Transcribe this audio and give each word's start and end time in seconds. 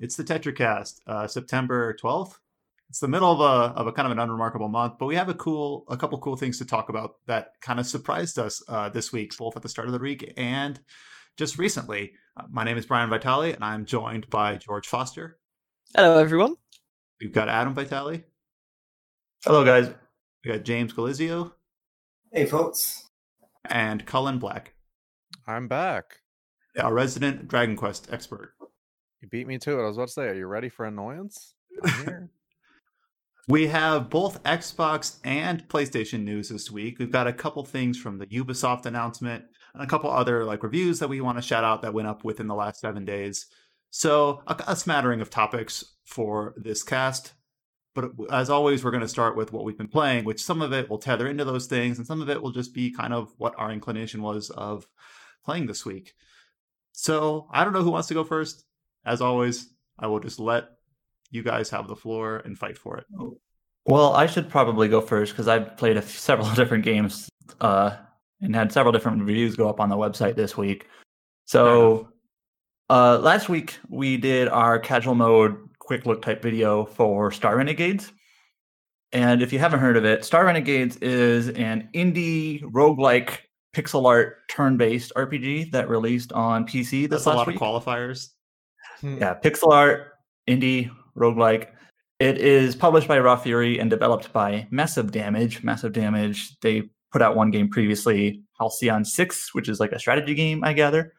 All 0.00 0.04
right, 0.04 0.06
it's 0.06 0.16
the 0.16 0.24
TetraCast, 0.24 1.00
uh, 1.06 1.26
September 1.26 1.94
12th. 2.02 2.38
It's 2.88 3.00
the 3.00 3.08
middle 3.08 3.30
of 3.30 3.40
a 3.40 3.72
of 3.74 3.86
a 3.86 3.92
kind 3.92 4.06
of 4.06 4.12
an 4.12 4.18
unremarkable 4.18 4.68
month, 4.68 4.94
but 4.98 5.06
we 5.06 5.14
have 5.14 5.28
a 5.28 5.34
cool 5.34 5.84
a 5.88 5.96
couple 5.96 6.18
cool 6.18 6.36
things 6.36 6.58
to 6.58 6.64
talk 6.64 6.88
about 6.88 7.16
that 7.26 7.52
kind 7.60 7.78
of 7.78 7.86
surprised 7.86 8.38
us 8.38 8.62
uh, 8.68 8.88
this 8.88 9.12
week, 9.12 9.36
both 9.36 9.56
at 9.56 9.62
the 9.62 9.68
start 9.68 9.86
of 9.86 9.92
the 9.92 10.00
week 10.00 10.32
and 10.36 10.80
just 11.36 11.56
recently. 11.56 12.12
Uh, 12.36 12.44
my 12.50 12.64
name 12.64 12.76
is 12.78 12.86
Brian 12.86 13.10
Vitale, 13.10 13.52
and 13.52 13.62
I'm 13.62 13.84
joined 13.84 14.28
by 14.28 14.56
George 14.56 14.88
Foster. 14.88 15.38
Hello, 15.94 16.18
everyone. 16.18 16.56
We've 17.20 17.32
got 17.32 17.48
Adam 17.48 17.74
Vitale. 17.74 18.24
Hello, 19.44 19.64
guys. 19.64 19.92
We 20.44 20.50
got 20.50 20.64
James 20.64 20.92
Galizio. 20.92 21.52
Hey, 22.32 22.46
folks. 22.46 23.08
And 23.66 24.04
Cullen 24.04 24.38
Black. 24.38 24.74
I'm 25.46 25.68
back. 25.68 26.22
Our 26.78 26.92
resident 26.92 27.46
Dragon 27.46 27.76
Quest 27.76 28.08
expert. 28.10 28.54
You 29.20 29.28
beat 29.28 29.46
me 29.46 29.58
to 29.58 29.78
it. 29.78 29.82
I 29.82 29.86
was 29.86 29.96
about 29.96 30.08
to 30.08 30.12
say, 30.12 30.28
are 30.28 30.34
you 30.34 30.46
ready 30.46 30.68
for 30.68 30.86
annoyance? 30.86 31.54
We 33.50 33.66
have 33.66 34.10
both 34.10 34.42
Xbox 34.44 35.18
and 35.24 35.66
PlayStation 35.68 36.22
news 36.22 36.50
this 36.50 36.70
week. 36.70 37.00
We've 37.00 37.10
got 37.10 37.26
a 37.26 37.32
couple 37.32 37.64
things 37.64 37.98
from 37.98 38.16
the 38.16 38.26
Ubisoft 38.26 38.86
announcement 38.86 39.44
and 39.74 39.82
a 39.82 39.88
couple 39.88 40.08
other 40.08 40.44
like 40.44 40.62
reviews 40.62 41.00
that 41.00 41.08
we 41.08 41.20
want 41.20 41.36
to 41.36 41.42
shout 41.42 41.64
out 41.64 41.82
that 41.82 41.92
went 41.92 42.06
up 42.06 42.22
within 42.22 42.46
the 42.46 42.54
last 42.54 42.80
seven 42.80 43.04
days. 43.04 43.46
So 43.90 44.44
a, 44.46 44.56
a 44.68 44.76
smattering 44.76 45.20
of 45.20 45.30
topics 45.30 45.96
for 46.04 46.54
this 46.58 46.84
cast. 46.84 47.32
But 47.92 48.04
uh, 48.04 48.26
as 48.30 48.50
always, 48.50 48.84
we're 48.84 48.92
going 48.92 49.00
to 49.00 49.08
start 49.08 49.36
with 49.36 49.52
what 49.52 49.64
we've 49.64 49.76
been 49.76 49.88
playing, 49.88 50.26
which 50.26 50.44
some 50.44 50.62
of 50.62 50.72
it 50.72 50.88
will 50.88 50.98
tether 50.98 51.26
into 51.26 51.44
those 51.44 51.66
things, 51.66 51.98
and 51.98 52.06
some 52.06 52.22
of 52.22 52.30
it 52.30 52.40
will 52.40 52.52
just 52.52 52.72
be 52.72 52.92
kind 52.92 53.12
of 53.12 53.34
what 53.36 53.54
our 53.58 53.72
inclination 53.72 54.22
was 54.22 54.50
of 54.50 54.86
playing 55.44 55.66
this 55.66 55.84
week. 55.84 56.12
So 56.92 57.48
I 57.50 57.64
don't 57.64 57.72
know 57.72 57.82
who 57.82 57.90
wants 57.90 58.06
to 58.08 58.14
go 58.14 58.22
first. 58.22 58.64
As 59.04 59.20
always, 59.20 59.68
I 59.98 60.06
will 60.06 60.20
just 60.20 60.38
let 60.38 60.64
you 61.30 61.42
guys 61.42 61.70
have 61.70 61.88
the 61.88 61.96
floor 61.96 62.38
and 62.44 62.58
fight 62.58 62.76
for 62.76 62.98
it. 62.98 63.06
Well, 63.86 64.12
I 64.12 64.26
should 64.26 64.48
probably 64.48 64.88
go 64.88 65.00
first 65.00 65.32
because 65.32 65.48
I've 65.48 65.76
played 65.76 65.96
a 65.96 66.00
f- 66.00 66.08
several 66.18 66.50
different 66.54 66.84
games 66.84 67.28
uh, 67.60 67.96
and 68.40 68.54
had 68.54 68.72
several 68.72 68.92
different 68.92 69.20
reviews 69.22 69.56
go 69.56 69.68
up 69.68 69.80
on 69.80 69.88
the 69.88 69.96
website 69.96 70.36
this 70.36 70.56
week. 70.56 70.86
So 71.46 72.08
uh, 72.88 73.18
last 73.18 73.48
week 73.48 73.78
we 73.88 74.16
did 74.16 74.48
our 74.48 74.78
casual 74.78 75.14
mode 75.14 75.56
quick 75.78 76.06
look 76.06 76.22
type 76.22 76.42
video 76.42 76.84
for 76.84 77.30
Star 77.32 77.56
Renegades. 77.56 78.12
And 79.12 79.42
if 79.42 79.52
you 79.52 79.58
haven't 79.58 79.80
heard 79.80 79.96
of 79.96 80.04
it, 80.04 80.24
Star 80.24 80.44
Renegades 80.44 80.96
is 80.98 81.48
an 81.48 81.88
indie 81.94 82.62
roguelike 82.62 83.38
pixel 83.74 84.06
art 84.06 84.48
turn 84.48 84.76
based 84.76 85.12
RPG 85.16 85.72
that 85.72 85.88
released 85.88 86.32
on 86.32 86.64
PC 86.64 87.08
this 87.08 87.24
That's 87.24 87.26
a 87.26 87.30
lot 87.30 87.46
week. 87.48 87.56
of 87.56 87.62
qualifiers. 87.62 88.28
Yeah, 89.02 89.34
pixel 89.34 89.72
art, 89.72 90.14
indie, 90.48 90.90
roguelike. 91.16 91.68
It 92.18 92.38
is 92.38 92.76
published 92.76 93.08
by 93.08 93.18
Raw 93.18 93.36
Fury 93.36 93.78
and 93.78 93.88
developed 93.88 94.32
by 94.32 94.66
Massive 94.70 95.10
Damage. 95.10 95.62
Massive 95.62 95.92
Damage, 95.92 96.58
they 96.60 96.82
put 97.12 97.22
out 97.22 97.34
one 97.34 97.50
game 97.50 97.68
previously, 97.68 98.42
Halcyon 98.58 99.04
6, 99.04 99.54
which 99.54 99.68
is 99.68 99.80
like 99.80 99.92
a 99.92 99.98
strategy 99.98 100.34
game, 100.34 100.62
I 100.62 100.74
gather. 100.74 101.14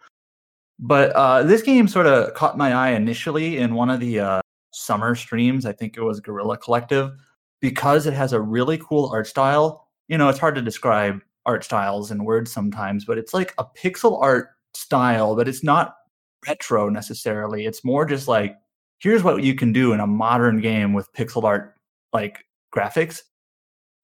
But 0.79 1.11
uh, 1.11 1.43
this 1.43 1.61
game 1.61 1.87
sort 1.87 2.07
of 2.07 2.33
caught 2.33 2.57
my 2.57 2.73
eye 2.73 2.91
initially 2.91 3.57
in 3.57 3.73
one 3.75 3.89
of 3.89 3.99
the 3.99 4.19
uh, 4.19 4.41
summer 4.71 5.15
streams. 5.15 5.65
I 5.65 5.73
think 5.73 5.97
it 5.97 6.01
was 6.01 6.19
Guerrilla 6.19 6.57
Collective, 6.57 7.11
because 7.61 8.05
it 8.07 8.13
has 8.13 8.33
a 8.33 8.41
really 8.41 8.77
cool 8.77 9.09
art 9.11 9.27
style. 9.27 9.87
You 10.07 10.17
know, 10.17 10.29
it's 10.29 10.39
hard 10.39 10.55
to 10.55 10.61
describe 10.61 11.21
art 11.45 11.63
styles 11.63 12.11
in 12.11 12.23
words 12.23 12.51
sometimes, 12.51 13.05
but 13.05 13.17
it's 13.17 13.33
like 13.33 13.53
a 13.57 13.65
pixel 13.65 14.21
art 14.21 14.49
style, 14.73 15.35
but 15.35 15.47
it's 15.47 15.63
not 15.63 15.95
retro 16.47 16.89
necessarily. 16.89 17.65
It's 17.65 17.83
more 17.83 18.05
just 18.05 18.27
like 18.27 18.55
here's 18.99 19.23
what 19.23 19.43
you 19.43 19.55
can 19.55 19.73
do 19.73 19.93
in 19.93 19.99
a 19.99 20.07
modern 20.07 20.61
game 20.61 20.93
with 20.93 21.11
pixel 21.13 21.43
art 21.43 21.75
like 22.13 22.45
graphics. 22.73 23.21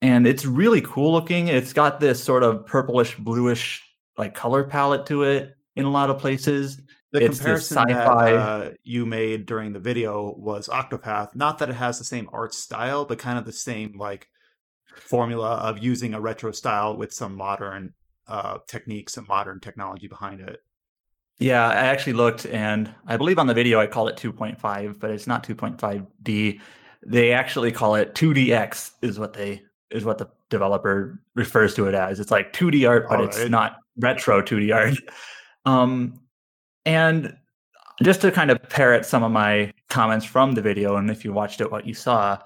And 0.01 0.27
it's 0.27 0.45
really 0.45 0.81
cool 0.81 1.11
looking. 1.11 1.47
It's 1.47 1.73
got 1.73 1.99
this 1.99 2.23
sort 2.23 2.43
of 2.43 2.65
purplish 2.65 3.15
bluish 3.15 3.83
like 4.17 4.33
color 4.35 4.63
palette 4.63 5.05
to 5.07 5.23
it 5.23 5.55
in 5.75 5.85
a 5.85 5.89
lot 5.89 6.09
of 6.09 6.19
places. 6.19 6.81
The 7.11 7.23
It's 7.23 7.37
comparison 7.37 7.75
that 7.75 7.89
sci-fi- 7.89 8.33
uh, 8.33 8.71
you 8.83 9.05
made 9.05 9.45
during 9.45 9.71
the 9.71 9.79
video 9.79 10.35
was 10.37 10.67
Octopath. 10.67 11.35
Not 11.35 11.59
that 11.59 11.69
it 11.69 11.75
has 11.75 11.97
the 11.97 12.03
same 12.03 12.29
art 12.33 12.53
style, 12.53 13.05
but 13.05 13.17
kind 13.17 13.39
of 13.39 13.45
the 13.45 13.53
same 13.53 13.97
like 13.97 14.27
formula 14.95 15.55
of 15.55 15.79
using 15.79 16.13
a 16.13 16.19
retro 16.19 16.51
style 16.51 16.97
with 16.97 17.13
some 17.13 17.35
modern 17.35 17.93
uh, 18.27 18.57
techniques 18.67 19.17
and 19.17 19.27
modern 19.27 19.59
technology 19.59 20.07
behind 20.07 20.41
it. 20.41 20.61
Yeah, 21.39 21.67
I 21.67 21.75
actually 21.75 22.13
looked 22.13 22.47
and 22.47 22.93
I 23.05 23.15
believe 23.15 23.37
on 23.37 23.45
the 23.47 23.53
video 23.53 23.79
I 23.79 23.85
called 23.87 24.09
it 24.09 24.15
2.5, 24.15 24.99
but 24.99 25.11
it's 25.11 25.27
not 25.27 25.43
2.5D. 25.43 26.59
They 27.05 27.31
actually 27.31 27.71
call 27.71 27.95
it 27.95 28.15
2DX 28.15 28.91
is 29.03 29.19
what 29.19 29.33
they 29.33 29.61
is 29.91 30.03
what 30.03 30.17
the 30.17 30.29
developer 30.49 31.19
refers 31.35 31.75
to 31.75 31.87
it 31.87 31.93
as. 31.93 32.19
It's 32.19 32.31
like 32.31 32.53
2D 32.53 32.89
art, 32.89 33.05
but 33.07 33.21
it's 33.21 33.47
not 33.49 33.77
retro 33.97 34.41
2D 34.41 34.73
art. 34.73 34.97
Um 35.65 36.19
and 36.85 37.35
just 38.01 38.21
to 38.21 38.31
kind 38.31 38.49
of 38.51 38.61
parrot 38.69 39.05
some 39.05 39.23
of 39.23 39.31
my 39.31 39.73
comments 39.89 40.25
from 40.25 40.53
the 40.53 40.61
video 40.61 40.95
and 40.95 41.11
if 41.11 41.23
you 41.25 41.33
watched 41.33 41.61
it 41.61 41.71
what 41.71 41.85
you 41.85 41.93
saw, 41.93 42.37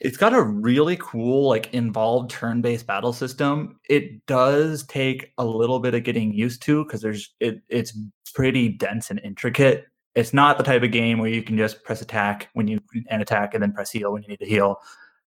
it's 0.00 0.16
got 0.16 0.34
a 0.34 0.42
really 0.42 0.96
cool 1.00 1.48
like 1.48 1.72
involved 1.72 2.30
turn-based 2.30 2.86
battle 2.86 3.12
system 3.12 3.78
it 3.88 4.26
does 4.26 4.84
take 4.86 5.32
a 5.38 5.44
little 5.44 5.78
bit 5.78 5.94
of 5.94 6.02
getting 6.02 6.32
used 6.32 6.60
to 6.62 6.84
because 6.84 7.00
there's 7.00 7.32
it, 7.40 7.62
it's 7.68 7.96
pretty 8.34 8.68
dense 8.68 9.10
and 9.10 9.20
intricate. 9.20 9.86
It's 10.14 10.32
not 10.32 10.58
the 10.58 10.64
type 10.64 10.82
of 10.82 10.90
game 10.90 11.18
where 11.18 11.30
you 11.30 11.42
can 11.42 11.56
just 11.56 11.82
press 11.82 12.02
attack 12.02 12.48
when 12.52 12.68
you 12.68 12.80
and 13.08 13.22
attack 13.22 13.54
and 13.54 13.62
then 13.62 13.72
press 13.72 13.90
heal 13.90 14.12
when 14.12 14.22
you 14.22 14.28
need 14.28 14.40
to 14.40 14.46
heal. 14.46 14.80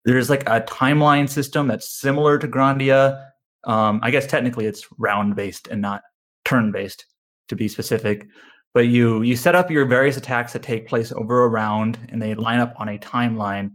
There's 0.05 0.29
like 0.29 0.43
a 0.43 0.61
timeline 0.61 1.29
system 1.29 1.67
that's 1.67 1.89
similar 1.89 2.37
to 2.37 2.47
grandia. 2.47 3.23
Um, 3.63 3.99
i 4.03 4.11
guess 4.11 4.27
technically 4.27 4.65
it's 4.65 4.87
round 4.97 5.35
based 5.35 5.67
and 5.67 5.81
not 5.81 6.03
turn 6.45 6.71
based 6.71 7.05
to 7.49 7.55
be 7.55 7.67
specific. 7.67 8.27
But 8.73 8.87
you 8.87 9.23
you 9.23 9.35
set 9.35 9.55
up 9.55 9.71
your 9.71 9.85
various 9.85 10.17
attacks 10.17 10.53
that 10.53 10.61
take 10.61 10.87
place 10.87 11.11
over 11.11 11.43
a 11.43 11.47
round 11.47 11.97
and 12.09 12.21
they 12.21 12.35
line 12.35 12.59
up 12.59 12.75
on 12.77 12.89
a 12.89 12.99
timeline. 12.99 13.71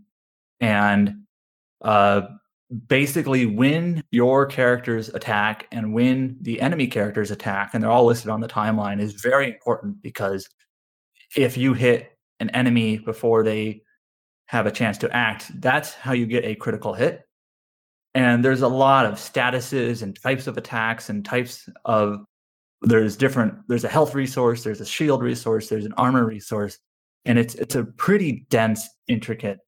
And 0.61 1.25
uh, 1.81 2.23
basically 2.87 3.47
when 3.47 4.03
your 4.11 4.47
characters 4.47 5.09
attack 5.11 5.67
and 5.73 5.93
when 5.93 6.37
the 6.41 6.61
enemy 6.61 6.87
characters 6.87 7.31
attack 7.31 7.71
and 7.73 7.83
they're 7.83 7.91
all 7.91 8.07
listed 8.07 8.31
on 8.31 8.41
the 8.41 8.49
timeline 8.49 9.01
is 9.01 9.13
very 9.15 9.49
important 9.49 10.01
because 10.03 10.49
if 11.37 11.57
you 11.57 11.75
hit 11.75 12.17
an 12.41 12.51
enemy 12.51 12.99
before 12.99 13.43
they 13.43 13.83
have 14.47 14.67
a 14.67 14.71
chance 14.71 14.99
to 14.99 15.15
act 15.15 15.51
that's 15.61 15.95
how 15.95 16.13
you 16.13 16.27
get 16.27 16.45
a 16.45 16.55
critical 16.55 16.95
hit. 16.95 17.23
And 18.15 18.45
there's 18.45 18.61
a 18.61 18.69
lot 18.69 19.07
of 19.07 19.15
statuses 19.15 20.03
and 20.03 20.21
types 20.21 20.47
of 20.47 20.59
attacks 20.59 21.09
and 21.09 21.25
types 21.25 21.69
of 21.85 22.25
there's 22.83 23.17
different 23.17 23.55
there's 23.69 23.85
a 23.85 23.89
health 23.89 24.15
resource 24.15 24.65
there's 24.65 24.81
a 24.81 24.85
shield 24.85 25.23
resource 25.23 25.69
there's 25.69 25.87
an 25.87 25.95
armor 25.97 26.27
resource 26.27 26.79
and 27.25 27.39
it's 27.39 27.55
it's 27.55 27.77
a 27.77 27.85
pretty 27.85 28.45
dense 28.51 28.89
intricate 29.07 29.59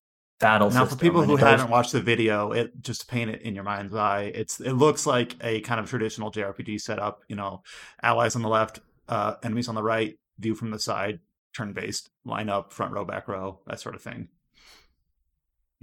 battle 0.45 0.71
Now, 0.71 0.85
for 0.85 0.97
people 0.97 1.23
who 1.23 1.37
haven't 1.37 1.71
watched 1.71 1.93
the 1.93 2.03
video, 2.03 2.53
it 2.53 2.83
just 2.83 3.01
to 3.01 3.07
paint 3.07 3.31
it 3.31 3.41
in 3.41 3.55
your 3.55 3.65
mind's 3.65 3.95
eye, 3.95 4.31
it's 4.35 4.61
it 4.61 4.75
looks 4.75 5.07
like 5.07 5.37
a 5.41 5.63
kind 5.63 5.81
of 5.81 5.89
traditional 5.89 6.31
JRPG 6.31 6.83
setup. 6.83 7.23
You 7.29 7.37
know, 7.37 7.63
allies 8.03 8.37
on 8.37 8.43
the 8.43 8.49
left, 8.49 8.81
uh, 9.09 9.37
enemies 9.43 9.69
on 9.69 9.75
the 9.75 9.83
right, 9.83 10.19
view 10.39 10.55
from 10.55 10.71
the 10.71 10.79
side, 10.79 11.21
turn 11.57 11.73
based, 11.73 12.11
line 12.27 12.51
up, 12.51 12.75
front 12.75 12.93
row, 12.93 13.07
back 13.07 13.27
row, 13.27 13.61
that 13.67 13.81
sort 13.81 13.95
of 13.95 14.03
thing. 14.03 14.29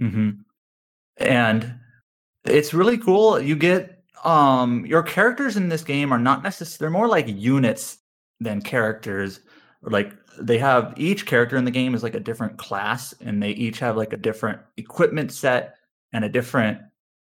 Mm-hmm. 0.00 0.30
And 1.16 1.74
it's 2.44 2.72
really 2.72 2.98
cool. 2.98 3.40
You 3.40 3.56
get 3.56 4.04
um 4.22 4.86
your 4.86 5.02
characters 5.02 5.56
in 5.56 5.70
this 5.70 5.82
game 5.82 6.12
are 6.12 6.20
not 6.20 6.44
necessarily 6.44 6.78
they're 6.78 6.98
more 7.00 7.08
like 7.08 7.26
units 7.26 7.98
than 8.38 8.62
characters. 8.62 9.40
Or 9.82 9.90
like 9.90 10.14
they 10.38 10.58
have 10.58 10.94
each 10.96 11.26
character 11.26 11.56
in 11.56 11.64
the 11.64 11.70
game 11.70 11.94
is 11.94 12.02
like 12.02 12.14
a 12.14 12.20
different 12.20 12.56
class 12.58 13.14
and 13.20 13.42
they 13.42 13.50
each 13.50 13.78
have 13.78 13.96
like 13.96 14.12
a 14.12 14.16
different 14.16 14.60
equipment 14.76 15.32
set 15.32 15.76
and 16.12 16.24
a 16.24 16.28
different 16.28 16.78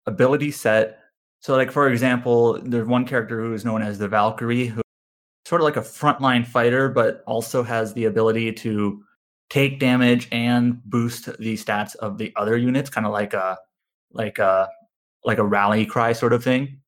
ability 0.05 0.51
set. 0.51 0.99
So 1.39 1.55
like 1.55 1.71
for 1.71 1.89
example, 1.89 2.59
there's 2.61 2.87
one 2.87 3.05
character 3.05 3.41
who 3.41 3.53
is 3.53 3.65
known 3.65 3.81
as 3.81 3.97
the 3.97 4.07
Valkyrie 4.07 4.67
who 4.67 4.81
sort 5.45 5.61
of 5.61 5.65
like 5.65 5.77
a 5.77 5.81
frontline 5.81 6.45
fighter 6.45 6.89
but 6.89 7.23
also 7.25 7.63
has 7.63 7.93
the 7.93 8.05
ability 8.05 8.51
to 8.53 9.03
take 9.49 9.79
damage 9.79 10.27
and 10.31 10.83
boost 10.85 11.25
the 11.39 11.55
stats 11.55 11.95
of 11.97 12.17
the 12.17 12.31
other 12.35 12.55
units 12.55 12.89
kind 12.89 13.07
of 13.07 13.11
like 13.11 13.33
a 13.33 13.57
like 14.11 14.37
a 14.37 14.69
like 15.25 15.39
a 15.39 15.43
rally 15.43 15.85
cry 15.85 16.13
sort 16.13 16.33
of 16.33 16.43
thing 16.43 16.79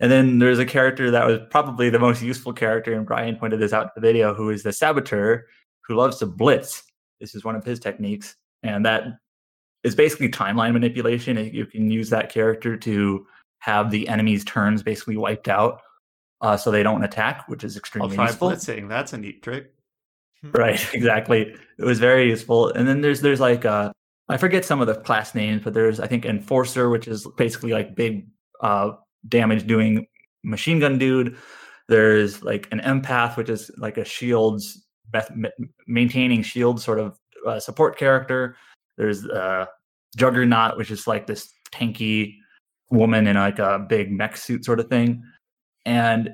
and 0.00 0.10
then 0.10 0.38
there's 0.38 0.58
a 0.58 0.66
character 0.66 1.10
that 1.10 1.26
was 1.26 1.38
probably 1.50 1.88
the 1.88 1.98
most 1.98 2.22
useful 2.22 2.52
character 2.52 2.92
and 2.92 3.06
brian 3.06 3.36
pointed 3.36 3.60
this 3.60 3.72
out 3.72 3.84
in 3.84 3.90
the 3.94 4.00
video 4.00 4.34
who 4.34 4.50
is 4.50 4.62
the 4.62 4.72
saboteur 4.72 5.46
who 5.86 5.94
loves 5.94 6.18
to 6.18 6.26
blitz 6.26 6.82
this 7.20 7.34
is 7.34 7.44
one 7.44 7.56
of 7.56 7.64
his 7.64 7.78
techniques 7.78 8.36
and 8.62 8.84
that 8.84 9.04
is 9.82 9.94
basically 9.94 10.28
timeline 10.28 10.72
manipulation 10.72 11.36
you 11.52 11.66
can 11.66 11.90
use 11.90 12.10
that 12.10 12.30
character 12.30 12.76
to 12.76 13.26
have 13.58 13.90
the 13.90 14.08
enemy's 14.08 14.44
turns 14.44 14.82
basically 14.82 15.16
wiped 15.16 15.48
out 15.48 15.80
uh, 16.44 16.58
so 16.58 16.70
they 16.70 16.82
don't 16.82 17.02
attack 17.02 17.48
which 17.48 17.64
is 17.64 17.74
I'll 17.74 17.80
extremely 17.80 18.14
try 18.14 18.26
useful 18.26 18.50
blitzing. 18.50 18.88
That's 18.88 19.14
a 19.14 19.18
neat 19.18 19.42
trick. 19.42 19.72
right, 20.42 20.78
exactly. 20.94 21.54
It 21.78 21.84
was 21.84 21.98
very 21.98 22.28
useful. 22.28 22.70
And 22.70 22.86
then 22.86 23.00
there's 23.00 23.22
there's 23.22 23.40
like 23.40 23.64
uh 23.64 23.92
I 24.28 24.36
forget 24.36 24.64
some 24.64 24.82
of 24.82 24.86
the 24.86 24.94
class 24.94 25.34
names, 25.34 25.62
but 25.64 25.72
there's 25.72 26.00
I 26.00 26.06
think 26.06 26.26
enforcer, 26.26 26.90
which 26.90 27.08
is 27.08 27.26
basically 27.38 27.72
like 27.72 27.94
big 27.94 28.26
uh 28.60 28.92
damage 29.28 29.66
doing 29.66 30.06
machine 30.42 30.80
gun 30.80 30.98
dude. 30.98 31.36
There's 31.88 32.42
like 32.42 32.68
an 32.72 32.80
empath, 32.80 33.36
which 33.36 33.48
is 33.48 33.70
like 33.78 33.98
a 33.98 34.04
shields 34.04 34.84
maintaining 35.86 36.42
shield 36.42 36.80
sort 36.80 36.98
of 36.98 37.18
uh, 37.46 37.60
support 37.60 37.96
character. 37.98 38.56
There's 38.96 39.26
uh, 39.26 39.66
Juggernaut, 40.16 40.76
which 40.76 40.90
is 40.90 41.06
like 41.06 41.26
this 41.26 41.48
tanky 41.72 42.34
woman 42.90 43.26
in 43.26 43.36
like 43.36 43.58
a 43.58 43.84
big 43.88 44.10
mech 44.10 44.36
suit 44.36 44.64
sort 44.64 44.80
of 44.80 44.88
thing. 44.88 45.22
And 45.84 46.30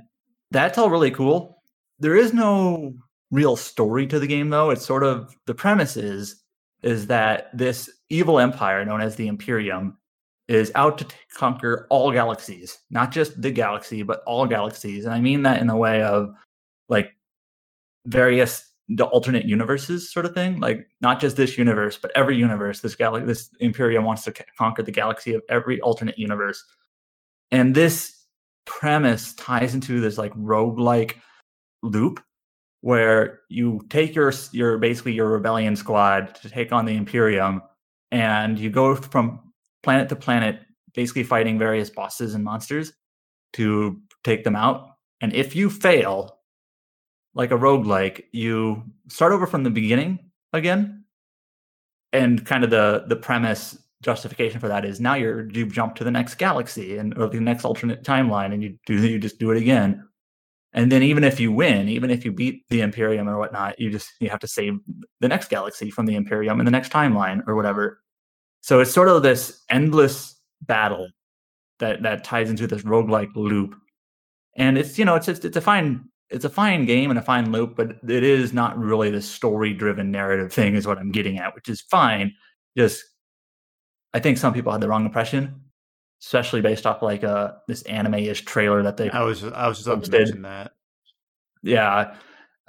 that's 0.50 0.78
all 0.78 0.90
really 0.90 1.10
cool. 1.10 1.62
There 1.98 2.16
is 2.16 2.32
no 2.32 2.94
real 3.30 3.56
story 3.56 4.06
to 4.08 4.18
the 4.18 4.26
game 4.26 4.50
though. 4.50 4.70
It's 4.70 4.84
sort 4.84 5.04
of 5.04 5.34
the 5.46 5.54
premise 5.54 5.96
is 5.96 6.42
is 6.82 7.06
that 7.08 7.48
this 7.52 7.90
evil 8.08 8.38
empire 8.38 8.84
known 8.84 9.02
as 9.02 9.16
the 9.16 9.28
Imperium 9.28 9.96
is 10.50 10.72
out 10.74 10.98
to 10.98 11.06
conquer 11.32 11.86
all 11.90 12.10
galaxies, 12.10 12.78
not 12.90 13.12
just 13.12 13.40
the 13.40 13.50
galaxy, 13.50 14.02
but 14.02 14.22
all 14.26 14.46
galaxies. 14.46 15.04
And 15.04 15.14
I 15.14 15.20
mean 15.20 15.42
that 15.44 15.60
in 15.60 15.68
the 15.68 15.76
way 15.76 16.02
of 16.02 16.34
like 16.88 17.12
various 18.06 18.66
the 18.88 19.04
alternate 19.04 19.44
universes 19.44 20.12
sort 20.12 20.26
of 20.26 20.34
thing 20.34 20.58
like 20.58 20.88
not 21.00 21.20
just 21.20 21.36
this 21.36 21.56
universe 21.56 21.96
but 21.96 22.10
every 22.16 22.36
universe 22.36 22.80
this 22.80 22.96
galaxy 22.96 23.24
this 23.24 23.50
imperium 23.60 24.04
wants 24.04 24.24
to 24.24 24.34
c- 24.36 24.42
conquer 24.58 24.82
the 24.82 24.90
galaxy 24.90 25.32
of 25.32 25.42
every 25.48 25.80
alternate 25.82 26.18
universe 26.18 26.64
and 27.52 27.72
this 27.72 28.24
premise 28.64 29.32
ties 29.34 29.74
into 29.74 30.00
this 30.00 30.18
like 30.18 30.32
rogue-like 30.34 31.18
loop 31.84 32.20
where 32.80 33.40
you 33.48 33.80
take 33.90 34.12
your 34.12 34.32
your 34.50 34.78
basically 34.78 35.12
your 35.12 35.28
rebellion 35.28 35.76
squad 35.76 36.34
to 36.34 36.50
take 36.50 36.72
on 36.72 36.84
the 36.84 36.96
imperium 36.96 37.62
and 38.10 38.58
you 38.58 38.70
go 38.70 38.96
from 38.96 39.49
planet 39.82 40.08
to 40.08 40.16
planet 40.16 40.60
basically 40.94 41.22
fighting 41.22 41.58
various 41.58 41.90
bosses 41.90 42.34
and 42.34 42.44
monsters 42.44 42.92
to 43.52 44.00
take 44.24 44.44
them 44.44 44.56
out 44.56 44.90
and 45.20 45.34
if 45.34 45.54
you 45.54 45.70
fail 45.70 46.40
like 47.34 47.50
a 47.50 47.56
roguelike, 47.56 48.24
you 48.32 48.82
start 49.08 49.32
over 49.32 49.46
from 49.46 49.62
the 49.62 49.70
beginning 49.70 50.18
again. 50.52 51.04
And 52.12 52.44
kind 52.44 52.64
of 52.64 52.70
the 52.70 53.04
the 53.06 53.16
premise 53.16 53.78
justification 54.02 54.60
for 54.60 54.68
that 54.68 54.84
is 54.84 54.98
now 54.98 55.14
you're 55.14 55.48
you 55.50 55.66
jump 55.66 55.94
to 55.94 56.04
the 56.04 56.10
next 56.10 56.36
galaxy 56.36 56.96
and 56.96 57.16
or 57.16 57.28
the 57.28 57.38
next 57.38 57.64
alternate 57.64 58.02
timeline 58.02 58.54
and 58.54 58.62
you 58.62 58.78
do 58.86 58.94
you 59.06 59.18
just 59.18 59.38
do 59.38 59.50
it 59.52 59.58
again. 59.58 60.06
And 60.72 60.90
then 60.90 61.02
even 61.02 61.24
if 61.24 61.38
you 61.38 61.52
win, 61.52 61.88
even 61.88 62.10
if 62.10 62.24
you 62.24 62.32
beat 62.32 62.68
the 62.68 62.80
Imperium 62.80 63.28
or 63.28 63.38
whatnot, 63.38 63.78
you 63.78 63.90
just 63.90 64.10
you 64.20 64.30
have 64.30 64.40
to 64.40 64.48
save 64.48 64.78
the 65.20 65.28
next 65.28 65.50
galaxy 65.50 65.90
from 65.90 66.06
the 66.06 66.16
Imperium 66.16 66.58
in 66.58 66.64
the 66.64 66.72
next 66.72 66.90
timeline 66.90 67.46
or 67.46 67.54
whatever. 67.54 68.00
So 68.60 68.80
it's 68.80 68.92
sort 68.92 69.08
of 69.08 69.22
this 69.22 69.64
endless 69.70 70.36
battle 70.62 71.08
that 71.78 72.02
that 72.02 72.24
ties 72.24 72.50
into 72.50 72.66
this 72.66 72.82
roguelike 72.82 73.34
loop. 73.34 73.74
And 74.56 74.78
it's 74.78 74.98
you 74.98 75.04
know 75.04 75.14
it's 75.14 75.28
it's, 75.28 75.44
it's 75.44 75.56
a 75.56 75.60
fine 75.60 76.04
it's 76.30 76.44
a 76.44 76.50
fine 76.50 76.84
game 76.84 77.10
and 77.10 77.18
a 77.18 77.22
fine 77.22 77.50
loop, 77.50 77.74
but 77.76 77.96
it 78.08 78.22
is 78.22 78.52
not 78.52 78.78
really 78.78 79.10
the 79.10 79.20
story 79.20 79.72
driven 79.74 80.10
narrative 80.10 80.52
thing, 80.52 80.76
is 80.76 80.86
what 80.86 80.98
I'm 80.98 81.10
getting 81.10 81.38
at, 81.38 81.54
which 81.54 81.68
is 81.68 81.80
fine. 81.80 82.32
Just, 82.76 83.04
I 84.14 84.20
think 84.20 84.38
some 84.38 84.54
people 84.54 84.70
had 84.70 84.80
the 84.80 84.88
wrong 84.88 85.04
impression, 85.04 85.60
especially 86.22 86.60
based 86.60 86.86
off 86.86 87.02
like 87.02 87.24
uh 87.24 87.52
this 87.66 87.82
anime 87.82 88.14
ish 88.14 88.44
trailer 88.44 88.82
that 88.82 88.96
they. 88.96 89.10
I 89.10 89.22
was 89.22 89.42
I 89.42 89.66
was 89.66 89.78
just 89.78 89.88
about 89.88 90.04
to 90.04 90.10
mention 90.10 90.42
that. 90.42 90.72
Yeah, 91.62 92.14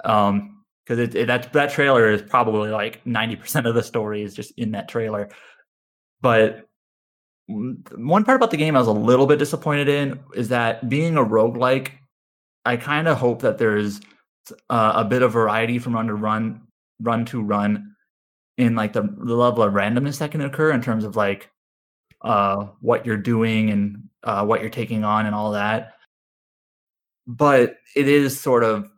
um, 0.04 0.64
because 0.84 0.98
it, 0.98 1.14
it, 1.14 1.26
that 1.26 1.52
that 1.52 1.70
trailer 1.70 2.10
is 2.10 2.22
probably 2.22 2.70
like 2.70 3.04
ninety 3.06 3.36
percent 3.36 3.66
of 3.66 3.74
the 3.74 3.82
story 3.82 4.22
is 4.22 4.34
just 4.34 4.52
in 4.58 4.72
that 4.72 4.88
trailer, 4.88 5.30
but 6.22 6.68
one 7.48 8.24
part 8.24 8.36
about 8.36 8.50
the 8.50 8.56
game 8.56 8.76
I 8.76 8.78
was 8.78 8.88
a 8.88 8.92
little 8.92 9.26
bit 9.26 9.38
disappointed 9.38 9.88
in 9.88 10.20
is 10.34 10.48
that 10.48 10.88
being 10.88 11.16
a 11.16 11.24
roguelike 11.24 11.90
I 12.64 12.76
kind 12.76 13.08
of 13.08 13.18
hope 13.18 13.42
that 13.42 13.58
there's 13.58 14.00
uh, 14.70 14.92
a 14.96 15.04
bit 15.04 15.22
of 15.22 15.32
variety 15.32 15.78
from 15.78 15.94
run 15.94 16.06
to 16.06 16.14
run, 16.14 16.62
run 17.00 17.24
to 17.26 17.42
run, 17.42 17.94
in 18.58 18.76
like 18.76 18.92
the, 18.92 19.02
the 19.02 19.34
level 19.34 19.62
of 19.62 19.72
randomness 19.72 20.18
that 20.18 20.30
can 20.30 20.42
occur 20.42 20.72
in 20.72 20.82
terms 20.82 21.04
of 21.04 21.16
like 21.16 21.50
uh, 22.22 22.66
what 22.80 23.04
you're 23.06 23.16
doing 23.16 23.70
and 23.70 24.08
uh, 24.24 24.44
what 24.44 24.60
you're 24.60 24.70
taking 24.70 25.04
on 25.04 25.26
and 25.26 25.34
all 25.34 25.52
that. 25.52 25.94
But 27.26 27.76
it 27.96 28.08
is 28.08 28.38
sort 28.38 28.62
of 28.62 28.88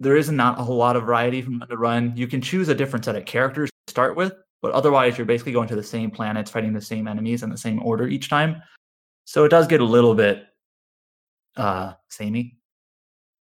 there 0.00 0.16
is 0.16 0.30
not 0.30 0.58
a 0.58 0.62
whole 0.62 0.76
lot 0.76 0.96
of 0.96 1.04
variety 1.04 1.40
from 1.40 1.60
run 1.60 1.68
to 1.68 1.76
run. 1.76 2.12
You 2.16 2.26
can 2.26 2.42
choose 2.42 2.68
a 2.68 2.74
different 2.74 3.04
set 3.04 3.16
of 3.16 3.24
characters 3.24 3.70
to 3.70 3.90
start 3.90 4.16
with, 4.16 4.34
but 4.62 4.72
otherwise 4.72 5.16
you're 5.18 5.26
basically 5.26 5.52
going 5.52 5.68
to 5.68 5.76
the 5.76 5.82
same 5.82 6.10
planets, 6.10 6.50
fighting 6.50 6.72
the 6.72 6.80
same 6.80 7.08
enemies 7.08 7.42
in 7.42 7.50
the 7.50 7.56
same 7.56 7.82
order 7.82 8.06
each 8.06 8.28
time. 8.28 8.62
So 9.24 9.44
it 9.44 9.48
does 9.48 9.66
get 9.66 9.80
a 9.80 9.84
little 9.84 10.14
bit 10.14 10.44
uh 11.56 11.94
samey 12.10 12.56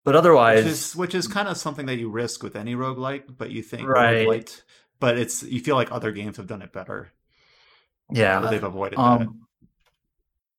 but 0.05 0.15
otherwise, 0.15 0.65
which 0.65 0.73
is, 0.73 0.97
which 0.97 1.15
is 1.15 1.27
kind 1.27 1.49
of 1.49 1.57
something 1.57 1.87
that 1.87 1.97
you 1.97 2.11
risk 2.11 2.43
with 2.43 2.57
any 2.57 2.75
roguelike, 2.75 3.23
but 3.39 3.51
you 3.51 3.63
think 3.63 3.89
right. 3.89 4.27
Roguelite, 4.27 4.63
but 5.01 5.19
it's 5.19 5.43
you 5.43 5.61
feel 5.61 5.77
like 5.77 5.91
other 5.91 6.13
games 6.13 6.37
have 6.37 6.47
done 6.47 6.61
it 6.61 6.73
better. 6.73 7.11
Yeah, 8.11 8.41
they've 8.51 8.63
avoided 8.63 8.99
um, 8.99 9.19
that. 9.19 9.29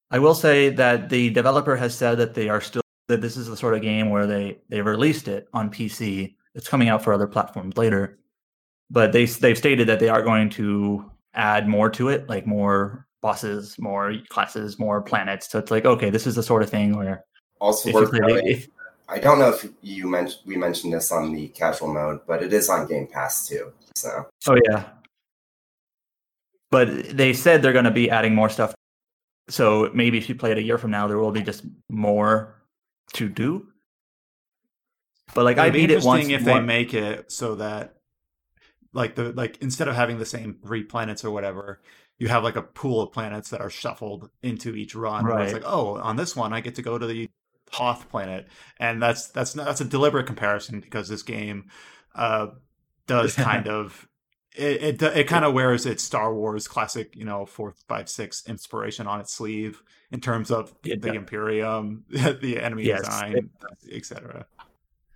I 0.09 0.19
will 0.19 0.33
say 0.33 0.69
that 0.69 1.09
the 1.09 1.29
developer 1.29 1.75
has 1.75 1.95
said 1.95 2.15
that 2.15 2.33
they 2.33 2.49
are 2.49 2.59
still 2.59 2.81
that 3.07 3.21
this 3.21 3.37
is 3.37 3.45
the 3.47 3.55
sort 3.55 3.75
of 3.75 3.83
game 3.83 4.09
where 4.09 4.25
they 4.25 4.61
they 4.69 4.81
released 4.81 5.27
it 5.27 5.47
on 5.53 5.69
PC. 5.69 6.35
It's 6.55 6.67
coming 6.67 6.89
out 6.89 7.03
for 7.03 7.13
other 7.13 7.27
platforms 7.27 7.77
later, 7.77 8.17
but 8.89 9.11
they 9.11 9.25
they've 9.25 9.57
stated 9.57 9.87
that 9.87 9.99
they 9.99 10.09
are 10.09 10.21
going 10.21 10.49
to 10.51 11.09
add 11.33 11.67
more 11.67 11.89
to 11.91 12.09
it, 12.09 12.29
like 12.29 12.45
more 12.45 13.05
bosses, 13.21 13.77
more 13.79 14.15
classes, 14.29 14.77
more 14.77 15.01
planets. 15.01 15.49
So 15.49 15.59
it's 15.59 15.71
like 15.71 15.85
okay, 15.85 16.09
this 16.09 16.27
is 16.27 16.35
the 16.35 16.43
sort 16.43 16.63
of 16.63 16.69
thing 16.69 16.95
where 16.95 17.25
also 17.59 17.91
worth 17.91 18.11
if, 18.13 18.67
I 19.07 19.19
don't 19.19 19.39
know 19.39 19.49
if 19.49 19.67
you 19.81 20.07
mentioned 20.07 20.41
we 20.45 20.57
mentioned 20.57 20.93
this 20.93 21.11
on 21.11 21.33
the 21.33 21.47
casual 21.49 21.93
mode, 21.93 22.21
but 22.27 22.43
it 22.43 22.53
is 22.53 22.69
on 22.69 22.87
Game 22.87 23.07
Pass 23.07 23.47
too. 23.47 23.71
So 23.95 24.27
oh 24.47 24.57
yeah, 24.67 24.85
but 26.71 27.09
they 27.09 27.33
said 27.33 27.61
they're 27.61 27.73
going 27.73 27.85
to 27.85 27.91
be 27.91 28.09
adding 28.09 28.35
more 28.35 28.49
stuff. 28.49 28.73
So 29.47 29.91
maybe 29.93 30.17
if 30.17 30.27
you 30.27 30.35
play 30.35 30.51
it 30.51 30.57
a 30.57 30.63
year 30.63 30.77
from 30.77 30.91
now, 30.91 31.07
there 31.07 31.17
will 31.17 31.31
be 31.31 31.41
just 31.41 31.63
more 31.89 32.61
to 33.13 33.29
do. 33.29 33.67
But 35.33 35.45
like 35.45 35.57
It'd 35.57 35.69
I 35.71 35.73
beat 35.73 35.91
it 35.91 36.03
once. 36.03 36.27
If 36.29 36.43
they 36.43 36.59
make 36.59 36.93
it 36.93 37.31
so 37.31 37.55
that 37.55 37.94
like 38.95 39.15
the 39.15 39.33
like 39.33 39.57
instead 39.61 39.87
of 39.87 39.95
having 39.95 40.17
the 40.17 40.25
same 40.25 40.57
three 40.65 40.83
planets 40.83 41.23
or 41.23 41.31
whatever, 41.31 41.81
you 42.17 42.29
have 42.29 42.43
like 42.43 42.55
a 42.55 42.61
pool 42.61 43.01
of 43.01 43.11
planets 43.11 43.49
that 43.49 43.61
are 43.61 43.69
shuffled 43.69 44.29
into 44.41 44.75
each 44.75 44.95
run. 44.95 45.25
Right. 45.25 45.43
It's 45.43 45.53
like, 45.53 45.63
oh, 45.65 45.97
on 45.97 46.15
this 46.15 46.35
one 46.35 46.53
I 46.53 46.61
get 46.61 46.75
to 46.75 46.81
go 46.81 46.97
to 46.97 47.05
the 47.05 47.29
Hoth 47.71 48.09
planet, 48.09 48.47
and 48.79 49.01
that's 49.01 49.27
that's 49.27 49.55
not, 49.55 49.65
that's 49.65 49.81
a 49.81 49.85
deliberate 49.85 50.27
comparison 50.27 50.79
because 50.79 51.09
this 51.09 51.23
game 51.23 51.69
uh, 52.15 52.47
does 53.05 53.35
kind 53.35 53.67
of 53.67 54.07
it 54.55 55.01
it, 55.01 55.17
it 55.17 55.27
kind 55.27 55.43
of 55.43 55.53
wears 55.53 55.85
its 55.85 56.03
Star 56.03 56.33
Wars 56.33 56.67
classic, 56.67 57.15
you 57.15 57.25
know, 57.25 57.45
four, 57.45 57.73
five, 57.89 58.07
six 58.07 58.47
inspiration 58.47 59.07
on 59.07 59.19
its 59.19 59.33
sleeve 59.33 59.83
in 60.11 60.21
terms 60.21 60.51
of 60.51 60.73
the 60.83 61.13
Imperium, 61.13 62.05
the 62.09 62.59
enemy 62.61 62.85
Yes. 62.85 63.01
design, 63.01 63.49
etc. 63.91 64.45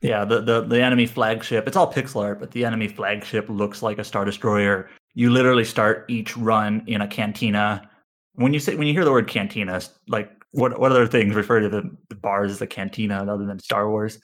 Yeah, 0.01 0.24
the, 0.24 0.41
the 0.41 0.62
the 0.62 0.82
enemy 0.82 1.06
flagship. 1.06 1.68
It's 1.68 1.75
all 1.75 1.91
pixel 1.91 2.24
art, 2.24 2.39
but 2.39 2.51
the 2.51 2.63
enemy 2.63 2.88
flagship 2.88 3.50
looks 3.50 3.82
like 3.82 3.98
a 3.98 4.03
star 4.03 4.24
destroyer. 4.24 4.89
You 5.13 5.29
literally 5.29 5.65
start 5.65 6.06
each 6.08 6.38
run 6.38 6.84
in 6.88 7.01
a 7.01 7.08
cantina. 7.08 7.89
When 8.36 8.53
you 8.53 8.60
say 8.60 8.75
when 8.75 8.88
you 8.88 8.94
hear 8.94 9.03
the 9.03 9.12
word 9.12 9.27
cantina, 9.27 9.82
like 10.08 10.32
what 10.51 10.79
what 10.79 10.91
other 10.91 11.08
things 11.08 11.36
refer 11.36 11.60
to 11.60 11.70
the, 11.70 11.84
the 12.08 12.15
bars 12.15 12.51
as 12.51 12.62
a 12.62 12.68
cantina 12.68 13.25
other 13.29 13.46
than 13.46 13.60
Star 13.60 13.89
Wars? 13.89 14.20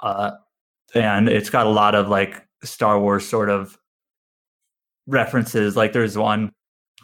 Uh, 0.00 0.32
and 0.94 1.28
it's 1.28 1.50
got 1.50 1.66
a 1.66 1.70
lot 1.70 1.94
of 1.94 2.08
like 2.08 2.44
Star 2.64 2.98
Wars 2.98 3.26
sort 3.26 3.50
of 3.50 3.78
references. 5.06 5.76
Like 5.76 5.92
there's 5.92 6.18
one 6.18 6.50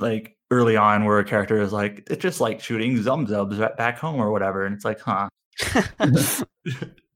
like 0.01 0.37
early 0.51 0.77
on 0.77 1.05
where 1.05 1.21
a 1.21 1.25
character 1.25 1.63
is 1.63 1.73
like, 1.73 2.09
it's 2.11 2.23
just 2.23 2.41
like 2.41 2.61
shooting 2.61 3.01
zum 3.01 3.27
zubs 3.27 3.59
ba- 3.59 3.75
back 3.79 3.99
home 3.99 4.21
or 4.21 4.33
whatever, 4.33 4.67
and 4.67 4.75
it's 4.75 4.85
like, 4.85 4.99
huh? 5.01 5.29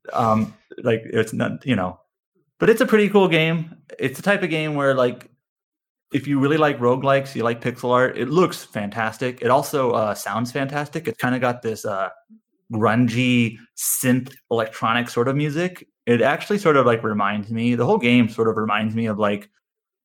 um 0.13 0.55
like 0.83 1.03
it's 1.05 1.33
not 1.33 1.65
you 1.67 1.77
know 1.77 1.99
but 2.61 2.71
it's 2.71 2.81
a 2.81 2.87
pretty 2.87 3.09
cool 3.09 3.29
game. 3.29 3.77
It's 3.99 4.17
the 4.17 4.23
type 4.23 4.43
of 4.43 4.51
game 4.51 4.75
where 4.75 4.95
like 4.95 5.29
if 6.13 6.27
you 6.27 6.39
really 6.39 6.57
like 6.57 6.79
roguelikes 6.79 7.35
you 7.35 7.43
like 7.43 7.61
pixel 7.61 7.91
art 7.91 8.17
it 8.17 8.29
looks 8.29 8.65
fantastic. 8.65 9.43
It 9.43 9.51
also 9.51 9.91
uh 9.93 10.15
sounds 10.15 10.53
fantastic. 10.53 11.09
It's 11.09 11.19
kind 11.19 11.35
of 11.35 11.41
got 11.41 11.63
this 11.63 11.85
uh 11.85 12.11
grungy 12.73 13.59
synth 13.77 14.35
electronic 14.51 15.09
sort 15.09 15.29
of 15.29 15.37
music. 15.37 15.87
It 16.07 16.23
actually 16.23 16.59
sort 16.59 16.77
of 16.77 16.87
like 16.87 17.03
reminds 17.03 17.51
me 17.51 17.75
the 17.75 17.87
whole 17.87 17.99
game 17.99 18.29
sort 18.29 18.49
of 18.49 18.57
reminds 18.57 18.95
me 18.95 19.07
of 19.07 19.19
like 19.19 19.51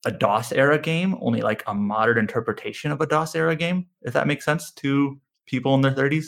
a 0.06 0.12
DOS 0.12 0.52
era 0.54 0.80
game 0.80 1.16
only 1.22 1.42
like 1.42 1.64
a 1.68 1.74
modern 1.74 2.18
interpretation 2.18 2.92
of 2.92 3.02
a 3.02 3.06
DOS 3.06 3.36
era 3.36 3.56
game 3.56 3.86
if 4.02 4.14
that 4.14 4.28
makes 4.28 4.46
sense 4.46 4.72
to 4.72 5.20
people 5.46 5.76
in 5.76 5.82
their 5.82 5.92
30s 5.92 6.28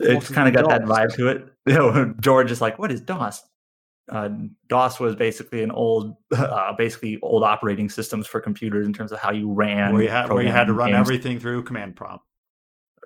it's 0.00 0.30
kind 0.30 0.48
of 0.48 0.54
got 0.54 0.68
that 0.68 0.82
vibe 0.82 1.14
to 1.14 1.28
it. 1.28 1.53
You 1.66 1.74
know, 1.74 2.14
George 2.20 2.50
is 2.50 2.60
like, 2.60 2.78
"What 2.78 2.92
is 2.92 3.00
DOS?" 3.00 3.42
uh, 4.10 4.28
DOS 4.68 5.00
was 5.00 5.16
basically 5.16 5.62
an 5.62 5.70
old, 5.70 6.16
uh, 6.36 6.72
basically 6.74 7.18
old 7.22 7.42
operating 7.42 7.88
systems 7.88 8.26
for 8.26 8.40
computers 8.40 8.86
in 8.86 8.92
terms 8.92 9.12
of 9.12 9.18
how 9.18 9.32
you 9.32 9.52
ran. 9.52 9.92
Where 9.92 10.02
you 10.02 10.10
had, 10.10 10.30
where 10.30 10.42
you 10.42 10.50
had 10.50 10.66
to 10.66 10.72
run 10.72 10.90
games. 10.90 11.00
everything 11.00 11.38
through 11.38 11.64
command 11.64 11.96
prompt. 11.96 12.24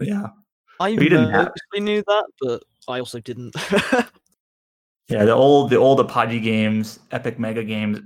Yeah, 0.00 0.28
I 0.80 0.94
mostly 0.94 1.30
have... 1.30 1.52
knew 1.76 2.02
that, 2.06 2.24
but 2.40 2.62
I 2.88 3.00
also 3.00 3.20
didn't. 3.20 3.54
yeah, 5.08 5.24
the 5.24 5.32
old, 5.32 5.70
the 5.70 5.76
old 5.76 6.00
Apogee 6.00 6.40
games, 6.40 7.00
Epic 7.10 7.38
Mega 7.38 7.64
Games 7.64 8.00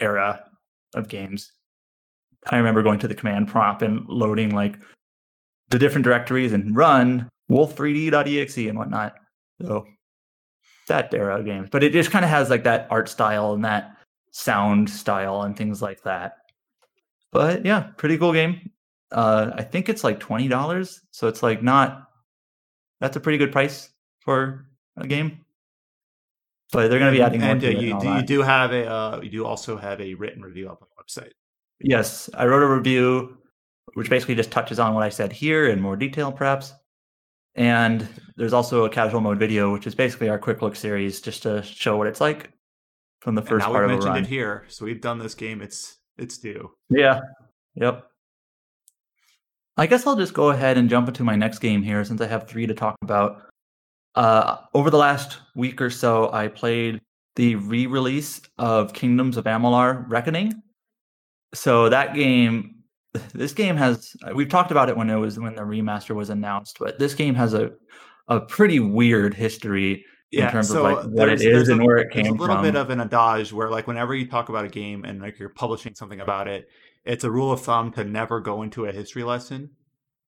era 0.00 0.44
of 0.94 1.08
games. 1.08 1.52
I 2.50 2.56
remember 2.56 2.82
going 2.82 2.98
to 3.00 3.08
the 3.08 3.14
command 3.14 3.48
prompt 3.48 3.82
and 3.82 4.06
loading 4.08 4.54
like 4.54 4.78
the 5.68 5.78
different 5.78 6.04
directories 6.04 6.52
and 6.52 6.74
run 6.74 7.28
wolf3d.exe 7.50 8.68
and 8.68 8.78
whatnot. 8.78 9.14
So 9.60 9.86
that 10.88 11.12
era 11.14 11.42
game, 11.42 11.68
but 11.70 11.84
it 11.84 11.92
just 11.92 12.10
kind 12.10 12.24
of 12.24 12.30
has 12.30 12.50
like 12.50 12.64
that 12.64 12.88
art 12.90 13.08
style 13.08 13.52
and 13.52 13.64
that 13.64 13.96
sound 14.32 14.88
style 14.88 15.42
and 15.42 15.56
things 15.56 15.82
like 15.82 16.02
that. 16.02 16.36
But 17.32 17.64
yeah, 17.64 17.90
pretty 17.96 18.18
cool 18.18 18.32
game. 18.32 18.70
Uh, 19.12 19.50
I 19.54 19.62
think 19.62 19.88
it's 19.88 20.04
like 20.04 20.20
twenty 20.20 20.48
dollars, 20.48 21.00
so 21.10 21.28
it's 21.28 21.42
like 21.42 21.62
not. 21.62 22.08
That's 23.00 23.16
a 23.16 23.20
pretty 23.20 23.38
good 23.38 23.52
price 23.52 23.90
for 24.20 24.66
a 24.96 25.06
game. 25.06 25.44
But 26.72 26.88
they're 26.88 27.00
going 27.00 27.12
to 27.12 27.18
be 27.18 27.22
adding 27.22 27.42
and, 27.42 27.60
more. 27.60 27.70
And 27.70 27.78
uh, 27.78 27.80
you, 27.80 28.00
do, 28.00 28.08
you 28.08 28.22
do 28.22 28.42
have 28.42 28.72
a 28.72 28.90
uh, 28.90 29.20
you 29.22 29.30
do 29.30 29.44
also 29.44 29.76
have 29.76 30.00
a 30.00 30.14
written 30.14 30.42
review 30.42 30.68
up 30.68 30.82
on 30.82 30.88
the 30.96 31.02
website. 31.02 31.32
Yes, 31.80 32.30
I 32.34 32.46
wrote 32.46 32.62
a 32.62 32.68
review, 32.68 33.38
which 33.94 34.10
basically 34.10 34.34
just 34.34 34.50
touches 34.50 34.78
on 34.78 34.94
what 34.94 35.02
I 35.02 35.08
said 35.08 35.32
here 35.32 35.68
in 35.68 35.80
more 35.80 35.96
detail, 35.96 36.30
perhaps. 36.30 36.74
And 37.56 38.08
there's 38.36 38.52
also 38.52 38.84
a 38.84 38.90
casual 38.90 39.20
mode 39.20 39.38
video, 39.38 39.72
which 39.72 39.86
is 39.86 39.94
basically 39.94 40.28
our 40.28 40.38
quick 40.38 40.62
look 40.62 40.76
series, 40.76 41.20
just 41.20 41.42
to 41.42 41.62
show 41.62 41.96
what 41.96 42.06
it's 42.06 42.20
like 42.20 42.50
from 43.20 43.34
the 43.34 43.42
first 43.42 43.64
and 43.64 43.72
now 43.72 43.78
part 43.78 43.88
we've 43.88 43.96
of 43.96 44.02
the 44.02 44.10
mentioned 44.10 44.26
it 44.26 44.28
here, 44.28 44.64
so 44.68 44.84
we've 44.84 45.00
done 45.00 45.18
this 45.18 45.34
game. 45.34 45.60
It's 45.60 45.98
it's 46.16 46.38
due. 46.38 46.70
Yeah. 46.88 47.20
Yep. 47.74 48.06
I 49.76 49.86
guess 49.86 50.06
I'll 50.06 50.16
just 50.16 50.34
go 50.34 50.50
ahead 50.50 50.76
and 50.78 50.88
jump 50.90 51.08
into 51.08 51.24
my 51.24 51.36
next 51.36 51.58
game 51.58 51.82
here, 51.82 52.04
since 52.04 52.20
I 52.20 52.26
have 52.26 52.48
three 52.48 52.66
to 52.66 52.74
talk 52.74 52.96
about. 53.02 53.42
Uh, 54.14 54.58
over 54.74 54.90
the 54.90 54.98
last 54.98 55.38
week 55.54 55.80
or 55.80 55.90
so, 55.90 56.30
I 56.32 56.48
played 56.48 57.00
the 57.36 57.54
re-release 57.54 58.40
of 58.58 58.92
Kingdoms 58.92 59.36
of 59.36 59.44
Amalur: 59.44 60.04
Reckoning. 60.08 60.52
So 61.54 61.88
that 61.88 62.14
game 62.14 62.79
this 63.34 63.52
game 63.52 63.76
has 63.76 64.16
we've 64.34 64.48
talked 64.48 64.70
about 64.70 64.88
it 64.88 64.96
when 64.96 65.10
it 65.10 65.16
was 65.16 65.38
when 65.38 65.54
the 65.54 65.62
remaster 65.62 66.14
was 66.14 66.30
announced, 66.30 66.78
but 66.78 66.98
this 66.98 67.14
game 67.14 67.34
has 67.34 67.54
a 67.54 67.72
a 68.28 68.40
pretty 68.40 68.78
weird 68.78 69.34
history 69.34 70.04
in 70.32 70.48
terms 70.50 70.68
so 70.68 70.86
of 70.86 71.04
like 71.04 71.12
what 71.12 71.28
it 71.28 71.40
is 71.40 71.68
and 71.68 71.80
a, 71.80 71.84
where 71.84 71.96
it 71.96 72.10
came 72.12 72.26
from. 72.26 72.36
a 72.36 72.40
little 72.40 72.56
from. 72.56 72.64
bit 72.64 72.76
of 72.76 72.90
an 72.90 73.00
adage 73.00 73.52
where 73.52 73.68
like 73.68 73.86
whenever 73.86 74.14
you 74.14 74.28
talk 74.28 74.48
about 74.48 74.64
a 74.64 74.68
game 74.68 75.04
and 75.04 75.20
like 75.20 75.38
you're 75.38 75.48
publishing 75.48 75.94
something 75.94 76.20
about 76.20 76.46
it, 76.46 76.68
it's 77.04 77.24
a 77.24 77.30
rule 77.30 77.50
of 77.50 77.60
thumb 77.60 77.92
to 77.92 78.04
never 78.04 78.40
go 78.40 78.62
into 78.62 78.86
a 78.86 78.92
history 78.92 79.24
lesson. 79.24 79.70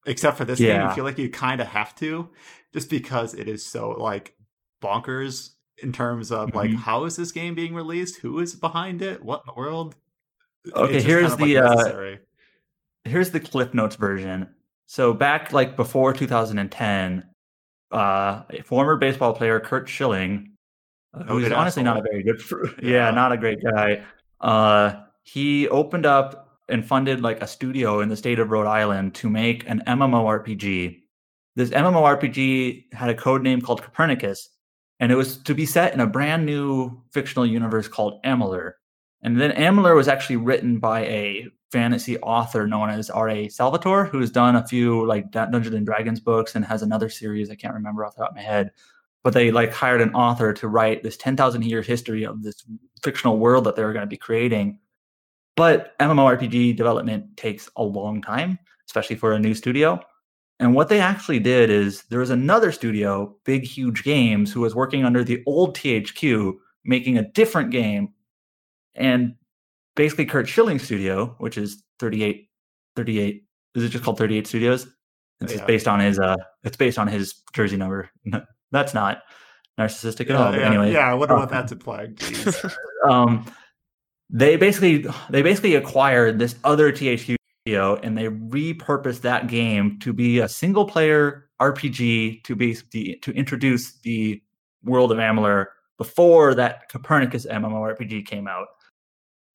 Except 0.06 0.38
for 0.38 0.44
this 0.44 0.60
yeah. 0.60 0.78
game, 0.78 0.86
I 0.86 0.94
feel 0.94 1.04
like 1.04 1.18
you 1.18 1.28
kind 1.28 1.60
of 1.60 1.66
have 1.66 1.94
to, 1.96 2.30
just 2.72 2.88
because 2.88 3.34
it 3.34 3.48
is 3.48 3.66
so 3.66 3.90
like 3.90 4.34
bonkers 4.80 5.50
in 5.82 5.92
terms 5.92 6.30
of 6.30 6.54
like 6.54 6.70
mm-hmm. 6.70 6.78
how 6.78 7.04
is 7.04 7.16
this 7.16 7.32
game 7.32 7.54
being 7.54 7.74
released? 7.74 8.20
Who 8.20 8.38
is 8.38 8.54
behind 8.54 9.02
it? 9.02 9.22
What 9.22 9.42
in 9.46 9.52
the 9.52 9.60
world? 9.60 9.96
Okay, 10.74 11.02
here's 11.02 11.30
kind 11.30 11.32
of, 11.32 11.38
the 11.38 11.60
like, 11.60 11.86
uh, 11.86 12.16
here's 13.08 13.30
the 13.30 13.40
Cliff 13.40 13.74
Notes 13.74 13.96
version. 13.96 14.48
So 14.86 15.12
back 15.12 15.52
like 15.52 15.76
before 15.76 16.12
2010, 16.12 17.24
uh, 17.90 18.42
former 18.64 18.96
baseball 18.96 19.34
player 19.34 19.60
Curt 19.60 19.88
Schilling, 19.88 20.52
uh, 21.14 21.24
oh, 21.28 21.38
who's 21.38 21.52
honestly 21.52 21.82
not 21.82 21.98
a 21.98 22.02
very 22.02 22.22
good, 22.22 22.40
yeah. 22.82 23.06
yeah, 23.06 23.10
not 23.10 23.32
a 23.32 23.36
great 23.36 23.58
guy. 23.62 24.02
Uh, 24.40 25.02
he 25.22 25.68
opened 25.68 26.06
up 26.06 26.58
and 26.68 26.86
funded 26.86 27.20
like 27.20 27.42
a 27.42 27.46
studio 27.46 28.00
in 28.00 28.08
the 28.08 28.16
state 28.16 28.38
of 28.38 28.50
Rhode 28.50 28.66
Island 28.66 29.14
to 29.16 29.28
make 29.28 29.68
an 29.68 29.82
MMORPG. 29.86 31.00
This 31.56 31.70
MMORPG 31.70 32.92
had 32.92 33.10
a 33.10 33.14
code 33.14 33.42
name 33.42 33.60
called 33.60 33.82
Copernicus, 33.82 34.50
and 35.00 35.10
it 35.10 35.16
was 35.16 35.38
to 35.38 35.54
be 35.54 35.66
set 35.66 35.94
in 35.94 36.00
a 36.00 36.06
brand 36.06 36.46
new 36.46 37.02
fictional 37.12 37.46
universe 37.46 37.88
called 37.88 38.22
Amalur. 38.24 38.72
And 39.22 39.40
then 39.40 39.52
Amalur 39.52 39.96
was 39.96 40.08
actually 40.08 40.36
written 40.36 40.78
by 40.78 41.00
a 41.06 41.46
fantasy 41.70 42.18
author 42.18 42.66
known 42.66 42.90
as 42.90 43.10
R.A. 43.10 43.48
Salvatore, 43.48 44.06
who's 44.06 44.30
done 44.30 44.56
a 44.56 44.66
few 44.66 45.06
like 45.06 45.30
Dungeons 45.30 45.74
and 45.74 45.86
Dragons 45.86 46.20
books 46.20 46.54
and 46.54 46.64
has 46.64 46.82
another 46.82 47.08
series 47.08 47.50
I 47.50 47.54
can't 47.54 47.74
remember 47.74 48.04
off 48.04 48.14
the 48.14 48.22
top 48.22 48.30
of 48.30 48.36
my 48.36 48.42
head. 48.42 48.70
But 49.22 49.34
they 49.34 49.50
like 49.50 49.72
hired 49.72 50.00
an 50.00 50.14
author 50.14 50.52
to 50.54 50.68
write 50.68 51.02
this 51.02 51.16
10,000 51.16 51.62
year 51.64 51.82
history 51.82 52.24
of 52.24 52.42
this 52.42 52.64
fictional 53.02 53.38
world 53.38 53.64
that 53.64 53.76
they 53.76 53.84
were 53.84 53.92
going 53.92 54.04
to 54.04 54.06
be 54.06 54.16
creating. 54.16 54.78
But 55.56 55.98
MMORPG 55.98 56.76
development 56.76 57.36
takes 57.36 57.68
a 57.76 57.82
long 57.82 58.22
time, 58.22 58.58
especially 58.86 59.16
for 59.16 59.32
a 59.32 59.38
new 59.38 59.54
studio. 59.54 60.00
And 60.60 60.74
what 60.74 60.88
they 60.88 61.00
actually 61.00 61.40
did 61.40 61.70
is 61.70 62.02
there 62.04 62.20
was 62.20 62.30
another 62.30 62.72
studio, 62.72 63.36
Big 63.44 63.64
Huge 63.64 64.02
Games, 64.02 64.52
who 64.52 64.60
was 64.60 64.74
working 64.74 65.04
under 65.04 65.22
the 65.22 65.42
old 65.46 65.76
THQ, 65.76 66.54
making 66.84 67.18
a 67.18 67.28
different 67.32 67.70
game 67.70 68.12
and 68.94 69.34
basically 69.98 70.24
Curt 70.24 70.48
Schilling 70.48 70.78
Studio, 70.78 71.34
which 71.38 71.58
is 71.58 71.82
38, 71.98 72.48
38. 72.96 73.42
Is 73.74 73.84
it 73.84 73.88
just 73.88 74.04
called 74.04 74.16
38 74.16 74.46
Studios? 74.46 74.86
It's 75.40 75.54
yeah. 75.54 75.64
based 75.66 75.86
on 75.86 76.00
his 76.00 76.18
uh 76.18 76.36
it's 76.64 76.76
based 76.76 76.98
on 76.98 77.08
his 77.08 77.34
jersey 77.52 77.76
number. 77.76 78.08
That's 78.72 78.94
not 78.94 79.22
narcissistic 79.78 80.22
at 80.22 80.28
yeah, 80.30 80.36
all. 80.36 80.52
But 80.52 80.60
yeah, 80.60 80.66
anyway. 80.66 80.92
Yeah, 80.92 81.10
I 81.10 81.14
wonder 81.14 81.34
um, 81.34 81.40
what 81.40 81.50
that's 81.50 81.72
implying. 81.72 82.16
um 83.08 83.44
they 84.30 84.56
basically 84.56 85.06
they 85.30 85.42
basically 85.42 85.74
acquired 85.74 86.38
this 86.38 86.56
other 86.64 86.92
THQ 86.92 87.36
studio 87.62 87.96
and 88.02 88.18
they 88.18 88.26
repurposed 88.26 89.22
that 89.22 89.46
game 89.46 89.98
to 90.00 90.12
be 90.12 90.40
a 90.40 90.48
single 90.48 90.84
player 90.86 91.48
RPG 91.60 92.44
to 92.44 92.56
be 92.56 92.76
the, 92.92 93.18
to 93.22 93.32
introduce 93.32 93.98
the 94.00 94.42
world 94.82 95.12
of 95.12 95.18
Amalur 95.18 95.66
before 95.98 96.54
that 96.54 96.88
Copernicus 96.88 97.46
MMORPG 97.46 98.26
came 98.26 98.46
out. 98.48 98.66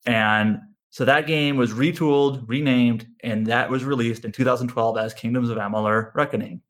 And 0.05 0.59
so 0.89 1.05
that 1.05 1.27
game 1.27 1.57
was 1.57 1.71
retooled, 1.71 2.43
renamed, 2.47 3.07
and 3.21 3.47
that 3.47 3.69
was 3.69 3.83
released 3.83 4.25
in 4.25 4.31
2012 4.31 4.97
as 4.97 5.13
Kingdoms 5.13 5.49
of 5.49 5.57
Amalur 5.57 6.13
Reckoning. 6.13 6.61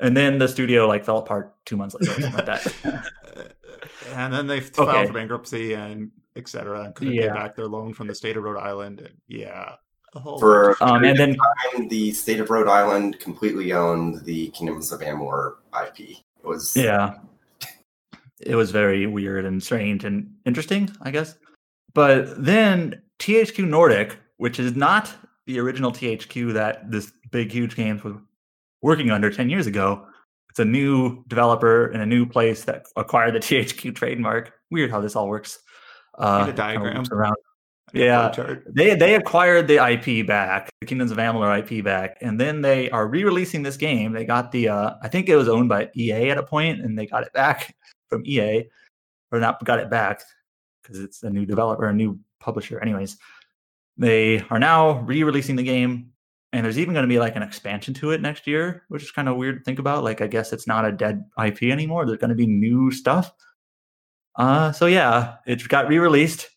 And 0.00 0.16
then 0.16 0.38
the 0.38 0.48
studio 0.48 0.86
like 0.86 1.04
fell 1.04 1.18
apart 1.18 1.54
two 1.64 1.76
months 1.76 1.94
later, 1.94 2.12
something 2.12 2.32
like 2.32 2.46
that. 2.46 3.54
and 4.14 4.32
then 4.32 4.46
they 4.46 4.60
filed 4.60 4.88
okay. 4.90 5.06
for 5.06 5.12
bankruptcy 5.12 5.74
and 5.74 6.10
etc. 6.36 6.84
and 6.84 6.94
couldn't 6.94 7.14
yeah. 7.14 7.28
pay 7.28 7.34
back 7.34 7.56
their 7.56 7.66
loan 7.66 7.94
from 7.94 8.06
the 8.06 8.14
state 8.14 8.36
of 8.36 8.44
Rhode 8.44 8.60
Island. 8.60 9.00
And 9.00 9.14
yeah, 9.28 9.76
for 10.12 10.76
um, 10.82 11.04
and 11.04 11.18
then 11.18 11.36
time, 11.36 11.88
the 11.88 12.12
state 12.12 12.40
of 12.40 12.50
Rhode 12.50 12.68
Island 12.68 13.18
completely 13.20 13.72
owned 13.72 14.24
the 14.24 14.48
Kingdoms 14.48 14.92
of 14.92 15.00
Amalur 15.00 15.56
IP. 15.84 16.00
It 16.00 16.44
was 16.44 16.76
yeah, 16.76 17.14
it 18.40 18.54
was 18.54 18.70
very 18.70 19.06
weird 19.06 19.44
and 19.44 19.62
strange 19.62 20.04
and 20.04 20.34
interesting, 20.44 20.90
I 21.02 21.10
guess. 21.10 21.36
But 21.96 22.44
then 22.44 23.00
THQ 23.20 23.66
Nordic, 23.66 24.18
which 24.36 24.60
is 24.60 24.76
not 24.76 25.14
the 25.46 25.58
original 25.58 25.90
THQ 25.90 26.52
that 26.52 26.90
this 26.90 27.10
big, 27.30 27.50
huge 27.50 27.74
games 27.74 28.04
was 28.04 28.16
working 28.82 29.10
under 29.10 29.30
10 29.30 29.48
years 29.48 29.66
ago, 29.66 30.06
it's 30.50 30.58
a 30.58 30.64
new 30.66 31.24
developer 31.26 31.90
in 31.90 32.02
a 32.02 32.06
new 32.06 32.26
place 32.26 32.64
that 32.64 32.84
acquired 32.96 33.32
the 33.32 33.38
THQ 33.40 33.94
trademark. 33.94 34.52
Weird 34.70 34.90
how 34.90 35.00
this 35.00 35.16
all 35.16 35.26
works. 35.26 35.58
Uh, 36.18 36.44
a 36.50 36.52
diagram 36.52 37.06
around. 37.10 37.36
Yeah, 37.94 38.30
they 38.74 38.94
they 38.94 39.14
acquired 39.14 39.68
the 39.68 39.76
IP 39.76 40.26
back, 40.26 40.68
the 40.80 40.86
Kingdoms 40.86 41.12
of 41.12 41.18
Amalur 41.18 41.56
IP 41.58 41.82
back, 41.82 42.18
and 42.20 42.38
then 42.38 42.60
they 42.60 42.90
are 42.90 43.06
re-releasing 43.06 43.62
this 43.62 43.76
game. 43.76 44.12
They 44.12 44.24
got 44.24 44.50
the, 44.50 44.68
uh, 44.68 44.94
I 45.02 45.08
think 45.08 45.28
it 45.28 45.36
was 45.36 45.48
owned 45.48 45.68
by 45.68 45.88
EA 45.96 46.30
at 46.30 46.36
a 46.36 46.42
point, 46.42 46.80
and 46.82 46.98
they 46.98 47.06
got 47.06 47.22
it 47.22 47.32
back 47.32 47.74
from 48.10 48.26
EA, 48.26 48.64
or 49.30 49.40
not 49.40 49.64
got 49.64 49.78
it 49.78 49.88
back 49.88 50.20
because 50.86 51.00
it's 51.00 51.22
a 51.22 51.30
new 51.30 51.46
developer, 51.46 51.88
a 51.88 51.92
new 51.92 52.18
publisher. 52.40 52.80
Anyways, 52.80 53.16
they 53.96 54.44
are 54.50 54.58
now 54.58 55.00
re-releasing 55.00 55.56
the 55.56 55.62
game, 55.62 56.10
and 56.52 56.64
there's 56.64 56.78
even 56.78 56.94
going 56.94 57.04
to 57.04 57.08
be 57.08 57.18
like 57.18 57.36
an 57.36 57.42
expansion 57.42 57.94
to 57.94 58.10
it 58.10 58.20
next 58.20 58.46
year, 58.46 58.84
which 58.88 59.02
is 59.02 59.10
kind 59.10 59.28
of 59.28 59.36
weird 59.36 59.58
to 59.58 59.64
think 59.64 59.78
about. 59.78 60.04
Like, 60.04 60.20
I 60.20 60.26
guess 60.26 60.52
it's 60.52 60.66
not 60.66 60.84
a 60.84 60.92
dead 60.92 61.24
IP 61.42 61.64
anymore. 61.64 62.06
There's 62.06 62.18
going 62.18 62.30
to 62.30 62.36
be 62.36 62.46
new 62.46 62.90
stuff. 62.90 63.32
Uh, 64.36 64.72
so 64.72 64.86
yeah, 64.86 65.36
it 65.46 65.66
got 65.68 65.88
re-released 65.88 66.48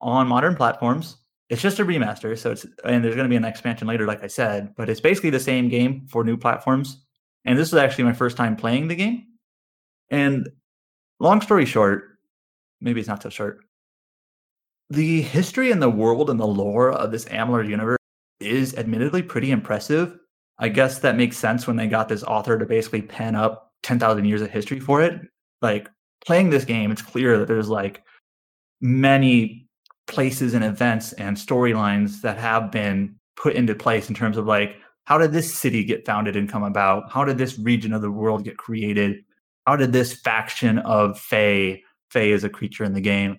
on 0.00 0.26
modern 0.26 0.56
platforms. 0.56 1.18
It's 1.50 1.60
just 1.60 1.78
a 1.78 1.84
remaster, 1.84 2.36
so 2.38 2.52
it's 2.52 2.64
and 2.84 3.04
there's 3.04 3.14
going 3.14 3.26
to 3.26 3.30
be 3.30 3.36
an 3.36 3.44
expansion 3.44 3.86
later, 3.86 4.06
like 4.06 4.24
I 4.24 4.26
said, 4.26 4.74
but 4.74 4.88
it's 4.88 5.02
basically 5.02 5.28
the 5.28 5.38
same 5.40 5.68
game 5.68 6.06
for 6.08 6.24
new 6.24 6.38
platforms. 6.38 7.04
And 7.44 7.58
this 7.58 7.72
was 7.72 7.82
actually 7.82 8.04
my 8.04 8.14
first 8.14 8.38
time 8.38 8.56
playing 8.56 8.88
the 8.88 8.94
game. 8.94 9.26
And 10.10 10.48
long 11.20 11.42
story 11.42 11.66
short, 11.66 12.11
maybe 12.82 13.00
it's 13.00 13.08
not 13.08 13.22
so 13.22 13.30
short. 13.30 13.60
The 14.90 15.22
history 15.22 15.70
and 15.70 15.80
the 15.80 15.88
world 15.88 16.28
and 16.28 16.38
the 16.38 16.46
lore 16.46 16.92
of 16.92 17.10
this 17.10 17.24
Amalur 17.26 17.66
universe 17.66 17.98
is 18.40 18.74
admittedly 18.74 19.22
pretty 19.22 19.50
impressive. 19.50 20.18
I 20.58 20.68
guess 20.68 20.98
that 20.98 21.16
makes 21.16 21.38
sense 21.38 21.66
when 21.66 21.76
they 21.76 21.86
got 21.86 22.08
this 22.08 22.22
author 22.24 22.58
to 22.58 22.66
basically 22.66 23.02
pen 23.02 23.34
up 23.34 23.72
10,000 23.84 24.24
years 24.24 24.42
of 24.42 24.50
history 24.50 24.80
for 24.80 25.00
it. 25.00 25.20
Like 25.62 25.88
playing 26.24 26.50
this 26.50 26.64
game, 26.64 26.90
it's 26.90 27.02
clear 27.02 27.38
that 27.38 27.48
there's 27.48 27.68
like 27.68 28.02
many 28.80 29.66
places 30.06 30.54
and 30.54 30.64
events 30.64 31.12
and 31.14 31.36
storylines 31.36 32.20
that 32.20 32.36
have 32.36 32.70
been 32.70 33.16
put 33.36 33.54
into 33.54 33.74
place 33.74 34.08
in 34.08 34.14
terms 34.14 34.36
of 34.36 34.46
like 34.46 34.76
how 35.04 35.18
did 35.18 35.32
this 35.32 35.52
city 35.52 35.84
get 35.84 36.06
founded 36.06 36.36
and 36.36 36.48
come 36.48 36.62
about? 36.62 37.10
How 37.10 37.24
did 37.24 37.38
this 37.38 37.58
region 37.58 37.92
of 37.92 38.02
the 38.02 38.10
world 38.10 38.44
get 38.44 38.56
created? 38.56 39.24
How 39.66 39.76
did 39.76 39.92
this 39.92 40.12
faction 40.12 40.78
of 40.78 41.18
Fae, 41.18 41.80
Fae 42.12 42.30
is 42.32 42.44
a 42.44 42.48
creature 42.48 42.84
in 42.84 42.92
the 42.92 43.00
game, 43.00 43.38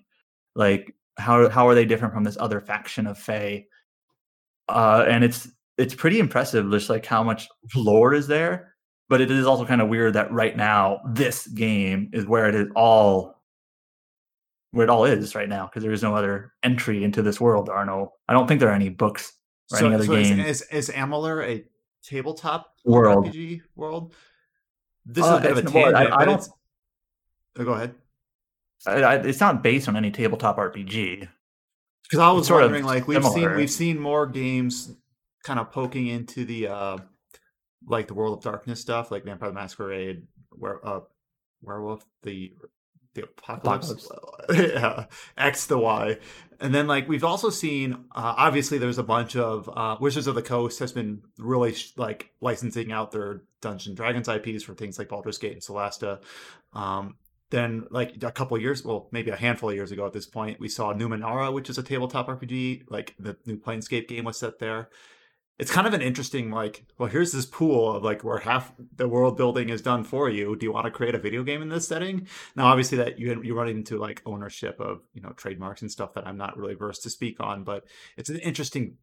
like 0.54 0.94
how 1.16 1.48
how 1.48 1.68
are 1.68 1.74
they 1.74 1.84
different 1.84 2.12
from 2.12 2.24
this 2.24 2.36
other 2.40 2.60
faction 2.60 3.06
of 3.06 3.16
Fae? 3.18 3.66
Uh, 4.68 5.04
and 5.08 5.22
it's 5.22 5.48
it's 5.78 5.94
pretty 5.94 6.18
impressive, 6.18 6.70
just 6.70 6.90
like 6.90 7.06
how 7.06 7.22
much 7.22 7.48
lore 7.74 8.14
is 8.14 8.26
there. 8.26 8.74
But 9.08 9.20
it 9.20 9.30
is 9.30 9.46
also 9.46 9.64
kind 9.66 9.80
of 9.82 9.88
weird 9.88 10.14
that 10.14 10.32
right 10.32 10.56
now 10.56 11.00
this 11.12 11.46
game 11.46 12.10
is 12.12 12.26
where 12.26 12.48
it 12.48 12.54
is 12.54 12.66
all 12.74 13.42
where 14.72 14.84
it 14.84 14.90
all 14.90 15.04
is 15.04 15.34
right 15.36 15.48
now 15.48 15.66
because 15.66 15.82
there 15.84 15.92
is 15.92 16.02
no 16.02 16.16
other 16.16 16.52
entry 16.64 17.04
into 17.04 17.22
this 17.22 17.40
world. 17.40 17.66
There 17.66 17.76
are 17.76 17.86
no. 17.86 18.12
I 18.28 18.32
don't 18.32 18.48
think 18.48 18.58
there 18.60 18.70
are 18.70 18.74
any 18.74 18.88
books 18.88 19.32
or 19.70 19.78
so, 19.78 19.86
any 19.86 19.94
other 19.94 20.04
so 20.06 20.12
is, 20.14 20.28
game 20.28 20.40
is 20.40 20.62
is 20.72 20.88
Amalur 20.90 21.46
a 21.46 21.64
tabletop 22.02 22.74
world. 22.84 23.26
RPG 23.26 23.60
world? 23.76 24.14
This 25.06 25.24
Uh, 25.24 25.36
is 25.36 25.38
a 25.38 25.40
bit 25.42 25.50
of 25.52 25.58
a 25.58 25.70
well, 25.70 25.88
I- 25.88 25.92
tangent, 25.92 26.14
I 26.20 26.24
don't- 26.24 26.48
Oh, 27.56 27.64
go 27.64 27.72
ahead. 27.74 27.94
I, 28.86 29.02
I, 29.02 29.14
it's 29.16 29.40
not 29.40 29.62
based 29.62 29.88
on 29.88 29.96
any 29.96 30.10
tabletop 30.10 30.56
RPG. 30.56 31.28
Because 32.04 32.18
I 32.18 32.30
was 32.32 32.46
sort 32.46 32.62
of 32.62 32.66
wondering, 32.66 32.84
like 32.84 33.08
we've 33.08 33.24
seen 33.24 33.56
we've 33.56 33.70
seen 33.70 33.98
more 33.98 34.26
games 34.26 34.94
kind 35.42 35.58
of 35.58 35.70
poking 35.72 36.06
into 36.06 36.44
the 36.44 36.68
uh 36.68 36.98
like 37.86 38.08
the 38.08 38.14
World 38.14 38.38
of 38.38 38.44
Darkness 38.44 38.80
stuff, 38.80 39.10
like 39.10 39.24
Vampire 39.24 39.48
the 39.48 39.54
Masquerade, 39.54 40.26
where 40.50 40.86
uh 40.86 41.00
Werewolf, 41.62 42.04
the 42.22 42.52
the 43.14 43.24
Apocalypse, 43.24 44.08
yeah, 44.52 45.06
X 45.38 45.66
the 45.66 45.78
Y, 45.78 46.18
and 46.60 46.74
then 46.74 46.86
like 46.86 47.08
we've 47.08 47.24
also 47.24 47.48
seen 47.48 47.92
uh, 48.14 48.34
obviously 48.36 48.76
there's 48.76 48.98
a 48.98 49.04
bunch 49.04 49.36
of 49.36 49.70
uh, 49.74 49.96
Wizards 50.00 50.26
of 50.26 50.34
the 50.34 50.42
Coast 50.42 50.78
has 50.80 50.92
been 50.92 51.22
really 51.38 51.74
sh- 51.74 51.92
like 51.96 52.30
licensing 52.40 52.92
out 52.92 53.12
their 53.12 53.42
Dungeons 53.62 53.86
and 53.88 53.96
Dragons 53.96 54.28
IPs 54.28 54.64
for 54.64 54.74
things 54.74 54.98
like 54.98 55.08
Baldur's 55.08 55.38
Gate 55.38 55.52
and 55.52 55.62
Solasta. 55.62 56.20
Um, 56.72 57.16
then 57.54 57.86
like 57.90 58.10
a 58.22 58.32
couple 58.38 58.56
of 58.56 58.62
years 58.62 58.84
well 58.84 59.08
maybe 59.16 59.30
a 59.30 59.36
handful 59.36 59.70
of 59.70 59.74
years 59.76 59.92
ago 59.92 60.04
at 60.06 60.12
this 60.12 60.26
point 60.26 60.60
we 60.60 60.68
saw 60.68 60.92
Numenera 60.92 61.52
which 61.56 61.70
is 61.70 61.78
a 61.78 61.82
tabletop 61.82 62.26
rpg 62.28 62.84
like 62.90 63.14
the 63.18 63.36
new 63.46 63.56
planescape 63.56 64.08
game 64.08 64.24
was 64.24 64.38
set 64.38 64.58
there. 64.58 64.88
It's 65.56 65.70
kind 65.70 65.86
of 65.86 65.94
an 65.94 66.02
interesting 66.02 66.50
like 66.50 66.84
well 66.98 67.08
here's 67.08 67.30
this 67.32 67.46
pool 67.46 67.94
of 67.96 68.02
like 68.02 68.24
where 68.24 68.38
half 68.38 68.72
the 68.96 69.06
world 69.14 69.36
building 69.36 69.68
is 69.68 69.82
done 69.82 70.02
for 70.02 70.28
you. 70.28 70.56
Do 70.56 70.66
you 70.66 70.72
want 70.72 70.86
to 70.86 70.90
create 70.98 71.14
a 71.14 71.18
video 71.26 71.42
game 71.44 71.62
in 71.62 71.68
this 71.68 71.86
setting? 71.86 72.26
Now 72.56 72.66
obviously 72.66 72.98
that 72.98 73.18
you 73.20 73.40
you 73.42 73.54
run 73.54 73.68
into 73.68 73.96
like 74.06 74.20
ownership 74.26 74.76
of 74.80 75.02
you 75.14 75.22
know 75.22 75.30
trademarks 75.42 75.82
and 75.82 75.90
stuff 75.96 76.14
that 76.14 76.26
i'm 76.26 76.36
not 76.44 76.56
really 76.58 76.74
versed 76.74 77.02
to 77.04 77.10
speak 77.18 77.36
on 77.40 77.62
but 77.62 77.84
it's 78.16 78.30
an 78.30 78.40
interesting 78.50 78.96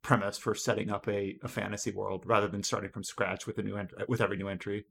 premise 0.00 0.38
for 0.38 0.54
setting 0.54 0.88
up 0.90 1.06
a, 1.08 1.36
a 1.42 1.48
fantasy 1.48 1.90
world 1.90 2.22
rather 2.24 2.48
than 2.48 2.62
starting 2.62 2.90
from 2.90 3.04
scratch 3.04 3.46
with 3.46 3.58
a 3.58 3.62
new 3.62 3.76
ent- 3.76 4.08
with 4.08 4.20
every 4.22 4.36
new 4.38 4.48
entry. 4.48 4.86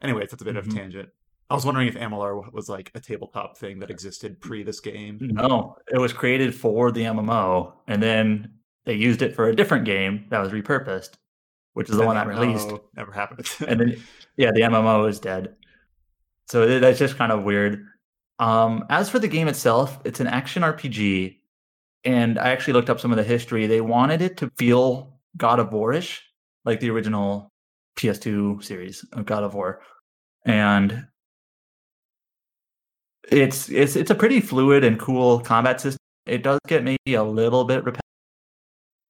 Anyway 0.00 0.24
that's 0.28 0.42
a 0.42 0.44
bit 0.44 0.56
of 0.56 0.66
Mhm. 0.66 0.72
a 0.72 0.74
tangent 0.76 1.08
I 1.50 1.54
was 1.54 1.66
wondering 1.66 1.88
if 1.88 1.96
Amalur 1.96 2.52
was 2.52 2.68
like 2.68 2.92
a 2.94 3.00
tabletop 3.00 3.58
thing 3.58 3.80
that 3.80 3.90
existed 3.90 4.40
pre 4.40 4.62
this 4.62 4.78
game. 4.78 5.18
No, 5.20 5.76
it 5.92 5.98
was 5.98 6.12
created 6.12 6.54
for 6.54 6.92
the 6.92 7.02
MMO, 7.02 7.72
and 7.88 8.00
then 8.00 8.52
they 8.84 8.94
used 8.94 9.20
it 9.20 9.34
for 9.34 9.48
a 9.48 9.56
different 9.56 9.84
game 9.84 10.26
that 10.30 10.38
was 10.38 10.52
repurposed, 10.52 11.14
which 11.72 11.90
is 11.90 11.96
the 11.96 12.06
one 12.06 12.14
that 12.14 12.28
released. 12.28 12.70
Never 12.96 13.10
happened. 13.10 13.48
And 13.66 13.80
then, 13.80 14.02
yeah, 14.36 14.52
the 14.52 14.60
MMO 14.60 15.08
is 15.08 15.18
dead. 15.18 15.56
So 16.46 16.66
th- 16.66 16.80
that's 16.80 17.00
just 17.00 17.18
kind 17.18 17.32
of 17.32 17.42
weird. 17.42 17.84
Um, 18.38 18.84
as 18.88 19.10
for 19.10 19.18
the 19.18 19.28
game 19.28 19.48
itself, 19.48 19.98
it's 20.04 20.20
an 20.20 20.28
action 20.28 20.62
RPG, 20.62 21.36
and 22.04 22.38
I 22.38 22.50
actually 22.50 22.74
looked 22.74 22.90
up 22.90 23.00
some 23.00 23.10
of 23.10 23.16
the 23.16 23.24
history. 23.24 23.66
They 23.66 23.80
wanted 23.80 24.22
it 24.22 24.36
to 24.36 24.50
feel 24.56 25.18
God 25.36 25.58
of 25.58 25.72
War-ish, 25.72 26.22
like 26.64 26.78
the 26.78 26.90
original 26.90 27.52
PS2 27.96 28.62
series 28.62 29.04
of 29.12 29.26
God 29.26 29.42
of 29.42 29.54
War, 29.54 29.82
and 30.46 31.06
it's 33.28 33.68
it's 33.68 33.96
it's 33.96 34.10
a 34.10 34.14
pretty 34.14 34.40
fluid 34.40 34.84
and 34.84 34.98
cool 34.98 35.40
combat 35.40 35.80
system. 35.80 35.98
It 36.26 36.42
does 36.42 36.58
get 36.66 36.84
maybe 36.84 37.14
a 37.14 37.22
little 37.22 37.64
bit 37.64 37.84
repetitive. 37.84 38.00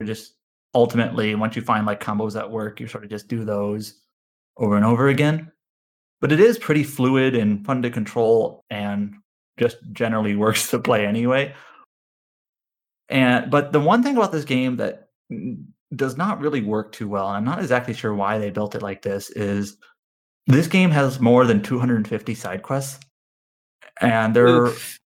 Just 0.04 0.34
ultimately, 0.74 1.34
once 1.34 1.56
you 1.56 1.62
find 1.62 1.86
like 1.86 2.02
combos 2.02 2.32
that 2.34 2.50
work, 2.50 2.80
you 2.80 2.86
sort 2.86 3.04
of 3.04 3.10
just 3.10 3.28
do 3.28 3.44
those 3.44 4.00
over 4.56 4.76
and 4.76 4.84
over 4.84 5.08
again. 5.08 5.50
But 6.20 6.32
it 6.32 6.40
is 6.40 6.58
pretty 6.58 6.84
fluid 6.84 7.34
and 7.34 7.64
fun 7.64 7.82
to 7.82 7.90
control, 7.90 8.64
and 8.70 9.14
just 9.58 9.78
generally 9.92 10.36
works 10.36 10.70
to 10.70 10.78
play 10.78 11.06
anyway. 11.06 11.54
And 13.08 13.50
but 13.50 13.72
the 13.72 13.80
one 13.80 14.02
thing 14.02 14.16
about 14.16 14.32
this 14.32 14.44
game 14.44 14.76
that 14.76 15.08
does 15.94 16.16
not 16.16 16.40
really 16.40 16.62
work 16.62 16.92
too 16.92 17.08
well, 17.08 17.28
and 17.28 17.36
I'm 17.36 17.44
not 17.44 17.58
exactly 17.58 17.94
sure 17.94 18.14
why 18.14 18.38
they 18.38 18.50
built 18.50 18.74
it 18.74 18.82
like 18.82 19.02
this, 19.02 19.30
is 19.30 19.76
this 20.46 20.68
game 20.68 20.90
has 20.90 21.20
more 21.20 21.44
than 21.44 21.62
250 21.62 22.34
side 22.34 22.62
quests, 22.62 23.04
and 24.00 24.34
they're 24.34 24.66
Oof. 24.66 24.98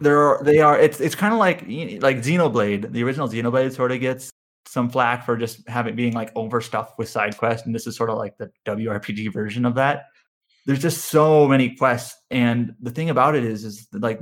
there 0.00 0.18
are 0.18 0.42
they 0.44 0.60
are 0.60 0.78
it's 0.78 1.00
it's 1.00 1.14
kind 1.14 1.32
of 1.32 1.38
like 1.38 1.62
like 2.02 2.18
Xenoblade. 2.18 2.92
The 2.92 3.02
original 3.02 3.28
Xenoblade 3.28 3.74
sort 3.74 3.92
of 3.92 4.00
gets 4.00 4.30
some 4.66 4.88
flack 4.88 5.26
for 5.26 5.36
just 5.36 5.66
having 5.68 5.96
being 5.96 6.12
like 6.14 6.32
overstuffed 6.36 6.98
with 6.98 7.08
side 7.08 7.36
quests, 7.36 7.66
and 7.66 7.74
this 7.74 7.86
is 7.86 7.96
sort 7.96 8.10
of 8.10 8.16
like 8.18 8.36
the 8.38 8.50
WRPG 8.66 9.32
version 9.32 9.64
of 9.64 9.74
that. 9.74 10.06
There's 10.66 10.78
just 10.80 11.06
so 11.06 11.48
many 11.48 11.74
quests, 11.76 12.16
and 12.30 12.74
the 12.80 12.90
thing 12.90 13.10
about 13.10 13.34
it 13.34 13.44
is, 13.44 13.64
is 13.64 13.88
like 13.92 14.20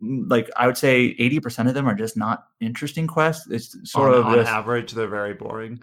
like 0.00 0.50
I 0.56 0.66
would 0.66 0.76
say 0.76 1.14
80% 1.16 1.68
of 1.68 1.74
them 1.74 1.88
are 1.88 1.94
just 1.94 2.16
not 2.16 2.44
interesting 2.60 3.06
quests. 3.06 3.48
It's 3.50 3.76
sort 3.90 4.12
on, 4.12 4.20
of 4.20 4.26
on 4.26 4.34
just 4.34 4.50
average, 4.50 4.92
they're 4.92 5.06
very 5.08 5.34
boring. 5.34 5.82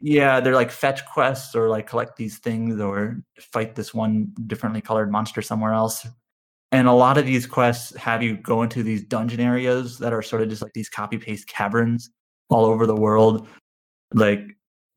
yeah, 0.00 0.40
they're 0.40 0.54
like 0.54 0.70
fetch 0.70 1.04
quests 1.06 1.54
or 1.54 1.68
like 1.68 1.86
collect 1.86 2.16
these 2.16 2.38
things 2.38 2.80
or 2.80 3.20
fight 3.38 3.74
this 3.74 3.92
one 3.92 4.32
differently 4.46 4.80
colored 4.80 5.12
monster 5.12 5.42
somewhere 5.42 5.74
else. 5.74 6.06
And 6.72 6.86
a 6.86 6.92
lot 6.92 7.18
of 7.18 7.26
these 7.26 7.46
quests 7.46 7.96
have 7.96 8.22
you 8.22 8.36
go 8.36 8.62
into 8.62 8.82
these 8.82 9.02
dungeon 9.02 9.40
areas 9.40 9.98
that 9.98 10.12
are 10.12 10.22
sort 10.22 10.42
of 10.42 10.48
just 10.48 10.62
like 10.62 10.72
these 10.72 10.88
copy 10.88 11.18
paste 11.18 11.48
caverns 11.48 12.10
all 12.48 12.64
over 12.64 12.86
the 12.86 12.94
world. 12.94 13.48
Like 14.14 14.40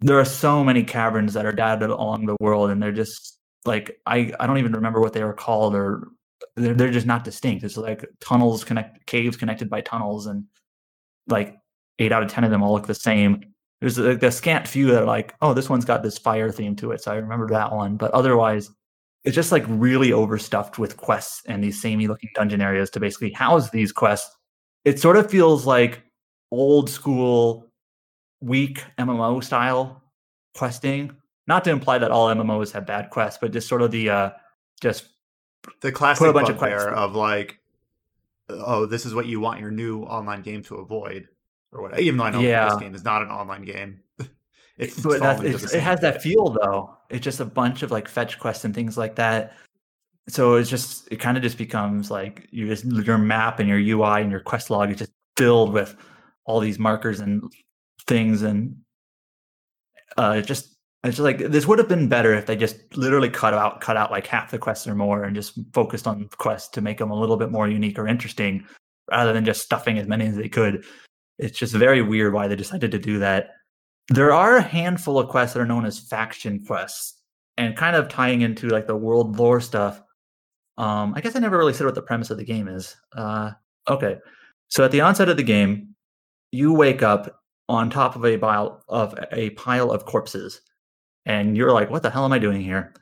there 0.01 0.19
are 0.19 0.25
so 0.25 0.63
many 0.63 0.83
caverns 0.83 1.33
that 1.33 1.45
are 1.45 1.51
dotted 1.51 1.89
along 1.89 2.25
the 2.25 2.37
world, 2.39 2.69
and 2.69 2.81
they're 2.81 2.91
just 2.91 3.39
like 3.65 3.97
I 4.05 4.33
I 4.39 4.47
don't 4.47 4.59
even 4.59 4.73
remember 4.73 5.01
what 5.01 5.13
they 5.13 5.23
were 5.23 5.33
called 5.33 5.75
or 5.75 6.09
they're 6.55 6.73
they're 6.73 6.91
just 6.91 7.07
not 7.07 7.23
distinct. 7.23 7.63
It's 7.63 7.77
like 7.77 8.05
tunnels 8.19 8.63
connect 8.63 9.05
caves 9.07 9.37
connected 9.37 9.69
by 9.69 9.81
tunnels, 9.81 10.27
and 10.27 10.45
like 11.27 11.57
eight 11.99 12.11
out 12.11 12.23
of 12.23 12.31
ten 12.31 12.43
of 12.43 12.51
them 12.51 12.61
all 12.63 12.73
look 12.73 12.87
the 12.87 12.95
same 12.95 13.53
there's 13.83 13.97
a, 13.97 14.11
a 14.11 14.31
scant 14.31 14.65
few 14.65 14.87
that 14.87 15.03
are 15.03 15.05
like, 15.05 15.35
oh, 15.41 15.53
this 15.53 15.69
one's 15.69 15.83
got 15.83 16.03
this 16.03 16.17
fire 16.17 16.49
theme 16.49 16.73
to 16.77 16.91
it, 16.93 17.03
so 17.03 17.11
I 17.11 17.15
remember 17.15 17.49
that 17.49 17.73
one. 17.73 17.97
But 17.97 18.11
otherwise, 18.11 18.71
it's 19.23 19.35
just 19.35 19.51
like 19.51 19.63
really 19.67 20.11
overstuffed 20.11 20.77
with 20.79 20.97
quests 20.97 21.41
and 21.47 21.63
these 21.63 21.81
samey 21.81 22.07
looking 22.07 22.29
dungeon 22.35 22.61
areas 22.61 22.89
to 22.91 22.99
basically 22.99 23.31
house 23.31 23.69
these 23.69 23.91
quests. 23.91 24.35
It 24.85 24.99
sort 24.99 25.15
of 25.15 25.31
feels 25.31 25.65
like 25.65 26.01
old 26.51 26.89
school, 26.89 27.71
weak 28.41 28.83
MMO 28.99 29.43
style 29.43 30.01
questing. 30.55 31.15
Not 31.47 31.63
to 31.65 31.71
imply 31.71 31.97
that 31.97 32.11
all 32.11 32.27
MMOs 32.27 32.71
have 32.73 32.85
bad 32.85 33.09
quests, 33.09 33.37
but 33.41 33.51
just 33.51 33.67
sort 33.67 33.81
of 33.81 33.91
the 33.91 34.09
uh, 34.09 34.29
just 34.81 35.05
The 35.81 35.91
classic 35.91 36.33
bunch 36.33 36.49
of 36.49 36.57
quests. 36.57 36.85
of 36.85 37.15
like, 37.15 37.59
oh, 38.49 38.85
this 38.85 39.05
is 39.05 39.13
what 39.15 39.25
you 39.25 39.39
want 39.39 39.59
your 39.61 39.71
new 39.71 40.03
online 40.03 40.41
game 40.41 40.63
to 40.63 40.75
avoid, 40.75 41.27
or 41.71 41.81
what? 41.81 41.99
Even 41.99 42.17
though 42.17 42.23
I 42.25 42.29
know 42.31 42.39
Yeah. 42.41 42.69
this 42.69 42.79
game 42.79 42.93
is 42.95 43.03
not 43.03 43.21
an 43.21 43.29
online 43.29 43.63
game, 43.63 44.01
it, 44.77 44.93
but 45.03 45.19
that's, 45.19 45.21
falls 45.21 45.45
into 45.45 45.57
the 45.57 45.63
it's, 45.65 45.73
it 45.73 45.81
has 45.81 45.99
that 46.01 46.21
feel 46.21 46.49
though. 46.49 46.97
It's 47.09 47.23
just 47.23 47.39
a 47.39 47.45
bunch 47.45 47.83
of 47.83 47.91
like 47.91 48.07
fetch 48.07 48.39
quests 48.39 48.65
and 48.65 48.73
things 48.73 48.97
like 48.97 49.15
that. 49.15 49.53
So 50.29 50.55
it's 50.55 50.69
just 50.69 51.11
it 51.11 51.17
kind 51.17 51.37
of 51.37 51.43
just 51.43 51.57
becomes 51.57 52.09
like 52.09 52.47
you 52.51 52.67
just 52.67 52.85
your 52.85 53.17
map 53.17 53.59
and 53.59 53.69
your 53.69 53.79
UI 53.79 54.21
and 54.21 54.31
your 54.31 54.39
quest 54.39 54.69
log 54.69 54.89
is 54.89 54.97
just 54.97 55.11
filled 55.37 55.73
with 55.73 55.95
all 56.45 56.59
these 56.59 56.79
markers 56.79 57.19
and 57.19 57.43
things 58.05 58.41
and 58.41 58.75
uh 60.17 60.35
it 60.37 60.45
just 60.45 60.75
it's 61.03 61.17
just 61.17 61.19
like 61.19 61.37
this 61.37 61.65
would 61.65 61.79
have 61.79 61.87
been 61.87 62.07
better 62.07 62.33
if 62.33 62.45
they 62.45 62.55
just 62.55 62.95
literally 62.95 63.29
cut 63.29 63.53
out 63.53 63.81
cut 63.81 63.97
out 63.97 64.11
like 64.11 64.27
half 64.27 64.51
the 64.51 64.57
quests 64.57 64.87
or 64.87 64.95
more 64.95 65.23
and 65.23 65.35
just 65.35 65.59
focused 65.73 66.07
on 66.07 66.29
quests 66.37 66.69
to 66.69 66.81
make 66.81 66.97
them 66.97 67.11
a 67.11 67.19
little 67.19 67.37
bit 67.37 67.51
more 67.51 67.67
unique 67.67 67.99
or 67.99 68.07
interesting 68.07 68.65
rather 69.11 69.33
than 69.33 69.43
just 69.43 69.61
stuffing 69.61 69.97
as 69.97 70.07
many 70.07 70.25
as 70.25 70.35
they 70.35 70.47
could. 70.47 70.85
It's 71.39 71.57
just 71.57 71.73
very 71.73 72.01
weird 72.01 72.33
why 72.33 72.47
they 72.47 72.55
decided 72.55 72.91
to 72.91 72.99
do 72.99 73.19
that 73.19 73.49
there 74.09 74.33
are 74.33 74.57
a 74.57 74.61
handful 74.61 75.17
of 75.19 75.29
quests 75.29 75.53
that 75.53 75.61
are 75.61 75.65
known 75.65 75.85
as 75.85 75.99
faction 75.99 76.63
quests 76.65 77.21
and 77.57 77.77
kind 77.77 77.95
of 77.95 78.09
tying 78.09 78.41
into 78.41 78.67
like 78.69 78.87
the 78.87 78.95
world 78.95 79.37
lore 79.37 79.61
stuff. 79.61 80.01
Um 80.77 81.13
i 81.15 81.21
guess 81.21 81.35
i 81.35 81.39
never 81.39 81.57
really 81.57 81.73
said 81.73 81.85
what 81.85 81.95
the 81.95 82.01
premise 82.01 82.29
of 82.29 82.37
the 82.37 82.43
game 82.43 82.67
is. 82.67 82.95
Uh 83.15 83.51
okay. 83.87 84.17
So 84.69 84.83
at 84.83 84.91
the 84.91 85.01
onset 85.01 85.29
of 85.29 85.37
the 85.37 85.43
game 85.43 85.95
you 86.51 86.73
wake 86.73 87.01
up 87.01 87.41
on 87.69 87.89
top 87.89 88.15
of 88.15 88.25
a 88.25 88.37
pile 88.37 88.83
of 88.89 89.17
a 89.31 89.51
pile 89.51 89.91
of 89.91 90.05
corpses 90.05 90.61
and 91.25 91.55
you're 91.55 91.71
like 91.71 91.89
what 91.89 92.03
the 92.03 92.09
hell 92.09 92.25
am 92.25 92.33
i 92.33 92.39
doing 92.39 92.61
here? 92.61 92.93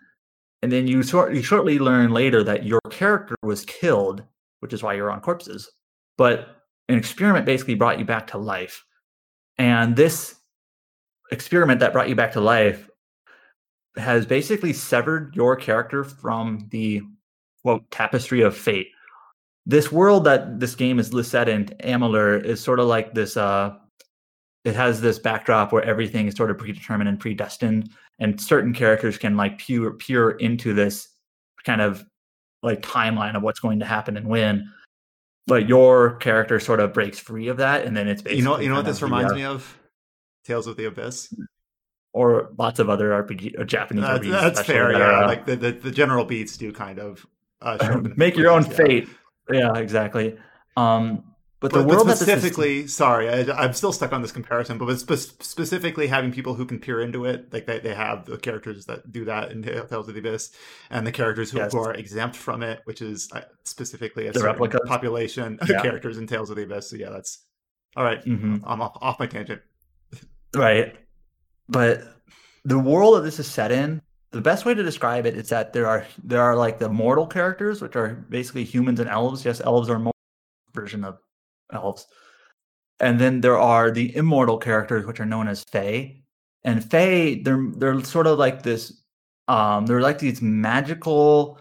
And 0.62 0.72
then 0.72 0.88
you 0.88 1.02
sort 1.02 1.34
you 1.34 1.42
shortly 1.42 1.80
learn 1.80 2.12
later 2.12 2.44
that 2.44 2.66
your 2.66 2.82
character 2.92 3.36
was 3.42 3.66
killed, 3.66 4.24
which 4.60 4.74
is 4.74 4.84
why 4.84 4.94
you're 4.94 5.12
on 5.12 5.22
corpses. 5.22 5.72
But 6.18 6.58
an 6.88 6.98
experiment 6.98 7.46
basically 7.46 7.76
brought 7.76 7.98
you 7.98 8.06
back 8.06 8.28
to 8.28 8.38
life, 8.38 8.86
and 9.58 9.96
this 9.96 10.36
experiment 11.32 11.80
that 11.80 11.94
brought 11.94 12.10
you 12.10 12.15
back 12.15 12.34
to 12.34 12.41
life 12.41 12.89
has 13.98 14.26
basically 14.26 14.74
severed 14.74 15.36
your 15.36 15.56
character 15.56 16.04
from 16.04 16.67
the 16.72 17.02
quote 17.62 17.89
tapestry 17.91 18.41
of 18.41 18.56
fate. 18.56 18.88
This 19.65 19.91
world 19.91 20.24
that 20.26 20.60
this 20.60 20.76
game 20.76 21.00
is 21.00 21.12
set 21.28 21.48
in, 21.48 21.65
Amalur, 21.84 22.44
is 22.44 22.62
sort 22.62 22.80
of 22.80 22.88
like 22.88 23.13
this. 23.13 23.38
Uh, 23.38 23.76
it 24.63 24.76
has 24.76 25.02
this 25.02 25.20
backdrop 25.20 25.72
where 25.72 25.84
everything 25.84 26.28
is 26.28 26.36
sort 26.36 26.52
of 26.52 26.58
predetermined 26.58 27.10
and 27.10 27.20
predestined, 27.20 27.91
and 28.20 28.39
certain 28.39 28.74
characters 28.74 29.17
can 29.17 29.38
like 29.38 29.60
peer 29.60 29.91
peer 29.91 30.32
into 30.32 30.74
this 30.74 31.10
kind 31.63 31.82
of 31.82 32.04
like 32.63 32.82
timeline 32.82 33.36
of 33.36 33.44
what's 33.44 33.60
going 33.60 33.80
to 33.80 33.86
happen 33.86 34.17
and 34.17 34.28
when. 34.28 34.72
But 35.48 35.67
your 35.67 36.15
character 36.15 36.60
sort 36.60 36.80
of 36.80 36.94
breaks 36.94 37.20
free 37.20 37.48
of 37.48 37.58
that, 37.58 37.86
and 37.86 37.96
then 37.96 38.08
it's 38.08 38.22
basically 38.22 38.39
you 38.39 38.44
know 38.44 38.60
you 38.60 38.70
know 38.70 38.76
what 38.76 38.86
this 38.86 39.02
reminds 39.02 39.32
uh, 39.32 39.36
me 39.36 39.44
of? 39.44 39.78
Tales 40.45 40.67
of 40.67 40.77
the 40.77 40.86
Abyss. 40.86 41.34
or 42.13 42.51
lots 42.58 42.80
of 42.80 42.89
other 42.89 43.10
RPG 43.12 43.58
or 43.60 43.63
Japanese 43.63 44.04
That's, 44.04 44.25
RPGs. 44.25 44.32
that's 44.41 44.62
fair. 44.63 44.91
that 44.91 44.99
Yeah, 44.99 45.06
are, 45.06 45.23
uh, 45.23 45.27
like 45.27 45.45
the, 45.45 45.56
the 45.56 45.71
the 45.71 45.91
general 45.91 46.25
beats 46.25 46.58
do 46.58 46.71
kind 46.73 46.99
of 46.99 47.25
uh, 47.62 47.77
show 47.86 47.93
up 47.93 48.06
in 48.06 48.13
make 48.17 48.36
your 48.36 48.51
own 48.51 48.63
yeah. 48.65 48.69
fate. 48.69 49.10
Yeah, 49.51 49.77
exactly. 49.77 50.38
Um, 50.77 51.23
but 51.60 51.71
the 51.71 51.80
But, 51.80 51.88
but 51.88 51.93
world 51.95 52.08
that 52.08 52.12
this 52.13 52.21
is- 52.21 52.27
specifically, 52.27 52.88
sorry, 52.88 53.30
I, 53.30 53.41
I'm 53.63 53.73
still 53.73 53.93
stuck 53.93 54.13
on 54.13 54.21
this 54.23 54.32
comparison. 54.32 54.80
But 54.80 54.95
spe- 54.99 55.41
specifically, 55.43 56.08
having 56.08 56.32
people 56.32 56.56
who 56.56 56.65
can 56.65 56.80
peer 56.80 57.01
into 57.01 57.25
it, 57.25 57.54
like 57.54 57.67
they, 57.67 57.77
they 57.80 57.93
have 57.93 58.25
the 58.25 58.38
characters 58.38 58.86
that 58.88 59.12
do 59.12 59.25
that 59.25 59.51
in 59.51 59.62
Tales 59.62 60.08
of 60.08 60.13
the 60.15 60.19
Abyss, 60.19 60.51
and 60.89 61.06
the 61.06 61.12
characters 61.12 61.51
who, 61.51 61.60
Yes. 61.60 61.71
who 61.73 61.80
are 61.80 61.93
exempt 61.93 62.36
from 62.36 62.63
it, 62.63 62.82
which 62.86 63.01
is 63.04 63.30
uh, 63.34 63.41
specifically 63.63 64.25
a 64.27 64.32
The 64.32 64.82
population 64.88 65.60
of 65.62 65.67
characters 65.67 66.17
in 66.17 66.25
Tales 66.25 66.49
of 66.49 66.56
the 66.56 66.63
Abyss. 66.63 66.89
So 66.89 66.95
yeah, 66.95 67.10
that's 67.12 67.39
all 67.95 68.04
right. 68.04 68.23
Mhm. 68.25 68.62
I'm 68.65 68.82
off, 68.82 68.97
off 68.99 69.19
my 69.19 69.27
tangent. 69.27 69.62
Right? 70.56 70.96
But 71.70 72.04
the 72.64 72.80
world 72.80 73.16
that 73.16 73.22
this 73.22 73.40
is 73.40 73.48
set 73.48 73.72
in, 73.72 74.02
the 74.32 74.42
best 74.42 74.66
way 74.66 74.74
to 74.74 74.84
describe 74.84 75.26
it 75.26 75.36
is 75.36 75.50
that 75.50 75.74
there 75.74 75.88
are 75.88 76.06
there 76.24 76.42
are 76.42 76.56
like 76.56 76.80
the 76.80 76.90
mortal 76.90 77.28
characters, 77.28 77.82
which 77.82 77.96
are 77.96 78.26
basically 78.30 78.64
humans 78.64 79.00
and 79.00 79.10
elves. 79.10 79.44
Yes, 79.44 79.62
elves 79.62 79.90
are 79.90 80.00
more 80.00 80.14
version 80.74 81.04
of 81.04 81.18
elves. 81.74 82.08
And 83.00 83.20
then 83.20 83.42
there 83.42 83.60
are 83.60 83.92
the 83.92 84.16
immortal 84.16 84.58
characters, 84.58 85.06
which 85.06 85.20
are 85.20 85.26
known 85.26 85.48
as 85.48 85.64
Fae. 85.66 86.22
And 86.64 86.84
Fae, 86.90 87.42
they're 87.44 87.68
they're 87.78 88.04
sort 88.04 88.28
of 88.28 88.40
like 88.40 88.64
this. 88.64 89.02
Um, 89.48 89.86
they're 89.86 90.02
like 90.02 90.20
these 90.20 90.42
magical 90.42 91.60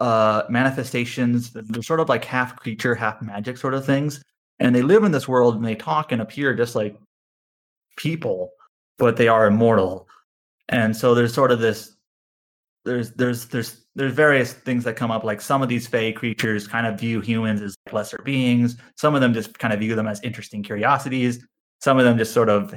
uh 0.00 0.42
manifestations. 0.48 1.50
They're 1.52 1.82
sort 1.82 2.00
of 2.00 2.08
like 2.08 2.24
half 2.24 2.56
creature, 2.56 2.94
half 2.94 3.20
magic 3.22 3.56
sort 3.56 3.74
of 3.74 3.84
things. 3.84 4.22
And 4.60 4.74
they 4.74 4.82
live 4.82 5.04
in 5.04 5.12
this 5.12 5.28
world 5.28 5.56
and 5.56 5.64
they 5.64 5.74
talk 5.74 6.12
and 6.12 6.20
appear 6.22 6.54
just 6.54 6.74
like 6.74 6.96
people, 7.98 8.52
but 8.96 9.18
they 9.18 9.28
are 9.28 9.46
immortal. 9.46 10.08
And 10.70 10.96
so 10.96 11.14
there's 11.14 11.34
sort 11.34 11.52
of 11.52 11.60
this 11.60 11.98
there's 12.84 13.12
there's 13.12 13.46
there's 13.46 13.84
there's 13.94 14.12
various 14.12 14.52
things 14.52 14.84
that 14.84 14.96
come 14.96 15.10
up 15.10 15.24
like 15.24 15.40
some 15.40 15.62
of 15.62 15.68
these 15.68 15.86
fey 15.86 16.12
creatures 16.12 16.66
kind 16.66 16.86
of 16.86 16.98
view 16.98 17.20
humans 17.20 17.60
as 17.60 17.76
lesser 17.92 18.20
beings. 18.24 18.76
Some 18.96 19.14
of 19.14 19.20
them 19.20 19.34
just 19.34 19.58
kind 19.58 19.74
of 19.74 19.80
view 19.80 19.94
them 19.94 20.06
as 20.06 20.20
interesting 20.22 20.62
curiosities. 20.62 21.44
Some 21.80 21.98
of 21.98 22.04
them 22.04 22.16
just 22.16 22.32
sort 22.32 22.48
of 22.48 22.74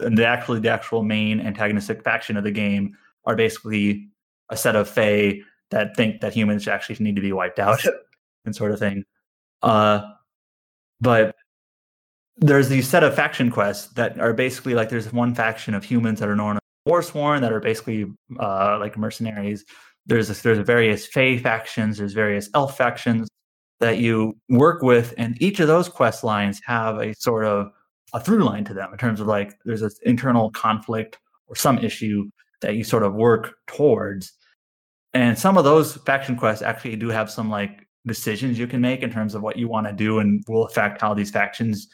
and 0.00 0.16
the 0.16 0.26
actually 0.26 0.60
the 0.60 0.70
actual 0.70 1.02
main 1.02 1.40
antagonistic 1.40 2.02
faction 2.02 2.36
of 2.36 2.44
the 2.44 2.50
game 2.50 2.96
are 3.26 3.36
basically 3.36 4.08
a 4.48 4.56
set 4.56 4.74
of 4.74 4.88
fey 4.88 5.42
that 5.70 5.96
think 5.96 6.20
that 6.20 6.32
humans 6.32 6.66
actually 6.66 6.96
need 7.00 7.16
to 7.16 7.22
be 7.22 7.32
wiped 7.32 7.58
out 7.58 7.84
and 8.44 8.56
sort 8.56 8.72
of 8.72 8.78
thing. 8.78 9.04
Uh 9.62 10.02
but 11.00 11.34
there's 12.36 12.68
these 12.68 12.88
set 12.88 13.04
of 13.04 13.14
faction 13.14 13.50
quests 13.50 13.92
that 13.94 14.18
are 14.18 14.32
basically 14.32 14.74
like 14.74 14.88
there's 14.88 15.12
one 15.12 15.34
faction 15.34 15.74
of 15.74 15.84
humans 15.84 16.20
that 16.20 16.28
are 16.28 16.36
known 16.36 16.56
as 16.56 16.62
Warsworn 16.88 17.40
that 17.42 17.52
are 17.52 17.60
basically 17.60 18.06
uh, 18.40 18.78
like 18.78 18.96
mercenaries. 18.96 19.64
There's 20.06 20.28
there's 20.42 20.58
various 20.66 21.06
Fey 21.06 21.38
factions, 21.38 21.98
there's 21.98 22.14
various 22.14 22.48
Elf 22.54 22.76
factions 22.76 23.28
that 23.80 23.98
you 23.98 24.36
work 24.48 24.82
with, 24.82 25.14
and 25.18 25.40
each 25.40 25.60
of 25.60 25.68
those 25.68 25.88
quest 25.88 26.24
lines 26.24 26.60
have 26.66 26.98
a 26.98 27.14
sort 27.14 27.44
of 27.44 27.70
a 28.14 28.20
through 28.20 28.44
line 28.44 28.64
to 28.64 28.74
them 28.74 28.92
in 28.92 28.98
terms 28.98 29.20
of 29.20 29.26
like 29.26 29.54
there's 29.64 29.82
an 29.82 29.90
internal 30.02 30.50
conflict 30.50 31.18
or 31.46 31.56
some 31.56 31.78
issue 31.78 32.28
that 32.60 32.76
you 32.76 32.84
sort 32.84 33.02
of 33.02 33.14
work 33.14 33.54
towards. 33.66 34.32
And 35.14 35.38
some 35.38 35.58
of 35.58 35.64
those 35.64 35.96
faction 35.98 36.36
quests 36.36 36.62
actually 36.62 36.96
do 36.96 37.08
have 37.08 37.30
some 37.30 37.50
like 37.50 37.86
decisions 38.06 38.58
you 38.58 38.66
can 38.66 38.80
make 38.80 39.02
in 39.02 39.10
terms 39.10 39.34
of 39.34 39.42
what 39.42 39.56
you 39.56 39.68
want 39.68 39.86
to 39.86 39.92
do 39.92 40.18
and 40.18 40.42
will 40.48 40.64
affect 40.64 41.00
how 41.00 41.14
these 41.14 41.30
factions 41.30 41.88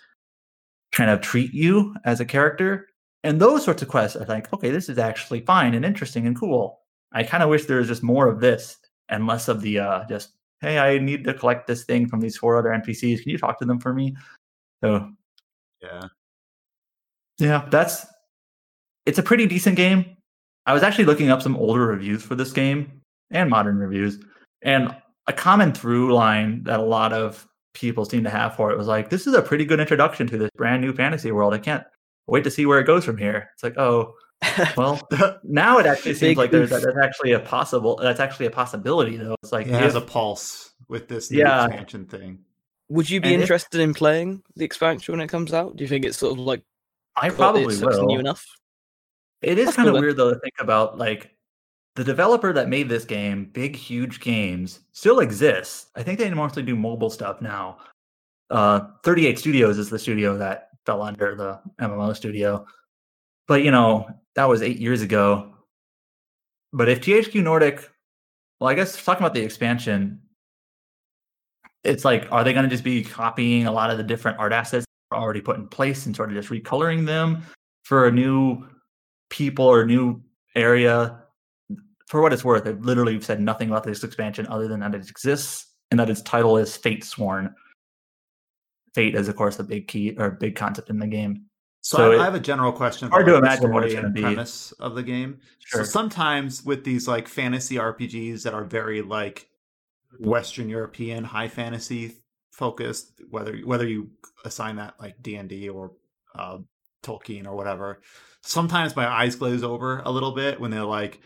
kind 0.92 1.10
of 1.10 1.20
treat 1.20 1.52
you 1.52 1.94
as 2.04 2.20
a 2.20 2.24
character. 2.24 2.88
And 3.24 3.40
those 3.40 3.64
sorts 3.64 3.82
of 3.82 3.88
quests 3.88 4.16
are 4.16 4.24
like, 4.26 4.52
okay, 4.52 4.70
this 4.70 4.88
is 4.88 4.98
actually 4.98 5.40
fine 5.40 5.74
and 5.74 5.84
interesting 5.84 6.26
and 6.26 6.38
cool. 6.38 6.80
I 7.12 7.22
kind 7.22 7.42
of 7.42 7.48
wish 7.50 7.64
there 7.64 7.78
was 7.78 7.88
just 7.88 8.02
more 8.02 8.28
of 8.28 8.40
this 8.40 8.76
and 9.08 9.26
less 9.26 9.48
of 9.48 9.60
the 9.62 9.78
uh 9.80 10.04
just, 10.08 10.30
hey, 10.60 10.78
I 10.78 10.98
need 10.98 11.24
to 11.24 11.34
collect 11.34 11.66
this 11.66 11.84
thing 11.84 12.08
from 12.08 12.20
these 12.20 12.36
four 12.36 12.56
other 12.58 12.70
NPCs. 12.70 13.22
Can 13.22 13.30
you 13.30 13.38
talk 13.38 13.58
to 13.58 13.64
them 13.64 13.80
for 13.80 13.92
me? 13.94 14.14
So 14.84 15.10
Yeah. 15.82 16.02
yeah, 17.38 17.66
that's 17.70 18.06
it's 19.06 19.18
a 19.18 19.22
pretty 19.22 19.46
decent 19.46 19.76
game. 19.76 20.16
I 20.66 20.74
was 20.74 20.82
actually 20.82 21.06
looking 21.06 21.30
up 21.30 21.40
some 21.40 21.56
older 21.56 21.86
reviews 21.86 22.22
for 22.22 22.34
this 22.34 22.52
game 22.52 23.00
and 23.30 23.48
modern 23.48 23.78
reviews, 23.78 24.18
and 24.62 24.94
a 25.26 25.32
common 25.32 25.72
through 25.72 26.12
line 26.14 26.62
that 26.64 26.78
a 26.78 26.82
lot 26.82 27.12
of 27.14 27.47
people 27.74 28.04
seem 28.04 28.24
to 28.24 28.30
have 28.30 28.56
for 28.56 28.70
it 28.70 28.78
was 28.78 28.86
like, 28.86 29.10
"This 29.10 29.26
is 29.26 29.34
a 29.34 29.42
pretty 29.42 29.64
good 29.64 29.80
introduction 29.80 30.26
to 30.28 30.38
this 30.38 30.50
brand 30.56 30.82
new 30.82 30.92
fantasy 30.92 31.30
world. 31.32 31.54
I 31.54 31.58
can't 31.58 31.84
wait 32.26 32.44
to 32.44 32.50
see 32.50 32.66
where 32.66 32.78
it 32.80 32.84
goes 32.86 33.04
from 33.04 33.16
here." 33.18 33.50
It's 33.54 33.62
like, 33.62 33.76
oh, 33.78 34.14
well, 34.76 35.00
now 35.44 35.78
it 35.78 35.86
actually 35.86 36.14
seems 36.14 36.30
Big 36.30 36.38
like 36.38 36.50
there's 36.50 36.72
oof. 36.72 36.82
that's 36.82 36.96
actually 37.02 37.32
a 37.32 37.40
possible 37.40 37.96
that's 37.96 38.20
actually 38.20 38.46
a 38.46 38.50
possibility 38.50 39.16
though. 39.16 39.34
It's 39.42 39.52
like 39.52 39.66
It 39.66 39.74
has 39.74 39.94
a 39.96 40.00
pulse 40.00 40.72
with 40.88 41.08
this 41.08 41.30
new 41.30 41.38
Yeah. 41.38 41.66
expansion 41.66 42.06
thing. 42.06 42.40
Would 42.90 43.10
you 43.10 43.20
be 43.20 43.28
And 43.28 43.36
if- 43.36 43.42
interested 43.42 43.80
in 43.80 43.92
playing 43.94 44.42
the 44.56 44.64
expansion 44.64 45.12
when 45.12 45.20
it 45.20 45.28
comes 45.28 45.52
out? 45.52 45.76
Do 45.76 45.84
you 45.84 45.88
think 45.88 46.04
it's 46.04 46.16
sort 46.16 46.32
of 46.32 46.38
like 46.38 46.62
I 47.16 47.30
probably 47.30 47.66
will. 47.66 48.06
new 48.06 48.18
enough? 48.20 48.46
It 49.42 49.58
is 49.58 49.66
That's 49.66 49.76
kind 49.76 49.88
of 49.88 49.92
cool 49.92 50.00
then. 50.00 50.02
weird 50.06 50.16
though 50.16 50.32
to 50.34 50.40
think 50.40 50.54
about 50.60 50.96
like 50.98 51.30
the 51.98 52.04
developer 52.04 52.52
that 52.52 52.68
made 52.68 52.88
this 52.88 53.04
game, 53.04 53.50
big 53.52 53.74
huge 53.74 54.20
games, 54.20 54.80
still 54.92 55.18
exists. 55.18 55.88
I 55.96 56.04
think 56.04 56.20
they 56.20 56.30
mostly 56.30 56.62
do 56.62 56.76
mobile 56.76 57.10
stuff 57.10 57.40
now. 57.42 57.78
Uh 58.50 58.82
38 59.02 59.36
Studios 59.36 59.78
is 59.78 59.90
the 59.90 59.98
studio 59.98 60.38
that 60.38 60.68
fell 60.86 61.02
under 61.02 61.34
the 61.34 61.60
MMO 61.84 62.14
studio. 62.14 62.64
But 63.48 63.64
you 63.64 63.72
know, 63.72 64.08
that 64.36 64.48
was 64.48 64.62
8 64.62 64.78
years 64.78 65.02
ago. 65.02 65.54
But 66.72 66.88
if 66.88 67.00
THQ 67.00 67.42
Nordic 67.42 67.90
well, 68.60 68.70
I 68.70 68.74
guess 68.74 69.04
talking 69.04 69.24
about 69.24 69.34
the 69.34 69.42
expansion, 69.42 70.20
it's 71.82 72.04
like, 72.04 72.28
are 72.30 72.44
they 72.44 72.52
going 72.52 72.64
to 72.64 72.70
just 72.70 72.84
be 72.84 73.02
copying 73.02 73.66
a 73.66 73.72
lot 73.72 73.90
of 73.90 73.98
the 73.98 74.04
different 74.04 74.38
art 74.38 74.52
assets 74.52 74.86
already 75.12 75.40
put 75.40 75.56
in 75.56 75.66
place 75.66 76.06
and 76.06 76.14
sort 76.14 76.28
of 76.30 76.36
just 76.36 76.48
recoloring 76.48 77.06
them 77.06 77.42
for 77.82 78.06
a 78.06 78.12
new 78.12 78.64
people 79.30 79.64
or 79.64 79.84
new 79.84 80.22
area? 80.54 81.24
For 82.08 82.22
what 82.22 82.32
it's 82.32 82.44
worth, 82.44 82.66
I've 82.66 82.80
literally 82.80 83.20
said 83.20 83.40
nothing 83.40 83.68
about 83.68 83.84
this 83.84 84.02
expansion 84.02 84.46
other 84.48 84.66
than 84.66 84.80
that 84.80 84.94
it 84.94 85.08
exists 85.08 85.66
and 85.90 86.00
that 86.00 86.08
its 86.08 86.22
title 86.22 86.56
is 86.56 86.76
Fatesworn. 86.76 87.52
Fate 88.94 89.14
is, 89.14 89.28
of 89.28 89.36
course, 89.36 89.58
a 89.58 89.64
big 89.64 89.88
key 89.88 90.14
or 90.18 90.30
big 90.30 90.56
concept 90.56 90.88
in 90.90 90.98
the 90.98 91.06
game. 91.06 91.44
So, 91.82 91.98
So 91.98 92.10
I, 92.12 92.14
it- 92.14 92.20
I 92.20 92.24
have 92.24 92.34
a 92.34 92.40
general 92.40 92.72
question. 92.72 93.10
hard 93.10 93.26
to 93.26 93.36
imagine 93.36 93.72
what 93.72 93.84
it's 93.84 93.92
story 93.92 94.02
gonna 94.02 94.14
be. 94.14 94.22
Premise 94.22 94.72
of 94.80 94.94
the 94.94 95.02
game. 95.02 95.38
Sure. 95.58 95.84
So 95.84 95.90
sometimes 95.90 96.64
with 96.64 96.82
these 96.84 97.06
like 97.06 97.28
fantasy 97.28 97.76
RPGs 97.76 98.42
that 98.42 98.54
are 98.54 98.64
very 98.64 99.02
like 99.02 99.48
Western 100.18 100.68
European 100.70 101.24
high 101.24 101.48
fantasy 101.48 102.16
focused, 102.52 103.20
whether 103.28 103.56
whether 103.58 103.86
you 103.86 104.10
assign 104.46 104.76
that 104.76 104.94
like 104.98 105.22
D 105.22 105.36
and 105.36 105.48
D 105.48 105.68
or 105.68 105.92
uh, 106.34 106.58
Tolkien 107.02 107.46
or 107.46 107.54
whatever, 107.54 108.00
sometimes 108.42 108.96
my 108.96 109.06
eyes 109.06 109.36
glaze 109.36 109.62
over 109.62 110.00
a 110.04 110.10
little 110.10 110.32
bit 110.32 110.58
when 110.58 110.70
they're 110.70 110.82
like 110.84 111.20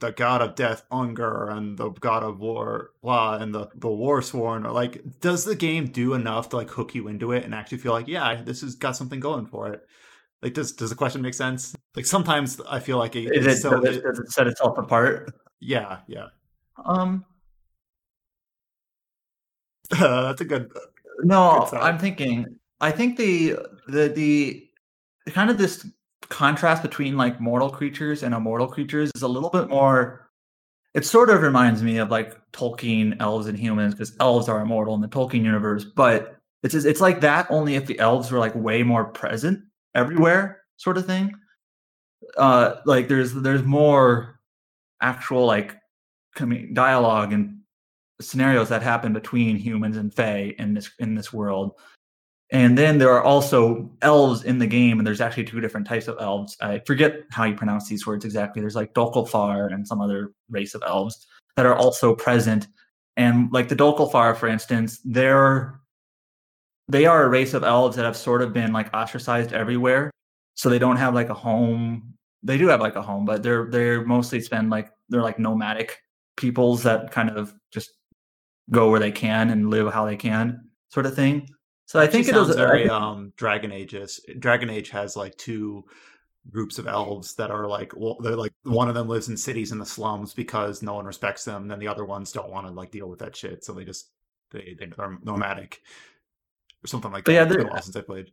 the 0.00 0.12
god 0.12 0.42
of 0.42 0.54
death 0.54 0.84
Unger 0.90 1.48
and 1.48 1.78
the 1.78 1.90
god 1.90 2.22
of 2.22 2.38
war 2.38 2.90
blah 3.02 3.36
and 3.36 3.54
the 3.54 3.68
the 3.74 3.88
war 3.88 4.20
sworn 4.22 4.66
or 4.66 4.72
like 4.72 5.02
does 5.20 5.44
the 5.44 5.54
game 5.54 5.86
do 5.86 6.14
enough 6.14 6.50
to 6.50 6.56
like 6.56 6.68
hook 6.70 6.94
you 6.94 7.08
into 7.08 7.32
it 7.32 7.44
and 7.44 7.54
actually 7.54 7.78
feel 7.78 7.92
like 7.92 8.06
yeah 8.08 8.42
this 8.42 8.60
has 8.60 8.74
got 8.74 8.96
something 8.96 9.20
going 9.20 9.46
for 9.46 9.72
it 9.72 9.86
like 10.42 10.52
does 10.54 10.72
does 10.72 10.90
the 10.90 10.96
question 10.96 11.22
make 11.22 11.34
sense 11.34 11.74
like 11.96 12.06
sometimes 12.06 12.60
i 12.68 12.78
feel 12.78 12.98
like 12.98 13.16
it, 13.16 13.34
Is 13.34 13.46
it's 13.46 13.56
it, 13.58 13.62
so 13.62 13.80
does, 13.80 13.96
it, 13.96 14.02
does 14.02 14.18
it 14.18 14.30
set 14.32 14.46
itself 14.46 14.76
apart? 14.78 15.32
yeah 15.60 16.00
yeah 16.06 16.26
Um, 16.84 17.24
uh, 19.92 20.22
that's 20.28 20.40
a 20.40 20.44
good 20.44 20.70
No, 21.22 21.66
Good. 21.70 21.80
I'm 21.80 21.98
thinking. 21.98 22.56
I 22.80 22.90
think 22.90 23.16
the 23.18 23.56
the 23.88 24.08
the 24.08 24.66
kind 25.32 25.50
of 25.50 25.58
this 25.58 25.86
contrast 26.30 26.82
between 26.82 27.16
like 27.16 27.40
mortal 27.40 27.68
creatures 27.68 28.22
and 28.22 28.34
immortal 28.34 28.66
creatures 28.66 29.10
is 29.14 29.22
a 29.22 29.28
little 29.28 29.50
bit 29.50 29.68
more. 29.68 30.28
it 30.94 31.04
sort 31.04 31.30
of 31.30 31.42
reminds 31.42 31.82
me 31.82 31.98
of 31.98 32.10
like 32.10 32.36
Tolkien 32.52 33.16
elves 33.20 33.46
and 33.46 33.58
humans 33.58 33.94
because 33.94 34.16
elves 34.20 34.48
are 34.48 34.60
immortal 34.60 34.94
in 34.94 35.00
the 35.00 35.08
Tolkien 35.08 35.44
universe, 35.44 35.84
but 35.84 36.40
it's 36.62 36.74
it's 36.74 37.00
like 37.00 37.20
that 37.20 37.46
only 37.50 37.74
if 37.76 37.86
the 37.86 37.98
elves 37.98 38.30
were 38.30 38.38
like 38.38 38.54
way 38.54 38.82
more 38.82 39.04
present 39.04 39.60
everywhere, 39.94 40.62
sort 40.76 40.98
of 40.98 41.06
thing. 41.06 41.34
Uh, 42.36 42.76
like 42.86 43.08
there's 43.08 43.32
there's 43.34 43.62
more 43.62 44.40
actual 45.02 45.46
like 45.46 45.76
dialogue 46.72 47.32
and 47.32 47.60
scenarios 48.20 48.68
that 48.68 48.82
happen 48.82 49.12
between 49.12 49.56
humans 49.56 49.96
and 49.96 50.14
fae 50.14 50.54
in 50.58 50.74
this 50.74 50.90
in 50.98 51.14
this 51.14 51.32
world. 51.32 51.72
And 52.52 52.76
then 52.76 52.98
there 52.98 53.12
are 53.12 53.22
also 53.22 53.88
elves 54.02 54.42
in 54.42 54.58
the 54.58 54.66
game, 54.66 54.98
and 54.98 55.06
there's 55.06 55.20
actually 55.20 55.44
two 55.44 55.60
different 55.60 55.86
types 55.86 56.08
of 56.08 56.16
elves. 56.20 56.56
I 56.60 56.80
forget 56.80 57.22
how 57.30 57.44
you 57.44 57.54
pronounce 57.54 57.88
these 57.88 58.06
words 58.06 58.24
exactly. 58.24 58.60
There's 58.60 58.74
like 58.74 58.92
Dokkalfar 58.92 59.72
and 59.72 59.86
some 59.86 60.00
other 60.00 60.32
race 60.48 60.74
of 60.74 60.82
elves 60.84 61.26
that 61.56 61.66
are 61.66 61.76
also 61.76 62.14
present. 62.14 62.66
And 63.16 63.52
like 63.52 63.68
the 63.68 63.76
Dokkalfar, 63.76 64.36
for 64.36 64.48
instance, 64.48 65.00
they're 65.04 65.80
they 66.88 67.06
are 67.06 67.24
a 67.24 67.28
race 67.28 67.54
of 67.54 67.62
elves 67.62 67.96
that 67.96 68.04
have 68.04 68.16
sort 68.16 68.42
of 68.42 68.52
been 68.52 68.72
like 68.72 68.92
ostracized 68.92 69.52
everywhere. 69.52 70.10
So 70.54 70.68
they 70.68 70.80
don't 70.80 70.96
have 70.96 71.14
like 71.14 71.28
a 71.28 71.34
home. 71.34 72.14
They 72.42 72.58
do 72.58 72.66
have 72.66 72.80
like 72.80 72.96
a 72.96 73.02
home, 73.02 73.24
but 73.24 73.42
they're 73.44 73.66
they're 73.70 74.04
mostly 74.04 74.40
spend 74.40 74.70
like 74.70 74.90
they're 75.08 75.22
like 75.22 75.38
nomadic 75.38 75.98
peoples 76.36 76.82
that 76.82 77.12
kind 77.12 77.30
of 77.30 77.54
just 77.70 77.92
go 78.70 78.90
where 78.90 79.00
they 79.00 79.12
can 79.12 79.50
and 79.50 79.70
live 79.70 79.92
how 79.92 80.04
they 80.04 80.16
can, 80.16 80.68
sort 80.88 81.06
of 81.06 81.14
thing. 81.14 81.48
So 81.90 81.98
I 81.98 82.06
think 82.06 82.28
it 82.28 82.34
sounds 82.36 82.54
very 82.54 82.88
um, 82.88 83.32
Dragon 83.34 83.72
Ages. 83.72 84.20
Dragon 84.38 84.70
Age 84.70 84.90
has 84.90 85.16
like 85.16 85.36
two 85.36 85.84
groups 86.48 86.78
of 86.78 86.86
elves 86.86 87.34
that 87.34 87.50
are 87.50 87.66
like 87.66 87.92
well, 87.96 88.16
they're 88.20 88.36
like 88.36 88.52
one 88.62 88.88
of 88.88 88.94
them 88.94 89.08
lives 89.08 89.28
in 89.28 89.36
cities 89.36 89.72
in 89.72 89.78
the 89.80 89.84
slums 89.84 90.32
because 90.32 90.82
no 90.82 90.94
one 90.94 91.04
respects 91.04 91.44
them. 91.44 91.62
And 91.62 91.70
Then 91.72 91.80
the 91.80 91.88
other 91.88 92.04
ones 92.04 92.30
don't 92.30 92.48
want 92.48 92.68
to 92.68 92.72
like 92.72 92.92
deal 92.92 93.08
with 93.08 93.18
that 93.18 93.34
shit, 93.34 93.64
so 93.64 93.72
they 93.72 93.84
just 93.84 94.10
they 94.52 94.76
they're 94.78 95.18
nomadic 95.24 95.82
or 96.84 96.86
something 96.86 97.10
like 97.10 97.24
that. 97.24 97.32
Yeah, 97.32 97.42
it's 97.42 97.56
been 97.56 97.68
a 97.68 97.82
since 97.82 97.96
I 97.96 98.02
played. 98.02 98.30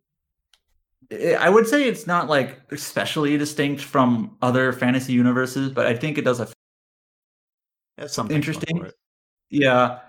I 1.40 1.50
would 1.50 1.66
say 1.66 1.88
it's 1.88 2.06
not 2.06 2.30
like 2.30 2.62
especially 2.70 3.40
distinct 3.40 3.82
from 3.82 4.38
other 4.40 4.72
fantasy 4.72 5.14
universes, 5.14 5.72
but 5.72 5.88
I 5.88 5.96
think 5.96 6.20
it 6.20 6.26
does 6.26 6.40
a 6.42 6.48
That's 7.98 8.14
something 8.14 8.36
interesting. 8.36 8.92
Yeah, 9.50 10.02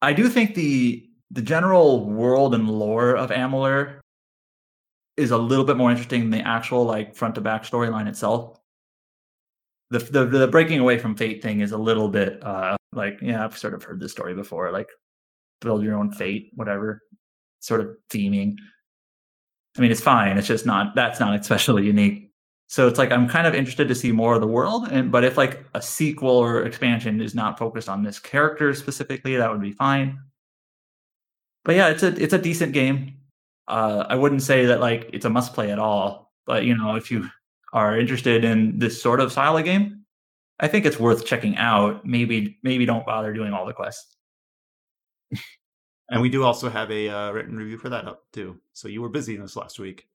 I 0.00 0.12
do 0.12 0.28
think 0.28 0.54
the 0.54 1.05
the 1.30 1.42
general 1.42 2.08
world 2.08 2.54
and 2.54 2.68
lore 2.68 3.16
of 3.16 3.30
Amalur 3.30 4.00
is 5.16 5.30
a 5.30 5.38
little 5.38 5.64
bit 5.64 5.76
more 5.76 5.90
interesting 5.90 6.20
than 6.20 6.30
the 6.30 6.46
actual 6.46 6.84
like 6.84 7.14
front 7.14 7.34
to 7.36 7.40
back 7.40 7.64
storyline 7.64 8.06
itself. 8.06 8.58
The, 9.90 9.98
the 9.98 10.26
the 10.26 10.48
breaking 10.48 10.80
away 10.80 10.98
from 10.98 11.16
fate 11.16 11.42
thing 11.42 11.60
is 11.60 11.72
a 11.72 11.78
little 11.78 12.08
bit 12.08 12.42
uh 12.44 12.76
like 12.92 13.18
yeah 13.22 13.44
I've 13.44 13.56
sort 13.56 13.74
of 13.74 13.82
heard 13.82 14.00
this 14.00 14.12
story 14.12 14.34
before 14.34 14.70
like 14.72 14.88
build 15.60 15.82
your 15.82 15.96
own 15.96 16.12
fate 16.12 16.50
whatever 16.54 17.02
sort 17.60 17.80
of 17.80 17.96
theming. 18.10 18.56
I 19.76 19.80
mean 19.80 19.90
it's 19.90 20.00
fine 20.00 20.38
it's 20.38 20.48
just 20.48 20.66
not 20.66 20.94
that's 20.94 21.20
not 21.20 21.38
especially 21.38 21.86
unique. 21.86 22.30
So 22.68 22.88
it's 22.88 22.98
like 22.98 23.12
I'm 23.12 23.28
kind 23.28 23.46
of 23.46 23.54
interested 23.54 23.86
to 23.88 23.94
see 23.94 24.10
more 24.10 24.34
of 24.34 24.40
the 24.40 24.46
world 24.46 24.88
and 24.90 25.12
but 25.12 25.24
if 25.24 25.36
like 25.36 25.64
a 25.74 25.80
sequel 25.80 26.36
or 26.36 26.64
expansion 26.64 27.20
is 27.20 27.34
not 27.34 27.58
focused 27.58 27.88
on 27.88 28.02
this 28.02 28.18
character 28.18 28.74
specifically 28.74 29.36
that 29.36 29.50
would 29.50 29.62
be 29.62 29.72
fine 29.72 30.18
but 31.66 31.74
yeah, 31.74 31.88
it's 31.88 32.04
a 32.04 32.22
it's 32.22 32.32
a 32.32 32.38
decent 32.38 32.72
game. 32.72 33.16
Uh, 33.66 34.06
I 34.08 34.14
wouldn't 34.14 34.42
say 34.42 34.66
that 34.66 34.80
like 34.80 35.10
it's 35.12 35.24
a 35.24 35.30
must 35.30 35.52
play 35.52 35.72
at 35.72 35.80
all, 35.80 36.32
but 36.46 36.64
you 36.64 36.76
know, 36.76 36.94
if 36.94 37.10
you 37.10 37.28
are 37.72 37.98
interested 37.98 38.44
in 38.44 38.78
this 38.78 39.02
sort 39.02 39.18
of 39.20 39.32
style 39.32 39.58
of 39.58 39.64
game, 39.64 40.04
I 40.60 40.68
think 40.68 40.86
it's 40.86 41.00
worth 41.00 41.26
checking 41.26 41.56
out. 41.56 42.06
Maybe 42.06 42.56
maybe 42.62 42.86
don't 42.86 43.04
bother 43.04 43.32
doing 43.34 43.52
all 43.52 43.66
the 43.66 43.72
quests. 43.72 44.16
and 46.08 46.22
we 46.22 46.28
do 46.28 46.44
also 46.44 46.70
have 46.70 46.88
a 46.92 47.08
uh, 47.08 47.32
written 47.32 47.56
review 47.56 47.78
for 47.78 47.88
that 47.88 48.06
up 48.06 48.22
too. 48.32 48.60
So 48.72 48.86
you 48.86 49.02
were 49.02 49.08
busy 49.08 49.36
this 49.36 49.56
last 49.56 49.80
week. 49.80 50.06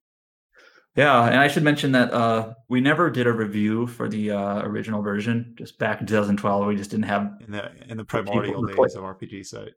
Yeah, 0.96 1.26
and 1.26 1.38
I 1.38 1.50
should 1.50 1.64
mention 1.64 1.92
that 1.94 2.14
uh, 2.14 2.54
we 2.70 2.80
never 2.80 3.10
did 3.10 3.28
a 3.28 3.32
review 3.32 3.88
for 3.88 4.08
the 4.08 4.32
uh, 4.32 4.62
original 4.62 5.02
version. 5.02 5.54
Just 5.58 5.78
back 5.80 6.00
in 6.00 6.08
2012, 6.08 6.66
we 6.66 6.76
just 6.78 6.92
didn't 6.92 7.06
have 7.06 7.34
in 7.46 7.52
the 7.52 7.72
in 7.90 7.98
the 7.98 8.06
primordial 8.06 8.64
days 8.64 8.96
of 8.96 9.04
RPG 9.04 9.46
site. 9.46 9.74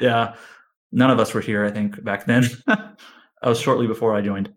Yeah, 0.00 0.34
none 0.92 1.10
of 1.10 1.18
us 1.18 1.34
were 1.34 1.40
here, 1.40 1.64
I 1.64 1.70
think, 1.70 2.02
back 2.04 2.26
then. 2.26 2.44
I 2.68 3.48
was 3.48 3.60
shortly 3.60 3.86
before 3.86 4.14
I 4.14 4.20
joined. 4.20 4.52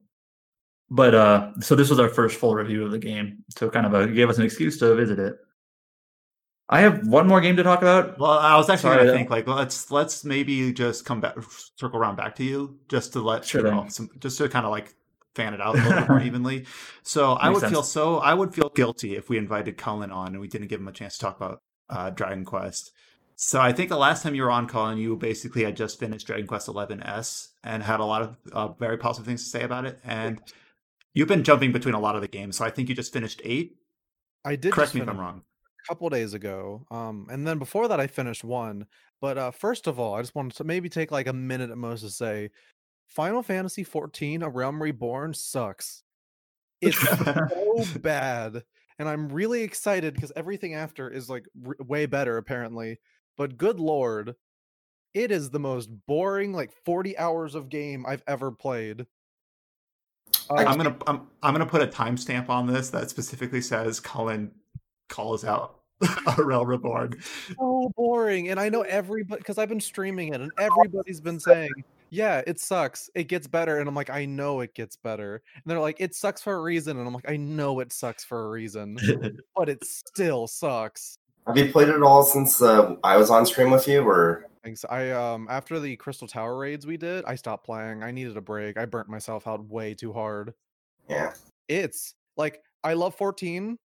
But 0.90 1.16
uh, 1.16 1.52
so 1.62 1.76
this 1.76 1.90
was 1.90 2.00
our 2.00 2.10
first 2.10 2.38
full 2.38 2.54
review 2.54 2.86
of 2.86 2.92
the 2.92 3.00
game. 3.00 3.44
So 3.58 3.70
kind 3.70 3.86
of 3.86 3.94
a, 3.94 4.08
gave 4.08 4.30
us 4.30 4.38
an 4.38 4.46
excuse 4.46 4.78
to 4.80 4.94
visit 4.94 5.18
it. 5.18 5.36
I 6.68 6.82
have 6.82 7.08
one 7.08 7.28
more 7.28 7.42
game 7.42 7.58
to 7.58 7.64
talk 7.64 7.82
about. 7.82 8.20
Well, 8.20 8.32
I 8.32 8.56
was 8.56 8.70
actually 8.70 8.96
going 8.96 9.08
to 9.08 9.14
think 9.14 9.30
like 9.30 9.48
let's 9.48 9.92
let's 9.92 10.24
maybe 10.24 10.74
just 10.74 11.06
come 11.06 11.22
back, 11.22 11.36
circle 11.78 12.00
around 12.00 12.16
back 12.16 12.36
to 12.36 12.44
you, 12.44 12.80
just 12.90 13.14
to 13.14 13.22
let 13.22 13.46
sure 13.46 13.66
you 13.66 13.72
know, 13.72 13.86
some, 13.88 14.10
just 14.20 14.38
to 14.40 14.50
kind 14.50 14.66
of 14.66 14.72
like 14.72 14.96
fan 15.36 15.54
it 15.54 15.62
out 15.62 15.76
a 15.76 15.78
little 15.84 16.00
bit 16.00 16.10
more 16.10 16.22
evenly. 16.22 16.66
So 17.04 17.34
I 17.34 17.50
would 17.50 17.60
sense. 17.60 17.72
feel 17.72 17.84
so 17.84 18.18
I 18.18 18.34
would 18.34 18.54
feel 18.54 18.70
guilty 18.70 19.16
if 19.16 19.30
we 19.30 19.38
invited 19.38 19.78
Cullen 19.78 20.12
on 20.12 20.30
and 20.30 20.40
we 20.40 20.48
didn't 20.48 20.68
give 20.68 20.80
him 20.80 20.88
a 20.88 20.92
chance 20.92 21.18
to 21.18 21.20
talk 21.20 21.38
about 21.38 21.62
uh, 21.90 22.10
Dragon 22.10 22.46
Quest. 22.46 22.92
So 23.38 23.60
I 23.60 23.74
think 23.74 23.90
the 23.90 23.98
last 23.98 24.24
time 24.24 24.34
you 24.34 24.44
were 24.44 24.52
on, 24.52 24.68
Cullen, 24.68 24.98
you 24.98 25.18
basically 25.18 25.66
had 25.66 25.76
just 25.76 26.00
finished 26.00 26.26
Dragon 26.26 26.48
Quest 26.48 26.68
XI 26.68 27.00
S 27.02 27.50
and 27.64 27.84
had 27.84 28.00
a 28.00 28.06
lot 28.06 28.22
of 28.22 28.38
uh, 28.54 28.68
very 28.70 28.98
positive 28.98 29.28
things 29.28 29.44
to 29.44 29.50
say 29.50 29.64
about 29.64 29.86
it. 29.86 30.00
And 30.06 30.42
you've 31.14 31.28
been 31.28 31.44
jumping 31.44 31.74
between 31.74 31.96
a 31.96 32.00
lot 32.00 32.16
of 32.16 32.22
the 32.22 32.30
games, 32.30 32.58
so 32.58 32.66
I 32.66 32.70
think 32.70 32.88
you 32.88 32.96
just 32.96 33.12
finished 33.12 33.42
eight. 33.44 33.76
I 34.46 34.56
did. 34.56 34.72
Correct 34.72 34.96
me 34.96 35.02
if 35.02 35.10
I'm 35.10 35.20
wrong. 35.20 35.42
A 35.84 35.88
couple 35.88 36.10
days 36.10 36.34
ago, 36.34 36.86
um, 36.90 37.28
and 37.30 37.46
then 37.46 37.60
before 37.60 37.88
that, 37.90 38.00
I 38.00 38.08
finished 38.08 38.44
one. 38.44 38.86
But 39.22 39.38
uh, 39.38 39.52
first 39.52 39.86
of 39.88 40.00
all, 40.00 40.16
I 40.16 40.22
just 40.22 40.34
wanted 40.34 40.56
to 40.58 40.64
maybe 40.64 40.88
take 40.88 41.12
like 41.12 41.28
a 41.28 41.34
minute 41.34 41.72
at 41.72 41.78
most 41.78 42.02
to 42.02 42.10
say, 42.10 42.52
Final 43.08 43.44
Fantasy 43.44 43.84
14: 43.84 44.44
A 44.44 44.50
Realm 44.50 44.82
Reborn 44.82 45.34
sucks. 45.34 46.04
It's 46.80 46.98
so 46.98 47.86
bad, 48.00 48.64
and 48.98 49.10
I'm 49.10 49.30
really 49.30 49.64
excited 49.64 50.14
because 50.14 50.32
everything 50.36 50.74
after 50.74 51.10
is 51.10 51.30
like 51.30 51.46
r- 51.66 51.76
way 51.80 52.06
better 52.06 52.38
apparently 52.38 52.98
but 53.38 53.58
good 53.58 53.80
lord, 53.80 54.36
it 55.14 55.32
is 55.32 55.50
the 55.50 55.60
most 55.60 55.90
boring 56.08 56.54
like 56.54 56.72
40 56.84 57.18
hours 57.18 57.56
of 57.56 57.70
game 57.70 58.06
I've 58.06 58.24
ever 58.28 58.52
played. 58.52 59.06
Uh, 60.50 60.56
I'm 60.56 60.78
gonna 60.78 60.96
I'm, 61.08 61.28
I'm 61.42 61.54
gonna 61.54 61.66
put 61.66 61.82
a 61.82 61.88
timestamp 61.88 62.50
on 62.50 62.68
this 62.68 62.90
that 62.92 63.10
specifically 63.10 63.62
says 63.62 64.00
Cullen 64.00 64.52
calls 65.10 65.46
out 65.46 65.82
a 66.38 66.44
Realm 66.44 66.68
Reborn. 66.68 67.16
So 67.58 67.92
boring, 67.96 68.50
and 68.50 68.60
I 68.60 68.70
know 68.70 68.82
everybody 68.82 69.40
because 69.40 69.58
I've 69.58 69.70
been 69.70 69.80
streaming 69.80 70.34
it, 70.34 70.42
and 70.42 70.52
everybody's 70.60 71.22
been 71.22 71.40
saying, 71.40 71.72
"Yeah, 72.10 72.42
it 72.46 72.60
sucks. 72.60 73.10
It 73.16 73.26
gets 73.26 73.48
better," 73.48 73.80
and 73.80 73.88
I'm 73.88 73.96
like, 73.96 74.10
"I 74.10 74.26
know 74.26 74.60
it 74.60 74.74
gets 74.74 74.96
better," 74.96 75.42
and 75.56 75.64
they're 75.66 75.80
like, 75.80 75.98
"It 76.00 76.14
sucks 76.14 76.42
for 76.42 76.56
a 76.56 76.62
reason," 76.62 76.98
and 76.98 77.08
I'm 77.08 77.14
like, 77.14 77.30
"I 77.30 77.38
know 77.38 77.80
it 77.80 77.94
sucks 77.94 78.24
for 78.24 78.46
a 78.46 78.50
reason, 78.50 78.98
but 79.56 79.70
it 79.70 79.84
still 79.84 80.48
sucks." 80.48 81.18
Have 81.48 81.58
you 81.58 81.72
played 81.72 81.90
it 81.90 82.02
all 82.02 82.24
since 82.24 82.62
uh, 82.62 82.96
I 83.04 83.18
was 83.18 83.30
on 83.30 83.46
stream 83.46 83.70
with 83.70 83.88
you, 83.88 84.02
or? 84.02 84.48
Thanks. 84.66 84.84
I 84.90 85.12
um 85.12 85.48
after 85.48 85.80
the 85.80 85.96
Crystal 85.96 86.28
Tower 86.28 86.58
raids 86.58 86.88
we 86.88 86.98
did, 86.98 87.24
I 87.26 87.36
stopped 87.36 87.68
playing. 87.68 88.02
I 88.02 88.10
needed 88.10 88.36
a 88.36 88.42
break. 88.42 88.78
I 88.78 88.86
burnt 88.86 89.08
myself 89.08 89.48
out 89.48 89.64
way 89.70 89.94
too 89.94 90.12
hard. 90.12 90.56
Yeah. 91.08 91.34
It's 91.68 92.16
like 92.36 92.64
I 92.84 92.94
love 92.94 93.14
14. 93.14 93.78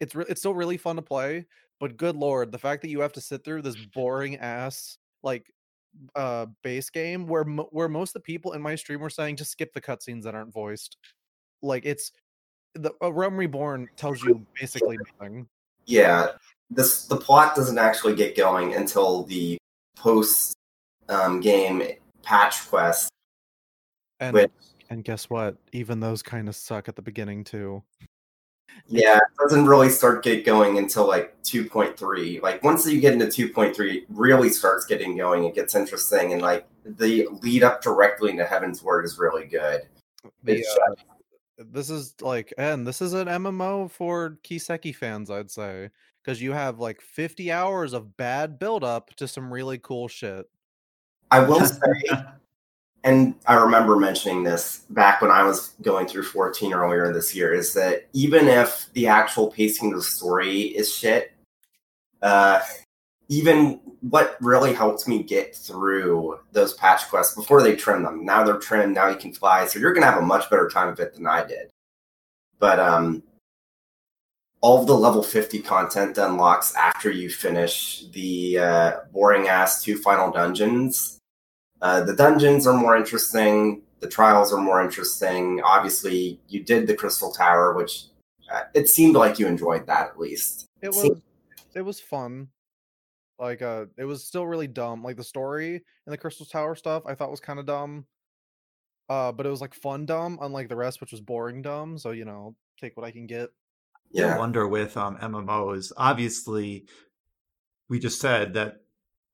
It's 0.00 0.14
re- 0.14 0.24
it's 0.26 0.40
still 0.40 0.54
really 0.54 0.78
fun 0.78 0.96
to 0.96 1.02
play, 1.02 1.44
but 1.78 1.98
good 1.98 2.16
lord, 2.16 2.52
the 2.52 2.58
fact 2.58 2.80
that 2.82 2.88
you 2.88 3.00
have 3.00 3.12
to 3.12 3.20
sit 3.20 3.44
through 3.44 3.62
this 3.62 3.76
boring 3.94 4.38
ass 4.38 4.96
like 5.22 5.52
uh 6.16 6.46
base 6.62 6.88
game 6.88 7.26
where 7.26 7.44
mo- 7.44 7.68
where 7.70 7.88
most 7.88 8.10
of 8.10 8.14
the 8.14 8.20
people 8.20 8.52
in 8.52 8.62
my 8.62 8.76
stream 8.76 9.00
were 9.00 9.10
saying 9.10 9.36
just 9.36 9.50
skip 9.50 9.74
the 9.74 9.80
cutscenes 9.80 10.22
that 10.22 10.34
aren't 10.34 10.54
voiced. 10.54 10.96
Like 11.60 11.84
it's 11.84 12.12
the 12.74 12.92
uh, 13.02 13.12
Realm 13.12 13.36
Reborn 13.36 13.88
tells 13.96 14.22
you 14.22 14.46
basically 14.58 14.96
nothing. 15.20 15.46
Yeah, 15.84 16.28
this 16.70 17.06
the 17.06 17.16
plot 17.16 17.54
doesn't 17.54 17.78
actually 17.78 18.14
get 18.14 18.36
going 18.36 18.74
until 18.74 19.24
the 19.24 19.56
post 19.96 20.54
um, 21.08 21.40
game 21.40 21.82
patch 22.22 22.68
quest. 22.68 23.10
And 24.20 24.34
which, 24.34 24.50
and 24.90 25.04
guess 25.04 25.30
what? 25.30 25.56
Even 25.72 26.00
those 26.00 26.22
kind 26.22 26.48
of 26.48 26.56
suck 26.56 26.88
at 26.88 26.96
the 26.96 27.02
beginning 27.02 27.44
too. 27.44 27.82
Yeah, 28.86 29.16
it 29.16 29.22
doesn't 29.38 29.66
really 29.66 29.88
start 29.88 30.24
get 30.24 30.44
going 30.44 30.78
until 30.78 31.06
like 31.06 31.40
2.3. 31.42 32.42
Like 32.42 32.62
once 32.64 32.86
you 32.86 33.00
get 33.00 33.12
into 33.12 33.26
2.3, 33.26 34.04
really 34.08 34.48
starts 34.48 34.84
getting 34.84 35.16
going. 35.16 35.44
It 35.44 35.54
gets 35.54 35.74
interesting, 35.74 36.32
and 36.32 36.42
like 36.42 36.66
the 36.84 37.28
lead 37.42 37.62
up 37.62 37.82
directly 37.82 38.30
into 38.30 38.44
Heavensward 38.44 39.04
is 39.04 39.18
really 39.18 39.46
good. 39.46 39.82
The, 40.42 40.64
uh, 40.88 40.94
this 41.58 41.88
is 41.88 42.14
like, 42.20 42.52
and 42.58 42.86
this 42.86 43.00
is 43.00 43.12
an 43.12 43.28
MMO 43.28 43.90
for 43.90 44.38
Kiseki 44.42 44.94
fans, 44.94 45.30
I'd 45.30 45.50
say 45.50 45.90
because 46.24 46.40
you 46.40 46.52
have 46.52 46.78
like 46.78 47.00
50 47.00 47.52
hours 47.52 47.92
of 47.92 48.16
bad 48.16 48.58
buildup 48.58 49.14
to 49.16 49.28
some 49.28 49.52
really 49.52 49.78
cool 49.78 50.08
shit. 50.08 50.48
I 51.30 51.40
will 51.40 51.64
say, 51.64 51.80
and 53.02 53.34
I 53.46 53.54
remember 53.54 53.96
mentioning 53.96 54.42
this 54.42 54.84
back 54.90 55.20
when 55.20 55.30
I 55.30 55.42
was 55.44 55.74
going 55.82 56.06
through 56.06 56.22
14 56.24 56.72
earlier 56.72 57.12
this 57.12 57.34
year, 57.34 57.52
is 57.52 57.74
that 57.74 58.08
even 58.12 58.48
if 58.48 58.88
the 58.94 59.06
actual 59.06 59.50
pacing 59.50 59.92
of 59.92 59.98
the 59.98 60.04
story 60.04 60.62
is 60.62 60.94
shit, 60.94 61.32
uh, 62.22 62.60
even 63.28 63.80
what 64.00 64.36
really 64.40 64.72
helped 64.72 65.08
me 65.08 65.22
get 65.22 65.54
through 65.54 66.38
those 66.52 66.74
patch 66.74 67.08
quests 67.08 67.34
before 67.34 67.62
they 67.62 67.74
trim 67.74 68.02
them. 68.02 68.24
Now 68.24 68.44
they're 68.44 68.58
trimmed. 68.58 68.94
Now 68.94 69.08
you 69.08 69.16
can 69.16 69.32
fly, 69.32 69.66
so 69.66 69.78
you're 69.78 69.92
gonna 69.92 70.06
have 70.06 70.22
a 70.22 70.26
much 70.26 70.48
better 70.50 70.68
time 70.68 70.88
of 70.88 71.00
it 71.00 71.14
than 71.14 71.26
I 71.26 71.44
did. 71.44 71.70
But 72.58 72.78
um, 72.78 73.22
all 74.64 74.80
of 74.80 74.86
the 74.86 74.96
level 74.96 75.22
50 75.22 75.60
content 75.60 76.16
unlocks 76.16 76.74
after 76.74 77.10
you 77.10 77.28
finish 77.28 78.06
the 78.12 78.58
uh, 78.58 78.92
boring 79.12 79.46
ass 79.46 79.82
two 79.82 79.98
final 79.98 80.30
dungeons. 80.30 81.18
Uh, 81.82 82.02
the 82.02 82.16
dungeons 82.16 82.66
are 82.66 82.72
more 82.72 82.96
interesting. 82.96 83.82
The 84.00 84.08
trials 84.08 84.54
are 84.54 84.60
more 84.62 84.82
interesting. 84.82 85.60
Obviously, 85.62 86.40
you 86.48 86.64
did 86.64 86.86
the 86.86 86.94
Crystal 86.94 87.30
Tower, 87.30 87.74
which 87.74 88.04
uh, 88.50 88.62
it 88.72 88.88
seemed 88.88 89.16
like 89.16 89.38
you 89.38 89.46
enjoyed 89.46 89.86
that 89.86 90.08
at 90.08 90.18
least. 90.18 90.64
It 90.80 90.88
was 90.88 91.02
Seemed- 91.02 91.22
it 91.74 91.82
was 91.82 92.00
fun. 92.00 92.48
Like 93.38 93.60
uh 93.60 93.86
it 93.98 94.04
was 94.04 94.24
still 94.24 94.46
really 94.46 94.68
dumb. 94.68 95.02
Like 95.02 95.16
the 95.18 95.24
story 95.24 95.74
and 95.74 96.12
the 96.12 96.16
Crystal 96.16 96.46
Tower 96.46 96.74
stuff 96.74 97.02
I 97.04 97.14
thought 97.14 97.30
was 97.30 97.40
kind 97.40 97.58
of 97.58 97.66
dumb. 97.66 98.06
Uh 99.10 99.30
but 99.32 99.44
it 99.44 99.50
was 99.50 99.60
like 99.60 99.74
fun 99.74 100.06
dumb, 100.06 100.38
unlike 100.40 100.68
the 100.70 100.76
rest, 100.76 101.02
which 101.02 101.12
was 101.12 101.20
boring 101.20 101.60
dumb. 101.60 101.98
So 101.98 102.12
you 102.12 102.24
know, 102.24 102.54
take 102.80 102.96
what 102.96 103.04
I 103.04 103.10
can 103.10 103.26
get. 103.26 103.50
I 104.16 104.20
yeah. 104.20 104.38
wonder 104.38 104.66
with 104.66 104.96
um, 104.96 105.16
MMOs. 105.16 105.92
Obviously, 105.96 106.86
we 107.88 107.98
just 107.98 108.20
said 108.20 108.54
that 108.54 108.76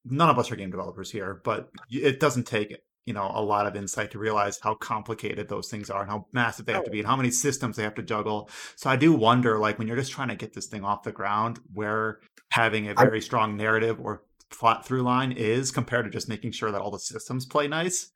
none 0.05 0.31
of 0.31 0.39
us 0.39 0.51
are 0.51 0.57
game 0.57 0.71
developers 0.71 1.11
here, 1.11 1.41
but 1.45 1.71
it 1.91 2.21
doesn't 2.21 2.47
take 2.47 2.77
you 3.07 3.15
know 3.15 3.31
a 3.35 3.43
lot 3.43 3.67
of 3.67 3.77
insight 3.77 4.11
to 4.13 4.19
realize 4.19 4.59
how 4.63 4.75
complicated 4.75 5.49
those 5.49 5.69
things 5.69 5.91
are 5.91 6.03
and 6.03 6.11
how 6.11 6.27
massive 6.33 6.67
they 6.67 6.73
have 6.73 6.85
to 6.85 6.91
be 6.91 7.01
and 7.01 7.09
how 7.09 7.17
many 7.17 7.31
systems 7.31 7.77
they 7.77 7.83
have 7.83 7.95
to 7.95 8.03
juggle. 8.03 8.49
So 8.77 8.89
I 8.91 8.97
do 8.97 9.13
wonder, 9.13 9.59
like 9.59 9.79
when 9.79 9.89
you're 9.89 9.97
just 9.97 10.13
trying 10.13 10.29
to 10.29 10.37
get 10.37 10.55
this 10.55 10.67
thing 10.67 10.85
off 10.85 11.03
the 11.03 11.13
ground, 11.13 11.61
where 11.73 12.21
having 12.53 12.89
a 12.89 12.95
very 12.95 13.21
strong 13.21 13.57
narrative 13.57 14.01
or 14.01 14.23
plot 14.51 14.87
through 14.87 15.03
line 15.03 15.33
is 15.33 15.71
compared 15.71 16.05
to 16.05 16.11
just 16.11 16.29
making 16.29 16.53
sure 16.53 16.71
that 16.71 16.81
all 16.81 16.91
the 16.91 16.99
systems 16.99 17.47
play 17.47 17.69
nice. 17.69 18.11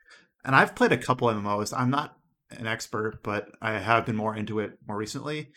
And 0.45 0.55
I've 0.55 0.75
played 0.75 0.93
a 0.93 0.99
couple 0.99 1.29
MMOs. 1.29 1.73
I'm 1.77 1.91
not 1.91 2.17
an 2.51 2.67
expert, 2.67 3.21
but 3.23 3.49
I 3.63 3.79
have 3.79 4.05
been 4.05 4.17
more 4.17 4.37
into 4.37 4.59
it 4.59 4.79
more 4.87 4.97
recently. 4.97 5.51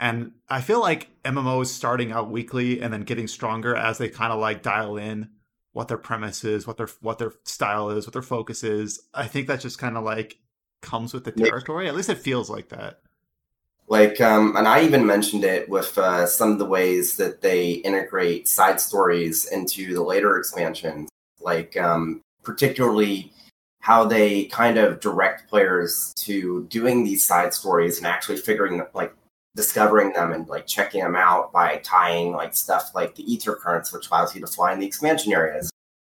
And 0.00 0.32
I 0.48 0.62
feel 0.62 0.80
like 0.80 1.10
MMOs 1.24 1.66
starting 1.66 2.10
out 2.10 2.30
weakly 2.30 2.80
and 2.80 2.92
then 2.92 3.02
getting 3.02 3.28
stronger 3.28 3.76
as 3.76 3.98
they 3.98 4.08
kind 4.08 4.32
of 4.32 4.40
like 4.40 4.62
dial 4.62 4.96
in 4.96 5.28
what 5.72 5.88
their 5.88 5.98
premise 5.98 6.42
is, 6.42 6.66
what 6.66 6.78
their 6.78 6.88
what 7.02 7.18
their 7.18 7.34
style 7.44 7.90
is, 7.90 8.06
what 8.06 8.14
their 8.14 8.22
focus 8.22 8.64
is. 8.64 9.00
I 9.12 9.26
think 9.26 9.46
that 9.46 9.60
just 9.60 9.78
kind 9.78 9.98
of 9.98 10.02
like 10.02 10.38
comes 10.80 11.12
with 11.12 11.24
the 11.24 11.32
territory. 11.32 11.86
At 11.86 11.94
least 11.94 12.08
it 12.08 12.18
feels 12.18 12.48
like 12.48 12.70
that. 12.70 13.00
Like, 13.88 14.20
um, 14.20 14.56
and 14.56 14.66
I 14.66 14.84
even 14.84 15.04
mentioned 15.04 15.44
it 15.44 15.68
with 15.68 15.98
uh, 15.98 16.24
some 16.26 16.52
of 16.52 16.58
the 16.58 16.64
ways 16.64 17.16
that 17.16 17.42
they 17.42 17.72
integrate 17.72 18.48
side 18.48 18.80
stories 18.80 19.46
into 19.46 19.92
the 19.92 20.02
later 20.02 20.38
expansions, 20.38 21.10
like 21.40 21.76
um, 21.76 22.22
particularly 22.44 23.32
how 23.80 24.04
they 24.04 24.44
kind 24.44 24.78
of 24.78 25.00
direct 25.00 25.50
players 25.50 26.14
to 26.18 26.66
doing 26.66 27.02
these 27.02 27.24
side 27.24 27.52
stories 27.52 27.98
and 27.98 28.06
actually 28.06 28.36
figuring, 28.36 28.80
like, 28.94 29.12
discovering 29.56 30.12
them 30.12 30.32
and 30.32 30.48
like 30.48 30.66
checking 30.66 31.02
them 31.02 31.16
out 31.16 31.52
by 31.52 31.76
tying 31.78 32.32
like 32.32 32.54
stuff 32.54 32.92
like 32.94 33.14
the 33.14 33.32
ether 33.32 33.54
currents, 33.54 33.92
which 33.92 34.08
allows 34.08 34.34
you 34.34 34.40
to 34.40 34.46
fly 34.46 34.72
in 34.72 34.78
the 34.78 34.86
expansion 34.86 35.32
areas 35.32 35.70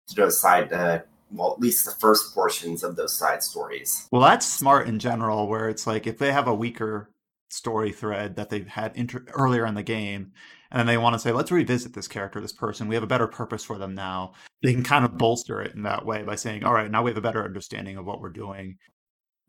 to 0.09 0.15
those 0.15 0.39
side, 0.39 0.71
uh, 0.71 0.99
well, 1.31 1.53
at 1.53 1.59
least 1.59 1.85
the 1.85 1.91
first 1.91 2.33
portions 2.33 2.83
of 2.83 2.95
those 2.95 3.13
side 3.13 3.41
stories. 3.41 4.07
Well, 4.11 4.21
that's 4.21 4.45
smart 4.45 4.87
in 4.87 4.99
general, 4.99 5.47
where 5.47 5.69
it's 5.69 5.87
like 5.87 6.05
if 6.05 6.17
they 6.17 6.31
have 6.31 6.47
a 6.47 6.53
weaker 6.53 7.09
story 7.49 7.91
thread 7.91 8.35
that 8.35 8.49
they've 8.49 8.67
had 8.67 8.95
inter- 8.95 9.25
earlier 9.33 9.65
in 9.65 9.75
the 9.75 9.83
game, 9.83 10.31
and 10.71 10.79
then 10.79 10.87
they 10.87 10.97
want 10.97 11.13
to 11.13 11.19
say, 11.19 11.31
let's 11.31 11.51
revisit 11.51 11.93
this 11.93 12.07
character, 12.07 12.41
this 12.41 12.51
person. 12.51 12.87
We 12.87 12.95
have 12.95 13.03
a 13.03 13.07
better 13.07 13.27
purpose 13.27 13.63
for 13.63 13.77
them 13.77 13.93
now. 13.93 14.33
They 14.63 14.73
can 14.73 14.83
kind 14.83 15.05
of 15.05 15.17
bolster 15.17 15.61
it 15.61 15.75
in 15.75 15.83
that 15.83 16.05
way 16.05 16.23
by 16.23 16.35
saying, 16.35 16.63
all 16.63 16.73
right, 16.73 16.89
now 16.89 17.03
we 17.03 17.11
have 17.11 17.17
a 17.17 17.21
better 17.21 17.43
understanding 17.43 17.97
of 17.97 18.05
what 18.05 18.21
we're 18.21 18.29
doing. 18.29 18.77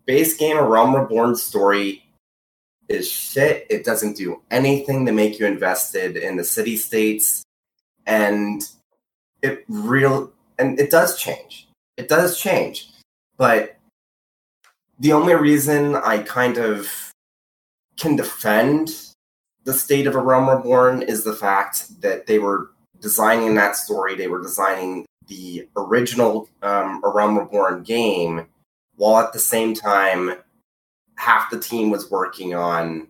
base 0.05 0.37
game 0.37 0.59
A 0.59 0.62
Realm 0.62 0.94
Reborn 0.94 1.35
story 1.35 2.03
is 2.88 3.11
shit. 3.11 3.66
It 3.70 3.85
doesn't 3.85 4.16
do 4.16 4.42
anything 4.51 5.07
to 5.07 5.12
make 5.12 5.38
you 5.38 5.47
invested 5.47 6.16
in 6.16 6.37
the 6.37 6.44
city 6.44 6.77
states, 6.77 7.42
and 8.07 8.62
it 9.42 9.64
real 9.68 10.33
and 10.59 10.79
it 10.79 10.90
does 10.90 11.18
change. 11.18 11.68
It 11.97 12.09
does 12.09 12.38
change, 12.38 12.90
but 13.37 13.77
the 14.99 15.12
only 15.12 15.35
reason 15.35 15.97
I 15.97 16.18
kind 16.18 16.59
of 16.59 16.88
can 17.97 18.16
defend 18.16 18.90
the 19.64 19.73
state 19.73 20.07
of 20.07 20.14
A 20.14 20.20
Realm 20.20 20.49
Reborn 20.49 21.03
is 21.03 21.25
the 21.25 21.35
fact 21.35 22.01
that 22.01 22.27
they 22.27 22.38
were 22.38 22.70
designing 23.01 23.55
that 23.55 23.77
story. 23.77 24.14
They 24.14 24.29
were 24.29 24.42
designing 24.42 25.07
the 25.27 25.68
original 25.77 26.49
um, 26.62 27.03
A 27.05 27.09
Realm 27.09 27.38
Reborn 27.38 27.83
game 27.83 28.47
while 28.97 29.23
at 29.23 29.33
the 29.33 29.38
same 29.38 29.75
time 29.75 30.37
half 31.16 31.50
the 31.50 31.59
team 31.59 31.90
was 31.90 32.11
working 32.11 32.55
on 32.55 33.09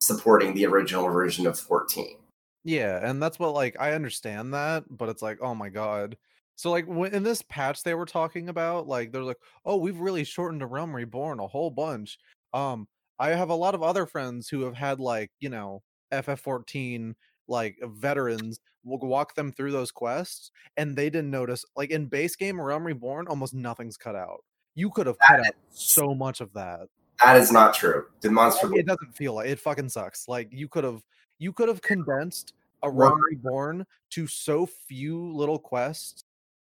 supporting 0.00 0.54
the 0.54 0.66
original 0.66 1.08
version 1.08 1.46
of 1.46 1.58
14 1.58 2.16
Yeah, 2.64 3.00
and 3.02 3.22
that's 3.22 3.38
what 3.38 3.54
like 3.54 3.76
I 3.80 3.92
understand 3.92 4.54
that, 4.54 4.84
but 4.90 5.08
it's 5.08 5.22
like, 5.22 5.38
oh 5.40 5.54
my 5.54 5.68
god. 5.68 6.16
So 6.56 6.70
like 6.70 6.86
when 6.86 7.14
in 7.14 7.22
this 7.22 7.42
patch 7.42 7.82
they 7.82 7.94
were 7.94 8.06
talking 8.06 8.48
about, 8.48 8.88
like 8.88 9.12
they're 9.12 9.22
like, 9.22 9.38
oh, 9.64 9.76
we've 9.76 10.00
really 10.00 10.24
shortened 10.24 10.60
the 10.60 10.66
Realm 10.66 10.94
Reborn 10.94 11.40
a 11.40 11.46
whole 11.46 11.70
bunch. 11.70 12.18
Um, 12.52 12.88
I 13.18 13.30
have 13.30 13.50
a 13.50 13.54
lot 13.54 13.74
of 13.74 13.82
other 13.82 14.06
friends 14.06 14.48
who 14.48 14.62
have 14.62 14.74
had 14.74 15.00
like 15.00 15.30
you 15.40 15.48
know 15.50 15.82
FF14 16.12 17.14
like 17.48 17.78
veterans 17.82 18.60
will 18.84 18.98
walk 18.98 19.34
them 19.34 19.52
through 19.52 19.72
those 19.72 19.90
quests, 19.90 20.50
and 20.76 20.96
they 20.96 21.10
didn't 21.10 21.30
notice 21.30 21.64
like 21.76 21.90
in 21.90 22.06
base 22.06 22.36
game 22.36 22.60
Realm 22.60 22.84
Reborn, 22.86 23.28
almost 23.28 23.54
nothing's 23.54 23.96
cut 23.96 24.16
out. 24.16 24.44
You 24.74 24.90
could 24.90 25.06
have 25.06 25.18
cut 25.18 25.40
out 25.40 25.54
so 25.70 26.14
much 26.14 26.40
of 26.40 26.52
that. 26.54 26.88
That 27.24 27.36
is 27.36 27.50
not 27.50 27.74
true 27.74 28.06
demonstrable 28.20 28.78
It 28.78 28.86
doesn't 28.86 29.16
feel 29.16 29.34
like 29.34 29.48
it 29.48 29.58
fucking 29.58 29.88
sucks. 29.88 30.28
Like 30.28 30.48
you 30.52 30.68
could 30.68 30.84
have 30.84 31.02
you 31.38 31.52
could 31.52 31.68
have 31.68 31.82
condensed 31.82 32.54
a 32.82 32.90
Realm 32.90 33.20
Reborn 33.20 33.86
to 34.10 34.26
so 34.26 34.66
few 34.66 35.32
little 35.32 35.58
quests 35.58 36.24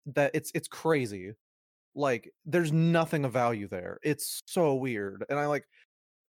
that 0.07 0.31
it's 0.33 0.51
it's 0.53 0.67
crazy. 0.67 1.33
Like 1.95 2.31
there's 2.45 2.71
nothing 2.71 3.25
of 3.25 3.33
value 3.33 3.67
there. 3.67 3.99
It's 4.03 4.41
so 4.45 4.75
weird. 4.75 5.25
And 5.29 5.39
I 5.39 5.47
like 5.47 5.65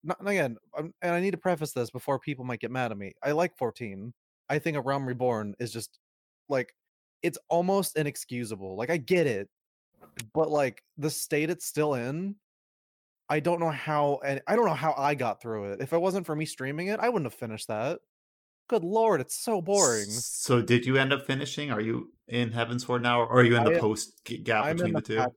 not, 0.02 0.18
and 0.20 0.28
again, 0.28 0.56
um, 0.76 0.94
and 1.02 1.14
I 1.14 1.20
need 1.20 1.32
to 1.32 1.36
preface 1.36 1.72
this 1.72 1.90
before 1.90 2.18
people 2.18 2.44
might 2.44 2.60
get 2.60 2.70
mad 2.70 2.90
at 2.90 2.98
me. 2.98 3.14
I 3.22 3.32
like 3.32 3.56
14. 3.56 4.12
I 4.48 4.58
think 4.58 4.76
a 4.76 4.80
Realm 4.80 5.06
Reborn 5.06 5.54
is 5.58 5.72
just 5.72 5.98
like 6.48 6.74
it's 7.22 7.38
almost 7.48 7.96
inexcusable. 7.96 8.76
Like 8.76 8.90
I 8.90 8.96
get 8.96 9.26
it, 9.26 9.48
but 10.34 10.50
like 10.50 10.82
the 10.98 11.10
state 11.10 11.50
it's 11.50 11.66
still 11.66 11.94
in, 11.94 12.34
I 13.30 13.38
don't 13.40 13.60
know 13.60 13.70
how 13.70 14.20
and 14.24 14.42
I 14.46 14.56
don't 14.56 14.66
know 14.66 14.74
how 14.74 14.92
I 14.98 15.14
got 15.14 15.40
through 15.40 15.72
it. 15.72 15.80
If 15.80 15.92
it 15.92 16.00
wasn't 16.00 16.26
for 16.26 16.34
me 16.34 16.44
streaming 16.44 16.88
it, 16.88 16.98
I 16.98 17.08
wouldn't 17.08 17.30
have 17.30 17.38
finished 17.38 17.68
that. 17.68 18.00
Good 18.68 18.84
lord, 18.84 19.20
it's 19.20 19.36
so 19.36 19.62
boring. 19.62 20.10
So, 20.10 20.60
did 20.60 20.84
you 20.84 20.96
end 20.96 21.12
up 21.12 21.26
finishing? 21.26 21.70
Are 21.70 21.80
you 21.80 22.12
in 22.28 22.52
Heaven's 22.52 22.84
Sword 22.86 23.02
now, 23.02 23.20
or 23.20 23.28
are 23.40 23.44
you 23.44 23.56
in 23.56 23.64
the 23.64 23.76
I 23.76 23.80
post 23.80 24.22
gap 24.44 24.64
I'm 24.64 24.76
between 24.76 24.94
the, 24.94 25.00
the 25.00 25.06
two? 25.06 25.16
patches, 25.16 25.34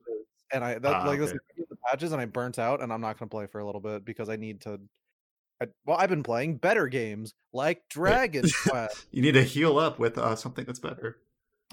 and 0.52 0.64
I 0.64 0.78
that 0.78 0.94
Ah, 0.94 1.06
like 1.06 1.18
this 1.20 1.30
okay. 1.30 1.38
is 1.56 1.66
the 1.68 1.76
patches, 1.88 2.12
and 2.12 2.20
I 2.20 2.26
burnt 2.26 2.58
out, 2.58 2.80
and 2.82 2.92
I'm 2.92 3.00
not 3.00 3.18
gonna 3.18 3.28
play 3.28 3.46
for 3.46 3.60
a 3.60 3.64
little 3.66 3.80
bit 3.80 4.04
because 4.04 4.28
I 4.28 4.36
need 4.36 4.60
to. 4.62 4.80
I, 5.60 5.66
well, 5.86 5.96
I've 5.96 6.10
been 6.10 6.22
playing 6.24 6.58
better 6.58 6.88
games 6.88 7.34
like 7.52 7.82
Dragon 7.90 8.44
Quest. 8.66 9.06
You 9.12 9.22
need 9.22 9.32
to 9.32 9.42
heal 9.42 9.78
up 9.78 9.98
with 9.98 10.18
uh, 10.18 10.36
something 10.36 10.64
that's 10.64 10.80
better. 10.80 11.18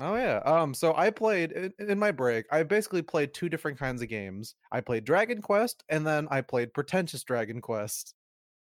Oh 0.04 0.16
yeah. 0.16 0.38
Um. 0.46 0.74
So 0.74 0.96
I 0.96 1.12
played 1.12 1.52
in, 1.52 1.72
in 1.80 2.00
my 2.00 2.12
break. 2.12 2.46
I 2.52 2.64
basically 2.64 3.02
played 3.04 3.34
two 3.34 3.50
different 3.50 3.78
kinds 3.78 4.02
of 4.02 4.10
games. 4.10 4.56
I 4.72 4.82
played 4.82 5.06
Dragon 5.06 5.42
Quest, 5.42 5.84
and 5.90 6.06
then 6.06 6.28
I 6.32 6.42
played 6.42 6.74
Pretentious 6.74 7.24
Dragon 7.24 7.62
Quest, 7.62 8.16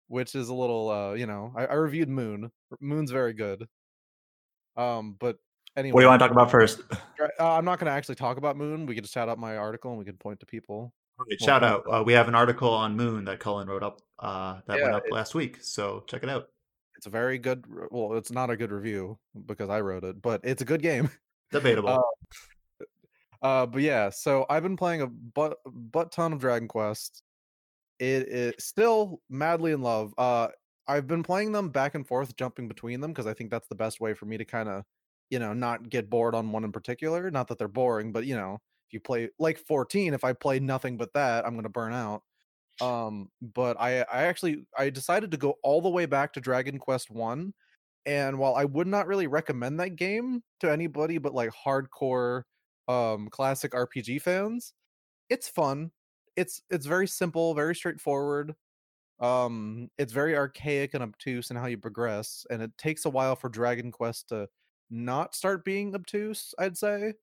which 0.07 0.33
is 0.33 0.47
a 0.49 0.53
little. 0.53 0.89
uh 0.89 1.13
You 1.13 1.27
know, 1.27 1.51
I, 1.55 1.65
I 1.65 1.73
reviewed 1.73 2.07
Moon. 2.09 2.49
Moon's 2.79 3.11
very 3.11 3.33
good. 3.33 3.67
Um. 4.77 5.15
But 5.19 5.37
anyway, 5.75 5.93
What 5.95 5.99
do 6.01 6.03
you 6.05 6.09
want 6.09 6.19
to 6.21 6.25
talk 6.27 6.31
about 6.31 6.51
first? 6.51 6.81
Uh, 7.39 7.53
I'm 7.53 7.65
not 7.65 7.79
going 7.79 7.87
to 7.87 7.91
actually 7.91 8.15
talk 8.15 8.37
about 8.37 8.55
Moon. 8.55 8.85
We 8.85 8.93
could 8.95 9.03
just 9.03 9.13
shout 9.13 9.27
out 9.27 9.37
my 9.39 9.57
article 9.57 9.89
and 9.91 9.99
we 9.99 10.05
could 10.05 10.19
point 10.19 10.39
to 10.41 10.45
people. 10.45 10.93
Right, 11.17 11.41
shout 11.41 11.63
out. 11.65 11.83
Uh, 11.91 12.01
we 12.05 12.13
have 12.13 12.27
an 12.29 12.35
article 12.35 12.69
on 12.69 12.95
Moon 12.95 13.25
that 13.25 13.39
Cullen 13.39 13.67
wrote 13.67 13.83
up 13.83 14.01
uh, 14.19 14.59
that 14.67 14.77
Yeah, 14.77 14.83
went 14.83 14.95
up 14.95 15.03
it- 15.05 15.11
last 15.11 15.33
week. 15.35 15.57
So 15.61 16.03
check 16.07 16.23
it 16.23 16.29
out. 16.29 16.47
It's 16.97 17.07
a 17.07 17.09
very 17.09 17.37
good. 17.37 17.65
Well, 17.91 18.13
it's 18.15 18.31
not 18.31 18.49
a 18.49 18.55
good 18.55 18.71
review 18.71 19.17
because 19.47 19.69
I 19.69 19.81
wrote 19.81 20.03
it, 20.05 20.21
but 20.21 20.41
it's 20.45 20.61
a 20.61 20.65
good 20.65 20.81
game. 20.81 21.09
Debatable. 21.51 21.89
Uh, 21.89 22.01
Uh, 23.45 23.63
but 23.63 23.83
yeah, 23.83 24.09
so 24.09 24.43
I've 24.49 24.63
been 24.63 24.75
playing 24.75 25.03
a 25.03 25.07
butt 25.07 25.59
butt 25.67 26.11
ton 26.11 26.33
of 26.33 26.39
Dragon 26.39 26.67
Quest. 26.67 27.21
It 27.99 28.27
is 28.27 28.53
still 28.57 29.21
madly 29.29 29.71
in 29.71 29.83
love. 29.83 30.15
Uh, 30.17 30.47
I've 30.87 31.05
been 31.05 31.21
playing 31.21 31.51
them 31.51 31.69
back 31.69 31.93
and 31.93 32.07
forth, 32.07 32.35
jumping 32.35 32.67
between 32.67 33.01
them 33.01 33.11
because 33.11 33.27
I 33.27 33.35
think 33.35 33.51
that's 33.51 33.67
the 33.67 33.75
best 33.75 34.01
way 34.01 34.15
for 34.15 34.25
me 34.25 34.37
to 34.37 34.45
kind 34.45 34.67
of, 34.67 34.83
you 35.29 35.37
know, 35.37 35.53
not 35.53 35.89
get 35.89 36.09
bored 36.09 36.33
on 36.33 36.51
one 36.51 36.63
in 36.63 36.71
particular. 36.71 37.29
Not 37.29 37.47
that 37.49 37.59
they're 37.59 37.67
boring, 37.67 38.11
but 38.11 38.25
you 38.25 38.35
know, 38.35 38.57
if 38.87 38.93
you 38.93 38.99
play 38.99 39.29
like 39.37 39.59
14, 39.59 40.15
if 40.15 40.23
I 40.23 40.33
play 40.33 40.59
nothing 40.59 40.97
but 40.97 41.13
that, 41.13 41.45
I'm 41.45 41.55
gonna 41.55 41.69
burn 41.69 41.93
out. 41.93 42.23
Um, 42.81 43.29
but 43.41 43.79
I 43.79 43.99
I 44.01 44.23
actually 44.23 44.65
I 44.75 44.89
decided 44.89 45.29
to 45.31 45.37
go 45.37 45.55
all 45.61 45.81
the 45.81 45.89
way 45.89 46.07
back 46.07 46.33
to 46.33 46.41
Dragon 46.41 46.79
Quest 46.79 47.11
One 47.11 47.53
And 48.05 48.37
while 48.39 48.55
I 48.55 48.65
would 48.65 48.87
not 48.87 49.07
really 49.07 49.27
recommend 49.27 49.79
that 49.79 49.95
game 49.95 50.43
to 50.59 50.71
anybody 50.71 51.17
but 51.17 51.33
like 51.33 51.51
hardcore 51.51 52.43
um 52.87 53.29
classic 53.29 53.73
RPG 53.73 54.19
fans, 54.19 54.73
it's 55.29 55.49
fun. 55.49 55.91
It's 56.37 56.61
it's 56.69 56.85
very 56.87 57.07
simple, 57.07 57.53
very 57.55 57.75
straightforward. 57.75 58.55
Um 59.19 59.89
it's 59.97 60.13
very 60.13 60.35
archaic 60.37 60.93
and 60.93 61.03
obtuse 61.03 61.51
in 61.51 61.57
how 61.57 61.67
you 61.67 61.77
progress 61.79 62.45
and 62.51 62.61
it 62.61 62.77
takes 62.77 63.05
a 63.05 63.09
while 63.09 63.35
for 63.35 63.49
Dragon 63.49 63.91
Quest 63.91 64.29
to 64.29 64.49
not 64.89 65.35
start 65.35 65.65
being 65.65 65.95
obtuse, 65.95 66.53
I'd 66.59 66.77
say. 66.77 67.15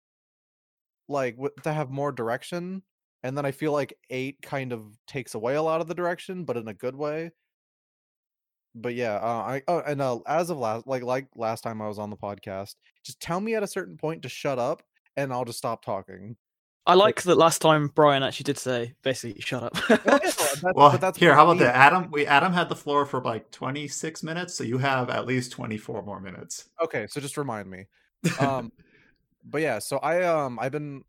Like 1.09 1.37
w- 1.37 1.55
to 1.63 1.73
have 1.73 1.91
more 1.91 2.13
direction 2.13 2.83
and 3.23 3.37
then 3.37 3.45
I 3.45 3.51
feel 3.53 3.73
like 3.73 3.99
8 4.11 4.41
kind 4.43 4.73
of 4.73 4.99
takes 5.07 5.35
away 5.35 5.55
a 5.55 5.63
lot 5.63 5.81
of 5.81 5.89
the 5.89 5.95
direction 5.95 6.45
but 6.45 6.57
in 6.57 6.69
a 6.69 6.75
good 6.75 6.97
way 6.97 7.33
but 8.75 8.95
yeah, 8.95 9.15
uh, 9.17 9.27
I 9.27 9.63
oh, 9.69 9.81
and 9.81 10.01
uh, 10.01 10.19
as 10.27 10.51
of 10.51 10.59
last 10.59 10.87
like 10.87 11.03
like 11.03 11.29
last 11.37 11.63
time 11.63 11.81
I 11.83 11.89
was 11.89 11.99
on 11.99 12.11
the 12.11 12.17
podcast, 12.17 12.75
just 13.05 13.21
tell 13.21 13.41
me 13.41 13.55
at 13.55 13.63
a 13.63 13.67
certain 13.67 13.97
point 13.97 14.23
to 14.23 14.29
shut 14.29 14.59
up, 14.59 14.83
and 15.17 15.33
I'll 15.33 15.45
just 15.45 15.59
stop 15.59 15.85
talking. 15.85 16.37
I 16.85 16.95
like 16.95 17.23
that 17.23 17.37
last 17.37 17.61
time 17.61 17.93
Brian 17.95 18.25
actually 18.25 18.43
did 18.45 18.59
say 18.59 18.95
basically 19.05 19.41
shut 19.41 19.63
up. 19.63 19.73
Well, 19.89 19.99
that's- 20.05 20.65
Well, 20.75 20.91
but 20.91 21.01
that's 21.01 21.17
here, 21.17 21.33
how 21.33 21.45
about 21.49 21.61
that? 21.61 21.77
Adam, 21.77 22.11
we 22.11 22.27
Adam 22.27 22.53
had 22.53 22.69
the 22.69 22.75
floor 22.75 23.07
for 23.07 23.23
like 23.23 23.51
26 23.53 24.25
minutes, 24.25 24.55
so 24.55 24.65
you 24.65 24.79
have 24.79 25.09
at 25.09 25.25
least 25.27 25.53
24 25.53 26.03
more 26.03 26.19
minutes. 26.21 26.71
Okay, 26.83 27.07
so 27.09 27.21
just 27.21 27.37
remind 27.37 27.71
me. 27.71 27.87
Um, 28.41 28.73
but 29.45 29.61
yeah, 29.61 29.79
so 29.79 29.99
I 29.99 30.23
um 30.25 30.59
I've 30.59 30.73
been 30.73 31.05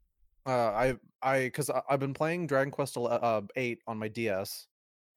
uh 0.45 0.51
I 0.51 0.95
I 1.23 1.39
because 1.45 1.71
I've 1.89 1.99
been 1.99 2.13
playing 2.13 2.45
Dragon 2.45 2.69
Quest 2.69 2.95
ele- 2.95 3.07
uh, 3.07 3.41
eight 3.55 3.79
on 3.87 3.97
my 3.97 4.09
DS, 4.09 4.67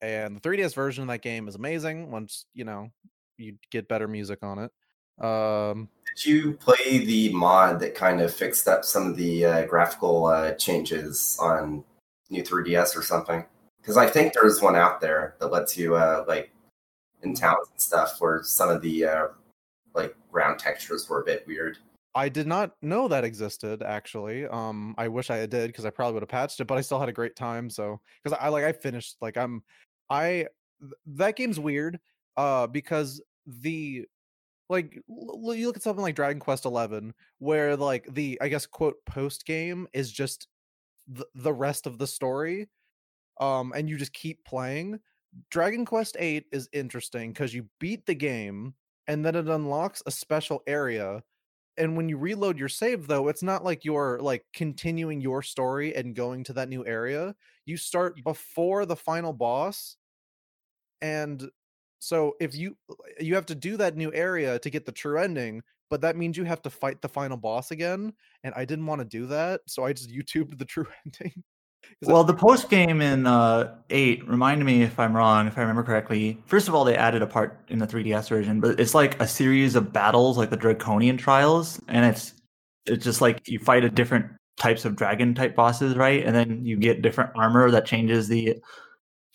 and 0.00 0.36
the 0.36 0.40
3DS 0.40 0.74
version 0.74 1.02
of 1.02 1.08
that 1.08 1.22
game 1.22 1.48
is 1.48 1.54
amazing. 1.54 2.10
Once 2.10 2.46
you 2.54 2.64
know 2.64 2.90
you 3.38 3.56
get 3.70 3.88
better 3.88 4.08
music 4.08 4.38
on 4.42 4.58
it. 4.58 4.72
Um, 5.24 5.88
Did 6.14 6.26
you 6.26 6.52
play 6.54 6.98
the 6.98 7.32
mod 7.32 7.80
that 7.80 7.94
kind 7.94 8.20
of 8.20 8.32
fixed 8.32 8.68
up 8.68 8.84
some 8.84 9.06
of 9.06 9.16
the 9.16 9.44
uh, 9.44 9.66
graphical 9.66 10.26
uh, 10.26 10.52
changes 10.52 11.38
on 11.40 11.84
new 12.30 12.42
3DS 12.42 12.96
or 12.96 13.02
something? 13.02 13.44
Because 13.80 13.96
I 13.96 14.06
think 14.06 14.32
there's 14.32 14.60
one 14.60 14.76
out 14.76 15.00
there 15.00 15.36
that 15.40 15.52
lets 15.52 15.76
you 15.76 15.96
uh, 15.96 16.24
like 16.26 16.50
in 17.22 17.34
towns 17.34 17.68
and 17.70 17.80
stuff 17.80 18.16
where 18.18 18.42
some 18.42 18.68
of 18.68 18.82
the 18.82 19.04
uh, 19.04 19.26
like 19.94 20.14
ground 20.30 20.58
textures 20.58 21.08
were 21.08 21.22
a 21.22 21.24
bit 21.24 21.46
weird. 21.46 21.78
I 22.14 22.30
did 22.30 22.46
not 22.46 22.72
know 22.80 23.08
that 23.08 23.24
existed 23.24 23.82
actually. 23.82 24.46
Um, 24.46 24.94
I 24.96 25.06
wish 25.08 25.28
I 25.30 25.44
did 25.44 25.66
because 25.68 25.84
I 25.84 25.90
probably 25.90 26.14
would 26.14 26.22
have 26.22 26.30
patched 26.30 26.60
it, 26.60 26.66
but 26.66 26.78
I 26.78 26.80
still 26.80 26.98
had 26.98 27.10
a 27.10 27.12
great 27.12 27.36
time. 27.36 27.68
So 27.68 28.00
because 28.22 28.38
I 28.40 28.48
like 28.48 28.64
I 28.64 28.72
finished 28.72 29.16
like 29.20 29.36
I'm 29.36 29.62
I 30.10 30.46
th- 30.80 30.92
that 31.06 31.36
game's 31.36 31.60
weird. 31.60 32.00
Uh, 32.36 32.66
because 32.66 33.22
the 33.46 34.06
like 34.68 35.02
l- 35.08 35.54
you 35.54 35.66
look 35.66 35.76
at 35.76 35.82
something 35.82 36.02
like 36.02 36.16
Dragon 36.16 36.40
Quest 36.40 36.64
Eleven, 36.64 37.14
where 37.38 37.76
like 37.76 38.06
the 38.12 38.38
I 38.40 38.48
guess 38.48 38.66
quote 38.66 38.96
post 39.06 39.46
game 39.46 39.86
is 39.92 40.12
just 40.12 40.48
the, 41.08 41.26
the 41.34 41.52
rest 41.52 41.86
of 41.86 41.98
the 41.98 42.06
story, 42.06 42.68
um, 43.40 43.72
and 43.74 43.88
you 43.88 43.96
just 43.96 44.12
keep 44.12 44.44
playing. 44.44 45.00
Dragon 45.50 45.84
Quest 45.84 46.16
Eight 46.18 46.46
is 46.52 46.68
interesting 46.72 47.32
because 47.32 47.54
you 47.54 47.68
beat 47.80 48.06
the 48.06 48.14
game 48.14 48.74
and 49.06 49.24
then 49.24 49.34
it 49.34 49.48
unlocks 49.48 50.02
a 50.06 50.10
special 50.10 50.62
area 50.66 51.22
and 51.78 51.96
when 51.96 52.08
you 52.08 52.16
reload 52.16 52.58
your 52.58 52.68
save 52.68 53.06
though 53.06 53.28
it's 53.28 53.42
not 53.42 53.64
like 53.64 53.84
you're 53.84 54.18
like 54.20 54.44
continuing 54.52 55.20
your 55.20 55.42
story 55.42 55.94
and 55.94 56.14
going 56.14 56.44
to 56.44 56.52
that 56.54 56.68
new 56.68 56.84
area. 56.86 57.34
You 57.64 57.76
start 57.76 58.22
before 58.24 58.86
the 58.86 58.96
final 58.96 59.32
boss 59.32 59.96
and 61.02 61.48
so 61.98 62.34
if 62.40 62.54
you 62.54 62.76
uh, 62.90 62.94
you 63.20 63.34
have 63.34 63.46
to 63.46 63.54
do 63.54 63.76
that 63.76 63.96
new 63.96 64.12
area 64.12 64.58
to 64.58 64.70
get 64.70 64.86
the 64.86 64.92
true 64.92 65.18
ending 65.18 65.62
but 65.88 66.00
that 66.00 66.16
means 66.16 66.36
you 66.36 66.44
have 66.44 66.62
to 66.62 66.70
fight 66.70 67.00
the 67.00 67.08
final 67.08 67.36
boss 67.36 67.70
again 67.70 68.12
and 68.44 68.54
i 68.54 68.64
didn't 68.64 68.86
want 68.86 69.00
to 69.00 69.04
do 69.04 69.26
that 69.26 69.60
so 69.66 69.84
i 69.84 69.92
just 69.92 70.10
youtubed 70.16 70.58
the 70.58 70.64
true 70.64 70.86
ending 71.06 71.42
Well, 72.02 72.24
the 72.24 72.34
post 72.34 72.68
game 72.68 73.00
in 73.00 73.26
uh, 73.26 73.76
eight 73.88 74.26
reminded 74.28 74.64
me, 74.64 74.82
if 74.82 74.98
I'm 74.98 75.16
wrong, 75.16 75.46
if 75.46 75.56
I 75.56 75.62
remember 75.62 75.82
correctly. 75.82 76.38
First 76.44 76.68
of 76.68 76.74
all, 76.74 76.84
they 76.84 76.94
added 76.94 77.22
a 77.22 77.26
part 77.26 77.58
in 77.68 77.78
the 77.78 77.86
3DS 77.86 78.28
version, 78.28 78.60
but 78.60 78.78
it's 78.78 78.94
like 78.94 79.20
a 79.20 79.26
series 79.26 79.74
of 79.76 79.92
battles, 79.92 80.36
like 80.36 80.50
the 80.50 80.56
Draconian 80.56 81.16
Trials, 81.16 81.80
and 81.88 82.04
it's 82.04 82.34
it's 82.84 83.04
just 83.04 83.20
like 83.20 83.48
you 83.48 83.58
fight 83.58 83.84
a 83.84 83.90
different 83.90 84.26
types 84.56 84.84
of 84.84 84.96
dragon 84.96 85.34
type 85.34 85.56
bosses, 85.56 85.96
right? 85.96 86.24
And 86.24 86.34
then 86.34 86.64
you 86.64 86.76
get 86.76 87.02
different 87.02 87.30
armor 87.34 87.70
that 87.70 87.86
changes 87.86 88.28
the 88.28 88.56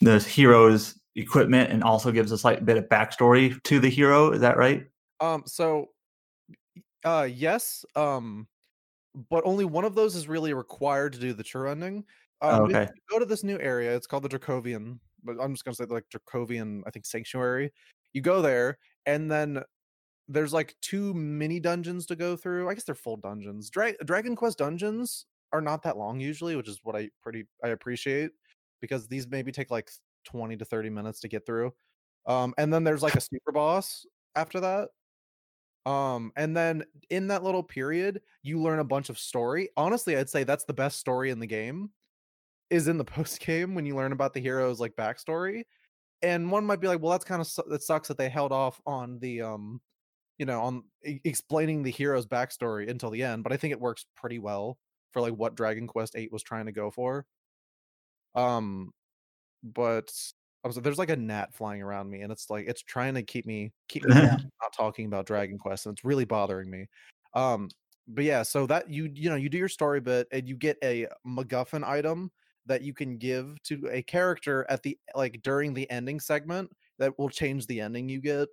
the 0.00 0.18
hero's 0.18 0.98
equipment 1.14 1.70
and 1.70 1.84
also 1.84 2.10
gives 2.10 2.32
a 2.32 2.38
slight 2.38 2.64
bit 2.64 2.76
of 2.76 2.84
backstory 2.84 3.60
to 3.64 3.78
the 3.80 3.88
hero. 3.88 4.32
Is 4.32 4.40
that 4.40 4.56
right? 4.56 4.86
Um, 5.20 5.42
so 5.46 5.88
uh 7.04 7.28
yes, 7.30 7.84
um, 7.96 8.46
but 9.30 9.42
only 9.44 9.64
one 9.64 9.84
of 9.84 9.94
those 9.94 10.16
is 10.16 10.28
really 10.28 10.54
required 10.54 11.12
to 11.12 11.18
do 11.18 11.32
the 11.32 11.42
true 11.42 11.70
ending. 11.70 12.04
Um, 12.42 12.62
okay. 12.62 12.88
you 12.92 13.00
go 13.08 13.18
to 13.20 13.24
this 13.24 13.44
new 13.44 13.58
area, 13.60 13.94
it's 13.94 14.06
called 14.06 14.24
the 14.24 14.28
Dracovian, 14.28 14.98
but 15.22 15.36
I'm 15.40 15.54
just 15.54 15.64
gonna 15.64 15.76
say 15.76 15.84
like 15.84 16.04
Dracovian, 16.10 16.82
I 16.86 16.90
think 16.90 17.06
Sanctuary. 17.06 17.72
You 18.12 18.20
go 18.20 18.42
there, 18.42 18.78
and 19.06 19.30
then 19.30 19.62
there's 20.28 20.52
like 20.52 20.74
two 20.82 21.14
mini 21.14 21.60
dungeons 21.60 22.04
to 22.06 22.16
go 22.16 22.36
through. 22.36 22.68
I 22.68 22.74
guess 22.74 22.84
they're 22.84 22.94
full 22.94 23.16
dungeons. 23.16 23.70
Dra- 23.70 23.96
Dragon 24.04 24.34
Quest 24.34 24.58
dungeons 24.58 25.26
are 25.52 25.60
not 25.60 25.82
that 25.82 25.96
long 25.96 26.18
usually, 26.20 26.56
which 26.56 26.68
is 26.68 26.80
what 26.82 26.96
I 26.96 27.10
pretty 27.22 27.44
I 27.62 27.68
appreciate 27.68 28.32
because 28.80 29.06
these 29.06 29.28
maybe 29.28 29.52
take 29.52 29.70
like 29.70 29.90
20 30.24 30.56
to 30.56 30.64
30 30.64 30.90
minutes 30.90 31.20
to 31.20 31.28
get 31.28 31.46
through. 31.46 31.72
Um, 32.26 32.54
and 32.58 32.72
then 32.72 32.84
there's 32.84 33.02
like 33.02 33.14
a 33.14 33.20
super 33.20 33.52
boss 33.52 34.04
after 34.34 34.60
that. 34.60 34.88
Um, 35.90 36.32
and 36.36 36.56
then 36.56 36.84
in 37.10 37.28
that 37.28 37.42
little 37.42 37.62
period, 37.62 38.20
you 38.42 38.60
learn 38.60 38.78
a 38.78 38.84
bunch 38.84 39.08
of 39.08 39.18
story. 39.18 39.68
Honestly, 39.76 40.16
I'd 40.16 40.30
say 40.30 40.44
that's 40.44 40.64
the 40.64 40.72
best 40.72 40.98
story 40.98 41.30
in 41.30 41.40
the 41.40 41.46
game 41.46 41.90
is 42.72 42.88
in 42.88 42.98
the 42.98 43.04
post 43.16 43.40
game 43.40 43.74
when 43.74 43.86
you 43.86 43.94
learn 43.94 44.12
about 44.12 44.34
the 44.34 44.40
hero's 44.40 44.80
like 44.80 44.96
backstory. 44.96 45.64
And 46.22 46.50
one 46.50 46.64
might 46.64 46.80
be 46.80 46.86
like, 46.86 47.00
well, 47.00 47.10
that's 47.12 47.24
kind 47.24 47.40
of 47.40 47.46
su- 47.46 47.64
that 47.68 47.82
sucks 47.82 48.08
that 48.08 48.16
they 48.16 48.28
held 48.28 48.52
off 48.52 48.80
on 48.86 49.18
the 49.18 49.42
um, 49.42 49.80
you 50.38 50.46
know, 50.46 50.60
on 50.60 50.84
e- 51.04 51.20
explaining 51.24 51.82
the 51.82 51.90
hero's 51.90 52.26
backstory 52.26 52.88
until 52.88 53.10
the 53.10 53.22
end. 53.22 53.42
But 53.42 53.52
I 53.52 53.56
think 53.56 53.72
it 53.72 53.80
works 53.80 54.06
pretty 54.16 54.38
well 54.38 54.78
for 55.12 55.20
like 55.20 55.34
what 55.34 55.56
Dragon 55.56 55.86
Quest 55.86 56.14
Eight 56.16 56.32
was 56.32 56.42
trying 56.42 56.66
to 56.66 56.72
go 56.72 56.90
for. 56.90 57.26
Um, 58.34 58.92
but 59.62 60.12
I 60.64 60.68
was 60.68 60.76
there's 60.76 60.98
like 60.98 61.10
a 61.10 61.16
gnat 61.16 61.54
flying 61.54 61.82
around 61.82 62.08
me, 62.08 62.22
and 62.22 62.30
it's 62.32 62.48
like 62.50 62.66
it's 62.68 62.82
trying 62.82 63.14
to 63.14 63.22
keep 63.22 63.46
me 63.46 63.72
keep 63.88 64.04
me 64.04 64.14
not 64.14 64.72
talking 64.76 65.06
about 65.06 65.26
Dragon 65.26 65.58
Quest, 65.58 65.86
and 65.86 65.94
it's 65.94 66.04
really 66.04 66.24
bothering 66.24 66.70
me. 66.70 66.86
Um, 67.34 67.68
but 68.06 68.24
yeah, 68.24 68.42
so 68.42 68.66
that 68.66 68.88
you 68.88 69.10
you 69.12 69.28
know 69.28 69.36
you 69.36 69.48
do 69.48 69.58
your 69.58 69.68
story 69.68 70.00
bit, 70.00 70.28
and 70.30 70.48
you 70.48 70.56
get 70.56 70.78
a 70.84 71.08
MacGuffin 71.26 71.84
item 71.84 72.30
that 72.66 72.82
you 72.82 72.94
can 72.94 73.18
give 73.18 73.60
to 73.64 73.88
a 73.90 74.02
character 74.02 74.66
at 74.68 74.82
the 74.82 74.98
like 75.14 75.42
during 75.42 75.74
the 75.74 75.90
ending 75.90 76.20
segment 76.20 76.72
that 76.98 77.18
will 77.18 77.28
change 77.30 77.66
the 77.66 77.80
ending 77.80 78.08
you 78.08 78.20
get. 78.20 78.48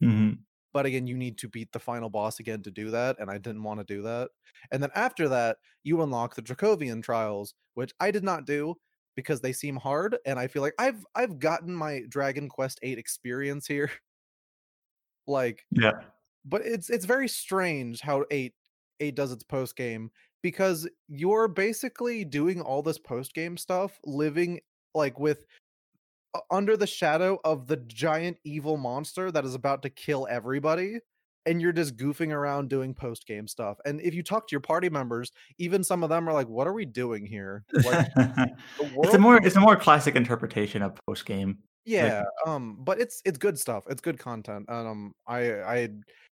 hmm 0.00 0.44
But 0.72 0.86
again, 0.86 1.06
you 1.06 1.16
need 1.16 1.36
to 1.38 1.48
beat 1.48 1.72
the 1.72 1.78
final 1.78 2.08
boss 2.08 2.40
again 2.40 2.62
to 2.62 2.70
do 2.70 2.90
that, 2.92 3.18
and 3.18 3.30
I 3.30 3.36
didn't 3.38 3.62
want 3.62 3.80
to 3.80 3.84
do 3.84 4.02
that. 4.02 4.30
And 4.70 4.82
then 4.82 4.90
after 4.94 5.28
that, 5.28 5.58
you 5.82 6.00
unlock 6.02 6.34
the 6.34 6.42
Dracovian 6.42 7.02
trials, 7.02 7.54
which 7.74 7.92
I 8.00 8.10
did 8.10 8.24
not 8.24 8.46
do 8.46 8.76
because 9.14 9.42
they 9.42 9.52
seem 9.52 9.76
hard, 9.76 10.16
and 10.24 10.38
I 10.38 10.46
feel 10.48 10.62
like 10.62 10.74
I've 10.78 11.04
I've 11.14 11.38
gotten 11.38 11.74
my 11.74 12.02
Dragon 12.08 12.48
Quest 12.48 12.78
8 12.82 12.98
experience 12.98 13.66
here. 13.66 13.90
like 15.26 15.66
Yeah. 15.70 16.12
but 16.44 16.62
it's 16.62 16.90
it's 16.90 17.06
very 17.06 17.28
strange 17.28 18.00
how 18.00 18.24
8 18.30 18.54
8 19.00 19.16
does 19.16 19.32
its 19.32 19.44
post 19.44 19.76
game 19.76 20.10
because 20.42 20.88
you're 21.08 21.48
basically 21.48 22.24
doing 22.24 22.60
all 22.60 22.82
this 22.82 22.98
post 22.98 23.34
game 23.34 23.56
stuff 23.56 23.98
living 24.04 24.60
like 24.94 25.18
with 25.18 25.44
under 26.50 26.76
the 26.76 26.86
shadow 26.86 27.38
of 27.44 27.66
the 27.66 27.76
giant 27.76 28.36
evil 28.44 28.76
monster 28.76 29.30
that 29.30 29.44
is 29.44 29.54
about 29.54 29.82
to 29.82 29.90
kill 29.90 30.26
everybody 30.30 30.98
and 31.44 31.60
you're 31.60 31.72
just 31.72 31.96
goofing 31.96 32.32
around 32.32 32.68
doing 32.70 32.94
post 32.94 33.26
game 33.26 33.46
stuff 33.46 33.78
and 33.84 34.00
if 34.00 34.14
you 34.14 34.22
talk 34.22 34.46
to 34.46 34.52
your 34.52 34.60
party 34.60 34.88
members 34.88 35.32
even 35.58 35.82
some 35.82 36.02
of 36.02 36.08
them 36.08 36.28
are 36.28 36.32
like 36.32 36.48
what 36.48 36.66
are 36.66 36.72
we 36.72 36.84
doing 36.84 37.26
here 37.26 37.64
like 37.84 38.08
it's 38.16 39.14
a 39.14 39.18
more 39.18 39.38
it's 39.44 39.56
a 39.56 39.60
more 39.60 39.76
classic 39.76 40.16
interpretation 40.16 40.82
of 40.82 40.98
post 41.06 41.26
game. 41.26 41.58
yeah 41.84 42.22
um 42.46 42.78
but 42.80 43.00
it's 43.00 43.20
it's 43.24 43.38
good 43.38 43.58
stuff 43.58 43.84
it's 43.90 44.00
good 44.00 44.18
content 44.18 44.64
um 44.68 45.12
i 45.26 45.52
i 45.62 45.88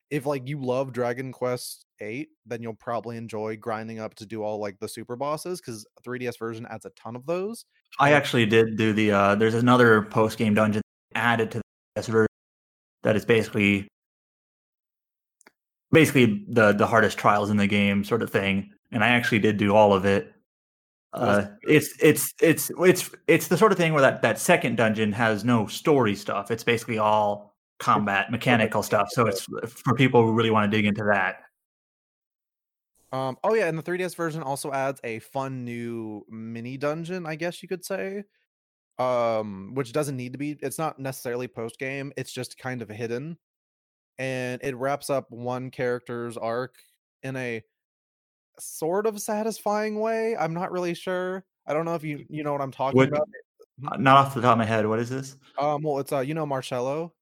if 0.10 0.26
like 0.26 0.48
you 0.48 0.60
love 0.62 0.92
dragon 0.92 1.32
quest 1.32 1.86
8 2.02 2.30
then 2.46 2.62
you'll 2.62 2.74
probably 2.74 3.18
enjoy 3.18 3.58
grinding 3.58 4.00
up 4.00 4.16
to 4.16 4.26
do 4.26 4.44
all 4.44 4.60
like 4.60 4.80
the 4.80 4.88
super 4.88 5.16
bosses 5.16 5.60
because 5.62 5.86
3ds 6.06 6.38
version 6.40 6.66
adds 6.70 6.86
a 6.86 6.92
ton 6.92 7.16
of 7.16 7.26
those 7.26 7.66
I 7.98 8.12
actually 8.14 8.46
did 8.46 8.78
do 8.78 8.94
the. 8.94 9.12
uh 9.12 9.36
There's 9.36 9.56
another 9.56 10.04
post 10.04 10.38
game 10.38 10.54
dungeon 10.54 10.82
added 11.16 11.52
to 11.52 11.62
this 11.96 12.08
version 12.08 12.28
that 13.04 13.16
is 13.16 13.26
basically 13.26 13.88
basically 15.92 16.46
the 16.50 16.74
the 16.74 16.86
hardest 16.88 17.18
trials 17.18 17.50
in 17.50 17.58
the 17.58 17.68
game, 17.68 18.04
sort 18.04 18.22
of 18.22 18.30
thing. 18.30 18.72
And 18.92 19.04
I 19.04 19.10
actually 19.10 19.40
did 19.40 19.58
do 19.58 19.76
all 19.76 19.94
of 19.94 20.06
it. 20.06 20.34
Uh, 21.14 21.48
it's 21.64 21.96
it's 22.02 22.34
it's 22.40 22.72
it's 22.80 23.10
it's 23.28 23.48
the 23.48 23.58
sort 23.58 23.72
of 23.72 23.78
thing 23.78 23.94
where 23.94 24.02
that 24.02 24.22
that 24.22 24.38
second 24.38 24.78
dungeon 24.78 25.12
has 25.12 25.44
no 25.44 25.66
story 25.66 26.16
stuff. 26.16 26.52
It's 26.52 26.64
basically 26.64 27.00
all 27.00 27.49
combat 27.80 28.32
mechanical 28.32 28.84
stuff. 28.84 29.10
So 29.12 29.26
it's 29.28 29.48
for 29.68 29.96
people 29.96 30.24
who 30.24 30.34
really 30.34 30.50
want 30.52 30.70
to 30.70 30.78
dig 30.78 30.86
into 30.86 31.04
that. 31.06 31.38
Um, 33.12 33.38
oh 33.44 33.56
yeah, 33.56 33.68
and 33.68 33.78
the 33.78 33.84
3DS 33.84 34.16
version 34.16 34.44
also 34.44 34.72
adds 34.72 35.00
a 35.04 35.20
fun 35.20 35.66
new 35.66 36.26
mini 36.30 36.78
dungeon, 36.78 37.26
I 37.26 37.36
guess 37.36 37.64
you 37.64 37.70
could 37.70 37.84
say. 37.84 38.24
Um, 39.00 39.72
which 39.76 39.94
doesn't 39.94 40.18
need 40.18 40.34
to 40.34 40.38
be 40.38 40.58
it's 40.62 40.78
not 40.78 41.00
necessarily 41.00 41.48
post 41.48 41.80
game, 41.80 42.12
it's 42.18 42.32
just 42.34 42.58
kind 42.58 42.82
of 42.82 42.90
hidden. 42.90 43.38
And 44.18 44.60
it 44.62 44.76
wraps 44.76 45.10
up 45.10 45.32
one 45.32 45.72
character's 45.72 46.36
arc 46.36 46.76
in 47.24 47.38
a 47.38 47.64
sort 48.60 49.08
of 49.08 49.22
satisfying 49.22 50.02
way. 50.02 50.36
I'm 50.36 50.54
not 50.54 50.74
really 50.74 50.94
sure. 50.94 51.46
I 51.66 51.74
don't 51.74 51.86
know 51.86 51.96
if 51.96 52.04
you 52.04 52.26
you 52.30 52.44
know 52.44 52.52
what 52.52 52.62
I'm 52.62 52.72
talking 52.72 52.98
What- 52.98 53.08
about. 53.10 53.28
Not 53.98 54.18
off 54.18 54.36
the 54.36 54.42
top 54.42 54.52
of 54.52 54.58
my 54.58 54.66
head. 54.66 54.86
What 54.86 55.00
is 55.00 55.10
this? 55.10 55.38
Um, 55.58 55.84
well, 55.84 56.00
it's 56.00 56.12
uh, 56.12 56.20
you 56.20 56.34
know, 56.34 56.46
Marcello. 56.46 57.14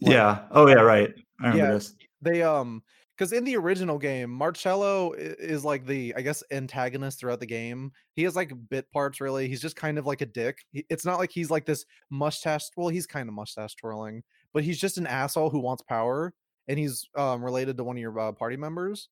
Like- 0.00 0.12
yeah. 0.12 0.46
Oh 0.50 0.66
yeah. 0.68 0.74
Right. 0.80 1.14
I 1.40 1.48
remember 1.48 1.64
Yeah. 1.66 1.72
this. 1.72 1.94
They 2.22 2.42
um, 2.42 2.82
because 3.16 3.32
in 3.32 3.44
the 3.44 3.56
original 3.56 3.98
game, 3.98 4.30
Marcello 4.30 5.12
is 5.12 5.64
like 5.64 5.86
the 5.86 6.14
I 6.16 6.20
guess 6.22 6.42
antagonist 6.50 7.18
throughout 7.20 7.40
the 7.40 7.46
game. 7.46 7.92
He 8.14 8.22
has 8.24 8.36
like 8.36 8.52
bit 8.68 8.90
parts. 8.90 9.20
Really, 9.20 9.48
he's 9.48 9.60
just 9.62 9.76
kind 9.76 9.98
of 9.98 10.06
like 10.06 10.20
a 10.20 10.26
dick. 10.26 10.58
It's 10.72 11.04
not 11.04 11.18
like 11.18 11.30
he's 11.30 11.50
like 11.50 11.64
this 11.66 11.84
mustache. 12.10 12.64
Well, 12.76 12.88
he's 12.88 13.06
kind 13.06 13.28
of 13.28 13.34
mustache 13.34 13.74
twirling, 13.76 14.22
but 14.52 14.64
he's 14.64 14.78
just 14.80 14.98
an 14.98 15.06
asshole 15.06 15.50
who 15.50 15.60
wants 15.60 15.82
power, 15.82 16.34
and 16.68 16.78
he's 16.78 17.08
um 17.16 17.42
related 17.44 17.76
to 17.78 17.84
one 17.84 17.96
of 17.96 18.00
your 18.00 18.18
uh, 18.18 18.32
party 18.32 18.56
members. 18.56 19.08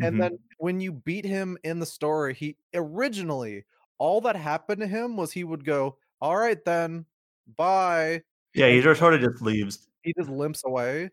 And 0.00 0.16
Mhm. 0.16 0.18
then 0.18 0.38
when 0.58 0.80
you 0.80 0.92
beat 0.92 1.24
him 1.26 1.58
in 1.64 1.78
the 1.78 1.86
story, 1.86 2.34
he 2.34 2.56
originally 2.74 3.64
all 3.98 4.20
that 4.22 4.36
happened 4.36 4.80
to 4.80 4.86
him 4.86 5.16
was 5.16 5.32
he 5.32 5.44
would 5.44 5.64
go, 5.64 5.98
"All 6.20 6.36
right 6.36 6.62
then, 6.64 7.04
bye." 7.56 8.22
Yeah, 8.58 8.68
he 8.68 8.80
just 8.80 9.00
sort 9.00 9.14
of 9.14 9.20
just 9.20 9.42
leaves. 9.42 9.88
He 10.02 10.12
just 10.18 10.30
limps 10.30 10.62
away. 10.66 11.10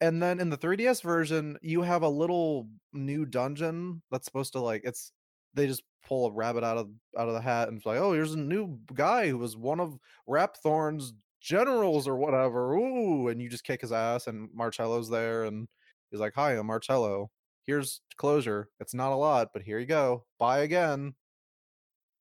And 0.00 0.22
then 0.22 0.40
in 0.40 0.50
the 0.50 0.58
3DS 0.58 1.00
version, 1.02 1.58
you 1.62 1.82
have 1.82 2.02
a 2.02 2.08
little 2.08 2.68
new 2.92 3.26
dungeon 3.26 4.02
that's 4.10 4.26
supposed 4.26 4.52
to 4.54 4.60
like 4.60 4.82
it's 4.84 5.12
they 5.54 5.66
just 5.66 5.82
pull 6.06 6.26
a 6.28 6.32
rabbit 6.32 6.64
out 6.64 6.78
of 6.78 6.90
out 7.18 7.28
of 7.28 7.34
the 7.34 7.40
hat 7.40 7.68
and 7.68 7.78
it's 7.78 7.86
like, 7.86 7.98
"Oh, 7.98 8.12
here's 8.12 8.34
a 8.34 8.38
new 8.38 8.78
guy 8.94 9.28
who 9.28 9.38
was 9.38 9.56
one 9.56 9.80
of 9.80 9.98
Rapthorn's 10.28 11.14
generals 11.40 12.08
or 12.08 12.16
whatever." 12.16 12.74
Ooh, 12.74 13.28
and 13.28 13.40
you 13.42 13.48
just 13.50 13.64
kick 13.64 13.80
his 13.82 13.92
ass 13.92 14.26
and 14.28 14.50
Marcello's 14.54 15.10
there 15.10 15.44
and 15.44 15.68
he's 16.10 16.20
like, 16.20 16.34
"Hi, 16.36 16.52
I'm 16.54 16.66
Marcello. 16.66 17.30
Here's 17.64 18.02
closure. 18.16 18.70
It's 18.80 18.94
not 18.94 19.12
a 19.12 19.16
lot, 19.16 19.50
but 19.54 19.62
here 19.62 19.78
you 19.78 19.86
go. 19.86 20.26
Bye 20.38 20.60
again." 20.60 21.14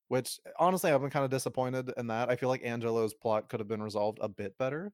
Which 0.08 0.40
honestly, 0.60 0.92
I've 0.92 1.02
been 1.02 1.10
kind 1.10 1.26
of 1.26 1.32
disappointed 1.32 1.92
in 1.98 2.08
that. 2.08 2.30
I 2.30 2.36
feel 2.36 2.50
like 2.50 2.62
Angelo's 2.64 3.14
plot 3.14 3.50
could 3.50 3.60
have 3.60 3.68
been 3.68 3.82
resolved 3.82 4.20
a 4.22 4.30
bit 4.30 4.56
better. 4.58 4.92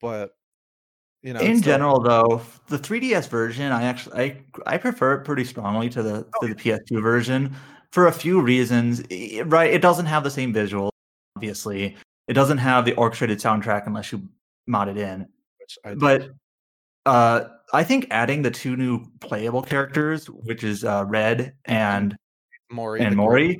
But 0.00 0.32
you 1.22 1.32
know, 1.34 1.40
In 1.40 1.58
still- 1.58 1.72
general, 1.74 2.00
though, 2.00 2.40
the 2.68 2.78
3DS 2.78 3.28
version, 3.28 3.72
I 3.72 3.82
actually 3.82 4.20
I 4.20 4.44
I 4.74 4.78
prefer 4.78 5.14
it 5.14 5.24
pretty 5.24 5.44
strongly 5.44 5.88
to 5.90 6.02
the 6.02 6.26
Oh, 6.40 6.46
to 6.46 6.54
the 6.54 6.60
PS2 6.60 7.02
version 7.02 7.54
for 7.90 8.06
a 8.06 8.12
few 8.12 8.40
reasons. 8.40 9.00
Right, 9.44 9.72
it 9.72 9.82
doesn't 9.82 10.06
have 10.06 10.22
the 10.24 10.30
same 10.30 10.52
visual, 10.52 10.90
obviously. 11.36 11.96
It 12.28 12.34
doesn't 12.34 12.58
have 12.58 12.84
the 12.84 12.94
orchestrated 12.94 13.38
soundtrack 13.38 13.86
unless 13.86 14.12
you 14.12 14.22
mod 14.68 14.88
it 14.88 14.96
in. 14.96 15.26
which 15.58 15.78
I 15.84 15.94
But 15.94 16.30
uh, 17.06 17.48
I 17.72 17.82
think 17.82 18.06
adding 18.12 18.42
the 18.42 18.50
two 18.52 18.76
new 18.76 19.04
playable 19.20 19.62
characters, 19.62 20.30
which 20.30 20.62
is 20.62 20.84
uh, 20.84 21.04
Red 21.08 21.54
and 21.64 22.16
Morrie 22.72 23.00
and 23.00 23.12
the 23.12 23.16
Morrie, 23.22 23.56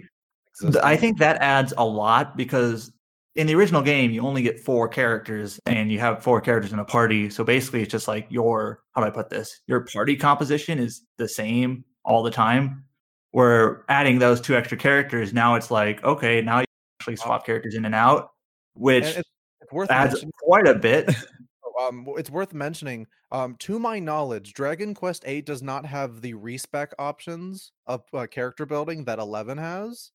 I 0.83 0.97
think 0.97 1.19
that 1.19 1.41
adds 1.41 1.73
a 1.77 1.85
lot 1.85 2.37
because 2.37 2.93
in 3.37 3.47
the 3.47 3.55
original 3.55 3.83
game 3.83 4.11
you 4.11 4.23
only 4.23 4.43
get 4.43 4.61
four 4.61 4.89
characters 4.89 5.61
and 5.67 5.91
you 5.91 5.99
have 6.01 6.23
four 6.23 6.41
characters 6.41 6.73
in 6.73 6.79
a 6.79 6.85
party. 6.85 7.31
So 7.31 7.45
basically 7.45 7.83
it's 7.83 7.91
just 7.91 8.09
like 8.09 8.27
your 8.31 8.83
how 8.93 9.03
do 9.03 9.07
I 9.07 9.11
put 9.11 9.31
this? 9.31 9.61
Your 9.67 9.81
party 9.87 10.17
composition 10.17 10.79
is 10.79 11.03
the 11.17 11.29
same 11.29 11.85
all 12.05 12.23
the 12.23 12.31
time. 12.31 12.85
Where 13.33 13.85
adding 13.89 14.19
those 14.19 14.41
two 14.41 14.57
extra 14.57 14.77
characters, 14.77 15.33
now 15.33 15.55
it's 15.55 15.71
like, 15.71 16.03
okay, 16.03 16.43
now 16.43 16.61
you 16.61 16.67
actually 16.99 17.17
swap 17.17 17.47
characters 17.47 17.77
in 17.77 17.85
and 17.85 17.95
out, 17.95 18.31
which 18.75 19.05
And 19.05 19.19
it's, 19.19 19.31
it's 19.61 19.73
worth 19.73 19.91
adds 19.91 20.25
quite 20.43 20.67
a 20.67 20.75
bit. 20.75 21.15
um, 21.81 22.07
it's 22.17 22.31
worth 22.31 22.53
mentioning. 22.53 23.07
Um, 23.31 23.55
to 23.61 23.79
my 23.79 24.01
knowledge, 24.01 24.53
Dragon 24.53 24.95
Quest 24.95 25.25
VIII 25.25 25.43
does 25.43 25.63
not 25.63 25.87
have 25.87 26.21
the 26.21 26.35
respec 26.35 26.93
options 26.99 27.71
of 27.87 28.03
uh, 28.13 28.27
character 28.27 28.67
building 28.67 29.05
that 29.05 29.21
Eleven 29.21 29.59
has. 29.59 30.11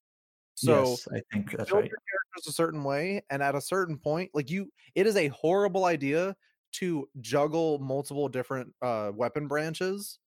So 0.55 1.01
yes, 1.01 1.07
I 1.11 1.21
think 1.31 1.51
that's 1.51 1.73
build 1.73 1.75
right. 1.75 1.91
your 1.91 1.99
characters 2.09 2.47
a 2.47 2.53
certain 2.53 2.83
way, 2.83 3.23
and 3.29 3.43
at 3.43 3.55
a 3.55 3.61
certain 3.61 3.97
point, 3.99 4.31
like 4.33 4.49
you, 4.51 4.71
it 4.95 5.07
is 5.07 5.15
a 5.17 5.29
horrible 5.29 5.85
idea 5.85 6.35
to 6.73 7.09
juggle 7.21 7.79
multiple 7.79 8.29
different 8.29 8.75
uh, 8.81 9.11
weapon 9.15 9.47
branches. 9.47 10.19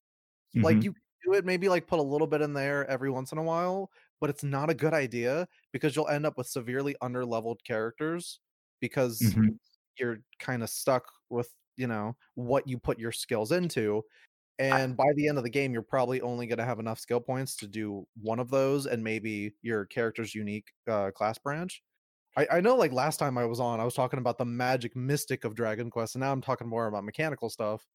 Like 0.62 0.82
Mhm. 0.82 0.84
you 0.84 0.92
can 0.92 1.02
do 1.24 1.34
it, 1.38 1.44
maybe 1.44 1.68
like 1.68 1.86
put 1.86 1.98
a 1.98 2.02
little 2.02 2.26
bit 2.26 2.40
in 2.42 2.54
there 2.54 2.86
every 2.88 3.10
once 3.10 3.32
in 3.32 3.38
a 3.38 3.42
while, 3.42 3.90
but 4.20 4.30
it's 4.30 4.44
not 4.44 4.70
a 4.70 4.74
good 4.74 4.94
idea 4.94 5.48
because 5.72 5.96
you'll 5.96 6.08
end 6.08 6.26
up 6.26 6.38
with 6.38 6.46
severely 6.48 6.96
underleveled 7.02 7.58
characters 7.64 8.40
because 8.80 9.36
Mhm. 9.36 9.58
you're 9.98 10.18
kind 10.38 10.62
of 10.62 10.70
stuck 10.70 11.10
with 11.30 11.54
you 11.76 11.86
know 11.86 12.16
what 12.34 12.68
you 12.68 12.78
put 12.78 12.98
your 12.98 13.12
skills 13.12 13.52
into 13.52 14.02
and 14.58 14.96
by 14.96 15.12
the 15.14 15.28
end 15.28 15.38
of 15.38 15.44
the 15.44 15.50
game 15.50 15.72
you're 15.72 15.82
probably 15.82 16.20
only 16.20 16.46
going 16.46 16.58
to 16.58 16.64
have 16.64 16.80
enough 16.80 16.98
skill 16.98 17.20
points 17.20 17.56
to 17.56 17.66
do 17.66 18.06
one 18.20 18.38
of 18.40 18.50
those 18.50 18.86
and 18.86 19.02
maybe 19.02 19.52
your 19.62 19.84
character's 19.86 20.34
unique 20.34 20.66
uh, 20.88 21.10
class 21.12 21.38
branch. 21.38 21.82
I, 22.36 22.46
I 22.52 22.60
know 22.60 22.76
like 22.76 22.92
last 22.92 23.16
time 23.18 23.38
i 23.38 23.44
was 23.44 23.58
on 23.58 23.80
i 23.80 23.84
was 23.84 23.94
talking 23.94 24.18
about 24.18 24.36
the 24.38 24.44
magic 24.44 24.94
mystic 24.94 25.44
of 25.44 25.54
dragon 25.54 25.90
quest 25.90 26.14
and 26.14 26.20
now 26.20 26.30
i'm 26.30 26.42
talking 26.42 26.68
more 26.68 26.86
about 26.86 27.04
mechanical 27.04 27.48
stuff. 27.48 27.86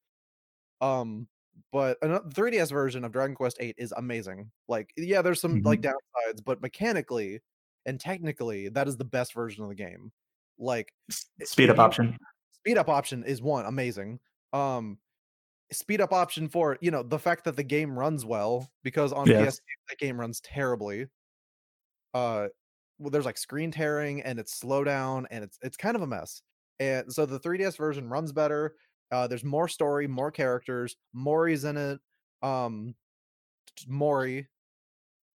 Um 0.80 1.28
but 1.72 1.98
a 2.02 2.20
3ds 2.20 2.70
version 2.72 3.04
of 3.04 3.12
dragon 3.12 3.36
quest 3.36 3.58
8 3.60 3.76
is 3.78 3.92
amazing. 3.96 4.50
Like 4.68 4.92
yeah 4.96 5.22
there's 5.22 5.40
some 5.40 5.62
like 5.62 5.80
downsides 5.80 6.44
but 6.44 6.60
mechanically 6.62 7.40
and 7.86 8.00
technically 8.00 8.68
that 8.70 8.88
is 8.88 8.96
the 8.96 9.04
best 9.04 9.34
version 9.34 9.62
of 9.62 9.68
the 9.68 9.74
game. 9.74 10.10
Like 10.58 10.92
Speed 11.42 11.70
up 11.70 11.78
option. 11.78 12.18
speed 12.52 12.76
up 12.76 12.88
option 12.88 13.22
is 13.24 13.40
one 13.40 13.66
amazing. 13.66 14.18
Um 14.52 14.98
speed 15.72 16.00
up 16.00 16.12
option 16.12 16.48
for 16.48 16.78
you 16.80 16.90
know 16.90 17.02
the 17.02 17.18
fact 17.18 17.44
that 17.44 17.56
the 17.56 17.62
game 17.64 17.98
runs 17.98 18.24
well 18.24 18.70
because 18.82 19.12
on 19.12 19.30
Yes. 19.30 19.54
PS 19.54 19.60
that 19.88 19.98
game 19.98 20.18
runs 20.20 20.40
terribly 20.40 21.06
uh 22.14 22.48
well, 22.98 23.10
there's 23.10 23.24
like 23.24 23.36
screen 23.38 23.70
tearing 23.70 24.22
and 24.22 24.38
it's 24.38 24.58
slowdown 24.58 25.24
and 25.30 25.42
it's 25.44 25.58
it's 25.62 25.76
kind 25.76 25.96
of 25.96 26.02
a 26.02 26.06
mess 26.06 26.42
and 26.80 27.12
so 27.12 27.26
the 27.26 27.38
3ds 27.40 27.76
version 27.76 28.08
runs 28.08 28.32
better 28.32 28.76
uh 29.10 29.26
there's 29.26 29.44
more 29.44 29.68
story 29.68 30.06
more 30.06 30.30
characters 30.30 30.96
morrie's 31.12 31.64
in 31.64 31.76
it 31.76 32.00
um 32.42 32.94
morrie 33.88 34.46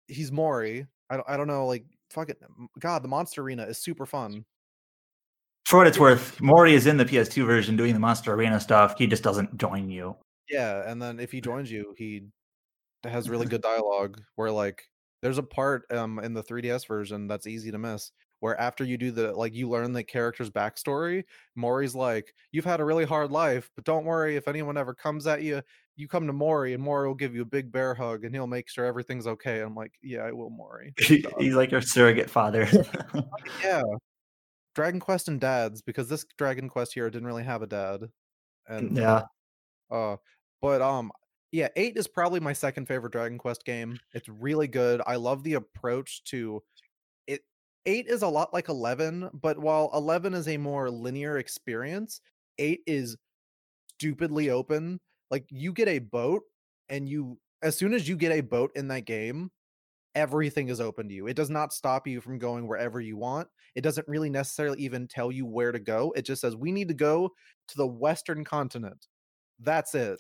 he's 0.07 0.32
morrie 0.32 0.88
i 1.09 1.17
don't, 1.17 1.30
I 1.30 1.38
don't 1.38 1.47
know 1.47 1.67
like 1.67 1.86
fuck 2.09 2.30
it 2.30 2.41
god 2.80 3.03
the 3.03 3.07
monster 3.09 3.41
arena 3.41 3.63
is 3.63 3.77
super 3.77 4.05
fun 4.05 4.45
For 5.70 5.78
what 5.78 5.86
it's 5.86 5.99
worth, 5.99 6.39
Morrie 6.39 6.74
is 6.74 6.88
in 6.88 6.97
the 6.97 7.05
PS2 7.05 7.45
version 7.45 7.78
doing 7.78 7.93
the 7.93 7.99
Monster 7.99 8.34
Arena 8.34 8.59
stuff. 8.59 8.97
He 8.97 9.05
just 9.05 9.22
doesn't 9.22 9.55
join 9.55 9.88
you. 9.91 10.15
Yeah, 10.49 10.82
and 10.89 10.99
then 10.99 11.20
if 11.20 11.32
he 11.32 11.41
joins 11.41 11.72
you, 11.72 11.93
he 11.95 12.24
has 13.03 13.30
really 13.30 13.45
good 13.45 13.61
dialogue 13.61 14.20
where 14.34 14.49
like 14.49 14.82
there's 15.22 15.38
a 15.38 15.43
part 15.43 15.84
um 15.91 16.17
in 16.17 16.34
the 16.34 16.41
3DS 16.41 16.88
version 16.88 17.28
that's 17.28 17.45
easy 17.45 17.70
to 17.70 17.78
miss 17.78 18.11
where 18.39 18.59
after 18.59 18.84
you 18.84 18.97
do 18.97 19.11
the 19.11 19.32
like 19.34 19.53
you 19.53 19.70
learn 19.70 19.93
the 19.93 20.03
character's 20.03 20.49
backstory, 20.49 21.24
Morrie's 21.55 21.93
like, 21.93 22.34
You've 22.51 22.65
had 22.65 22.80
a 22.80 22.86
really 22.86 23.05
hard 23.05 23.30
life, 23.30 23.70
but 23.76 23.86
don't 23.86 24.05
worry 24.05 24.38
if 24.38 24.47
anyone 24.47 24.76
ever 24.76 24.95
comes 24.95 25.28
at 25.28 25.43
you, 25.43 25.61
you 25.95 26.07
come 26.07 26.26
to 26.26 26.34
Morrie 26.34 26.74
and 26.74 26.84
Morrie 26.84 27.05
will 27.05 27.13
give 27.13 27.36
you 27.36 27.43
a 27.43 27.45
big 27.45 27.72
bear 27.72 27.93
hug 27.93 28.24
and 28.24 28.34
he'll 28.34 28.47
make 28.47 28.70
sure 28.70 28.86
everything's 28.86 29.28
okay. 29.28 29.59
I'm 29.59 29.76
like, 29.76 29.93
Yeah, 30.01 30.22
I 30.22 30.32
will, 30.32 30.49
Morrie. 30.49 30.99
He's 31.39 31.53
like 31.53 31.70
your 31.70 31.82
surrogate 31.82 32.32
father. 32.32 32.67
yeah. 33.63 33.84
Dragon 34.80 35.01
Quest 35.01 35.27
and 35.27 35.41
dads, 35.41 35.82
because 35.82 36.07
this 36.07 36.25
Dragon 36.38 36.69
Quest 36.69 36.93
here 36.93 37.09
didn't 37.09 37.27
really 37.27 37.43
have 37.43 37.61
a 37.61 37.67
dad. 37.67 38.09
And 38.65 38.95
yeah. 38.95 39.23
Uh, 39.91 40.15
but 40.61 40.82
um, 40.82 41.11
yeah, 41.51 41.67
eight 41.75 41.97
is 41.97 42.07
probably 42.07 42.39
my 42.39 42.53
second 42.53 42.86
favorite 42.88 43.11
Dragon 43.11 43.38
Quest 43.38 43.65
game. 43.65 43.99
It's 44.13 44.30
really 44.30 44.69
good. 44.69 45.01
I 45.05 45.17
love 45.17 45.43
the 45.43 45.55
approach 45.55 46.23
to 46.25 46.63
it. 47.27 47.41
Eight 47.86 48.07
is 48.07 48.21
a 48.21 48.27
lot 48.30 48.53
like 48.53 48.69
eleven, 48.69 49.30
but 49.34 49.59
while 49.59 49.89
eleven 49.93 50.34
is 50.34 50.47
a 50.47 50.55
more 50.55 50.89
linear 50.89 51.39
experience, 51.39 52.21
eight 52.57 52.80
is 52.88 53.17
stupidly 53.95 54.49
open. 54.49 55.01
Like 55.30 55.45
you 55.49 55.73
get 55.73 55.89
a 55.89 55.99
boat, 55.99 56.43
and 56.88 57.09
you 57.09 57.38
as 57.61 57.75
soon 57.75 57.93
as 57.93 58.07
you 58.07 58.15
get 58.15 58.32
a 58.32 58.39
boat 58.39 58.71
in 58.75 58.88
that 58.88 59.03
game, 59.03 59.51
everything 60.16 60.70
is 60.70 60.82
open 60.82 61.07
to 61.10 61.14
you. 61.14 61.28
It 61.28 61.36
does 61.36 61.49
not 61.49 61.74
stop 61.74 62.07
you 62.07 62.22
from 62.22 62.39
going 62.39 62.68
wherever 62.68 62.99
you 62.99 63.18
want. 63.18 63.49
It 63.76 63.82
doesn't 63.82 64.07
really 64.07 64.30
necessarily 64.30 64.80
even 64.82 65.07
tell 65.07 65.32
you 65.32 65.45
where 65.45 65.72
to 65.72 65.80
go. 65.80 66.12
It 66.16 66.24
just 66.24 66.41
says 66.41 66.55
we 66.55 66.72
need 66.72 66.88
to 66.89 66.93
go 66.93 67.32
to 67.70 67.78
the 67.78 67.88
western 67.88 68.43
continent. 68.43 69.07
That's 69.60 69.95
it. 69.95 70.20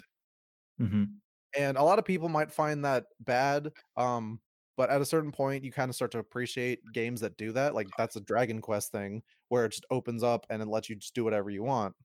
hmm 0.79 1.21
And 1.57 1.77
a 1.77 1.83
lot 1.83 1.99
of 1.99 2.05
people 2.05 2.29
might 2.29 2.51
find 2.51 2.85
that 2.85 3.05
bad. 3.19 3.71
Um, 3.97 4.41
but 4.77 4.89
at 4.89 5.01
a 5.01 5.05
certain 5.05 5.31
point, 5.31 5.63
you 5.63 5.71
kind 5.71 5.89
of 5.89 5.95
start 5.95 6.11
to 6.11 6.19
appreciate 6.19 6.79
games 6.93 7.21
that 7.21 7.37
do 7.37 7.51
that. 7.53 7.73
Like 7.75 7.87
that's 7.97 8.15
a 8.15 8.21
Dragon 8.21 8.61
Quest 8.61 8.91
thing 8.91 9.23
where 9.49 9.65
it 9.65 9.71
just 9.71 9.85
opens 9.89 10.23
up 10.23 10.45
and 10.49 10.61
it 10.61 10.67
lets 10.67 10.89
you 10.89 10.95
just 10.95 11.15
do 11.15 11.23
whatever 11.23 11.49
you 11.49 11.63
want. 11.63 11.95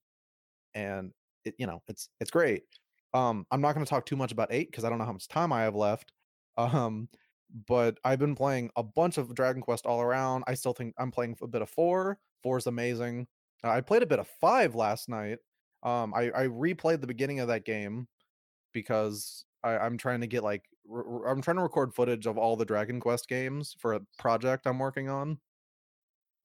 and 0.75 1.13
it 1.45 1.55
you 1.59 1.67
know 1.67 1.83
it's 1.89 2.11
it's 2.21 2.31
great. 2.33 2.65
Um, 3.15 3.47
I'm 3.53 3.61
not 3.63 3.75
going 3.75 3.85
to 3.87 3.91
talk 3.91 4.07
too 4.07 4.17
much 4.17 4.33
about 4.33 4.53
eight 4.53 4.71
because 4.71 4.85
I 4.85 4.91
don't 4.91 4.99
know 4.99 5.05
how 5.07 5.13
much 5.15 5.29
time 5.29 5.53
I 5.53 5.63
have 5.63 5.77
left. 5.77 6.13
Um, 6.59 7.09
but 7.69 7.99
I've 8.05 8.19
been 8.19 8.35
playing 8.35 8.71
a 8.77 8.83
bunch 8.83 9.17
of 9.17 9.35
Dragon 9.35 9.63
Quest 9.63 9.87
all 9.87 10.01
around. 10.01 10.45
I 10.47 10.55
still 10.55 10.73
think 10.73 10.95
I'm 10.99 11.11
playing 11.11 11.37
a 11.41 11.47
bit 11.47 11.63
of 11.63 11.71
four. 11.71 12.19
Four 12.43 12.59
is 12.59 12.67
amazing. 12.67 13.27
Uh, 13.63 13.71
I 13.71 13.81
played 13.81 14.03
a 14.03 14.07
bit 14.07 14.19
of 14.19 14.29
five 14.41 14.75
last 14.75 15.09
night. 15.09 15.39
Um, 15.83 16.13
I, 16.15 16.31
I 16.35 16.47
replayed 16.47 17.01
the 17.01 17.07
beginning 17.07 17.41
of 17.41 17.49
that 17.49 17.65
game 17.65 18.09
because 18.73 19.45
I, 19.63 19.79
I'm 19.79 19.97
trying 19.97 20.21
to 20.23 20.27
get 20.27 20.43
like 20.43 20.65
I'm 21.27 21.41
trying 21.41 21.57
to 21.57 21.63
record 21.63 21.95
footage 21.95 22.27
of 22.27 22.37
all 22.37 22.57
the 22.57 22.65
Dragon 22.65 23.01
Quest 23.01 23.29
games 23.29 23.75
for 23.79 23.95
a 23.95 24.01
project 24.19 24.67
I'm 24.67 24.79
working 24.79 25.09
on. 25.09 25.39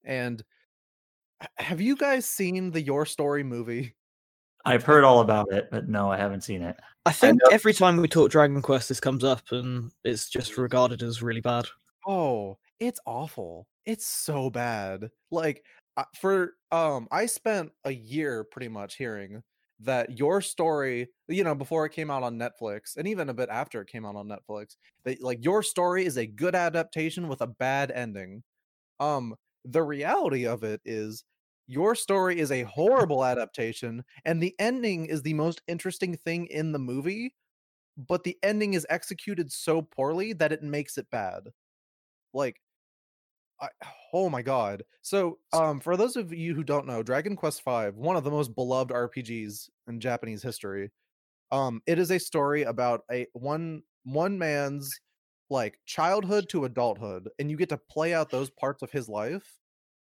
And 0.05 0.43
have 1.57 1.81
you 1.81 1.95
guys 1.95 2.25
seen 2.25 2.71
the 2.71 2.81
Your 2.81 3.05
Story 3.05 3.43
movie? 3.43 3.95
I've 4.65 4.83
heard 4.85 5.03
all 5.03 5.21
about 5.21 5.51
it, 5.51 5.69
but 5.71 5.89
no, 5.89 6.11
I 6.11 6.17
haven't 6.17 6.43
seen 6.43 6.61
it. 6.61 6.77
I 7.09 7.11
think 7.11 7.41
I 7.49 7.53
every 7.53 7.73
time 7.73 7.97
we 7.97 8.07
talk 8.07 8.29
Dragon 8.29 8.61
Quest, 8.61 8.87
this 8.87 8.99
comes 8.99 9.23
up, 9.23 9.41
and 9.51 9.91
it's 10.03 10.29
just 10.29 10.59
regarded 10.59 11.01
as 11.01 11.23
really 11.23 11.41
bad. 11.41 11.65
Oh, 12.07 12.59
it's 12.79 12.99
awful. 13.03 13.65
It's 13.83 14.05
so 14.05 14.51
bad. 14.51 15.09
Like 15.31 15.65
for 16.15 16.53
um, 16.71 17.07
I 17.11 17.25
spent 17.25 17.71
a 17.83 17.91
year 17.91 18.43
pretty 18.43 18.67
much 18.67 18.95
hearing 18.95 19.41
that 19.79 20.19
your 20.19 20.39
story, 20.39 21.07
you 21.27 21.43
know, 21.43 21.55
before 21.55 21.87
it 21.87 21.93
came 21.93 22.11
out 22.11 22.21
on 22.21 22.37
Netflix, 22.37 22.95
and 22.95 23.07
even 23.07 23.29
a 23.29 23.33
bit 23.33 23.49
after 23.49 23.81
it 23.81 23.87
came 23.87 24.05
out 24.05 24.15
on 24.15 24.27
Netflix, 24.27 24.75
that 25.03 25.19
like 25.23 25.43
your 25.43 25.63
story 25.63 26.05
is 26.05 26.17
a 26.17 26.27
good 26.27 26.53
adaptation 26.53 27.27
with 27.27 27.41
a 27.41 27.47
bad 27.47 27.89
ending. 27.89 28.43
Um, 28.99 29.33
the 29.65 29.81
reality 29.81 30.45
of 30.45 30.63
it 30.63 30.79
is 30.85 31.23
your 31.69 31.95
story 31.95 32.39
is 32.39 32.51
a 32.51 32.63
horrible 32.63 33.23
adaptation 33.23 34.03
and 34.25 34.41
the 34.43 34.55
ending 34.59 35.05
is 35.05 35.21
the 35.21 35.35
most 35.35 35.61
interesting 35.67 36.17
thing 36.17 36.47
in 36.47 36.73
the 36.73 36.79
movie 36.79 37.35
but 37.97 38.23
the 38.23 38.37
ending 38.43 38.73
is 38.73 38.87
executed 38.89 39.51
so 39.51 39.81
poorly 39.81 40.33
that 40.33 40.51
it 40.53 40.63
makes 40.63 40.97
it 40.97 41.09
bad. 41.11 41.49
Like 42.33 42.61
I, 43.61 43.69
oh 44.13 44.29
my 44.29 44.41
god. 44.41 44.83
So 45.01 45.39
um 45.53 45.79
for 45.79 45.97
those 45.97 46.15
of 46.15 46.33
you 46.33 46.55
who 46.55 46.63
don't 46.63 46.87
know 46.87 47.03
dragon 47.03 47.35
quest 47.35 47.63
v 47.63 47.89
one 47.95 48.15
of 48.15 48.23
the 48.23 48.31
most 48.31 48.55
beloved 48.55 48.91
rpgs 48.91 49.69
in 49.87 49.99
japanese 49.99 50.41
history 50.43 50.91
um 51.51 51.81
it 51.87 51.99
is 51.99 52.11
a 52.11 52.19
story 52.19 52.63
about 52.63 53.03
a 53.11 53.27
one 53.33 53.83
one 54.05 54.37
man's 54.39 54.99
like 55.49 55.79
childhood 55.87 56.49
to 56.49 56.65
adulthood 56.65 57.29
and 57.39 57.51
you 57.51 57.57
get 57.57 57.69
to 57.69 57.77
play 57.77 58.13
out 58.13 58.31
those 58.31 58.49
parts 58.51 58.83
of 58.83 58.91
his 58.91 59.09
life 59.09 59.58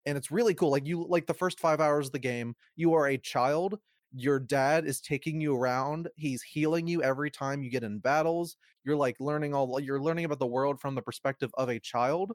and 0.06 0.18
it's 0.18 0.32
really 0.32 0.54
cool. 0.54 0.72
Like 0.72 0.86
you 0.88 1.06
like 1.08 1.28
the 1.28 1.34
first 1.34 1.60
five 1.60 1.80
hours 1.80 2.08
of 2.08 2.12
the 2.14 2.20
game, 2.20 2.56
you 2.76 2.94
are 2.94 3.08
a 3.08 3.18
child. 3.18 3.80
Your 4.16 4.40
dad 4.40 4.86
is 4.86 5.02
taking 5.02 5.42
you 5.42 5.56
around. 5.56 6.10
He's 6.16 6.44
healing 6.44 6.88
you 6.88 7.02
every 7.02 7.32
time 7.32 7.64
you 7.64 7.72
get 7.72 7.84
in 7.84 8.00
battles. 8.00 8.58
You're 8.84 8.96
like 8.96 9.16
learning 9.20 9.54
all 9.56 9.80
you're 9.80 10.02
learning 10.02 10.26
about 10.26 10.40
the 10.40 10.48
world 10.48 10.80
from 10.80 10.96
the 10.96 11.02
perspective 11.02 11.52
of 11.56 11.70
a 11.70 11.80
child. 11.80 12.34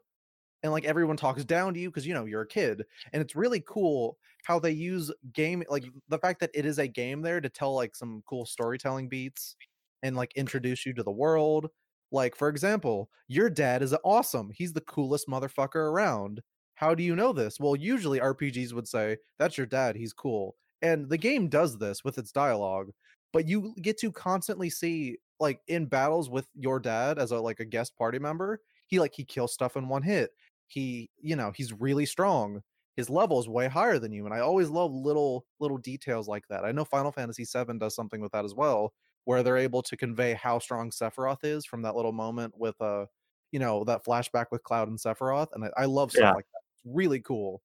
And 0.63 0.73
like 0.73 0.85
everyone 0.85 1.15
talks 1.17 1.45
down 1.45 1.73
to 1.73 1.79
you 1.79 1.89
because 1.89 2.05
you 2.05 2.13
know 2.13 2.25
you're 2.25 2.41
a 2.41 2.47
kid. 2.47 2.83
And 3.13 3.21
it's 3.21 3.35
really 3.35 3.63
cool 3.65 4.17
how 4.43 4.59
they 4.59 4.71
use 4.71 5.11
game 5.33 5.63
like 5.69 5.85
the 6.09 6.19
fact 6.19 6.39
that 6.41 6.51
it 6.53 6.65
is 6.65 6.79
a 6.79 6.87
game 6.87 7.21
there 7.21 7.39
to 7.41 7.49
tell 7.49 7.73
like 7.75 7.95
some 7.95 8.23
cool 8.27 8.45
storytelling 8.45 9.07
beats 9.09 9.55
and 10.03 10.15
like 10.15 10.33
introduce 10.35 10.85
you 10.85 10.93
to 10.93 11.03
the 11.03 11.11
world. 11.11 11.67
Like, 12.11 12.35
for 12.35 12.49
example, 12.49 13.09
your 13.27 13.49
dad 13.49 13.83
is 13.83 13.95
awesome. 14.03 14.49
He's 14.53 14.73
the 14.73 14.81
coolest 14.81 15.27
motherfucker 15.27 15.75
around 15.75 16.41
how 16.79 16.95
do 16.95 17.03
you 17.03 17.13
know 17.13 17.33
this? 17.33 17.59
Well, 17.59 17.75
usually 17.75 18.21
RPGs 18.21 18.71
would 18.71 18.87
say, 18.87 19.17
that's 19.37 19.57
your 19.57 19.67
dad, 19.67 19.97
he's 19.97 20.13
cool. 20.13 20.55
And 20.81 21.09
the 21.09 21.17
game 21.17 21.49
does 21.49 21.77
this 21.77 22.05
with 22.05 22.17
its 22.17 22.31
dialogue, 22.31 22.91
but 23.33 23.49
you 23.49 23.75
get 23.81 23.97
to 23.97 24.13
constantly 24.13 24.69
see 24.69 25.17
like 25.41 25.59
in 25.67 25.87
battles 25.87 26.29
with 26.29 26.47
your 26.55 26.79
dad 26.79 27.19
as 27.19 27.31
a 27.31 27.39
like 27.41 27.59
a 27.59 27.65
guest 27.65 27.97
party 27.97 28.17
member, 28.17 28.61
he 28.87 28.97
like 28.97 29.13
he 29.13 29.25
kills 29.25 29.51
stuff 29.51 29.75
in 29.75 29.89
one 29.89 30.03
hit. 30.03 30.31
He, 30.67 31.09
you 31.21 31.35
know, 31.35 31.51
he's 31.53 31.73
really 31.73 32.05
strong. 32.05 32.61
His 32.95 33.09
level 33.09 33.41
is 33.41 33.49
way 33.49 33.67
higher 33.67 33.99
than 33.99 34.13
you, 34.13 34.23
and 34.23 34.33
I 34.33 34.39
always 34.39 34.69
love 34.69 34.93
little 34.93 35.45
little 35.59 35.77
details 35.79 36.29
like 36.29 36.47
that. 36.49 36.63
I 36.63 36.71
know 36.71 36.85
Final 36.85 37.11
Fantasy 37.11 37.43
VII 37.43 37.77
does 37.77 37.93
something 37.93 38.21
with 38.21 38.31
that 38.31 38.45
as 38.45 38.55
well, 38.55 38.93
where 39.25 39.43
they're 39.43 39.57
able 39.57 39.81
to 39.81 39.97
convey 39.97 40.33
how 40.33 40.59
strong 40.59 40.91
Sephiroth 40.91 41.43
is 41.43 41.65
from 41.65 41.81
that 41.81 41.97
little 41.97 42.13
moment 42.13 42.53
with 42.57 42.79
uh, 42.79 43.05
you 43.51 43.59
know, 43.59 43.83
that 43.83 44.05
flashback 44.05 44.45
with 44.49 44.63
Cloud 44.63 44.87
and 44.87 44.97
Sephiroth, 44.97 45.49
and 45.53 45.65
I, 45.65 45.81
I 45.81 45.85
love 45.85 46.11
stuff 46.11 46.21
yeah. 46.21 46.31
like 46.31 46.45
that 46.53 46.58
really 46.85 47.19
cool. 47.21 47.63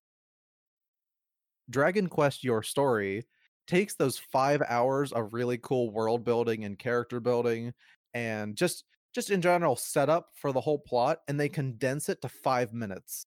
Dragon 1.69 2.07
Quest 2.07 2.43
Your 2.43 2.63
Story 2.63 3.25
takes 3.67 3.95
those 3.95 4.17
5 4.19 4.61
hours 4.67 5.11
of 5.11 5.33
really 5.33 5.57
cool 5.57 5.89
world 5.91 6.23
building 6.23 6.63
and 6.63 6.77
character 6.77 7.19
building 7.19 7.73
and 8.13 8.55
just 8.55 8.85
just 9.13 9.29
in 9.29 9.41
general 9.41 9.75
setup 9.75 10.31
for 10.35 10.51
the 10.51 10.61
whole 10.61 10.77
plot 10.79 11.21
and 11.27 11.39
they 11.39 11.49
condense 11.49 12.09
it 12.09 12.21
to 12.21 12.29
5 12.29 12.73
minutes. 12.73 13.25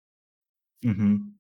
hmm 0.83 1.35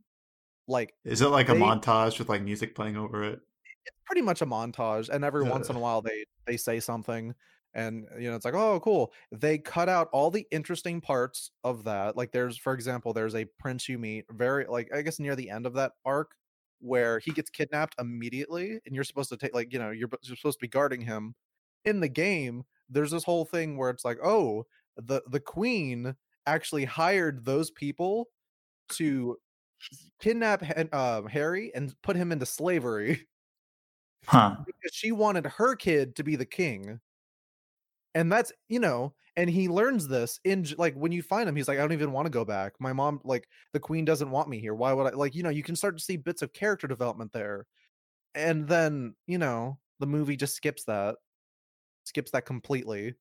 Like 0.68 0.94
Is 1.04 1.20
it 1.22 1.28
like 1.28 1.48
they, 1.48 1.50
a 1.50 1.54
montage 1.54 2.18
with 2.18 2.28
like 2.28 2.42
music 2.42 2.74
playing 2.74 2.96
over 2.98 3.22
it? 3.22 3.40
It's 3.86 3.96
pretty 4.06 4.22
much 4.22 4.40
a 4.42 4.46
montage 4.46 5.08
and 5.08 5.24
every 5.24 5.42
once 5.44 5.68
in 5.70 5.76
a 5.76 5.80
while 5.80 6.02
they 6.02 6.24
they 6.46 6.56
say 6.56 6.80
something 6.80 7.34
and 7.74 8.06
you 8.18 8.30
know 8.30 8.36
it's 8.36 8.44
like 8.44 8.54
oh 8.54 8.80
cool. 8.80 9.12
They 9.32 9.58
cut 9.58 9.88
out 9.88 10.08
all 10.12 10.30
the 10.30 10.46
interesting 10.50 11.00
parts 11.00 11.50
of 11.64 11.84
that 11.84 12.16
like 12.16 12.32
there's 12.32 12.56
for 12.56 12.72
example 12.72 13.12
there's 13.12 13.34
a 13.34 13.46
prince 13.58 13.88
you 13.88 13.98
meet 13.98 14.24
very 14.30 14.66
like 14.66 14.88
i 14.94 15.02
guess 15.02 15.18
near 15.18 15.36
the 15.36 15.50
end 15.50 15.66
of 15.66 15.74
that 15.74 15.92
arc 16.04 16.32
where 16.84 17.18
he 17.18 17.32
gets 17.32 17.48
kidnapped 17.48 17.94
immediately 17.98 18.78
and 18.84 18.94
you're 18.94 19.04
supposed 19.04 19.30
to 19.30 19.36
take 19.38 19.54
like 19.54 19.72
you 19.72 19.78
know 19.78 19.90
you're, 19.90 20.08
you're 20.22 20.36
supposed 20.36 20.58
to 20.58 20.62
be 20.62 20.68
guarding 20.68 21.00
him. 21.00 21.34
In 21.84 22.00
the 22.00 22.08
game 22.08 22.64
there's 22.88 23.10
this 23.10 23.24
whole 23.24 23.44
thing 23.44 23.76
where 23.76 23.90
it's 23.90 24.04
like 24.04 24.18
oh 24.22 24.64
the 24.96 25.22
the 25.30 25.40
queen 25.40 26.14
actually 26.46 26.84
hired 26.84 27.44
those 27.44 27.70
people 27.70 28.28
to 28.90 29.36
kidnap 30.20 30.62
uh, 30.92 31.22
harry 31.22 31.72
and 31.74 31.94
put 32.02 32.16
him 32.16 32.32
into 32.32 32.46
slavery. 32.46 33.26
Huh. 34.26 34.56
Because 34.64 34.94
she 34.94 35.12
wanted 35.12 35.44
her 35.44 35.76
kid 35.76 36.16
to 36.16 36.22
be 36.22 36.36
the 36.36 36.46
king 36.46 37.00
and 38.14 38.30
that's 38.30 38.52
you 38.68 38.78
know 38.80 39.14
and 39.36 39.50
he 39.50 39.68
learns 39.68 40.06
this 40.06 40.38
in 40.44 40.66
like 40.78 40.94
when 40.94 41.12
you 41.12 41.22
find 41.22 41.48
him 41.48 41.56
he's 41.56 41.68
like 41.68 41.78
i 41.78 41.80
don't 41.80 41.92
even 41.92 42.12
want 42.12 42.26
to 42.26 42.30
go 42.30 42.44
back. 42.44 42.74
My 42.80 42.92
mom 42.92 43.20
like 43.24 43.48
the 43.72 43.80
queen 43.80 44.04
doesn't 44.04 44.30
want 44.30 44.48
me 44.48 44.60
here. 44.60 44.74
Why 44.74 44.92
would 44.92 45.06
i? 45.12 45.16
Like 45.16 45.34
you 45.34 45.42
know 45.42 45.50
you 45.50 45.62
can 45.62 45.76
start 45.76 45.96
to 45.98 46.04
see 46.04 46.16
bits 46.16 46.42
of 46.42 46.52
character 46.52 46.86
development 46.86 47.32
there 47.32 47.66
and 48.34 48.68
then 48.68 49.14
you 49.26 49.38
know 49.38 49.78
the 50.00 50.06
movie 50.06 50.36
just 50.36 50.56
skips 50.56 50.84
that 50.84 51.16
skips 52.04 52.30
that 52.32 52.46
completely. 52.46 53.14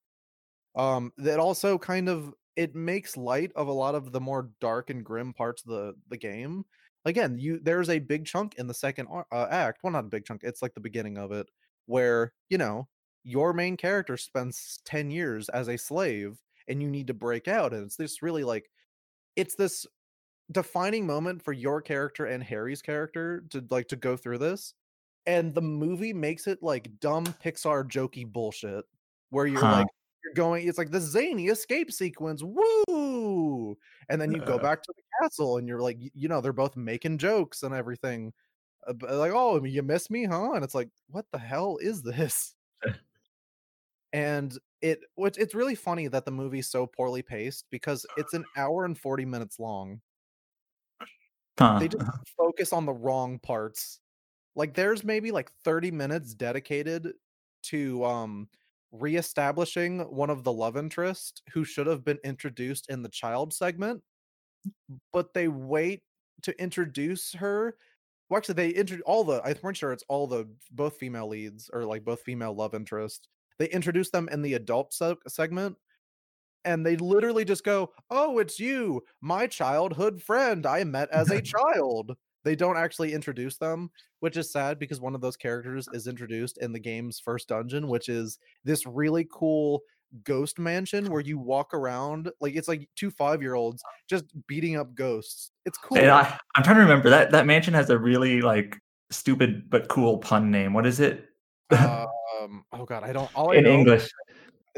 Um 0.76 1.12
that 1.18 1.40
also 1.40 1.78
kind 1.78 2.10
of 2.10 2.34
it 2.56 2.76
makes 2.76 3.18
light 3.18 3.52
of 3.56 3.68
a 3.68 3.74
lot 3.74 3.96
of 3.96 4.12
the 4.12 4.22
more 4.22 4.52
dark 4.62 4.90
and 4.90 5.04
grim 5.06 5.34
parts 5.34 5.64
of 5.64 5.70
the 5.72 5.94
the 6.10 6.18
game. 6.18 6.66
Again 7.06 7.38
you 7.40 7.60
there's 7.62 7.90
a 7.90 8.00
big 8.00 8.26
chunk 8.26 8.56
in 8.56 8.68
the 8.68 8.74
second 8.74 9.08
uh, 9.32 9.48
act 9.50 9.82
well 9.84 9.94
not 9.94 10.06
a 10.06 10.10
big 10.10 10.26
chunk 10.26 10.42
it's 10.44 10.62
like 10.62 10.74
the 10.74 10.80
beginning 10.80 11.18
of 11.18 11.32
it 11.32 11.48
where 11.88 12.34
you 12.50 12.58
know 12.58 12.88
your 13.24 13.54
main 13.54 13.78
character 13.78 14.18
spends 14.18 14.80
10 14.86 15.10
years 15.12 15.50
as 15.50 15.70
a 15.70 15.78
slave 15.78 16.38
and 16.68 16.82
you 16.82 16.90
need 16.90 17.08
to 17.08 17.14
break 17.14 17.48
out 17.48 17.74
and 17.74 17.86
it's 17.86 17.96
this 17.96 18.22
really 18.22 18.44
like 18.44 18.70
it's 19.36 19.56
this 19.56 19.86
defining 20.52 21.08
moment 21.08 21.42
for 21.42 21.54
your 21.54 21.82
character 21.82 22.26
and 22.26 22.44
Harry's 22.44 22.82
character 22.82 23.44
to 23.50 23.64
like 23.70 23.88
to 23.88 23.96
go 23.96 24.18
through 24.18 24.38
this 24.38 24.74
and 25.26 25.54
the 25.54 25.62
movie 25.62 26.14
makes 26.14 26.48
it 26.48 26.62
like 26.62 27.00
dumb 27.00 27.26
Pixar 27.44 27.90
jokey 27.90 28.30
bullshit 28.30 28.86
where 29.30 29.48
you're 29.48 29.62
huh. 29.62 29.78
like 29.78 29.88
you're 30.24 30.34
going 30.34 30.68
it's 30.68 30.78
like 30.78 30.92
the 30.92 31.00
zany 31.00 31.48
escape 31.48 31.92
sequence 31.92 32.44
woo! 32.44 33.78
And 34.10 34.22
then 34.22 34.32
you 34.32 34.40
go 34.40 34.60
back 34.60 34.84
to 34.84 34.94
the 34.96 35.04
castle 35.22 35.58
and 35.58 35.68
you're 35.68 35.82
like 35.82 35.98
you 36.14 36.28
know 36.28 36.42
they're 36.42 36.54
both 36.54 36.76
making 36.76 37.18
jokes 37.18 37.64
and 37.64 37.74
everything 37.74 38.34
uh, 38.88 38.94
like 39.18 39.32
oh 39.34 39.64
you 39.64 39.82
miss 39.82 40.10
me 40.10 40.26
huh? 40.26 40.52
And 40.54 40.64
it's 40.64 40.76
like 40.76 40.90
what 41.10 41.26
the 41.32 41.40
hell 41.40 41.78
is 41.82 42.02
this 42.02 42.54
and 44.14 44.58
it 44.82 45.02
which 45.16 45.38
it's 45.38 45.56
really 45.56 45.76
funny 45.76 46.08
that 46.08 46.26
the 46.26 46.32
movie's 46.32 46.70
so 46.70 46.88
poorly 46.88 47.22
paced 47.22 47.66
because 47.72 48.06
it's 48.18 48.34
an 48.34 48.46
hour 48.58 48.86
and 48.86 48.98
40 48.98 49.26
minutes 49.26 49.60
long. 49.60 50.02
Huh. 51.60 51.80
they 51.80 51.88
just 51.88 52.06
focus 52.38 52.74
on 52.74 52.86
the 52.86 52.94
wrong 52.94 53.40
parts. 53.40 54.00
Like 54.56 54.74
there's 54.76 55.04
maybe 55.04 55.32
like 55.32 55.52
30 55.64 55.92
minutes 55.92 56.34
dedicated 56.34 57.14
to 57.64 58.04
um 58.06 58.50
reestablishing 58.92 60.02
one 60.02 60.30
of 60.30 60.44
the 60.44 60.54
love 60.54 60.78
interest 60.78 61.42
who 61.52 61.64
should 61.66 61.88
have 61.88 62.04
been 62.06 62.20
introduced 62.24 62.90
in 62.90 63.02
the 63.02 63.10
child 63.10 63.54
segment 63.54 64.04
but 65.12 65.34
they 65.34 65.48
wait 65.48 66.04
to 66.42 66.60
introduce 66.62 67.34
her. 67.34 67.76
Well 68.30 68.38
actually 68.38 68.56
they 68.56 68.70
introduce 68.70 69.04
all 69.06 69.24
the 69.24 69.42
i'm 69.44 69.56
pretty 69.56 69.78
sure 69.78 69.92
it's 69.92 70.04
all 70.08 70.26
the 70.28 70.48
both 70.72 70.98
female 70.98 71.28
leads 71.28 71.70
or 71.72 71.86
like 71.86 72.04
both 72.04 72.22
female 72.22 72.54
love 72.54 72.74
interest 72.74 73.28
they 73.60 73.70
introduce 73.70 74.10
them 74.10 74.30
in 74.32 74.42
the 74.42 74.54
adult 74.54 74.94
se- 74.94 75.16
segment 75.28 75.76
and 76.66 76.86
they 76.86 76.96
literally 76.96 77.44
just 77.44 77.64
go, 77.64 77.92
"Oh, 78.10 78.40
it's 78.40 78.60
you, 78.60 79.04
my 79.22 79.48
childhood 79.48 80.22
friend 80.22 80.66
I 80.66 80.84
met 80.84 81.10
as 81.12 81.30
a 81.30 81.42
child." 81.42 82.16
they 82.44 82.56
don't 82.56 82.78
actually 82.78 83.14
introduce 83.14 83.58
them, 83.58 83.90
which 84.20 84.38
is 84.38 84.52
sad 84.52 84.80
because 84.80 85.00
one 85.00 85.16
of 85.16 85.22
those 85.22 85.38
characters 85.38 85.88
is 85.94 86.08
introduced 86.08 86.58
in 86.60 86.74
the 86.74 86.80
game's 86.80 87.20
first 87.20 87.48
dungeon, 87.48 87.88
which 87.88 88.10
is 88.10 88.38
this 88.64 88.86
really 88.86 89.28
cool 89.32 89.82
ghost 90.24 90.60
mansion 90.60 91.10
where 91.10 91.22
you 91.22 91.40
walk 91.40 91.74
around 91.74 92.30
like 92.40 92.56
it's 92.56 92.68
like 92.68 92.88
two 92.96 93.10
five 93.10 93.42
year 93.42 93.56
olds 93.56 93.82
just 94.08 94.26
beating 94.48 94.76
up 94.78 94.94
ghosts. 94.94 95.52
It's 95.66 95.78
cool. 95.78 95.98
And 95.98 96.12
I, 96.12 96.38
I'm 96.56 96.64
trying 96.64 96.76
to 96.76 96.82
remember 96.82 97.10
that 97.10 97.32
that 97.32 97.48
mansion 97.48 97.74
has 97.74 97.90
a 97.90 97.98
really 97.98 98.42
like 98.42 98.78
stupid 99.10 99.70
but 99.70 99.88
cool 99.88 100.20
pun 100.20 100.52
name. 100.52 100.74
What 100.74 100.86
is 100.86 101.00
it 101.00 101.26
uh, 101.72 102.06
um, 102.44 102.66
oh 102.74 102.86
god, 102.86 103.04
I 103.04 103.14
don't. 103.14 103.30
All 103.36 103.52
I 103.52 103.56
in 103.56 103.66
English? 103.66 104.10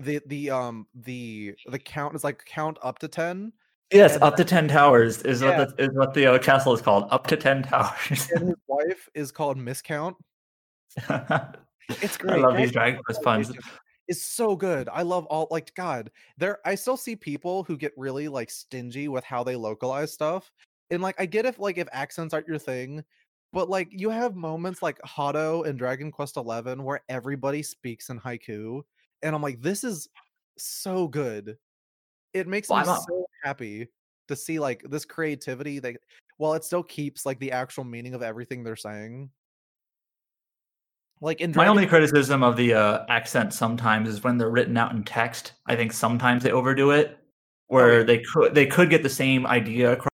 the 0.02 0.22
the 0.26 0.50
um 0.50 0.88
the 0.94 1.54
the 1.72 1.80
count 1.80 2.16
is 2.16 2.24
like 2.24 2.44
count 2.46 2.78
up 2.82 3.00
to 3.00 3.08
ten, 3.08 3.54
Yes, 3.92 4.18
up 4.22 4.36
to 4.38 4.44
ten 4.44 4.68
towers 4.68 5.22
is 5.22 5.42
Yeah. 5.42 5.60
what 5.60 5.78
the, 5.78 5.84
is 5.84 5.90
what 5.94 6.14
the 6.14 6.26
uh, 6.28 6.40
castle 6.40 6.74
is 6.74 6.82
called. 6.82 7.08
Up 7.12 7.28
to 7.28 7.38
ten 7.38 7.64
towers. 7.64 8.30
and 8.32 8.48
his 8.48 8.56
wife 8.68 9.10
is 9.14 9.32
called 9.32 9.58
Miscount. 9.58 10.16
It's 12.02 12.18
great. 12.18 12.44
I 12.44 12.48
love 12.48 12.58
these 12.58 12.72
Dragon 12.72 12.96
Dragon 12.96 13.04
Quest 13.04 13.22
puns. 13.22 13.52
is 14.08 14.24
so 14.24 14.56
good. 14.56 14.90
I 14.92 15.04
love 15.04 15.26
all 15.28 15.48
like 15.52 15.74
God. 15.76 16.10
There, 16.38 16.58
I 16.66 16.74
still 16.76 16.98
see 16.98 17.16
people 17.16 17.64
who 17.64 17.78
get 17.78 17.94
really 17.96 18.28
like 18.28 18.50
stingy 18.50 19.08
with 19.08 19.24
how 19.24 19.44
they 19.44 19.56
localize 19.56 20.12
stuff, 20.12 20.52
and 20.90 21.02
like 21.04 21.16
I 21.20 21.28
get 21.28 21.46
if 21.46 21.60
like 21.60 21.78
if 21.78 21.88
accents 21.92 22.34
aren't 22.34 22.48
your 22.48 22.58
thing, 22.58 23.04
but 23.56 23.70
like 23.70 23.88
you 23.90 24.10
have 24.10 24.36
moments 24.36 24.82
like 24.82 25.00
Hotto 25.04 25.66
and 25.66 25.80
Dragon 25.80 26.12
Quest 26.12 26.36
Eleven 26.36 26.84
where 26.84 27.00
everybody 27.08 27.64
speaks 27.64 28.10
in 28.10 28.20
haiku, 28.20 28.82
and 29.24 29.34
I'm 29.34 29.42
like, 29.42 29.62
this 29.62 29.86
is 29.86 30.10
so 30.58 31.08
good. 31.08 31.56
It 32.34 32.50
makes 32.50 32.68
Well, 32.68 32.84
me 32.84 32.92
I'm 32.92 33.00
so 33.08 33.26
happy 33.46 33.88
to 34.28 34.36
see 34.36 34.60
like 34.60 34.84
this 34.90 35.06
creativity 35.06 35.80
that 35.80 35.96
while 36.36 36.54
it 36.56 36.66
still 36.66 36.84
keeps 36.84 37.26
like 37.26 37.40
the 37.40 37.54
actual 37.54 37.86
meaning 37.86 38.14
of 38.14 38.22
everything 38.22 38.62
they're 38.62 38.76
saying. 38.76 39.30
Like 41.22 41.40
in 41.40 41.54
My 41.56 41.68
only 41.68 41.88
criticism 41.88 42.44
of 42.44 42.58
the 42.58 42.74
uh, 42.74 43.06
accent 43.08 43.54
sometimes 43.54 44.10
is 44.10 44.22
when 44.22 44.38
they're 44.38 44.50
written 44.50 44.76
out 44.76 44.92
in 44.92 45.02
text. 45.06 45.54
I 45.66 45.78
think 45.78 45.94
sometimes 45.94 46.44
they 46.44 46.52
overdo 46.52 46.92
it, 46.92 47.18
where 47.68 48.00
yeah. 48.00 48.04
they 48.04 48.18
could 48.18 48.54
they 48.54 48.66
could 48.66 48.90
get 48.90 49.02
the 49.02 49.08
same 49.08 49.48
idea 49.48 49.94
across 49.94 50.10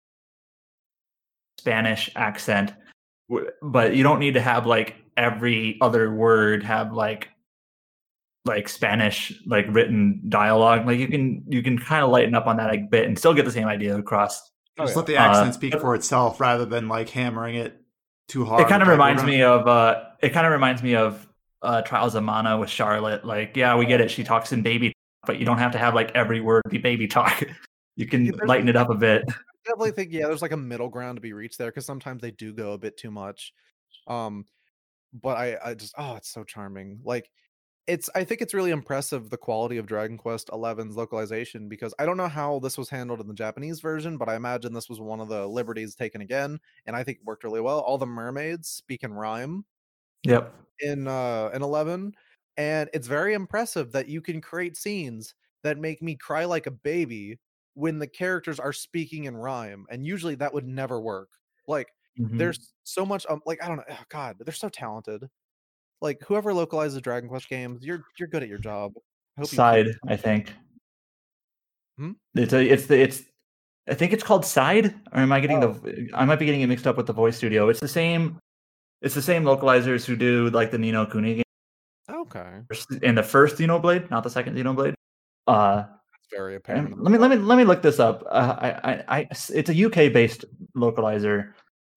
Spanish 1.59 2.09
accent, 2.17 2.73
but 3.63 3.95
you 3.97 4.03
don't 4.03 4.21
need 4.21 4.35
to 4.35 4.41
have 4.41 4.67
like 4.67 4.97
every 5.17 5.79
other 5.81 6.13
word 6.13 6.63
have 6.63 6.93
like 6.93 7.29
like 8.45 8.69
Spanish 8.69 9.33
like 9.47 9.67
written 9.69 10.23
dialogue. 10.29 10.87
Like 10.87 10.99
you 10.99 11.09
can 11.09 11.45
you 11.49 11.63
can 11.63 11.79
kind 11.79 12.05
of 12.05 12.11
lighten 12.11 12.35
up 12.35 12.47
on 12.47 12.57
that 12.59 12.73
a 12.75 12.79
bit 12.79 13.07
and 13.07 13.19
still 13.19 13.35
get 13.35 13.45
the 13.45 13.51
same 13.51 13.67
idea 13.67 13.97
across. 13.99 14.41
Oh, 14.79 14.85
Just 14.85 14.93
yeah. 14.95 14.97
let 14.99 15.07
the 15.07 15.17
Uh, 15.17 15.21
accent 15.23 15.55
speak 15.55 15.81
for 15.81 15.95
itself 15.95 16.41
rather 16.41 16.65
than 16.65 16.89
like 16.89 17.09
hammering 17.09 17.57
it 17.57 17.81
too 18.29 18.45
hard. 18.45 18.61
it 18.63 18.69
kind 18.69 18.83
of 18.83 18.89
reminds 18.89 19.23
me 19.25 19.43
of 19.43 19.67
uh 19.69 20.03
it 20.21 20.31
kind 20.31 20.47
of 20.47 20.53
reminds 20.53 20.83
me 20.83 20.97
of 20.97 21.27
uh 21.63 21.81
trials 21.83 22.15
of 22.17 22.23
mana 22.25 22.59
with 22.59 22.69
charlotte 22.69 23.25
like 23.25 23.57
yeah 23.57 23.77
we 23.77 23.87
get 23.87 24.01
it 24.01 24.11
she 24.11 24.25
talks 24.25 24.53
in 24.53 24.63
baby 24.63 24.93
but 25.27 25.39
you 25.39 25.45
don't 25.47 25.59
have 25.59 25.71
to 25.73 25.79
have 25.79 25.95
like 25.95 26.11
every 26.17 26.41
word 26.41 26.61
be 26.69 26.77
baby 26.79 27.07
talk 27.07 27.43
you 27.97 28.05
can 28.05 28.27
lighten 28.45 28.69
it 28.69 28.75
up 28.77 28.91
a 28.91 28.95
bit 28.97 29.23
definitely 29.67 29.91
think 29.91 30.13
yeah 30.13 30.27
there's 30.27 30.43
like 30.43 30.53
a 30.53 30.57
middle 30.57 30.89
ground 30.89 31.17
to 31.17 31.21
be 31.21 31.33
reached 31.33 31.59
there 31.59 31.71
because 31.71 31.87
sometimes 31.87 32.23
they 32.23 32.31
do 32.31 32.53
go 32.53 32.73
a 32.73 32.79
bit 32.79 32.97
too 32.97 33.11
much 33.11 33.53
um 34.07 34.45
but 35.13 35.37
i 35.37 35.57
i 35.65 35.75
just 35.75 35.95
oh 35.99 36.17
it's 36.17 36.31
so 36.31 36.45
charming 36.45 37.01
like 37.05 37.31
it's 37.87 38.11
i 38.15 38.25
think 38.25 38.41
it's 38.41 38.55
really 38.55 38.71
impressive 38.71 39.31
the 39.31 39.37
quality 39.37 39.77
of 39.77 39.87
dragon 39.87 40.17
quest 40.17 40.49
11's 40.49 40.97
localization 40.97 41.69
because 41.69 41.95
i 41.99 42.07
don't 42.07 42.17
know 42.17 42.29
how 42.29 42.59
this 42.59 42.77
was 42.77 42.89
handled 42.89 43.21
in 43.21 43.29
the 43.29 43.35
japanese 43.35 43.81
version 43.81 44.17
but 44.17 44.29
i 44.29 44.35
imagine 44.35 44.73
this 44.73 44.89
was 44.89 45.01
one 45.01 45.21
of 45.21 45.29
the 45.29 45.47
liberties 45.47 45.95
taken 45.95 46.21
again 46.21 46.59
and 46.87 46.97
i 46.97 47.05
think 47.05 47.19
it 47.19 47.25
worked 47.25 47.45
really 47.45 47.61
well. 47.61 47.81
All 47.81 47.99
the 47.99 48.07
mermaids 48.07 48.69
speak 48.69 49.03
in 49.03 49.13
rhyme 49.13 49.65
yep. 50.25 50.55
in 50.81 51.07
uh 51.07 51.51
in 51.55 51.63
11 51.63 52.13
and 52.57 52.91
it's 52.93 53.07
very 53.07 53.35
impressive 53.35 53.93
that 53.93 54.09
you 54.09 54.21
can 54.21 54.41
create 54.41 54.77
scenes 54.77 55.35
that 55.63 55.79
make 55.79 56.03
me 56.03 56.17
cry 56.17 56.45
like 56.45 56.67
a 56.67 56.71
baby 56.71 57.39
when 57.77 57.99
the 57.99 58.07
characters 58.07 58.59
are 58.59 58.73
speaking 58.73 59.25
in 59.25 59.37
rhyme 59.37 59.85
and 59.91 60.05
usually 60.05 60.35
that 60.35 60.53
would 60.53 60.67
never 60.67 60.99
work. 60.99 61.29
Like 61.69 61.89
Mhm. 62.19 62.39
there's 62.39 62.73
so 62.85 63.05
much 63.05 63.27
um, 63.29 63.43
like 63.45 63.63
i 63.63 63.69
don't 63.69 63.77
know 63.77 63.85
oh, 63.91 64.05
god 64.09 64.37
they're 64.41 64.55
so 64.55 64.71
talented. 64.71 65.29
Like 66.01 66.19
whoever 66.27 66.55
localizes 66.55 67.01
dragon 67.03 67.29
quest 67.29 67.49
games 67.49 67.85
you're 67.85 68.03
you're 68.19 68.29
good 68.29 68.43
at 68.43 68.49
your 68.49 68.59
job. 68.59 68.93
I 69.37 69.43
hope 69.43 69.53
you 69.53 69.57
side 69.57 69.89
i 70.09 70.17
think. 70.17 70.53
Hmm? 71.99 72.13
it's 72.35 72.53
a, 72.53 72.63
it's 72.67 72.87
the 72.87 73.01
it's 73.01 73.23
i 73.89 73.95
think 73.95 74.13
it's 74.15 74.23
called 74.23 74.47
side? 74.47 74.95
Or 75.13 75.21
am 75.21 75.33
i 75.33 75.41
getting 75.41 75.61
the 75.61 76.09
i 76.15 76.25
might 76.25 76.39
be 76.39 76.47
getting 76.47 76.63
it 76.63 76.67
mixed 76.69 76.87
up 76.87 76.97
with 76.97 77.07
the 77.07 77.13
voice 77.13 77.37
studio. 77.37 77.69
It's 77.69 77.81
the 77.81 77.89
same 77.89 78.39
it's 79.03 79.15
the 79.15 79.23
same 79.23 79.45
localizers 79.45 80.07
who 80.07 80.17
do 80.17 80.49
like 80.51 80.71
the 80.71 80.79
ni 80.79 80.93
no 80.93 81.05
kuni 81.05 81.35
game 81.35 81.43
okay. 82.11 82.61
in 83.03 83.15
the 83.15 83.23
first 83.23 83.59
Xenoblade, 83.59 84.11
not 84.11 84.23
the 84.25 84.31
second 84.31 84.57
Xenoblade. 84.57 84.95
Uh, 85.47 85.85
very 86.31 86.55
and 86.55 86.59
apparent 86.59 86.93
in 86.93 87.03
let 87.03 87.13
me 87.13 87.19
let 87.19 87.31
me 87.31 87.37
let 87.37 87.57
me 87.57 87.65
look 87.65 87.83
this 87.83 87.99
up. 88.01 88.23
Uh, 88.31 88.57
I, 88.59 88.93
I, 88.93 89.05
I, 89.19 89.29
it's 89.31 89.71
a 89.71 89.85
UK 89.85 90.13
based 90.13 90.45
localizer. 90.77 91.53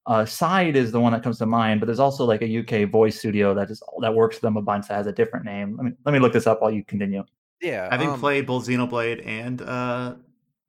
Uh, 0.06 0.26
Side 0.26 0.76
is 0.76 0.92
the 0.92 1.00
one 1.00 1.12
that 1.14 1.22
comes 1.22 1.38
to 1.38 1.46
mind, 1.46 1.80
but 1.80 1.86
there's 1.86 2.00
also 2.00 2.26
like 2.26 2.42
a 2.42 2.60
UK 2.60 2.90
voice 2.90 3.20
studio 3.20 3.54
that 3.54 3.70
is 3.70 3.82
that 4.02 4.14
works 4.14 4.38
with 4.38 4.42
them 4.42 4.58
a 4.58 4.62
bunch 4.62 4.88
that 4.88 4.96
has 4.96 5.08
a 5.08 5.12
different 5.12 5.46
name. 5.46 5.76
Let 5.78 5.86
me 5.86 5.92
let 6.06 6.12
me 6.14 6.20
look 6.20 6.34
this 6.34 6.48
up 6.48 6.62
while 6.62 6.72
you 6.72 6.84
continue. 6.84 7.24
yeah 7.62 7.88
Having 7.92 8.10
um, 8.12 8.20
played 8.20 8.46
both 8.48 8.68
Xenoblade 8.68 9.26
and 9.28 9.62
uh, 9.62 10.16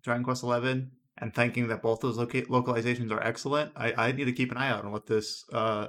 Dragon 0.02 0.24
Quest 0.24 0.42
Eleven, 0.42 0.90
and 1.18 1.34
thinking 1.34 1.68
that 1.68 1.80
both 1.80 2.00
those 2.00 2.18
loca- 2.18 2.42
localizations 2.42 3.10
are 3.12 3.22
excellent, 3.22 3.72
I, 3.76 3.92
I 3.96 4.12
need 4.12 4.26
to 4.26 4.32
keep 4.32 4.50
an 4.50 4.58
eye 4.58 4.68
out 4.68 4.84
on 4.84 4.92
what 4.92 5.06
this 5.06 5.44
uh, 5.52 5.88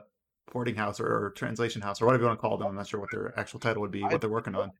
porting 0.49 0.75
house 0.75 0.99
or, 0.99 1.07
or 1.07 1.29
translation 1.31 1.81
house 1.81 2.01
or 2.01 2.05
whatever 2.05 2.23
you 2.23 2.27
want 2.27 2.39
to 2.39 2.41
call 2.41 2.57
them. 2.57 2.67
I'm 2.67 2.75
not 2.75 2.87
sure 2.87 2.99
what 2.99 3.09
their 3.11 3.37
actual 3.37 3.59
title 3.59 3.81
would 3.81 3.91
be. 3.91 4.03
I- 4.03 4.07
What 4.07 4.21
they're 4.21 4.29
working 4.29 4.55
on. 4.55 4.71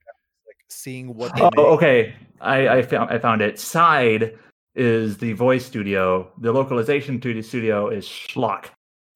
Seeing 0.71 1.13
what 1.15 1.35
they 1.35 1.41
Oh, 1.41 1.49
make. 1.55 1.59
okay. 1.75 2.15
I 2.39 2.67
I 2.77 2.81
found 2.81 3.09
I 3.11 3.19
found 3.19 3.41
it. 3.41 3.59
Side 3.59 4.37
is 4.75 5.17
the 5.17 5.33
voice 5.33 5.65
studio. 5.65 6.31
The 6.39 6.51
localization 6.51 7.19
to 7.21 7.33
the 7.33 7.41
studio 7.41 7.89
is 7.89 8.05
Shloc. 8.05 8.65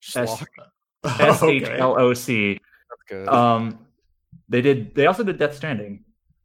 Shloc, 0.02 0.44
S 1.18 1.42
H 1.42 1.64
L 1.64 1.98
O 1.98 2.12
C. 2.14 2.60
Um, 3.26 3.78
they 4.48 4.60
did. 4.60 4.94
They 4.94 5.06
also 5.06 5.24
did 5.24 5.38
Death 5.38 5.56
Stranding. 5.56 6.04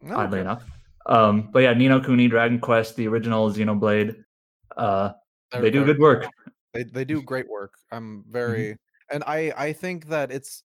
Oh, 0.09 0.15
oddly 0.15 0.39
okay. 0.39 0.41
enough. 0.47 0.63
Um, 1.07 1.49
but 1.51 1.59
yeah, 1.59 1.73
Ni 1.73 1.87
no 1.87 1.99
Kuni, 1.99 2.27
Dragon 2.27 2.59
Quest, 2.59 2.95
the 2.95 3.07
original 3.07 3.51
Xenoblade. 3.51 4.15
Uh, 4.77 5.11
They're 5.51 5.61
they 5.61 5.71
do 5.71 5.83
good 5.85 5.99
work. 5.99 6.27
they 6.73 6.83
they 6.83 7.03
do 7.03 7.21
great 7.21 7.49
work 7.49 7.73
i'm 7.91 8.23
Mm-hmm. 8.23 8.31
very 8.31 8.77
and 9.11 9.21
i 9.27 9.51
i 9.57 9.73
think 9.73 10.07
that 10.07 10.31
it's 10.31 10.63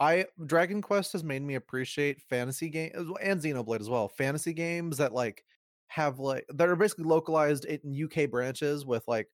i 0.00 0.26
dragon 0.46 0.80
quest 0.82 1.12
has 1.12 1.24
made 1.24 1.42
me 1.42 1.54
appreciate 1.54 2.20
fantasy 2.22 2.68
games 2.68 2.94
and 3.20 3.40
xenoblade 3.40 3.80
as 3.80 3.88
well 3.90 4.08
fantasy 4.08 4.52
games 4.52 4.96
that 4.98 5.12
like 5.12 5.44
have 5.88 6.18
like 6.18 6.44
that 6.50 6.68
are 6.68 6.76
basically 6.76 7.04
localized 7.04 7.64
in 7.64 8.04
uk 8.04 8.30
branches 8.30 8.84
with 8.86 9.06
like 9.08 9.28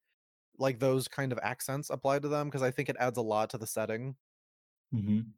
like 0.59 0.79
those 0.81 1.09
kind 1.09 1.33
of 1.33 1.39
accents 1.43 1.91
applied 1.91 2.23
to 2.23 2.29
them 2.29 2.49
because 2.49 2.63
i 2.63 2.71
think 2.71 2.89
it 2.89 2.97
adds 3.01 3.19
a 3.19 3.23
lot 3.23 3.51
to 3.51 3.59
the 3.59 3.67
setting. 3.67 4.17
Mhm. 4.93 5.35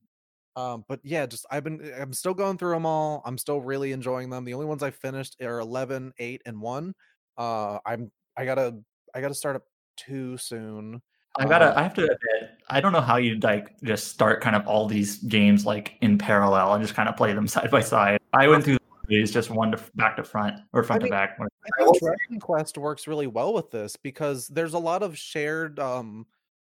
um 0.56 0.84
but 0.88 1.00
yeah 1.04 1.26
just 1.26 1.44
i've 1.50 1.64
been 1.64 1.92
i'm 2.00 2.12
still 2.12 2.34
going 2.34 2.56
through 2.58 2.72
them 2.72 2.86
all 2.86 3.22
i'm 3.24 3.38
still 3.38 3.60
really 3.60 3.92
enjoying 3.92 4.30
them 4.30 4.44
the 4.44 4.54
only 4.54 4.66
ones 4.66 4.82
i 4.82 4.90
finished 4.90 5.36
are 5.42 5.60
11 5.60 6.12
8 6.18 6.42
and 6.46 6.60
1 6.60 6.94
uh 7.36 7.78
i'm 7.86 8.10
i 8.36 8.44
gotta 8.44 8.78
i 9.14 9.20
gotta 9.20 9.34
start 9.34 9.56
up 9.56 9.64
two 9.96 10.36
soon 10.38 11.02
I 11.38 11.46
gotta. 11.46 11.76
Uh, 11.76 11.80
I 11.80 11.82
have 11.82 11.94
to 11.94 12.02
admit, 12.02 12.58
I 12.68 12.80
don't 12.80 12.92
know 12.92 13.00
how 13.00 13.16
you 13.16 13.38
like 13.40 13.80
just 13.82 14.08
start 14.08 14.40
kind 14.40 14.56
of 14.56 14.66
all 14.66 14.86
these 14.86 15.18
games 15.24 15.66
like 15.66 15.94
in 16.00 16.18
parallel 16.18 16.74
and 16.74 16.82
just 16.82 16.94
kind 16.94 17.08
of 17.08 17.16
play 17.16 17.32
them 17.32 17.46
side 17.48 17.70
by 17.70 17.80
side. 17.80 18.20
I 18.32 18.48
went 18.48 18.64
through 18.64 18.78
these 19.08 19.30
just 19.30 19.50
one 19.50 19.70
to 19.70 19.80
back 19.94 20.16
to 20.16 20.24
front 20.24 20.60
or 20.72 20.82
front 20.82 21.02
mean, 21.02 21.12
to 21.12 21.16
back. 21.16 21.38
I 21.40 21.44
I 21.80 21.84
think 21.84 22.00
Dragon 22.00 22.40
Quest 22.40 22.78
works 22.78 23.06
really 23.06 23.26
well 23.26 23.54
with 23.54 23.70
this 23.70 23.96
because 23.96 24.48
there's 24.48 24.74
a 24.74 24.78
lot 24.78 25.02
of 25.02 25.16
shared 25.16 25.78
um 25.78 26.26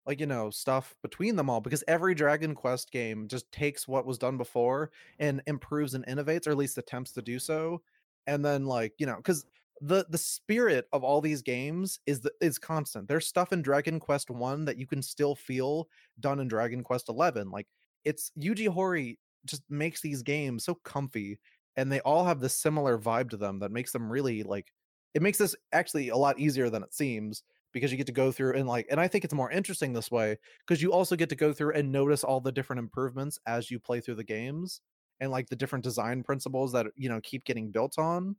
like 0.06 0.20
you 0.20 0.26
know 0.26 0.50
stuff 0.50 0.94
between 1.02 1.36
them 1.36 1.50
all 1.50 1.60
because 1.60 1.84
every 1.88 2.14
Dragon 2.14 2.54
Quest 2.54 2.90
game 2.90 3.28
just 3.28 3.50
takes 3.52 3.86
what 3.86 4.06
was 4.06 4.18
done 4.18 4.36
before 4.36 4.90
and 5.18 5.42
improves 5.46 5.94
and 5.94 6.06
innovates 6.06 6.46
or 6.46 6.50
at 6.50 6.56
least 6.56 6.78
attempts 6.78 7.12
to 7.12 7.22
do 7.22 7.38
so 7.38 7.82
and 8.26 8.44
then 8.44 8.66
like 8.66 8.94
you 8.98 9.06
know 9.06 9.16
cuz 9.22 9.44
the 9.84 10.06
the 10.08 10.18
spirit 10.18 10.86
of 10.92 11.02
all 11.02 11.20
these 11.20 11.42
games 11.42 11.98
is 12.06 12.20
the 12.20 12.30
is 12.40 12.56
constant. 12.58 13.08
There's 13.08 13.26
stuff 13.26 13.52
in 13.52 13.62
Dragon 13.62 13.98
Quest 13.98 14.30
1 14.30 14.64
that 14.64 14.78
you 14.78 14.86
can 14.86 15.02
still 15.02 15.34
feel 15.34 15.88
done 16.20 16.38
in 16.38 16.46
Dragon 16.46 16.84
Quest 16.84 17.08
11 17.08 17.50
like 17.50 17.66
it's 18.04 18.30
Yuji 18.40 18.68
Horii 18.68 19.18
just 19.44 19.62
makes 19.68 20.00
these 20.00 20.22
games 20.22 20.64
so 20.64 20.76
comfy 20.84 21.38
and 21.76 21.90
they 21.90 22.00
all 22.00 22.24
have 22.24 22.38
this 22.38 22.56
similar 22.56 22.96
vibe 22.96 23.30
to 23.30 23.36
them 23.36 23.58
that 23.58 23.72
makes 23.72 23.90
them 23.90 24.10
really 24.10 24.44
like 24.44 24.72
it 25.14 25.22
makes 25.22 25.38
this 25.38 25.56
actually 25.72 26.10
a 26.10 26.16
lot 26.16 26.38
easier 26.38 26.70
than 26.70 26.84
it 26.84 26.94
seems 26.94 27.42
because 27.72 27.90
you 27.90 27.96
get 27.96 28.06
to 28.06 28.12
go 28.12 28.30
through 28.30 28.54
and 28.54 28.68
like 28.68 28.86
and 28.88 29.00
i 29.00 29.08
think 29.08 29.24
it's 29.24 29.34
more 29.34 29.50
interesting 29.50 29.92
this 29.92 30.10
way 30.10 30.36
because 30.64 30.80
you 30.80 30.92
also 30.92 31.16
get 31.16 31.28
to 31.28 31.34
go 31.34 31.52
through 31.52 31.72
and 31.72 31.90
notice 31.90 32.22
all 32.22 32.40
the 32.40 32.52
different 32.52 32.78
improvements 32.78 33.38
as 33.46 33.70
you 33.70 33.80
play 33.80 34.00
through 34.00 34.14
the 34.14 34.22
games 34.22 34.80
and 35.20 35.30
like 35.30 35.48
the 35.48 35.56
different 35.56 35.82
design 35.82 36.22
principles 36.22 36.70
that 36.72 36.86
you 36.94 37.08
know 37.08 37.20
keep 37.22 37.44
getting 37.44 37.70
built 37.70 37.98
on 37.98 38.36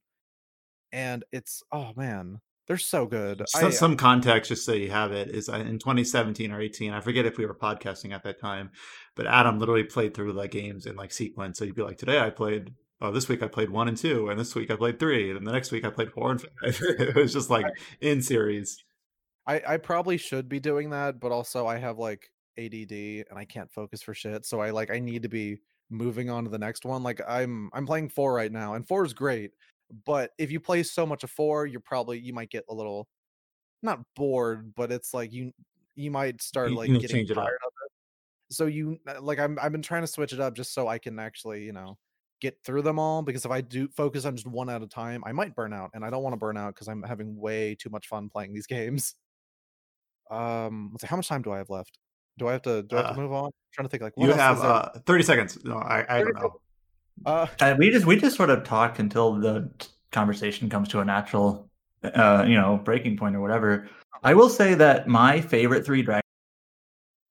and 0.94 1.26
it's 1.32 1.64
oh 1.74 1.92
man 1.98 2.40
They're 2.68 2.78
so 2.78 3.06
good. 3.06 3.44
Some, 3.50 3.66
I, 3.66 3.70
some 3.72 3.98
context, 3.98 4.48
just 4.48 4.66
so 4.66 4.72
you 4.72 4.90
have 4.92 5.12
it, 5.12 5.30
is 5.30 5.50
in 5.50 5.80
2017 5.80 6.50
or 6.50 6.62
18. 6.62 6.94
I 6.94 7.02
forget 7.02 7.26
if 7.26 7.38
we 7.38 7.46
were 7.46 7.56
podcasting 7.56 8.14
at 8.14 8.24
that 8.24 8.40
time, 8.40 8.72
but 9.16 9.28
Adam 9.28 9.60
literally 9.60 9.84
played 9.84 10.14
through 10.14 10.32
like 10.32 10.52
games 10.52 10.86
in 10.86 10.96
like 10.96 11.12
sequence. 11.12 11.60
So 11.60 11.66
you'd 11.66 11.76
be 11.76 11.82
like, 11.82 11.98
today 11.98 12.20
I 12.20 12.30
played. 12.30 12.74
Oh, 13.02 13.12
this 13.12 13.28
week 13.28 13.44
I 13.44 13.48
played 13.48 13.70
one 13.70 13.90
and 13.90 13.98
two, 13.98 14.30
and 14.30 14.40
this 14.40 14.56
week 14.56 14.72
I 14.72 14.78
played 14.78 14.98
three, 14.98 15.32
and 15.32 15.46
the 15.46 15.52
next 15.52 15.74
week 15.74 15.84
I 15.84 15.90
played 15.90 16.14
four 16.14 16.32
and 16.32 16.40
five. 16.40 16.50
it 16.82 17.16
was 17.16 17.34
just 17.34 17.50
like 17.50 17.66
in 18.00 18.22
series. 18.22 18.82
I, 19.46 19.62
I 19.68 19.78
probably 19.78 20.16
should 20.16 20.48
be 20.48 20.62
doing 20.62 20.92
that, 20.92 21.20
but 21.20 21.34
also 21.34 21.68
I 21.68 21.80
have 21.80 21.98
like 21.98 22.30
ADD 22.58 22.94
and 23.30 23.36
I 23.36 23.44
can't 23.44 23.70
focus 23.74 24.02
for 24.02 24.14
shit. 24.14 24.46
So 24.46 24.62
I 24.62 24.70
like 24.70 24.90
I 24.90 25.00
need 25.00 25.24
to 25.24 25.30
be 25.30 25.58
moving 25.90 26.30
on 26.30 26.46
to 26.46 26.50
the 26.50 26.58
next 26.58 26.86
one. 26.86 27.04
Like 27.04 27.20
I'm 27.28 27.70
I'm 27.74 27.86
playing 27.86 28.10
four 28.10 28.34
right 28.34 28.52
now, 28.52 28.76
and 28.76 28.88
four 28.88 29.06
is 29.06 29.14
great. 29.14 29.52
But 30.06 30.32
if 30.38 30.52
you 30.52 30.60
play 30.60 30.84
so 30.84 31.06
much 31.06 31.24
of 31.24 31.30
four, 31.32 31.66
you're 31.66 31.80
probably 31.82 32.20
you 32.20 32.34
might 32.34 32.50
get 32.50 32.66
a 32.70 32.74
little 32.74 33.08
not 33.82 34.00
bored, 34.16 34.74
but 34.76 34.92
it's 34.92 35.14
like 35.14 35.32
you 35.34 35.52
you 35.96 36.10
might 36.12 36.42
start 36.42 36.72
You- 36.72 36.78
like 36.78 36.90
you 36.90 37.00
getting 37.00 37.26
it 37.26 37.32
up. 37.32 37.38
tired 37.38 37.60
of 37.66 37.72
it. 37.86 37.92
So 38.56 38.66
you 38.68 39.00
uh, 39.08 39.22
like 39.22 39.40
I'm 39.40 39.58
I've 39.62 39.72
been 39.72 39.82
trying 39.82 40.02
to 40.04 40.08
switch 40.08 40.34
it 40.34 40.40
up 40.40 40.56
just 40.56 40.74
so 40.74 40.88
I 40.88 40.98
can 41.00 41.20
actually 41.20 41.64
you 41.64 41.74
know 41.74 41.98
get 42.42 42.58
through 42.66 42.82
them 42.82 43.00
all 43.00 43.22
because 43.22 43.46
if 43.46 43.52
I 43.52 43.62
do 43.62 43.88
focus 43.90 44.26
on 44.26 44.36
just 44.36 44.48
one 44.48 44.70
at 44.70 44.82
a 44.84 44.88
time, 44.88 45.24
I 45.26 45.32
might 45.32 45.56
burn 45.56 45.74
out, 45.74 45.92
and 45.94 46.04
I 46.04 46.10
don't 46.10 46.24
want 46.24 46.34
to 46.34 46.38
burn 46.38 46.58
out 46.58 46.74
because 46.76 46.88
I'm 46.88 47.02
having 47.04 47.36
way 47.38 47.76
too 47.76 47.90
much 47.90 48.08
fun 48.08 48.30
playing 48.30 48.54
these 48.54 48.68
games. 48.68 49.16
Um, 50.32 50.90
let's 50.94 51.02
see, 51.02 51.08
how 51.08 51.16
much 51.16 51.28
time 51.28 51.42
do 51.42 51.52
I 51.52 51.58
have 51.58 51.70
left? 51.70 52.00
Do 52.38 52.48
I 52.48 52.54
have 52.54 52.62
to 52.64 52.84
do 52.84 52.96
I 52.96 53.00
have 53.02 53.10
Uh, 53.12 53.14
to 53.16 53.22
move 53.22 53.32
on? 53.34 53.46
I'm 53.46 53.52
trying 53.74 53.86
to 53.88 53.90
think 53.90 54.04
like 54.04 54.18
what 54.18 54.28
You 54.28 54.34
have 54.34 54.60
uh, 54.62 54.90
30 55.06 55.24
seconds. 55.24 55.64
No, 55.64 55.78
I, 55.78 56.06
I 56.10 56.20
don't 56.24 56.34
know. 56.36 56.60
Uh 57.26 57.48
Uh, 57.60 57.76
we 57.78 57.90
just 57.90 58.06
we 58.06 58.16
just 58.16 58.36
sort 58.36 58.50
of 58.50 58.64
talk 58.64 59.00
until 59.00 59.36
the 59.36 59.70
conversation 60.12 60.70
comes 60.70 60.90
to 60.90 61.00
a 61.00 61.06
natural, 61.06 61.70
uh, 62.04 62.46
you 62.48 62.56
know, 62.56 62.80
breaking 62.84 63.18
point 63.18 63.36
or 63.36 63.42
whatever. 63.42 63.88
I 64.24 64.34
will 64.34 64.50
say 64.50 64.74
that 64.76 65.08
my 65.08 65.42
favorite 65.42 65.86
three 65.86 66.02
dragons 66.02 66.24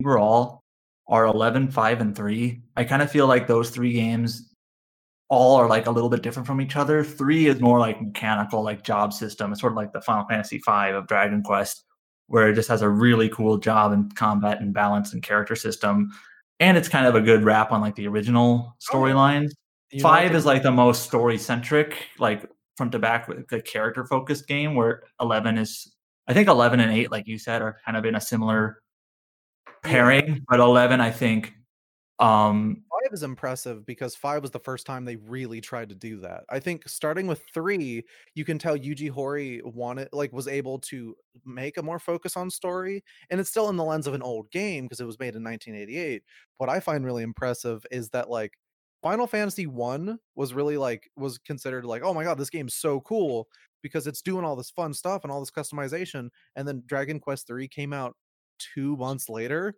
overall 0.01 0.63
are 1.09 1.27
11, 1.27 1.71
5, 1.71 2.01
and 2.01 2.17
3. 2.17 2.63
I 2.77 2.85
kind 2.85 3.03
of 3.03 3.11
feel 3.11 3.27
like 3.27 3.47
those 3.47 3.71
three 3.71 3.93
games 3.93 4.51
all 5.29 5.57
are 5.57 5.69
like 5.69 5.87
a 5.87 5.91
little 5.91 6.11
bit 6.11 6.23
different 6.23 6.47
from 6.47 6.61
each 6.61 6.77
other. 6.77 7.05
3 7.05 7.47
is 7.47 7.61
more 7.61 7.79
like 7.79 8.01
mechanical, 8.03 8.63
like 8.63 8.83
job 8.85 9.13
system. 9.13 9.53
It's 9.53 9.61
sort 9.61 9.73
of 9.73 9.77
like 9.77 9.93
the 9.93 10.03
Final 10.03 10.27
Fantasy 10.29 10.59
5 10.59 10.95
of 10.95 11.07
Dragon 11.07 11.43
Quest, 11.43 11.85
where 12.27 12.49
it 12.51 12.55
just 12.55 12.69
has 12.69 12.83
a 12.83 12.89
really 12.89 13.29
cool 13.31 13.59
job 13.59 13.93
and 13.93 14.15
combat 14.17 14.61
and 14.61 14.75
balance 14.75 15.13
and 15.13 15.23
character 15.23 15.57
system. 15.57 16.11
And 16.61 16.77
it's 16.77 16.89
kind 16.89 17.07
of 17.07 17.15
a 17.15 17.21
good 17.21 17.45
wrap 17.45 17.73
on 17.73 17.81
like 17.81 17.97
the 17.97 18.07
original 18.09 18.77
storylines. 18.81 19.53
You 19.93 20.01
Five 20.01 20.35
is 20.35 20.47
like 20.47 20.63
the 20.63 20.71
most 20.71 21.05
story 21.05 21.39
centric, 21.39 21.97
like 22.19 22.45
front 22.77 22.93
to 22.93 22.99
back 22.99 23.29
with 23.29 23.47
the 23.49 23.61
character 23.61 24.05
focused 24.07 24.47
game. 24.47 24.75
Where 24.75 25.05
eleven 25.21 25.59
is, 25.59 25.93
I 26.27 26.33
think 26.33 26.49
eleven 26.49 26.81
and 26.81 26.93
eight, 26.93 27.11
like 27.11 27.27
you 27.27 27.39
said, 27.39 27.63
are 27.63 27.77
kind 27.85 27.97
of 27.97 28.05
in 28.05 28.15
a 28.15 28.21
similar 28.21 28.83
pairing. 29.83 30.45
But 30.49 30.61
eleven, 30.61 31.01
I 31.01 31.11
think, 31.11 31.55
um, 32.23 32.85
five 32.89 33.13
is 33.13 33.23
impressive 33.25 33.85
because 33.85 34.15
five 34.15 34.43
was 34.43 34.53
the 34.53 34.61
first 34.61 34.87
time 34.87 35.05
they 35.05 35.17
really 35.17 35.61
tried 35.61 35.89
to 35.89 35.95
do 35.95 36.21
that. 36.21 36.45
I 36.49 36.61
think 36.61 36.89
starting 36.89 37.27
with 37.27 37.43
three, 37.53 38.05
you 38.35 38.45
can 38.45 38.59
tell 38.59 38.79
Yuji 38.79 39.11
Horii 39.11 39.63
wanted 39.65 40.09
like 40.13 40.33
was 40.33 40.47
able 40.47 40.79
to 40.81 41.17
make 41.45 41.79
a 41.79 41.83
more 41.83 41.99
focus 41.99 42.37
on 42.37 42.49
story, 42.49 43.03
and 43.31 43.41
it's 43.41 43.51
still 43.51 43.69
in 43.71 43.77
the 43.77 43.85
lens 43.85 44.07
of 44.07 44.15
an 44.15 44.23
old 44.23 44.51
game 44.53 44.85
because 44.85 45.01
it 45.01 45.07
was 45.07 45.19
made 45.19 45.35
in 45.35 45.43
1988. 45.43 46.23
What 46.59 46.71
I 46.71 46.79
find 46.81 47.05
really 47.05 47.25
impressive 47.25 47.85
is 47.91 48.09
that 48.11 48.31
like 48.31 48.53
Final 49.03 49.27
Fantasy 49.27 49.67
One 49.67 50.19
was 50.35 50.55
really 50.55 50.77
like 50.77 51.11
was 51.17 51.39
considered 51.39 51.85
like, 51.85 52.03
oh 52.03 52.15
my 52.15 52.25
god, 52.25 52.39
this 52.39 52.51
game's 52.51 52.75
so 52.75 53.01
cool 53.01 53.49
because 53.83 54.07
it's 54.07 54.23
doing 54.23 54.45
all 54.45 54.57
this 54.57 54.71
fun 54.71 54.95
stuff 54.95 55.25
and 55.25 55.33
all 55.33 55.41
this 55.41 55.51
customization, 55.51 56.29
and 56.57 56.67
then 56.67 56.83
Dragon 56.87 57.19
Quest 57.21 57.47
Three 57.47 57.69
came 57.69 57.93
out 57.93 58.15
two 58.59 58.97
months 58.97 59.29
later 59.29 59.75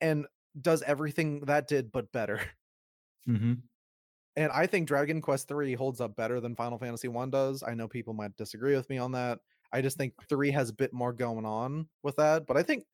and 0.00 0.26
does 0.60 0.82
everything 0.82 1.40
that 1.46 1.68
did 1.68 1.92
but 1.92 2.10
better. 2.12 2.40
Mm-hmm. 3.28 3.52
And 4.34 4.50
I 4.50 4.66
think 4.66 4.88
Dragon 4.88 5.20
Quest 5.20 5.46
3 5.46 5.74
holds 5.74 6.00
up 6.00 6.16
better 6.16 6.40
than 6.40 6.56
Final 6.56 6.78
Fantasy 6.78 7.08
1 7.08 7.30
does. 7.30 7.62
I 7.62 7.74
know 7.74 7.86
people 7.86 8.14
might 8.14 8.36
disagree 8.36 8.74
with 8.74 8.88
me 8.88 8.98
on 8.98 9.12
that. 9.12 9.38
I 9.72 9.80
just 9.80 9.96
think 9.96 10.14
3 10.28 10.50
has 10.50 10.70
a 10.70 10.74
bit 10.74 10.92
more 10.92 11.12
going 11.12 11.44
on 11.44 11.88
with 12.02 12.16
that, 12.16 12.46
but 12.46 12.56
I 12.56 12.62
think 12.62 12.84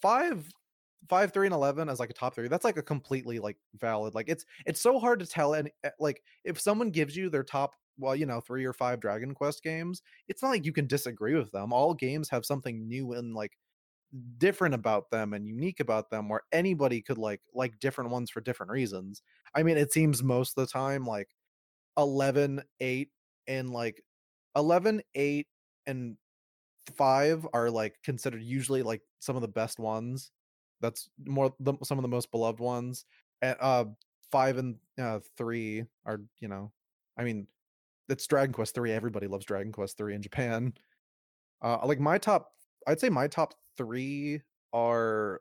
5 0.00 0.48
5 1.08 1.32
3 1.32 1.46
and 1.46 1.54
11 1.54 1.88
as 1.88 2.00
like 2.00 2.10
a 2.10 2.14
top 2.14 2.34
3. 2.34 2.48
That's 2.48 2.64
like 2.64 2.76
a 2.76 2.82
completely 2.82 3.38
like 3.38 3.56
valid. 3.76 4.14
Like 4.14 4.28
it's 4.28 4.44
it's 4.66 4.80
so 4.80 4.98
hard 4.98 5.20
to 5.20 5.26
tell 5.26 5.54
and 5.54 5.70
eh, 5.84 5.90
like 5.98 6.22
if 6.44 6.60
someone 6.60 6.90
gives 6.90 7.16
you 7.16 7.30
their 7.30 7.44
top 7.44 7.74
well, 7.98 8.16
you 8.16 8.26
know, 8.26 8.40
3 8.40 8.64
or 8.64 8.72
5 8.72 9.00
Dragon 9.00 9.34
Quest 9.34 9.62
games, 9.62 10.02
it's 10.28 10.42
not 10.42 10.50
like 10.50 10.64
you 10.64 10.72
can 10.72 10.86
disagree 10.86 11.34
with 11.34 11.50
them. 11.52 11.72
All 11.72 11.92
games 11.94 12.30
have 12.30 12.46
something 12.46 12.88
new 12.88 13.12
and 13.12 13.34
like 13.34 13.56
different 14.38 14.74
about 14.74 15.10
them 15.10 15.32
and 15.34 15.46
unique 15.46 15.78
about 15.80 16.10
them 16.10 16.28
where 16.28 16.42
anybody 16.52 17.00
could 17.00 17.18
like 17.18 17.40
like 17.54 17.78
different 17.78 18.10
ones 18.10 18.28
for 18.28 18.40
different 18.40 18.72
reasons 18.72 19.22
i 19.54 19.62
mean 19.62 19.76
it 19.76 19.92
seems 19.92 20.20
most 20.22 20.56
of 20.58 20.66
the 20.66 20.72
time 20.72 21.06
like 21.06 21.28
11 21.98 22.62
8 22.80 23.10
and 23.46 23.70
like 23.70 24.02
11 24.56 25.02
8 25.14 25.46
and 25.86 26.16
5 26.96 27.46
are 27.54 27.70
like 27.70 27.96
considered 28.02 28.42
usually 28.42 28.82
like 28.82 29.02
some 29.20 29.36
of 29.36 29.42
the 29.42 29.48
best 29.48 29.78
ones 29.78 30.32
that's 30.80 31.10
more 31.26 31.54
the, 31.60 31.74
some 31.82 31.98
of 31.98 32.02
the 32.02 32.08
most 32.08 32.30
beloved 32.30 32.60
ones 32.60 33.04
and 33.42 33.56
uh 33.60 33.84
5 34.32 34.58
and 34.58 34.76
uh 35.00 35.20
3 35.36 35.84
are 36.06 36.20
you 36.40 36.48
know 36.48 36.72
i 37.18 37.24
mean 37.24 37.46
it's 38.08 38.26
dragon 38.26 38.52
quest 38.52 38.74
3 38.74 38.92
everybody 38.92 39.26
loves 39.26 39.44
dragon 39.44 39.72
quest 39.72 39.96
3 39.98 40.14
in 40.14 40.22
japan 40.22 40.72
uh 41.62 41.78
like 41.84 42.00
my 42.00 42.18
top 42.18 42.52
i'd 42.86 43.00
say 43.00 43.08
my 43.08 43.26
top 43.26 43.54
three 43.76 44.40
are 44.72 45.40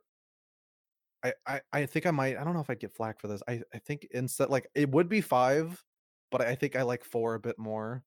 I, 1.24 1.34
I 1.46 1.62
I 1.74 1.86
think 1.86 2.06
I 2.06 2.12
might 2.12 2.38
I 2.38 2.44
don't 2.44 2.54
know 2.54 2.62
if 2.62 2.70
I'd 2.70 2.80
get 2.80 2.94
flack 2.94 3.20
for 3.20 3.28
this. 3.28 3.44
I 3.48 3.62
I 3.74 3.80
think 3.80 4.08
instead 4.12 4.50
like 4.50 4.68
it 4.74 4.90
would 4.90 5.10
be 5.10 5.22
five, 5.22 5.84
but 6.32 6.42
I 6.42 6.56
think 6.56 6.76
I 6.76 6.84
like 6.84 7.04
four 7.04 7.36
a 7.36 7.40
bit 7.40 7.60
more 7.60 8.04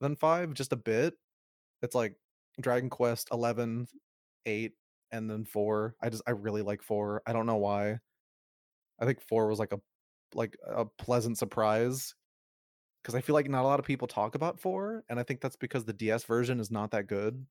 than 0.00 0.16
five, 0.16 0.54
just 0.54 0.72
a 0.72 0.76
bit. 0.76 1.14
It's 1.82 1.94
like 1.94 2.14
Dragon 2.60 2.90
Quest 2.90 3.28
11, 3.32 3.86
8, 4.46 4.72
and 5.16 5.30
then 5.30 5.44
four. 5.44 5.96
I 6.00 6.08
just 6.10 6.22
I 6.26 6.32
really 6.32 6.62
like 6.62 6.82
four. 6.82 7.22
I 7.26 7.32
don't 7.32 7.46
know 7.46 7.56
why. 7.56 7.98
I 9.00 9.04
think 9.04 9.20
four 9.20 9.48
was 9.48 9.58
like 9.58 9.72
a 9.72 9.80
like 10.34 10.56
a 10.66 10.84
pleasant 10.84 11.38
surprise 11.38 12.14
because 13.02 13.14
I 13.14 13.20
feel 13.20 13.34
like 13.34 13.48
not 13.48 13.62
a 13.62 13.68
lot 13.68 13.80
of 13.80 13.86
people 13.86 14.08
talk 14.08 14.34
about 14.34 14.60
four, 14.60 15.04
and 15.08 15.18
I 15.18 15.22
think 15.22 15.40
that's 15.40 15.56
because 15.56 15.84
the 15.84 15.92
DS 15.92 16.24
version 16.24 16.60
is 16.60 16.70
not 16.70 16.90
that 16.92 17.06
good. 17.06 17.46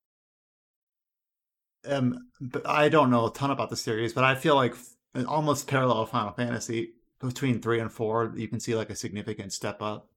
Um, 1.88 2.30
but 2.42 2.68
I 2.68 2.90
don't 2.90 3.10
know 3.12 3.28
a 3.28 3.34
ton 3.34 3.52
about 3.52 3.70
the 3.70 3.76
series, 3.76 4.14
but 4.14 4.24
I 4.24 4.36
feel 4.36 4.56
like 4.56 4.74
f- 4.74 5.26
almost 5.28 5.68
parallel 5.68 6.06
Final 6.08 6.34
Fantasy 6.34 6.94
between 7.20 7.62
three 7.62 7.80
and 7.80 7.92
four, 7.92 8.34
you 8.36 8.48
can 8.48 8.60
see 8.60 8.76
like 8.76 8.90
a 8.90 8.96
significant 8.96 9.54
step 9.54 9.82
up. 9.82 10.10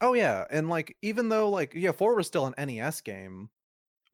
Oh 0.00 0.12
yeah, 0.14 0.44
and 0.50 0.68
like 0.68 0.96
even 1.02 1.28
though 1.28 1.48
like 1.50 1.72
yeah, 1.74 1.92
four 1.92 2.14
was 2.14 2.26
still 2.26 2.46
an 2.46 2.54
NES 2.58 3.00
game, 3.00 3.48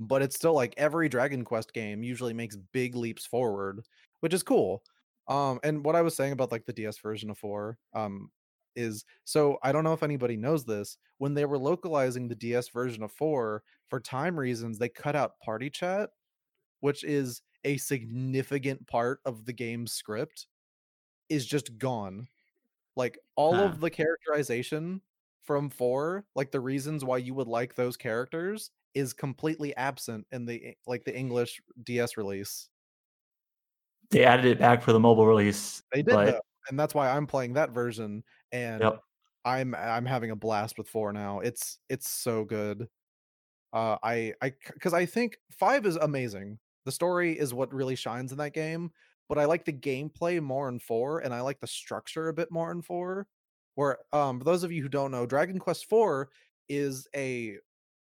but 0.01 0.23
it's 0.23 0.37
still 0.37 0.55
like 0.55 0.75
every 0.79 1.09
Dragon 1.11 1.45
Quest 1.45 1.75
game 1.75 2.03
usually 2.05 2.35
makes 2.35 2.57
big 2.57 2.97
leaps 2.97 3.27
forward, 3.27 3.83
which 4.21 4.35
is 4.35 4.43
cool. 4.45 4.85
Um, 5.29 5.61
and 5.65 5.85
what 5.85 5.97
I 5.97 6.03
was 6.03 6.17
saying 6.17 6.33
about 6.33 6.53
like 6.53 6.67
the 6.67 6.73
DS 6.73 6.99
version 6.99 7.31
of 7.31 7.39
four, 7.39 7.79
um, 7.95 8.31
is 8.77 9.05
so 9.25 9.59
I 9.63 9.73
don't 9.73 9.85
know 9.85 9.93
if 9.95 10.03
anybody 10.03 10.37
knows 10.37 10.65
this. 10.65 10.99
When 11.19 11.35
they 11.35 11.45
were 11.45 11.59
localizing 11.59 12.29
the 12.29 12.37
DS 12.37 12.69
version 12.71 13.03
of 13.03 13.13
four, 13.13 13.65
for 13.89 14.01
time 14.01 14.39
reasons, 14.39 14.79
they 14.79 14.89
cut 14.89 15.17
out 15.17 15.39
party 15.41 15.71
chat, 15.71 16.11
which 16.81 17.05
is 17.05 17.43
a 17.65 17.77
significant 17.79 18.87
part 18.87 19.21
of 19.27 19.45
the 19.47 19.53
game's 19.53 19.93
script, 19.93 20.47
is 21.29 21.47
just 21.47 21.79
gone. 21.79 22.29
Like 22.97 23.19
all 23.37 23.63
Huh. 23.63 23.67
of 23.67 23.81
the 23.81 23.91
characterization 23.91 25.03
from 25.43 25.71
four, 25.71 26.27
like 26.35 26.53
the 26.53 26.61
reasons 26.61 27.05
why 27.05 27.19
you 27.19 27.35
would 27.35 27.49
like 27.49 27.75
those 27.75 27.97
characters, 27.97 28.73
is 28.95 29.13
completely 29.13 29.75
absent 29.77 30.27
in 30.33 30.45
the 30.47 30.75
like 30.87 31.05
the 31.05 31.17
English 31.17 31.61
DS 31.85 32.17
release. 32.17 32.69
they 34.11 34.25
added 34.25 34.45
it 34.47 34.59
back 34.59 34.83
for 34.83 34.93
the 34.93 35.01
mobile 35.01 35.27
release. 35.27 35.83
They 35.93 36.03
did 36.03 36.15
but 36.15 36.27
though, 36.27 36.41
and 36.69 36.79
that's 36.79 36.95
why 36.95 37.11
I'm 37.11 37.27
playing 37.27 37.55
that 37.55 37.71
version, 37.71 38.25
and 38.53 38.83
Yep. 38.83 39.01
I'm 39.45 39.75
I'm 39.75 40.05
having 40.07 40.31
a 40.33 40.37
blast 40.37 40.79
with 40.79 40.89
four 40.89 41.13
now. 41.13 41.41
It's 41.41 41.79
it's 41.89 42.09
so 42.11 42.45
good. 42.45 42.89
Uh, 43.73 43.97
I 44.03 44.35
I 44.43 44.53
because 44.75 44.95
I 44.95 45.07
think 45.07 45.39
five 45.53 45.87
is 45.87 45.97
amazing. 45.97 46.59
The 46.87 46.93
story 46.93 47.39
is 47.39 47.55
what 47.55 47.73
really 47.73 47.95
shines 47.97 48.33
in 48.33 48.39
that 48.39 48.53
game, 48.55 48.91
but 49.29 49.39
I 49.39 49.45
like 49.45 49.65
the 49.65 49.73
gameplay 49.73 50.41
more 50.43 50.69
in 50.69 50.81
four, 50.81 51.21
and 51.21 51.33
I 51.33 51.41
like 51.43 51.61
the 51.61 51.67
structure 51.67 52.29
a 52.29 52.35
bit 52.35 52.51
more 52.51 52.73
in 52.73 52.83
four. 52.83 53.29
Where 53.77 53.99
um, 54.13 54.39
for 54.41 54.45
those 54.45 54.65
of 54.65 54.73
you 54.73 54.83
who 54.83 54.89
don't 54.89 55.13
know, 55.13 55.27
Dragon 55.27 55.59
Quest 55.59 55.87
four 55.89 56.31
is 56.69 57.07
a 57.15 57.59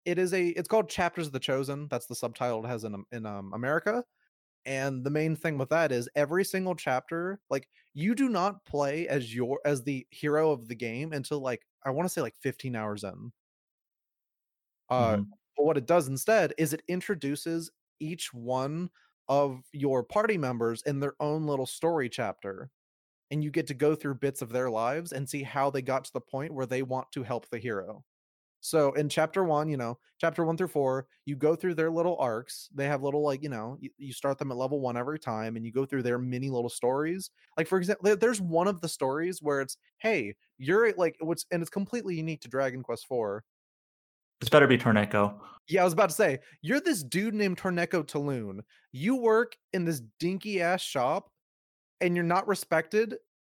it 0.06 0.18
is 0.18 0.34
a 0.34 0.50
it's 0.50 0.68
called 0.68 0.90
Chapters 0.90 1.28
of 1.28 1.34
the 1.34 1.40
Chosen. 1.40 1.88
That's 1.90 2.08
the 2.08 2.16
subtitle 2.16 2.66
it 2.66 2.68
has 2.70 2.84
in 2.84 3.06
in 3.12 3.26
um, 3.26 3.54
America. 3.54 4.04
And 4.66 5.06
the 5.06 5.12
main 5.12 5.36
thing 5.36 5.58
with 5.58 5.70
that 5.70 5.92
is 5.92 6.10
every 6.16 6.46
single 6.46 6.76
chapter, 6.76 7.42
like 7.50 7.70
you 7.94 8.16
do 8.16 8.30
not 8.30 8.66
play 8.66 9.08
as 9.08 9.34
your 9.36 9.62
as 9.66 9.84
the 9.84 10.08
hero 10.12 10.52
of 10.52 10.68
the 10.70 10.76
game 10.76 11.14
until 11.14 11.42
like 11.42 11.68
I 11.86 11.92
want 11.92 12.06
to 12.08 12.14
say 12.14 12.22
like 12.22 12.38
15 12.38 12.76
hours 12.76 13.04
in. 13.04 13.34
Uh 14.90 15.18
Mhm. 15.18 15.34
But 15.58 15.64
what 15.66 15.78
it 15.78 15.86
does 15.86 16.08
instead 16.08 16.54
is 16.58 16.72
it 16.74 16.82
introduces 16.88 17.72
each 18.00 18.34
one 18.34 18.90
of 19.28 19.64
your 19.74 20.02
party 20.04 20.38
members 20.38 20.82
in 20.84 21.00
their 21.02 21.16
own 21.20 21.46
little 21.46 21.66
story 21.66 22.10
chapter. 22.10 22.72
And 23.32 23.44
you 23.44 23.52
get 23.52 23.68
to 23.68 23.76
go 23.76 23.96
through 23.96 24.16
bits 24.16 24.42
of 24.44 24.50
their 24.52 24.70
lives 24.72 25.14
and 25.14 25.30
see 25.30 25.44
how 25.44 25.72
they 25.72 25.82
got 25.84 26.06
to 26.06 26.14
the 26.14 26.22
point 26.22 26.54
where 26.54 26.66
they 26.68 26.84
want 26.84 27.12
to 27.14 27.24
help 27.24 27.50
the 27.50 27.60
hero. 27.60 28.06
So 28.62 28.94
in 28.94 29.10
chapter 29.10 29.44
one, 29.44 29.70
you 29.70 29.76
know, 29.76 29.98
chapter 30.20 30.46
one 30.46 30.56
through 30.56 30.68
four, 30.68 31.08
you 31.26 31.36
go 31.36 31.56
through 31.56 31.74
their 31.74 31.90
little 31.90 32.16
arcs. 32.20 32.70
They 32.74 32.86
have 32.86 33.02
little, 33.02 33.24
like, 33.24 33.42
you 33.42 33.50
know, 33.50 33.76
you, 33.80 33.90
you 33.98 34.14
start 34.14 34.38
them 34.38 34.52
at 34.52 34.58
level 34.58 34.80
one 34.80 34.96
every 34.96 35.20
time 35.20 35.56
and 35.56 35.66
you 35.66 35.72
go 35.72 35.86
through 35.86 36.04
their 36.04 36.20
mini 36.20 36.50
little 36.50 36.70
stories. 36.70 37.32
Like, 37.58 37.68
for 37.68 37.80
example, 37.80 38.16
there's 38.16 38.40
one 38.40 38.68
of 38.68 38.80
the 38.80 38.88
stories 38.88 39.42
where 39.42 39.62
it's, 39.62 39.78
hey, 39.98 40.36
you're 40.60 40.94
like, 40.94 41.16
what's, 41.20 41.46
and 41.52 41.62
it's 41.62 41.72
completely 41.72 42.16
unique 42.16 42.42
to 42.42 42.48
Dragon 42.48 42.84
Quest 42.84 43.08
Four. 43.08 43.44
This 44.40 44.50
better 44.50 44.68
be 44.68 44.78
Torneko. 44.78 45.40
Yeah, 45.68 45.82
I 45.82 45.84
was 45.84 45.94
about 45.94 46.10
to 46.10 46.16
say, 46.16 46.40
you're 46.62 46.82
this 46.82 47.04
dude 47.04 47.34
named 47.34 47.58
Torneko 47.58 48.06
Taloon. 48.06 48.62
You 48.92 49.16
work 49.16 49.56
in 49.74 49.86
this 49.86 50.02
dinky 50.20 50.62
ass 50.62 50.82
shop 50.82 51.32
and 52.00 52.16
you're 52.16 52.26
not 52.26 52.48
respected 52.48 53.16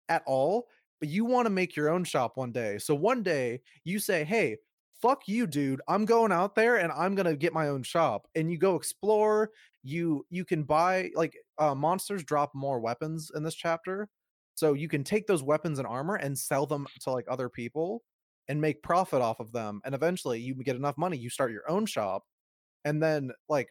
at 0.09 0.23
all, 0.27 0.69
but 1.01 1.09
you 1.09 1.25
want 1.25 1.47
to 1.47 1.51
make 1.51 1.77
your 1.77 1.91
own 1.91 2.05
shop 2.05 2.37
one 2.37 2.53
day. 2.53 2.79
So 2.79 2.95
one 2.95 3.23
day 3.23 3.61
you 3.85 3.99
say, 3.99 4.25
hey, 4.25 4.59
fuck 5.05 5.29
you, 5.29 5.47
dude. 5.47 5.83
I'm 5.87 6.07
going 6.07 6.33
out 6.33 6.55
there 6.55 6.77
and 6.77 6.91
I'm 6.91 7.15
gonna 7.15 7.37
get 7.37 7.53
my 7.53 7.69
own 7.69 7.83
shop. 7.83 8.27
And 8.35 8.51
you 8.51 8.57
go 8.57 8.75
explore. 8.75 9.51
You 9.83 10.25
you 10.31 10.47
can 10.47 10.63
buy 10.63 11.11
like 11.15 11.37
uh 11.59 11.75
monsters 11.75 12.25
drop 12.25 12.53
more 12.55 12.81
weapons 12.81 13.31
in 13.35 13.43
this 13.43 13.55
chapter. 13.55 14.09
So 14.55 14.73
you 14.73 14.89
can 14.89 15.05
take 15.05 15.27
those 15.27 15.43
weapons 15.43 15.79
and 15.79 15.87
armor 15.87 16.15
and 16.15 16.39
sell 16.39 16.65
them 16.65 16.87
to 17.03 17.11
like 17.11 17.27
other 17.29 17.51
people 17.51 18.03
and 18.49 18.61
make 18.61 18.83
profit 18.83 19.21
off 19.21 19.41
of 19.41 19.53
them. 19.53 19.83
And 19.85 19.95
eventually 19.95 20.41
you 20.41 20.55
get 20.55 20.77
enough 20.77 20.97
money, 20.97 21.19
you 21.19 21.29
start 21.29 21.53
your 21.53 21.69
own 21.71 21.85
shop. 21.85 22.23
And 22.87 23.03
then 23.03 23.31
like 23.49 23.69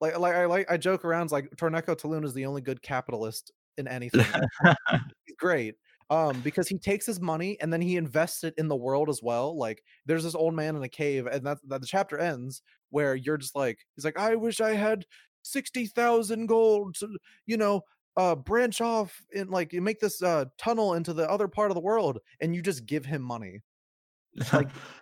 like 0.00 0.18
like 0.18 0.34
I 0.34 0.46
like 0.46 0.70
I 0.70 0.78
joke 0.78 1.04
around 1.04 1.32
like 1.32 1.50
Torneko 1.56 1.96
Taloon 1.96 2.24
is 2.24 2.32
the 2.32 2.46
only 2.46 2.62
good 2.62 2.80
capitalist 2.80 3.52
in 3.76 3.86
anything. 3.86 4.24
He's 5.26 5.36
great. 5.38 5.74
Um, 6.10 6.40
because 6.40 6.66
he 6.66 6.76
takes 6.76 7.06
his 7.06 7.20
money 7.20 7.56
and 7.60 7.72
then 7.72 7.80
he 7.80 7.96
invests 7.96 8.42
it 8.42 8.54
in 8.58 8.66
the 8.66 8.74
world 8.74 9.08
as 9.08 9.20
well. 9.22 9.56
Like 9.56 9.80
there's 10.06 10.24
this 10.24 10.34
old 10.34 10.54
man 10.54 10.74
in 10.74 10.82
a 10.82 10.88
cave, 10.88 11.26
and 11.26 11.46
that, 11.46 11.58
that 11.68 11.80
the 11.80 11.86
chapter 11.86 12.18
ends 12.18 12.62
where 12.90 13.14
you're 13.14 13.36
just 13.36 13.54
like, 13.54 13.78
he's 13.94 14.04
like, 14.04 14.18
I 14.18 14.34
wish 14.34 14.60
I 14.60 14.74
had 14.74 15.06
sixty 15.42 15.86
thousand 15.86 16.46
gold 16.46 16.96
to, 16.96 17.16
you 17.46 17.56
know, 17.56 17.82
uh 18.16 18.34
branch 18.34 18.80
off 18.80 19.22
and 19.36 19.50
like 19.50 19.72
you 19.72 19.80
make 19.80 20.00
this 20.00 20.20
uh 20.20 20.46
tunnel 20.58 20.94
into 20.94 21.12
the 21.12 21.30
other 21.30 21.46
part 21.46 21.70
of 21.70 21.76
the 21.76 21.80
world, 21.80 22.18
and 22.40 22.56
you 22.56 22.60
just 22.60 22.86
give 22.86 23.06
him 23.06 23.22
money. 23.22 23.60
Like, 24.52 24.68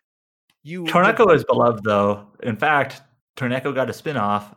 You 0.69 0.85
Torneko 0.85 1.35
is 1.35 1.45
beloved, 1.45 1.83
though. 1.85 2.27
In 2.43 2.57
fact, 2.57 3.01
Torneko 3.37 3.75
got 3.75 3.89
a 3.89 3.93
spin 3.93 4.17
off, 4.17 4.55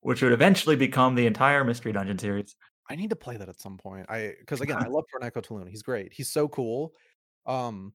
which 0.00 0.22
would 0.22 0.32
eventually 0.32 0.76
become 0.76 1.14
the 1.14 1.26
entire 1.26 1.64
Mystery 1.64 1.92
Dungeon 1.92 2.18
series. 2.18 2.56
I 2.88 2.96
need 2.96 3.10
to 3.10 3.16
play 3.16 3.36
that 3.36 3.48
at 3.48 3.60
some 3.60 3.78
point. 3.78 4.06
I 4.08 4.34
because 4.38 4.60
again, 4.60 4.78
I 4.78 4.86
love 4.88 5.04
Torneko 5.12 5.42
Taloon. 5.42 5.68
He's 5.68 5.82
great. 5.82 6.12
He's 6.12 6.30
so 6.30 6.48
cool. 6.48 6.92
Um, 7.46 7.92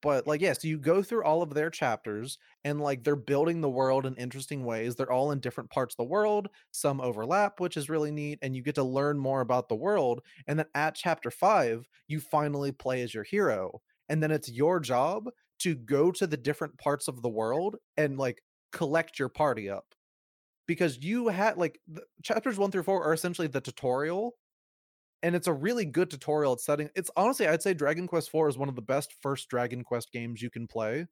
but 0.00 0.26
like, 0.26 0.40
yes, 0.40 0.64
you 0.64 0.78
go 0.78 1.02
through 1.02 1.24
all 1.24 1.42
of 1.42 1.54
their 1.54 1.70
chapters 1.70 2.38
and 2.64 2.80
like 2.80 3.02
they're 3.02 3.16
building 3.16 3.60
the 3.60 3.70
world 3.70 4.06
in 4.06 4.14
interesting 4.14 4.64
ways. 4.64 4.94
They're 4.94 5.10
all 5.10 5.32
in 5.32 5.40
different 5.40 5.70
parts 5.70 5.94
of 5.94 5.96
the 5.98 6.10
world. 6.10 6.48
Some 6.70 7.00
overlap, 7.00 7.60
which 7.60 7.76
is 7.76 7.88
really 7.88 8.10
neat, 8.10 8.38
and 8.42 8.54
you 8.54 8.62
get 8.62 8.76
to 8.76 8.84
learn 8.84 9.18
more 9.18 9.40
about 9.40 9.68
the 9.68 9.74
world. 9.74 10.20
And 10.46 10.58
then 10.58 10.66
at 10.74 10.94
chapter 10.94 11.30
five, 11.30 11.88
you 12.08 12.20
finally 12.20 12.72
play 12.72 13.02
as 13.02 13.14
your 13.14 13.24
hero, 13.24 13.80
and 14.08 14.22
then 14.22 14.30
it's 14.30 14.50
your 14.50 14.80
job 14.80 15.28
to 15.60 15.74
go 15.74 16.10
to 16.12 16.26
the 16.26 16.36
different 16.36 16.76
parts 16.78 17.08
of 17.08 17.22
the 17.22 17.28
world 17.28 17.76
and 17.96 18.18
like 18.18 18.42
collect 18.72 19.18
your 19.18 19.28
party 19.28 19.68
up 19.68 19.94
because 20.66 20.98
you 21.02 21.28
had 21.28 21.56
like 21.56 21.80
chapters 22.22 22.58
one 22.58 22.70
through 22.70 22.82
four 22.82 23.02
are 23.02 23.12
essentially 23.12 23.48
the 23.48 23.60
tutorial 23.60 24.34
and 25.22 25.34
it's 25.34 25.46
a 25.46 25.52
really 25.52 25.84
good 25.84 26.10
tutorial 26.10 26.52
it's 26.52 26.64
setting 26.64 26.88
it's 26.94 27.10
honestly 27.16 27.46
i'd 27.46 27.62
say 27.62 27.74
dragon 27.74 28.06
quest 28.06 28.30
4 28.30 28.48
is 28.48 28.58
one 28.58 28.68
of 28.68 28.76
the 28.76 28.82
best 28.82 29.14
first 29.20 29.48
dragon 29.48 29.82
quest 29.84 30.12
games 30.12 30.42
you 30.42 30.50
can 30.50 30.66
play. 30.66 31.06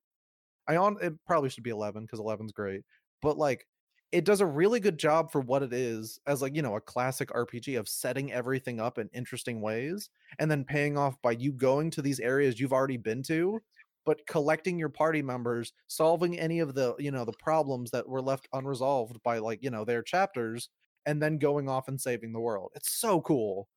I 0.68 0.76
on 0.76 0.96
it 1.01 1.14
probably 1.26 1.51
should 1.51 1.64
be 1.64 1.70
11 1.70 2.03
because 2.05 2.20
11's 2.20 2.53
great 2.53 2.82
but 3.22 3.38
like 3.38 3.66
it 4.12 4.24
does 4.24 4.40
a 4.40 4.46
really 4.46 4.80
good 4.80 4.98
job 4.98 5.30
for 5.30 5.40
what 5.40 5.62
it 5.62 5.72
is 5.72 6.18
as 6.26 6.42
like 6.42 6.55
you 6.55 6.62
know 6.62 6.76
a 6.76 6.80
classic 6.80 7.28
rpg 7.30 7.78
of 7.78 7.88
setting 7.88 8.32
everything 8.32 8.80
up 8.80 8.98
in 8.98 9.09
interesting 9.12 9.61
ways 9.61 10.11
and 10.38 10.51
then 10.51 10.64
paying 10.64 10.98
off 10.98 11.20
by 11.22 11.32
you 11.32 11.53
going 11.53 11.90
to 11.90 12.03
these 12.03 12.20
areas 12.20 12.59
you've 12.61 12.72
already 12.72 12.96
been 12.96 13.22
to 13.22 13.61
but 14.07 14.26
collecting 14.26 14.78
your 14.78 14.88
party 14.88 15.22
members 15.22 15.72
solving 15.88 16.38
any 16.38 16.61
of 16.61 16.74
the 16.74 16.94
you 16.98 17.11
know 17.11 17.24
the 17.24 17.32
problems 17.38 17.90
that 17.90 18.09
were 18.09 18.22
left 18.22 18.48
unresolved 18.53 19.22
by 19.22 19.38
like 19.38 19.62
you 19.62 19.70
know 19.70 19.84
their 19.84 20.03
chapters 20.03 20.68
and 21.07 21.22
then 21.22 21.38
going 21.38 21.68
off 21.68 21.88
and 21.88 22.01
saving 22.01 22.32
the 22.32 22.40
world. 22.40 22.70
It's 22.74 22.90
so 23.01 23.20
cool. 23.22 23.68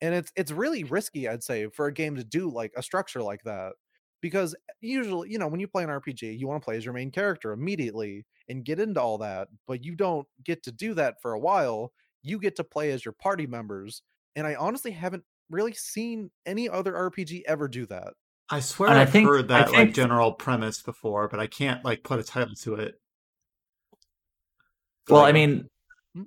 And 0.00 0.14
it's 0.14 0.32
it's 0.36 0.52
really 0.52 0.84
risky 0.84 1.28
i'd 1.28 1.42
say 1.42 1.68
for 1.68 1.86
a 1.86 1.92
game 1.92 2.16
to 2.16 2.24
do 2.24 2.50
like 2.50 2.72
a 2.76 2.82
structure 2.82 3.22
like 3.22 3.42
that 3.44 3.72
because 4.20 4.54
eh, 4.54 4.72
usually 4.80 5.30
you 5.30 5.38
know 5.38 5.48
when 5.48 5.60
you 5.60 5.66
play 5.68 5.82
an 5.84 5.90
rpg 5.90 6.38
you 6.38 6.46
want 6.46 6.62
to 6.62 6.64
play 6.64 6.76
as 6.76 6.84
your 6.84 6.94
main 6.94 7.10
character 7.10 7.52
immediately 7.52 8.24
and 8.48 8.64
get 8.64 8.78
into 8.80 9.00
all 9.00 9.18
that 9.18 9.48
but 9.66 9.84
you 9.84 9.96
don't 9.96 10.26
get 10.44 10.62
to 10.64 10.72
do 10.72 10.94
that 10.94 11.20
for 11.22 11.32
a 11.32 11.38
while. 11.40 11.92
You 12.22 12.38
get 12.38 12.56
to 12.56 12.64
play 12.64 12.90
as 12.92 13.04
your 13.04 13.12
party 13.12 13.46
members 13.46 14.02
and 14.36 14.46
i 14.46 14.54
honestly 14.54 14.90
haven't 14.92 15.24
really 15.50 15.72
seen 15.74 16.30
any 16.46 16.68
other 16.68 16.92
rpg 16.92 17.42
ever 17.46 17.68
do 17.68 17.86
that 17.86 18.14
I 18.50 18.60
swear 18.60 18.88
And 18.90 18.98
I 18.98 19.02
I've 19.02 19.10
think- 19.10 19.28
heard 19.28 19.50
I 19.52 19.62
that 19.64 19.72
like 19.72 19.92
general 19.94 20.32
premise 20.32 20.82
before, 20.82 21.28
but 21.28 21.38
I 21.40 21.46
can't 21.46 21.84
like 21.84 22.02
put 22.02 22.18
a 22.18 22.22
title 22.24 22.54
to 22.62 22.76
it. 22.76 23.00
Well, 25.08 25.22
Like, 25.22 25.30
I 25.30 25.32
mean, 25.32 25.68
Hmm? 26.14 26.22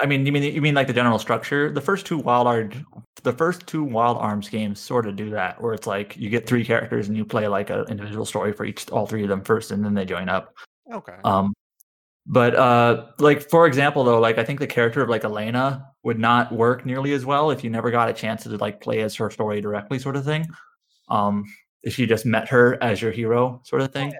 I 0.00 0.06
mean, 0.06 0.26
you 0.26 0.32
mean 0.32 0.42
you 0.42 0.60
mean 0.62 0.74
like 0.74 0.86
the 0.86 0.92
general 0.92 1.18
structure? 1.18 1.70
The 1.70 1.80
first 1.80 2.06
two 2.06 2.18
Wild 2.18 2.46
Art, 2.46 2.74
the 3.22 3.32
first 3.32 3.66
two 3.66 3.84
Wild 3.84 4.18
Arms 4.18 4.48
games 4.48 4.80
sort 4.80 5.06
of 5.06 5.16
do 5.16 5.30
that, 5.30 5.60
where 5.60 5.74
it's 5.74 5.86
like 5.86 6.16
you 6.16 6.30
get 6.30 6.46
three 6.46 6.64
characters 6.64 7.08
and 7.08 7.16
you 7.16 7.24
play 7.24 7.46
like 7.48 7.70
an 7.70 7.84
individual 7.88 8.24
story 8.24 8.52
for 8.52 8.64
each, 8.64 8.88
all 8.90 9.06
three 9.06 9.22
of 9.22 9.28
them 9.28 9.42
first, 9.42 9.70
and 9.70 9.84
then 9.84 9.94
they 9.94 10.04
join 10.04 10.28
up. 10.28 10.54
okay 10.92 11.16
Um, 11.24 11.52
but 12.26 12.54
uh, 12.54 13.06
like 13.18 13.48
for 13.50 13.66
example, 13.66 14.02
though, 14.04 14.20
like 14.20 14.38
I 14.38 14.44
think 14.44 14.60
the 14.60 14.66
character 14.66 15.02
of 15.02 15.08
like 15.08 15.22
Alena 15.22 15.84
would 16.04 16.18
not 16.18 16.52
work 16.52 16.86
nearly 16.86 17.12
as 17.12 17.24
well 17.26 17.50
if 17.50 17.62
you 17.64 17.70
never 17.70 17.90
got 17.90 18.08
a 18.08 18.12
chance 18.12 18.44
to 18.44 18.56
like 18.56 18.80
play 18.80 19.00
as 19.02 19.14
her 19.16 19.30
story 19.30 19.60
directly, 19.60 19.98
sort 19.98 20.16
of 20.16 20.24
thing. 20.24 20.46
Um, 21.08 21.44
if 21.82 21.98
you 21.98 22.06
just 22.06 22.24
met 22.26 22.48
her 22.48 22.80
as 22.82 23.02
your 23.02 23.10
hero, 23.12 23.60
sort 23.64 23.82
of 23.82 23.92
thing. 23.92 24.12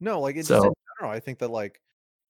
No, 0.00 0.20
like 0.20 0.36
it 0.36 0.40
just 0.46 0.50
in 0.50 0.62
So- 0.62 0.74
general, 0.98 1.14
I 1.14 1.20
think 1.20 1.38
that 1.40 1.50
like 1.50 1.80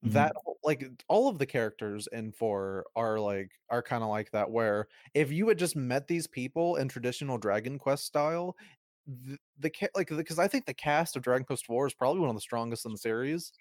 Mhm. 0.05 0.13
that 0.13 0.33
like 0.65 0.85
all 1.09 1.29
of 1.29 1.39
the 1.39 1.47
characters 1.47 2.09
in 2.13 2.33
four 2.33 2.87
are 2.97 3.21
like 3.21 3.51
are 3.69 3.83
kind 3.83 4.03
of 4.03 4.09
like 4.09 4.31
that 4.33 4.51
where 4.51 4.89
if 5.15 5.31
you 5.31 5.47
had 5.49 5.59
just 5.59 5.77
met 5.77 6.09
these 6.09 6.27
people 6.27 6.77
in 6.77 6.89
traditional 6.89 7.37
Dragon 7.39 7.79
Quest 7.79 8.05
style, 8.07 8.57
the, 9.07 9.39
the 9.59 9.71
like 9.95 10.09
because 10.09 10.39
I 10.39 10.49
think 10.49 10.65
the 10.67 10.75
cast 10.75 11.17
of 11.17 11.23
Dragon 11.23 11.45
Quest 11.45 11.67
Four 11.67 11.87
is 11.87 11.95
probably 11.95 12.21
one 12.21 12.31
of 12.31 12.35
the 12.35 12.41
strongest 12.41 12.87
in 12.87 12.93
the 12.93 12.99
series 12.99 13.53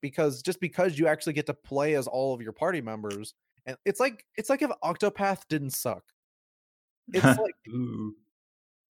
because 0.00 0.42
just 0.42 0.58
because 0.60 0.98
you 0.98 1.06
actually 1.06 1.32
get 1.34 1.46
to 1.46 1.54
play 1.54 1.94
as 1.94 2.06
all 2.08 2.34
of 2.34 2.42
your 2.42 2.52
party 2.52 2.80
members 2.80 3.34
and 3.66 3.76
it's 3.84 4.00
like 4.00 4.26
it's 4.36 4.50
like 4.50 4.62
if 4.62 4.70
Octopath 4.82 5.46
didn't 5.48 5.70
suck. 5.70 6.02
It's 7.12 7.22
like. 7.38 7.54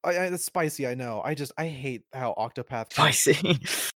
I, 0.05 0.11
I, 0.11 0.25
it's 0.27 0.45
spicy. 0.45 0.87
I 0.87 0.95
know. 0.95 1.23
I 1.25 1.35
just 1.35 1.53
I 1.57 1.69
hate 1.69 2.03
how 2.13 2.35
Octopath. 2.37 2.93
Spicy. 2.93 3.35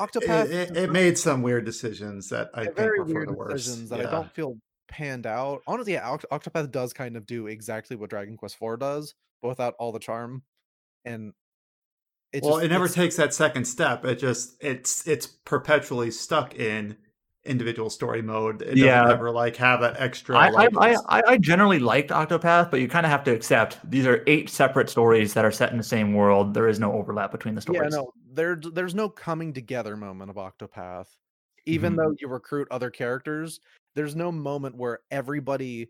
Octopath. 0.00 0.46
It, 0.46 0.70
it, 0.70 0.76
it 0.76 0.92
made 0.92 1.16
some 1.18 1.42
weird 1.42 1.64
decisions 1.64 2.28
that 2.30 2.50
I 2.54 2.64
think 2.64 2.76
very 2.76 2.98
were 3.00 3.06
for 3.06 3.14
weird 3.14 3.28
the 3.28 3.32
worse. 3.32 3.64
decisions 3.64 3.90
that 3.90 4.00
Yeah. 4.00 4.08
I 4.08 4.10
don't 4.10 4.32
feel 4.32 4.56
panned 4.88 5.26
out. 5.26 5.62
Honestly, 5.66 5.92
yeah, 5.94 6.04
Oct- 6.08 6.24
Octopath 6.32 6.70
does 6.70 6.92
kind 6.92 7.16
of 7.16 7.26
do 7.26 7.46
exactly 7.46 7.96
what 7.96 8.10
Dragon 8.10 8.36
Quest 8.36 8.56
IV 8.60 8.80
does, 8.80 9.14
but 9.40 9.48
without 9.48 9.74
all 9.78 9.92
the 9.92 9.98
charm. 9.98 10.42
And 11.04 11.32
it 12.32 12.42
well, 12.42 12.54
just, 12.54 12.64
it 12.64 12.68
never 12.68 12.88
takes 12.88 13.16
that 13.16 13.32
second 13.32 13.66
step. 13.66 14.04
It 14.04 14.16
just 14.16 14.56
it's 14.60 15.06
it's 15.06 15.26
perpetually 15.26 16.10
stuck 16.10 16.54
in 16.56 16.96
individual 17.46 17.90
story 17.90 18.22
mode. 18.22 18.62
It 18.62 18.66
doesn't 18.70 18.78
Yeah. 18.86 19.10
ever 19.10 19.30
like 19.30 19.56
have 19.56 19.80
that 19.80 19.96
extra. 20.00 20.36
I, 20.36 20.48
like, 20.48 20.70
I, 20.78 20.94
I, 21.08 21.22
I 21.28 21.38
generally 21.38 21.78
liked 21.78 22.10
Octopath, 22.10 22.70
but 22.70 22.80
you 22.80 22.88
kind 22.88 23.04
of 23.04 23.10
have 23.12 23.24
to 23.24 23.32
accept 23.32 23.78
these 23.88 24.06
are 24.06 24.22
eight 24.26 24.48
separate 24.48 24.88
stories 24.88 25.34
that 25.34 25.44
are 25.44 25.52
set 25.52 25.70
in 25.70 25.78
the 25.78 25.84
same 25.84 26.14
world. 26.14 26.54
There 26.54 26.68
is 26.68 26.80
no 26.80 26.92
overlap 26.92 27.30
between 27.32 27.54
the 27.54 27.60
stories. 27.60 27.82
yeah, 27.84 27.90
stories. 27.90 28.06
no, 28.16 28.34
there 28.34 28.56
there's 28.56 28.94
no 28.94 29.08
coming 29.08 29.52
together 29.52 29.96
moment 29.96 30.30
of 30.30 30.36
Octopath. 30.36 31.06
Even 31.66 31.94
Mhm. 31.94 31.96
though 31.96 32.14
you 32.18 32.28
recruit 32.28 32.68
other 32.70 32.90
characters, 32.90 33.60
there's 33.94 34.16
no 34.16 34.30
moment 34.32 34.76
where 34.76 35.00
everybody 35.10 35.88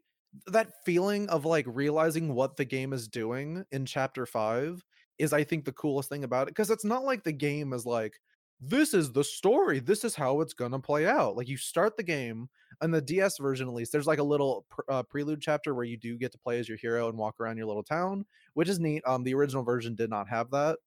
that 0.49 0.73
feeling 0.85 1.29
of 1.29 1.45
like 1.45 1.65
realizing 1.69 2.35
what 2.35 2.57
the 2.57 2.65
game 2.65 2.93
is 2.93 3.07
doing 3.07 3.65
in 3.71 3.87
chapter 3.87 4.27
5 4.27 4.83
is 5.19 5.33
I 5.33 5.45
think 5.45 5.65
the 5.65 5.73
coolest 5.73 6.09
thing 6.09 6.25
about 6.25 6.49
it 6.49 6.51
because 6.51 6.71
it's 6.71 6.85
not 6.85 7.05
like 7.05 7.23
the 7.23 7.31
game 7.33 7.73
is 7.73 7.87
like 7.87 8.19
this 8.61 8.95
is 8.95 9.13
the 9.13 9.25
story. 9.25 9.79
This 9.81 10.05
is 10.05 10.15
how 10.15 10.41
it's 10.41 10.55
going 10.55 10.73
to 10.73 10.79
play 10.79 11.07
out. 11.07 11.37
Like 11.37 11.49
you 11.49 11.57
start 11.57 11.97
the 11.97 12.03
game 12.03 12.49
and 12.81 12.93
the 12.95 13.03
DS 13.03 13.39
version 13.39 13.69
at 13.69 13.75
least 13.75 13.93
there's 13.93 14.07
like 14.07 14.19
a 14.19 14.23
little 14.25 14.65
pr- 14.71 14.81
uh, 14.89 15.03
prelude 15.03 15.41
chapter 15.41 15.75
where 15.75 15.85
you 15.85 15.97
do 15.97 16.17
get 16.17 16.33
to 16.33 16.39
play 16.39 16.59
as 16.59 16.69
your 16.69 16.79
hero 16.79 17.09
and 17.09 17.19
walk 17.19 17.41
around 17.41 17.57
your 17.57 17.67
little 17.67 17.83
town, 17.83 18.25
which 18.55 18.69
is 18.69 18.81
neat. 18.81 19.03
Um 19.07 19.23
the 19.23 19.35
original 19.35 19.63
version 19.65 19.95
did 19.95 20.11
not 20.11 20.29
have 20.29 20.51
that. 20.53 20.79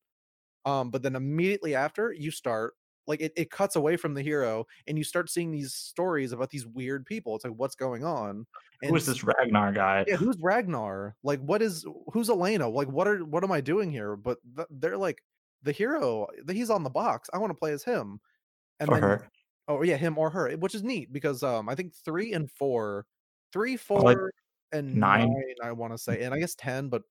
Um 0.65 0.89
but 0.91 1.03
then 1.03 1.15
immediately 1.15 1.76
after 1.76 2.11
you 2.11 2.32
start 2.32 2.74
like 3.05 3.22
it, 3.22 3.32
it 3.38 3.49
cuts 3.49 3.76
away 3.78 3.95
from 3.95 4.13
the 4.13 4.22
hero 4.22 4.65
and 4.88 4.97
you 4.97 5.03
start 5.03 5.30
seeing 5.30 5.51
these 5.51 5.74
stories 5.74 6.34
about 6.34 6.49
these 6.49 6.65
weird 6.68 7.05
people 7.05 7.36
it's 7.36 7.45
like 7.45 7.53
what's 7.55 7.76
going 7.76 8.03
on 8.03 8.45
Who 8.82 8.93
is 8.95 9.05
this 9.05 9.24
Ragnar 9.24 9.72
guy? 9.72 10.03
yeah 10.07 10.18
who's 10.18 10.36
ragnar 10.41 11.15
like 11.24 11.39
what 11.39 11.61
is 11.61 11.86
who's 12.11 12.28
alena 12.28 12.70
like 12.70 12.89
what 12.89 13.07
are 13.07 13.24
what 13.24 13.45
am 13.45 13.51
i 13.53 13.61
doing 13.61 13.89
here 13.91 14.18
but 14.18 14.39
th- 14.57 14.68
they're 14.70 14.97
like 14.97 15.24
the 15.68 15.72
hero 15.74 16.26
he's 16.49 16.70
on 16.72 16.82
the 16.84 16.89
box 16.89 17.30
i 17.34 17.38
want 17.38 17.51
to 17.51 17.57
play 17.59 17.72
as 17.74 17.84
him. 17.84 18.20
And 18.80 18.89
or 18.89 18.93
then 18.95 19.03
her? 19.03 19.30
oh 19.68 19.84
yeah 19.84 19.97
him 19.97 20.18
or 20.18 20.30
her 20.32 20.49
which 20.53 20.74
is 20.74 20.82
neat 20.84 21.11
because 21.13 21.43
um 21.43 21.68
i 21.70 21.76
think 21.76 21.93
three 21.93 22.34
and 22.34 22.49
four 22.49 23.05
three 23.53 23.76
four 23.78 24.01
like 24.01 24.18
and 24.72 24.95
nine. 24.95 25.28
nine, 25.30 25.55
i 25.63 25.72
want 25.72 25.93
to 25.93 25.97
say 25.97 26.24
and 26.24 26.34
i 26.34 26.39
guess 26.39 26.55
10 26.55 26.89
but 26.89 27.03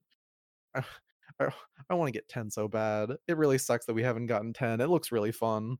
I, 0.75 0.83
I, 1.41 1.49
I 1.91 1.95
want 1.95 2.09
to 2.09 2.13
get 2.13 2.29
10 2.31 2.51
so 2.51 2.67
bad. 2.67 3.11
It 3.29 3.37
really 3.37 3.59
sucks 3.59 3.85
that 3.87 3.93
we 3.95 4.03
haven't 4.03 4.27
gotten 4.27 4.53
10 4.55 4.81
it 4.81 4.89
looks 4.89 5.13
really 5.13 5.33
fun. 5.33 5.77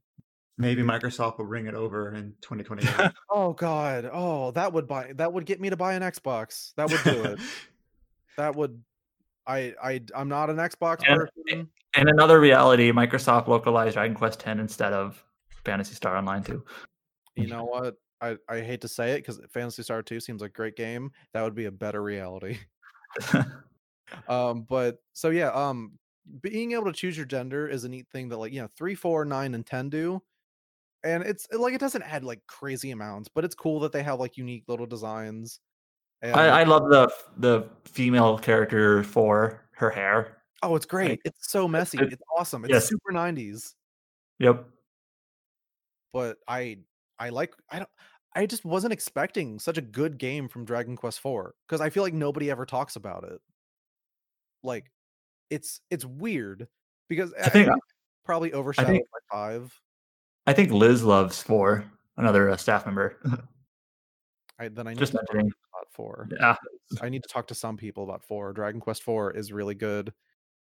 Maybe 0.59 0.83
Microsoft 0.83 1.39
will 1.39 1.45
bring 1.45 1.65
it 1.67 1.73
over 1.73 2.13
in 2.13 2.33
2028. 2.41 3.11
oh 3.31 3.53
god. 3.53 4.07
Oh 4.11 4.51
that 4.51 4.71
would 4.73 4.87
buy 4.87 5.13
that 5.15 5.33
would 5.33 5.45
get 5.45 5.59
me 5.59 5.69
to 5.71 5.75
buy 5.77 5.93
an 5.93 6.03
xbox. 6.03 6.73
That 6.75 6.91
would 6.91 7.03
do 7.03 7.23
it. 7.23 7.39
That 8.37 8.55
would 8.55 8.79
i 9.47 9.73
i 9.81 9.99
i'm 10.15 10.29
not 10.29 10.51
an 10.51 10.57
xbox 10.57 11.01
And- 11.07 11.21
person 11.21 11.69
In 11.97 12.07
another 12.07 12.39
reality, 12.39 12.91
Microsoft 12.91 13.47
localized 13.47 13.95
Dragon 13.95 14.15
Quest 14.15 14.47
X 14.47 14.59
instead 14.59 14.93
of 14.93 15.23
Phantasy 15.65 15.95
Star 15.95 16.15
Online 16.15 16.43
2. 16.43 16.63
you 17.35 17.47
know 17.47 17.63
what 17.63 17.95
i 18.21 18.35
i 18.49 18.61
hate 18.61 18.81
to 18.81 18.87
say 18.87 19.11
it 19.11 19.17
because 19.17 19.39
phantasy 19.53 19.83
star 19.83 20.01
2 20.01 20.19
seems 20.19 20.41
like 20.41 20.49
a 20.49 20.53
great 20.53 20.75
game 20.75 21.11
that 21.33 21.43
would 21.43 21.53
be 21.53 21.65
a 21.65 21.71
better 21.71 22.01
reality 22.01 22.57
um 24.27 24.65
but 24.67 24.97
so 25.13 25.29
yeah 25.29 25.49
um 25.49 25.91
being 26.41 26.71
able 26.71 26.85
to 26.85 26.93
choose 26.93 27.15
your 27.15 27.27
gender 27.27 27.67
is 27.67 27.83
a 27.83 27.89
neat 27.89 28.07
thing 28.11 28.27
that 28.29 28.37
like 28.37 28.51
you 28.51 28.59
know 28.59 28.67
three 28.75 28.95
four 28.95 29.23
nine 29.23 29.53
and 29.53 29.67
10 29.67 29.89
do 29.89 30.19
and 31.03 31.23
it's 31.23 31.47
like 31.51 31.75
it 31.75 31.79
doesn't 31.79 32.01
add 32.01 32.23
like 32.23 32.41
crazy 32.47 32.89
amounts 32.89 33.29
but 33.33 33.45
it's 33.45 33.53
cool 33.53 33.79
that 33.79 33.91
they 33.91 34.01
have 34.01 34.19
like 34.19 34.35
unique 34.35 34.63
little 34.67 34.87
designs 34.87 35.59
and, 36.21 36.35
I, 36.35 36.61
I 36.61 36.63
love 36.63 36.89
the 36.89 37.11
the 37.37 37.69
female 37.85 38.39
character 38.39 39.03
for 39.03 39.67
her 39.73 39.91
hair. 39.91 40.36
Oh 40.63 40.75
it's 40.75 40.85
great 40.85 41.09
like, 41.11 41.21
it's 41.25 41.49
so 41.51 41.67
messy 41.67 41.97
it- 41.99 42.13
it's 42.13 42.23
awesome 42.37 42.63
it's 42.65 42.73
yes. 42.73 42.87
super 42.87 43.11
90s 43.11 43.73
Yep. 44.39 44.65
but 46.13 46.37
i 46.47 46.77
i 47.19 47.29
like 47.29 47.53
i 47.71 47.77
don't 47.77 47.89
i 48.35 48.45
just 48.45 48.65
wasn't 48.65 48.93
expecting 48.93 49.59
such 49.59 49.77
a 49.77 49.81
good 49.81 50.17
game 50.17 50.47
from 50.47 50.65
dragon 50.65 50.95
quest 50.95 51.19
4 51.19 51.53
because 51.67 51.81
i 51.81 51.89
feel 51.89 52.03
like 52.03 52.13
nobody 52.13 52.49
ever 52.51 52.65
talks 52.65 52.95
about 52.95 53.23
it 53.23 53.39
like 54.63 54.91
it's 55.49 55.81
it's 55.89 56.05
weird 56.05 56.67
because 57.09 57.33
i, 57.33 57.49
think- 57.49 57.67
think 57.67 57.67
it's 57.69 57.93
probably 58.25 58.53
overshadowed 58.53 59.01
by 59.11 59.35
five 59.37 59.79
I 60.49 60.53
think 60.53 60.71
Liz 60.71 61.03
loves 61.03 61.43
four, 61.43 61.83
another 62.15 62.49
uh, 62.49 62.55
staff 62.55 62.85
member. 62.85 63.17
I, 64.59 64.69
then 64.69 64.87
I 64.87 64.91
need 64.91 64.99
Just 64.99 65.11
to 65.11 65.17
talk 65.17 65.25
mentioning. 65.33 65.51
about 65.73 65.91
four. 65.91 66.29
yeah. 66.39 66.55
I 67.01 67.09
need 67.09 67.21
to 67.23 67.27
talk 67.27 67.47
to 67.47 67.53
some 67.53 67.75
people 67.75 68.05
about 68.05 68.23
four. 68.23 68.53
Dragon 68.53 68.79
Quest 68.79 69.03
four 69.03 69.31
is 69.31 69.51
really 69.51 69.75
good, 69.75 70.13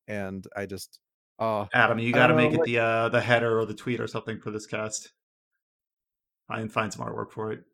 and 0.09 0.47
I 0.57 0.67
just 0.67 0.99
uh 1.39 1.67
Adam, 1.75 1.99
you 1.99 2.13
got 2.13 2.29
to 2.29 2.35
don't 2.35 2.37
know, 2.43 2.49
make 2.49 2.55
it 2.55 2.59
like- 2.61 2.67
the 2.67 2.79
uh, 2.79 3.09
the 3.11 3.21
header 3.21 3.59
or 3.59 3.67
the 3.67 3.75
tweet 3.75 4.01
or 4.01 4.07
something 4.07 4.39
for 4.41 4.51
this 4.51 4.67
cast. 4.67 5.13
I 6.49 6.59
can 6.61 6.69
find 6.69 6.93
some 6.93 7.05
artwork 7.07 7.31
for 7.33 7.53
it. 7.53 7.65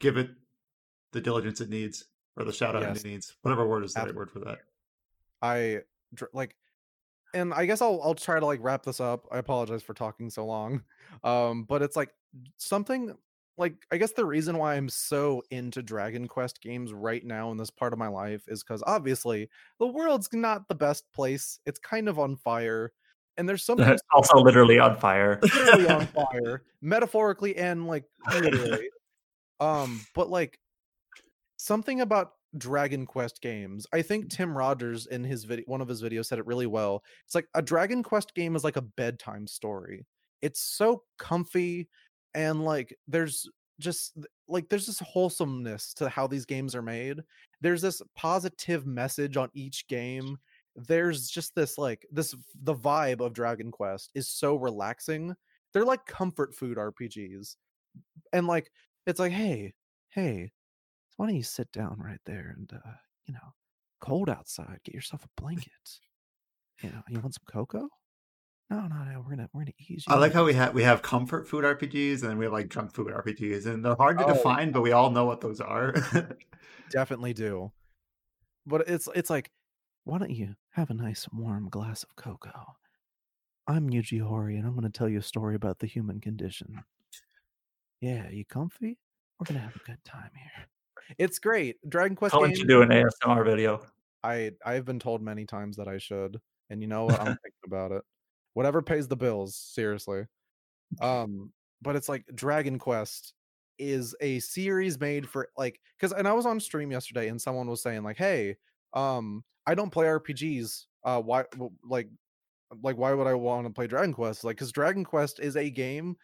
Give 0.00 0.16
it 0.16 0.30
the 1.12 1.20
diligence 1.20 1.60
it 1.60 1.68
needs, 1.68 2.06
or 2.36 2.44
the 2.44 2.52
shout 2.52 2.74
out 2.74 2.82
Yes. 2.82 3.00
it 3.00 3.08
needs. 3.08 3.36
Whatever 3.42 3.66
word 3.66 3.84
is 3.84 3.92
the 3.94 4.00
right 4.02 4.14
word 4.14 4.30
for 4.30 4.40
that. 4.40 4.58
I 5.42 5.80
like, 6.32 6.56
and 7.34 7.52
I 7.52 7.66
guess 7.66 7.82
I'll 7.82 8.00
I'll 8.02 8.14
try 8.14 8.40
to 8.40 8.46
like 8.46 8.60
wrap 8.62 8.82
this 8.82 8.98
up. 9.00 9.26
I 9.30 9.38
apologize 9.38 9.82
for 9.82 9.94
talking 9.94 10.30
so 10.30 10.46
long, 10.46 10.82
um, 11.22 11.64
but 11.64 11.82
it's 11.82 11.96
like 11.96 12.10
something 12.56 13.14
like 13.56 13.74
I 13.92 13.96
guess 13.96 14.12
the 14.12 14.24
reason 14.24 14.58
why 14.58 14.74
I'm 14.74 14.88
so 14.88 15.42
into 15.50 15.82
Dragon 15.82 16.26
Quest 16.26 16.60
games 16.60 16.92
right 16.92 17.24
now 17.24 17.50
in 17.50 17.56
this 17.56 17.70
part 17.70 17.92
of 17.92 17.98
my 17.98 18.08
life 18.08 18.42
is 18.48 18.62
because 18.62 18.82
obviously 18.86 19.48
the 19.78 19.86
world's 19.86 20.28
not 20.32 20.68
the 20.68 20.74
best 20.74 21.04
place. 21.12 21.58
It's 21.64 21.78
kind 21.78 22.08
of 22.08 22.18
on 22.18 22.36
fire, 22.36 22.92
and 23.36 23.48
there's 23.48 23.64
something 23.64 23.96
also 24.14 24.38
literally 24.38 24.78
on 24.78 24.96
fire. 24.96 25.38
literally 25.42 25.88
on 25.88 26.06
fire, 26.32 26.62
metaphorically 26.80 27.56
and 27.56 27.86
like 27.86 28.04
literally. 28.32 28.88
um, 29.60 30.00
but 30.14 30.28
like 30.28 30.58
something 31.56 32.00
about 32.00 32.32
Dragon 32.58 33.06
Quest 33.06 33.40
games. 33.40 33.86
I 33.92 34.02
think 34.02 34.30
Tim 34.30 34.56
Rogers 34.56 35.06
in 35.06 35.24
his 35.24 35.44
video, 35.44 35.64
one 35.66 35.80
of 35.80 35.88
his 35.88 36.02
videos, 36.02 36.26
said 36.26 36.38
it 36.38 36.46
really 36.46 36.66
well. 36.66 37.02
It's 37.24 37.34
like 37.34 37.48
a 37.54 37.62
Dragon 37.62 38.02
Quest 38.02 38.34
game 38.34 38.56
is 38.56 38.64
like 38.64 38.76
a 38.76 38.82
bedtime 38.82 39.46
story. 39.46 40.06
It's 40.42 40.60
so 40.60 41.02
comfy 41.18 41.88
and 42.34 42.64
like 42.64 42.96
there's 43.08 43.48
just 43.80 44.16
like 44.48 44.68
there's 44.68 44.86
this 44.86 45.00
wholesomeness 45.00 45.94
to 45.94 46.08
how 46.08 46.26
these 46.26 46.44
games 46.44 46.74
are 46.74 46.82
made. 46.82 47.20
There's 47.60 47.82
this 47.82 48.02
positive 48.14 48.86
message 48.86 49.36
on 49.36 49.50
each 49.54 49.86
game. 49.88 50.38
There's 50.76 51.28
just 51.28 51.54
this 51.54 51.78
like 51.78 52.06
this 52.10 52.34
the 52.62 52.74
vibe 52.74 53.20
of 53.20 53.32
Dragon 53.32 53.70
Quest 53.70 54.10
is 54.14 54.28
so 54.28 54.56
relaxing. 54.56 55.34
They're 55.72 55.84
like 55.84 56.06
comfort 56.06 56.54
food 56.54 56.76
RPGs. 56.76 57.56
And 58.32 58.46
like 58.46 58.70
it's 59.06 59.20
like, 59.20 59.32
hey, 59.32 59.74
hey, 60.10 60.50
why 61.16 61.26
don't 61.26 61.36
you 61.36 61.42
sit 61.42 61.70
down 61.72 61.96
right 61.98 62.20
there 62.26 62.54
and 62.56 62.70
uh, 62.72 62.92
you 63.26 63.34
know, 63.34 63.54
cold 64.00 64.28
outside, 64.28 64.78
get 64.84 64.94
yourself 64.94 65.24
a 65.24 65.40
blanket. 65.40 65.72
You 66.82 66.90
know, 66.90 67.02
you 67.08 67.20
want 67.20 67.34
some 67.34 67.44
cocoa? 67.50 67.88
No, 68.70 68.80
no, 68.86 69.04
no. 69.04 69.20
We're 69.20 69.30
gonna 69.36 69.48
we're 69.52 69.60
gonna 69.62 69.72
ease 69.78 70.04
you. 70.08 70.14
I 70.14 70.18
like 70.18 70.32
how 70.32 70.44
we 70.44 70.54
have 70.54 70.74
we 70.74 70.82
have 70.82 71.02
comfort 71.02 71.46
food 71.46 71.64
RPGs 71.64 72.22
and 72.22 72.30
then 72.30 72.38
we 72.38 72.44
have 72.46 72.52
like 72.52 72.68
junk 72.70 72.92
food 72.94 73.08
RPGs, 73.08 73.66
and 73.66 73.84
they're 73.84 73.94
hard 73.96 74.18
to 74.18 74.24
Oh, 74.24 74.34
define, 74.34 74.72
but 74.72 74.80
we 74.80 74.92
all 74.92 75.10
know 75.10 75.24
what 75.26 75.40
those 75.40 75.60
are. 75.60 75.94
definitely 76.90 77.34
do. 77.34 77.70
But 78.66 78.88
it's 78.88 79.08
it's 79.14 79.30
like, 79.30 79.50
why 80.04 80.18
don't 80.18 80.30
you 80.30 80.54
have 80.70 80.90
a 80.90 80.94
nice 80.94 81.26
warm 81.32 81.68
glass 81.68 82.02
of 82.04 82.16
cocoa? 82.16 82.74
I'm 83.66 83.90
Yuji 83.90 84.20
Horii, 84.20 84.58
and 84.58 84.66
I'm 84.66 84.72
going 84.74 84.84
to 84.84 84.90
tell 84.90 85.08
you 85.08 85.18
a 85.20 85.22
story 85.22 85.54
about 85.54 85.78
the 85.78 85.86
human 85.86 86.20
condition. 86.20 86.82
Yeah, 88.00 88.28
you 88.30 88.44
comfy? 88.44 88.98
We're 89.38 89.46
gonna 89.46 89.60
have 89.60 89.74
a 89.76 89.78
good 89.86 89.98
time 90.04 90.30
here. 90.34 90.66
It's 91.18 91.38
great. 91.38 91.76
Dragon 91.88 92.16
Quest 92.16 92.34
How 92.34 92.40
would 92.40 92.48
games. 92.48 92.60
you 92.60 92.66
do 92.66 92.82
an 92.82 92.88
ASMR 92.90 93.44
video? 93.44 93.84
I 94.22 94.52
I've 94.64 94.84
been 94.84 94.98
told 94.98 95.22
many 95.22 95.44
times 95.44 95.76
that 95.76 95.88
I 95.88 95.98
should, 95.98 96.38
and 96.70 96.80
you 96.82 96.88
know 96.88 97.04
what? 97.04 97.18
I'm 97.20 97.26
thinking 97.26 97.64
about 97.66 97.92
it. 97.92 98.02
Whatever 98.54 98.82
pays 98.82 99.08
the 99.08 99.16
bills, 99.16 99.56
seriously. 99.56 100.24
Um, 101.00 101.52
but 101.82 101.96
it's 101.96 102.08
like 102.08 102.24
Dragon 102.36 102.78
Quest 102.78 103.34
is 103.78 104.14
a 104.20 104.38
series 104.38 105.00
made 105.00 105.28
for 105.28 105.48
like 105.56 105.80
because 105.98 106.12
and 106.12 106.28
I 106.28 106.32
was 106.32 106.46
on 106.46 106.60
stream 106.60 106.92
yesterday 106.92 107.28
and 107.28 107.40
someone 107.40 107.68
was 107.68 107.82
saying 107.82 108.04
like, 108.04 108.16
hey, 108.16 108.56
um, 108.92 109.42
I 109.66 109.74
don't 109.74 109.90
play 109.90 110.06
RPGs. 110.06 110.84
Uh, 111.02 111.20
why 111.20 111.44
like 111.88 112.08
like 112.82 112.96
why 112.96 113.12
would 113.12 113.26
I 113.26 113.34
want 113.34 113.66
to 113.66 113.72
play 113.72 113.88
Dragon 113.88 114.12
Quest? 114.12 114.44
Like, 114.44 114.56
because 114.56 114.70
Dragon 114.70 115.04
Quest 115.04 115.40
is 115.40 115.56
a 115.56 115.68
game 115.68 116.16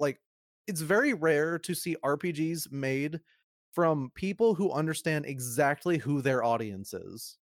like 0.00 0.18
it's 0.66 0.80
very 0.80 1.12
rare 1.12 1.58
to 1.58 1.74
see 1.74 1.96
RPGs 2.02 2.72
made 2.72 3.20
from 3.72 4.10
people 4.14 4.54
who 4.54 4.72
understand 4.72 5.26
exactly 5.26 5.98
who 5.98 6.22
their 6.22 6.42
audience 6.42 6.94
is. 6.94 7.36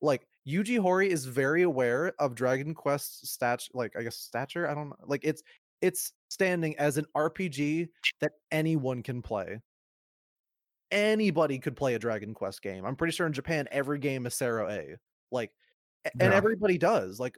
Like 0.00 0.27
Yuji 0.46 0.78
Horii 0.78 1.08
is 1.08 1.26
very 1.26 1.62
aware 1.62 2.12
of 2.18 2.34
Dragon 2.34 2.74
Quest's 2.74 3.30
stat 3.30 3.66
like 3.74 3.92
I 3.96 4.02
guess 4.02 4.16
stature. 4.16 4.68
I 4.68 4.74
don't 4.74 4.88
know. 4.90 4.96
Like 5.06 5.20
it's 5.24 5.42
it's 5.80 6.12
standing 6.28 6.76
as 6.78 6.96
an 6.98 7.06
RPG 7.16 7.88
that 8.20 8.32
anyone 8.50 9.02
can 9.02 9.22
play. 9.22 9.60
Anybody 10.90 11.58
could 11.58 11.76
play 11.76 11.94
a 11.94 11.98
Dragon 11.98 12.32
Quest 12.32 12.62
game. 12.62 12.84
I'm 12.86 12.96
pretty 12.96 13.12
sure 13.12 13.26
in 13.26 13.32
Japan 13.32 13.68
every 13.70 13.98
game 13.98 14.26
is 14.26 14.34
CERO 14.34 14.70
A. 14.70 14.96
Like 15.30 15.52
and 16.04 16.30
Yeah. 16.32 16.34
everybody 16.34 16.78
does. 16.78 17.20
Like 17.20 17.36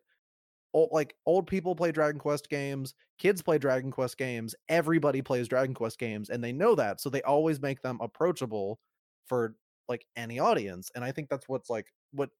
old, 0.72 0.90
like 0.93 1.16
old 1.27 1.48
people 1.48 1.74
play 1.74 1.90
Dragon 1.90 2.20
Quest 2.20 2.48
games, 2.48 2.94
kids 3.18 3.43
play 3.43 3.59
Dragon 3.59 3.90
Quest 3.90 4.16
games, 4.18 4.55
everybody 4.68 5.20
plays 5.20 5.48
Dragon 5.48 5.74
Quest 5.74 5.98
games 5.98 6.31
and 6.31 6.44
they 6.44 6.52
know 6.52 6.77
that. 6.77 7.01
So 7.01 7.10
they 7.10 7.22
always 7.22 7.60
make 7.60 7.82
them 7.82 7.98
approachable 8.01 8.78
for 9.27 9.56
like 9.89 10.06
any 10.16 10.39
audience. 10.39 10.90
And 10.94 11.05
I 11.05 11.10
think 11.10 11.28
that's 11.28 11.48
what's 11.48 11.68
like 11.68 11.86
what 12.12 12.31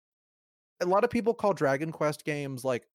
a 0.81 0.87
lot 0.87 1.05
of 1.05 1.11
people 1.11 1.35
call 1.35 1.53
Dragon 1.53 1.93
Quest 1.93 2.25
games 2.25 2.65
like 2.65 2.87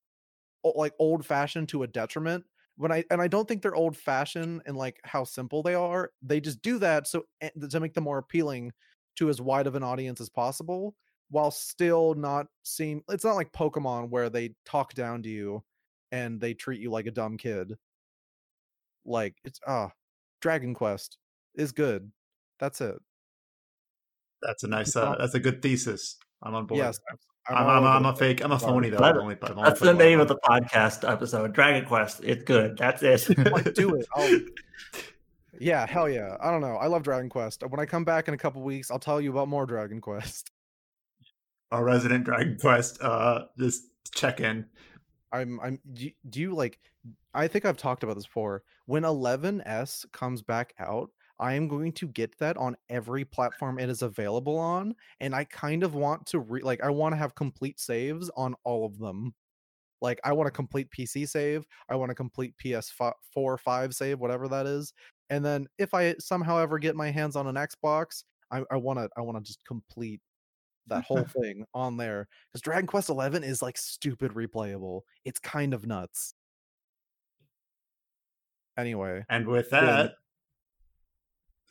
like 0.64 0.94
old 1.00 1.26
fashioned 1.26 1.70
to 1.70 1.84
a 1.84 1.88
detriment. 1.88 2.44
When 2.78 2.92
I 2.92 3.04
and 3.12 3.22
I 3.22 3.28
don't 3.28 3.48
think 3.48 3.62
they're 3.62 3.76
old 3.76 3.96
fashioned 3.96 4.64
and 4.66 4.76
like 4.76 5.00
how 5.04 5.24
simple 5.24 5.64
they 5.64 5.76
are. 5.76 6.12
They 6.22 6.40
just 6.42 6.62
do 6.62 6.80
that 6.80 7.08
so 7.08 7.24
eh, 7.42 7.50
to 7.70 7.80
make 7.80 7.94
them 7.94 8.04
more 8.06 8.18
appealing 8.18 8.72
to 9.18 9.30
as 9.30 9.42
wide 9.42 9.68
of 9.68 9.76
an 9.76 9.84
audience 9.84 10.20
as 10.20 10.30
possible 10.30 10.96
while 11.30 11.52
still 11.52 12.14
not 12.16 12.48
seem 12.64 13.02
it's 13.10 13.24
not 13.24 13.36
like 13.36 13.52
Pokemon 13.52 14.10
where 14.10 14.30
they 14.30 14.54
talk 14.66 14.94
down 14.94 15.24
to 15.24 15.30
you 15.30 15.64
and 16.12 16.40
they 16.40 16.54
treat 16.54 16.82
you 16.82 16.92
like 16.92 17.08
a 17.08 17.12
dumb 17.12 17.38
kid. 17.38 17.74
Like 19.06 19.36
it's 19.44 19.60
ah 19.68 19.92
Dragon 20.42 20.74
Quest 20.74 21.18
is 21.56 21.72
good. 21.72 22.12
That's 22.60 22.82
it. 22.82 22.96
that's 24.42 24.64
a 24.64 24.68
nice. 24.68 24.96
Uh, 24.96 25.16
that's 25.20 25.36
a 25.36 25.40
good 25.40 25.62
thesis. 25.62 26.18
I'm 26.44 26.56
on 26.56 26.66
board. 26.66 26.80
Yes. 26.80 27.00
I'm 27.48 27.68
I'm, 27.68 27.84
I'm, 27.84 28.06
a 28.06 28.16
fake. 28.16 28.44
I'm 28.44 28.52
a 28.52 28.60
phony 28.60 28.90
though. 28.90 28.98
That- 28.98 29.16
I've 29.16 29.22
only, 29.22 29.38
I've 29.42 29.52
only 29.52 29.64
That's 29.64 29.80
the 29.80 29.86
played 29.86 29.98
one 29.98 30.06
name 30.06 30.20
of 30.20 30.28
the 30.28 30.38
podcast 30.38 31.10
episode. 31.10 31.54
Dragon 31.54 31.86
Quest. 31.86 32.22
It's 32.24 32.44
good. 32.44 32.78
That's 32.78 33.04
it. 33.04 33.38
like 33.52 33.74
do 33.74 33.96
it. 33.96 34.06
I'll... 34.16 34.40
Yeah, 35.58 35.88
hell 35.88 36.10
yeah. 36.10 36.36
I 36.42 36.52
don't 36.52 36.60
know. 36.60 36.76
I 36.76 36.88
love 36.88 37.04
Dragon 37.04 37.30
Quest. 37.30 37.64
When 37.66 37.80
I 37.80 37.86
come 37.86 38.04
back 38.04 38.28
in 38.28 38.34
a 38.34 38.38
couple 38.38 38.62
weeks, 38.62 38.92
I'll 38.92 39.00
tell 39.00 39.22
you 39.22 39.32
about 39.32 39.48
more 39.48 39.66
Dragon 39.66 40.02
Quest. 40.02 40.52
Our 41.72 41.82
resident 41.82 42.26
Dragon 42.26 42.58
Quest. 42.60 43.02
Uh, 43.02 43.46
just 43.58 43.86
check 44.14 44.42
in. 44.42 44.66
I'm 45.32 45.60
I'm 45.62 45.80
do 45.94 46.06
you, 46.06 46.12
do 46.30 46.42
you 46.42 46.56
like 46.56 46.78
I 47.34 47.48
think 47.48 47.66
I've 47.66 47.78
talked 47.78 48.04
about 48.04 48.16
this 48.16 48.26
before. 48.26 48.64
When 48.86 49.04
11s 49.04 50.12
comes 50.12 50.42
back 50.42 50.74
out, 50.80 51.12
I 51.40 51.54
am 51.54 51.68
going 51.68 51.92
to 51.94 52.08
get 52.08 52.38
that 52.40 52.58
on 52.58 52.76
every 52.90 53.26
platform 53.26 53.80
it 53.80 53.90
is 53.90 54.02
available 54.02 54.58
on 54.58 54.96
and 55.20 55.36
I 55.36 55.44
kind 55.46 55.84
of 55.84 55.96
want 55.96 56.26
to 56.28 56.40
re- 56.40 56.62
like 56.62 56.82
I 56.84 56.90
want 56.90 57.14
to 57.14 57.18
have 57.18 57.36
complete 57.36 57.80
saves 57.80 58.30
on 58.38 58.56
all 58.64 58.86
of 58.86 58.98
them. 59.00 59.34
Like 60.02 60.20
I 60.24 60.34
want 60.34 60.48
a 60.48 60.52
complete 60.52 60.90
PC 60.92 61.28
save, 61.28 61.66
I 61.90 61.96
want 61.96 62.12
a 62.12 62.16
complete 62.16 62.56
PS4 62.58 63.60
5 63.60 63.96
save, 63.96 64.20
whatever 64.20 64.48
that 64.50 64.66
is. 64.68 64.94
And 65.30 65.44
then 65.44 65.68
if 65.78 65.94
I 65.94 66.16
somehow 66.20 66.60
ever 66.60 66.80
get 66.80 66.96
my 66.96 67.12
hands 67.12 67.36
on 67.36 67.48
an 67.48 67.56
Xbox, 67.56 68.24
I 68.52 68.64
I 68.72 68.78
want 68.78 69.00
to 69.00 69.10
I 69.18 69.22
want 69.22 69.38
to 69.38 69.44
just 69.44 69.64
complete 69.66 70.22
that 70.88 71.04
whole 71.04 71.26
thing 71.42 71.66
on 71.74 71.98
there 71.98 72.28
because 72.52 72.62
Dragon 72.62 72.88
Quest 72.88 73.10
Eleven 73.10 73.44
is 73.44 73.62
like 73.62 73.78
stupid 73.78 74.34
replayable. 74.34 75.02
It's 75.26 75.40
kind 75.40 75.74
of 75.74 75.88
nuts. 75.88 76.34
Anyway, 78.78 79.24
And 79.30 79.48
with 79.48 79.70
that, 79.70 80.16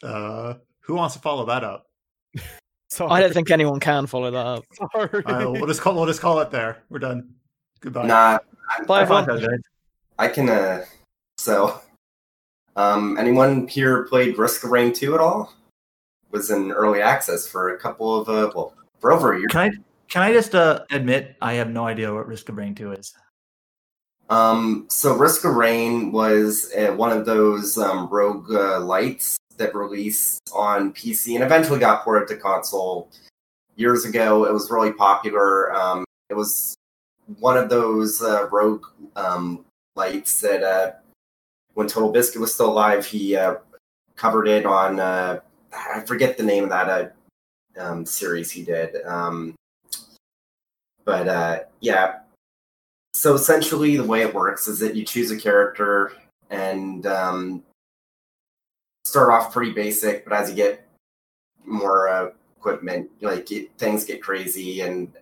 uh, 0.02 0.54
who 0.80 0.94
wants 0.94 1.14
to 1.14 1.20
follow 1.20 1.46
that 1.46 1.64
up? 1.64 1.86
so 2.88 3.08
I 3.08 3.20
don't 3.20 3.32
think 3.32 3.50
anyone 3.50 3.80
can 3.80 4.06
follow 4.06 4.30
that 4.30 4.46
up. 4.46 4.64
sorry. 4.92 5.24
Uh, 5.24 5.50
we'll 5.50 5.66
just 5.66 5.80
call. 5.80 5.94
We'll 5.94 6.06
just 6.06 6.20
call 6.20 6.40
it 6.40 6.50
there. 6.50 6.82
We're 6.90 6.98
done. 6.98 7.34
Goodbye. 7.80 8.06
Nah, 8.06 8.38
Bye, 8.86 9.00
I 9.00 9.02
everyone. 9.02 9.24
thought 9.26 9.40
that 9.40 9.50
was- 9.50 9.60
I 10.18 10.28
can. 10.28 10.48
uh 10.48 10.84
So, 11.38 11.80
um, 12.76 13.16
anyone 13.18 13.66
here 13.68 14.04
played 14.04 14.38
Risk 14.38 14.64
of 14.64 14.70
Rain 14.70 14.92
2 14.92 15.14
at 15.14 15.20
all? 15.20 15.52
Was 16.30 16.50
in 16.50 16.72
early 16.72 17.00
access 17.02 17.46
for 17.46 17.74
a 17.74 17.78
couple 17.78 18.20
of 18.20 18.28
uh, 18.28 18.50
well, 18.54 18.74
for 19.00 19.12
over 19.12 19.34
a 19.34 19.38
year. 19.38 19.48
Can 19.48 19.60
I 19.60 19.70
can 20.08 20.22
I 20.22 20.32
just 20.32 20.54
uh, 20.54 20.84
admit 20.90 21.36
I 21.40 21.54
have 21.54 21.70
no 21.70 21.86
idea 21.86 22.12
what 22.12 22.26
Risk 22.26 22.48
of 22.48 22.56
Rain 22.56 22.74
Two 22.74 22.92
is? 22.92 23.14
Um, 24.30 24.86
so 24.88 25.14
Risk 25.14 25.44
of 25.44 25.54
Rain 25.54 26.10
was 26.10 26.72
uh, 26.76 26.92
one 26.92 27.12
of 27.12 27.26
those 27.26 27.76
um, 27.78 28.08
rogue 28.08 28.50
uh, 28.52 28.80
lights 28.80 29.36
that 29.58 29.74
released 29.74 30.40
on 30.54 30.92
PC 30.92 31.34
and 31.34 31.44
eventually 31.44 31.78
got 31.78 32.04
ported 32.04 32.28
to 32.28 32.36
console 32.36 33.10
years 33.76 34.04
ago. 34.04 34.44
It 34.44 34.52
was 34.52 34.70
really 34.70 34.92
popular. 34.92 35.74
Um, 35.74 36.04
it 36.30 36.34
was 36.34 36.74
one 37.38 37.56
of 37.56 37.68
those 37.68 38.22
uh, 38.22 38.48
rogue 38.50 38.86
um, 39.16 39.64
lights 39.96 40.40
that 40.40 40.62
uh, 40.62 40.92
when 41.74 41.86
Total 41.86 42.10
Biscuit 42.10 42.40
was 42.40 42.54
still 42.54 42.70
alive, 42.70 43.06
he 43.06 43.36
uh, 43.36 43.56
covered 44.16 44.48
it 44.48 44.66
on. 44.66 45.00
Uh, 45.00 45.40
I 45.72 46.00
forget 46.00 46.36
the 46.36 46.42
name 46.42 46.64
of 46.64 46.70
that 46.70 46.88
uh, 46.88 47.80
um, 47.80 48.06
series 48.06 48.50
he 48.50 48.62
did. 48.62 49.04
Um, 49.04 49.54
but 51.04 51.28
uh, 51.28 51.60
yeah, 51.80 52.20
so 53.14 53.34
essentially 53.34 53.96
the 53.96 54.04
way 54.04 54.22
it 54.22 54.34
works 54.34 54.68
is 54.68 54.78
that 54.80 54.94
you 54.94 55.04
choose 55.04 55.30
a 55.30 55.38
character 55.38 56.12
and 56.50 57.06
um, 57.06 57.62
start 59.14 59.30
off 59.30 59.52
pretty 59.52 59.72
basic 59.72 60.24
but 60.24 60.32
as 60.32 60.50
you 60.50 60.56
get 60.56 60.86
more 61.64 62.08
uh, 62.08 62.30
equipment 62.56 63.08
like 63.20 63.50
it, 63.52 63.70
things 63.78 64.04
get 64.04 64.22
crazy 64.22 64.80
and 64.80 65.12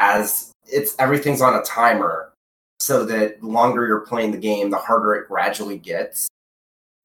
as 0.00 0.52
it's 0.66 0.96
everything's 0.98 1.40
on 1.40 1.54
a 1.54 1.62
timer. 1.62 2.32
So 2.80 3.04
that 3.04 3.40
the 3.40 3.46
longer 3.46 3.86
you're 3.86 4.00
playing 4.00 4.32
the 4.32 4.38
game 4.38 4.70
the 4.70 4.78
harder 4.78 5.14
it 5.14 5.28
gradually 5.28 5.78
gets. 5.78 6.28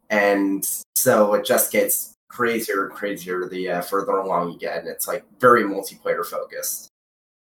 And 0.10 0.66
so 0.96 1.34
it 1.34 1.46
just 1.46 1.72
gets 1.72 2.14
crazier 2.30 2.86
and 2.86 2.94
crazier 2.94 3.48
the 3.48 3.70
uh, 3.70 3.82
further 3.82 4.14
along 4.14 4.52
you 4.52 4.58
get 4.58 4.80
and 4.80 4.88
it's 4.88 5.08
like 5.08 5.26
very 5.40 5.64
multiplayer 5.64 6.26
focused. 6.26 6.88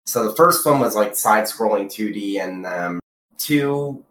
So 0.06 0.28
the 0.28 0.34
first 0.34 0.66
one 0.66 0.80
was 0.80 0.96
like 0.96 1.16
side 1.16 1.44
scrolling 1.44 1.86
2D, 1.86 2.40
and 2.40 2.64
um, 2.64 3.00
two 3.38 4.04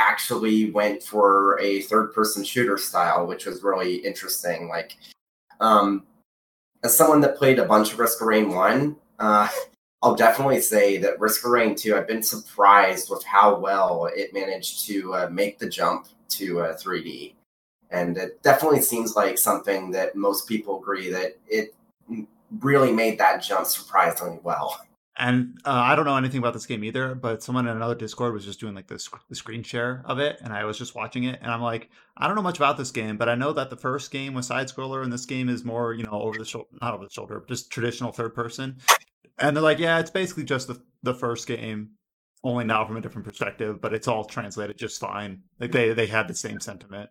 actually 0.00 0.70
went 0.70 1.02
for 1.02 1.60
a 1.60 1.82
third 1.82 2.12
person 2.14 2.42
shooter 2.42 2.78
style, 2.78 3.26
which 3.26 3.46
was 3.46 3.62
really 3.62 3.96
interesting. 3.96 4.68
Like, 4.68 4.96
um, 5.60 6.06
as 6.82 6.96
someone 6.96 7.20
that 7.20 7.36
played 7.36 7.58
a 7.58 7.66
bunch 7.66 7.92
of 7.92 7.98
Risk 7.98 8.20
of 8.20 8.26
Rain 8.26 8.48
1, 8.50 8.96
uh, 9.18 9.48
I'll 10.02 10.16
definitely 10.16 10.62
say 10.62 10.96
that 10.96 11.20
Risk 11.20 11.44
of 11.44 11.50
Rain 11.50 11.74
2, 11.74 11.94
I've 11.94 12.08
been 12.08 12.22
surprised 12.22 13.10
with 13.10 13.22
how 13.24 13.58
well 13.58 14.08
it 14.16 14.32
managed 14.32 14.86
to 14.86 15.14
uh, 15.14 15.28
make 15.30 15.58
the 15.58 15.68
jump 15.68 16.06
to 16.30 16.60
uh, 16.62 16.76
3D. 16.76 17.34
And 17.90 18.16
it 18.16 18.42
definitely 18.42 18.80
seems 18.80 19.14
like 19.14 19.36
something 19.36 19.90
that 19.90 20.16
most 20.16 20.48
people 20.48 20.80
agree 20.80 21.10
that 21.10 21.36
it 21.46 21.74
really 22.60 22.92
made 22.92 23.18
that 23.18 23.42
jump 23.42 23.66
surprisingly 23.66 24.38
well. 24.42 24.80
And 25.18 25.58
uh, 25.64 25.72
I 25.72 25.96
don't 25.96 26.04
know 26.04 26.16
anything 26.16 26.38
about 26.38 26.54
this 26.54 26.66
game 26.66 26.84
either, 26.84 27.14
but 27.14 27.42
someone 27.42 27.66
in 27.66 27.76
another 27.76 27.94
Discord 27.94 28.32
was 28.32 28.44
just 28.44 28.60
doing 28.60 28.74
like 28.74 28.86
this 28.86 29.08
the 29.28 29.34
screen 29.34 29.62
share 29.62 30.02
of 30.06 30.18
it, 30.18 30.38
and 30.42 30.52
I 30.52 30.64
was 30.64 30.78
just 30.78 30.94
watching 30.94 31.24
it, 31.24 31.40
and 31.42 31.50
I'm 31.50 31.60
like, 31.60 31.90
I 32.16 32.26
don't 32.26 32.36
know 32.36 32.42
much 32.42 32.58
about 32.58 32.78
this 32.78 32.92
game, 32.92 33.16
but 33.16 33.28
I 33.28 33.34
know 33.34 33.52
that 33.52 33.70
the 33.70 33.76
first 33.76 34.10
game 34.12 34.34
was 34.34 34.46
side 34.46 34.68
scroller, 34.68 35.02
and 35.02 35.12
this 35.12 35.26
game 35.26 35.48
is 35.48 35.64
more, 35.64 35.92
you 35.92 36.04
know, 36.04 36.12
over 36.12 36.38
the 36.38 36.44
shoulder, 36.44 36.68
not 36.80 36.94
over 36.94 37.04
the 37.04 37.10
shoulder, 37.10 37.44
just 37.48 37.70
traditional 37.70 38.12
third 38.12 38.34
person. 38.34 38.76
And 39.38 39.56
they're 39.56 39.62
like, 39.62 39.78
yeah, 39.78 39.98
it's 39.98 40.10
basically 40.10 40.44
just 40.44 40.68
the 40.68 40.80
the 41.02 41.14
first 41.14 41.46
game, 41.46 41.90
only 42.44 42.64
now 42.64 42.86
from 42.86 42.96
a 42.96 43.00
different 43.00 43.26
perspective, 43.26 43.80
but 43.80 43.92
it's 43.92 44.08
all 44.08 44.24
translated 44.24 44.78
just 44.78 45.00
fine. 45.00 45.42
Like 45.58 45.72
they 45.72 45.92
they 45.92 46.06
had 46.06 46.28
the 46.28 46.34
same 46.34 46.60
sentiment. 46.60 47.10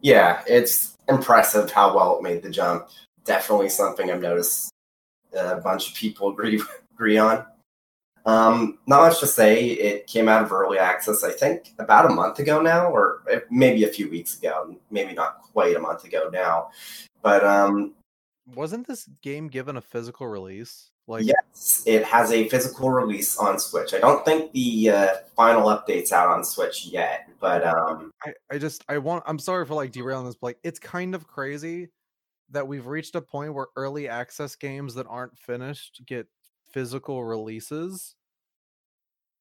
Yeah, 0.00 0.42
it's 0.46 0.98
impressive 1.08 1.70
how 1.70 1.96
well 1.96 2.18
it 2.18 2.22
made 2.22 2.42
the 2.42 2.50
jump. 2.50 2.88
Definitely 3.24 3.68
something 3.68 4.10
I've 4.10 4.20
noticed 4.20 4.71
a 5.34 5.56
bunch 5.56 5.90
of 5.90 5.94
people 5.94 6.30
agree 6.30 6.62
agree 6.94 7.18
on. 7.18 7.44
Um, 8.24 8.78
not 8.86 9.08
much 9.08 9.20
to 9.20 9.26
say. 9.26 9.64
It 9.66 10.06
came 10.06 10.28
out 10.28 10.42
of 10.42 10.52
early 10.52 10.78
access, 10.78 11.24
I 11.24 11.32
think, 11.32 11.74
about 11.78 12.10
a 12.10 12.14
month 12.14 12.38
ago 12.38 12.62
now, 12.62 12.86
or 12.86 13.22
maybe 13.50 13.84
a 13.84 13.88
few 13.88 14.08
weeks 14.08 14.38
ago. 14.38 14.76
Maybe 14.90 15.12
not 15.12 15.42
quite 15.42 15.74
a 15.74 15.80
month 15.80 16.04
ago 16.04 16.30
now. 16.32 16.70
But 17.22 17.44
um, 17.44 17.94
Wasn't 18.54 18.86
this 18.86 19.08
game 19.22 19.48
given 19.48 19.76
a 19.76 19.80
physical 19.80 20.28
release? 20.28 20.90
Like, 21.08 21.24
yes, 21.24 21.82
it 21.84 22.04
has 22.04 22.30
a 22.30 22.48
physical 22.48 22.90
release 22.90 23.36
on 23.36 23.58
Switch. 23.58 23.92
I 23.92 23.98
don't 23.98 24.24
think 24.24 24.52
the 24.52 24.90
uh, 24.90 25.08
final 25.34 25.64
update's 25.64 26.12
out 26.12 26.28
on 26.28 26.44
Switch 26.44 26.86
yet, 26.86 27.28
but 27.40 27.66
um, 27.66 28.12
I, 28.24 28.32
I 28.52 28.58
just 28.58 28.84
I 28.88 28.98
want 28.98 29.24
I'm 29.26 29.40
sorry 29.40 29.66
for 29.66 29.74
like 29.74 29.90
derailing 29.90 30.26
this, 30.26 30.36
but 30.36 30.46
like 30.46 30.58
it's 30.62 30.78
kind 30.78 31.16
of 31.16 31.26
crazy 31.26 31.88
that 32.52 32.66
we've 32.68 32.86
reached 32.86 33.14
a 33.14 33.20
point 33.20 33.54
where 33.54 33.66
early 33.76 34.08
access 34.08 34.54
games 34.56 34.94
that 34.94 35.06
aren't 35.08 35.38
finished 35.38 36.02
get 36.06 36.28
physical 36.72 37.24
releases. 37.24 38.14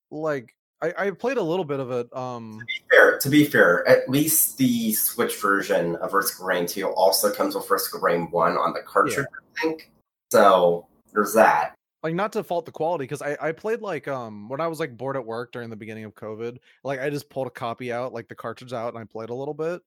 Like 0.09 0.55
I, 0.81 0.93
I 0.97 1.11
played 1.11 1.37
a 1.37 1.43
little 1.43 1.65
bit 1.65 1.79
of 1.79 1.91
it. 1.91 2.13
Um 2.15 2.59
fair 2.89 3.19
to 3.19 3.29
be 3.29 3.45
fair, 3.45 3.87
at 3.87 4.09
least 4.09 4.57
the 4.57 4.93
Switch 4.93 5.35
version 5.39 5.95
of 5.97 6.13
Risk 6.13 6.41
Rain 6.41 6.65
2 6.65 6.87
also 6.87 7.31
comes 7.31 7.55
with 7.55 7.69
Risk 7.69 8.01
Rain 8.01 8.29
1 8.31 8.57
on 8.57 8.73
the 8.73 8.81
cartridge, 8.81 9.25
I 9.25 9.61
think. 9.61 9.91
So 10.31 10.87
there's 11.13 11.33
that. 11.33 11.75
like 12.03 12.15
not 12.15 12.33
to 12.33 12.43
fault 12.43 12.65
the 12.65 12.71
quality 12.71 13.03
because 13.03 13.21
I, 13.21 13.37
I 13.39 13.51
played 13.51 13.81
like 13.81 14.07
um 14.07 14.49
when 14.49 14.61
I 14.61 14.67
was 14.67 14.79
like 14.79 14.97
bored 14.97 15.15
at 15.17 15.25
work 15.25 15.51
during 15.51 15.69
the 15.69 15.75
beginning 15.75 16.05
of 16.05 16.15
COVID, 16.15 16.57
like 16.83 16.99
I 16.99 17.09
just 17.09 17.29
pulled 17.29 17.47
a 17.47 17.51
copy 17.51 17.91
out, 17.91 18.13
like 18.13 18.27
the 18.27 18.35
cartridge 18.35 18.73
out, 18.73 18.93
and 18.93 18.97
I 18.97 19.05
played 19.05 19.29
a 19.29 19.35
little 19.35 19.53
bit. 19.53 19.81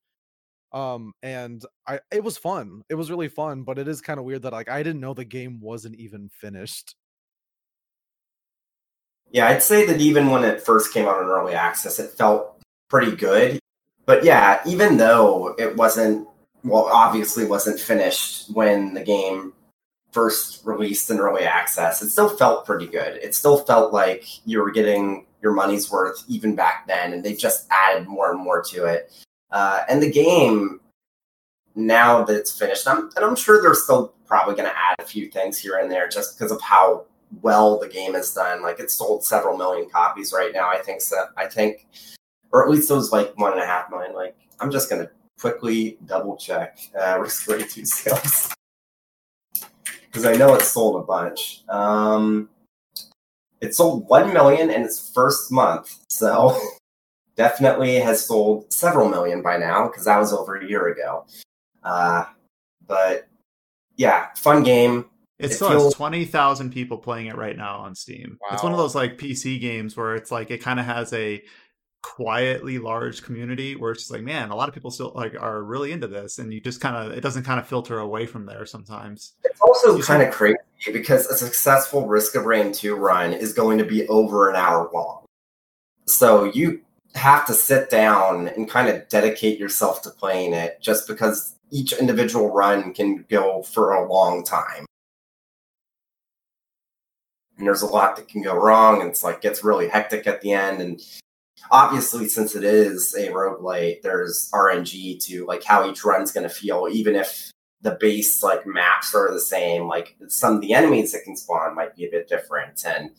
Um 0.75 1.15
and 1.23 1.65
I 1.87 2.01
it 2.13 2.23
was 2.23 2.37
fun. 2.37 2.83
It 2.91 2.95
was 2.97 3.11
really 3.11 3.29
fun, 3.29 3.63
but 3.63 3.79
it 3.79 3.89
is 3.89 4.03
kind 4.03 4.19
of 4.19 4.27
weird 4.27 4.43
that 4.43 4.53
like 4.53 4.69
I 4.69 4.83
didn't 4.83 5.01
know 5.01 5.15
the 5.15 5.25
game 5.25 5.61
wasn't 5.61 5.95
even 5.97 6.29
finished. 6.29 6.95
Yeah, 9.31 9.49
I'd 9.49 9.63
say 9.63 9.87
that 9.87 10.01
even 10.01 10.31
when 10.31 10.45
it 10.45 10.63
first 10.63 10.93
came 10.93 11.07
out 11.07 11.21
in 11.21 11.29
early 11.29 11.55
access, 11.55 11.99
it 11.99 12.11
felt 12.11 12.61
pretty 12.89 13.17
good. 13.17 13.59
But 14.07 14.25
yeah, 14.25 14.61
even 14.67 14.97
though 14.97 15.57
it 15.59 15.77
wasn't, 15.77 16.29
well, 16.63 16.89
obviously 16.93 17.45
wasn't 17.45 17.81
finished 17.81 18.51
when 18.55 18.95
the 18.95 19.03
game 19.03 19.53
first 20.13 20.65
released 20.65 21.11
in 21.11 21.19
early 21.19 21.43
access, 21.43 22.01
it 22.01 22.11
still 22.11 22.29
felt 22.29 22.65
pretty 22.65 22.87
good. 22.87 23.17
It 23.17 23.35
still 23.35 23.59
felt 23.59 23.93
like 23.93 24.25
you 24.47 24.61
were 24.61 24.71
getting 24.71 25.27
your 25.43 25.53
money's 25.53 25.91
worth 25.91 26.23
even 26.29 26.55
back 26.55 26.87
then, 26.87 27.13
and 27.13 27.25
they 27.25 27.35
just 27.35 27.67
added 27.71 28.07
more 28.07 28.31
and 28.31 28.41
more 28.41 28.63
to 28.63 28.85
it. 28.85 29.11
Uh, 29.55 29.85
and 29.89 30.03
the 30.03 30.11
game, 30.11 30.81
now 31.77 32.25
that 32.25 32.35
it's 32.35 32.57
finished, 32.59 32.89
I'm, 32.89 33.09
and 33.15 33.25
I'm 33.25 33.37
sure 33.37 33.63
they're 33.63 33.75
still 33.75 34.13
probably 34.27 34.57
going 34.57 34.69
to 34.69 34.77
add 34.77 34.97
a 34.99 35.05
few 35.05 35.31
things 35.31 35.57
here 35.57 35.79
and 35.79 35.89
there 35.91 36.09
just 36.09 36.37
because 36.37 36.51
of 36.51 36.61
how 36.61 37.05
well 37.41 37.79
the 37.79 37.89
game 37.89 38.17
is 38.17 38.35
done. 38.35 38.63
Like 38.63 38.81
it's 38.81 38.95
sold 38.95 39.25
several 39.25 39.57
million 39.57 39.89
copies 39.89 40.33
right 40.33 40.53
now. 40.53 40.69
I 40.69 40.79
think 40.79 41.01
so. 41.01 41.27
I 41.37 41.47
think, 41.47 41.87
or 42.51 42.65
at 42.65 42.71
least 42.71 42.91
it 42.91 42.95
was 42.95 43.13
like 43.13 43.33
one 43.39 43.53
and 43.53 43.63
a 43.63 43.67
half 43.67 43.91
million. 43.91 44.13
Like 44.13 44.37
I'm 44.59 44.73
just 44.73 44.91
gonna 44.91 45.09
quickly 45.39 45.99
double 46.05 46.37
check 46.37 46.79
uh, 47.01 47.19
Risk 47.21 47.49
Rain 47.49 47.69
2 47.69 47.85
sales 47.85 48.53
because 50.07 50.25
I 50.25 50.35
know 50.35 50.55
it 50.55 50.63
sold 50.63 51.01
a 51.01 51.07
bunch. 51.07 51.63
Um, 51.69 52.49
it 53.61 53.73
sold 53.73 54.09
1 54.09 54.33
million 54.33 54.71
in 54.71 54.83
its 54.83 55.13
first 55.13 55.53
month. 55.53 55.97
So 56.09 56.61
definitely 57.37 57.97
has 57.97 58.25
sold 58.27 58.73
several 58.73 59.09
million 59.09 59.43
by 59.43 59.57
now 59.57 59.87
because 59.89 60.05
that 60.05 60.19
was 60.19 60.33
over 60.33 60.57
a 60.57 60.67
year 60.67 60.89
ago. 60.89 61.27
Uh, 61.83 62.25
but 62.87 63.27
yeah, 63.97 64.29
fun 64.37 64.63
game. 64.63 65.07
It, 65.39 65.47
It 65.47 65.55
still 65.55 65.71
feels- 65.71 65.85
has 65.85 65.95
twenty 65.95 66.25
thousand 66.25 66.73
people 66.73 66.97
playing 66.99 67.27
it 67.27 67.37
right 67.37 67.57
now 67.57 67.79
on 67.79 67.95
Steam. 67.95 68.39
It's 68.53 68.63
one 68.63 68.73
of 68.73 68.79
those 68.79 68.95
like 68.95 69.19
PC 69.19 69.61
games 69.61 69.97
where 69.97 70.15
it's 70.15 70.31
like 70.31 70.51
it 70.51 70.59
kind 70.63 70.79
of 70.79 70.87
has 70.87 71.13
a 71.13 71.43
quietly 72.03 72.79
large 72.79 73.23
community 73.23 73.75
where 73.77 73.91
it's 73.91 74.03
just 74.03 74.13
like, 74.13 74.23
man, 74.23 74.51
a 74.51 74.55
lot 74.55 74.69
of 74.69 74.75
people 74.75 74.91
still 74.91 75.11
like 75.15 75.35
are 75.41 75.63
really 75.63 75.91
into 75.91 76.07
this, 76.07 76.39
and 76.39 76.53
you 76.53 76.61
just 76.61 76.81
kind 76.81 76.95
of 76.95 77.17
it 77.17 77.21
doesn't 77.21 77.43
kind 77.45 77.59
of 77.59 77.67
filter 77.67 77.99
away 77.99 78.27
from 78.27 78.47
there 78.47 78.65
sometimes. 78.65 79.33
It's 79.43 79.61
also 79.61 80.01
kind 80.03 80.23
of 80.23 80.33
crazy 80.33 80.57
because 80.93 81.27
a 81.27 81.37
successful 81.37 82.07
Risk 82.07 82.37
of 82.37 82.45
Rain 82.45 82.73
2 82.73 82.95
run 82.95 83.33
is 83.33 83.53
going 83.55 83.79
to 83.79 83.85
be 83.85 84.07
over 84.09 84.51
an 84.51 84.57
hour 84.57 84.89
long. 84.95 85.25
So 86.07 86.45
you 86.45 86.83
have 87.15 87.47
to 87.47 87.55
sit 87.55 87.91
down 87.91 88.49
and 88.49 88.69
kind 88.69 88.89
of 88.89 89.09
dedicate 89.09 89.59
yourself 89.59 90.03
to 90.03 90.11
playing 90.11 90.53
it 90.53 90.81
just 90.81 91.07
because 91.07 91.55
each 91.71 91.93
individual 91.93 92.51
run 92.51 92.93
can 92.93 93.25
go 93.29 93.63
for 93.63 93.93
a 93.93 94.09
long 94.11 94.45
time. 94.45 94.85
And 97.57 97.67
there's 97.67 97.83
a 97.83 97.87
lot 97.87 98.17
that 98.17 98.29
can 98.29 98.43
go 98.43 98.55
wrong, 98.55 99.01
and 99.01 99.11
it's 99.11 99.23
like 99.23 99.41
gets 99.41 99.63
really 99.63 99.89
hectic 99.89 100.27
at 100.27 100.41
the 100.41 100.53
end. 100.53 100.83
And 100.83 101.01
obviously, 101.71 102.29
since 102.29 102.57
it 102.57 102.65
is 102.65 103.15
a 103.15 103.29
roguelite, 103.29 104.03
there's 104.03 104.51
RNG 104.53 105.25
to 105.27 105.47
like 105.47 105.63
how 105.63 105.89
each 105.89 106.05
run's 106.05 106.33
going 106.33 106.49
to 106.49 106.55
feel, 106.55 106.89
even 106.91 107.15
if 107.15 107.53
the 107.81 107.97
base 108.01 108.43
like 108.43 108.67
maps 108.67 109.15
are 109.15 109.33
the 109.33 109.41
same. 109.41 109.87
Like 109.87 110.17
some 110.27 110.57
of 110.57 110.61
the 110.63 110.75
enemies 110.75 111.13
that 111.13 111.23
can 111.23 111.37
spawn 111.37 111.77
might 111.77 111.95
be 111.95 112.07
a 112.07 112.11
bit 112.11 112.29
different, 112.29 112.85
and 112.85 113.11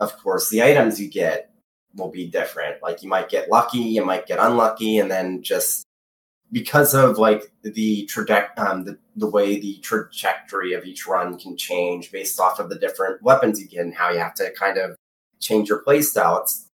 of 0.00 0.16
course 0.18 0.48
the 0.48 0.62
items 0.62 0.98
you 0.98 1.08
get 1.08 1.50
will 1.96 2.10
be 2.10 2.26
different. 2.26 2.82
Like 2.82 3.02
you 3.02 3.08
might 3.08 3.28
get 3.28 3.50
lucky, 3.50 3.78
you 3.78 4.04
might 4.04 4.26
get 4.26 4.38
unlucky, 4.38 4.98
and 4.98 5.10
then 5.10 5.42
just 5.42 5.86
because 6.52 6.94
of 6.94 7.18
like 7.18 7.50
the 7.62 8.08
um, 8.56 8.84
the 8.84 8.98
the 9.16 9.28
way 9.28 9.58
the 9.58 9.78
trajectory 9.78 10.72
of 10.74 10.84
each 10.84 11.06
run 11.06 11.38
can 11.38 11.56
change 11.56 12.12
based 12.12 12.38
off 12.38 12.60
of 12.60 12.68
the 12.68 12.78
different 12.78 13.22
weapons 13.22 13.60
you 13.60 13.66
get 13.66 13.80
and 13.80 13.94
how 13.94 14.10
you 14.10 14.18
have 14.18 14.34
to 14.34 14.50
kind 14.52 14.78
of 14.78 14.96
change 15.40 15.68
your 15.68 15.82
playstyle. 15.82 16.40
It's 16.42 16.68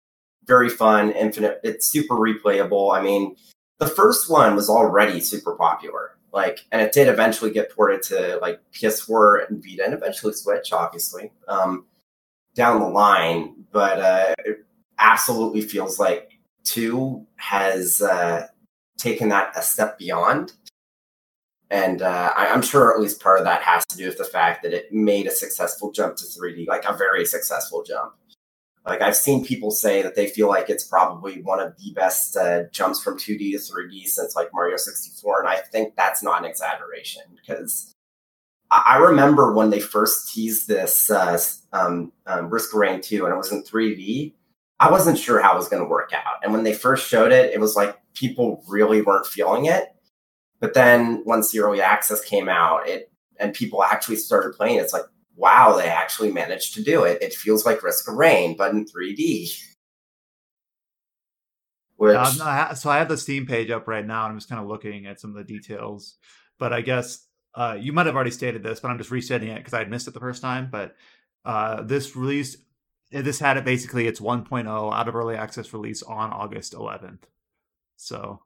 very 0.44 0.68
fun, 0.68 1.12
infinite. 1.12 1.60
It's 1.62 1.86
super 1.86 2.16
replayable. 2.16 2.96
I 2.96 3.00
mean, 3.00 3.36
the 3.78 3.86
first 3.86 4.28
one 4.28 4.56
was 4.56 4.68
already 4.68 5.20
super 5.20 5.54
popular. 5.54 6.16
Like, 6.32 6.60
and 6.72 6.80
it 6.80 6.92
did 6.92 7.08
eventually 7.08 7.50
get 7.50 7.70
ported 7.70 8.02
to 8.04 8.38
like 8.40 8.60
PS4 8.72 9.48
and 9.48 9.62
Vita, 9.62 9.84
and 9.84 9.94
eventually 9.94 10.32
Switch, 10.32 10.72
obviously, 10.72 11.30
um, 11.46 11.86
down 12.54 12.80
the 12.80 12.88
line. 12.88 13.66
But 13.70 14.00
uh, 14.00 14.34
absolutely 15.02 15.60
feels 15.60 15.98
like 15.98 16.38
two 16.64 17.26
has 17.36 18.00
uh, 18.00 18.46
taken 18.98 19.28
that 19.28 19.52
a 19.56 19.62
step 19.62 19.98
beyond. 19.98 20.52
And 21.70 22.02
uh, 22.02 22.32
I, 22.36 22.48
I'm 22.48 22.62
sure 22.62 22.94
at 22.94 23.00
least 23.00 23.22
part 23.22 23.38
of 23.38 23.44
that 23.44 23.62
has 23.62 23.84
to 23.86 23.96
do 23.96 24.06
with 24.06 24.18
the 24.18 24.24
fact 24.24 24.62
that 24.62 24.72
it 24.72 24.92
made 24.92 25.26
a 25.26 25.30
successful 25.30 25.90
jump 25.90 26.16
to 26.16 26.24
3D, 26.24 26.66
like 26.68 26.84
a 26.84 26.96
very 26.96 27.24
successful 27.24 27.82
jump. 27.82 28.12
Like 28.86 29.00
I've 29.00 29.16
seen 29.16 29.44
people 29.44 29.70
say 29.70 30.02
that 30.02 30.16
they 30.16 30.26
feel 30.26 30.48
like 30.48 30.68
it's 30.68 30.84
probably 30.84 31.40
one 31.42 31.60
of 31.60 31.74
the 31.76 31.92
best 31.94 32.36
uh, 32.36 32.64
jumps 32.72 33.02
from 33.02 33.16
2D 33.16 33.52
to 33.52 33.58
3D 33.58 34.06
since 34.06 34.34
like 34.34 34.48
Mario 34.52 34.76
64, 34.76 35.40
and 35.40 35.48
I 35.48 35.56
think 35.56 35.94
that's 35.96 36.22
not 36.22 36.42
an 36.42 36.50
exaggeration 36.50 37.22
because 37.40 37.94
I 38.70 38.82
I 38.86 38.96
remember 38.96 39.52
when 39.52 39.70
they 39.70 39.78
first 39.78 40.34
teased 40.34 40.66
this 40.66 41.10
uh, 41.10 41.38
um, 41.72 42.12
um, 42.26 42.50
Risk 42.50 42.74
Rain 42.74 43.00
2 43.00 43.24
and 43.24 43.32
it 43.32 43.36
was 43.36 43.52
in 43.52 43.62
3D. 43.62 44.32
I 44.82 44.90
wasn't 44.90 45.18
sure 45.18 45.40
how 45.40 45.52
it 45.52 45.56
was 45.56 45.68
going 45.68 45.82
to 45.82 45.88
work 45.88 46.12
out, 46.12 46.42
and 46.42 46.52
when 46.52 46.64
they 46.64 46.74
first 46.74 47.08
showed 47.08 47.32
it, 47.32 47.52
it 47.54 47.60
was 47.60 47.76
like 47.76 47.96
people 48.14 48.64
really 48.68 49.00
weren't 49.00 49.26
feeling 49.26 49.66
it. 49.66 49.94
But 50.60 50.74
then 50.74 51.22
once 51.24 51.50
the 51.50 51.60
early 51.60 51.80
access 51.80 52.24
came 52.24 52.48
out, 52.48 52.88
it 52.88 53.10
and 53.38 53.54
people 53.54 53.82
actually 53.82 54.16
started 54.16 54.54
playing, 54.54 54.78
it's 54.78 54.92
like 54.92 55.04
wow, 55.36 55.76
they 55.76 55.88
actually 55.88 56.30
managed 56.30 56.74
to 56.74 56.82
do 56.82 57.04
it. 57.04 57.22
It 57.22 57.32
feels 57.32 57.64
like 57.64 57.82
Risk 57.82 58.08
of 58.08 58.14
Rain, 58.14 58.56
but 58.56 58.72
in 58.72 58.84
3D. 58.84 59.60
Which, 61.96 62.14
no, 62.14 62.44
I 62.44 62.74
so 62.74 62.90
I 62.90 62.98
have 62.98 63.08
the 63.08 63.16
Steam 63.16 63.46
page 63.46 63.70
up 63.70 63.86
right 63.86 64.04
now, 64.04 64.24
and 64.24 64.32
I'm 64.32 64.38
just 64.38 64.48
kind 64.48 64.60
of 64.60 64.66
looking 64.66 65.06
at 65.06 65.20
some 65.20 65.30
of 65.30 65.36
the 65.36 65.44
details. 65.44 66.16
But 66.58 66.72
I 66.72 66.80
guess 66.80 67.26
uh, 67.54 67.76
you 67.80 67.92
might 67.92 68.06
have 68.06 68.16
already 68.16 68.32
stated 68.32 68.62
this, 68.62 68.80
but 68.80 68.90
I'm 68.90 68.98
just 68.98 69.10
restating 69.10 69.48
it 69.48 69.58
because 69.58 69.74
I 69.74 69.78
had 69.78 69.90
missed 69.90 70.08
it 70.08 70.14
the 70.14 70.20
first 70.20 70.42
time. 70.42 70.68
But 70.70 70.96
uh, 71.44 71.82
this 71.82 72.16
released, 72.16 72.58
this 73.12 73.38
had 73.38 73.56
it 73.56 73.64
basically 73.64 74.06
its 74.06 74.20
1.0 74.20 74.66
out 74.66 75.08
of 75.08 75.14
early 75.14 75.36
access 75.36 75.72
release 75.72 76.02
on 76.02 76.32
August 76.32 76.72
11th. 76.72 77.24
So, 77.96 78.40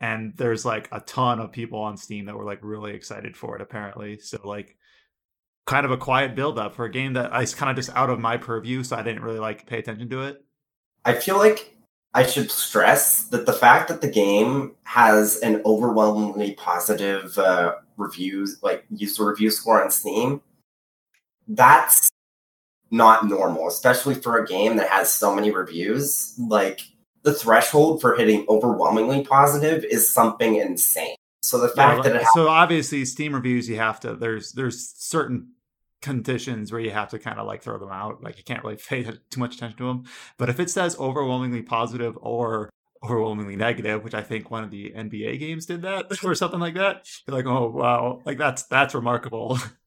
and 0.00 0.34
there's 0.36 0.64
like 0.64 0.88
a 0.92 1.00
ton 1.00 1.40
of 1.40 1.52
people 1.52 1.78
on 1.80 1.96
Steam 1.96 2.26
that 2.26 2.36
were 2.36 2.44
like 2.44 2.60
really 2.62 2.92
excited 2.92 3.36
for 3.36 3.56
it, 3.56 3.62
apparently. 3.62 4.18
So, 4.18 4.40
like, 4.44 4.76
kind 5.66 5.86
of 5.86 5.92
a 5.92 5.96
quiet 5.96 6.34
build 6.34 6.58
up 6.58 6.74
for 6.74 6.84
a 6.84 6.90
game 6.90 7.12
that 7.12 7.32
I 7.32 7.44
kind 7.46 7.70
of 7.70 7.76
just 7.76 7.96
out 7.96 8.10
of 8.10 8.18
my 8.18 8.36
purview, 8.36 8.82
so 8.82 8.96
I 8.96 9.02
didn't 9.02 9.22
really 9.22 9.38
like 9.38 9.66
pay 9.66 9.78
attention 9.78 10.08
to 10.10 10.22
it. 10.22 10.44
I 11.04 11.14
feel 11.14 11.38
like 11.38 11.76
I 12.12 12.24
should 12.26 12.50
stress 12.50 13.24
that 13.28 13.46
the 13.46 13.52
fact 13.52 13.88
that 13.88 14.00
the 14.00 14.10
game 14.10 14.74
has 14.82 15.36
an 15.38 15.62
overwhelmingly 15.64 16.54
positive 16.54 17.38
uh, 17.38 17.74
reviews, 17.96 18.58
like 18.62 18.84
user 18.90 19.28
review 19.28 19.50
score 19.50 19.82
on 19.82 19.90
Steam, 19.90 20.42
that's 21.46 22.10
not 22.90 23.26
normal, 23.28 23.68
especially 23.68 24.14
for 24.14 24.38
a 24.38 24.46
game 24.46 24.76
that 24.76 24.88
has 24.88 25.12
so 25.12 25.34
many 25.34 25.50
reviews. 25.50 26.34
Like 26.38 26.80
the 27.22 27.34
threshold 27.34 28.00
for 28.00 28.16
hitting 28.16 28.46
overwhelmingly 28.48 29.24
positive 29.24 29.84
is 29.84 30.12
something 30.12 30.56
insane. 30.56 31.16
So 31.42 31.58
the 31.58 31.68
fact 31.68 32.04
Yeah, 32.04 32.12
that 32.12 32.16
it 32.16 32.26
so 32.26 32.48
obviously 32.48 33.04
Steam 33.04 33.34
reviews 33.34 33.68
you 33.68 33.76
have 33.76 34.00
to 34.00 34.14
there's 34.14 34.52
there's 34.52 34.92
certain 34.96 35.52
conditions 36.02 36.72
where 36.72 36.80
you 36.80 36.90
have 36.90 37.10
to 37.10 37.18
kind 37.18 37.38
of 37.38 37.46
like 37.46 37.62
throw 37.62 37.78
them 37.78 37.90
out 37.90 38.22
like 38.22 38.38
you 38.38 38.44
can't 38.44 38.62
really 38.64 38.76
pay 38.88 39.02
too 39.04 39.40
much 39.40 39.56
attention 39.56 39.78
to 39.78 39.86
them 39.86 40.04
but 40.38 40.48
if 40.48 40.58
it 40.60 40.70
says 40.70 40.98
overwhelmingly 40.98 41.62
positive 41.62 42.16
or 42.20 42.70
overwhelmingly 43.04 43.56
negative 43.56 44.02
which 44.04 44.14
I 44.14 44.22
think 44.22 44.50
one 44.50 44.64
of 44.64 44.70
the 44.70 44.92
NBA 44.96 45.38
games 45.38 45.66
did 45.66 45.82
that 45.82 46.06
or 46.24 46.34
something 46.34 46.60
like 46.60 46.74
that 46.74 47.06
you're 47.26 47.36
like 47.36 47.46
oh 47.46 47.70
wow 47.70 48.22
like 48.26 48.38
that's 48.38 48.64
that's 48.64 48.94
remarkable 48.94 49.58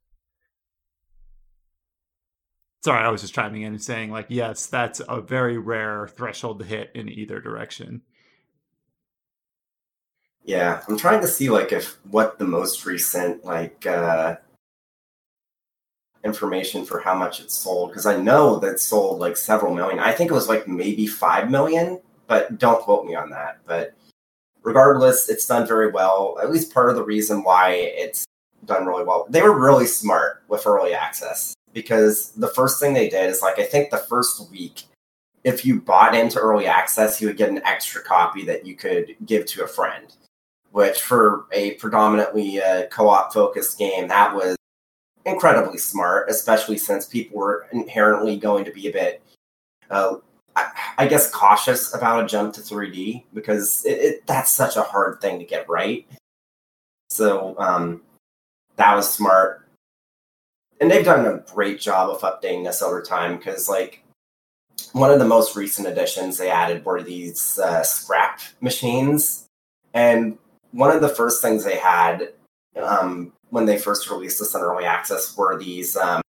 sorry 2.83 3.03
I 3.03 3.09
was 3.09 3.21
just 3.21 3.33
chiming 3.33 3.63
in 3.63 3.73
and 3.73 3.81
saying 3.81 4.11
like 4.11 4.27
yes 4.29 4.65
that's 4.65 5.01
a 5.07 5.21
very 5.21 5.57
rare 5.57 6.07
threshold 6.07 6.59
to 6.59 6.65
hit 6.65 6.91
in 6.93 7.09
either 7.09 7.39
direction 7.39 8.01
Yeah, 10.45 10.81
I'm 10.87 10.97
trying 10.97 11.21
to 11.21 11.27
see 11.27 11.49
like 11.49 11.71
if 11.71 11.97
what 12.09 12.37
the 12.37 12.45
most 12.45 12.85
recent 12.85 13.45
like 13.45 13.85
uh 13.85 14.35
information 16.25 16.85
for 16.85 16.99
how 16.99 17.15
much 17.15 17.39
it 17.39 17.51
sold 17.51 17.89
because 17.89 18.05
I 18.05 18.17
know 18.17 18.59
that 18.59 18.79
sold 18.79 19.19
like 19.19 19.37
several 19.37 19.73
million. 19.73 19.99
I 19.99 20.11
think 20.11 20.31
it 20.31 20.33
was 20.33 20.49
like 20.49 20.67
maybe 20.67 21.05
5 21.05 21.49
million, 21.49 22.01
but 22.27 22.57
don't 22.57 22.81
quote 22.81 23.05
me 23.05 23.15
on 23.15 23.29
that. 23.31 23.59
But 23.65 23.93
regardless, 24.63 25.29
it's 25.29 25.45
done 25.45 25.67
very 25.67 25.91
well. 25.91 26.37
At 26.41 26.51
least 26.51 26.73
part 26.73 26.89
of 26.89 26.95
the 26.95 27.03
reason 27.03 27.43
why 27.43 27.71
it's 27.71 28.25
done 28.65 28.85
really 28.85 29.03
well. 29.03 29.27
They 29.29 29.41
were 29.41 29.57
really 29.57 29.85
smart 29.85 30.43
with 30.47 30.65
early 30.65 30.93
access 30.93 31.53
because 31.73 32.31
the 32.31 32.47
first 32.47 32.79
thing 32.79 32.93
they 32.93 33.09
did 33.09 33.29
is 33.29 33.41
like 33.41 33.59
I 33.59 33.63
think 33.63 33.89
the 33.89 33.97
first 33.97 34.49
week 34.51 34.83
if 35.43 35.65
you 35.65 35.81
bought 35.81 36.15
into 36.15 36.39
early 36.39 36.67
access, 36.67 37.19
you 37.19 37.27
would 37.27 37.35
get 37.35 37.49
an 37.49 37.61
extra 37.65 38.01
copy 38.01 38.45
that 38.45 38.65
you 38.65 38.75
could 38.75 39.13
give 39.25 39.45
to 39.47 39.63
a 39.63 39.67
friend 39.67 40.13
which 40.71 41.01
for 41.01 41.45
a 41.51 41.75
predominantly 41.75 42.61
uh, 42.61 42.87
co-op 42.87 43.31
focused 43.31 43.77
game 43.77 44.07
that 44.07 44.35
was 44.35 44.57
incredibly 45.25 45.77
smart 45.77 46.29
especially 46.29 46.77
since 46.77 47.05
people 47.05 47.37
were 47.37 47.67
inherently 47.71 48.35
going 48.35 48.65
to 48.65 48.71
be 48.71 48.87
a 48.87 48.91
bit 48.91 49.21
uh, 49.89 50.15
I, 50.55 50.71
I 50.97 51.07
guess 51.07 51.31
cautious 51.31 51.93
about 51.93 52.23
a 52.23 52.27
jump 52.27 52.53
to 52.55 52.61
3d 52.61 53.23
because 53.33 53.85
it, 53.85 53.99
it, 53.99 54.27
that's 54.27 54.51
such 54.51 54.75
a 54.75 54.83
hard 54.83 55.19
thing 55.21 55.39
to 55.39 55.45
get 55.45 55.69
right. 55.69 56.05
So 57.09 57.55
um, 57.57 58.01
that 58.75 58.95
was 58.95 59.11
smart 59.11 59.62
and 60.79 60.89
they've 60.89 61.05
done 61.05 61.25
a 61.25 61.43
great 61.53 61.79
job 61.79 62.09
of 62.09 62.21
updating 62.21 62.63
this 62.63 62.81
over 62.81 63.01
time 63.01 63.37
because 63.37 63.69
like 63.69 64.03
one 64.91 65.11
of 65.11 65.19
the 65.19 65.25
most 65.25 65.55
recent 65.55 65.87
additions 65.87 66.37
they 66.37 66.49
added 66.49 66.85
were 66.85 67.01
these 67.01 67.59
uh, 67.59 67.83
scrap 67.83 68.41
machines. 68.61 69.45
And 69.93 70.37
one 70.71 70.95
of 70.95 71.01
the 71.01 71.09
first 71.09 71.41
things 71.41 71.63
they 71.63 71.77
had 71.77 72.33
um, 72.81 73.33
when 73.49 73.65
they 73.65 73.77
first 73.77 74.09
released 74.09 74.39
this 74.39 74.55
in 74.55 74.61
early 74.61 74.85
access 74.85 75.37
were 75.37 75.57
these 75.57 75.95
um, 75.95 76.21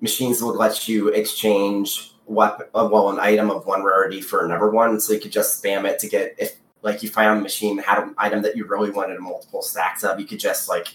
machines 0.00 0.38
that 0.38 0.46
would 0.46 0.56
let 0.56 0.88
you 0.88 1.08
exchange 1.08 2.12
what 2.26 2.70
uh, 2.74 2.88
well 2.90 3.10
an 3.10 3.20
item 3.20 3.50
of 3.50 3.66
one 3.66 3.84
rarity 3.84 4.22
for 4.22 4.44
another 4.44 4.70
one, 4.70 4.98
so 4.98 5.12
you 5.12 5.20
could 5.20 5.32
just 5.32 5.62
spam 5.62 5.84
it 5.84 5.98
to 5.98 6.08
get 6.08 6.34
if 6.38 6.56
like 6.80 7.02
you 7.02 7.08
found 7.08 7.40
a 7.40 7.42
machine 7.42 7.78
had 7.78 8.02
an 8.02 8.14
item 8.16 8.42
that 8.42 8.56
you 8.56 8.66
really 8.66 8.90
wanted 8.90 9.18
multiple 9.20 9.62
stacks 9.62 10.04
of, 10.04 10.18
you 10.18 10.26
could 10.26 10.40
just 10.40 10.68
like 10.68 10.94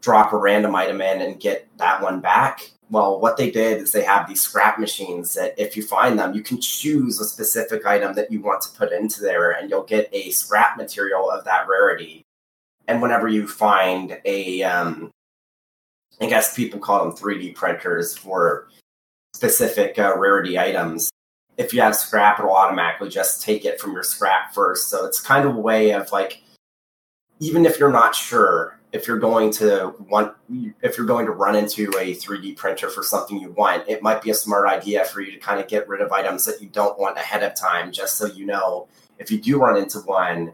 drop 0.00 0.32
a 0.32 0.36
random 0.36 0.74
item 0.74 1.00
in 1.00 1.20
and 1.20 1.40
get 1.40 1.68
that 1.78 2.02
one 2.02 2.20
back. 2.20 2.70
well, 2.90 3.20
what 3.20 3.36
they 3.36 3.50
did 3.50 3.80
is 3.80 3.92
they 3.92 4.02
have 4.02 4.28
these 4.28 4.40
scrap 4.40 4.78
machines 4.78 5.34
that 5.34 5.54
if 5.56 5.76
you 5.76 5.82
find 5.82 6.18
them, 6.18 6.34
you 6.34 6.42
can 6.42 6.60
choose 6.60 7.20
a 7.20 7.24
specific 7.24 7.86
item 7.86 8.14
that 8.14 8.32
you 8.32 8.40
want 8.40 8.62
to 8.62 8.70
put 8.76 8.92
into 8.92 9.20
there, 9.20 9.52
and 9.52 9.70
you'll 9.70 9.84
get 9.84 10.08
a 10.12 10.30
scrap 10.30 10.76
material 10.76 11.30
of 11.30 11.44
that 11.44 11.68
rarity. 11.68 12.24
And 12.88 13.00
whenever 13.00 13.28
you 13.28 13.46
find 13.46 14.18
a, 14.24 14.64
um, 14.64 15.12
I 16.20 16.26
guess 16.26 16.56
people 16.56 16.80
call 16.80 17.04
them 17.04 17.16
3D 17.16 17.54
printers 17.54 18.16
for 18.16 18.66
specific 19.34 19.96
uh, 19.98 20.18
rarity 20.18 20.58
items. 20.58 21.10
If 21.56 21.72
you 21.72 21.80
have 21.82 21.94
scrap, 21.94 22.40
it'll 22.40 22.50
automatically 22.50 23.08
just 23.08 23.42
take 23.42 23.64
it 23.64 23.80
from 23.80 23.92
your 23.92 24.02
scrap 24.02 24.52
first. 24.52 24.88
So 24.88 25.04
it's 25.04 25.20
kind 25.20 25.48
of 25.48 25.54
a 25.54 25.60
way 25.60 25.92
of 25.92 26.10
like, 26.10 26.42
even 27.40 27.66
if 27.66 27.78
you're 27.78 27.90
not 27.90 28.14
sure, 28.14 28.78
if 28.92 29.06
you're 29.06 29.18
going 29.18 29.50
to 29.52 29.94
want 30.08 30.34
if 30.82 30.96
you're 30.96 31.06
going 31.06 31.26
to 31.26 31.32
run 31.32 31.56
into 31.56 31.88
a 31.98 32.14
3D 32.14 32.56
printer 32.56 32.88
for 32.88 33.02
something 33.02 33.38
you 33.38 33.50
want, 33.52 33.88
it 33.88 34.02
might 34.02 34.22
be 34.22 34.30
a 34.30 34.34
smart 34.34 34.68
idea 34.68 35.04
for 35.04 35.20
you 35.20 35.32
to 35.32 35.38
kind 35.38 35.60
of 35.60 35.68
get 35.68 35.88
rid 35.88 36.00
of 36.00 36.12
items 36.12 36.44
that 36.44 36.60
you 36.60 36.68
don't 36.68 36.98
want 36.98 37.16
ahead 37.16 37.42
of 37.42 37.54
time, 37.54 37.92
just 37.92 38.16
so 38.16 38.26
you 38.26 38.46
know 38.46 38.88
if 39.18 39.30
you 39.30 39.38
do 39.38 39.60
run 39.60 39.76
into 39.76 39.98
one, 40.00 40.52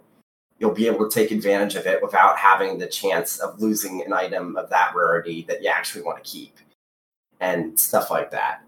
you'll 0.59 0.73
be 0.73 0.87
able 0.87 1.09
to 1.09 1.15
take 1.15 1.31
advantage 1.31 1.77
of 1.77 1.87
it 1.87 2.03
without 2.03 2.37
having 2.37 2.79
the 2.79 2.87
chance 2.87 3.39
of 3.39 3.61
losing 3.61 4.03
an 4.03 4.13
item 4.13 4.57
of 4.57 4.69
that 4.71 4.93
rarity 4.95 5.45
that 5.49 5.63
you 5.63 5.69
actually 5.69 6.03
want 6.03 6.23
to 6.23 6.31
keep 6.31 6.57
and 7.41 7.79
stuff 7.79 8.11
like 8.11 8.31
that. 8.31 8.63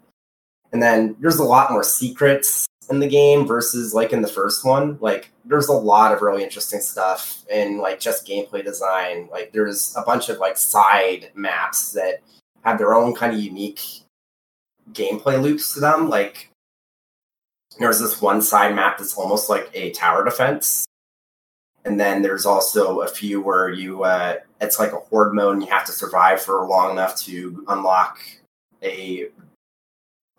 And 0.73 0.83
then 0.83 1.17
there's 1.19 1.39
a 1.39 1.45
lot 1.45 1.71
more 1.71 1.83
secrets 1.83 2.68
in 2.91 3.01
the 3.01 3.09
game 3.09 3.47
versus 3.47 3.95
like 3.95 4.13
in 4.13 4.23
the 4.23 4.29
first 4.29 4.65
one. 4.65 4.99
Like 5.01 5.31
there's 5.45 5.69
a 5.69 5.73
lot 5.73 6.13
of 6.13 6.23
really 6.23 6.43
interesting 6.43 6.81
stuff 6.81 7.45
in 7.51 7.79
like 7.79 8.01
just 8.01 8.27
gameplay 8.27 8.65
design. 8.65 9.29
Like 9.31 9.53
there's 9.53 9.95
a 9.97 10.03
bunch 10.03 10.29
of 10.29 10.39
like 10.39 10.57
side 10.57 11.31
maps 11.35 11.93
that 11.93 12.21
have 12.65 12.79
their 12.79 12.95
own 12.95 13.15
kind 13.15 13.35
of 13.35 13.41
unique 13.41 13.81
gameplay 14.93 15.41
loops 15.41 15.75
to 15.75 15.81
them. 15.81 16.09
Like 16.09 16.51
there's 17.79 18.01
this 18.01 18.21
one 18.21 18.43
side 18.43 18.75
map 18.75 18.99
that's 18.99 19.15
almost 19.15 19.49
like 19.49 19.71
a 19.75 19.91
tower 19.91 20.25
defense. 20.25 20.85
And 21.85 21.99
then 21.99 22.23
there's 22.23 22.45
also 22.45 23.01
a 23.01 23.09
few 23.09 23.41
where 23.41 23.71
you 23.71 24.05
uh 24.05 24.37
it's 24.61 24.79
like 24.79 24.93
a 24.93 24.97
horde 24.97 25.35
mode 25.35 25.55
and 25.55 25.63
you 25.63 25.71
have 25.71 25.87
to 25.87 25.93
survive 25.93 26.41
for 26.43 26.67
long 26.67 26.91
enough 26.91 27.17
to 27.23 27.65
unlock 27.69 28.19
a 28.83 29.29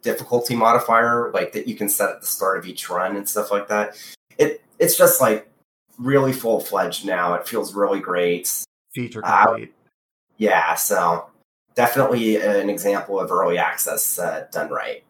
difficulty 0.02 0.56
modifier 0.56 1.32
like 1.34 1.52
that 1.54 1.68
you 1.68 1.76
can 1.76 1.90
set 1.90 2.10
at 2.10 2.22
the 2.22 2.28
start 2.28 2.58
of 2.58 2.66
each 2.66 2.90
run 2.90 3.16
and 3.16 3.28
stuff 3.28 3.52
like 3.52 3.68
that. 3.68 3.98
It 4.38 4.64
it's 4.80 4.98
just 4.98 5.22
like 5.22 5.50
really 5.98 6.34
full 6.34 6.60
fledged 6.60 7.06
now. 7.06 7.34
It 7.34 7.48
feels 7.48 7.74
really 7.74 8.00
great. 8.00 8.66
Feature 8.92 9.22
complete. 9.22 9.70
Uh, 9.70 9.90
yeah, 10.38 10.76
so 10.76 11.28
definitely 11.76 12.38
an 12.38 12.70
example 12.70 13.20
of 13.20 13.32
early 13.32 13.58
access 13.58 14.18
uh, 14.18 14.48
done 14.52 14.70
right. 14.70 15.04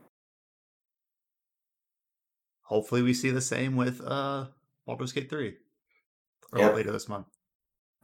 Hopefully, 2.63 3.01
we 3.01 3.13
see 3.13 3.31
the 3.31 3.41
same 3.41 3.75
with 3.75 4.01
uh, 4.05 4.45
Baldur's 4.85 5.11
Gate 5.11 5.29
three 5.29 5.55
or 6.51 6.59
yeah. 6.59 6.71
later 6.71 6.91
this 6.91 7.07
month. 7.07 7.27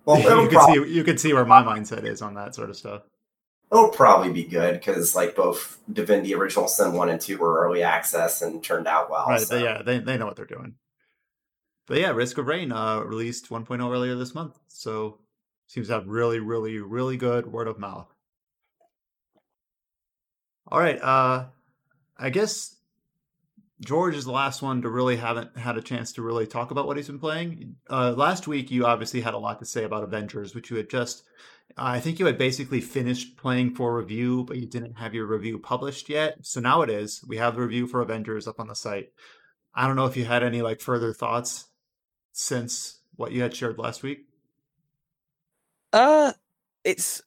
Well, 0.05 0.19
you 0.43 0.49
can 0.49 0.73
see 0.73 0.93
you 0.93 1.03
can 1.03 1.17
see 1.17 1.33
where 1.33 1.45
my 1.45 1.63
mindset 1.63 2.03
is 2.03 2.21
on 2.21 2.35
that 2.35 2.55
sort 2.55 2.69
of 2.69 2.77
stuff 2.77 3.03
it'll 3.71 3.89
probably 3.89 4.31
be 4.31 4.43
good 4.43 4.73
because 4.73 5.15
like 5.15 5.35
both 5.35 5.79
Divinity 5.91 6.33
Original 6.33 6.67
Sin 6.67 6.93
one 6.93 7.09
and 7.09 7.19
two 7.19 7.37
were 7.37 7.59
early 7.65 7.83
access 7.83 8.41
and 8.41 8.63
turned 8.63 8.87
out 8.87 9.09
well. 9.09 9.27
Right. 9.27 9.41
So. 9.41 9.57
Yeah, 9.57 9.81
they 9.81 9.99
they 9.99 10.17
know 10.17 10.25
what 10.25 10.35
they're 10.35 10.45
doing. 10.45 10.75
But 11.87 11.99
yeah, 11.99 12.11
Risk 12.11 12.37
of 12.37 12.47
Rain 12.47 12.71
uh, 12.71 13.01
released 13.01 13.49
1.0 13.49 13.91
earlier 13.91 14.15
this 14.15 14.33
month, 14.33 14.57
so 14.67 15.19
seems 15.67 15.87
to 15.87 15.93
have 15.93 16.07
really, 16.07 16.39
really, 16.39 16.79
really 16.79 17.15
good 17.15 17.45
word 17.45 17.67
of 17.67 17.77
mouth. 17.77 18.11
All 20.67 20.79
right, 20.79 20.99
uh, 20.99 21.45
I 22.17 22.31
guess 22.31 22.75
George 23.83 24.15
is 24.15 24.25
the 24.25 24.31
last 24.31 24.63
one 24.63 24.81
to 24.81 24.89
really 24.89 25.15
haven't 25.15 25.55
had 25.57 25.77
a 25.77 25.81
chance 25.81 26.13
to 26.13 26.23
really 26.23 26.47
talk 26.47 26.71
about 26.71 26.87
what 26.87 26.97
he's 26.97 27.07
been 27.07 27.19
playing. 27.19 27.75
Uh, 27.87 28.13
last 28.13 28.47
week, 28.47 28.71
you 28.71 28.85
obviously 28.87 29.21
had 29.21 29.35
a 29.35 29.39
lot 29.39 29.59
to 29.59 29.65
say 29.65 29.83
about 29.83 30.03
Avengers, 30.03 30.55
which 30.55 30.71
you 30.71 30.77
had 30.77 30.89
just 30.89 31.23
I 31.77 31.99
think 31.99 32.19
you 32.19 32.25
had 32.25 32.37
basically 32.37 32.79
finished 32.79 33.37
playing 33.37 33.75
for 33.75 33.97
review, 33.97 34.45
but 34.45 34.57
you 34.57 34.65
didn't 34.65 34.93
have 34.93 35.13
your 35.13 35.25
review 35.25 35.59
published 35.59 36.07
yet. 36.07 36.37
So 36.41 36.59
now 36.61 36.81
it 36.83 36.89
is. 36.89 37.23
We 37.27 37.37
have 37.37 37.55
the 37.55 37.61
review 37.61 37.87
for 37.87 38.01
Avengers 38.01 38.47
up 38.47 38.59
on 38.59 38.67
the 38.67 38.75
site. 38.75 39.11
I 39.73 39.85
don't 39.85 39.97
know 39.97 40.05
if 40.05 40.15
you 40.15 40.23
had 40.23 40.43
any 40.43 40.61
like 40.61 40.79
further 40.79 41.13
thoughts 41.13 41.65
since 42.31 42.99
what 43.15 43.33
you 43.33 43.41
had 43.41 43.55
shared 43.55 43.77
last 43.77 44.03
week. 44.03 44.25
Uh, 45.91 46.31
it's 46.83 47.21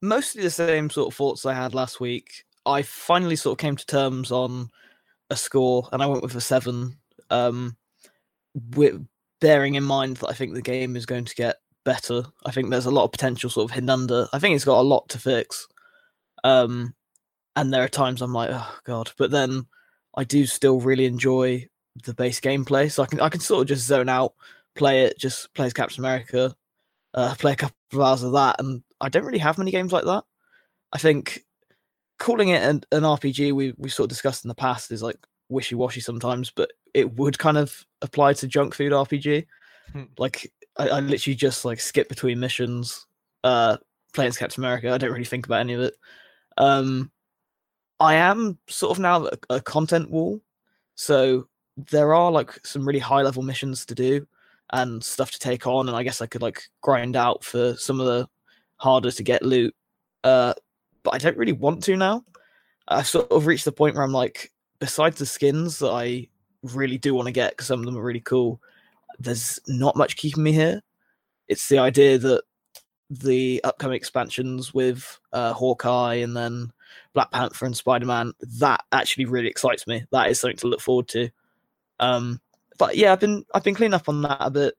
mostly 0.00 0.42
the 0.42 0.50
same 0.50 0.88
sort 0.88 1.08
of 1.08 1.16
thoughts 1.16 1.44
I 1.44 1.54
had 1.54 1.74
last 1.74 2.00
week. 2.00 2.44
I 2.64 2.82
finally 2.82 3.36
sort 3.36 3.58
of 3.58 3.62
came 3.62 3.76
to 3.76 3.86
terms 3.86 4.32
on 4.32 4.70
a 5.28 5.36
score, 5.36 5.88
and 5.92 6.02
I 6.02 6.06
went 6.06 6.22
with 6.22 6.34
a 6.34 6.40
seven. 6.40 6.96
Um, 7.30 7.76
with 8.74 9.06
bearing 9.40 9.74
in 9.74 9.84
mind 9.84 10.16
that 10.18 10.28
I 10.28 10.32
think 10.32 10.54
the 10.54 10.62
game 10.62 10.96
is 10.96 11.06
going 11.06 11.24
to 11.24 11.34
get 11.34 11.56
better. 11.90 12.22
I 12.46 12.52
think 12.52 12.70
there's 12.70 12.86
a 12.86 12.90
lot 12.92 13.02
of 13.02 13.10
potential 13.10 13.50
sort 13.50 13.68
of 13.68 13.74
hidden 13.74 13.90
under. 13.90 14.28
I 14.32 14.38
think 14.38 14.54
it's 14.54 14.64
got 14.64 14.80
a 14.80 14.82
lot 14.82 15.08
to 15.08 15.18
fix. 15.18 15.66
Um, 16.44 16.94
and 17.56 17.74
there 17.74 17.82
are 17.82 17.88
times 17.88 18.22
I'm 18.22 18.32
like, 18.32 18.50
oh 18.52 18.78
god, 18.84 19.10
but 19.18 19.32
then 19.32 19.66
I 20.14 20.22
do 20.22 20.46
still 20.46 20.78
really 20.78 21.06
enjoy 21.06 21.66
the 22.04 22.14
base 22.14 22.38
gameplay. 22.38 22.92
So 22.92 23.02
I 23.02 23.06
can 23.06 23.20
I 23.20 23.28
can 23.28 23.40
sort 23.40 23.62
of 23.62 23.66
just 23.66 23.88
zone 23.88 24.08
out, 24.08 24.34
play 24.76 25.02
it, 25.02 25.18
just 25.18 25.52
play 25.54 25.66
as 25.66 25.72
Captain 25.72 26.00
America, 26.00 26.54
uh, 27.14 27.34
play 27.34 27.52
a 27.52 27.56
couple 27.56 27.76
of 27.92 28.00
hours 28.00 28.22
of 28.22 28.32
that, 28.34 28.60
and 28.60 28.84
I 29.00 29.08
don't 29.08 29.24
really 29.24 29.38
have 29.38 29.58
many 29.58 29.72
games 29.72 29.92
like 29.92 30.04
that. 30.04 30.22
I 30.92 30.98
think 30.98 31.40
calling 32.20 32.50
it 32.50 32.62
an, 32.62 32.82
an 32.92 33.02
RPG 33.02 33.52
we 33.52 33.74
we 33.78 33.88
sort 33.88 34.04
of 34.04 34.10
discussed 34.10 34.44
in 34.44 34.48
the 34.48 34.54
past 34.54 34.92
is 34.92 35.02
like 35.02 35.18
wishy 35.48 35.74
washy 35.74 36.00
sometimes, 36.00 36.52
but 36.52 36.70
it 36.94 37.16
would 37.16 37.36
kind 37.36 37.58
of 37.58 37.84
apply 38.00 38.34
to 38.34 38.46
junk 38.46 38.74
food 38.74 38.92
RPG. 38.92 39.46
Hmm. 39.92 40.04
like 40.18 40.52
I, 40.76 40.88
I 40.88 41.00
literally 41.00 41.34
just 41.34 41.64
like 41.64 41.80
skip 41.80 42.08
between 42.08 42.40
missions, 42.40 43.06
uh, 43.44 43.76
playing 44.12 44.28
as 44.28 44.38
Captain 44.38 44.62
America. 44.62 44.90
I 44.90 44.98
don't 44.98 45.12
really 45.12 45.24
think 45.24 45.46
about 45.46 45.60
any 45.60 45.74
of 45.74 45.80
it. 45.80 45.94
Um, 46.56 47.10
I 47.98 48.14
am 48.14 48.58
sort 48.68 48.92
of 48.92 48.98
now 48.98 49.26
a, 49.26 49.56
a 49.56 49.60
content 49.60 50.10
wall, 50.10 50.40
so 50.94 51.48
there 51.76 52.14
are 52.14 52.30
like 52.30 52.64
some 52.64 52.86
really 52.86 52.98
high 52.98 53.22
level 53.22 53.42
missions 53.42 53.86
to 53.86 53.94
do 53.94 54.26
and 54.72 55.02
stuff 55.02 55.30
to 55.32 55.38
take 55.38 55.66
on, 55.66 55.88
and 55.88 55.96
I 55.96 56.02
guess 56.02 56.20
I 56.20 56.26
could 56.26 56.42
like 56.42 56.62
grind 56.80 57.16
out 57.16 57.44
for 57.44 57.74
some 57.76 58.00
of 58.00 58.06
the 58.06 58.28
harder 58.76 59.10
to 59.10 59.22
get 59.22 59.42
loot. 59.42 59.74
Uh, 60.24 60.54
but 61.02 61.14
I 61.14 61.18
don't 61.18 61.36
really 61.36 61.52
want 61.52 61.82
to 61.84 61.96
now. 61.96 62.24
I've 62.88 63.06
sort 63.06 63.30
of 63.30 63.46
reached 63.46 63.64
the 63.64 63.72
point 63.72 63.94
where 63.94 64.04
I'm 64.04 64.12
like, 64.12 64.52
besides 64.78 65.18
the 65.18 65.26
skins 65.26 65.78
that 65.78 65.90
I 65.90 66.28
really 66.62 66.98
do 66.98 67.14
want 67.14 67.26
to 67.26 67.32
get 67.32 67.52
because 67.52 67.66
some 67.66 67.80
of 67.80 67.86
them 67.86 67.96
are 67.96 68.02
really 68.02 68.20
cool, 68.20 68.60
there's 69.20 69.60
not 69.68 69.96
much 69.96 70.16
keeping 70.16 70.42
me 70.42 70.52
here. 70.52 70.82
It's 71.48 71.68
the 71.68 71.78
idea 71.78 72.18
that 72.18 72.42
the 73.10 73.60
upcoming 73.64 73.96
expansions 73.96 74.72
with 74.72 75.18
uh, 75.32 75.52
Hawkeye 75.52 76.14
and 76.16 76.36
then 76.36 76.72
Black 77.12 77.30
Panther 77.30 77.66
and 77.66 77.76
Spider 77.76 78.06
Man 78.06 78.32
that 78.58 78.82
actually 78.92 79.26
really 79.26 79.48
excites 79.48 79.86
me. 79.86 80.04
That 80.12 80.30
is 80.30 80.40
something 80.40 80.56
to 80.58 80.68
look 80.68 80.80
forward 80.80 81.08
to. 81.08 81.28
Um, 81.98 82.40
but 82.78 82.96
yeah, 82.96 83.12
I've 83.12 83.20
been 83.20 83.44
I've 83.54 83.64
been 83.64 83.74
cleaning 83.74 83.94
up 83.94 84.08
on 84.08 84.22
that 84.22 84.38
a 84.40 84.50
bit. 84.50 84.74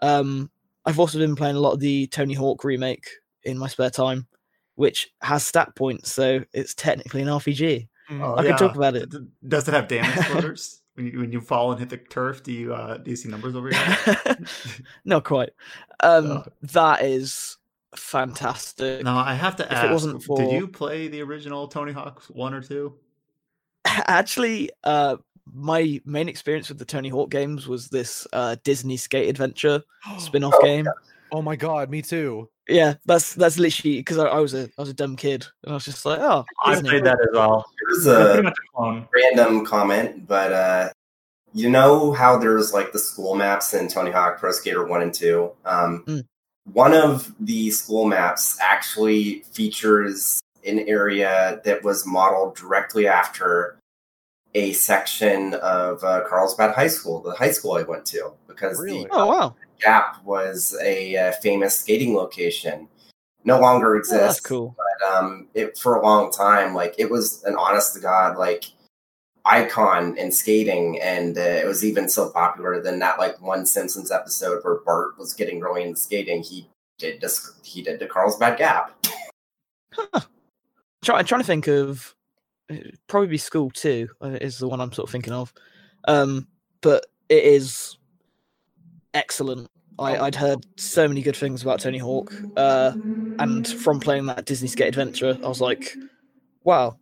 Um, 0.00 0.50
I've 0.86 0.98
also 0.98 1.18
been 1.18 1.36
playing 1.36 1.56
a 1.56 1.60
lot 1.60 1.72
of 1.72 1.80
the 1.80 2.06
Tony 2.08 2.34
Hawk 2.34 2.64
remake 2.64 3.08
in 3.42 3.58
my 3.58 3.68
spare 3.68 3.90
time, 3.90 4.26
which 4.76 5.12
has 5.20 5.46
stat 5.46 5.74
points, 5.74 6.12
so 6.12 6.44
it's 6.52 6.74
technically 6.74 7.22
an 7.22 7.28
RPG. 7.28 7.88
Oh, 8.10 8.34
I 8.34 8.42
yeah. 8.42 8.48
can 8.50 8.58
talk 8.58 8.76
about 8.76 8.96
it. 8.96 9.12
Does 9.46 9.68
it 9.68 9.74
have 9.74 9.88
damage 9.88 10.26
splitters? 10.26 10.82
When 10.94 11.06
you 11.06 11.18
when 11.18 11.32
you 11.32 11.40
fall 11.40 11.70
and 11.70 11.80
hit 11.80 11.90
the 11.90 11.96
turf, 11.96 12.42
do 12.42 12.52
you 12.52 12.74
uh 12.74 12.98
do 12.98 13.10
you 13.10 13.16
see 13.16 13.28
numbers 13.28 13.54
over 13.54 13.70
here? 13.70 14.36
Not 15.04 15.24
quite. 15.24 15.50
Um, 16.00 16.26
oh. 16.26 16.44
that 16.60 17.02
is 17.02 17.56
fantastic. 17.96 19.04
Now 19.04 19.16
I 19.16 19.32
have 19.32 19.56
to 19.56 19.64
if 19.64 19.72
ask. 19.72 19.86
It 19.86 19.92
wasn't 19.92 20.22
for... 20.22 20.36
Did 20.36 20.52
you 20.52 20.68
play 20.68 21.08
the 21.08 21.22
original 21.22 21.66
Tony 21.66 21.92
Hawk's 21.92 22.28
one 22.28 22.52
or 22.52 22.60
two? 22.60 22.94
Actually, 23.86 24.70
uh, 24.82 25.16
my 25.50 25.98
main 26.04 26.28
experience 26.28 26.68
with 26.68 26.78
the 26.78 26.84
Tony 26.84 27.08
Hawk 27.08 27.30
games 27.30 27.66
was 27.66 27.88
this 27.88 28.26
uh, 28.34 28.56
Disney 28.64 28.98
Skate 28.98 29.30
Adventure 29.30 29.82
spin-off 30.18 30.52
oh, 30.56 30.62
game. 30.62 30.86
Oh 31.32 31.40
my 31.40 31.56
god, 31.56 31.88
me 31.88 32.02
too. 32.02 32.50
Yeah, 32.68 32.94
that's 33.04 33.34
that's 33.34 33.58
literally 33.58 33.98
because 33.98 34.18
I, 34.18 34.26
I, 34.26 34.40
was 34.40 34.54
a 34.54 34.70
I 34.78 34.82
was 34.82 34.88
a 34.88 34.94
dumb 34.94 35.16
kid 35.16 35.46
and 35.62 35.72
I 35.72 35.74
was 35.74 35.84
just 35.84 36.04
like, 36.06 36.20
oh, 36.20 36.44
I 36.64 36.80
played 36.80 37.04
that 37.04 37.20
as 37.20 37.28
well. 37.32 37.66
It 37.78 37.88
was 37.88 38.06
a 38.06 38.52
random 39.14 39.66
comment, 39.66 40.26
but 40.26 40.52
uh, 40.52 40.88
you 41.52 41.68
know 41.68 42.12
how 42.12 42.38
there's 42.38 42.72
like 42.72 42.92
the 42.92 42.98
school 42.98 43.34
maps 43.34 43.74
in 43.74 43.88
Tony 43.88 44.10
Hawk 44.10 44.38
Pro 44.38 44.50
Skater 44.50 44.86
One 44.86 45.02
and 45.02 45.12
Two. 45.12 45.52
Um, 45.66 46.04
mm. 46.06 46.24
One 46.72 46.94
of 46.94 47.34
the 47.38 47.70
school 47.70 48.06
maps 48.06 48.58
actually 48.62 49.40
features 49.52 50.40
an 50.66 50.78
area 50.80 51.60
that 51.66 51.84
was 51.84 52.06
modeled 52.06 52.56
directly 52.56 53.06
after 53.06 53.76
a 54.54 54.72
section 54.72 55.52
of 55.54 56.02
uh, 56.02 56.22
Carlsbad 56.26 56.74
High 56.74 56.86
School, 56.86 57.20
the 57.20 57.32
high 57.32 57.50
school 57.50 57.72
I 57.72 57.82
went 57.82 58.06
to, 58.06 58.32
because 58.48 58.80
really? 58.80 59.04
the 59.04 59.08
oh 59.10 59.26
wow 59.26 59.56
Gap 59.80 60.24
was 60.24 60.76
a 60.82 61.16
uh, 61.16 61.32
famous 61.42 61.78
skating 61.78 62.14
location. 62.14 62.88
No 63.44 63.60
longer 63.60 63.96
exists. 63.96 64.22
Oh, 64.22 64.26
that's 64.26 64.40
cool. 64.40 64.76
But 64.76 65.08
um, 65.08 65.48
it 65.54 65.76
for 65.76 65.96
a 65.96 66.02
long 66.02 66.30
time, 66.30 66.74
like 66.74 66.94
it 66.98 67.10
was 67.10 67.42
an 67.44 67.56
honest 67.56 67.94
to 67.94 68.00
god 68.00 68.38
like 68.38 68.64
icon 69.44 70.16
in 70.16 70.32
skating, 70.32 71.00
and 71.00 71.36
uh, 71.36 71.40
it 71.40 71.66
was 71.66 71.84
even 71.84 72.08
so 72.08 72.30
popular. 72.30 72.82
Then 72.82 72.98
that 73.00 73.18
like 73.18 73.40
one 73.40 73.66
Simpsons 73.66 74.10
episode 74.10 74.60
where 74.62 74.80
Bart 74.86 75.18
was 75.18 75.34
getting 75.34 75.60
really 75.60 75.82
into 75.82 76.00
skating, 76.00 76.42
he 76.42 76.68
did 76.98 77.20
this. 77.20 77.52
He 77.62 77.82
did 77.82 78.00
the 78.00 78.06
Carlsbad 78.06 78.58
Gap. 78.58 79.06
Huh. 79.92 80.20
Try, 81.04 81.18
I'm 81.18 81.26
trying 81.26 81.42
to 81.42 81.46
think 81.46 81.66
of 81.66 82.14
uh, 82.70 82.76
probably 83.06 83.36
School 83.36 83.70
Two 83.70 84.08
uh, 84.22 84.38
is 84.40 84.58
the 84.58 84.68
one 84.68 84.80
I'm 84.80 84.92
sort 84.92 85.08
of 85.08 85.12
thinking 85.12 85.34
of, 85.34 85.52
um, 86.08 86.48
but 86.80 87.04
it 87.28 87.44
is 87.44 87.98
excellent. 89.14 89.68
I, 89.98 90.16
I'd 90.18 90.34
heard 90.34 90.66
so 90.76 91.06
many 91.06 91.22
good 91.22 91.36
things 91.36 91.62
about 91.62 91.80
Tony 91.80 91.98
Hawk, 91.98 92.34
uh, 92.56 92.92
and 93.38 93.66
from 93.66 94.00
playing 94.00 94.26
that 94.26 94.44
Disney 94.44 94.68
Skate 94.68 94.88
Adventure, 94.88 95.38
I 95.42 95.48
was 95.48 95.60
like, 95.60 95.96
"Wow, 96.64 96.98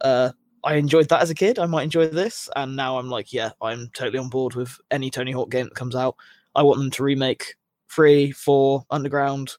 uh, 0.00 0.30
I 0.62 0.74
enjoyed 0.74 1.08
that 1.08 1.22
as 1.22 1.30
a 1.30 1.34
kid. 1.34 1.58
I 1.58 1.66
might 1.66 1.82
enjoy 1.82 2.06
this." 2.06 2.48
And 2.54 2.76
now 2.76 2.98
I'm 2.98 3.08
like, 3.10 3.32
"Yeah, 3.32 3.50
I'm 3.60 3.90
totally 3.94 4.18
on 4.18 4.28
board 4.28 4.54
with 4.54 4.78
any 4.92 5.10
Tony 5.10 5.32
Hawk 5.32 5.50
game 5.50 5.64
that 5.64 5.74
comes 5.74 5.96
out. 5.96 6.14
I 6.54 6.62
want 6.62 6.78
them 6.78 6.90
to 6.92 7.02
remake 7.02 7.56
three, 7.90 8.30
four, 8.30 8.84
Underground, 8.90 9.56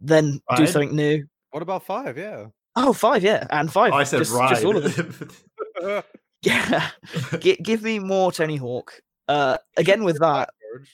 then 0.00 0.40
do 0.56 0.66
something 0.66 0.94
new. 0.94 1.26
What 1.50 1.62
about 1.62 1.84
five? 1.84 2.16
Yeah. 2.18 2.46
Oh, 2.76 2.92
five, 2.92 3.22
yeah, 3.22 3.46
and 3.50 3.72
five. 3.72 3.92
Oh, 3.92 3.96
I 3.96 4.04
said 4.04 4.18
just, 4.18 4.32
ride. 4.32 4.48
just 4.50 4.64
all 4.64 4.76
of 4.76 4.96
them. 4.96 6.02
Yeah, 6.42 6.90
Gi- 7.38 7.56
give 7.62 7.82
me 7.82 7.98
more 7.98 8.30
Tony 8.30 8.56
Hawk. 8.56 9.00
Uh, 9.28 9.56
again 9.78 10.04
with 10.04 10.18
that, 10.20 10.50
George. 10.60 10.90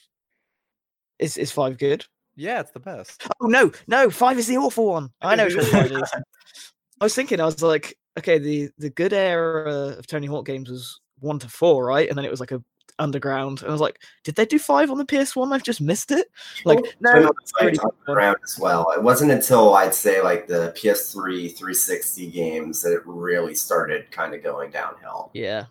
Is 1.21 1.37
is 1.37 1.51
five 1.51 1.77
good? 1.77 2.05
Yeah, 2.35 2.59
it's 2.59 2.71
the 2.71 2.79
best. 2.79 3.23
Oh 3.39 3.47
no, 3.47 3.71
no, 3.87 4.09
five 4.09 4.37
is 4.37 4.47
the 4.47 4.57
awful 4.57 4.87
one. 4.87 5.09
I 5.21 5.35
know 5.35 5.45
which 5.45 5.55
one 5.55 5.65
five 5.65 5.91
is. 5.91 6.11
I 7.01 7.05
was 7.05 7.15
thinking, 7.15 7.39
I 7.39 7.45
was 7.45 7.61
like, 7.61 7.97
okay, 8.19 8.37
the 8.37 8.69
the 8.77 8.89
good 8.89 9.13
era 9.13 9.95
of 9.97 10.07
Tony 10.07 10.27
Hawk 10.27 10.45
games 10.45 10.69
was 10.69 10.99
one 11.19 11.39
to 11.39 11.49
four, 11.49 11.85
right? 11.85 12.09
And 12.09 12.17
then 12.17 12.25
it 12.25 12.31
was 12.31 12.39
like 12.39 12.51
a 12.51 12.63
underground. 12.99 13.61
And 13.61 13.69
I 13.69 13.71
was 13.71 13.81
like, 13.81 14.01
did 14.23 14.35
they 14.35 14.45
do 14.45 14.59
five 14.59 14.91
on 14.91 14.97
the 14.97 15.05
PS 15.05 15.35
One? 15.35 15.53
I've 15.53 15.63
just 15.63 15.81
missed 15.81 16.11
it. 16.11 16.27
Like, 16.65 16.79
no, 16.99 17.11
Tony 17.11 17.25
it's 17.41 17.51
Hawk 17.51 17.61
already 17.61 17.77
liked 17.77 17.81
good 17.81 17.83
one. 17.83 17.93
Underground 18.07 18.37
as 18.43 18.59
well. 18.59 18.91
It 18.95 19.03
wasn't 19.03 19.31
until 19.31 19.73
I'd 19.75 19.95
say 19.95 20.21
like 20.21 20.47
the 20.47 20.73
PS3 20.77 21.55
360 21.57 22.27
games 22.27 22.81
that 22.81 22.93
it 22.93 23.01
really 23.05 23.55
started 23.55 24.09
kind 24.11 24.33
of 24.33 24.43
going 24.43 24.71
downhill. 24.71 25.31
yeah. 25.33 25.65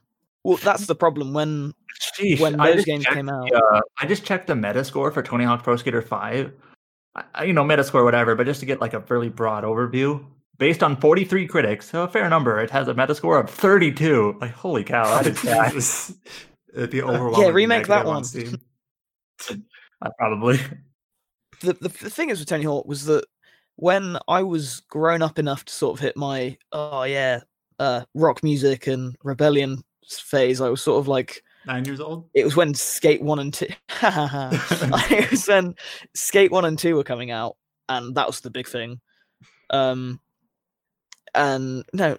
Well, 0.45 0.57
that's 0.59 0.87
the 0.87 0.95
problem 0.95 1.33
when 1.35 1.73
Sheesh, 2.19 2.41
when 2.41 2.57
those 2.57 2.85
games 2.85 3.05
checked 3.05 3.17
came 3.17 3.29
out. 3.29 3.49
the, 3.51 3.57
uh, 3.57 3.81
I 3.99 4.07
just 4.07 4.25
checked 4.25 4.47
the 4.47 4.55
Metascore 4.55 5.13
for 5.13 5.23
Tony 5.23 5.45
Hawk 5.45 5.63
Pro 5.63 5.77
Skater 5.77 6.03
5. 6.03 6.53
I- 7.17 7.25
I, 7.35 7.45
you 7.45 7.53
know, 7.53 7.65
Metascore, 7.65 8.05
whatever, 8.05 8.35
but 8.37 8.47
just 8.47 8.61
to 8.61 8.67
get 8.67 8.81
like 8.81 8.95
a 8.95 9.01
fairly 9.03 9.29
broad 9.29 9.65
overview, 9.65 10.25
based 10.59 10.83
on 10.83 10.97
43 10.97 11.47
critics, 11.49 11.91
so 11.91 12.05
a 12.05 12.09
fair 12.09 12.29
number, 12.31 12.61
it 12.61 12.71
has 12.71 12.87
a 12.89 12.95
Metascore 12.95 13.41
of 13.41 13.51
32. 13.51 14.39
Like, 14.41 14.53
holy 14.53 14.85
cow, 14.85 15.05
that 15.21 15.27
is 15.27 15.43
bad. 15.45 15.75
It'd 16.75 16.91
be 16.91 17.03
overwhelming. 17.03 17.41
Yeah, 17.49 17.49
remake 17.53 17.87
that 17.89 18.07
negative 18.07 18.09
on 18.09 18.15
one. 18.15 18.25
Steam. 18.25 18.57
Uh, 20.03 20.09
Probably. 20.19 20.57
the, 21.61 21.75
the 21.75 21.89
the 21.89 22.09
thing 22.09 22.31
is 22.31 22.39
with 22.39 22.49
Tony 22.49 22.65
Hawk 22.65 22.87
was 22.87 23.05
that 23.05 23.25
when 23.77 24.17
I 24.29 24.43
was 24.43 24.81
grown 24.89 25.21
up 25.21 25.39
enough 25.39 25.65
to 25.67 25.73
sort 25.75 25.99
of 25.99 26.01
hit 26.01 26.17
my 26.17 26.57
oh 26.73 27.03
yeah 27.03 27.41
uh 27.79 28.03
rock 28.15 28.43
music 28.43 28.87
and 28.87 29.15
rebellion 29.23 29.73
s- 29.75 29.83
phase, 30.19 30.61
I 30.61 30.69
was 30.69 30.83
sort 30.83 30.99
of 30.99 31.09
like 31.09 31.43
Nine 31.67 31.85
years 31.85 32.01
old. 32.01 32.29
it 32.35 32.45
was 32.45 32.57
when 32.57 32.75
Skate 32.75 33.23
One 33.23 33.39
and 33.39 33.53
Two. 33.53 33.67
it 34.03 35.31
was 35.31 35.47
when 35.47 35.75
Skate 36.15 36.51
One 36.51 36.65
and 36.65 36.79
Two 36.79 36.97
were 36.97 37.05
coming 37.05 37.31
out, 37.31 37.57
and 37.89 38.15
that 38.15 38.27
was 38.27 38.41
the 38.41 38.51
big 38.51 38.67
thing. 38.67 39.01
Um, 39.69 40.21
and 41.35 41.85
no, 41.93 42.17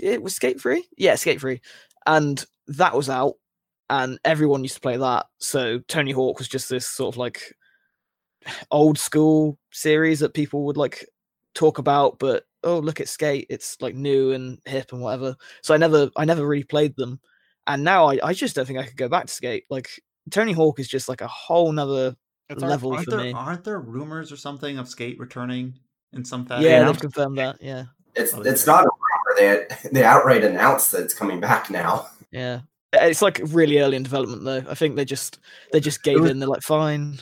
it 0.00 0.22
was 0.22 0.34
Skate 0.34 0.60
Free. 0.60 0.86
Yeah, 0.96 1.14
Skate 1.14 1.40
Free, 1.40 1.60
and 2.06 2.44
that 2.68 2.94
was 2.94 3.08
out, 3.08 3.34
and 3.88 4.18
everyone 4.24 4.62
used 4.62 4.74
to 4.74 4.80
play 4.80 4.96
that. 4.96 5.26
So 5.38 5.78
Tony 5.88 6.12
Hawk 6.12 6.38
was 6.38 6.48
just 6.48 6.68
this 6.68 6.86
sort 6.86 7.14
of 7.14 7.18
like 7.18 7.54
old 8.70 8.98
school 8.98 9.58
series 9.72 10.20
that 10.20 10.34
people 10.34 10.64
would 10.66 10.76
like 10.76 11.06
talk 11.54 11.78
about, 11.78 12.18
but 12.18 12.44
oh 12.64 12.78
look 12.78 13.00
at 13.00 13.08
Skate, 13.08 13.46
it's 13.50 13.76
like 13.80 13.94
new 13.94 14.32
and 14.32 14.58
hip 14.64 14.92
and 14.92 15.00
whatever. 15.00 15.36
So 15.62 15.74
I 15.74 15.76
never, 15.76 16.10
I 16.16 16.24
never 16.24 16.46
really 16.46 16.64
played 16.64 16.96
them 16.96 17.20
and 17.66 17.82
now 17.84 18.10
I, 18.10 18.18
I 18.22 18.32
just 18.34 18.54
don't 18.56 18.66
think 18.66 18.78
I 18.78 18.84
could 18.84 18.96
go 18.96 19.08
back 19.08 19.26
to 19.26 19.32
skate. 19.32 19.64
Like 19.70 19.88
Tony 20.30 20.52
Hawk 20.52 20.78
is 20.80 20.88
just 20.88 21.08
like 21.08 21.20
a 21.22 21.26
whole 21.26 21.72
nother 21.72 22.14
It's 22.50 22.62
level 22.62 22.92
Aren't 22.92 23.04
for 23.06 23.10
there, 23.12 23.20
me. 23.20 23.32
aren't 23.32 23.64
there 23.64 23.80
rumors 23.80 24.30
or 24.32 24.36
something 24.36 24.78
of 24.78 24.88
skate 24.88 25.18
returning 25.18 25.74
in 26.12 26.24
some 26.24 26.44
fashion? 26.46 26.64
Yeah, 26.64 26.80
Yeah. 26.80 26.86
they've 26.86 27.00
confirmed 27.00 27.38
that. 27.38 27.56
Yeah, 27.62 27.84
It's 28.14 28.34
Oh, 28.34 28.42
it's 28.42 28.66
yeah. 28.66 28.72
not 28.72 28.84
a 28.84 28.88
rumor. 28.88 29.66
They 29.80 29.88
they 29.92 30.04
outright 30.04 30.44
announced 30.44 30.92
that 30.92 31.02
it's 31.02 31.14
coming 31.14 31.40
back 31.40 31.70
now. 31.70 32.06
yeah. 32.30 32.60
It's 32.92 33.22
like 33.22 33.40
really 33.46 33.80
early 33.80 33.96
in 33.96 34.04
development 34.04 34.44
though. 34.44 34.64
I 34.70 34.74
think 34.76 34.94
they 34.94 35.04
just 35.04 35.38
they 35.72 35.80
just 35.80 36.02
gave 36.04 36.20
was- 36.20 36.30
in. 36.30 36.38
They're 36.38 36.48
like, 36.48 36.62
fine. 36.62 37.18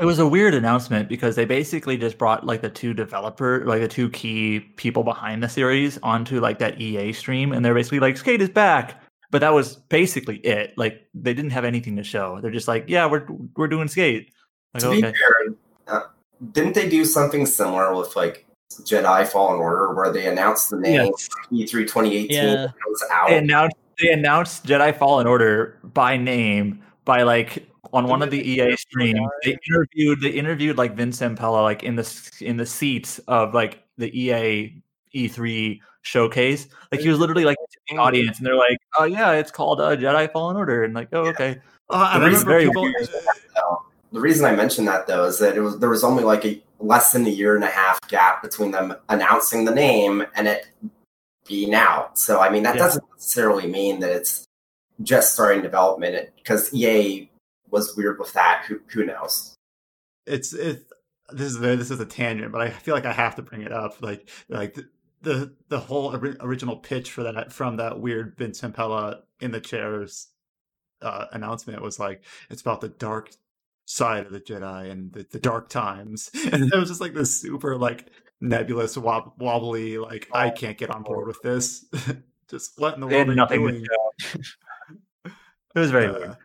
It 0.00 0.04
was 0.04 0.18
a 0.18 0.26
weird 0.26 0.54
announcement 0.54 1.08
because 1.08 1.36
they 1.36 1.44
basically 1.44 1.96
just 1.96 2.18
brought 2.18 2.44
like 2.44 2.62
the 2.62 2.70
two 2.70 2.94
developer, 2.94 3.64
like 3.64 3.80
the 3.80 3.86
two 3.88 4.10
key 4.10 4.60
people 4.76 5.04
behind 5.04 5.42
the 5.42 5.48
series 5.48 5.98
onto 6.02 6.40
like 6.40 6.58
that 6.58 6.80
EA 6.80 7.12
stream, 7.12 7.52
and 7.52 7.64
they're 7.64 7.74
basically 7.74 8.00
like, 8.00 8.16
"Skate 8.16 8.42
is 8.42 8.48
back," 8.48 9.00
but 9.30 9.40
that 9.40 9.54
was 9.54 9.76
basically 9.76 10.38
it. 10.38 10.76
Like 10.76 11.06
they 11.14 11.32
didn't 11.32 11.52
have 11.52 11.64
anything 11.64 11.94
to 11.96 12.02
show. 12.02 12.40
They're 12.40 12.50
just 12.50 12.66
like, 12.66 12.86
"Yeah, 12.88 13.06
we're 13.06 13.24
we're 13.56 13.68
doing 13.68 13.86
Skate." 13.86 14.32
Like, 14.74 14.82
to 14.82 14.88
okay, 14.88 14.96
be 14.96 15.02
fair, 15.02 15.54
uh, 15.86 16.00
didn't 16.50 16.74
they 16.74 16.88
do 16.88 17.04
something 17.04 17.46
similar 17.46 17.94
with 17.94 18.16
like 18.16 18.46
Jedi 18.82 19.24
Fallen 19.28 19.60
Order, 19.60 19.94
where 19.94 20.12
they 20.12 20.26
announced 20.26 20.70
the 20.70 20.78
name 20.78 21.12
Yes. 21.52 21.70
E3 21.70 21.86
2018 21.86 22.30
Yeah. 22.32 22.64
it 22.64 22.70
was 22.88 23.04
out? 23.12 23.28
they 23.28 23.38
announced 23.38 23.76
they 24.02 24.08
announced 24.10 24.66
Jedi 24.66 24.96
Fallen 24.98 25.28
Order 25.28 25.78
by 25.84 26.16
name 26.16 26.82
by 27.04 27.22
like 27.22 27.68
on 27.92 28.06
one 28.08 28.22
of 28.22 28.30
the 28.30 28.40
EA 28.40 28.76
streams. 28.76 29.20
They 29.44 29.56
interviewed 29.68 30.20
they 30.20 30.30
interviewed 30.30 30.78
like 30.78 30.94
Vince 30.94 31.20
Zampella 31.20 31.62
like 31.62 31.82
in 31.82 31.96
the 31.96 32.32
in 32.40 32.56
the 32.56 32.66
seats 32.66 33.18
of 33.28 33.54
like 33.54 33.82
the 33.98 34.10
EA 34.18 34.82
E3 35.14 35.80
showcase. 36.02 36.68
Like 36.92 37.00
he 37.00 37.08
was 37.08 37.18
literally 37.18 37.44
like 37.44 37.56
in 37.88 37.96
the 37.96 38.02
audience, 38.02 38.38
and 38.38 38.46
they're 38.46 38.56
like, 38.56 38.78
"Oh 38.98 39.04
yeah, 39.04 39.32
it's 39.32 39.50
called 39.50 39.80
uh, 39.80 39.96
Jedi 39.96 40.30
Fallen 40.32 40.56
Order," 40.56 40.84
and 40.84 40.94
like, 40.94 41.08
"Oh 41.12 41.26
okay." 41.26 41.60
Uh, 41.90 42.08
I 42.12 42.18
The 42.18 42.26
reason 42.26 42.48
remember 42.48 42.50
very 42.50 42.66
people. 42.66 43.08
No. 43.56 43.82
The 44.12 44.20
reason 44.20 44.44
I 44.46 44.54
mentioned 44.54 44.86
that 44.88 45.06
though 45.06 45.24
is 45.24 45.38
that 45.40 45.56
it 45.56 45.60
was 45.60 45.78
there 45.78 45.90
was 45.90 46.04
only 46.04 46.24
like 46.24 46.44
a 46.44 46.62
less 46.78 47.12
than 47.12 47.26
a 47.26 47.30
year 47.30 47.54
and 47.56 47.64
a 47.64 47.68
half 47.68 47.98
gap 48.08 48.42
between 48.42 48.70
them 48.70 48.94
announcing 49.08 49.64
the 49.64 49.74
name 49.74 50.24
and 50.36 50.46
it 50.46 50.66
being 51.46 51.74
out. 51.74 52.18
So 52.18 52.40
I 52.40 52.48
mean 52.48 52.62
that 52.62 52.76
Yeah. 52.76 52.82
doesn't 52.84 53.04
necessarily 53.12 53.66
mean 53.66 54.00
that 54.00 54.10
it's 54.10 54.46
just 55.02 55.32
starting 55.32 55.62
development 55.62 56.30
because 56.36 56.72
EA 56.72 57.28
was 57.70 57.96
weird 57.96 58.18
with 58.18 58.32
that. 58.34 58.64
Who 58.68 58.80
who 58.88 59.04
knows? 59.04 59.54
it's 60.26 60.52
it 60.54 60.86
this 61.32 61.48
is 61.52 61.58
this 61.60 61.90
is 61.90 62.00
a 62.00 62.06
tangent 62.06 62.50
but 62.52 62.60
i 62.60 62.70
feel 62.70 62.94
like 62.94 63.04
i 63.04 63.12
have 63.12 63.34
to 63.34 63.42
bring 63.42 63.60
it 63.62 63.72
up 63.72 64.00
like 64.00 64.28
like 64.48 64.74
the 64.74 64.88
the, 65.20 65.54
the 65.68 65.80
whole 65.80 66.14
original 66.40 66.76
pitch 66.76 67.10
for 67.10 67.22
that 67.22 67.52
from 67.52 67.76
that 67.76 67.98
weird 68.00 68.34
vince 68.36 68.60
Zampella 68.60 69.20
in 69.40 69.50
the 69.52 69.60
chairs 69.60 70.28
uh, 71.02 71.26
announcement 71.32 71.82
was 71.82 71.98
like 71.98 72.24
it's 72.50 72.60
about 72.62 72.80
the 72.80 72.88
dark 72.88 73.30
side 73.86 74.24
of 74.26 74.32
the 74.32 74.40
jedi 74.40 74.90
and 74.90 75.12
the, 75.12 75.26
the 75.30 75.38
dark 75.38 75.68
times 75.68 76.30
and 76.52 76.72
it 76.72 76.76
was 76.78 76.88
just 76.88 77.00
like 77.00 77.14
this 77.14 77.38
super 77.38 77.76
like 77.76 78.10
nebulous 78.40 78.96
wob- 78.96 79.32
wobbly 79.38 79.98
like 79.98 80.28
i 80.32 80.48
can't 80.50 80.78
get 80.78 80.90
on 80.90 81.02
board 81.02 81.26
with 81.26 81.40
this 81.42 81.84
just 82.50 82.78
what 82.78 82.94
in 82.94 83.00
the 83.00 83.06
world 83.06 83.28
are 83.28 83.32
you 83.32 83.36
nothing 83.36 83.60
doing. 83.60 83.84
It 85.74 85.78
was 85.78 85.90
very 85.90 86.06
Uh, 86.08 86.12
weird. 86.12 86.36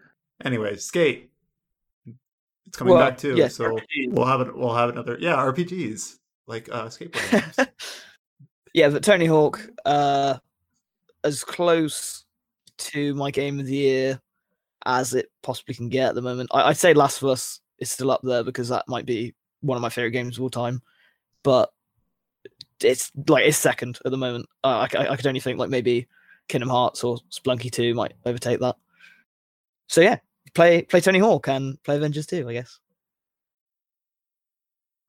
Anyway 0.46 0.76
skate 0.78 1.32
it's 2.66 2.78
coming 2.78 2.94
Well, 2.94 3.06
back 3.10 3.18
too 3.18 3.36
yeah, 3.36 3.48
so 3.48 3.78
we'll 4.08 4.26
have 4.26 4.42
it 4.42 4.56
we'll 4.56 4.74
have 4.76 4.90
another 4.90 5.18
yeah 5.20 5.36
rpgs 5.36 6.18
like 6.48 6.70
uh 6.72 6.86
skateboard 6.86 7.32
games. 7.58 7.70
yeah, 8.74 8.90
but 8.90 9.04
Tony 9.04 9.26
Hawk, 9.26 9.60
uh, 9.86 10.38
as 11.24 11.44
close 11.44 12.26
to 12.78 13.14
my 13.16 13.30
game 13.32 13.60
of 13.60 13.66
the 13.66 13.76
year 13.76 14.22
as 14.86 15.14
it 15.14 15.30
possibly 15.44 15.76
can 15.76 15.90
get 15.90 16.10
at 16.10 16.16
the 16.16 16.22
moment. 16.22 16.50
I, 16.54 16.70
I'd 16.70 16.78
say 16.78 16.94
Last 16.94 17.22
of 17.22 17.30
Us 17.30 17.60
is 17.80 17.92
still 17.92 18.10
up 18.12 18.22
there 18.24 18.44
because 18.44 18.70
that 18.70 18.88
might 18.88 19.06
be 19.06 19.36
one 19.62 19.76
of 19.76 19.82
my 19.82 19.90
favorite 19.90 20.12
games 20.12 20.38
of 20.38 20.44
all 20.44 20.50
time, 20.50 20.82
but 21.44 21.72
it's 22.82 23.12
like 23.28 23.46
it's 23.46 23.58
second 23.58 24.00
at 24.06 24.12
the 24.12 24.18
moment. 24.18 24.48
Uh, 24.64 24.88
I, 24.94 24.98
I, 24.98 25.10
I 25.12 25.16
could 25.18 25.28
only 25.28 25.40
think 25.42 25.60
like 25.60 25.70
maybe 25.70 26.08
Kingdom 26.48 26.70
Hearts 26.70 27.04
or 27.04 27.18
Spelunky 27.30 27.72
Two 27.72 27.94
might 27.94 28.14
overtake 28.26 28.60
that. 28.62 28.76
So 29.88 30.02
yeah, 30.02 30.18
play 30.54 30.82
play 30.84 31.02
Tony 31.02 31.20
Hawk 31.20 31.48
and 31.48 31.82
play 31.84 31.96
Avengers 31.98 32.26
2, 32.28 32.48
I 32.50 32.54
guess. 32.54 32.80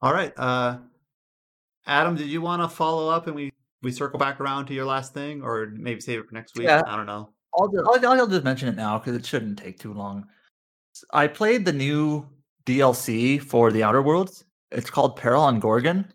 all 0.02 0.12
right 0.14 0.32
uh 0.38 0.78
adam 1.86 2.14
did 2.16 2.26
you 2.28 2.40
want 2.40 2.62
to 2.62 2.68
follow 2.68 3.08
up 3.10 3.26
and 3.26 3.36
we 3.36 3.52
we 3.82 3.92
circle 3.92 4.18
back 4.18 4.40
around 4.40 4.66
to 4.66 4.74
your 4.74 4.84
last 4.86 5.12
thing 5.12 5.42
or 5.42 5.72
maybe 5.76 6.00
save 6.00 6.20
it 6.20 6.26
for 6.28 6.34
next 6.34 6.56
week 6.56 6.66
Yeah. 6.66 6.82
i 6.86 6.96
don't 6.96 7.06
know 7.06 7.30
I'll, 7.58 7.68
ju- 7.68 7.84
I'll, 7.86 8.20
I'll 8.20 8.26
just 8.28 8.44
mention 8.44 8.68
it 8.68 8.76
now 8.76 8.98
because 8.98 9.16
it 9.16 9.26
shouldn't 9.26 9.58
take 9.58 9.80
too 9.80 9.92
long. 9.92 10.24
I 11.12 11.26
played 11.26 11.64
the 11.64 11.72
new 11.72 12.24
DLC 12.64 13.42
for 13.42 13.72
the 13.72 13.82
Outer 13.82 14.02
Worlds. 14.02 14.44
It's 14.70 14.88
called 14.88 15.16
Peril 15.16 15.42
on 15.42 15.58
Gorgon. 15.58 16.12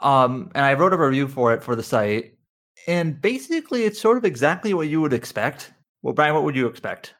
Um, 0.00 0.50
and 0.54 0.66
I 0.66 0.74
wrote 0.74 0.92
a 0.92 0.98
review 0.98 1.28
for 1.28 1.54
it 1.54 1.64
for 1.64 1.74
the 1.74 1.82
site, 1.82 2.34
and 2.86 3.18
basically, 3.18 3.84
it's 3.84 3.98
sort 3.98 4.18
of 4.18 4.26
exactly 4.26 4.74
what 4.74 4.88
you 4.88 5.00
would 5.00 5.14
expect. 5.14 5.72
Well, 6.02 6.12
Brian, 6.12 6.34
what 6.34 6.44
would 6.44 6.54
you 6.56 6.66
expect? 6.66 7.14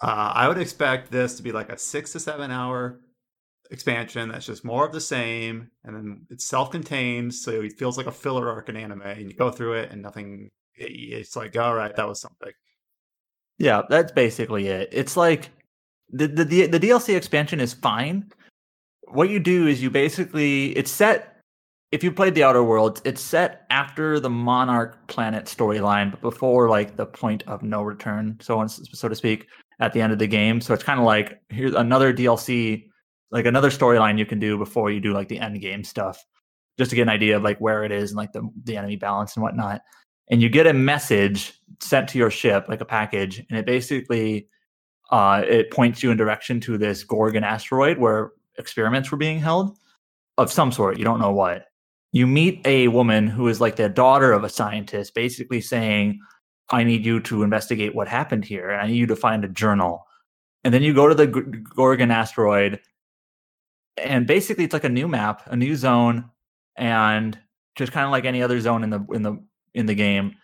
Uh, 0.00 0.32
I 0.34 0.48
would 0.48 0.58
expect 0.58 1.10
this 1.10 1.36
to 1.36 1.42
be 1.42 1.52
like 1.52 1.70
a 1.70 1.78
six 1.78 2.12
to 2.12 2.20
seven 2.20 2.50
hour 2.50 3.00
expansion 3.70 4.30
that's 4.30 4.46
just 4.46 4.64
more 4.64 4.86
of 4.86 4.92
the 4.92 5.00
same, 5.00 5.70
and 5.84 5.94
then 5.94 6.26
it's 6.30 6.46
self-contained, 6.46 7.34
so 7.34 7.60
it 7.60 7.78
feels 7.78 7.96
like 7.96 8.06
a 8.06 8.12
filler 8.12 8.50
arc 8.50 8.68
in 8.68 8.76
anime, 8.76 9.02
and 9.02 9.30
you 9.30 9.36
go 9.36 9.50
through 9.50 9.74
it, 9.74 9.90
and 9.90 10.02
nothing. 10.02 10.50
It's 10.74 11.36
like, 11.36 11.56
all 11.56 11.74
right, 11.74 11.94
that 11.96 12.08
was 12.08 12.20
something. 12.20 12.52
Yeah, 13.58 13.82
that's 13.90 14.12
basically 14.12 14.68
it. 14.68 14.88
It's 14.90 15.16
like 15.16 15.50
the 16.10 16.26
the 16.26 16.66
the 16.66 16.80
DLC 16.80 17.14
expansion 17.14 17.60
is 17.60 17.74
fine. 17.74 18.30
What 19.08 19.28
you 19.28 19.38
do 19.38 19.66
is 19.66 19.82
you 19.82 19.90
basically 19.90 20.76
it's 20.76 20.90
set. 20.90 21.26
If 21.92 22.04
you 22.04 22.12
played 22.12 22.36
the 22.36 22.44
Outer 22.44 22.62
Worlds, 22.62 23.02
it's 23.04 23.20
set 23.20 23.66
after 23.68 24.20
the 24.20 24.30
Monarch 24.30 25.08
planet 25.08 25.46
storyline, 25.46 26.12
but 26.12 26.20
before 26.20 26.68
like 26.68 26.96
the 26.96 27.04
point 27.04 27.42
of 27.48 27.62
no 27.62 27.82
return, 27.82 28.38
so 28.40 28.58
on 28.60 28.68
so 28.68 29.08
to 29.08 29.14
speak, 29.14 29.48
at 29.80 29.92
the 29.92 30.00
end 30.00 30.12
of 30.12 30.18
the 30.18 30.26
game. 30.26 30.60
So 30.60 30.74
it's 30.74 30.84
kind 30.84 31.00
of 31.00 31.06
like 31.06 31.40
here's 31.48 31.74
another 31.74 32.12
DLC 32.12 32.90
like 33.30 33.46
another 33.46 33.70
storyline 33.70 34.18
you 34.18 34.26
can 34.26 34.38
do 34.38 34.58
before 34.58 34.90
you 34.90 35.00
do 35.00 35.12
like 35.12 35.28
the 35.28 35.38
end 35.38 35.60
game 35.60 35.84
stuff, 35.84 36.24
just 36.78 36.90
to 36.90 36.96
get 36.96 37.02
an 37.02 37.08
idea 37.08 37.36
of 37.36 37.42
like 37.42 37.58
where 37.58 37.84
it 37.84 37.92
is 37.92 38.10
and 38.10 38.16
like 38.16 38.32
the 38.32 38.48
the 38.64 38.76
enemy 38.76 38.96
balance 38.96 39.36
and 39.36 39.42
whatnot. 39.42 39.82
And 40.30 40.40
you 40.42 40.48
get 40.48 40.66
a 40.66 40.72
message 40.72 41.54
sent 41.80 42.08
to 42.10 42.18
your 42.18 42.30
ship, 42.30 42.66
like 42.68 42.80
a 42.80 42.84
package, 42.84 43.38
and 43.38 43.58
it 43.58 43.66
basically 43.66 44.48
uh, 45.10 45.42
it 45.46 45.70
points 45.70 46.02
you 46.02 46.10
in 46.10 46.16
direction 46.16 46.60
to 46.60 46.78
this 46.78 47.04
Gorgon 47.04 47.44
asteroid 47.44 47.98
where 47.98 48.32
experiments 48.58 49.10
were 49.10 49.18
being 49.18 49.38
held 49.38 49.76
of 50.38 50.52
some 50.52 50.72
sort. 50.72 50.98
You 50.98 51.04
don't 51.04 51.20
know 51.20 51.32
what. 51.32 51.66
You 52.12 52.26
meet 52.26 52.60
a 52.64 52.88
woman 52.88 53.28
who 53.28 53.46
is 53.48 53.60
like 53.60 53.76
the 53.76 53.88
daughter 53.88 54.32
of 54.32 54.42
a 54.42 54.48
scientist, 54.48 55.14
basically 55.14 55.60
saying, 55.60 56.18
I 56.70 56.84
need 56.84 57.04
you 57.04 57.20
to 57.20 57.42
investigate 57.42 57.94
what 57.94 58.08
happened 58.08 58.44
here, 58.44 58.70
and 58.70 58.80
I 58.80 58.86
need 58.86 58.96
you 58.96 59.06
to 59.06 59.16
find 59.16 59.44
a 59.44 59.48
journal. 59.48 60.06
And 60.64 60.72
then 60.72 60.82
you 60.82 60.94
go 60.94 61.08
to 61.08 61.14
the 61.14 61.26
Gorgon 61.26 62.10
asteroid, 62.10 62.80
and 63.96 64.26
basically 64.26 64.64
it's 64.64 64.72
like 64.72 64.84
a 64.84 64.88
new 64.88 65.08
map, 65.08 65.42
a 65.46 65.56
new 65.56 65.74
zone, 65.74 66.30
and 66.76 67.38
just 67.76 67.92
kind 67.92 68.06
of 68.06 68.12
like 68.12 68.24
any 68.24 68.42
other 68.42 68.60
zone 68.60 68.84
in 68.84 68.90
the 68.90 69.04
in 69.12 69.22
the 69.22 69.42
in 69.74 69.86
the 69.86 69.94
game. 69.94 70.36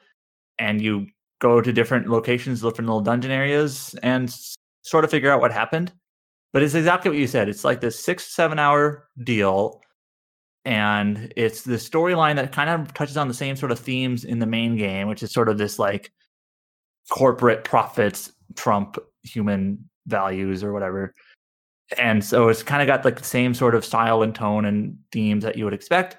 And 0.59 0.81
you 0.81 1.07
go 1.39 1.61
to 1.61 1.73
different 1.73 2.09
locations, 2.09 2.62
different 2.62 2.89
little 2.89 3.03
dungeon 3.03 3.31
areas, 3.31 3.94
and 4.03 4.35
sort 4.82 5.05
of 5.05 5.11
figure 5.11 5.31
out 5.31 5.40
what 5.40 5.53
happened. 5.53 5.93
But 6.53 6.62
it's 6.62 6.74
exactly 6.74 7.11
what 7.11 7.19
you 7.19 7.27
said. 7.27 7.48
It's 7.48 7.65
like 7.65 7.81
this 7.81 8.03
six 8.03 8.24
seven 8.24 8.59
hour 8.59 9.09
deal, 9.23 9.81
and 10.66 11.32
it's 11.36 11.62
the 11.62 11.76
storyline 11.76 12.34
that 12.34 12.51
kind 12.51 12.68
of 12.68 12.93
touches 12.93 13.16
on 13.16 13.28
the 13.28 13.34
same 13.34 13.55
sort 13.55 13.70
of 13.70 13.78
themes 13.78 14.24
in 14.24 14.40
the 14.40 14.47
main 14.47 14.76
game, 14.76 15.06
which 15.06 15.22
is 15.22 15.32
sort 15.32 15.48
of 15.48 15.59
this 15.59 15.78
like 15.78 16.12
corporate 17.09 17.62
profits 17.62 18.32
trump 18.56 18.98
human 19.22 19.88
values 20.09 20.64
or 20.64 20.72
whatever. 20.72 21.14
And 21.97 22.22
so 22.24 22.48
it's 22.48 22.64
kind 22.64 22.82
of 22.82 22.88
got 22.88 23.05
like 23.05 23.16
the 23.16 23.24
same 23.24 23.55
sort 23.55 23.76
of 23.76 23.84
style 23.84 24.22
and 24.22 24.34
tone 24.34 24.64
and 24.64 24.98
themes 25.12 25.44
that 25.44 25.56
you 25.56 25.64
would 25.64 25.72
expect 25.72 26.16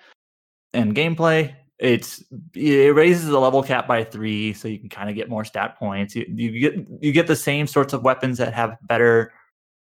and 0.74 0.96
gameplay. 0.96 1.54
It's 1.78 2.24
it 2.56 2.96
raises 2.96 3.28
the 3.28 3.40
level 3.40 3.62
cap 3.62 3.86
by 3.86 4.06
three 4.06 4.54
so 4.54 4.70
you 4.70 4.80
can 4.80 4.88
kind 4.88 5.10
of 5.10 5.16
get 5.18 5.30
more 5.30 5.44
stat 5.44 5.78
points. 5.78 6.16
You, 6.16 6.26
you 6.30 6.60
get 6.62 6.88
you 7.02 7.12
get 7.12 7.28
the 7.28 7.36
same 7.36 7.68
sorts 7.68 7.92
of 7.92 8.04
weapons 8.04 8.38
that 8.38 8.54
have 8.54 8.78
better 8.84 9.34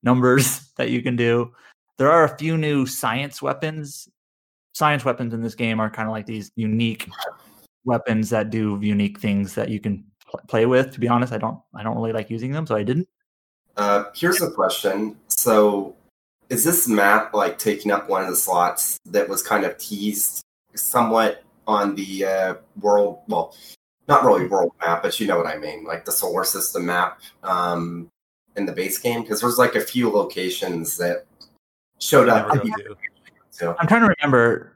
numbers 0.03 0.73
that 0.77 0.91
you 0.91 1.03
can 1.03 1.15
do. 1.15 1.53
There 1.99 2.11
are 2.11 2.25
a 2.25 2.37
few 2.37 2.59
new 2.59 2.85
science 2.85 3.41
weapons 3.41 4.09
science 4.77 5.05
weapons 5.05 5.33
in 5.33 5.43
this 5.43 5.55
game 5.55 5.81
are 5.81 5.89
kind 5.89 6.09
of 6.09 6.13
like 6.13 6.27
these 6.27 6.51
unique 6.57 7.09
weapons 7.85 8.29
that 8.31 8.51
do 8.51 8.79
unique 8.83 9.19
things 9.19 9.55
that 9.55 9.69
you 9.69 9.81
can 9.81 10.05
pl- 10.29 10.41
play 10.49 10.67
with 10.67 10.93
to 10.93 11.01
be 11.01 11.09
honest 11.09 11.33
i 11.33 11.39
don't 11.39 11.59
i 11.75 11.83
don't 11.83 11.97
really 11.97 12.13
like 12.13 12.29
using 12.29 12.51
them 12.51 12.67
so 12.67 12.77
i 12.77 12.83
didn't 12.83 13.09
uh, 13.77 14.05
here's 14.15 14.41
a 14.43 14.51
question. 14.51 15.17
So, 15.29 15.95
is 16.49 16.65
this 16.65 16.89
map 16.89 17.35
like 17.35 17.59
taking 17.59 17.93
up 17.93 18.09
one 18.09 18.23
of 18.23 18.31
the 18.31 18.37
slots 18.37 18.99
that 19.07 19.29
was 19.29 19.43
kind 19.43 19.65
of 19.65 19.77
teased 19.79 20.45
somewhat 20.75 21.43
on 21.67 21.95
the 21.95 22.25
uh, 22.25 22.55
world? 22.81 23.21
Well, 23.29 23.55
not 24.09 24.25
really 24.25 24.47
world 24.47 24.73
map, 24.81 25.03
but 25.03 25.19
you 25.21 25.27
know 25.27 25.37
what 25.37 25.47
I 25.47 25.59
mean, 25.59 25.85
like 25.85 26.05
the 26.05 26.13
solar 26.13 26.45
system 26.45 26.87
map 26.87 27.21
um, 27.43 28.09
in 28.57 28.65
the 28.65 28.73
base 28.73 28.99
game. 28.99 29.23
Because 29.23 29.41
there's 29.41 29.59
like 29.59 29.75
a 29.75 29.81
few 29.81 30.11
locations 30.11 30.97
that 30.97 31.27
showed 31.99 32.29
up. 32.29 32.57
So. 33.57 33.75
I'm 33.79 33.87
trying 33.87 34.03
to 34.03 34.15
remember. 34.19 34.73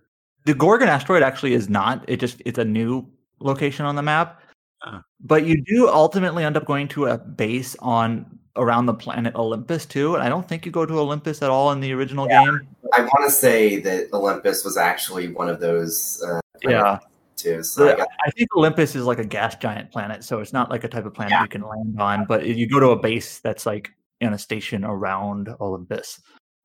The 0.47 0.55
Gorgon 0.55 0.89
asteroid 0.89 1.23
actually 1.23 1.53
is 1.53 1.69
not. 1.69 2.03
It 2.09 2.19
just 2.19 2.41
it's 2.47 2.59
a 2.59 2.65
new 2.65 3.07
location 3.41 3.85
on 3.85 3.95
the 3.95 4.03
map. 4.03 4.41
Uh. 4.83 5.01
But 5.21 5.45
you 5.45 5.63
do 5.63 5.89
ultimately 5.89 6.45
end 6.45 6.57
up 6.57 6.65
going 6.65 6.89
to 6.89 7.07
a 7.07 7.19
base 7.19 7.77
on 7.81 8.39
around 8.57 8.87
the 8.87 8.95
planet 8.95 9.35
Olympus 9.35 9.85
too. 9.85 10.15
And 10.15 10.23
I 10.23 10.29
don't 10.29 10.49
think 10.49 10.65
you 10.65 10.73
go 10.73 10.87
to 10.87 10.99
Olympus 10.99 11.43
at 11.43 11.51
all 11.51 11.73
in 11.73 11.81
the 11.81 11.93
original 11.93 12.27
yeah. 12.27 12.45
game. 12.45 12.69
I 12.95 13.03
want 13.03 13.25
to 13.25 13.31
say 13.31 13.81
that 13.81 14.09
Olympus 14.13 14.65
was 14.65 14.77
actually 14.77 15.29
one 15.29 15.49
of 15.49 15.61
those. 15.61 16.23
Uh, 16.27 16.41
yeah. 16.63 16.99
Too, 17.37 17.63
so 17.63 17.89
I, 17.89 17.97
got- 17.97 18.09
I, 18.27 18.31
think 18.33 18.55
Olympus 18.55 18.95
is 18.95 19.07
like 19.07 19.19
a 19.19 19.25
gas 19.25 19.57
giant 19.57 19.91
planet, 19.91 20.25
so 20.25 20.41
it's 20.41 20.53
not 20.53 20.69
like 20.69 20.85
a 20.85 20.89
type 20.89 21.07
of 21.07 21.15
planet 21.15 21.33
yeah. 21.33 21.43
you 21.43 21.49
can 21.49 21.63
land 21.63 21.99
on. 21.99 22.27
But 22.27 22.45
you 22.45 22.69
go 22.69 22.79
to 22.81 22.91
a 22.91 22.99
base 22.99 23.39
that's 23.39 23.65
like 23.65 23.91
in 24.21 24.35
a 24.35 24.39
station 24.39 24.85
around 24.85 25.49
Olympus. 25.59 26.21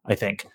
I 0.06 0.16
think 0.16 0.46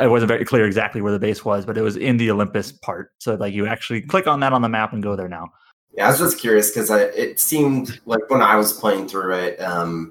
it 0.00 0.08
wasn't 0.08 0.28
very 0.28 0.44
clear 0.44 0.66
exactly 0.66 1.00
where 1.00 1.12
the 1.12 1.18
base 1.18 1.44
was, 1.44 1.64
but 1.64 1.78
it 1.78 1.82
was 1.82 1.96
in 1.96 2.16
the 2.16 2.30
Olympus 2.30 2.72
part. 2.72 3.12
So 3.18 3.34
like 3.34 3.54
you 3.54 3.66
actually 3.66 4.02
click 4.02 4.26
on 4.26 4.40
that 4.40 4.52
on 4.52 4.62
the 4.62 4.68
map 4.68 4.92
and 4.92 5.02
go 5.02 5.16
there 5.16 5.28
now. 5.28 5.52
Yeah, 5.92 6.06
I 6.06 6.10
was 6.10 6.18
just 6.18 6.40
curious 6.40 6.70
because 6.70 6.90
it 6.90 7.38
seemed 7.38 8.00
like 8.04 8.28
when 8.28 8.42
I 8.42 8.56
was 8.56 8.72
playing 8.72 9.06
through 9.06 9.34
it, 9.34 9.60
um, 9.60 10.10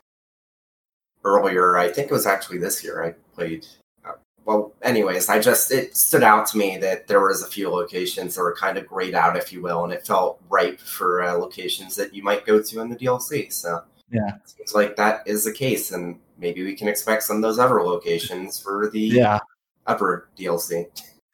earlier. 1.23 1.77
I 1.77 1.91
think 1.91 2.09
it 2.09 2.13
was 2.13 2.25
actually 2.25 2.57
this 2.59 2.83
year. 2.83 3.03
I 3.03 3.11
played. 3.35 3.65
Uh, 4.05 4.13
well, 4.45 4.73
anyways, 4.81 5.29
I 5.29 5.39
just 5.39 5.71
it 5.71 5.95
stood 5.95 6.23
out 6.23 6.47
to 6.47 6.57
me 6.57 6.77
that 6.77 7.07
there 7.07 7.21
was 7.21 7.43
a 7.43 7.47
few 7.47 7.69
locations 7.69 8.35
that 8.35 8.41
were 8.41 8.55
kind 8.55 8.77
of 8.77 8.87
grayed 8.87 9.15
out, 9.15 9.37
if 9.37 9.51
you 9.51 9.61
will, 9.61 9.83
and 9.83 9.93
it 9.93 10.05
felt 10.05 10.41
ripe 10.49 10.79
for 10.79 11.23
uh, 11.23 11.33
locations 11.33 11.95
that 11.95 12.13
you 12.13 12.23
might 12.23 12.45
go 12.45 12.61
to 12.61 12.81
in 12.81 12.89
the 12.89 12.95
DLC. 12.95 13.51
So 13.51 13.83
yeah, 14.11 14.37
seems 14.45 14.73
like 14.73 14.95
that 14.95 15.27
is 15.27 15.43
the 15.43 15.53
case, 15.53 15.91
and 15.91 16.19
maybe 16.37 16.63
we 16.63 16.75
can 16.75 16.87
expect 16.87 17.23
some 17.23 17.37
of 17.37 17.41
those 17.41 17.59
other 17.59 17.81
locations 17.83 18.59
for 18.59 18.89
the 18.89 18.99
yeah 18.99 19.39
upper 19.87 20.29
DLC. 20.37 20.85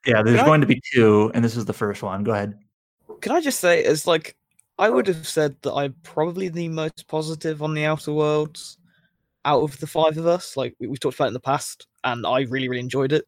Yeah, 0.05 0.21
there's 0.21 0.43
going 0.43 0.61
to 0.61 0.67
be 0.67 0.81
two, 0.93 1.31
and 1.33 1.43
this 1.43 1.55
is 1.55 1.65
the 1.65 1.73
first 1.73 2.01
one. 2.01 2.23
Go 2.23 2.31
ahead. 2.31 2.57
Can 3.21 3.33
I 3.33 3.41
just 3.41 3.59
say, 3.59 3.83
it's 3.83 4.07
like 4.07 4.35
I 4.77 4.89
would 4.89 5.07
have 5.07 5.27
said 5.27 5.57
that 5.63 5.73
I'm 5.73 5.93
probably 6.03 6.47
the 6.47 6.69
most 6.69 7.07
positive 7.07 7.61
on 7.61 7.73
the 7.73 7.85
Outer 7.85 8.13
Worlds 8.13 8.77
out 9.43 9.61
of 9.61 9.77
the 9.79 9.87
five 9.87 10.17
of 10.17 10.25
us. 10.25 10.55
Like 10.55 10.75
we, 10.79 10.87
have 10.87 10.99
talked 10.99 11.15
about 11.15 11.27
in 11.27 11.33
the 11.33 11.39
past, 11.39 11.87
and 12.03 12.25
I 12.25 12.41
really, 12.41 12.69
really 12.69 12.79
enjoyed 12.79 13.11
it. 13.11 13.25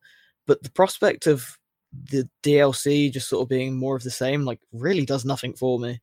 But 0.48 0.64
the 0.64 0.72
prospect 0.72 1.28
of 1.28 1.46
the 1.94 2.28
DLC 2.42 3.12
just 3.12 3.30
sort 3.30 3.44
of 3.44 3.50
being 3.50 3.78
more 3.78 3.96
of 3.96 4.04
the 4.04 4.12
same, 4.12 4.46
like, 4.46 4.60
really 4.72 5.06
does 5.06 5.26
nothing 5.26 5.54
for 5.54 5.78
me. 5.78 6.00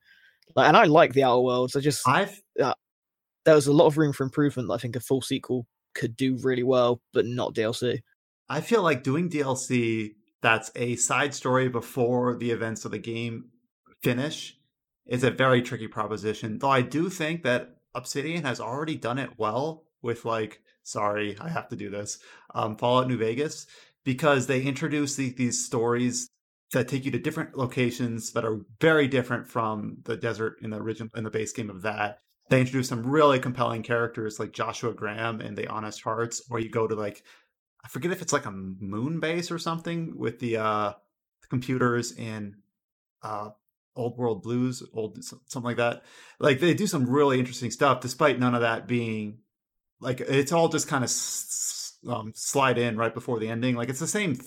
Like, 0.54 0.68
and 0.68 0.76
I 0.76 0.84
like 0.84 1.14
the 1.14 1.24
Outer 1.24 1.40
Worlds. 1.40 1.76
I 1.76 1.80
just, 1.80 2.06
I've, 2.06 2.40
uh, 2.62 2.74
there 3.44 3.54
was 3.54 3.66
a 3.66 3.72
lot 3.72 3.86
of 3.86 3.96
room 3.96 4.12
for 4.12 4.24
improvement. 4.24 4.70
I 4.70 4.76
think 4.76 4.96
a 4.96 5.00
full 5.00 5.22
sequel 5.22 5.66
could 5.94 6.14
do 6.16 6.36
really 6.42 6.62
well, 6.62 7.00
but 7.12 7.24
not 7.24 7.54
DLC. 7.54 8.00
I 8.48 8.60
feel 8.60 8.82
like 8.82 9.02
doing 9.02 9.28
DLC 9.28 10.14
that's 10.40 10.70
a 10.76 10.96
side 10.96 11.34
story 11.34 11.68
before 11.68 12.36
the 12.36 12.50
events 12.50 12.84
of 12.84 12.92
the 12.92 12.98
game 12.98 13.46
finish 14.02 14.56
is 15.06 15.24
a 15.24 15.30
very 15.30 15.62
tricky 15.62 15.88
proposition. 15.88 16.58
Though 16.58 16.70
I 16.70 16.82
do 16.82 17.10
think 17.10 17.42
that 17.42 17.76
Obsidian 17.94 18.44
has 18.44 18.60
already 18.60 18.96
done 18.96 19.18
it 19.18 19.30
well 19.36 19.84
with 20.02 20.24
like, 20.24 20.62
sorry, 20.82 21.36
I 21.40 21.48
have 21.48 21.68
to 21.68 21.76
do 21.76 21.90
this, 21.90 22.18
um, 22.54 22.76
Fallout 22.76 23.08
New 23.08 23.16
Vegas, 23.16 23.66
because 24.04 24.46
they 24.46 24.62
introduce 24.62 25.16
the, 25.16 25.30
these 25.30 25.64
stories 25.64 26.28
that 26.72 26.86
take 26.86 27.04
you 27.04 27.10
to 27.10 27.18
different 27.18 27.56
locations 27.56 28.32
that 28.32 28.44
are 28.44 28.60
very 28.80 29.08
different 29.08 29.46
from 29.46 29.98
the 30.04 30.16
desert 30.16 30.56
in 30.62 30.70
the 30.70 30.76
original 30.76 31.10
in 31.16 31.24
the 31.24 31.30
base 31.30 31.52
game 31.52 31.70
of 31.70 31.82
that. 31.82 32.20
They 32.50 32.60
introduce 32.60 32.88
some 32.88 33.06
really 33.06 33.38
compelling 33.38 33.82
characters 33.82 34.38
like 34.38 34.52
Joshua 34.52 34.94
Graham 34.94 35.40
and 35.40 35.56
the 35.56 35.66
Honest 35.66 36.02
Hearts, 36.02 36.42
or 36.50 36.58
you 36.58 36.70
go 36.70 36.86
to 36.86 36.94
like 36.94 37.24
I 37.84 37.88
forget 37.88 38.12
if 38.12 38.22
it's 38.22 38.32
like 38.32 38.46
a 38.46 38.50
moon 38.50 39.20
base 39.20 39.50
or 39.50 39.58
something 39.58 40.18
with 40.18 40.38
the 40.40 40.58
uh 40.58 40.92
the 41.42 41.48
computers 41.48 42.12
in 42.12 42.56
uh 43.22 43.50
old 43.96 44.16
world 44.16 44.42
blues 44.42 44.82
old 44.92 45.22
something 45.24 45.62
like 45.62 45.76
that 45.76 46.04
like 46.38 46.60
they 46.60 46.72
do 46.72 46.86
some 46.86 47.08
really 47.08 47.38
interesting 47.38 47.70
stuff 47.70 48.00
despite 48.00 48.38
none 48.38 48.54
of 48.54 48.60
that 48.60 48.86
being 48.86 49.38
like 50.00 50.20
it's 50.20 50.52
all 50.52 50.68
just 50.68 50.86
kind 50.86 51.02
of 51.02 51.10
um, 52.06 52.32
slide 52.34 52.78
in 52.78 52.96
right 52.96 53.14
before 53.14 53.38
the 53.38 53.48
ending. 53.48 53.74
Like 53.74 53.88
it's 53.88 54.00
the 54.00 54.06
same 54.06 54.38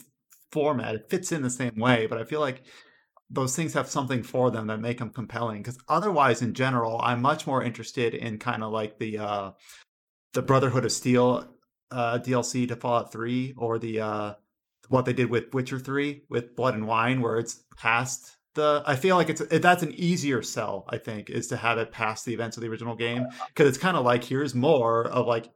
format; 0.52 0.95
it 0.95 1.10
fits 1.10 1.32
in 1.32 1.41
the 1.41 1.49
same 1.49 1.76
way. 1.76 2.08
But 2.08 2.18
I 2.18 2.24
feel 2.24 2.40
like 2.40 2.64
those 3.30 3.56
things 3.56 3.74
have 3.74 3.90
something 3.90 4.24
for 4.24 4.52
them 4.52 4.68
that 4.68 4.80
make 4.80 4.99
them 4.99 5.10
compelling. 5.10 5.62
Because 5.62 5.80
otherwise, 5.88 6.41
in 6.41 6.53
general, 6.53 6.99
I'm 7.02 7.22
much 7.22 7.48
more 7.48 7.64
interested 7.64 8.14
in 8.14 8.40
kind 8.40 8.64
of 8.64 8.72
like 8.72 8.99
the 8.99 9.20
uh, 9.20 9.52
the 10.34 10.41
Brotherhood 10.41 10.86
of 10.86 10.91
Steel 10.91 11.48
uh, 11.91 12.19
DLC 12.19 12.68
to 12.68 12.76
Fallout 12.76 13.11
Three, 13.11 13.53
or 13.57 13.80
the 13.80 14.01
uh, 14.01 14.34
what 14.89 15.05
they 15.05 15.13
did 15.13 15.30
with 15.30 15.53
Witcher 15.53 15.80
3 15.80 16.23
with 16.30 16.55
Blood 16.55 16.76
and 16.76 16.88
Wine, 16.88 17.22
where 17.22 17.38
it's 17.38 17.63
past 17.77 18.38
the. 18.55 18.84
I 18.85 18.95
feel 18.95 19.15
like 19.15 19.30
it's 19.30 19.41
that's 19.41 19.84
an 19.84 19.93
easier 19.95 20.41
sell. 20.41 20.85
I 20.89 20.97
think 20.97 21.30
is 21.30 21.47
to 21.47 21.57
have 21.57 21.77
it 21.77 21.91
past 21.91 22.26
the 22.26 22.34
events 22.34 22.57
of 22.57 22.61
the 22.61 22.69
original 22.69 22.95
game 22.95 23.26
because 23.47 23.68
it's 23.68 23.77
kind 23.77 23.97
of 23.97 24.05
like 24.05 24.23
here's 24.23 24.53
more 24.53 25.07
of 25.07 25.27
like, 25.27 25.49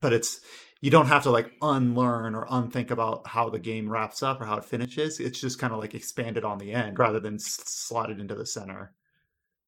but 0.00 0.12
it's 0.12 0.40
you 0.80 0.90
don't 0.90 1.06
have 1.06 1.24
to 1.24 1.30
like 1.30 1.52
unlearn 1.62 2.34
or 2.34 2.46
unthink 2.50 2.90
about 2.90 3.26
how 3.26 3.50
the 3.50 3.58
game 3.58 3.88
wraps 3.90 4.22
up 4.22 4.40
or 4.40 4.44
how 4.46 4.56
it 4.56 4.64
finishes. 4.64 5.20
It's 5.20 5.40
just 5.40 5.58
kind 5.58 5.72
of 5.72 5.78
like 5.78 5.94
expanded 5.94 6.44
on 6.44 6.58
the 6.58 6.72
end 6.72 6.98
rather 6.98 7.20
than 7.20 7.38
slotted 7.38 8.18
into 8.18 8.34
the 8.34 8.46
center. 8.46 8.94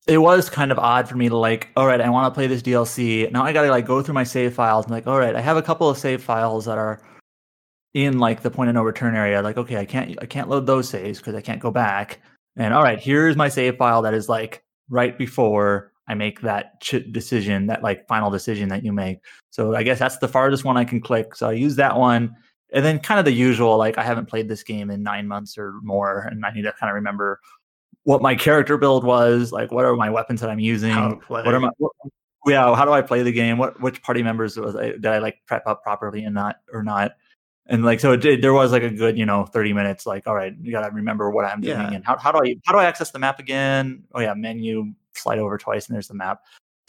It 0.06 0.18
was 0.18 0.50
kind 0.50 0.72
of 0.72 0.78
odd 0.78 1.08
for 1.08 1.16
me 1.16 1.28
to 1.28 1.36
like, 1.36 1.68
all 1.76 1.86
right, 1.86 2.00
I 2.00 2.10
want 2.10 2.32
to 2.32 2.36
play 2.36 2.48
this 2.48 2.62
DLC. 2.62 3.30
Now 3.30 3.44
I 3.44 3.52
got 3.52 3.62
to 3.62 3.70
like 3.70 3.86
go 3.86 4.02
through 4.02 4.14
my 4.14 4.24
save 4.24 4.54
files 4.54 4.86
and 4.86 4.92
like, 4.92 5.06
all 5.06 5.18
right, 5.18 5.36
I 5.36 5.40
have 5.40 5.56
a 5.56 5.62
couple 5.62 5.88
of 5.88 5.96
save 5.96 6.22
files 6.22 6.64
that 6.64 6.76
are 6.78 7.00
in 7.94 8.18
like 8.18 8.42
the 8.42 8.50
point 8.50 8.68
of 8.68 8.74
no 8.74 8.82
return 8.82 9.14
area. 9.14 9.42
Like, 9.42 9.56
okay, 9.56 9.76
I 9.76 9.84
can't 9.84 10.18
I 10.20 10.26
can't 10.26 10.48
load 10.48 10.66
those 10.66 10.88
saves 10.88 11.18
because 11.18 11.34
I 11.34 11.40
can't 11.40 11.60
go 11.60 11.70
back. 11.70 12.20
And 12.56 12.74
all 12.74 12.82
right, 12.82 13.00
here's 13.00 13.36
my 13.36 13.48
save 13.48 13.76
file 13.76 14.02
that 14.02 14.14
is 14.14 14.28
like 14.28 14.64
right 14.88 15.16
before 15.16 15.92
I 16.08 16.14
make 16.14 16.40
that 16.40 16.80
ch- 16.80 17.06
decision, 17.12 17.66
that 17.66 17.82
like 17.82 18.06
final 18.08 18.30
decision 18.30 18.68
that 18.70 18.84
you 18.84 18.92
make. 18.92 19.18
So 19.50 19.74
I 19.74 19.82
guess 19.82 19.98
that's 19.98 20.18
the 20.18 20.28
farthest 20.28 20.64
one 20.64 20.76
I 20.76 20.84
can 20.84 21.00
click. 21.00 21.34
So 21.36 21.48
I 21.48 21.52
use 21.52 21.76
that 21.76 21.96
one. 21.96 22.34
And 22.74 22.84
then 22.84 22.98
kind 22.98 23.18
of 23.18 23.24
the 23.24 23.32
usual, 23.32 23.76
like 23.76 23.98
I 23.98 24.02
haven't 24.02 24.28
played 24.28 24.48
this 24.48 24.62
game 24.62 24.90
in 24.90 25.02
nine 25.02 25.28
months 25.28 25.58
or 25.58 25.74
more, 25.82 26.26
and 26.30 26.44
I 26.44 26.52
need 26.52 26.62
to 26.62 26.72
kind 26.72 26.90
of 26.90 26.94
remember 26.94 27.38
what 28.04 28.22
my 28.22 28.34
character 28.34 28.76
build 28.76 29.04
was, 29.04 29.52
like 29.52 29.70
what 29.70 29.84
are 29.84 29.94
my 29.96 30.10
weapons 30.10 30.40
that 30.40 30.50
I'm 30.50 30.58
using, 30.58 30.94
what 31.28 31.46
are 31.46 31.60
my 31.60 31.70
what, 31.78 31.92
yeah, 32.46 32.74
how 32.74 32.84
do 32.84 32.92
I 32.92 33.02
play 33.02 33.22
the 33.22 33.32
game? 33.32 33.58
What 33.58 33.80
which 33.80 34.02
party 34.02 34.22
members 34.22 34.56
was 34.56 34.74
I, 34.74 34.90
did 34.90 35.06
I 35.06 35.18
like 35.18 35.36
prep 35.46 35.66
up 35.66 35.82
properly 35.82 36.24
and 36.24 36.34
not 36.34 36.56
or 36.72 36.82
not? 36.82 37.12
And 37.66 37.84
like 37.84 38.00
so, 38.00 38.12
it 38.12 38.16
did, 38.16 38.42
there 38.42 38.52
was 38.52 38.72
like 38.72 38.82
a 38.82 38.90
good 38.90 39.16
you 39.16 39.24
know 39.24 39.46
thirty 39.46 39.72
minutes. 39.72 40.04
Like, 40.04 40.26
all 40.26 40.34
right, 40.34 40.52
you 40.60 40.72
gotta 40.72 40.92
remember 40.92 41.30
what 41.30 41.44
I'm 41.44 41.60
doing 41.60 41.78
Yeah. 41.78 41.92
and 41.92 42.04
how 42.04 42.18
how 42.18 42.32
do 42.32 42.38
I 42.38 42.56
how 42.66 42.72
do 42.72 42.78
I 42.78 42.84
access 42.84 43.12
the 43.12 43.20
map 43.20 43.38
again? 43.38 44.02
Oh 44.14 44.20
yeah, 44.20 44.34
menu 44.34 44.92
slide 45.14 45.38
over 45.38 45.56
twice 45.58 45.86
and 45.86 45.94
there's 45.94 46.08
the 46.08 46.14
map, 46.14 46.40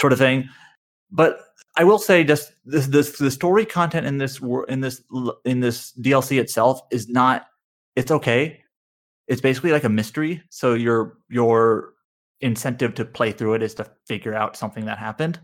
sort 0.02 0.14
of 0.14 0.20
thing. 0.20 0.50
But 1.12 1.42
I 1.78 1.84
will 1.84 2.00
say, 2.00 2.24
just 2.24 2.54
this 2.66 2.88
this 2.88 3.18
the 3.20 3.30
story 3.30 3.66
content 3.66 4.08
in 4.08 4.18
this 4.18 4.42
in 4.68 4.82
this 4.82 5.04
in 5.46 5.60
this 5.60 5.94
DLC 6.02 6.40
itself 6.40 6.82
is 6.90 7.08
not. 7.08 7.46
It's 7.96 8.10
okay. 8.10 8.63
It's 9.34 9.42
basically 9.42 9.72
like 9.72 9.84
a 9.84 9.90
mystery. 9.90 10.44
So 10.50 10.76
your 10.76 11.18
your 11.28 11.96
incentive 12.40 12.94
to 12.94 13.04
play 13.04 13.32
through 13.32 13.56
it 13.56 13.64
is 13.64 13.74
to 13.74 13.90
figure 14.06 14.36
out 14.36 14.56
something 14.56 14.86
that 14.86 14.98
happened 15.00 15.40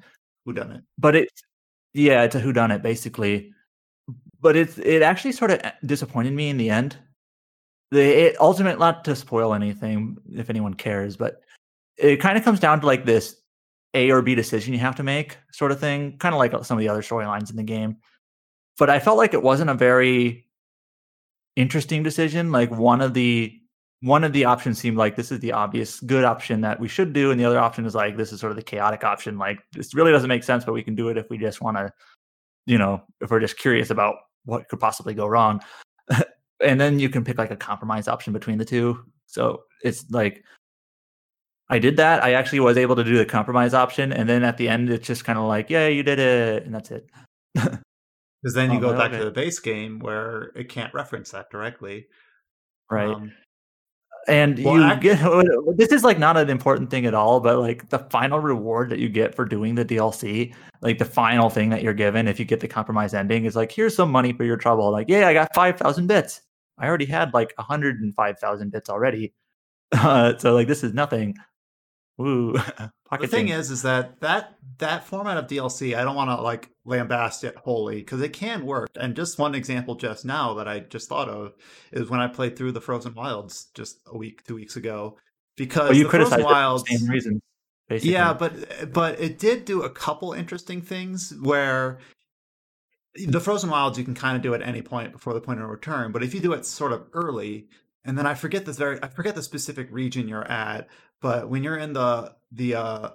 Who 0.45 0.53
done 0.53 0.71
it? 0.71 0.83
but 0.97 1.15
it's 1.15 1.41
yeah, 1.93 2.21
it's 2.21 2.35
a 2.35 2.39
who 2.39 2.53
done 2.53 2.69
it 2.69 2.83
basically. 2.83 3.51
But 4.41 4.55
it's 4.55 4.77
it 4.77 5.01
actually 5.01 5.31
sort 5.31 5.49
of 5.51 5.59
eh, 5.63 5.71
disappointed 5.85 6.33
me 6.33 6.49
in 6.49 6.57
the 6.57 6.69
end. 6.69 6.97
The 7.89 8.27
it, 8.27 8.39
ultimate, 8.39 8.77
not 8.77 9.03
to 9.05 9.15
spoil 9.15 9.55
anything 9.55 10.17
if 10.31 10.51
anyone 10.51 10.75
cares, 10.75 11.17
but 11.17 11.41
it 11.97 12.17
kind 12.17 12.37
of 12.37 12.43
comes 12.43 12.59
down 12.59 12.79
to 12.81 12.85
like 12.85 13.05
this 13.05 13.37
A 13.95 14.11
or 14.11 14.21
B 14.21 14.35
decision 14.35 14.73
you 14.73 14.79
have 14.79 14.95
to 14.97 15.03
make, 15.03 15.37
sort 15.51 15.71
of 15.71 15.79
thing, 15.79 16.15
kind 16.19 16.35
of 16.35 16.39
like 16.39 16.53
uh, 16.53 16.61
some 16.61 16.77
of 16.77 16.81
the 16.81 16.89
other 16.89 17.01
storylines 17.01 17.49
in 17.49 17.55
the 17.55 17.63
game. 17.63 17.97
But 18.77 18.91
I 18.91 18.99
felt 18.99 19.17
like 19.17 19.33
it 19.33 19.41
wasn't 19.41 19.71
a 19.71 19.73
very 19.73 20.45
interesting 21.55 22.03
decision. 22.03 22.51
Like 22.51 22.69
one 22.71 23.01
of 23.01 23.15
the 23.15 23.58
one 24.01 24.23
of 24.23 24.31
the 24.31 24.45
options 24.45 24.79
seemed 24.79 24.97
like 24.97 25.15
this 25.15 25.31
is 25.31 25.39
the 25.39 25.51
obvious 25.51 25.99
good 25.99 26.23
option 26.23 26.61
that 26.61 26.79
we 26.79 26.87
should 26.87 27.13
do, 27.13 27.31
and 27.31 27.39
the 27.39 27.45
other 27.45 27.59
option 27.59 27.85
is 27.85 27.95
like 27.95 28.15
this 28.15 28.31
is 28.31 28.39
sort 28.39 28.51
of 28.51 28.55
the 28.55 28.63
chaotic 28.63 29.03
option. 29.03 29.37
Like 29.37 29.59
this 29.73 29.93
really 29.93 30.11
doesn't 30.11 30.29
make 30.29 30.43
sense, 30.43 30.63
but 30.63 30.73
we 30.73 30.83
can 30.83 30.95
do 30.95 31.09
it 31.09 31.17
if 31.17 31.29
we 31.29 31.37
just 31.37 31.61
want 31.61 31.77
to, 31.77 31.91
you 32.65 32.77
know, 32.77 33.01
if 33.21 33.29
we're 33.29 33.39
just 33.39 33.57
curious 33.57 33.89
about 33.89 34.15
what 34.45 34.67
could 34.69 34.79
possibly 34.79 35.13
go 35.13 35.27
wrong. 35.27 35.61
and 36.63 36.79
then 36.79 36.99
you 36.99 37.09
can 37.09 37.23
pick 37.25 37.37
like 37.37 37.51
a 37.51 37.57
compromise 37.57 38.07
option 38.07 38.31
between 38.31 38.57
the 38.57 38.65
two. 38.65 39.03
So 39.25 39.63
it's 39.83 40.09
like 40.11 40.43
I 41.69 41.77
did 41.77 41.97
that. 41.97 42.23
I 42.23 42.33
actually 42.33 42.61
was 42.61 42.77
able 42.77 42.95
to 42.95 43.03
do 43.03 43.17
the 43.17 43.25
compromise 43.25 43.73
option, 43.73 44.13
and 44.13 44.29
then 44.29 44.43
at 44.43 44.57
the 44.57 44.69
end, 44.69 44.89
it's 44.89 45.05
just 45.05 45.25
kind 45.25 45.37
of 45.37 45.45
like, 45.45 45.69
yeah, 45.69 45.87
you 45.87 46.03
did 46.03 46.19
it, 46.19 46.63
and 46.63 46.73
that's 46.73 46.91
it. 46.91 47.09
Because 48.41 48.55
then 48.55 48.71
you 48.71 48.77
Oh, 48.77 48.81
go 48.81 48.93
back 48.93 49.11
okay. 49.11 49.19
to 49.19 49.25
the 49.25 49.31
base 49.31 49.59
game 49.59 49.99
where 49.99 50.53
it 50.55 50.69
can't 50.69 50.93
reference 50.93 51.31
that 51.31 51.49
directly. 51.49 52.07
Right. 52.89 53.09
Um, 53.09 53.33
and 54.27 54.63
Well, 54.63 54.77
you 54.77 54.99
get 54.99 55.19
this 55.77 55.91
is 55.91 56.03
like 56.03 56.19
not 56.19 56.37
an 56.37 56.49
important 56.49 56.89
thing 56.89 57.05
at 57.05 57.13
all 57.13 57.39
but 57.39 57.59
like 57.59 57.89
the 57.89 57.99
final 57.99 58.39
reward 58.39 58.89
that 58.89 58.99
you 58.99 59.09
get 59.09 59.33
for 59.33 59.45
doing 59.45 59.75
the 59.75 59.85
dlc 59.85 60.53
like 60.81 60.97
the 60.97 61.05
final 61.05 61.49
thing 61.49 61.69
that 61.69 61.83
you're 61.83 61.93
given 61.93 62.27
if 62.27 62.39
you 62.39 62.45
get 62.45 62.59
the 62.59 62.67
compromise 62.67 63.13
ending 63.13 63.45
is 63.45 63.55
like 63.55 63.71
here's 63.71 63.95
some 63.95 64.11
money 64.11 64.33
for 64.33 64.43
your 64.43 64.57
trouble. 64.57 64.91
Like 64.91 65.09
yeah 65.09 65.27
i 65.27 65.33
got 65.33 65.53
5000 65.53 66.07
bits. 66.07 66.41
I 66.77 66.87
already 66.87 67.05
had 67.05 67.33
like 67.33 67.53
105000 67.57 68.71
bits 68.71 68.89
already. 68.89 69.33
Uh, 69.91 70.37
so 70.37 70.53
like 70.53 70.67
this 70.67 70.83
is 70.83 70.93
nothing 70.93 71.35
Woo. 72.19 72.53
the 73.19 73.27
thing 73.27 73.47
is, 73.47 73.71
is 73.71 73.81
that 73.83 74.19
that 74.19 74.57
that 74.79 75.05
format 75.05 75.37
of 75.37 75.47
DLC, 75.47 75.97
I 75.97 76.03
don't 76.03 76.15
want 76.15 76.29
to 76.29 76.41
like 76.41 76.69
lambast 76.85 77.45
it 77.45 77.55
wholly 77.55 77.95
because 77.95 78.21
it 78.21 78.33
can 78.33 78.65
work. 78.65 78.89
And 78.99 79.15
just 79.15 79.39
one 79.39 79.55
example 79.55 79.95
just 79.95 80.25
now 80.25 80.53
that 80.55 80.67
I 80.67 80.81
just 80.81 81.07
thought 81.07 81.29
of 81.29 81.53
is 81.93 82.09
when 82.09 82.19
I 82.19 82.27
played 82.27 82.57
through 82.57 82.73
the 82.73 82.81
Frozen 82.81 83.15
Wilds 83.15 83.69
just 83.73 84.01
a 84.05 84.17
week, 84.17 84.45
two 84.45 84.55
weeks 84.55 84.75
ago. 84.75 85.15
Oh, 85.15 85.21
because 85.55 85.91
oh, 85.91 85.93
you 85.93 86.03
the 86.03 86.09
Frozen 86.09 86.43
Wilds, 86.43 86.83
the 86.83 86.97
same 86.97 87.09
reasons 87.09 87.41
basically 87.87 88.11
Yeah, 88.11 88.33
but 88.33 88.91
but 88.91 89.19
it 89.19 89.39
did 89.39 89.63
do 89.63 89.81
a 89.83 89.89
couple 89.89 90.33
interesting 90.33 90.81
things 90.81 91.33
where 91.41 91.99
the 93.15 93.39
frozen 93.39 93.69
wilds 93.69 93.97
you 93.97 94.03
can 94.03 94.13
kind 94.13 94.35
of 94.35 94.43
do 94.43 94.53
at 94.53 94.61
any 94.61 94.81
point 94.81 95.13
before 95.13 95.33
the 95.33 95.41
point 95.41 95.61
of 95.61 95.69
return, 95.69 96.11
but 96.11 96.21
if 96.21 96.33
you 96.33 96.41
do 96.41 96.53
it 96.53 96.65
sort 96.65 96.91
of 96.91 97.07
early, 97.13 97.67
and 98.05 98.17
then 98.17 98.27
I 98.27 98.33
forget 98.33 98.65
this 98.65 98.77
very 98.77 99.01
I 99.01 99.07
forget 99.07 99.35
the 99.35 99.43
specific 99.43 99.87
region 99.89 100.27
you're 100.27 100.49
at, 100.49 100.87
but 101.21 101.49
when 101.49 101.63
you're 101.63 101.77
in 101.77 101.93
the 101.93 102.33
the 102.51 102.75
uh 102.75 103.09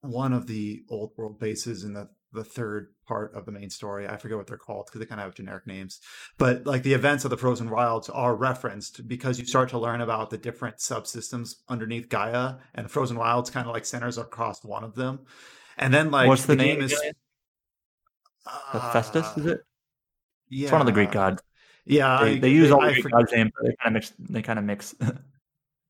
one 0.00 0.32
of 0.32 0.46
the 0.46 0.82
old 0.88 1.12
world 1.16 1.38
bases 1.40 1.84
in 1.84 1.92
the 1.94 2.08
the 2.32 2.44
third 2.44 2.88
part 3.06 3.34
of 3.34 3.46
the 3.46 3.52
main 3.52 3.70
story. 3.70 4.06
I 4.06 4.16
forget 4.16 4.36
what 4.36 4.46
they're 4.46 4.58
called 4.58 4.86
because 4.86 5.00
they 5.00 5.06
kind 5.06 5.20
of 5.20 5.24
have 5.26 5.34
generic 5.34 5.66
names. 5.66 6.00
But 6.36 6.66
like 6.66 6.82
the 6.82 6.92
events 6.92 7.24
of 7.24 7.30
the 7.30 7.36
Frozen 7.36 7.70
Wilds 7.70 8.08
are 8.10 8.36
referenced 8.36 9.08
because 9.08 9.38
you 9.38 9.46
start 9.46 9.70
to 9.70 9.78
learn 9.78 10.00
about 10.00 10.30
the 10.30 10.38
different 10.38 10.76
subsystems 10.76 11.54
underneath 11.68 12.08
Gaia, 12.08 12.56
and 12.74 12.84
the 12.84 12.90
Frozen 12.90 13.16
Wilds 13.16 13.50
kind 13.50 13.66
of 13.66 13.72
like 13.72 13.86
centers 13.86 14.18
across 14.18 14.62
one 14.62 14.84
of 14.84 14.94
them. 14.94 15.20
And 15.78 15.92
then 15.92 16.10
like 16.10 16.28
what's 16.28 16.44
the, 16.44 16.56
game 16.56 16.78
name 16.78 16.82
is 16.82 17.00
uh, 18.46 19.02
is 19.36 19.46
it 19.46 19.60
Yeah, 20.48 20.64
it's 20.64 20.72
one 20.72 20.80
of 20.80 20.86
the 20.86 20.92
greek 20.92 21.12
gods 21.12 21.42
Yeah, 21.86 22.24
they, 22.24 22.36
I- 22.36 22.40
they 22.40 22.50
use 22.50 22.70
all 22.70 22.82
I 22.82 22.92
the 22.92 23.02
Greek 23.02 23.12
gods 23.14 23.32
names 23.32 23.52
but 23.54 23.68
they 23.68 23.74
kind 23.82 23.88
of 23.88 23.92
mix 23.94 24.12
they 24.18 24.42
kind 24.42 24.58
of 24.58 24.64
mix 24.64 24.94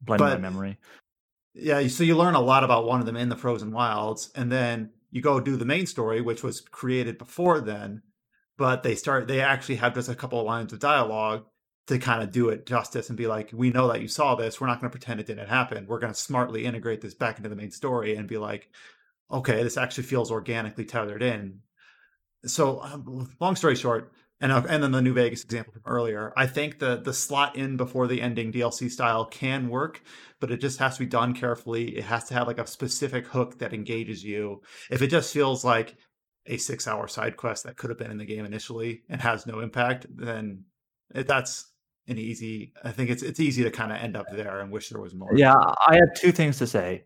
blend 0.03 0.21
my 0.21 0.37
memory 0.37 0.79
Yeah, 1.61 1.87
so 1.89 2.05
you 2.05 2.17
learn 2.17 2.35
a 2.35 2.41
lot 2.41 2.63
about 2.63 2.87
one 2.87 3.01
of 3.01 3.07
them 3.07 3.17
in 3.17 3.29
the 3.29 3.37
Frozen 3.37 3.73
Wilds, 3.73 4.31
and 4.37 4.51
then 4.51 4.91
you 5.11 5.21
go 5.21 5.41
do 5.41 5.57
the 5.57 5.65
main 5.65 5.87
story, 5.87 6.21
which 6.21 6.43
was 6.43 6.61
created 6.61 7.19
before 7.19 7.61
then. 7.61 8.03
But 8.57 8.83
they 8.83 8.95
start, 8.95 9.29
they 9.29 9.41
actually 9.41 9.77
have 9.77 9.95
just 9.95 10.09
a 10.09 10.15
couple 10.15 10.41
of 10.41 10.47
lines 10.47 10.73
of 10.73 10.79
dialogue 10.79 11.45
to 11.89 11.99
kind 11.99 12.23
of 12.23 12.31
do 12.31 12.51
it 12.51 12.67
justice 12.67 13.09
and 13.09 13.17
be 13.17 13.27
like, 13.27 13.51
we 13.53 13.71
know 13.71 13.89
that 13.89 14.03
you 14.03 14.09
saw 14.09 14.35
this. 14.35 14.61
We're 14.61 14.67
not 14.67 14.81
going 14.81 14.91
to 14.91 14.97
pretend 14.97 15.21
it 15.21 15.27
didn't 15.27 15.49
happen. 15.49 15.87
We're 15.87 15.99
going 15.99 16.13
to 16.13 16.19
smartly 16.19 16.65
integrate 16.65 17.01
this 17.01 17.15
back 17.15 17.39
into 17.39 17.49
the 17.49 17.57
main 17.57 17.71
story 17.71 18.15
and 18.15 18.29
be 18.29 18.39
like, 18.39 18.69
okay, 19.31 19.63
this 19.63 19.77
actually 19.77 20.05
feels 20.05 20.31
organically 20.31 20.85
tethered 20.85 21.23
in. 21.23 21.61
So, 22.45 22.83
um, 22.83 23.35
long 23.41 23.57
story 23.57 23.75
short, 23.75 24.13
and 24.41 24.53
and 24.53 24.83
then 24.83 24.93
the 24.93 25.03
New 25.03 25.15
Vegas 25.15 25.43
example 25.43 25.73
from 25.73 25.83
earlier, 25.85 26.33
I 26.37 26.47
think 26.47 26.79
the 26.79 26.97
the 26.97 27.13
slot 27.13 27.57
in 27.57 27.77
before 27.77 28.07
the 28.07 28.23
ending 28.23 28.53
DLC 28.53 28.91
style 28.91 29.25
can 29.25 29.69
work, 29.69 30.03
but 30.39 30.51
it 30.51 30.61
just 30.61 30.79
has 30.79 30.95
to 30.95 31.01
be 31.01 31.07
done 31.07 31.35
carefully. 31.35 31.97
It 31.97 32.05
has 32.05 32.25
to 32.25 32.35
have 32.35 32.47
like 32.47 32.59
a 32.59 32.67
specific 32.67 33.27
hook 33.27 33.59
that 33.59 33.73
engages 33.73 34.23
you. 34.23 34.63
If 34.91 35.03
it 35.03 35.09
just 35.09 35.33
feels 35.33 35.65
like 35.65 35.97
a 36.47 36.57
six 36.57 36.87
hour 36.87 37.09
side 37.09 37.37
quest 37.37 37.65
that 37.65 37.77
could 37.77 37.91
have 37.91 37.99
been 37.99 38.11
in 38.11 38.19
the 38.19 38.25
game 38.25 38.45
initially 38.45 39.03
and 39.09 39.21
has 39.21 39.47
no 39.47 39.61
impact, 39.61 40.07
then 40.09 40.65
it, 41.15 41.27
that's 41.27 41.73
an 42.07 42.19
easy. 42.19 42.73
I 42.85 42.93
think 42.93 43.11
it's 43.11 43.23
it's 43.23 43.41
easy 43.41 43.65
to 43.65 43.71
kind 43.73 43.91
of 43.91 43.99
end 43.99 44.17
up 44.17 44.27
there 44.31 44.61
and 44.61 44.71
wish 44.71 44.89
there 44.91 45.01
was 45.01 45.15
more. 45.15 45.37
Yeah, 45.37 45.57
I 45.57 45.97
have 45.97 46.15
two 46.17 46.31
things 46.31 46.59
to 46.59 46.67
say. 46.67 47.05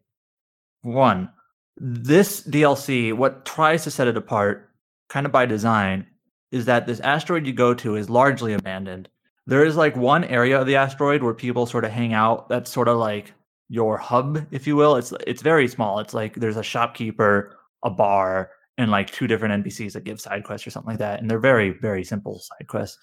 One, 0.83 1.31
this 1.77 2.47
DLC, 2.47 3.13
what 3.13 3.45
tries 3.45 3.85
to 3.85 3.91
set 3.91 4.09
it 4.09 4.17
apart, 4.17 4.71
kind 5.09 5.25
of 5.25 5.33
by 5.33 5.47
design, 5.47 6.07
is 6.53 6.67
that 6.67 6.87
this 6.87 7.01
asteroid 7.01 7.47
you 7.47 7.53
go 7.53 7.75
to 7.75 7.97
is 7.97 8.09
largely 8.09 8.53
abandoned. 8.53 9.09
There 9.47 9.65
is 9.65 9.77
like 9.77 9.97
one 9.97 10.25
area 10.25 10.61
of 10.61 10.67
the 10.67 10.77
asteroid 10.77 11.23
where 11.23 11.35
people 11.35 11.67
sort 11.67 11.85
of 11.85 11.91
hang 11.91 12.13
out. 12.13 12.49
That's 12.49 12.71
sort 12.71 12.89
of 12.89 12.99
like 12.99 13.33
your 13.69 13.97
hub, 13.97 14.47
if 14.53 14.67
you 14.67 14.77
will. 14.77 14.97
It's 14.97 15.13
it's 15.27 15.43
very 15.43 15.67
small. 15.67 15.99
It's 15.99 16.15
like 16.15 16.35
there's 16.35 16.59
a 16.59 16.63
shopkeeper, 16.63 17.57
a 17.83 17.91
bar, 17.91 18.51
and 18.79 18.91
like 18.91 19.11
two 19.11 19.27
different 19.27 19.65
NPCs 19.65 19.93
that 19.95 20.05
give 20.05 20.21
side 20.21 20.45
quests 20.45 20.67
or 20.67 20.71
something 20.71 20.91
like 20.91 20.99
that. 20.99 21.21
And 21.21 21.31
they're 21.31 21.39
very, 21.39 21.71
very 21.71 22.05
simple 22.05 22.39
side 22.39 22.69
quests. 22.69 22.99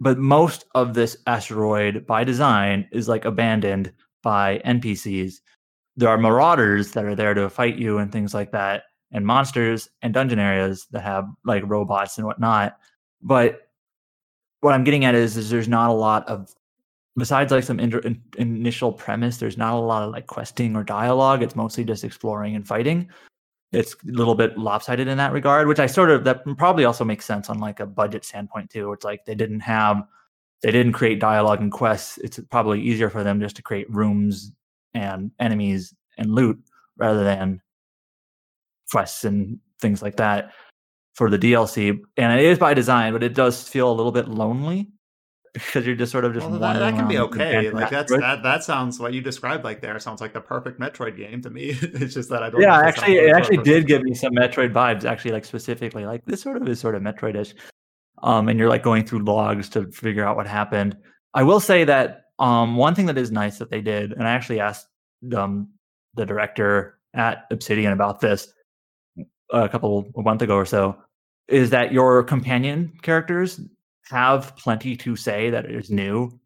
But 0.00 0.18
most 0.18 0.64
of 0.74 0.94
this 0.94 1.16
asteroid 1.26 2.06
by 2.06 2.24
design 2.24 2.88
is 2.92 3.08
like 3.08 3.24
abandoned 3.24 3.92
by 4.22 4.60
NPCs. 4.64 5.34
There 5.96 6.08
are 6.08 6.18
marauders 6.18 6.92
that 6.92 7.04
are 7.04 7.14
there 7.14 7.34
to 7.34 7.50
fight 7.50 7.76
you 7.76 7.98
and 7.98 8.10
things 8.10 8.34
like 8.34 8.52
that, 8.52 8.84
and 9.12 9.26
monsters 9.26 9.88
and 10.00 10.14
dungeon 10.14 10.38
areas 10.38 10.86
that 10.90 11.02
have 11.02 11.28
like 11.44 11.62
robots 11.66 12.18
and 12.18 12.26
whatnot. 12.26 12.78
But 13.20 13.68
what 14.60 14.74
I'm 14.74 14.84
getting 14.84 15.04
at 15.04 15.14
is, 15.14 15.36
is 15.36 15.50
there's 15.50 15.68
not 15.68 15.90
a 15.90 15.94
lot 15.94 16.26
of 16.28 16.54
besides 17.16 17.52
like 17.52 17.64
some 17.64 17.78
in, 17.78 17.92
in, 18.04 18.22
initial 18.38 18.92
premise. 18.92 19.36
There's 19.36 19.58
not 19.58 19.74
a 19.74 19.80
lot 19.80 20.02
of 20.02 20.12
like 20.12 20.26
questing 20.26 20.74
or 20.76 20.82
dialogue. 20.82 21.42
It's 21.42 21.56
mostly 21.56 21.84
just 21.84 22.04
exploring 22.04 22.56
and 22.56 22.66
fighting. 22.66 23.08
It's 23.72 23.94
a 23.94 24.12
little 24.12 24.34
bit 24.34 24.58
lopsided 24.58 25.08
in 25.08 25.18
that 25.18 25.32
regard, 25.32 25.66
which 25.66 25.78
I 25.78 25.86
sort 25.86 26.10
of 26.10 26.24
that 26.24 26.44
probably 26.58 26.84
also 26.84 27.04
makes 27.04 27.24
sense 27.24 27.48
on 27.48 27.58
like 27.58 27.80
a 27.80 27.86
budget 27.86 28.24
standpoint 28.24 28.70
too. 28.70 28.92
It's 28.92 29.04
like 29.04 29.24
they 29.24 29.34
didn't 29.34 29.60
have 29.60 30.02
they 30.62 30.70
didn't 30.70 30.92
create 30.92 31.20
dialogue 31.20 31.60
and 31.60 31.72
quests. 31.72 32.18
It's 32.18 32.38
probably 32.50 32.80
easier 32.80 33.10
for 33.10 33.24
them 33.24 33.40
just 33.40 33.56
to 33.56 33.62
create 33.62 33.90
rooms 33.90 34.52
and 34.94 35.30
enemies 35.40 35.94
and 36.18 36.34
loot 36.34 36.58
rather 36.96 37.24
than 37.24 37.60
quests 38.90 39.24
and 39.24 39.58
things 39.80 40.02
like 40.02 40.16
that 40.16 40.52
for 41.14 41.30
the 41.30 41.38
DLC. 41.38 41.98
And 42.16 42.38
it 42.38 42.44
is 42.44 42.58
by 42.58 42.74
design, 42.74 43.12
but 43.12 43.22
it 43.22 43.34
does 43.34 43.68
feel 43.68 43.90
a 43.90 43.94
little 43.94 44.12
bit 44.12 44.28
lonely 44.28 44.90
because 45.52 45.84
you're 45.84 45.96
just 45.96 46.10
sort 46.10 46.24
of 46.24 46.32
just 46.32 46.48
well, 46.48 46.58
that, 46.58 46.78
that 46.78 46.94
can 46.94 47.06
be 47.06 47.18
okay. 47.18 47.70
Like 47.70 47.90
that's 47.90 48.10
that 48.10 48.42
that 48.42 48.64
sounds 48.64 48.98
what 48.98 49.12
you 49.12 49.20
described 49.20 49.64
like 49.64 49.82
there 49.82 49.98
sounds 49.98 50.20
like 50.20 50.32
the 50.32 50.40
perfect 50.40 50.80
Metroid 50.80 51.16
game 51.16 51.42
to 51.42 51.50
me. 51.50 51.76
it's 51.82 52.14
just 52.14 52.30
that 52.30 52.42
I 52.42 52.50
don't. 52.50 52.60
Yeah, 52.60 52.80
actually, 52.80 53.16
it 53.16 53.34
actually 53.34 53.58
did 53.58 53.86
give 53.86 54.02
me 54.02 54.14
some 54.14 54.32
Metroid 54.32 54.72
vibes. 54.72 55.04
Actually, 55.04 55.32
like 55.32 55.44
specifically, 55.44 56.06
like 56.06 56.24
this 56.24 56.40
sort 56.40 56.56
of 56.56 56.66
is 56.68 56.80
sort 56.80 56.94
of 56.94 57.02
Metroidish. 57.02 57.54
Um, 58.22 58.48
and 58.48 58.58
you're 58.58 58.68
like 58.68 58.84
going 58.84 59.04
through 59.04 59.24
logs 59.24 59.68
to 59.70 59.90
figure 59.90 60.24
out 60.24 60.36
what 60.36 60.46
happened. 60.46 60.96
I 61.34 61.42
will 61.42 61.60
say 61.60 61.84
that 61.84 62.26
um, 62.38 62.76
one 62.76 62.94
thing 62.94 63.06
that 63.06 63.18
is 63.18 63.32
nice 63.32 63.58
that 63.58 63.68
they 63.68 63.80
did, 63.80 64.12
and 64.12 64.26
I 64.26 64.30
actually 64.30 64.60
asked 64.60 64.86
um, 65.36 65.68
the 66.14 66.24
director 66.24 66.98
at 67.14 67.46
Obsidian 67.50 67.92
about 67.92 68.20
this 68.20 68.52
a 69.52 69.68
couple 69.68 70.10
a 70.16 70.22
month 70.22 70.42
ago 70.42 70.56
or 70.56 70.66
so, 70.66 70.96
is 71.48 71.70
that 71.70 71.92
your 71.92 72.22
companion 72.24 72.92
characters 73.02 73.60
have 74.10 74.56
plenty 74.56 74.96
to 74.96 75.16
say 75.16 75.50
that 75.50 75.70
is 75.70 75.90
new. 75.90 76.38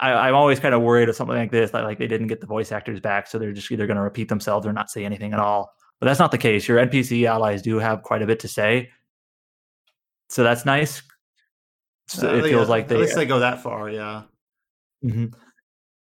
I, 0.00 0.28
am 0.28 0.34
always 0.34 0.58
kind 0.58 0.74
of 0.74 0.82
worried 0.82 1.08
of 1.08 1.16
something 1.16 1.36
like 1.36 1.52
this, 1.52 1.70
that 1.70 1.84
like 1.84 1.98
they 1.98 2.08
didn't 2.08 2.26
get 2.26 2.40
the 2.40 2.46
voice 2.46 2.72
actors 2.72 3.00
back, 3.00 3.26
so 3.26 3.38
they're 3.38 3.52
just 3.52 3.70
either 3.70 3.86
going 3.86 3.96
to 3.96 4.02
repeat 4.02 4.28
themselves 4.28 4.66
or 4.66 4.72
not 4.72 4.90
say 4.90 5.04
anything 5.04 5.32
at 5.32 5.38
all. 5.38 5.72
But 6.00 6.06
that's 6.06 6.18
not 6.18 6.32
the 6.32 6.38
case. 6.38 6.66
Your 6.66 6.78
NPC 6.84 7.26
allies 7.26 7.62
do 7.62 7.78
have 7.78 8.02
quite 8.02 8.20
a 8.20 8.26
bit 8.26 8.40
to 8.40 8.48
say, 8.48 8.90
so 10.28 10.42
that's 10.42 10.64
nice. 10.64 11.02
So 12.08 12.28
uh, 12.28 12.36
it 12.36 12.42
feels 12.42 12.68
yeah, 12.68 12.70
like 12.70 12.88
they 12.88 12.96
at 12.96 13.00
least 13.00 13.14
they 13.14 13.26
go 13.26 13.38
that 13.38 13.62
far, 13.62 13.88
yeah. 13.88 14.22
Mm-hmm. 15.04 15.26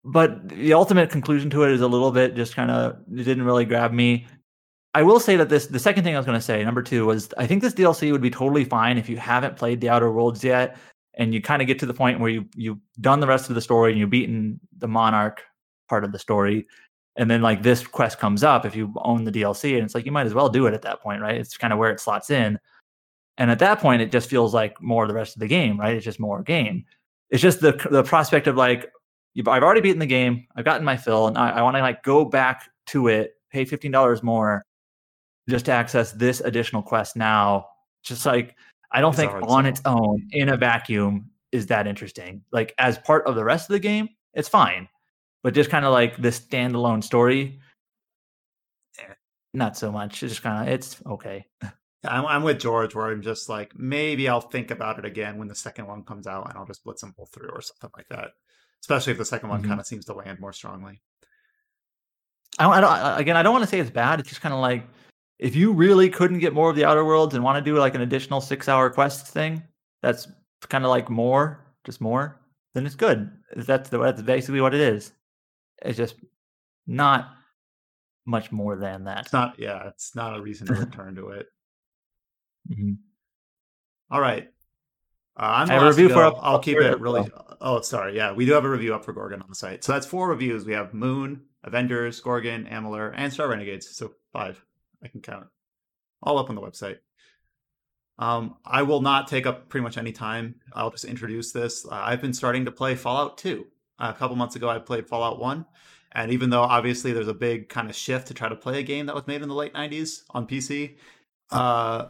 But 0.06 0.50
the 0.50 0.74
ultimate 0.74 1.10
conclusion 1.10 1.50
to 1.50 1.64
it 1.64 1.72
is 1.72 1.82
a 1.82 1.88
little 1.88 2.12
bit 2.12 2.36
just 2.36 2.56
kind 2.56 2.72
of 2.72 2.98
it 3.12 3.24
didn't 3.24 3.44
really 3.44 3.66
grab 3.66 3.92
me. 3.92 4.28
I 4.94 5.04
will 5.04 5.20
say 5.20 5.36
that 5.36 5.50
this 5.50 5.68
the 5.68 5.80
second 5.80 6.04
thing 6.04 6.16
I 6.16 6.20
was 6.20 6.26
going 6.26 6.38
to 6.38 6.44
say, 6.44 6.64
number 6.64 6.82
two, 6.82 7.06
was 7.06 7.30
I 7.38 7.46
think 7.46 7.62
this 7.62 7.74
DLC 7.74 8.12
would 8.12 8.22
be 8.22 8.32
totally 8.32 8.66
fine 8.66 8.98
if 8.98 9.08
you 9.08 9.18
haven't 9.18 9.56
played 9.56 9.82
the 9.82 9.90
Outer 9.90 10.12
Worlds 10.12 10.44
yet, 10.44 10.78
and 11.16 11.34
you 11.34 11.42
kind 11.42 11.62
of 11.62 11.68
get 11.68 11.78
to 11.80 11.86
the 11.86 11.94
point 11.94 12.20
where 12.20 12.30
you 12.30 12.46
you've 12.56 12.80
done 13.00 13.20
the 13.20 13.28
rest 13.28 13.50
of 13.50 13.56
the 13.56 13.62
story 13.62 13.92
and 13.92 14.00
you've 14.00 14.10
beaten 14.10 14.60
the 14.78 14.88
Monarch 14.88 15.44
part 15.88 16.04
of 16.04 16.12
the 16.12 16.20
story, 16.20 16.68
and 17.18 17.30
then 17.30 17.42
like 17.42 17.62
this 17.62 17.86
quest 17.86 18.20
comes 18.20 18.44
up 18.44 18.66
if 18.66 18.76
you 18.76 18.92
own 18.98 19.24
the 19.26 19.32
DLC, 19.32 19.76
and 19.76 19.84
it's 19.84 19.94
like 19.94 20.06
you 20.06 20.12
might 20.12 20.26
as 20.26 20.34
well 20.34 20.50
do 20.50 20.66
it 20.66 20.74
at 20.74 20.82
that 20.82 21.02
point, 21.02 21.22
right? 21.22 21.36
It's 21.36 21.58
kind 21.58 21.72
of 21.72 21.78
where 21.78 21.92
it 21.92 22.00
slots 22.00 22.32
in, 22.32 22.58
and 23.38 23.52
at 23.52 23.60
that 23.60 23.80
point, 23.80 24.02
it 24.02 24.12
just 24.12 24.30
feels 24.30 24.56
like 24.56 24.82
more 24.82 25.04
of 25.04 25.10
the 25.10 25.16
rest 25.16 25.36
of 25.36 25.40
the 25.40 25.48
game, 25.48 25.80
right? 25.80 25.96
It's 25.96 26.06
just 26.06 26.20
more 26.20 26.42
game. 26.42 26.84
It's 27.30 27.44
just 27.44 27.62
the 27.62 27.74
the 27.92 28.04
prospect 28.04 28.48
of 28.48 28.56
like 28.56 28.92
I've 29.38 29.64
already 29.64 29.82
beaten 29.82 30.00
the 30.00 30.08
game, 30.08 30.48
I've 30.56 30.66
gotten 30.66 30.84
my 30.84 30.98
fill, 30.98 31.28
and 31.28 31.38
I, 31.38 31.52
I 31.52 31.62
want 31.62 31.78
to 31.78 31.82
like 31.82 32.02
go 32.02 32.26
back 32.26 32.72
to 32.88 33.08
it, 33.08 33.34
pay 33.52 33.66
fifteen 33.66 33.92
dollars 33.92 34.24
more 34.24 34.66
just 35.50 35.66
to 35.66 35.72
access 35.72 36.12
this 36.12 36.40
additional 36.42 36.82
quest 36.82 37.16
now. 37.16 37.66
Just 38.04 38.26
like 38.26 38.56
I 38.92 39.02
don't 39.02 39.12
it's 39.12 39.20
think 39.20 39.34
on 39.44 39.66
its 39.66 39.82
own 39.86 40.28
in 40.32 40.50
a 40.50 40.58
vacuum 40.58 41.30
is 41.52 41.68
that 41.68 41.88
interesting. 41.88 42.44
Like 42.52 42.74
as 42.78 42.98
part 42.98 43.26
of 43.28 43.36
the 43.36 43.44
rest 43.44 43.70
of 43.70 43.74
the 43.74 43.80
game, 43.80 44.10
it's 44.34 44.50
fine. 44.50 44.88
But 45.44 45.54
just 45.54 45.70
kind 45.70 45.86
of 45.86 45.92
like 45.92 46.18
this 46.18 46.40
standalone 46.40 47.04
story, 47.04 47.60
eh, 49.00 49.14
not 49.54 49.78
so 49.78 49.92
much. 49.92 50.22
It's 50.24 50.34
just 50.34 50.44
kind 50.44 50.68
of 50.68 50.74
it's 50.74 51.02
okay. 51.06 51.46
I'm, 52.06 52.26
I'm 52.26 52.44
with 52.44 52.60
George, 52.60 52.96
where 52.96 53.08
I'm 53.08 53.22
just 53.22 53.50
like 53.50 53.74
maybe 53.78 54.30
I'll 54.30 54.42
think 54.42 54.72
about 54.72 55.00
it 55.00 55.06
again 55.06 55.38
when 55.38 55.48
the 55.48 55.56
second 55.56 55.88
one 55.88 56.04
comes 56.04 56.28
out, 56.28 56.50
and 56.50 56.58
I'll 56.58 56.66
just 56.66 56.84
blitz 56.84 57.02
them 57.02 57.14
both 57.18 57.34
through 57.34 57.50
or 57.50 57.62
something 57.62 57.92
like 57.98 58.08
that. 58.10 58.32
Especially 58.82 59.12
if 59.12 59.18
the 59.18 59.24
2nd 59.26 59.50
one 59.50 59.60
mm-hmm. 59.60 59.70
kind 59.70 59.80
of 59.82 59.86
seems 59.86 60.06
to 60.06 60.14
land 60.14 60.40
more 60.40 60.54
strongly. 60.54 61.02
I, 62.58 62.68
I 62.68 62.82
don't, 62.82 63.20
again, 63.20 63.36
I 63.36 63.44
don't 63.44 63.52
want 63.52 63.64
to 63.64 63.70
say 63.70 63.80
it's 63.80 63.90
bad. 63.90 64.20
It's 64.20 64.30
just 64.30 64.42
kind 64.42 64.54
of 64.54 64.62
like 64.62 64.86
if 65.40 65.56
you 65.56 65.72
really 65.72 66.10
couldn't 66.10 66.40
get 66.40 66.54
more 66.54 66.70
of 66.70 66.76
the 66.76 66.86
Outer 66.86 67.06
Worlds 67.06 67.34
and 67.34 67.44
want 67.44 67.64
to 67.64 67.72
do 67.72 67.78
like 67.78 67.96
an 67.96 68.02
additional 68.02 68.42
six 68.42 68.68
hour 68.68 68.90
quest 68.90 69.28
thing, 69.28 69.64
that's 70.02 70.28
kind 70.68 70.84
of 70.84 70.90
like 70.90 71.10
more, 71.10 71.66
just 71.86 72.02
more, 72.02 72.42
then 72.74 72.86
it's 72.86 72.96
good. 72.96 73.32
That's 73.56 73.90
the, 73.90 73.98
that's 73.98 74.22
basically 74.22 74.62
what 74.62 74.76
it 74.76 74.82
is. 74.82 75.14
It's 75.82 75.98
just 75.98 76.16
not 76.86 77.32
much 78.26 78.52
more 78.52 78.76
than 78.76 79.06
that. 79.06 79.26
It's 79.26 79.34
not, 79.34 79.58
yeah, 79.58 79.88
it's 79.88 80.14
not 80.14 80.38
a 80.38 80.42
reason 80.42 80.68
to 80.68 80.74
return 80.86 81.16
to 81.16 81.30
it. 81.30 81.48
Mm-hmm. 82.70 82.94
All 84.12 84.22
right. 84.22 84.50
Uh, 85.38 85.44
I'm 85.44 85.68
the 85.68 85.76
last 85.76 85.98
review 85.98 86.10
for 86.10 86.24
up, 86.24 86.38
I'll 86.42 86.60
keep 86.60 86.78
it 86.78 87.00
really. 87.00 87.30
Oh, 87.62 87.80
sorry. 87.80 88.16
Yeah, 88.16 88.34
we 88.34 88.46
do 88.46 88.52
have 88.54 88.66
a 88.66 88.70
review 88.70 88.94
up 88.94 89.06
for 89.06 89.14
Gorgon 89.14 89.42
on 89.42 89.48
the 89.48 89.56
site. 89.56 89.86
So 89.86 89.94
that's 89.94 90.06
four 90.06 90.28
reviews. 90.28 90.66
We 90.66 90.74
have 90.74 90.94
Moon, 90.94 91.44
Avengers, 91.64 92.20
Gorgon, 92.20 92.66
Amalur, 92.66 93.14
and 93.16 93.32
Star 93.32 93.48
Renegades. 93.48 93.96
So 93.96 94.12
five. 94.34 94.62
I 95.04 95.08
can 95.08 95.22
count. 95.22 95.48
All 96.22 96.38
up 96.38 96.50
on 96.50 96.56
the 96.56 96.62
website. 96.62 96.98
Um, 98.18 98.58
I 98.66 98.82
will 98.82 99.02
not 99.02 99.28
take 99.28 99.46
up 99.46 99.70
pretty 99.70 99.84
much 99.84 99.98
any 99.98 100.12
time. 100.12 100.56
I'll 100.74 100.92
just 100.92 101.06
introduce 101.06 101.54
this. 101.54 101.86
Uh, 101.86 101.92
I've 101.94 102.22
been 102.22 102.34
starting 102.34 102.66
to 102.66 102.72
play 102.72 102.96
Fallout 102.96 103.38
2. 103.38 103.66
Uh, 103.98 104.12
a 104.14 104.18
couple 104.18 104.36
months 104.36 104.58
ago, 104.58 104.68
I 104.70 104.78
played 104.80 105.08
Fallout 105.08 105.40
1. 105.40 105.66
And 106.12 106.32
even 106.32 106.50
though 106.50 106.64
obviously 106.64 107.14
there's 107.14 107.28
a 107.28 107.34
big 107.34 107.70
kind 107.70 107.90
of 107.90 107.96
shift 107.96 108.28
to 108.28 108.34
try 108.34 108.50
to 108.50 108.56
play 108.56 108.80
a 108.80 108.84
game 108.84 109.06
that 109.06 109.16
was 109.16 109.28
made 109.28 109.42
in 109.42 109.48
the 109.48 109.56
late 109.56 109.74
90s 109.74 110.24
on 110.32 110.48
PC, 110.48 110.98
uh, 111.52 112.08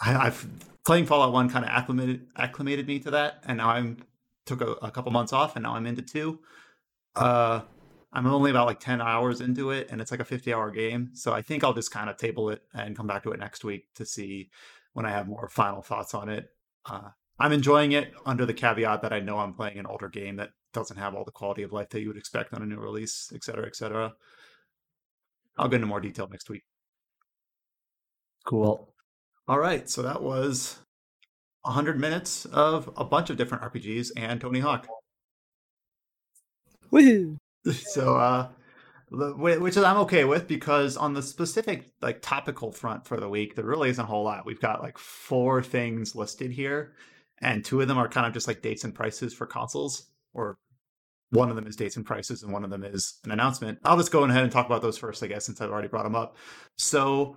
I, 0.00 0.12
have 0.12 0.46
playing 0.84 1.06
Fallout 1.06 1.32
1 1.32 1.48
kind 1.48 1.64
of 1.64 1.70
acclimated, 1.70 2.26
acclimated 2.36 2.86
me 2.86 2.98
to 3.00 3.10
that. 3.12 3.42
And 3.46 3.58
now 3.58 3.70
I'm 3.70 3.98
took 4.44 4.60
a, 4.60 4.72
a 4.84 4.90
couple 4.90 5.12
months 5.12 5.32
off 5.32 5.56
and 5.56 5.62
now 5.62 5.74
I'm 5.74 5.86
into 5.86 6.02
2. 6.02 6.38
I'm 8.18 8.26
only 8.26 8.50
about 8.50 8.66
like 8.66 8.80
10 8.80 9.00
hours 9.00 9.40
into 9.40 9.70
it 9.70 9.88
and 9.90 10.00
it's 10.00 10.10
like 10.10 10.18
a 10.18 10.24
50 10.24 10.52
hour 10.52 10.72
game. 10.72 11.10
So 11.14 11.32
I 11.32 11.40
think 11.40 11.62
I'll 11.62 11.72
just 11.72 11.92
kind 11.92 12.10
of 12.10 12.16
table 12.16 12.50
it 12.50 12.62
and 12.74 12.96
come 12.96 13.06
back 13.06 13.22
to 13.22 13.30
it 13.30 13.38
next 13.38 13.62
week 13.64 13.86
to 13.94 14.04
see 14.04 14.50
when 14.92 15.06
I 15.06 15.10
have 15.10 15.28
more 15.28 15.48
final 15.48 15.82
thoughts 15.82 16.14
on 16.14 16.28
it. 16.28 16.50
Uh, 16.84 17.10
I'm 17.38 17.52
enjoying 17.52 17.92
it 17.92 18.12
under 18.26 18.44
the 18.44 18.54
caveat 18.54 19.02
that 19.02 19.12
I 19.12 19.20
know 19.20 19.38
I'm 19.38 19.54
playing 19.54 19.78
an 19.78 19.86
older 19.86 20.08
game 20.08 20.34
that 20.36 20.50
doesn't 20.72 20.96
have 20.96 21.14
all 21.14 21.24
the 21.24 21.30
quality 21.30 21.62
of 21.62 21.72
life 21.72 21.90
that 21.90 22.00
you 22.00 22.08
would 22.08 22.16
expect 22.16 22.52
on 22.52 22.62
a 22.62 22.66
new 22.66 22.78
release, 22.78 23.30
et 23.32 23.44
cetera, 23.44 23.66
et 23.66 23.76
cetera. 23.76 24.14
I'll 25.56 25.68
get 25.68 25.76
into 25.76 25.86
more 25.86 26.00
detail 26.00 26.28
next 26.28 26.50
week. 26.50 26.64
Cool. 28.44 28.92
All 29.46 29.60
right. 29.60 29.88
So 29.88 30.02
that 30.02 30.22
was 30.22 30.78
100 31.62 32.00
minutes 32.00 32.46
of 32.46 32.90
a 32.96 33.04
bunch 33.04 33.30
of 33.30 33.36
different 33.36 33.62
RPGs 33.62 34.10
and 34.16 34.40
Tony 34.40 34.58
Hawk. 34.58 34.88
Woohoo! 36.92 37.36
So 37.72 38.16
uh 38.16 38.48
which 39.10 39.76
I'm 39.76 39.96
okay 39.98 40.24
with 40.24 40.46
because 40.46 40.96
on 40.96 41.14
the 41.14 41.22
specific 41.22 41.90
like 42.02 42.20
topical 42.20 42.72
front 42.72 43.06
for 43.06 43.18
the 43.18 43.28
week, 43.28 43.54
there 43.54 43.64
really 43.64 43.88
isn't 43.90 44.04
a 44.04 44.06
whole 44.06 44.24
lot. 44.24 44.44
We've 44.44 44.60
got 44.60 44.82
like 44.82 44.98
four 44.98 45.62
things 45.62 46.14
listed 46.14 46.50
here, 46.50 46.92
and 47.40 47.64
two 47.64 47.80
of 47.80 47.88
them 47.88 47.98
are 47.98 48.08
kind 48.08 48.26
of 48.26 48.34
just 48.34 48.46
like 48.46 48.60
dates 48.60 48.84
and 48.84 48.94
prices 48.94 49.32
for 49.32 49.46
consoles, 49.46 50.10
or 50.34 50.58
one 51.30 51.48
of 51.50 51.56
them 51.56 51.66
is 51.66 51.76
dates 51.76 51.96
and 51.96 52.04
prices, 52.04 52.42
and 52.42 52.52
one 52.52 52.64
of 52.64 52.70
them 52.70 52.84
is 52.84 53.18
an 53.24 53.30
announcement. 53.30 53.78
I'll 53.84 53.96
just 53.96 54.12
go 54.12 54.24
ahead 54.24 54.42
and 54.42 54.52
talk 54.52 54.66
about 54.66 54.82
those 54.82 54.98
first, 54.98 55.22
I 55.22 55.26
guess, 55.26 55.46
since 55.46 55.60
I've 55.60 55.70
already 55.70 55.88
brought 55.88 56.04
them 56.04 56.16
up. 56.16 56.36
So 56.76 57.36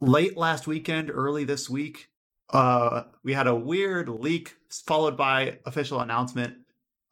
late 0.00 0.36
last 0.36 0.66
weekend, 0.66 1.10
early 1.12 1.44
this 1.44 1.70
week, 1.70 2.08
uh, 2.50 3.04
we 3.22 3.34
had 3.34 3.46
a 3.46 3.54
weird 3.54 4.08
leak 4.08 4.56
followed 4.86 5.16
by 5.16 5.58
official 5.64 6.00
announcement 6.00 6.56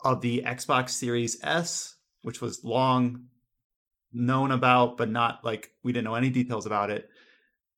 of 0.05 0.21
the 0.21 0.43
Xbox 0.45 0.91
Series 0.91 1.39
S 1.43 1.96
which 2.27 2.41
was 2.41 2.65
long 2.65 3.27
known 4.13 4.51
about, 4.51 4.97
but 4.97 5.09
not 5.09 5.45
like 5.45 5.71
we 5.85 5.93
didn't 5.93 6.07
know 6.07 6.17
any 6.17 6.29
details 6.29 6.67
about 6.67 6.91
it. 6.91 7.09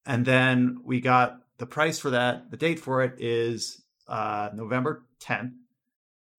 And 0.06 0.24
then 0.24 0.80
we 0.82 1.02
got 1.02 1.40
the 1.58 1.66
price 1.66 1.98
for 1.98 2.08
that. 2.08 2.50
The 2.50 2.56
date 2.56 2.80
for 2.80 3.02
it 3.02 3.20
is 3.20 3.82
uh, 4.08 4.48
November 4.54 5.04
10th. 5.20 5.52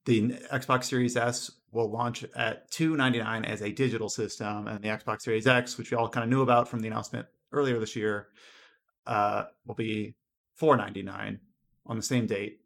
The 0.05 0.31
Xbox 0.51 0.85
Series 0.85 1.15
S 1.15 1.51
will 1.71 1.91
launch 1.91 2.25
at 2.35 2.71
299 2.71 3.45
as 3.45 3.61
a 3.61 3.71
digital 3.71 4.09
system, 4.09 4.67
and 4.67 4.83
the 4.83 4.87
Xbox 4.87 5.21
Series 5.21 5.45
X, 5.45 5.77
which 5.77 5.91
we 5.91 5.97
all 5.97 6.09
kind 6.09 6.23
of 6.23 6.31
knew 6.31 6.41
about 6.41 6.67
from 6.67 6.79
the 6.79 6.87
announcement 6.87 7.27
earlier 7.51 7.77
this 7.77 7.95
year, 7.95 8.29
uh, 9.05 9.43
will 9.67 9.75
be 9.75 10.15
499 10.55 11.41
on 11.85 11.95
the 11.95 12.01
same 12.01 12.25
date. 12.25 12.61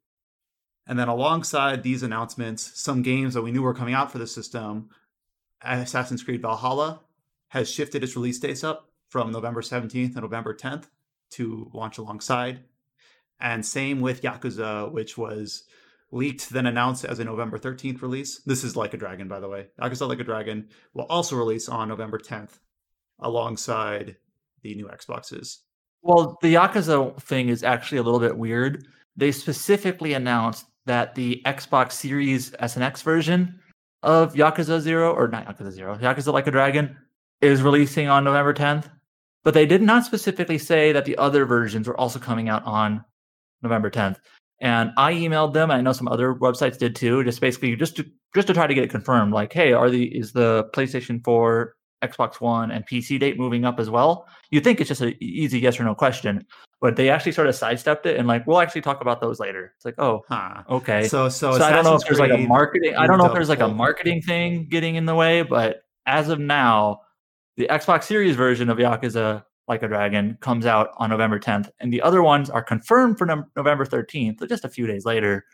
And 0.87 0.97
then 0.97 1.09
alongside 1.09 1.83
these 1.83 2.01
announcements, 2.01 2.79
some 2.79 3.01
games 3.01 3.33
that 3.33 3.41
we 3.41 3.51
knew 3.51 3.61
were 3.61 3.73
coming 3.73 3.93
out 3.93 4.09
for 4.09 4.19
the 4.19 4.27
system 4.27 4.87
Assassin's 5.63 6.23
Creed 6.23 6.41
Valhalla 6.41 7.01
has 7.49 7.69
shifted 7.69 8.03
its 8.03 8.15
release 8.15 8.39
dates 8.39 8.63
up 8.63 8.89
from 9.09 9.31
November 9.31 9.61
17th 9.61 10.13
and 10.13 10.21
November 10.21 10.55
10th 10.55 10.85
to 11.31 11.69
launch 11.73 11.97
alongside. 11.97 12.61
And 13.39 13.65
same 13.65 14.01
with 14.01 14.21
Yakuza, 14.21 14.91
which 14.91 15.17
was 15.17 15.63
leaked, 16.11 16.49
then 16.49 16.65
announced 16.65 17.05
as 17.05 17.19
a 17.19 17.23
November 17.23 17.57
13th 17.57 18.01
release. 18.01 18.41
This 18.45 18.63
is 18.63 18.75
Like 18.75 18.93
a 18.93 18.97
Dragon, 18.97 19.27
by 19.27 19.39
the 19.39 19.49
way. 19.49 19.67
Yakuza 19.81 20.07
Like 20.07 20.19
a 20.19 20.23
Dragon 20.23 20.69
will 20.93 21.05
also 21.05 21.35
release 21.35 21.67
on 21.67 21.89
November 21.89 22.17
10th 22.17 22.59
alongside 23.19 24.17
the 24.61 24.75
new 24.75 24.87
Xboxes. 24.87 25.59
Well, 26.01 26.37
the 26.41 26.55
Yakuza 26.55 27.21
thing 27.21 27.49
is 27.49 27.63
actually 27.63 27.99
a 27.99 28.03
little 28.03 28.19
bit 28.19 28.37
weird. 28.37 28.85
They 29.15 29.31
specifically 29.31 30.13
announced 30.13 30.65
that 30.85 31.15
the 31.15 31.41
Xbox 31.45 31.93
Series 31.93 32.53
S 32.59 32.75
and 32.75 32.83
X 32.83 33.01
version 33.01 33.59
of 34.03 34.33
Yakuza 34.33 34.79
Zero, 34.79 35.13
or 35.13 35.27
not 35.27 35.47
Yakuza 35.47 35.71
Zero, 35.71 35.97
Yakuza 35.97 36.31
Like 36.31 36.47
a 36.47 36.51
Dragon, 36.51 36.97
is 37.41 37.61
releasing 37.61 38.07
on 38.07 38.23
November 38.23 38.53
10th. 38.53 38.85
But 39.43 39.53
they 39.53 39.65
did 39.65 39.81
not 39.81 40.05
specifically 40.05 40.57
say 40.57 40.91
that 40.93 41.05
the 41.05 41.17
other 41.17 41.45
versions 41.45 41.87
were 41.87 41.99
also 41.99 42.19
coming 42.19 42.47
out 42.47 42.63
on 42.65 43.03
November 43.61 43.89
10th. 43.89 44.17
And 44.61 44.91
I 44.97 45.13
emailed 45.13 45.53
them. 45.53 45.71
I 45.71 45.81
know 45.81 45.91
some 45.91 46.07
other 46.07 46.33
websites 46.33 46.77
did 46.77 46.95
too. 46.95 47.23
Just 47.23 47.41
basically 47.41 47.75
just 47.75 47.97
to 47.97 48.05
just 48.33 48.47
to 48.47 48.53
try 48.53 48.67
to 48.67 48.73
get 48.73 48.85
it 48.85 48.89
confirmed. 48.89 49.33
Like, 49.33 49.51
hey, 49.51 49.73
are 49.73 49.89
the 49.89 50.05
is 50.05 50.31
the 50.31 50.69
PlayStation 50.73 51.23
4, 51.23 51.73
Xbox 52.03 52.41
One, 52.41 52.69
and 52.71 52.85
PC 52.85 53.19
date 53.19 53.37
moving 53.39 53.65
up 53.65 53.79
as 53.79 53.89
well? 53.89 54.27
You 54.51 54.59
think 54.59 54.79
it's 54.81 54.87
just 54.89 55.01
an 55.01 55.15
easy 55.19 55.59
yes 55.59 55.79
or 55.79 55.83
no 55.83 55.95
question, 55.95 56.45
but 56.81 56.95
they 56.95 57.09
actually 57.09 57.31
sort 57.31 57.47
of 57.47 57.55
sidestepped 57.55 58.05
it 58.05 58.17
and 58.17 58.27
like 58.27 58.45
we'll 58.45 58.59
actually 58.59 58.81
talk 58.81 59.01
about 59.01 59.21
those 59.21 59.39
later. 59.39 59.73
It's 59.75 59.85
like, 59.85 59.95
oh, 59.97 60.23
Huh. 60.29 60.63
okay. 60.69 61.07
So, 61.07 61.29
so, 61.29 61.57
So 61.57 61.63
I 61.63 61.71
don't 61.71 61.83
know 61.83 61.95
if 61.95 62.03
there's 62.03 62.19
like 62.19 62.31
a 62.31 62.37
marketing. 62.37 62.95
I 62.95 63.07
don't 63.07 63.17
know 63.17 63.25
if 63.25 63.33
there's 63.33 63.49
like 63.49 63.61
a 63.61 63.67
marketing 63.67 64.21
thing 64.21 64.67
getting 64.69 64.95
in 64.95 65.05
the 65.05 65.15
way, 65.15 65.41
but 65.41 65.83
as 66.05 66.29
of 66.29 66.39
now, 66.39 67.01
the 67.55 67.67
Xbox 67.71 68.03
Series 68.03 68.35
version 68.35 68.69
of 68.69 68.77
Yakuza 68.77 69.43
Like 69.67 69.81
a 69.83 69.87
Dragon 69.87 70.37
comes 70.41 70.65
out 70.65 70.89
on 70.97 71.09
November 71.09 71.39
10th, 71.39 71.69
and 71.79 71.93
the 71.93 72.01
other 72.01 72.21
ones 72.21 72.49
are 72.49 72.61
confirmed 72.63 73.17
for 73.17 73.25
Nov- 73.25 73.45
November 73.55 73.85
13th, 73.85 74.39
so 74.39 74.45
just 74.45 74.65
a 74.65 74.69
few 74.69 74.85
days 74.87 75.05
later. 75.05 75.45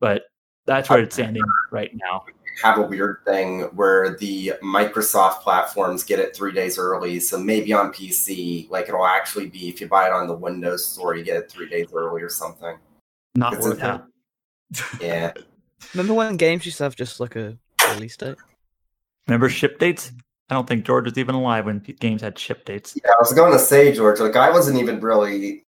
But 0.00 0.22
that's 0.66 0.88
where 0.88 1.00
it's 1.00 1.16
standing 1.16 1.42
right 1.72 1.90
now. 1.94 2.24
Have 2.62 2.78
a 2.78 2.82
weird 2.82 3.18
thing 3.24 3.62
where 3.74 4.16
the 4.18 4.54
Microsoft 4.62 5.40
platforms 5.40 6.04
get 6.04 6.18
it 6.18 6.34
three 6.36 6.52
days 6.52 6.78
early. 6.78 7.20
So 7.20 7.38
maybe 7.38 7.72
on 7.72 7.92
PC, 7.92 8.68
like 8.70 8.88
it'll 8.88 9.06
actually 9.06 9.46
be 9.48 9.68
if 9.68 9.80
you 9.80 9.88
buy 9.88 10.06
it 10.06 10.12
on 10.12 10.26
the 10.26 10.34
Windows 10.36 10.84
Store, 10.84 11.14
you 11.14 11.24
get 11.24 11.36
it 11.36 11.50
three 11.50 11.68
days 11.68 11.88
early 11.94 12.22
or 12.22 12.28
something. 12.28 12.76
Not 13.34 13.54
It's 13.54 13.64
worth 13.66 13.82
a- 13.82 14.06
it. 14.72 14.82
Yeah. 15.00 15.32
Remember 15.94 16.14
when 16.14 16.36
games 16.36 16.64
used 16.66 16.78
to 16.78 16.84
have 16.84 16.96
just 16.96 17.20
like 17.20 17.36
a 17.36 17.56
release 17.94 18.16
date? 18.16 18.36
Remember 19.26 19.48
ship 19.48 19.78
dates? 19.78 20.12
I 20.50 20.54
don't 20.54 20.66
think 20.66 20.84
George 20.84 21.04
was 21.04 21.16
even 21.16 21.34
alive 21.34 21.66
when 21.66 21.78
games 21.78 22.22
had 22.22 22.38
ship 22.38 22.64
dates. 22.64 22.98
Yeah, 23.02 23.10
I 23.10 23.16
was 23.20 23.32
going 23.32 23.52
to 23.52 23.58
say, 23.58 23.92
George, 23.92 24.18
like 24.20 24.36
I 24.36 24.50
wasn't 24.50 24.78
even 24.78 25.00
really 25.00 25.64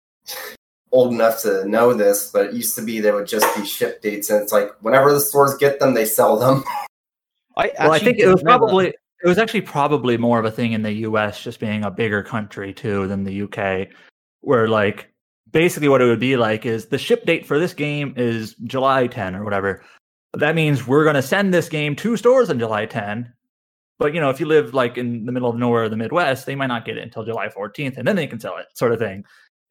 old 0.91 1.13
enough 1.13 1.41
to 1.41 1.65
know 1.67 1.93
this, 1.93 2.31
but 2.31 2.47
it 2.47 2.53
used 2.53 2.75
to 2.75 2.81
be 2.81 2.99
there 2.99 3.15
would 3.15 3.27
just 3.27 3.45
be 3.55 3.65
ship 3.65 4.01
dates, 4.01 4.29
and 4.29 4.41
it's 4.41 4.51
like 4.51 4.69
whenever 4.81 5.13
the 5.13 5.19
stores 5.19 5.55
get 5.57 5.79
them, 5.79 5.93
they 5.93 6.05
sell 6.05 6.37
them. 6.37 6.63
I 7.57 7.71
Well, 7.79 7.91
I 7.91 7.99
think 7.99 8.19
it 8.19 8.25
was 8.25 8.35
didn't 8.35 8.47
that. 8.47 8.57
probably 8.57 8.87
it 8.87 9.27
was 9.27 9.37
actually 9.37 9.61
probably 9.61 10.17
more 10.17 10.39
of 10.39 10.45
a 10.45 10.51
thing 10.51 10.71
in 10.71 10.81
the 10.81 10.93
US 10.93 11.41
just 11.43 11.59
being 11.59 11.83
a 11.83 11.91
bigger 11.91 12.23
country 12.23 12.73
too 12.73 13.07
than 13.07 13.23
the 13.23 13.41
UK 13.43 13.89
where 14.41 14.67
like 14.67 15.11
basically 15.51 15.89
what 15.89 16.01
it 16.01 16.05
would 16.05 16.19
be 16.19 16.37
like 16.37 16.65
is 16.65 16.87
the 16.87 16.97
ship 16.97 17.25
date 17.25 17.45
for 17.45 17.59
this 17.59 17.73
game 17.73 18.13
is 18.15 18.55
July 18.63 19.07
10 19.07 19.35
or 19.35 19.43
whatever. 19.43 19.83
That 20.33 20.55
means 20.55 20.87
we're 20.87 21.03
going 21.03 21.15
to 21.15 21.21
send 21.21 21.53
this 21.53 21.69
game 21.69 21.95
to 21.97 22.15
stores 22.15 22.49
on 22.49 22.59
July 22.59 22.85
10. 22.85 23.33
But 23.97 24.13
you 24.13 24.21
know, 24.21 24.29
if 24.29 24.39
you 24.39 24.45
live 24.45 24.73
like 24.73 24.97
in 24.97 25.25
the 25.25 25.31
middle 25.31 25.49
of 25.49 25.57
nowhere 25.57 25.83
or 25.83 25.89
the 25.89 25.97
Midwest, 25.97 26.45
they 26.45 26.55
might 26.55 26.67
not 26.67 26.85
get 26.85 26.97
it 26.97 27.03
until 27.03 27.25
July 27.25 27.49
14th 27.49 27.97
and 27.97 28.07
then 28.07 28.15
they 28.15 28.27
can 28.27 28.39
sell 28.39 28.57
it, 28.57 28.67
sort 28.73 28.93
of 28.93 28.99
thing. 28.99 29.25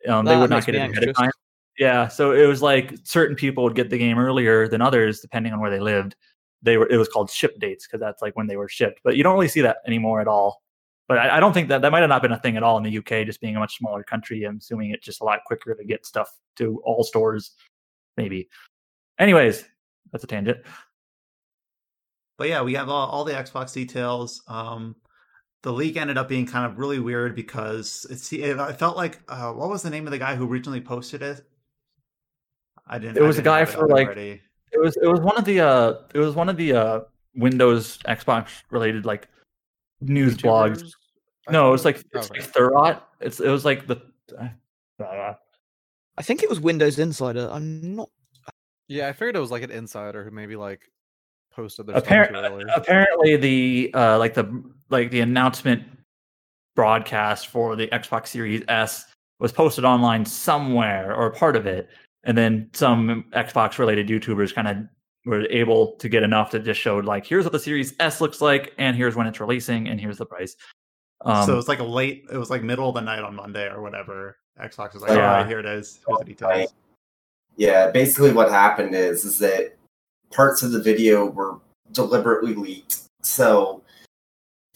Um, 0.06 0.24
they 0.24 0.36
would 0.36 0.50
not 0.50 0.64
get 0.66 0.74
it 0.74 0.90
ahead 0.90 1.08
of 1.08 1.16
time. 1.16 1.30
Yeah, 1.78 2.08
so 2.08 2.32
it 2.32 2.46
was 2.46 2.60
like 2.60 2.94
certain 3.04 3.36
people 3.36 3.64
would 3.64 3.74
get 3.74 3.88
the 3.88 3.98
game 3.98 4.18
earlier 4.18 4.68
than 4.68 4.80
others 4.82 5.20
depending 5.20 5.52
on 5.52 5.60
where 5.60 5.70
they 5.70 5.80
lived 5.80 6.16
they 6.62 6.76
were 6.76 6.88
it 6.88 6.96
was 6.96 7.08
called 7.08 7.30
ship 7.30 7.58
dates 7.60 7.86
because 7.86 8.00
that's 8.00 8.20
like 8.20 8.36
when 8.36 8.46
they 8.46 8.56
were 8.56 8.68
shipped 8.68 9.00
but 9.04 9.16
you 9.16 9.22
don't 9.22 9.34
really 9.34 9.48
see 9.48 9.60
that 9.60 9.76
anymore 9.86 10.20
at 10.20 10.26
all 10.26 10.60
but 11.06 11.16
I, 11.16 11.36
I 11.36 11.40
don't 11.40 11.52
think 11.52 11.68
that 11.68 11.82
that 11.82 11.92
might 11.92 12.00
have 12.00 12.08
not 12.08 12.20
been 12.20 12.32
a 12.32 12.40
thing 12.40 12.56
at 12.56 12.64
all 12.64 12.76
in 12.78 12.82
the 12.82 12.98
uk 12.98 13.08
just 13.26 13.40
being 13.40 13.54
a 13.54 13.60
much 13.60 13.78
smaller 13.78 14.02
country 14.02 14.42
i'm 14.42 14.56
assuming 14.56 14.90
it's 14.90 15.06
just 15.06 15.20
a 15.20 15.24
lot 15.24 15.38
quicker 15.46 15.72
to 15.74 15.84
get 15.84 16.04
stuff 16.04 16.28
to 16.56 16.80
all 16.84 17.04
stores 17.04 17.52
maybe 18.16 18.48
anyways 19.20 19.64
that's 20.10 20.24
a 20.24 20.26
tangent 20.26 20.58
But 22.38 22.48
yeah, 22.48 22.62
we 22.62 22.74
have 22.74 22.88
all, 22.88 23.08
all 23.08 23.24
the 23.24 23.32
Xbox 23.32 23.72
details. 23.74 24.42
Um, 24.46 24.94
the 25.62 25.72
leak 25.72 25.96
ended 25.96 26.18
up 26.18 26.28
being 26.28 26.46
kind 26.46 26.70
of 26.70 26.78
really 26.78 26.98
weird 26.98 27.34
because 27.34 28.06
it's 28.10 28.32
it, 28.32 28.58
I 28.58 28.72
felt 28.72 28.96
like 28.96 29.20
uh, 29.28 29.52
what 29.52 29.68
was 29.68 29.82
the 29.82 29.90
name 29.90 30.06
of 30.06 30.12
the 30.12 30.18
guy 30.18 30.36
who 30.36 30.48
originally 30.48 30.80
posted 30.80 31.22
it? 31.22 31.44
I 32.86 32.98
didn't. 32.98 33.18
It 33.18 33.22
was 33.22 33.36
a 33.36 33.42
didn't 33.42 33.44
guy 33.44 33.64
for, 33.64 33.84
up 33.84 33.90
like, 33.90 34.06
already. 34.06 34.40
it 34.72 34.80
was 34.80 34.96
it 34.96 35.06
was 35.06 35.20
one 35.20 35.36
of 35.36 35.44
the 35.44 35.60
uh 35.60 35.94
it 36.14 36.18
was 36.18 36.34
one 36.34 36.48
of 36.48 36.56
the 36.56 36.72
uh 36.72 37.00
windows 37.34 37.98
xbox 37.98 38.48
related 38.70 39.04
like 39.04 39.28
news 40.00 40.36
blogs 40.36 40.82
YouTubers? 40.82 40.92
I 41.48 41.52
no 41.52 41.68
it 41.68 41.72
was 41.72 41.84
like 41.84 41.96
it's 41.96 42.30
okay. 42.30 42.40
like 42.40 42.52
Thurrott. 42.52 43.02
it's 43.20 43.40
it 43.40 43.48
was 43.48 43.64
like 43.64 43.86
the 43.86 44.00
uh, 44.38 45.34
I 46.18 46.22
think 46.22 46.42
it 46.42 46.48
was 46.48 46.60
Windows 46.60 46.98
Insider. 46.98 47.48
I'm 47.50 47.94
not. 47.94 48.10
Yeah, 48.88 49.08
I 49.08 49.12
figured 49.12 49.36
it 49.36 49.40
was 49.40 49.50
like 49.50 49.62
an 49.62 49.70
insider 49.70 50.24
who 50.24 50.30
maybe 50.30 50.56
like 50.56 50.80
posted 51.58 51.86
their 51.86 51.96
Appar- 51.96 52.28
stuff 52.28 52.76
apparently 52.76 53.36
the 53.36 53.90
uh 53.94 54.16
like 54.16 54.32
the 54.34 54.62
like 54.90 55.10
the 55.10 55.20
announcement 55.20 55.82
broadcast 56.76 57.48
for 57.48 57.74
the 57.74 57.88
Xbox 57.88 58.28
Series 58.28 58.62
S 58.68 59.06
was 59.40 59.50
posted 59.50 59.84
online 59.84 60.24
somewhere 60.24 61.12
or 61.14 61.30
part 61.32 61.56
of 61.56 61.66
it 61.66 61.88
and 62.22 62.38
then 62.38 62.70
some 62.72 63.24
Xbox 63.32 63.78
related 63.78 64.06
YouTubers 64.06 64.54
kind 64.54 64.68
of 64.68 64.76
were 65.26 65.46
able 65.46 65.96
to 65.96 66.08
get 66.08 66.22
enough 66.22 66.52
that 66.52 66.64
just 66.64 66.80
showed 66.80 67.04
like 67.04 67.26
here's 67.26 67.44
what 67.44 67.52
the 67.52 67.58
Series 67.58 67.92
S 67.98 68.20
looks 68.20 68.40
like 68.40 68.72
and 68.78 68.96
here's 68.96 69.16
when 69.16 69.26
it's 69.26 69.40
releasing 69.40 69.88
and 69.88 70.00
here's 70.00 70.18
the 70.18 70.26
price. 70.26 70.54
Um, 71.24 71.44
so 71.44 71.54
it 71.54 71.56
was 71.56 71.66
like 71.66 71.80
a 71.80 71.84
late. 71.84 72.26
It 72.32 72.36
was 72.36 72.48
like 72.48 72.62
middle 72.62 72.88
of 72.88 72.94
the 72.94 73.00
night 73.00 73.24
on 73.24 73.34
Monday 73.34 73.66
or 73.68 73.82
whatever. 73.82 74.36
Xbox 74.62 74.94
was 74.94 75.02
like, 75.02 75.10
Yeah. 75.10 75.32
all 75.32 75.38
right, 75.38 75.46
here 75.48 75.58
it 75.58 75.66
is. 75.66 75.98
Here's 76.06 76.18
the 76.20 76.24
details. 76.24 76.72
Yeah, 77.56 77.90
basically 77.90 78.30
what 78.30 78.48
happened 78.50 78.94
is 78.94 79.24
is 79.24 79.40
that 79.40 79.77
parts 80.30 80.62
of 80.62 80.72
the 80.72 80.82
video 80.82 81.26
were 81.26 81.58
deliberately 81.92 82.54
leaked. 82.54 83.00
So, 83.22 83.82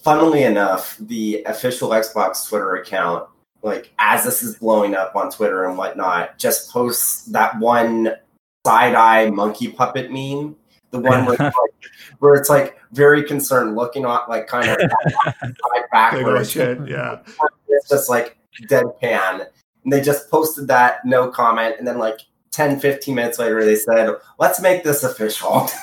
funnily 0.02 0.44
enough, 0.44 0.96
the 0.98 1.42
official 1.44 1.90
Xbox 1.90 2.48
Twitter 2.48 2.76
account, 2.76 3.28
like 3.62 3.92
as 3.98 4.24
this 4.24 4.42
is 4.42 4.56
blowing 4.56 4.94
up 4.94 5.14
on 5.14 5.30
Twitter 5.30 5.66
and 5.66 5.78
whatnot, 5.78 6.38
just 6.38 6.70
posts 6.70 7.26
that 7.26 7.58
one 7.58 8.12
side 8.66 8.94
eye 8.94 9.30
monkey 9.30 9.68
puppet 9.68 10.10
meme. 10.10 10.56
The 10.90 10.98
one 10.98 11.24
where, 11.24 11.34
it's 11.34 11.40
like, 11.40 11.90
where 12.18 12.34
it's 12.34 12.50
like 12.50 12.78
very 12.92 13.24
concerned, 13.24 13.76
looking 13.76 14.04
on 14.04 14.20
like 14.28 14.46
kind 14.46 14.68
of 14.68 14.76
eye 15.24 15.82
backwards. 15.92 16.56
Oh, 16.56 16.84
yeah. 16.86 17.20
It's 17.68 17.88
just 17.88 18.10
like 18.10 18.36
deadpan. 18.64 19.46
And 19.84 19.92
they 19.92 20.00
just 20.00 20.30
posted 20.30 20.68
that, 20.68 21.04
no 21.04 21.28
comment. 21.28 21.76
And 21.78 21.86
then 21.86 21.98
like 21.98 22.20
10, 22.52 22.80
15 22.80 23.14
minutes 23.14 23.38
later, 23.38 23.64
they 23.64 23.76
said, 23.76 24.10
let's 24.38 24.60
make 24.60 24.84
this 24.84 25.02
official. 25.04 25.68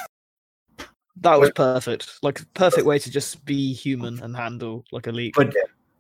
That 1.22 1.38
was 1.38 1.52
perfect. 1.54 2.18
Like 2.24 2.41
perfect 2.54 2.86
way 2.86 2.98
to 2.98 3.12
just 3.12 3.44
be 3.44 3.74
human 3.74 4.24
and 4.24 4.34
handle 4.34 4.86
like 4.94 5.06
a 5.06 5.12
leak. 5.12 5.34
but 5.36 5.54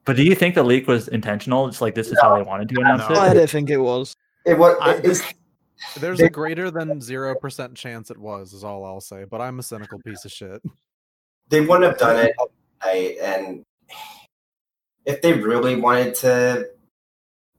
but 0.05 0.15
do 0.15 0.23
you 0.23 0.33
think 0.33 0.55
the 0.55 0.63
leak 0.63 0.87
was 0.87 1.09
intentional? 1.09 1.67
It's 1.67 1.81
like 1.81 1.93
this 1.93 2.07
is 2.07 2.17
how 2.21 2.37
they 2.37 2.41
wanted 2.41 2.69
to 2.69 2.79
announce 2.79 3.09
No. 3.09 3.19
I 3.19 3.33
don't 3.33 3.49
think 3.49 3.69
it 3.69 3.79
was. 3.79 4.15
It 4.45 4.57
was, 4.57 4.77
I- 4.79 4.93
it, 4.93 4.99
it's- 4.99 5.33
There's 5.97 6.19
They- 6.19 6.27
a 6.27 6.29
greater 6.29 6.71
than 6.71 7.01
zero 7.01 7.35
percent 7.35 7.75
chance 7.75 8.09
it 8.11 8.17
was, 8.17 8.53
is 8.53 8.63
all 8.63 8.85
I'll 8.85 9.01
say. 9.01 9.25
But 9.25 9.41
I'm 9.41 9.59
a 9.59 9.63
cynical 9.63 9.99
piece 10.05 10.23
of 10.23 10.31
shit. 10.31 10.61
they 11.49 11.59
wouldn't 11.59 11.83
have 11.83 11.97
done 11.97 12.15
it 12.25 12.33
at 12.39 12.87
night. 12.87 13.17
And 13.21 13.65
if 15.05 15.21
they 15.21 15.33
really 15.33 15.75
wanted 15.75 16.15
to 16.15 16.69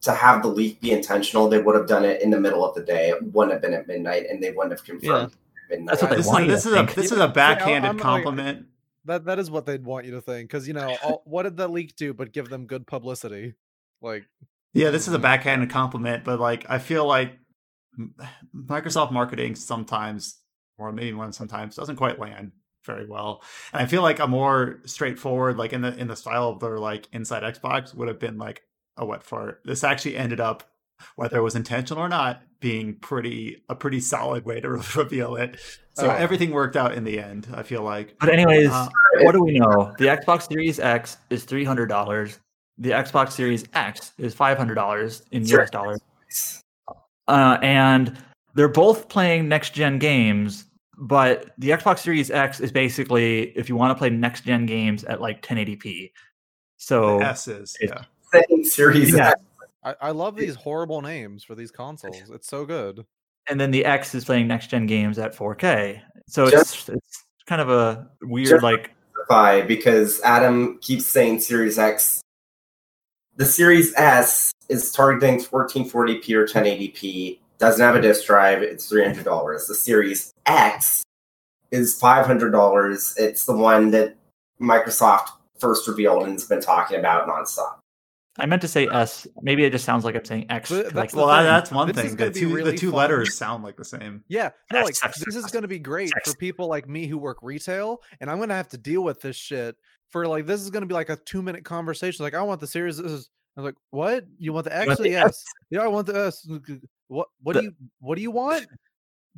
to 0.03 0.13
have 0.13 0.43
the 0.43 0.49
leak 0.49 0.81
be 0.81 0.93
intentional, 0.93 1.49
they 1.49 1.61
would 1.61 1.75
have 1.77 1.87
done 1.87 2.05
it 2.05 2.23
in 2.23 2.31
the 2.31 2.41
middle 2.41 2.65
of 2.65 2.75
the 2.75 2.83
day. 2.83 3.11
It 3.11 3.23
wouldn't 3.33 3.53
have 3.53 3.61
been 3.63 3.75
at 3.75 3.87
midnight, 3.87 4.27
and 4.31 4.43
they 4.43 4.51
wouldn't 4.51 4.73
have 4.73 4.85
confirmed 4.85 5.33
at 5.33 5.71
midnight. 5.71 5.89
That's 5.89 6.03
what 6.03 6.11
they 6.11 6.17
This 6.17 6.27
is, 6.27 6.33
want 6.33 6.45
you 6.47 6.51
this 6.51 6.63
to 6.65 6.69
is 6.71 6.75
a 6.93 6.95
this 6.95 7.13
is 7.13 7.19
a 7.19 7.29
backhanded 7.29 7.91
I'm 7.91 7.97
like- 7.97 8.03
compliment. 8.03 8.67
That 9.07 9.25
that 9.25 9.39
is 9.39 9.51
what 9.51 9.65
they'd 9.67 9.85
want 9.85 10.05
you 10.07 10.13
to 10.13 10.21
think, 10.21 10.49
because 10.51 10.69
you 10.69 10.75
know 10.75 10.95
all, 11.03 11.23
what 11.25 11.45
did 11.45 11.57
that 11.57 11.71
leak 11.71 11.97
do 11.97 12.13
but 12.13 12.33
give 12.33 12.49
them 12.51 12.67
good 12.67 12.87
publicity? 12.87 13.55
Like 14.03 14.25
Yeah, 14.75 14.91
this 14.91 15.09
is 15.09 15.15
a 15.15 15.19
Mhm. 15.19 15.23
backhanded 15.23 15.71
compliment, 15.71 16.23
but 16.23 16.39
like 16.39 16.67
I 16.69 16.79
feel 16.79 17.07
like 17.07 17.33
Microsoft 18.55 19.11
marketing 19.13 19.55
sometimes, 19.55 20.39
or 20.79 20.93
maybe 20.93 21.13
one 21.13 21.33
sometimes, 21.33 21.77
doesn't 21.77 21.97
quite 21.97 22.19
land 22.19 22.53
very 22.85 23.07
well. 23.07 23.43
And 23.73 23.83
I 23.83 23.87
feel 23.87 24.03
like 24.03 24.19
a 24.19 24.27
more 24.27 24.81
straightforward, 24.85 25.57
like 25.57 25.73
in 25.73 25.81
the 25.83 25.97
in 25.97 26.07
the 26.09 26.17
style 26.17 26.49
of 26.51 26.61
their 26.61 26.79
like 26.79 27.09
Inside 27.13 27.43
Xbox, 27.43 27.95
would 27.95 28.09
have 28.09 28.19
been 28.19 28.39
like 28.39 28.63
a 28.97 29.05
what 29.05 29.23
for. 29.23 29.61
This 29.65 29.83
actually 29.85 30.17
ended 30.17 30.41
up, 30.41 30.65
whether 31.17 31.39
it 31.39 31.43
was 31.43 31.55
intentional 31.57 32.03
or 32.03 32.09
not, 32.09 32.43
being 32.61 32.95
pretty 32.97 33.63
a 33.69 33.75
pretty 33.75 34.01
solid 34.01 34.45
way 34.45 34.61
to 34.61 34.69
reveal 34.97 35.37
it. 35.37 35.59
So 35.95 36.09
Oh. 36.09 36.11
everything 36.11 36.51
worked 36.51 36.77
out 36.77 36.95
in 36.95 37.05
the 37.05 37.19
end. 37.21 37.49
I 37.55 37.63
feel 37.63 37.83
like. 37.83 38.17
But 38.21 38.29
anyways, 38.31 38.71
Uh, 38.71 38.89
what 39.21 39.33
do 39.33 39.43
we 39.43 39.59
know? 39.59 39.95
The 39.99 40.07
Xbox 40.07 40.49
Series 40.49 40.79
X 40.79 41.17
is 41.31 41.45
three 41.45 41.65
hundred 41.65 41.87
dollars. 41.87 42.39
The 42.79 42.91
Xbox 42.91 43.33
Series 43.33 43.65
X 43.75 44.13
is 44.19 44.35
five 44.35 44.57
hundred 44.59 44.75
dollars 44.75 45.23
in 45.33 45.45
Sure. 45.45 45.63
US 45.63 45.71
dollars. 45.71 46.01
Uh, 47.29 47.59
and 47.63 48.17
they're 48.55 48.69
both 48.69 49.09
playing 49.09 49.49
next 49.49 49.75
gen 49.75 49.99
games, 49.99 50.65
but 50.99 51.51
the 51.59 51.71
Xbox 51.71 51.99
Series 52.01 52.31
X 52.31 52.59
is 52.61 52.73
basically 52.73 53.51
if 53.57 53.69
you 53.69 53.77
want 53.77 53.91
to 53.91 53.95
play 53.99 54.11
next 54.11 54.45
gen 54.45 54.67
games 54.67 55.05
at 55.05 55.21
like 55.21 55.41
1080p. 55.43 56.11
So 56.77 57.19
The 57.19 57.27
S 57.27 57.49
is 57.49 57.77
yeah. 57.81 58.03
Saying 58.33 58.65
Series 58.65 59.15
Yeah. 59.15 59.31
X. 59.31 59.41
I, 59.83 59.95
I 60.01 60.11
love 60.11 60.37
these 60.37 60.55
horrible 60.55 61.01
names 61.03 61.43
for 61.43 61.55
these 61.55 61.71
consoles. 61.71 62.31
It's 62.33 62.47
so 62.49 62.65
good. 62.67 63.05
and 63.49 63.59
then 63.61 63.71
the 63.71 63.85
X 63.85 64.15
is 64.15 64.25
playing 64.25 64.47
next 64.47 64.69
gen 64.69 64.87
games 64.87 65.19
at 65.19 65.35
4K. 65.35 66.01
So 66.29 66.49
Just- 66.51 66.89
it's 66.89 66.89
it's 66.91 67.25
kind 67.47 67.61
of 67.61 67.71
a 67.71 68.09
weird 68.23 68.49
Just- 68.49 68.63
like 68.63 68.91
clarify 69.15 69.67
because 69.67 70.21
Adam 70.23 70.79
keeps 70.81 71.07
saying 71.07 71.41
Series 71.41 71.79
X. 71.79 72.21
The 73.37 73.47
Series 73.47 73.95
S 73.97 74.53
is 74.69 74.93
targeting 74.93 75.39
1440p 75.41 76.35
or 76.35 76.47
1080p. 76.47 77.39
Doesn't 77.59 77.85
have 77.85 77.97
a 77.97 78.01
disk 78.01 78.27
drive. 78.27 78.63
It's 78.63 78.89
three 78.89 79.05
hundred 79.05 79.25
dollars. 79.25 79.67
The 79.67 79.75
Series 79.75 80.33
X 80.47 81.03
is 81.71 81.99
five 81.99 82.27
hundred 82.27 82.51
dollars. 82.53 83.15
It's 83.19 83.45
the 83.47 83.57
one 83.57 83.91
that 83.93 84.17
Microsoft 84.61 85.29
first 85.59 85.89
revealed 85.89 86.23
and 86.25 86.33
has 86.33 86.45
been 86.45 86.61
talking 86.61 86.99
about 86.99 87.27
nonstop. 87.29 87.79
I 88.39 88.47
meant 88.47 88.63
to 88.63 88.69
say 88.69 88.87
S. 88.89 89.27
Maybe 89.43 89.65
it 89.65 89.71
just 89.71 89.85
sounds 89.85 90.05
like 90.05 90.15
I'm 90.15 90.25
saying 90.25 90.47
X. 90.51 90.71
But 90.71 90.85
'cause, 90.85 90.93
that's 90.93 91.15
like, 91.15 91.27
Well, 91.27 91.37
thing. 91.37 91.45
that's 91.47 91.71
one 91.71 91.89
This 91.93 91.97
thing. 91.97 92.17
The 92.17 92.31
two 92.31 92.55
really 92.55 92.71
the 92.73 92.77
two 92.79 92.91
fun. 92.91 92.99
letters 92.99 93.37
sound 93.37 93.65
like 93.65 93.77
the 93.77 93.85
same. 93.85 94.23
Yeah, 94.29 94.51
no, 94.73 94.79
Yes, 94.81 95.03
like 95.03 95.15
this 95.15 95.35
is 95.35 95.47
going 95.47 95.63
to 95.63 95.69
be 95.69 95.79
great 95.81 96.13
for 96.25 96.35
people 96.37 96.69
like 96.69 96.89
me 96.89 97.07
who 97.07 97.19
work 97.19 97.39
retail, 97.43 98.01
and 98.21 98.31
I'm 98.31 98.37
going 98.37 98.49
to 98.51 98.55
have 98.55 98.69
to 98.69 98.79
deal 98.79 99.03
with 99.03 99.21
this 99.21 99.37
shit 99.37 99.77
for 100.11 100.27
like 100.29 100.47
this 100.47 100.61
is 100.61 100.71
going 100.71 100.83
to 100.83 100.87
be 100.87 100.95
like 100.95 101.09
a 101.11 101.17
two 101.17 101.43
minute 101.43 101.65
conversation. 101.65 102.23
Like, 102.25 102.35
I 102.35 102.43
want 102.43 102.61
the 102.61 102.67
series. 102.67 102.99
This 102.99 103.11
is. 103.13 103.31
I'm 103.57 103.65
like, 103.65 103.75
what? 103.91 104.25
You 104.39 104.53
want 104.53 104.65
the 104.65 104.77
X? 104.77 104.87
want 104.87 104.99
the 104.99 105.11
the 105.11 105.17
S? 105.17 105.27
S? 105.27 105.45
Yeah, 105.71 105.81
I 105.81 105.89
want 105.89 106.07
the 106.07 106.27
S. 106.27 106.49
What? 107.09 107.27
What 107.43 107.55
The- 107.55 107.61
do 107.63 107.67
you? 107.67 107.73
What 107.99 108.15
do 108.15 108.23
you 108.23 108.31
want? 108.31 108.67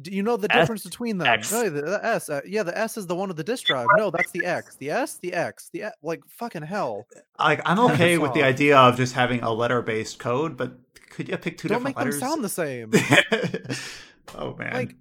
Do 0.01 0.11
you 0.11 0.23
know 0.23 0.37
the 0.39 0.51
S, 0.51 0.59
difference 0.63 0.85
between 0.85 1.19
them? 1.19 1.29
X. 1.29 1.53
No, 1.53 1.69
the, 1.69 1.83
the 1.83 2.01
S. 2.05 2.31
Uh, 2.31 2.41
yeah, 2.47 2.63
the 2.63 2.77
S 2.77 2.97
is 2.97 3.07
the 3.07 3.15
one 3.15 3.29
with 3.29 3.37
the 3.37 3.45
disk 3.45 3.67
drive. 3.67 3.87
No, 3.97 4.11
that's 4.11 4.31
the 4.31 4.45
X. 4.45 4.77
The 4.77 4.91
S, 4.91 5.17
the 5.17 5.35
X, 5.35 5.69
the 5.73 5.83
X, 5.83 5.97
like 6.03 6.23
fucking 6.29 6.63
hell. 6.63 7.07
Like 7.39 7.61
I'm 7.67 7.79
okay 7.93 8.17
with 8.17 8.33
the 8.33 8.43
idea 8.43 8.79
of 8.79 8.97
just 8.97 9.13
having 9.15 9.43
a 9.43 9.53
letter 9.53 9.83
based 9.83 10.19
code, 10.19 10.57
but 10.57 10.73
could 11.11 11.29
you 11.29 11.37
pick 11.37 11.59
2 11.59 11.69
Don't 11.69 11.83
make 11.83 11.97
them 11.97 12.11
sound 12.13 12.43
the 12.43 12.49
same. 12.49 12.91
oh 14.35 14.55
man. 14.57 14.73
like 14.73 14.97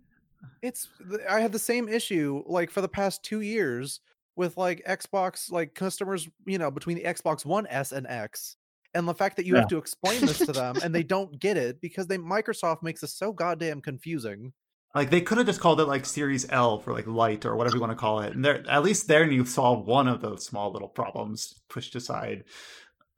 it's 0.61 0.88
i 1.30 1.39
had 1.39 1.51
the 1.51 1.59
same 1.59 1.88
issue 1.88 2.43
like 2.45 2.69
for 2.69 2.81
the 2.81 2.88
past 2.88 3.23
two 3.23 3.41
years 3.41 3.99
with 4.35 4.57
like 4.57 4.84
xbox 4.88 5.51
like 5.51 5.73
customers 5.73 6.27
you 6.45 6.57
know 6.57 6.69
between 6.69 6.97
the 6.97 7.03
xbox 7.03 7.45
one 7.45 7.65
s 7.68 7.91
and 7.91 8.05
x 8.07 8.57
and 8.93 9.07
the 9.07 9.13
fact 9.13 9.38
that 9.38 9.45
you 9.45 9.53
Yeah. 9.53 9.61
have 9.61 9.69
to 9.69 9.77
explain 9.77 10.22
this 10.22 10.39
to 10.39 10.51
them 10.51 10.76
and 10.84 10.93
they 10.93 11.03
don't 11.03 11.39
get 11.39 11.55
it 11.57 11.80
because 11.81 12.07
they 12.07 12.18
microsoft 12.18 12.84
makes 12.84 13.01
this 13.01 13.13
so 13.13 13.31
goddamn 13.31 13.81
confusing 13.81 14.51
Like 14.93 15.09
they 15.09 15.22
could 15.22 15.38
have 15.38 15.47
just 15.47 15.61
called 15.61 15.80
it 15.80 15.85
like 15.85 16.05
Series 16.05 16.49
L 16.49 16.80
for 16.80 16.93
like 16.93 17.07
light 17.07 17.45
or 17.45 17.55
whatever 17.55 17.77
you 17.77 17.81
want 17.81 17.91
to 17.91 17.97
call 17.97 18.19
it, 18.19 18.34
and 18.34 18.43
there 18.43 18.63
at 18.69 18.84
least 18.84 19.07
there 19.07 19.30
you 19.30 19.45
solve 19.45 19.85
one 19.85 20.07
of 20.07 20.22
those 20.22 20.45
small 20.45 20.72
little 20.72 20.89
problems 20.89 21.61
pushed 21.69 21.95
aside. 21.95 22.43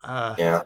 Uh, 0.03 0.35
Yeah. 0.37 0.63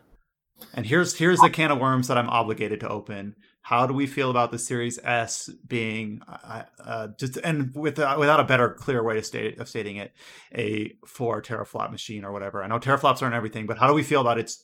And 0.73 0.85
here's 0.85 1.15
here's 1.15 1.39
the 1.39 1.49
can 1.49 1.71
of 1.71 1.79
worms 1.79 2.07
that 2.07 2.17
I'm 2.17 2.29
obligated 2.29 2.79
to 2.81 2.89
open. 2.89 3.35
How 3.61 3.85
do 3.85 3.93
we 3.93 4.07
feel 4.07 4.29
about 4.29 4.51
the 4.51 4.57
Series 4.57 4.97
S 5.03 5.49
being 5.67 6.21
uh, 6.27 6.63
uh, 6.79 7.07
just 7.19 7.37
and 7.37 7.75
with 7.75 7.99
uh, 7.99 8.15
without 8.17 8.39
a 8.39 8.43
better, 8.43 8.69
clear 8.69 9.03
way 9.03 9.15
to 9.15 9.23
state 9.23 9.59
of 9.59 9.67
stating 9.69 9.97
it, 9.97 10.13
a 10.55 10.93
four 11.05 11.41
teraflop 11.41 11.91
machine 11.91 12.25
or 12.25 12.31
whatever? 12.31 12.63
I 12.63 12.67
know 12.67 12.79
teraflops 12.79 13.21
aren't 13.21 13.35
everything, 13.35 13.67
but 13.67 13.77
how 13.77 13.87
do 13.87 13.93
we 13.93 14.03
feel 14.03 14.21
about 14.21 14.39
its, 14.39 14.63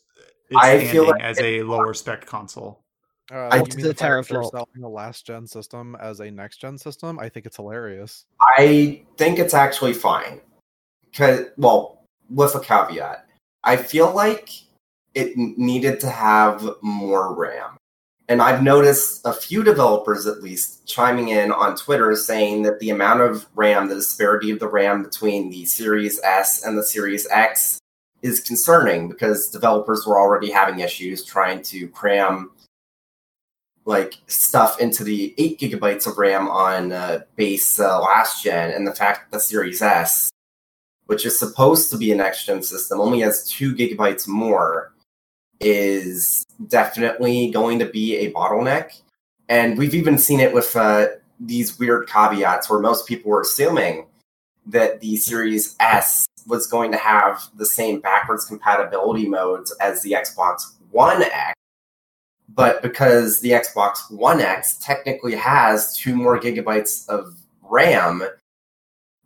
its 0.50 0.58
I 0.58 0.78
standing 0.78 0.90
feel 0.90 1.08
like 1.08 1.22
as 1.22 1.40
a 1.40 1.64
lower 1.64 1.94
spec 1.94 2.26
console? 2.26 2.83
Uh, 3.32 3.50
I- 3.52 3.58
mean 3.58 3.70
the 3.70 3.76
the 3.76 3.94
fact 3.94 4.00
that 4.00 4.34
they're 4.34 4.42
teraflop? 4.42 4.52
selling 4.52 4.84
a 4.84 4.90
last 4.90 5.26
gen 5.26 5.48
system 5.48 5.96
as 6.00 6.20
a 6.20 6.30
next 6.30 6.58
gen 6.58 6.78
system 6.78 7.20
i 7.20 7.30
think 7.30 7.46
it's 7.46 7.58
hilarious 7.58 8.26
I 8.58 9.02
think 9.18 9.40
it's 9.40 9.54
actually 9.54 9.94
fine. 9.94 10.42
Cause 11.16 11.46
well, 11.58 12.04
with 12.30 12.56
a 12.56 12.60
caveat, 12.60 13.26
I 13.64 13.78
feel 13.78 14.12
like 14.14 14.50
it 15.14 15.38
needed 15.38 16.00
to 16.02 16.10
have 16.10 16.68
more 16.82 17.36
RAM. 17.36 17.78
And 18.30 18.42
I've 18.42 18.64
noticed 18.64 19.22
a 19.26 19.34
few 19.34 19.64
developers, 19.64 20.26
at 20.26 20.42
least, 20.42 20.88
chiming 20.88 21.30
in 21.30 21.52
on 21.52 21.76
Twitter 21.76 22.16
saying 22.16 22.64
that 22.64 22.80
the 22.80 22.90
amount 22.90 23.22
of 23.22 23.46
RAM, 23.54 23.90
the 23.90 23.96
disparity 23.96 24.50
of 24.50 24.60
the 24.60 24.68
RAM 24.68 25.04
between 25.04 25.50
the 25.50 25.66
Series 25.66 26.20
S 26.24 26.64
and 26.64 26.78
the 26.78 26.84
Series 26.84 27.28
X 27.30 27.80
is 28.22 28.40
concerning 28.40 29.10
because 29.10 29.50
developers 29.50 30.08
were 30.08 30.18
already 30.18 30.50
having 30.50 30.80
issues 30.80 31.24
trying 31.24 31.62
to 31.64 31.88
cram 31.90 32.52
like 33.86 34.16
stuff 34.28 34.80
into 34.80 35.04
the 35.04 35.34
8 35.38 35.60
gigabytes 35.60 36.08
of 36.08 36.18
RAM 36.18 36.48
on 36.48 36.92
uh, 36.92 37.22
base 37.36 37.80
uh, 37.80 38.00
last 38.00 38.44
gen, 38.44 38.72
and 38.72 38.88
the 38.88 38.96
fact 38.96 39.32
that 39.32 39.38
the 39.38 39.42
Series 39.42 39.82
S, 39.82 40.32
which 41.08 41.26
is 41.26 41.38
supposed 41.38 41.92
to 41.92 41.98
be 41.98 42.12
a 42.12 42.16
next 42.16 42.46
gen 42.46 42.64
system, 42.64 43.00
only 43.00 43.20
has 43.20 43.48
2 43.50 43.76
gigabytes 43.76 44.28
more, 44.28 44.94
is 45.60 46.46
definitely 46.68 47.52
going 47.52 47.80
to 47.80 47.86
be 47.86 48.16
a 48.18 48.32
bottleneck. 48.32 49.02
And 49.50 49.78
we've 49.78 49.96
even 49.96 50.18
seen 50.18 50.40
it 50.40 50.54
with 50.54 50.76
uh, 50.76 51.08
these 51.40 51.78
weird 51.78 52.08
caveats 52.08 52.70
where 52.70 52.80
most 52.80 53.08
people 53.08 53.32
were 53.32 53.42
assuming 53.42 54.08
that 54.66 55.02
the 55.02 55.18
Series 55.18 55.76
S 55.80 56.26
was 56.48 56.68
going 56.68 56.92
to 56.92 56.98
have 56.98 57.50
the 57.56 57.66
same 57.66 58.00
backwards 58.00 58.46
compatibility 58.46 59.28
modes 59.28 59.72
as 59.82 60.02
the 60.02 60.12
Xbox 60.12 60.74
One 60.92 61.22
X 61.22 61.54
but 62.56 62.82
because 62.82 63.40
the 63.40 63.52
Xbox 63.52 64.12
One 64.12 64.42
X 64.42 64.78
technically 64.78 65.36
has 65.36 65.96
two 65.96 66.16
more 66.16 66.40
gigabytes 66.40 67.08
of 67.10 67.36
RAM, 67.62 68.24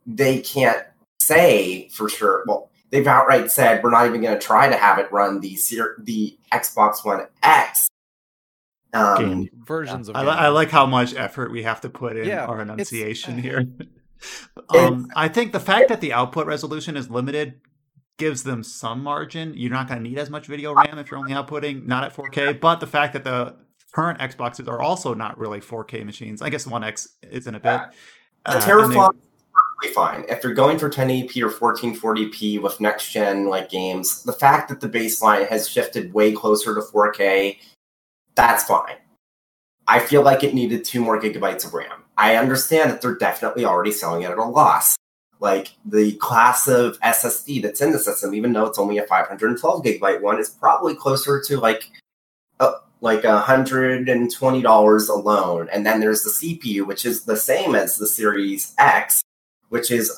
they 0.06 0.40
can't 0.40 0.86
say 1.20 1.90
for 1.90 2.08
sure. 2.10 2.44
Well, 2.48 2.70
they've 2.90 3.08
outright 3.08 3.52
said 3.52 3.84
we're 3.84 3.92
not 3.92 4.08
even 4.08 4.22
going 4.22 4.40
to 4.40 4.46
try 4.46 4.70
to 4.70 4.78
have 4.78 4.98
it 5.00 5.12
run 5.12 5.42
the 5.42 5.58
the 6.00 6.38
Xbox 6.52 7.06
One 7.06 7.28
X. 7.44 7.88
Um, 8.94 9.18
Game. 9.18 9.50
versions 9.66 10.08
of 10.08 10.16
I, 10.16 10.22
game. 10.22 10.30
I 10.30 10.48
like 10.48 10.72
how 10.72 10.86
much 10.86 11.14
effort 11.14 11.52
we 11.52 11.64
have 11.64 11.82
to 11.82 11.90
put 11.90 12.16
in 12.16 12.28
Yeah, 12.28 12.46
our 12.46 12.62
enunciation 12.62 13.38
here. 13.42 13.68
um, 14.70 15.12
I 15.16 15.28
think 15.28 15.52
the 15.52 15.60
fact 15.60 15.90
that 15.90 16.02
the 16.02 16.14
output 16.14 16.48
resolution 16.48 16.96
is 16.96 17.10
limited 17.10 17.60
gives 18.18 18.44
them 18.44 18.64
some 18.64 19.04
margin. 19.04 19.54
You're 19.56 19.72
not 19.72 19.88
going 19.88 20.04
to 20.04 20.10
need 20.10 20.18
as 20.18 20.30
much 20.30 20.48
video 20.48 20.74
RAM 20.74 20.98
if 21.00 21.10
you're 21.10 21.20
only 21.20 21.34
outputting 21.34 21.86
not 21.86 22.04
at 22.04 22.16
4K. 22.16 22.60
But 22.60 22.80
the 22.80 22.88
fact 22.88 23.14
that 23.14 23.24
the 23.24 23.56
current 23.92 24.20
Xboxes 24.20 24.68
are 24.68 24.82
also 24.82 25.14
not 25.14 25.38
really 25.38 25.62
4K 25.62 26.06
machines, 26.06 26.42
I 26.42 26.50
guess 26.50 26.68
One 26.68 26.84
X 26.84 27.10
isn't 27.30 27.54
a 27.54 27.60
bit. 27.60 27.82
the 28.46 28.52
Uh, 28.52 28.62
teraflop 28.62 29.14
is 29.14 29.22
perfectly 29.54 29.94
fine. 29.94 30.26
If 30.30 30.44
you're 30.44 30.54
going 30.54 30.78
for 30.78 30.90
1080p 30.90 31.42
or 31.42 31.50
1440p 31.50 32.62
with 32.62 32.80
next 32.82 33.12
gen 33.12 33.48
like 33.48 33.70
games, 33.70 34.24
the 34.24 34.34
fact 34.34 34.70
that 34.70 34.82
the 34.82 34.90
baseline 34.90 35.48
has 35.48 35.70
shifted 35.70 36.14
way 36.14 36.32
closer 36.32 36.74
to 36.76 36.82
4K, 36.82 37.58
that's 38.36 38.64
fine. 38.64 38.96
I 39.88 40.00
feel 40.00 40.22
like 40.22 40.44
it 40.44 40.54
needed 40.54 40.84
two 40.84 41.02
more 41.02 41.20
gigabytes 41.20 41.66
of 41.66 41.74
RAM. 41.74 42.04
I 42.18 42.36
understand 42.36 42.92
that 42.92 43.02
they're 43.02 43.16
definitely 43.16 43.64
already 43.64 43.92
selling 43.92 44.24
it 44.24 44.32
at 44.32 44.38
a 44.38 44.44
loss. 44.44 44.98
Like 45.40 45.74
the 45.86 46.14
class 46.14 46.68
of 46.68 47.00
SSD 47.02 47.62
that's 47.62 47.82
in 47.82 47.92
the 47.92 48.00
system, 48.00 48.34
even 48.34 48.54
though 48.54 48.66
it's 48.66 48.80
only 48.80 48.98
a 48.98 49.06
512 49.06 49.84
gigabyte 49.84 50.22
one, 50.22 50.40
is 50.40 50.50
probably 50.50 50.96
closer 50.96 51.42
to 51.42 51.60
like 51.60 51.90
uh, 52.60 52.74
like 53.02 53.24
hundred 53.24 54.10
and 54.10 54.34
twenty 54.34 54.62
dollars 54.62 55.10
alone. 55.10 55.70
And 55.72 55.86
then 55.86 56.00
there's 56.00 56.24
the 56.24 56.32
CPU, 56.32 56.88
which 56.88 57.06
is 57.06 57.26
the 57.26 57.38
same 57.38 57.76
as 57.76 57.98
the 57.98 58.08
Series 58.08 58.74
X, 58.80 59.22
which 59.70 59.92
is 59.92 60.12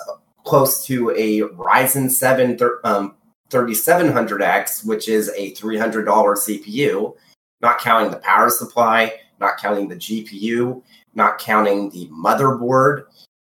close 0.45 0.85
to 0.85 1.11
a 1.11 1.41
Ryzen 1.41 2.09
7 2.09 2.57
thir- 2.57 2.79
um, 2.83 3.15
3700X, 3.49 4.85
which 4.85 5.07
is 5.07 5.29
a 5.35 5.51
$300 5.53 6.05
CPU, 6.05 7.15
not 7.61 7.79
counting 7.79 8.11
the 8.11 8.17
power 8.17 8.49
supply, 8.49 9.13
not 9.39 9.57
counting 9.57 9.87
the 9.87 9.95
GPU, 9.95 10.81
not 11.13 11.39
counting 11.39 11.89
the 11.89 12.07
motherboard. 12.07 13.05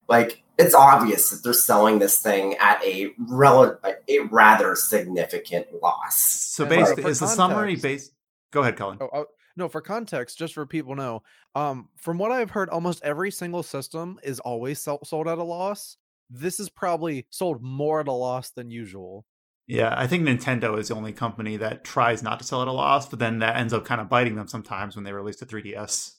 Like, 0.09 0.42
it's 0.59 0.75
obvious 0.75 1.31
that 1.31 1.43
they're 1.43 1.53
selling 1.53 1.99
this 1.99 2.19
thing 2.21 2.55
at 2.61 2.83
a, 2.85 3.13
rel- 3.19 3.79
a 4.09 4.19
rather 4.31 4.75
significant 4.75 5.67
loss. 5.83 6.17
so 6.21 6.65
basically, 6.67 7.03
for 7.05 7.09
is 7.11 7.21
the 7.21 7.27
summary 7.27 7.75
context- 7.77 7.83
based? 7.83 8.13
Go 8.53 8.61
ahead, 8.61 8.77
Colin. 8.77 8.99
Oh, 9.01 9.09
oh, 9.13 9.27
no, 9.57 9.69
for 9.69 9.81
context, 9.81 10.39
just 10.39 10.55
for 10.55 10.67
people 10.67 10.95
know, 10.95 11.23
um, 11.55 11.89
from 11.97 12.19
what 12.19 12.31
I've 12.33 12.51
heard, 12.51 12.69
almost 12.71 13.03
every 13.03 13.31
single 13.31 13.63
system 13.63 14.19
is 14.23 14.41
always 14.41 14.79
sell- 14.79 15.05
sold 15.05 15.27
at 15.29 15.39
a 15.39 15.43
loss. 15.43 15.97
This 16.31 16.61
is 16.61 16.69
probably 16.69 17.27
sold 17.31 17.63
more 17.63 18.01
at 18.01 18.09
a 18.09 18.13
loss 18.13 18.51
than 18.51 18.71
usual. 18.71 19.25
Yeah, 19.67 19.95
I 19.97 20.07
think 20.07 20.25
Nintendo 20.27 20.79
is 20.79 20.89
the 20.89 20.95
only 20.95 21.13
company 21.13 21.57
that 21.59 21.85
tries 21.85 22.23
not 22.23 22.39
to 22.41 22.45
sell 22.45 22.63
at 22.63 22.69
a 22.69 22.73
loss, 22.73 23.09
but 23.09 23.19
then 23.19 23.39
that 23.39 23.57
ends 23.57 23.73
up 23.73 23.85
kind 23.85 24.01
of 24.01 24.09
biting 24.09 24.35
them 24.37 24.49
sometimes 24.49 24.97
when 24.97 25.05
they 25.05 25.13
release 25.13 25.37
the 25.37 25.47
3DS, 25.47 26.13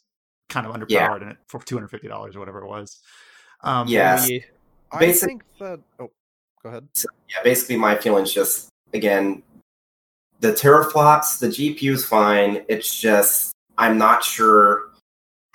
kind 0.50 0.66
of 0.66 0.74
underpowered 0.74 0.90
Yeah. 0.90 1.16
in 1.18 1.28
it 1.30 1.38
for 1.48 1.60
two 1.60 1.76
hundred 1.76 1.90
fifty 1.90 2.08
dollars 2.08 2.36
or 2.36 2.40
whatever 2.40 2.64
it 2.64 2.68
was. 2.68 3.00
Um, 3.64 3.88
Yeah. 3.88 4.16
Yes. 4.16 4.26
Wii 4.30 4.32
U. 4.34 4.42
I 4.92 5.00
Basic- 5.00 5.28
think 5.30 5.44
that. 5.60 5.80
Oh, 6.00 6.12
go 6.62 6.70
ahead. 6.70 6.88
yeah, 7.30 7.42
basically 7.44 7.78
my 7.78 7.96
feelings 7.96 8.32
just 8.32 8.70
again, 8.94 9.42
the 10.40 10.52
teraflops, 10.54 11.40
the 11.40 11.48
GPU 11.48 11.94
is 11.94 12.06
fine. 12.06 12.64
It's 12.68 13.00
just 13.00 13.54
I'm 13.78 13.98
not 13.98 14.24
sure 14.24 14.90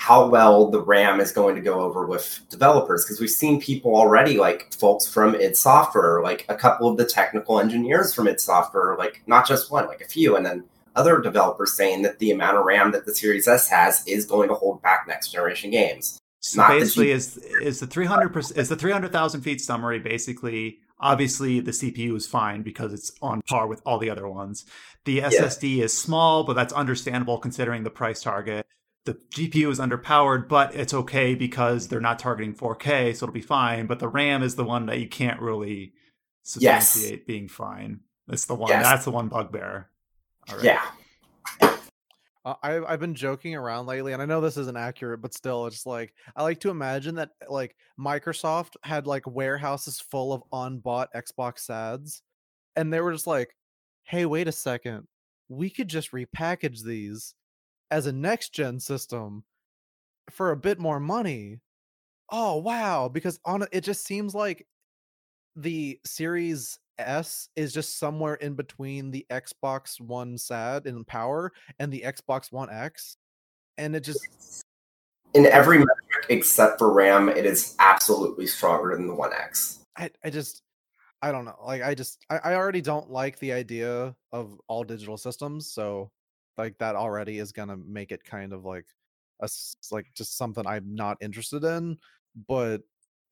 how 0.01 0.29
well 0.29 0.71
the 0.71 0.81
RAM 0.81 1.21
is 1.21 1.31
going 1.33 1.55
to 1.57 1.61
go 1.61 1.81
over 1.81 2.07
with 2.07 2.41
developers 2.51 3.05
because 3.05 3.21
we've 3.21 3.31
seen 3.31 3.61
people 3.61 3.95
already, 3.97 4.39
like 4.39 4.73
folks 4.75 5.07
from 5.07 5.35
id 5.35 5.57
Software, 5.57 6.23
like 6.23 6.45
a 6.49 6.55
couple 6.57 6.89
of 6.89 6.97
the 6.97 7.05
technical 7.05 7.61
engineers 7.61 8.15
from 8.15 8.27
id 8.29 8.41
Software, 8.41 8.97
like 8.97 9.23
not 9.27 9.47
just 9.47 9.71
one, 9.71 9.87
like 9.87 10.01
a 10.01 10.05
few, 10.07 10.37
and 10.37 10.45
then 10.47 10.65
other 10.97 11.21
developers 11.21 11.75
saying 11.75 12.03
that 12.03 12.19
the 12.19 12.31
amount 12.33 12.57
of 12.57 12.65
RAM 12.65 12.91
that 12.93 13.07
the 13.07 13.15
Series 13.15 13.47
S 13.47 13.69
has 13.69 14.03
is 14.07 14.25
going 14.25 14.49
to 14.49 14.55
hold 14.55 14.81
back 14.83 15.07
next 15.07 15.29
generation 15.33 15.71
games. 15.71 16.19
So 16.41 16.67
basically, 16.69 17.11
is 17.11 17.37
is 17.63 17.81
the 17.81 17.87
three 17.87 18.07
hundred 18.07 18.33
percent 18.33 18.59
is 18.59 18.69
the 18.69 18.77
three 18.77 18.93
hundred 18.93 19.13
thousand 19.13 19.43
feet 19.43 19.61
summary 19.61 19.99
basically? 19.99 20.79
Obviously, 21.01 21.61
the 21.61 21.71
CPU 21.71 22.17
is 22.17 22.27
fine 22.27 22.63
because 22.63 22.93
it's 22.93 23.13
on 23.23 23.43
par 23.43 23.67
with 23.69 23.81
all 23.87 23.99
the 23.99 24.11
other 24.11 24.29
ones. 24.29 24.67
The 25.05 25.21
SSD 25.21 25.77
yeah. 25.77 25.85
is 25.85 25.97
small, 25.97 26.43
but 26.43 26.55
that's 26.55 26.73
understandable 26.73 27.39
considering 27.39 27.85
the 27.85 27.91
price 27.91 28.21
target. 28.21 28.67
The 29.05 29.15
GPU 29.15 29.71
is 29.71 29.79
underpowered, 29.79 30.49
but 30.49 30.75
it's 30.75 30.93
okay 30.93 31.35
because 31.35 31.89
they're 31.89 32.01
not 32.01 32.19
targeting 32.19 32.53
4K, 32.53 33.17
so 33.17 33.25
it'll 33.25 33.33
be 33.33 33.41
fine. 33.41 33.87
But 33.87 34.01
the 34.01 34.09
RAM 34.09 34.43
is 34.43 34.57
the 34.57 34.65
one 34.65 34.87
that 34.87 34.99
you 34.99 35.09
can't 35.09 35.41
really 35.41 35.93
substantiate 36.43 37.13
yes. 37.13 37.27
being 37.27 37.49
fine. 37.49 38.01
That's 38.27 38.47
the 38.47 38.55
one. 38.55 38.71
Yes. 38.71 38.83
That's 38.83 39.05
the 39.05 39.13
one 39.13 39.29
bugbear. 39.29 39.89
Yeah. 40.63 40.85
I, 42.63 42.85
I've 42.93 43.01
been 43.01 43.15
joking 43.15 43.55
around 43.55 43.87
lately, 43.87 44.13
and 44.13 44.23
I 44.23 44.27
know 44.27 44.41
this 44.41 44.57
isn't 44.57 44.77
accurate, 44.77 45.21
but 45.21 45.35
still, 45.35 45.67
it's 45.67 45.87
like 45.87 46.15
I 46.37 46.43
like 46.43 46.61
to 46.61 46.71
imagine 46.71 47.17
that 47.17 47.31
eh, 47.43 47.47
like 47.49 47.77
Microsoft 47.99 48.77
had 48.85 49.07
like 49.07 49.27
warehouses 49.27 50.01
full 50.01 50.33
of 50.33 50.43
unbought 50.53 51.09
Xbox 51.15 51.69
ads, 51.71 52.23
and 52.77 52.93
they 52.93 53.01
were 53.01 53.13
just 53.13 53.27
like, 53.29 53.57
"Hey, 54.05 54.27
wait 54.27 54.49
a 54.49 54.53
second, 54.53 55.09
we 55.49 55.71
could 55.71 55.89
just 55.89 56.13
repackage 56.13 56.85
these 56.85 57.35
as 57.91 58.07
a 58.07 58.13
next 58.13 58.51
gen 58.55 58.81
system 58.81 59.45
for 60.31 60.51
a 60.53 60.57
bit 60.57 60.79
more 60.79 61.01
money." 61.01 61.61
Oh 62.31 62.59
wow! 62.59 63.09
Because 63.09 63.41
on 63.47 63.67
it 63.73 63.83
just 63.83 64.07
seems 64.07 64.35
like 64.35 64.67
the 65.57 66.01
Series 66.07 66.79
S 66.99 67.49
is 67.57 67.73
just 67.73 67.99
somewhere 67.99 68.35
in 68.35 68.55
between 68.55 69.11
the 69.11 69.27
Xbox 69.31 70.01
One 70.01 70.35
S 70.35 70.51
AD 70.51 70.87
in 70.87 71.05
power 71.05 71.53
and 71.79 71.93
the 71.93 72.03
Xbox 72.07 72.53
One 72.53 72.71
X. 72.71 73.17
And 73.77 73.95
it 73.95 74.05
just 74.05 74.65
in 75.35 75.47
every 75.47 75.79
metric 75.79 76.27
except 76.29 76.79
for 76.79 76.93
RAM, 76.93 77.29
it 77.29 77.45
is 77.47 77.77
absolutely 77.79 78.47
stronger 78.47 78.97
than 78.97 79.07
the 79.07 79.15
One 79.15 79.33
X. 79.33 79.81
I, 79.97 80.11
I 80.25 80.31
just 80.31 80.63
I 81.23 81.33
don't 81.33 81.45
know. 81.45 81.57
Like 81.65 81.83
I 81.83 81.95
just 81.95 82.25
I, 82.31 82.39
I 82.39 82.55
already 82.55 82.81
don't 82.81 83.11
like 83.11 83.39
the 83.39 83.53
idea 83.53 84.15
of 84.33 84.59
all 84.69 84.85
digital 84.85 85.17
systems, 85.17 85.73
so 85.73 86.11
like 86.57 86.79
that 86.79 86.97
already 86.97 87.39
is 87.39 87.53
gonna 87.53 87.77
make 87.77 88.13
it 88.13 88.25
kind 88.25 88.53
of 88.53 88.65
like 88.65 88.87
a 89.41 89.49
like 89.91 90.07
just 90.15 90.37
something 90.37 90.67
I'm 90.67 90.95
not 90.95 91.19
interested 91.21 91.65
in. 91.65 91.99
But 92.47 92.83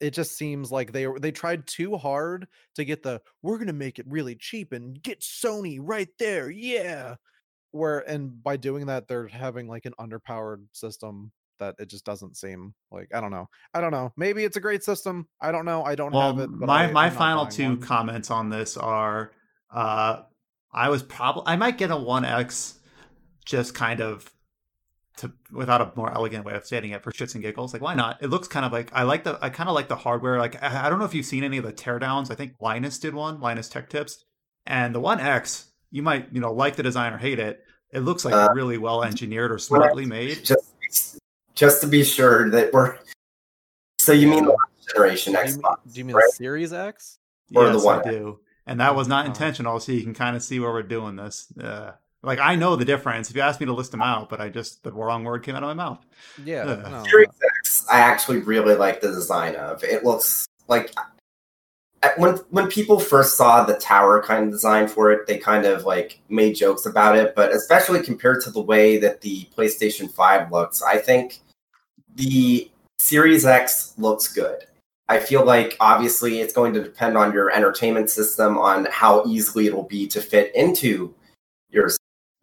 it 0.00 0.10
just 0.10 0.36
seems 0.36 0.70
like 0.70 0.92
they 0.92 1.06
they 1.20 1.32
tried 1.32 1.66
too 1.66 1.96
hard 1.96 2.46
to 2.74 2.84
get 2.84 3.02
the 3.02 3.20
we're 3.42 3.58
gonna 3.58 3.72
make 3.72 3.98
it 3.98 4.06
really 4.08 4.34
cheap 4.34 4.72
and 4.72 5.02
get 5.02 5.20
Sony 5.20 5.78
right 5.80 6.08
there, 6.18 6.50
yeah. 6.50 7.16
Where 7.72 8.00
and 8.00 8.42
by 8.42 8.56
doing 8.56 8.86
that, 8.86 9.08
they're 9.08 9.28
having 9.28 9.68
like 9.68 9.86
an 9.86 9.94
underpowered 10.00 10.64
system 10.72 11.32
that 11.58 11.74
it 11.78 11.88
just 11.88 12.04
doesn't 12.04 12.36
seem 12.36 12.74
like 12.90 13.08
I 13.14 13.20
don't 13.20 13.30
know. 13.30 13.48
I 13.74 13.80
don't 13.80 13.90
know. 13.90 14.12
Maybe 14.16 14.44
it's 14.44 14.56
a 14.56 14.60
great 14.60 14.84
system. 14.84 15.26
I 15.40 15.52
don't 15.52 15.64
know. 15.64 15.84
I 15.84 15.94
don't 15.94 16.12
well, 16.12 16.34
have 16.36 16.44
it. 16.44 16.50
my 16.50 16.84
I, 16.88 16.92
my 16.92 17.10
final 17.10 17.46
two 17.46 17.68
one. 17.68 17.80
comments 17.80 18.30
on 18.30 18.50
this 18.50 18.76
are 18.76 19.32
uh 19.70 20.22
I 20.72 20.88
was 20.90 21.02
probably 21.02 21.44
I 21.46 21.56
might 21.56 21.78
get 21.78 21.90
a 21.90 21.94
1X 21.94 22.74
just 23.44 23.74
kind 23.74 24.00
of 24.00 24.30
to 25.16 25.32
without 25.50 25.80
a 25.80 25.92
more 25.96 26.12
elegant 26.12 26.44
way 26.44 26.54
of 26.54 26.64
stating 26.66 26.90
it 26.90 27.02
for 27.02 27.10
shits 27.10 27.34
and 27.34 27.42
giggles 27.42 27.72
like 27.72 27.82
why 27.82 27.94
not? 27.94 28.22
It 28.22 28.28
looks 28.28 28.48
kind 28.48 28.66
of 28.66 28.72
like 28.72 28.90
i 28.92 29.02
like 29.02 29.24
the 29.24 29.38
i 29.40 29.48
kind 29.48 29.68
of 29.68 29.74
like 29.74 29.88
the 29.88 29.96
hardware 29.96 30.38
like 30.38 30.62
I, 30.62 30.86
I, 30.86 30.90
don't 30.90 30.98
know 30.98 31.04
if 31.04 31.14
you've 31.14 31.26
seen 31.26 31.44
any 31.44 31.58
of 31.58 31.64
the 31.64 31.72
teardowns. 31.72 32.30
I 32.30 32.34
think 32.34 32.54
linus 32.60 32.98
did 32.98 33.14
one 33.14 33.40
linus 33.40 33.68
tech 33.68 33.88
tips. 33.88 34.24
And 34.66 34.94
the 34.94 35.00
one 35.00 35.20
x 35.20 35.66
you 35.90 36.02
might 36.02 36.28
you 36.32 36.40
know 36.40 36.52
like 36.52 36.76
the 36.76 36.82
design 36.82 37.12
or 37.12 37.18
hate 37.18 37.38
it. 37.38 37.64
It 37.92 38.00
looks 38.00 38.24
like 38.24 38.34
uh, 38.34 38.48
really 38.54 38.78
well 38.78 39.02
engineered 39.02 39.52
or 39.52 39.58
smartly 39.58 40.04
made. 40.04 40.44
just 40.44 41.18
just 41.54 41.80
to 41.80 41.86
be 41.86 42.04
sure 42.04 42.50
that 42.50 42.72
we're 42.72 42.98
so 43.98 44.12
you 44.12 44.28
mean 44.28 44.44
the 44.44 44.50
last 44.50 44.94
generation 44.94 45.32
do 45.32 45.38
xbox 45.38 45.54
mean, 45.54 45.92
do 45.92 45.98
you 45.98 46.04
mean 46.04 46.16
right? 46.16 46.24
the 46.28 46.36
series 46.36 46.72
x? 46.72 47.18
Or 47.54 47.64
yes, 47.66 47.80
the 47.80 47.86
one 47.86 48.00
i 48.00 48.10
do. 48.10 48.40
And 48.66 48.80
that 48.80 48.96
was 48.96 49.08
not 49.08 49.24
oh. 49.24 49.28
intentional 49.28 49.80
so 49.80 49.92
you 49.92 50.02
can 50.02 50.14
kind 50.14 50.36
of 50.36 50.42
see 50.42 50.58
where 50.60 50.72
we're 50.72 50.82
doing 50.82 51.16
this. 51.16 51.46
Uh, 51.58 51.92
like 52.26 52.40
I 52.40 52.56
know 52.56 52.76
the 52.76 52.84
difference. 52.84 53.30
If 53.30 53.36
you 53.36 53.42
ask 53.42 53.60
me 53.60 53.66
to 53.66 53.72
list 53.72 53.92
them 53.92 54.02
out, 54.02 54.28
but 54.28 54.40
I 54.40 54.48
just 54.48 54.82
the 54.82 54.92
wrong 54.92 55.24
word 55.24 55.44
came 55.44 55.54
out 55.54 55.62
of 55.62 55.68
my 55.68 55.74
mouth. 55.74 56.04
Yeah. 56.44 56.64
No. 56.64 57.04
Series 57.04 57.28
X, 57.58 57.86
I 57.88 58.00
actually 58.00 58.40
really 58.40 58.74
like 58.74 59.00
the 59.00 59.08
design 59.08 59.54
of. 59.54 59.82
It 59.84 60.04
looks 60.04 60.46
like 60.66 60.92
when 62.16 62.34
when 62.50 62.68
people 62.68 62.98
first 62.98 63.36
saw 63.36 63.64
the 63.64 63.76
tower 63.76 64.20
kind 64.22 64.44
of 64.44 64.50
design 64.50 64.88
for 64.88 65.12
it, 65.12 65.26
they 65.28 65.38
kind 65.38 65.64
of 65.64 65.84
like 65.84 66.20
made 66.28 66.56
jokes 66.56 66.84
about 66.84 67.16
it. 67.16 67.34
But 67.36 67.54
especially 67.54 68.02
compared 68.02 68.42
to 68.42 68.50
the 68.50 68.60
way 68.60 68.98
that 68.98 69.20
the 69.20 69.48
PlayStation 69.56 70.10
Five 70.10 70.50
looks, 70.50 70.82
I 70.82 70.98
think 70.98 71.40
the 72.16 72.70
Series 72.98 73.46
X 73.46 73.94
looks 73.98 74.32
good. 74.32 74.64
I 75.08 75.20
feel 75.20 75.44
like 75.44 75.76
obviously 75.78 76.40
it's 76.40 76.52
going 76.52 76.74
to 76.74 76.82
depend 76.82 77.16
on 77.16 77.32
your 77.32 77.52
entertainment 77.52 78.10
system, 78.10 78.58
on 78.58 78.88
how 78.90 79.24
easily 79.26 79.68
it'll 79.68 79.84
be 79.84 80.08
to 80.08 80.20
fit 80.20 80.52
into 80.56 81.14
your 81.70 81.88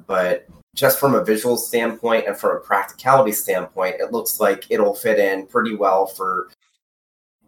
but 0.08 0.48
just 0.76 1.00
from 1.00 1.16
a 1.16 1.24
visual 1.24 1.56
standpoint 1.58 2.26
and 2.28 2.36
from 2.38 2.58
a 2.58 2.60
practicality 2.60 3.32
standpoint, 3.32 3.96
it 4.00 4.12
looks 4.12 4.40
like 4.40 4.66
it'll 4.70 4.96
fit 4.96 5.20
in 5.20 5.46
pretty 5.48 5.76
well 5.76 6.06
for. 6.06 6.50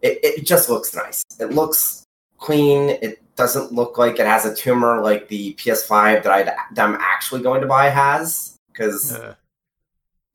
It, 0.02 0.18
it 0.22 0.46
just 0.46 0.68
looks 0.68 0.94
nice. 0.94 1.24
It 1.40 1.52
looks 1.52 2.04
clean. 2.38 2.90
It 3.02 3.22
doesn't 3.34 3.72
look 3.72 3.98
like 3.98 4.18
it 4.18 4.26
has 4.26 4.44
a 4.44 4.54
tumor 4.54 5.02
like 5.02 5.28
the 5.28 5.54
PS5 5.54 6.22
that 6.22 6.32
I 6.32 6.42
that 6.42 6.78
I'm 6.78 6.98
actually 7.00 7.42
going 7.42 7.60
to 7.62 7.66
buy 7.66 7.88
has. 7.88 8.56
Because, 8.68 9.14
uh, 9.14 9.34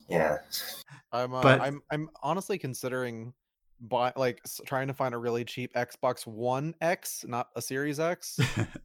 yeah, 0.08 0.38
I'm 1.12 1.32
uh, 1.32 1.42
but, 1.42 1.60
I'm 1.60 1.80
I'm 1.90 2.10
honestly 2.22 2.58
considering 2.58 3.32
buy 3.80 4.12
like 4.16 4.40
trying 4.66 4.88
to 4.88 4.94
find 4.94 5.14
a 5.14 5.18
really 5.18 5.44
cheap 5.44 5.72
Xbox 5.74 6.26
One 6.26 6.74
X, 6.80 7.24
not 7.26 7.48
a 7.56 7.62
Series 7.62 8.00
X. 8.00 8.38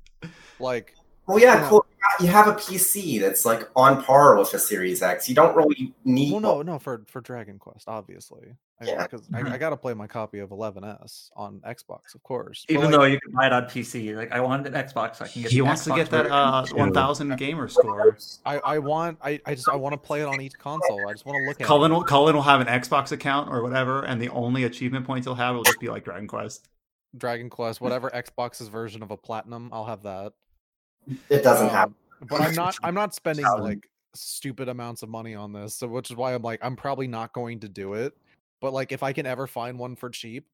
like 0.59 0.95
well, 1.27 1.39
yeah, 1.39 1.61
yeah, 1.61 1.69
cool. 1.69 1.85
You 2.21 2.27
have 2.27 2.47
a 2.47 2.53
PC 2.53 3.19
that's 3.19 3.45
like 3.45 3.69
on 3.75 4.03
par 4.03 4.37
with 4.37 4.53
a 4.53 4.59
Series 4.59 5.01
X. 5.01 5.27
You 5.27 5.35
don't 5.35 5.55
really 5.55 5.93
need. 6.05 6.31
Well, 6.31 6.39
no, 6.39 6.61
no, 6.61 6.79
for 6.79 7.03
for 7.07 7.21
Dragon 7.21 7.59
Quest, 7.59 7.87
obviously. 7.87 8.55
I 8.79 8.85
yeah, 8.85 9.03
because 9.03 9.21
mm-hmm. 9.27 9.47
I, 9.47 9.55
I 9.55 9.57
got 9.57 9.71
to 9.71 9.77
play 9.77 9.93
my 9.93 10.05
copy 10.05 10.37
of 10.39 10.51
11s 10.51 11.31
on 11.35 11.59
Xbox, 11.61 12.13
of 12.13 12.21
course. 12.21 12.63
Even 12.69 12.85
like, 12.85 12.91
though 12.91 13.03
you 13.05 13.19
can 13.19 13.31
buy 13.31 13.47
it 13.47 13.53
on 13.53 13.63
PC, 13.63 14.15
like 14.15 14.31
I 14.31 14.39
want 14.39 14.67
an 14.67 14.73
Xbox, 14.73 15.15
so 15.15 15.25
I 15.25 15.27
can 15.27 15.41
get. 15.41 15.51
He 15.51 15.61
wants 15.61 15.83
Xbox 15.83 15.85
to 15.85 15.95
get 15.95 16.09
that 16.11 16.31
uh, 16.31 16.65
1000 16.73 17.37
gamer 17.37 17.67
score. 17.67 18.17
I 18.45 18.59
I 18.59 18.79
want 18.79 19.17
I, 19.21 19.41
I 19.45 19.55
just 19.55 19.67
I 19.67 19.75
want 19.75 19.93
to 19.93 19.97
play 19.97 20.21
it 20.21 20.27
on 20.27 20.39
each 20.39 20.57
console. 20.57 21.07
I 21.09 21.11
just 21.11 21.25
want 21.25 21.37
to 21.41 21.47
look 21.47 21.59
at. 21.59 21.67
Cullen 21.67 21.91
it. 21.91 21.95
will 21.95 22.03
Cullen 22.03 22.35
will 22.35 22.43
have 22.43 22.61
an 22.61 22.67
Xbox 22.67 23.11
account 23.11 23.49
or 23.49 23.63
whatever, 23.63 24.03
and 24.03 24.21
the 24.21 24.29
only 24.29 24.63
achievement 24.63 25.05
points 25.05 25.25
he'll 25.25 25.35
have 25.35 25.55
will 25.55 25.63
just 25.63 25.79
be 25.79 25.89
like 25.89 26.03
Dragon 26.03 26.27
Quest. 26.27 26.69
Dragon 27.17 27.49
Quest, 27.49 27.81
whatever 27.81 28.11
Xbox's 28.11 28.67
version 28.67 29.01
of 29.01 29.11
a 29.11 29.17
platinum, 29.17 29.69
I'll 29.73 29.85
have 29.85 30.03
that. 30.03 30.33
It 31.29 31.43
doesn't 31.43 31.67
um, 31.67 31.73
happen. 31.73 31.95
But 32.29 32.41
I'm 32.41 32.55
not 32.55 32.77
I'm 32.83 32.95
not 32.95 33.13
spending 33.13 33.45
like 33.59 33.89
stupid 34.13 34.69
amounts 34.69 35.03
of 35.03 35.09
money 35.09 35.35
on 35.35 35.53
this. 35.53 35.75
So 35.75 35.87
which 35.87 36.09
is 36.09 36.15
why 36.15 36.33
I'm 36.33 36.41
like 36.41 36.59
I'm 36.63 36.75
probably 36.75 37.07
not 37.07 37.33
going 37.33 37.59
to 37.61 37.69
do 37.69 37.93
it. 37.93 38.13
But 38.61 38.73
like 38.73 38.91
if 38.91 39.03
I 39.03 39.13
can 39.13 39.25
ever 39.25 39.47
find 39.47 39.77
one 39.77 39.95
for 39.95 40.09
cheap, 40.09 40.47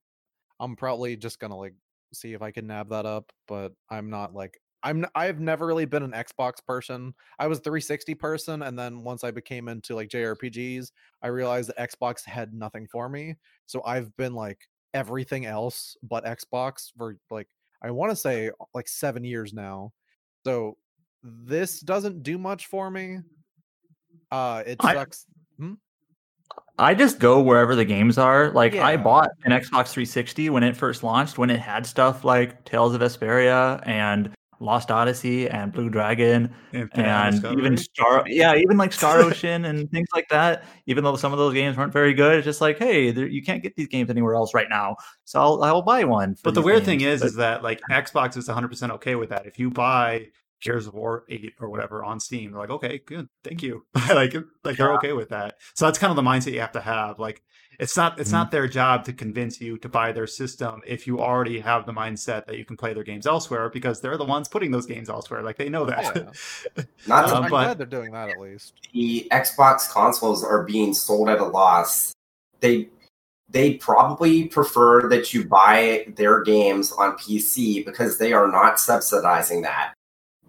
I'm 0.59 0.75
probably 0.75 1.15
just 1.15 1.39
going 1.39 1.51
to 1.51 1.57
like 1.57 1.73
see 2.13 2.33
if 2.33 2.41
I 2.41 2.51
can 2.51 2.67
nab 2.67 2.89
that 2.89 3.05
up, 3.05 3.31
but 3.47 3.73
I'm 3.89 4.09
not 4.09 4.33
like 4.33 4.59
I'm 4.83 5.05
I've 5.15 5.39
never 5.39 5.65
really 5.65 5.85
been 5.85 6.03
an 6.03 6.11
Xbox 6.11 6.55
person. 6.65 7.13
I 7.39 7.47
was 7.47 7.59
360 7.59 8.15
person 8.15 8.63
and 8.63 8.77
then 8.77 9.03
once 9.03 9.23
I 9.23 9.31
became 9.31 9.69
into 9.69 9.95
like 9.95 10.09
JRPGs, 10.09 10.91
I 11.21 11.27
realized 11.27 11.69
that 11.69 11.91
Xbox 11.91 12.25
had 12.25 12.53
nothing 12.53 12.87
for 12.91 13.07
me. 13.07 13.35
So 13.65 13.81
I've 13.85 14.15
been 14.17 14.33
like 14.33 14.67
everything 14.93 15.45
else 15.45 15.97
but 16.03 16.25
Xbox 16.25 16.91
for 16.95 17.17
like 17.31 17.47
I 17.81 17.91
want 17.91 18.11
to 18.11 18.15
say 18.15 18.51
like 18.73 18.87
7 18.87 19.23
years 19.23 19.53
now. 19.53 19.91
So 20.45 20.77
this 21.23 21.79
doesn't 21.79 22.23
do 22.23 22.37
much 22.37 22.67
for 22.67 22.89
me. 22.89 23.19
Uh 24.31 24.63
it 24.65 24.77
I, 24.81 24.93
sucks. 24.93 25.25
Hmm? 25.57 25.73
I 26.79 26.95
just 26.95 27.19
go 27.19 27.41
wherever 27.41 27.75
the 27.75 27.85
games 27.85 28.17
are. 28.17 28.49
Like 28.51 28.73
yeah. 28.73 28.85
I 28.85 28.97
bought 28.97 29.29
an 29.45 29.51
Xbox 29.51 29.89
360 29.89 30.49
when 30.49 30.63
it 30.63 30.75
first 30.75 31.03
launched, 31.03 31.37
when 31.37 31.49
it 31.49 31.59
had 31.59 31.85
stuff 31.85 32.23
like 32.23 32.65
Tales 32.65 32.95
of 32.95 33.01
Vesperia 33.01 33.81
and 33.85 34.33
Lost 34.63 34.91
Odyssey 34.91 35.49
and 35.49 35.73
Blue 35.73 35.89
Dragon 35.89 36.55
and, 36.71 36.89
and 36.93 37.45
even 37.45 37.75
Star, 37.75 38.23
yeah, 38.27 38.55
even 38.55 38.77
like 38.77 38.93
Star 38.93 39.19
Ocean 39.21 39.65
and 39.65 39.91
things 39.91 40.07
like 40.13 40.27
that. 40.29 40.63
Even 40.87 41.03
though 41.03 41.17
some 41.17 41.33
of 41.33 41.37
those 41.37 41.53
games 41.53 41.75
weren't 41.75 41.91
very 41.91 42.13
good, 42.13 42.37
it's 42.37 42.45
just 42.45 42.61
like, 42.61 42.79
hey, 42.79 43.11
you 43.11 43.43
can't 43.43 43.61
get 43.61 43.75
these 43.75 43.89
games 43.89 44.09
anywhere 44.09 44.35
else 44.35 44.53
right 44.53 44.69
now, 44.69 44.95
so 45.25 45.41
I'll 45.41 45.63
I'll 45.63 45.81
buy 45.81 46.05
one. 46.05 46.35
But 46.43 46.53
the 46.53 46.61
weird 46.61 46.77
games. 46.77 46.85
thing 46.85 47.01
is, 47.01 47.19
but, 47.19 47.27
is 47.27 47.35
that 47.35 47.61
like 47.61 47.81
Xbox 47.91 48.37
is 48.37 48.47
100 48.47 48.69
percent 48.69 48.91
okay 48.93 49.15
with 49.15 49.29
that. 49.29 49.45
If 49.45 49.59
you 49.59 49.69
buy 49.69 50.27
Gears 50.63 50.87
of 50.87 50.93
War 50.93 51.25
8 51.29 51.53
or 51.59 51.69
whatever 51.69 52.03
on 52.03 52.19
Steam. 52.19 52.51
They're 52.51 52.61
like, 52.61 52.69
okay, 52.69 53.01
good, 53.05 53.27
thank 53.43 53.61
you. 53.61 53.85
like, 54.09 54.33
like 54.63 54.77
they're 54.77 54.93
okay 54.93 55.11
with 55.11 55.29
that. 55.29 55.55
So 55.75 55.85
that's 55.85 55.99
kind 55.99 56.09
of 56.09 56.15
the 56.15 56.21
mindset 56.21 56.53
you 56.53 56.61
have 56.61 56.71
to 56.71 56.81
have. 56.81 57.19
Like, 57.19 57.43
it's 57.79 57.97
not 57.97 58.19
it's 58.19 58.29
mm-hmm. 58.29 58.37
not 58.37 58.51
their 58.51 58.67
job 58.67 59.03
to 59.05 59.13
convince 59.13 59.59
you 59.59 59.77
to 59.79 59.89
buy 59.89 60.11
their 60.11 60.27
system 60.27 60.81
if 60.85 61.07
you 61.07 61.19
already 61.19 61.59
have 61.59 61.85
the 61.85 61.93
mindset 61.93 62.45
that 62.45 62.57
you 62.57 62.65
can 62.65 62.77
play 62.77 62.93
their 62.93 63.03
games 63.03 63.27
elsewhere 63.27 63.69
because 63.69 64.01
they're 64.01 64.17
the 64.17 64.25
ones 64.25 64.47
putting 64.47 64.71
those 64.71 64.85
games 64.85 65.09
elsewhere. 65.09 65.41
Like 65.41 65.57
they 65.57 65.69
know 65.69 65.85
that. 65.85 66.15
Yeah. 66.15 66.83
not 67.07 67.27
to, 67.27 67.35
um, 67.35 67.43
I'm 67.43 67.49
but, 67.49 67.49
glad 67.49 67.77
they're 67.77 67.85
doing 67.85 68.11
that 68.11 68.29
at 68.29 68.39
least. 68.39 68.73
The 68.93 69.27
Xbox 69.31 69.89
consoles 69.89 70.43
are 70.43 70.63
being 70.63 70.93
sold 70.93 71.29
at 71.29 71.39
a 71.39 71.45
loss. 71.45 72.13
They 72.59 72.89
they 73.49 73.75
probably 73.75 74.45
prefer 74.45 75.07
that 75.09 75.33
you 75.33 75.45
buy 75.45 76.05
their 76.15 76.41
games 76.41 76.91
on 76.91 77.13
PC 77.13 77.85
because 77.85 78.17
they 78.17 78.33
are 78.33 78.47
not 78.47 78.79
subsidizing 78.79 79.61
that. 79.61 79.93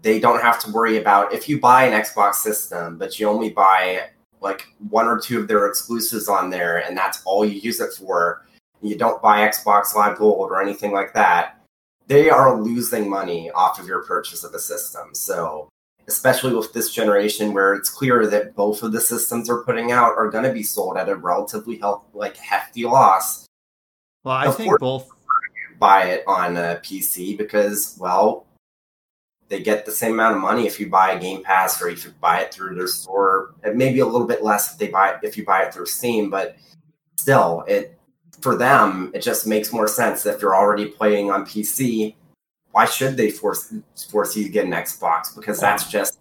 They 0.00 0.18
don't 0.18 0.40
have 0.40 0.58
to 0.64 0.72
worry 0.72 0.98
about 0.98 1.32
if 1.32 1.48
you 1.48 1.60
buy 1.60 1.84
an 1.84 2.00
Xbox 2.00 2.36
system, 2.36 2.98
but 2.98 3.18
you 3.18 3.28
only 3.28 3.50
buy 3.50 4.08
like 4.44 4.68
one 4.90 5.06
or 5.06 5.18
two 5.18 5.40
of 5.40 5.48
their 5.48 5.66
exclusives 5.66 6.28
on 6.28 6.50
there, 6.50 6.78
and 6.86 6.96
that's 6.96 7.22
all 7.24 7.44
you 7.44 7.58
use 7.58 7.80
it 7.80 7.94
for. 7.94 8.46
You 8.82 8.96
don't 8.96 9.22
buy 9.22 9.48
Xbox 9.48 9.94
Live 9.94 10.18
Gold 10.18 10.50
or 10.50 10.62
anything 10.62 10.92
like 10.92 11.14
that. 11.14 11.58
They 12.06 12.28
are 12.28 12.60
losing 12.60 13.08
money 13.08 13.50
off 13.52 13.80
of 13.80 13.88
your 13.88 14.04
purchase 14.04 14.44
of 14.44 14.52
the 14.52 14.58
system. 14.58 15.14
So, 15.14 15.68
especially 16.06 16.54
with 16.54 16.74
this 16.74 16.92
generation, 16.92 17.54
where 17.54 17.72
it's 17.72 17.88
clear 17.88 18.26
that 18.26 18.54
both 18.54 18.82
of 18.82 18.92
the 18.92 19.00
systems 19.00 19.48
are 19.48 19.64
putting 19.64 19.90
out 19.90 20.12
are 20.18 20.30
going 20.30 20.44
to 20.44 20.52
be 20.52 20.62
sold 20.62 20.98
at 20.98 21.08
a 21.08 21.16
relatively 21.16 21.78
health, 21.78 22.04
like 22.12 22.36
hefty 22.36 22.84
loss. 22.84 23.46
Well, 24.22 24.36
I 24.36 24.50
think 24.50 24.78
both 24.78 25.08
buy 25.78 26.04
it 26.04 26.24
on 26.26 26.58
a 26.58 26.80
PC 26.84 27.38
because, 27.38 27.96
well, 27.98 28.46
they 29.48 29.62
get 29.62 29.84
the 29.84 29.92
same 29.92 30.12
amount 30.12 30.36
of 30.36 30.42
money 30.42 30.66
if 30.66 30.80
you 30.80 30.88
buy 30.88 31.12
a 31.12 31.20
Game 31.20 31.42
Pass 31.42 31.80
or 31.80 31.88
if 31.88 32.04
you 32.04 32.12
buy 32.20 32.40
it 32.40 32.52
through 32.52 32.74
their 32.74 32.86
store. 32.86 33.54
It 33.62 33.76
may 33.76 33.92
be 33.92 34.00
a 34.00 34.06
little 34.06 34.26
bit 34.26 34.42
less 34.42 34.72
if 34.72 34.78
they 34.78 34.88
buy 34.88 35.10
it 35.10 35.20
if 35.22 35.36
you 35.36 35.44
buy 35.44 35.62
it 35.62 35.74
through 35.74 35.86
Steam, 35.86 36.30
but 36.30 36.56
still, 37.16 37.64
it 37.68 37.98
for 38.40 38.56
them 38.56 39.10
it 39.14 39.22
just 39.22 39.46
makes 39.46 39.72
more 39.72 39.88
sense 39.88 40.26
if 40.26 40.42
you're 40.42 40.56
already 40.56 40.86
playing 40.86 41.30
on 41.30 41.44
PC. 41.44 42.14
Why 42.72 42.86
should 42.86 43.16
they 43.16 43.30
force 43.30 43.72
force 44.10 44.36
you 44.36 44.44
to 44.44 44.50
get 44.50 44.64
an 44.64 44.72
Xbox? 44.72 45.34
Because 45.34 45.60
that's 45.60 45.90
just 45.90 46.18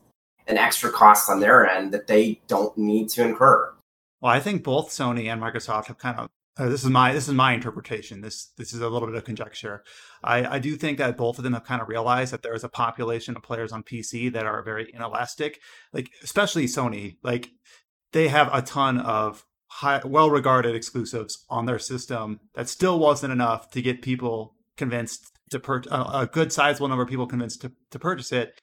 an 0.47 0.57
extra 0.57 0.91
cost 0.91 1.29
on 1.29 1.39
their 1.39 1.67
end 1.67 1.93
that 1.93 2.07
they 2.07 2.41
don't 2.47 2.77
need 2.77 3.09
to 3.09 3.23
incur. 3.23 3.73
Well, 4.21 4.31
I 4.31 4.39
think 4.39 4.63
both 4.63 4.89
Sony 4.89 5.31
and 5.31 5.41
Microsoft 5.41 5.87
have 5.87 5.97
kind 5.97 6.17
of 6.17 6.29
uh, 6.57 6.69
this 6.69 6.84
is 6.84 6.89
my 6.89 7.13
this 7.13 7.27
is 7.27 7.34
my 7.34 7.53
interpretation. 7.53 8.21
This 8.21 8.51
this 8.57 8.73
is 8.73 8.81
a 8.81 8.89
little 8.89 9.07
bit 9.07 9.17
of 9.17 9.23
conjecture. 9.23 9.84
I, 10.23 10.55
I 10.55 10.59
do 10.59 10.75
think 10.75 10.99
that 10.99 11.17
both 11.17 11.38
of 11.38 11.43
them 11.43 11.53
have 11.53 11.63
kind 11.63 11.81
of 11.81 11.89
realized 11.89 12.31
that 12.31 12.43
there 12.43 12.53
is 12.53 12.63
a 12.63 12.69
population 12.69 13.35
of 13.35 13.41
players 13.41 13.71
on 13.71 13.84
PC 13.84 14.31
that 14.34 14.45
are 14.45 14.61
very 14.61 14.91
inelastic. 14.93 15.59
Like 15.93 16.11
especially 16.23 16.65
Sony, 16.65 17.17
like 17.23 17.49
they 18.11 18.27
have 18.27 18.53
a 18.53 18.61
ton 18.61 18.99
of 18.99 19.45
high, 19.67 20.01
well-regarded 20.05 20.75
exclusives 20.75 21.43
on 21.49 21.65
their 21.65 21.80
system 21.80 22.39
that 22.53 22.69
still 22.69 22.99
wasn't 22.99 23.34
enough 23.34 23.71
to 23.71 23.81
get 23.81 24.03
people 24.03 24.55
convinced 24.77 25.31
to 25.49 25.59
purchase 25.59 25.91
a 25.91 26.30
good 26.31 26.53
sizable 26.53 26.88
number 26.88 27.03
of 27.03 27.09
people 27.09 27.27
convinced 27.27 27.61
to, 27.61 27.71
to 27.89 27.97
purchase 27.97 28.31
it 28.31 28.61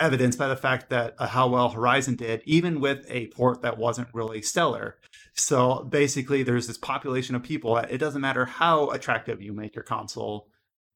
evidenced 0.00 0.38
by 0.38 0.48
the 0.48 0.56
fact 0.56 0.90
that 0.90 1.14
uh, 1.18 1.26
how 1.26 1.48
well 1.48 1.70
Horizon 1.70 2.14
did, 2.14 2.42
even 2.44 2.80
with 2.80 3.06
a 3.08 3.28
port 3.28 3.62
that 3.62 3.78
wasn't 3.78 4.08
really 4.12 4.42
stellar. 4.42 4.98
So 5.38 5.84
basically, 5.84 6.42
there's 6.42 6.66
this 6.66 6.78
population 6.78 7.36
of 7.36 7.42
people. 7.44 7.76
It 7.76 7.98
doesn't 7.98 8.20
matter 8.20 8.44
how 8.44 8.90
attractive 8.90 9.40
you 9.40 9.52
make 9.52 9.74
your 9.74 9.84
console, 9.84 10.48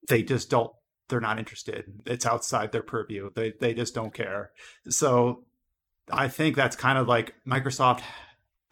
they 0.08 0.22
just 0.22 0.50
don't. 0.50 0.72
They're 1.08 1.20
not 1.20 1.38
interested. 1.38 1.84
It's 2.06 2.26
outside 2.26 2.72
their 2.72 2.82
purview. 2.82 3.30
They 3.34 3.52
they 3.60 3.72
just 3.74 3.94
don't 3.94 4.14
care. 4.14 4.50
So 4.88 5.44
I 6.10 6.28
think 6.28 6.56
that's 6.56 6.74
kind 6.74 6.98
of 6.98 7.06
like 7.06 7.34
Microsoft. 7.46 8.02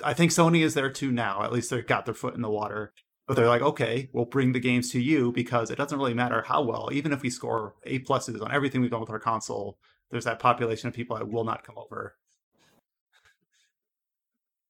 I 0.02 0.14
think 0.14 0.32
Sony 0.32 0.64
is 0.64 0.74
there 0.74 0.90
too 0.90 1.12
now. 1.12 1.42
At 1.42 1.52
least 1.52 1.70
they've 1.70 1.86
got 1.86 2.04
their 2.04 2.14
foot 2.14 2.34
in 2.34 2.42
the 2.42 2.50
water. 2.50 2.92
But 3.28 3.36
they're 3.36 3.46
like, 3.46 3.62
okay, 3.62 4.08
we'll 4.12 4.24
bring 4.24 4.52
the 4.52 4.58
games 4.58 4.90
to 4.90 5.00
you 5.00 5.30
because 5.30 5.70
it 5.70 5.76
doesn't 5.76 5.98
really 5.98 6.14
matter 6.14 6.42
how 6.42 6.62
well. 6.62 6.88
Even 6.90 7.12
if 7.12 7.22
we 7.22 7.30
score 7.30 7.76
A 7.84 8.00
pluses 8.00 8.42
on 8.42 8.50
everything 8.50 8.80
we've 8.80 8.90
done 8.90 9.00
with 9.00 9.10
our 9.10 9.20
console, 9.20 9.78
there's 10.10 10.24
that 10.24 10.40
population 10.40 10.88
of 10.88 10.94
people 10.94 11.16
that 11.16 11.28
will 11.28 11.44
not 11.44 11.62
come 11.62 11.78
over. 11.78 12.16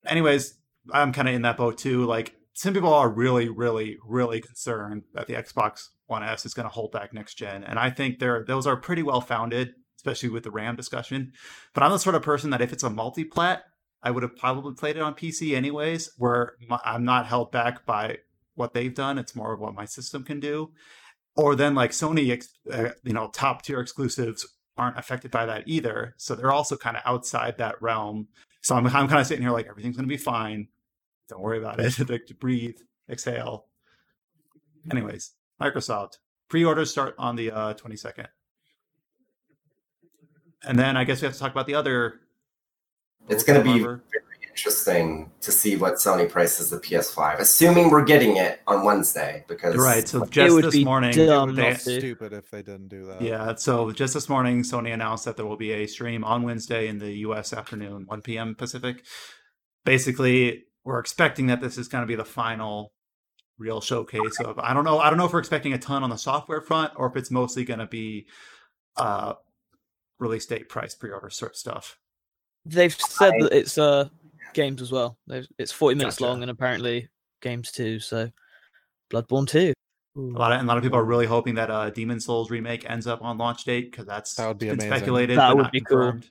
Anyways, 0.05 0.60
I'm 0.91 1.13
kind 1.13 1.27
of 1.27 1.35
in 1.35 1.43
that 1.43 1.57
boat 1.57 1.77
too. 1.77 2.05
Like 2.05 2.35
some 2.53 2.73
people 2.73 2.93
are 2.93 3.09
really, 3.09 3.49
really, 3.49 3.97
really 4.05 4.41
concerned 4.41 5.03
that 5.13 5.27
the 5.27 5.33
Xbox 5.33 5.89
One 6.07 6.23
S 6.23 6.45
is 6.45 6.53
going 6.53 6.67
to 6.67 6.73
hold 6.73 6.91
back 6.91 7.13
next 7.13 7.35
gen, 7.35 7.63
and 7.63 7.79
I 7.79 7.89
think 7.89 8.19
they're 8.19 8.43
those 8.45 8.67
are 8.67 8.75
pretty 8.75 9.03
well 9.03 9.21
founded, 9.21 9.73
especially 9.97 10.29
with 10.29 10.43
the 10.43 10.51
RAM 10.51 10.75
discussion. 10.75 11.33
But 11.73 11.83
I'm 11.83 11.91
the 11.91 11.99
sort 11.99 12.15
of 12.15 12.23
person 12.23 12.49
that 12.49 12.61
if 12.61 12.73
it's 12.73 12.83
a 12.83 12.89
multi-plat, 12.89 13.63
I 14.03 14.11
would 14.11 14.23
have 14.23 14.35
probably 14.35 14.73
played 14.73 14.97
it 14.97 15.01
on 15.01 15.13
PC 15.13 15.55
anyways, 15.55 16.11
where 16.17 16.53
I'm 16.83 17.05
not 17.05 17.27
held 17.27 17.51
back 17.51 17.85
by 17.85 18.17
what 18.55 18.73
they've 18.73 18.93
done. 18.93 19.17
It's 19.17 19.35
more 19.35 19.53
of 19.53 19.59
what 19.59 19.73
my 19.73 19.85
system 19.85 20.23
can 20.23 20.39
do. 20.39 20.71
Or 21.35 21.55
then 21.55 21.75
like 21.75 21.91
Sony, 21.91 22.43
uh, 22.71 22.89
you 23.03 23.13
know, 23.13 23.29
top 23.29 23.61
tier 23.61 23.79
exclusives 23.79 24.45
aren't 24.77 24.97
affected 24.97 25.31
by 25.31 25.45
that 25.45 25.63
either. 25.65 26.15
So 26.17 26.35
they're 26.35 26.51
also 26.51 26.75
kind 26.75 26.97
of 26.97 27.03
outside 27.05 27.57
that 27.57 27.81
realm. 27.81 28.27
So 28.61 28.75
I'm, 28.75 28.85
I'm 28.87 29.07
kind 29.07 29.19
of 29.19 29.27
sitting 29.27 29.43
here 29.43 29.51
like 29.51 29.67
everything's 29.67 29.95
going 29.97 30.07
to 30.07 30.13
be 30.13 30.17
fine. 30.17 30.67
Don't 31.29 31.41
worry 31.41 31.57
about 31.57 31.79
it. 31.79 31.97
like, 32.09 32.25
to 32.27 32.33
breathe, 32.35 32.77
exhale. 33.09 33.65
Anyways, 34.91 35.31
Microsoft 35.61 36.17
pre-orders 36.49 36.91
start 36.91 37.15
on 37.17 37.35
the 37.35 37.51
uh, 37.51 37.73
22nd. 37.73 38.27
And 40.63 40.77
then 40.77 40.95
I 40.95 41.03
guess 41.03 41.21
we 41.21 41.25
have 41.25 41.33
to 41.33 41.39
talk 41.39 41.51
about 41.51 41.65
the 41.65 41.75
other. 41.75 42.19
It's 43.29 43.43
going 43.43 43.63
to 43.63 43.73
be 43.73 43.83
interesting 44.61 45.31
to 45.41 45.51
see 45.51 45.75
what 45.75 45.95
Sony 45.95 46.29
prices 46.29 46.69
the 46.69 46.77
PS5, 46.77 47.39
assuming 47.39 47.89
we're 47.89 48.05
getting 48.05 48.37
it 48.37 48.61
on 48.67 48.85
Wednesday. 48.85 49.43
Because 49.47 49.75
right, 49.75 50.07
so 50.07 50.23
just 50.25 50.61
this 50.61 50.85
morning, 50.85 51.13
they, 51.55 51.73
stupid 51.73 52.31
if 52.31 52.51
they 52.51 52.61
didn't 52.61 52.89
do 52.89 53.07
that. 53.07 53.21
Yeah, 53.21 53.55
so 53.55 53.91
just 53.91 54.13
this 54.13 54.29
morning, 54.29 54.61
Sony 54.61 54.93
announced 54.93 55.25
that 55.25 55.35
there 55.35 55.47
will 55.47 55.57
be 55.57 55.71
a 55.71 55.87
stream 55.87 56.23
on 56.23 56.43
Wednesday 56.43 56.87
in 56.87 56.99
the 56.99 57.11
U.S. 57.11 57.53
afternoon, 57.53 58.03
1 58.05 58.21
p.m. 58.21 58.53
Pacific. 58.53 59.03
Basically, 59.83 60.65
we're 60.83 60.99
expecting 60.99 61.47
that 61.47 61.59
this 61.59 61.79
is 61.79 61.87
going 61.87 62.03
to 62.03 62.07
be 62.07 62.15
the 62.15 62.25
final 62.25 62.93
real 63.57 63.81
showcase 63.81 64.39
of 64.43 64.57
I 64.57 64.73
don't 64.73 64.85
know 64.85 64.97
I 64.97 65.09
don't 65.09 65.19
know 65.19 65.25
if 65.25 65.33
we're 65.33 65.39
expecting 65.39 65.73
a 65.73 65.77
ton 65.77 66.03
on 66.03 66.09
the 66.09 66.17
software 66.17 66.61
front 66.61 66.93
or 66.95 67.05
if 67.05 67.15
it's 67.15 67.29
mostly 67.29 67.63
going 67.63 67.79
to 67.79 67.85
be 67.85 68.25
uh 68.97 69.33
release 70.17 70.47
date 70.47 70.67
price 70.67 70.95
pre-order 70.95 71.29
sort 71.29 71.51
of 71.51 71.57
stuff. 71.57 71.99
They've 72.65 72.91
said 72.91 73.33
that 73.39 73.51
it's 73.51 73.77
uh 73.77 74.09
games 74.53 74.81
as 74.81 74.91
well. 74.91 75.17
It's 75.57 75.71
40 75.71 75.95
minutes 75.97 76.17
gotcha. 76.17 76.29
long 76.29 76.41
and 76.41 76.51
apparently 76.51 77.07
games 77.41 77.71
too, 77.71 77.99
so 77.99 78.29
Bloodborne 79.11 79.47
2. 79.47 79.73
A 80.17 80.19
lot 80.19 80.51
of 80.51 80.59
and 80.59 80.67
a 80.67 80.69
lot 80.69 80.77
of 80.77 80.83
people 80.83 80.99
are 80.99 81.05
really 81.05 81.25
hoping 81.25 81.55
that 81.55 81.71
uh 81.71 81.89
Demon's 81.89 82.25
Souls 82.25 82.51
remake 82.51 82.89
ends 82.89 83.07
up 83.07 83.21
on 83.21 83.37
launch 83.37 83.63
date 83.63 83.91
because 83.91 84.05
that's 84.05 84.35
that 84.35 84.47
would 84.47 84.57
be 84.57 84.65
been 84.65 84.73
amazing. 84.73 84.91
speculated. 84.91 85.37
That 85.37 85.55
would 85.55 85.71
be 85.71 85.79
confirmed. 85.79 86.23
cool. 86.23 86.29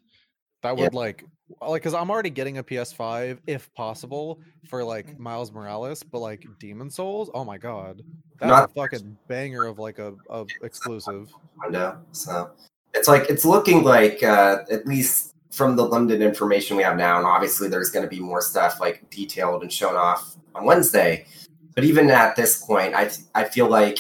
That 0.62 0.76
would 0.76 0.92
yeah. 0.92 0.98
like 0.98 1.24
like 1.62 1.82
because 1.82 1.94
I'm 1.94 2.10
already 2.10 2.30
getting 2.30 2.59
a 2.59 2.62
PS5 2.64 3.38
if 3.47 3.72
possible 3.72 4.40
for 4.66 4.84
like 4.84 5.18
Miles 5.18 5.51
Morales, 5.51 6.02
but 6.02 6.18
like 6.18 6.44
Demon's 6.59 6.94
Souls, 6.94 7.30
oh 7.32 7.44
my 7.44 7.56
god, 7.56 8.02
that's 8.38 8.51
Not, 8.51 8.70
a 8.70 8.72
fucking 8.74 9.16
banger 9.28 9.64
of 9.64 9.78
like 9.78 9.98
a, 9.98 10.14
a 10.28 10.44
exclusive. 10.62 11.32
I 11.64 11.70
know. 11.70 11.98
So 12.12 12.51
it's 12.94 13.09
like 13.09 13.30
it's 13.30 13.44
looking 13.44 13.82
like 13.82 14.22
uh, 14.22 14.59
at 14.70 14.86
least 14.86 15.34
from 15.51 15.77
the 15.77 15.85
limited 15.85 16.22
information 16.22 16.77
we 16.77 16.82
have 16.82 16.97
now, 16.97 17.18
and 17.18 17.27
obviously 17.27 17.68
there's 17.68 17.90
going 17.90 18.05
to 18.05 18.09
be 18.09 18.20
more 18.20 18.40
stuff 18.40 18.81
like 18.81 19.09
detailed 19.10 19.62
and 19.62 19.72
shown 19.72 19.97
off 19.97 20.36
on 20.55 20.64
Wednesday. 20.64 21.27
But 21.74 21.85
even 21.85 22.10
at 22.10 22.36
this 22.36 22.64
point, 22.64 22.94
I 22.94 23.10
I 23.35 23.44
feel 23.44 23.68
like 23.68 23.98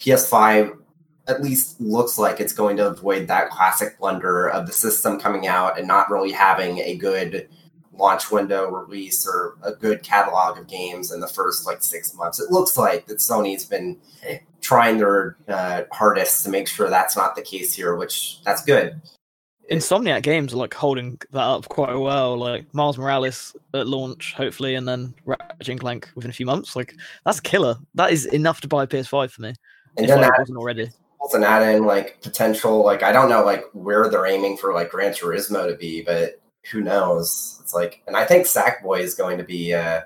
PS5 0.00 0.78
at 1.26 1.42
least 1.42 1.80
looks 1.80 2.18
like 2.18 2.40
it's 2.40 2.52
going 2.52 2.76
to 2.76 2.86
avoid 2.86 3.26
that 3.28 3.50
classic 3.50 3.98
blunder 3.98 4.48
of 4.48 4.66
the 4.66 4.72
system 4.72 5.18
coming 5.18 5.46
out 5.46 5.78
and 5.78 5.88
not 5.88 6.10
really 6.10 6.32
having 6.32 6.78
a 6.80 6.96
good 6.96 7.48
launch 7.96 8.30
window 8.30 8.68
release 8.70 9.26
or 9.26 9.56
a 9.62 9.72
good 9.72 10.02
catalog 10.02 10.58
of 10.58 10.66
games 10.66 11.12
in 11.12 11.20
the 11.20 11.28
first 11.28 11.66
like 11.66 11.82
six 11.82 12.14
months. 12.14 12.40
It 12.40 12.50
looks 12.50 12.76
like 12.76 13.06
that 13.06 13.18
Sony's 13.18 13.64
been 13.64 13.96
trying 14.60 14.98
their 14.98 15.36
uh, 15.48 15.84
hardest 15.92 16.44
to 16.44 16.50
make 16.50 16.68
sure 16.68 16.90
that's 16.90 17.16
not 17.16 17.36
the 17.36 17.42
case 17.42 17.72
here, 17.72 17.94
which 17.96 18.42
that's 18.44 18.64
good. 18.64 19.00
Insomniac 19.70 20.22
Games 20.22 20.52
are 20.52 20.58
like 20.58 20.74
holding 20.74 21.18
that 21.32 21.40
up 21.40 21.68
quite 21.68 21.94
well. 21.94 22.36
Like 22.36 22.72
Miles 22.74 22.98
Morales 22.98 23.56
at 23.74 23.86
launch, 23.86 24.34
hopefully, 24.34 24.74
and 24.74 24.86
then 24.86 25.14
Ratchet 25.24 25.68
and 25.68 25.80
Clank 25.80 26.10
within 26.14 26.30
a 26.30 26.34
few 26.34 26.46
months. 26.46 26.76
Like 26.76 26.94
that's 27.24 27.40
killer. 27.40 27.76
That 27.94 28.12
is 28.12 28.26
enough 28.26 28.60
to 28.62 28.68
buy 28.68 28.84
a 28.84 28.86
PS5 28.86 29.30
for 29.30 29.42
me. 29.42 29.54
And 29.96 30.08
then 30.08 30.20
that, 30.20 30.34
wasn't 30.38 30.58
already 30.58 30.90
add 31.42 31.74
in 31.74 31.84
like 31.84 32.20
potential 32.20 32.84
like 32.84 33.02
I 33.02 33.12
don't 33.12 33.28
know 33.28 33.44
like 33.44 33.64
where 33.72 34.08
they're 34.08 34.26
aiming 34.26 34.56
for 34.56 34.74
like 34.74 34.90
Gran 34.90 35.12
Turismo 35.12 35.68
to 35.68 35.76
be, 35.76 36.02
but 36.02 36.40
who 36.70 36.80
knows? 36.80 37.58
It's 37.62 37.74
like 37.74 38.02
and 38.06 38.16
I 38.16 38.24
think 38.24 38.46
Sackboy 38.46 39.00
is 39.00 39.14
going 39.14 39.38
to 39.38 39.44
be 39.44 39.74
uh 39.74 40.02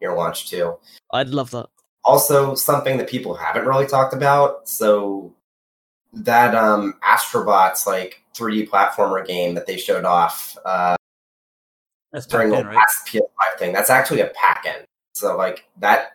near 0.00 0.14
launch 0.14 0.50
too. 0.50 0.76
I'd 1.12 1.28
love 1.28 1.50
that. 1.52 1.66
Also, 2.04 2.54
something 2.54 2.96
that 2.98 3.08
people 3.08 3.34
haven't 3.34 3.66
really 3.66 3.86
talked 3.86 4.12
about. 4.12 4.68
So 4.68 5.32
that 6.12 6.54
um 6.54 6.94
Astrobots 7.04 7.86
like 7.86 8.22
3D 8.34 8.68
platformer 8.68 9.26
game 9.26 9.54
that 9.54 9.66
they 9.66 9.76
showed 9.76 10.04
off 10.04 10.56
uh 10.64 10.96
That's 12.12 12.26
during 12.26 12.50
the 12.50 12.64
right? 12.64 12.76
last 12.76 13.06
PS5 13.06 13.58
thing. 13.58 13.72
That's 13.72 13.90
actually 13.90 14.20
a 14.20 14.28
pack-in. 14.34 14.84
So 15.14 15.36
like 15.36 15.64
that 15.80 16.12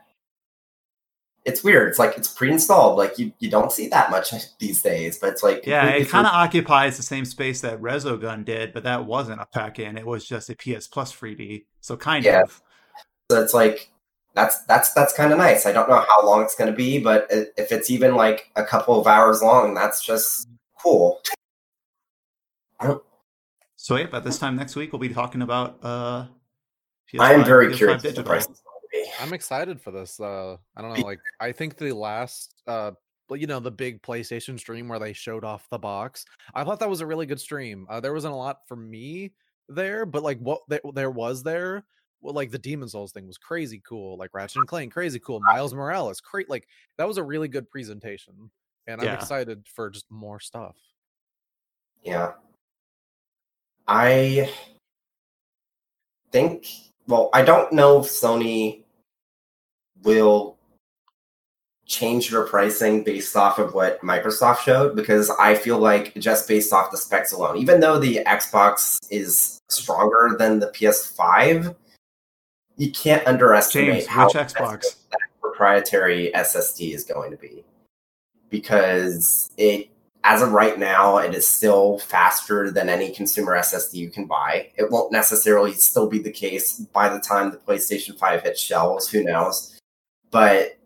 it's 1.45 1.63
weird. 1.63 1.87
It's 1.87 1.97
like 1.97 2.17
it's 2.17 2.27
pre-installed. 2.27 2.97
Like 2.97 3.17
you, 3.17 3.31
you 3.39 3.49
don't 3.49 3.71
see 3.71 3.87
that 3.87 4.11
much 4.11 4.33
these 4.59 4.81
days, 4.81 5.17
but 5.17 5.29
it's 5.29 5.43
like 5.43 5.65
Yeah, 5.65 5.87
it 5.89 6.09
kind 6.09 6.27
of 6.27 6.33
occupies 6.33 6.97
the 6.97 7.03
same 7.03 7.23
space 7.25 7.61
that 7.61 7.81
Resogun 7.81 8.43
did, 8.43 8.73
but 8.73 8.83
that 8.83 9.05
wasn't 9.05 9.39
a 9.41 9.45
pack-in. 9.45 9.97
It 9.97 10.05
was 10.05 10.25
just 10.27 10.49
a 10.49 10.55
PS 10.55 10.87
Plus 10.87 11.13
3D. 11.13 11.65
So 11.79 11.95
kind 11.95 12.25
Yeah. 12.25 12.41
of. 12.41 12.61
So 13.31 13.41
it's 13.41 13.53
like 13.53 13.89
that's 14.37 14.59
that's 14.65 14.93
that's 14.93 15.13
kind 15.13 15.31
of 15.31 15.39
nice. 15.39 15.65
I 15.65 15.71
don't 15.71 15.89
know 15.89 16.05
how 16.07 16.23
long 16.25 16.43
it's 16.43 16.53
going 16.53 16.69
to 16.69 16.77
be, 16.77 16.99
but 16.99 17.25
if 17.31 17.71
it's 17.71 17.89
even 17.89 18.13
like 18.15 18.51
a 18.55 18.63
couple 18.63 18.99
of 18.99 19.07
hours 19.07 19.41
long, 19.41 19.73
that's 19.73 20.05
just 20.05 20.47
cool. 20.79 21.19
So 23.75 23.95
yeah, 23.95 24.05
but 24.11 24.23
this 24.23 24.37
time 24.37 24.55
next 24.55 24.75
week 24.75 24.93
we'll 24.93 24.99
be 24.99 25.09
talking 25.09 25.41
about 25.41 25.79
uh 25.83 26.27
I 27.19 27.33
am 27.33 27.43
very 27.43 27.67
PS5 27.67 27.75
curious 27.77 28.01
the 28.03 28.09
digital. 28.09 28.29
price 28.29 28.43
is 28.43 28.61
going 28.61 28.79
to 28.81 28.87
be. 28.91 29.05
I'm 29.19 29.33
excited 29.33 29.81
for 29.81 29.91
this. 29.91 30.19
Uh, 30.19 30.57
I 30.75 30.81
don't 30.81 30.93
know. 30.93 31.05
Like, 31.05 31.19
I 31.39 31.51
think 31.51 31.77
the 31.77 31.93
last, 31.93 32.53
uh, 32.67 32.91
well, 33.29 33.39
you 33.39 33.47
know, 33.47 33.61
the 33.61 33.71
big 33.71 34.01
PlayStation 34.01 34.59
stream 34.59 34.89
where 34.89 34.99
they 34.99 35.13
showed 35.13 35.45
off 35.45 35.69
the 35.69 35.79
box. 35.79 36.25
I 36.53 36.65
thought 36.65 36.81
that 36.81 36.89
was 36.89 36.99
a 36.99 37.05
really 37.05 37.25
good 37.25 37.39
stream. 37.39 37.87
Uh, 37.89 38.01
there 38.01 38.13
wasn't 38.13 38.33
a 38.33 38.37
lot 38.37 38.67
for 38.67 38.75
me 38.75 39.31
there, 39.69 40.05
but 40.05 40.21
like 40.21 40.39
what 40.39 40.61
there, 40.67 40.81
there 40.93 41.11
was 41.11 41.43
there, 41.43 41.85
well, 42.21 42.33
like 42.33 42.51
the 42.51 42.57
Demon's 42.57 42.93
Souls 42.93 43.11
thing 43.11 43.27
was 43.27 43.37
crazy 43.37 43.81
cool. 43.87 44.17
Like 44.17 44.33
Ratchet 44.33 44.57
and 44.57 44.67
Clank, 44.67 44.93
crazy 44.93 45.19
cool. 45.19 45.39
Miles 45.39 45.73
Morales, 45.73 46.19
great. 46.21 46.49
Like 46.49 46.67
that 46.97 47.07
was 47.07 47.17
a 47.17 47.23
really 47.23 47.47
good 47.47 47.69
presentation, 47.69 48.49
and 48.87 48.99
I'm 49.01 49.07
Yeah. 49.07 49.15
excited 49.15 49.65
for 49.67 49.89
just 49.89 50.09
more 50.09 50.39
stuff. 50.39 50.75
Yeah. 52.03 52.33
I 53.87 54.51
think, 56.31 56.67
well, 57.07 57.29
I 57.33 57.41
don't 57.41 57.71
know 57.71 58.01
if 58.01 58.07
Sony 58.07 58.83
will 60.03 60.57
change 61.85 62.29
their 62.29 62.43
pricing 62.43 63.01
based 63.03 63.35
off 63.37 63.59
of 63.59 63.73
what 63.73 64.01
Microsoft 64.01 64.59
showed 64.59 64.93
because 64.95 65.29
I 65.39 65.55
feel 65.55 65.77
like 65.79 66.13
just 66.15 66.45
based 66.47 66.73
off 66.73 66.91
the 66.91 66.97
specs 66.97 67.31
alone, 67.31 67.57
even 67.57 67.79
though 67.79 67.97
the 67.97 68.19
Xbox 68.25 68.99
is 69.09 69.61
stronger 69.69 70.35
than 70.37 70.59
the 70.59 70.67
PS5, 70.67 71.73
you 72.77 72.91
can't 72.91 73.25
underestimate 73.27 73.93
James, 73.93 74.05
how 74.05 74.27
which 74.27 74.35
Xbox? 74.35 74.95
that 75.11 75.19
proprietary 75.41 76.31
SSD 76.35 76.93
is 76.93 77.03
going 77.03 77.31
to 77.31 77.37
be. 77.37 77.63
Because 78.49 79.49
it 79.57 79.89
as 80.23 80.41
of 80.41 80.51
right 80.51 80.77
now 80.77 81.17
it 81.17 81.33
is 81.33 81.47
still 81.47 81.99
faster 81.99 82.69
than 82.69 82.89
any 82.89 83.11
consumer 83.11 83.57
ssd 83.57 83.93
you 83.93 84.09
can 84.09 84.25
buy. 84.25 84.69
It 84.75 84.89
won't 84.91 85.11
necessarily 85.11 85.73
still 85.73 86.07
be 86.07 86.19
the 86.19 86.31
case 86.31 86.79
by 86.79 87.09
the 87.09 87.19
time 87.19 87.51
the 87.51 87.57
playstation 87.57 88.17
5 88.17 88.43
hits 88.43 88.61
shelves 88.61 89.09
who 89.09 89.23
knows? 89.23 89.79
But 90.31 90.77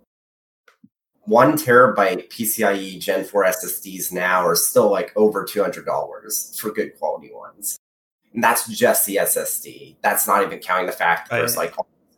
one 1.23 1.53
terabyte 1.53 2.29
pcie 2.29 2.99
gen 2.99 3.23
4 3.25 3.45
ssds 3.45 4.11
now 4.11 4.45
are 4.45 4.55
still 4.55 4.89
like 4.89 5.11
over 5.15 5.45
$200 5.45 6.59
for 6.59 6.71
good 6.71 6.97
quality 6.97 7.31
ones 7.33 7.79
and 8.33 8.43
that's 8.43 8.67
just 8.67 9.05
the 9.05 9.17
ssd 9.17 9.95
that's 10.01 10.27
not 10.27 10.43
even 10.43 10.59
counting 10.59 10.85
the 10.85 10.91
fact 10.91 11.29
that 11.29 11.37
there's 11.37 11.57
like 11.57 11.73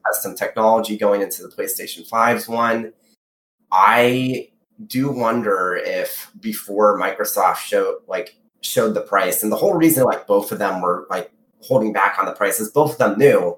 custom 0.06 0.36
technology 0.36 0.98
going 0.98 1.22
into 1.22 1.44
the 1.44 1.50
playstation 1.50 2.08
5's 2.08 2.48
one. 2.48 2.94
I 3.72 4.50
do 4.88 5.12
wonder 5.12 5.76
if 5.76 6.32
before 6.40 7.00
Microsoft 7.00 7.58
showed 7.58 7.98
like 8.08 8.36
showed 8.62 8.94
the 8.94 9.02
price, 9.02 9.44
and 9.44 9.52
the 9.52 9.56
whole 9.56 9.74
reason 9.74 10.04
like 10.04 10.28
both 10.28 10.52
of 10.52 10.60
them 10.60 10.82
were 10.82 11.08
like 11.10 11.32
holding 11.62 11.94
back 11.94 12.18
on 12.20 12.26
the 12.26 12.34
prices, 12.34 12.72
both 12.72 12.94
of 12.94 12.98
them 12.98 13.18
knew 13.18 13.58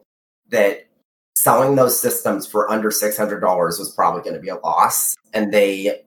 that 0.49 0.87
selling 1.35 1.75
those 1.75 1.99
systems 1.99 2.47
for 2.47 2.69
under 2.71 2.91
six 2.91 3.17
hundred 3.17 3.39
dollars 3.39 3.79
was 3.79 3.93
probably 3.93 4.21
going 4.21 4.35
to 4.35 4.41
be 4.41 4.49
a 4.49 4.55
loss, 4.57 5.15
and 5.33 5.53
they 5.53 6.03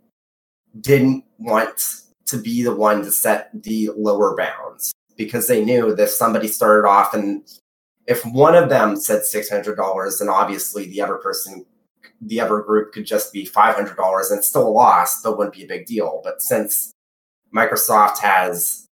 didn't 0.81 1.25
want 1.39 2.03
to 2.27 2.41
be 2.41 2.63
the 2.63 2.75
one 2.75 3.03
to 3.03 3.11
set 3.11 3.51
the 3.63 3.91
lower 3.97 4.37
bounds 4.37 4.93
because 5.19 5.49
they 5.49 5.63
knew 5.63 5.95
that 5.95 6.09
somebody 6.09 6.49
started 6.49 6.89
off 6.89 7.13
and 7.13 7.45
if 8.09 8.25
one 8.25 8.55
of 8.55 8.71
them 8.71 8.97
said 8.97 9.25
six 9.25 9.51
hundred 9.51 9.77
dollars, 9.77 10.19
then 10.19 10.31
obviously 10.31 10.87
the 10.87 11.03
other 11.03 11.17
person 11.17 11.67
the 12.21 12.41
other 12.41 12.61
group 12.63 12.93
could 12.93 13.07
just 13.07 13.33
be 13.33 13.45
five 13.45 13.77
hundred 13.77 13.97
dollars 13.97 14.31
and 14.31 14.43
still 14.43 14.67
a 14.67 14.71
loss, 14.71 15.23
wouldn't 15.25 15.55
be 15.55 15.65
a 15.65 15.69
big 15.69 15.87
deal. 15.87 16.23
But 16.25 16.41
since 16.41 16.91
Microsoft 17.55 18.19
has 18.19 18.87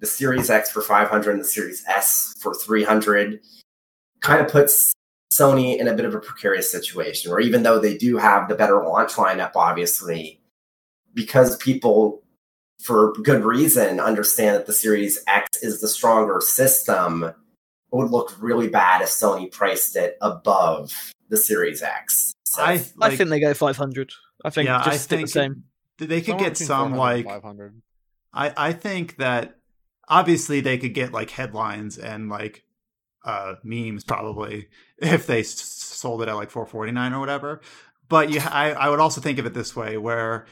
the 0.00 0.06
Series 0.06 0.50
X 0.50 0.70
for 0.70 0.80
five 0.80 1.08
hundred 1.08 1.32
and 1.32 1.40
the 1.40 1.46
Series 1.46 1.84
S 1.86 2.32
for 2.40 2.54
three 2.54 2.82
hundred, 2.82 3.40
kind 4.20 4.40
of 4.40 4.50
puts 4.50 4.94
Sony 5.32 5.78
in 5.78 5.86
a 5.86 5.94
bit 5.94 6.06
of 6.06 6.14
a 6.14 6.20
precarious 6.20 6.72
situation. 6.72 7.30
Where 7.30 7.40
even 7.40 7.62
though 7.62 7.78
they 7.78 7.98
do 7.98 8.16
have 8.16 8.48
the 8.48 8.54
better 8.54 8.82
launch 8.82 9.12
lineup, 9.12 9.52
obviously, 9.54 10.40
because 11.12 11.58
people 11.58 12.21
for 12.80 13.12
good 13.22 13.44
reason 13.44 14.00
understand 14.00 14.56
that 14.56 14.66
the 14.66 14.72
Series 14.72 15.22
X 15.26 15.62
is 15.62 15.80
the 15.80 15.88
stronger 15.88 16.40
system, 16.40 17.24
it 17.24 17.34
would 17.90 18.10
look 18.10 18.34
really 18.40 18.68
bad 18.68 19.02
if 19.02 19.08
Sony 19.08 19.50
priced 19.50 19.96
it 19.96 20.16
above 20.20 21.12
the 21.28 21.36
Series 21.36 21.82
X. 21.82 22.32
So 22.44 22.62
I 22.62 22.84
I 23.00 23.16
think 23.16 23.30
they 23.30 23.40
go 23.40 23.54
500. 23.54 24.12
I 24.44 24.50
think 24.50 24.66
yeah, 24.66 24.82
just 24.84 25.12
I 25.12 25.16
think 25.16 25.28
the 25.28 25.32
same. 25.32 25.64
they 25.98 26.20
could 26.20 26.32
Somewhere 26.32 26.48
get 26.48 26.56
some 26.58 26.96
like 26.96 27.24
500. 27.24 27.82
I 28.32 28.52
I 28.56 28.72
think 28.72 29.16
that 29.16 29.56
obviously 30.08 30.60
they 30.60 30.78
could 30.78 30.94
get 30.94 31.12
like 31.12 31.30
headlines 31.30 31.98
and 31.98 32.28
like 32.28 32.64
uh 33.24 33.54
memes 33.62 34.04
probably 34.04 34.68
if 34.98 35.26
they 35.26 35.42
sold 35.42 36.22
it 36.22 36.28
at 36.28 36.34
like 36.34 36.50
449 36.50 37.12
or 37.12 37.20
whatever. 37.20 37.60
But 38.08 38.30
you 38.30 38.40
I 38.40 38.72
I 38.72 38.88
would 38.88 39.00
also 39.00 39.20
think 39.20 39.38
of 39.38 39.46
it 39.46 39.54
this 39.54 39.76
way 39.76 39.96
where 39.96 40.46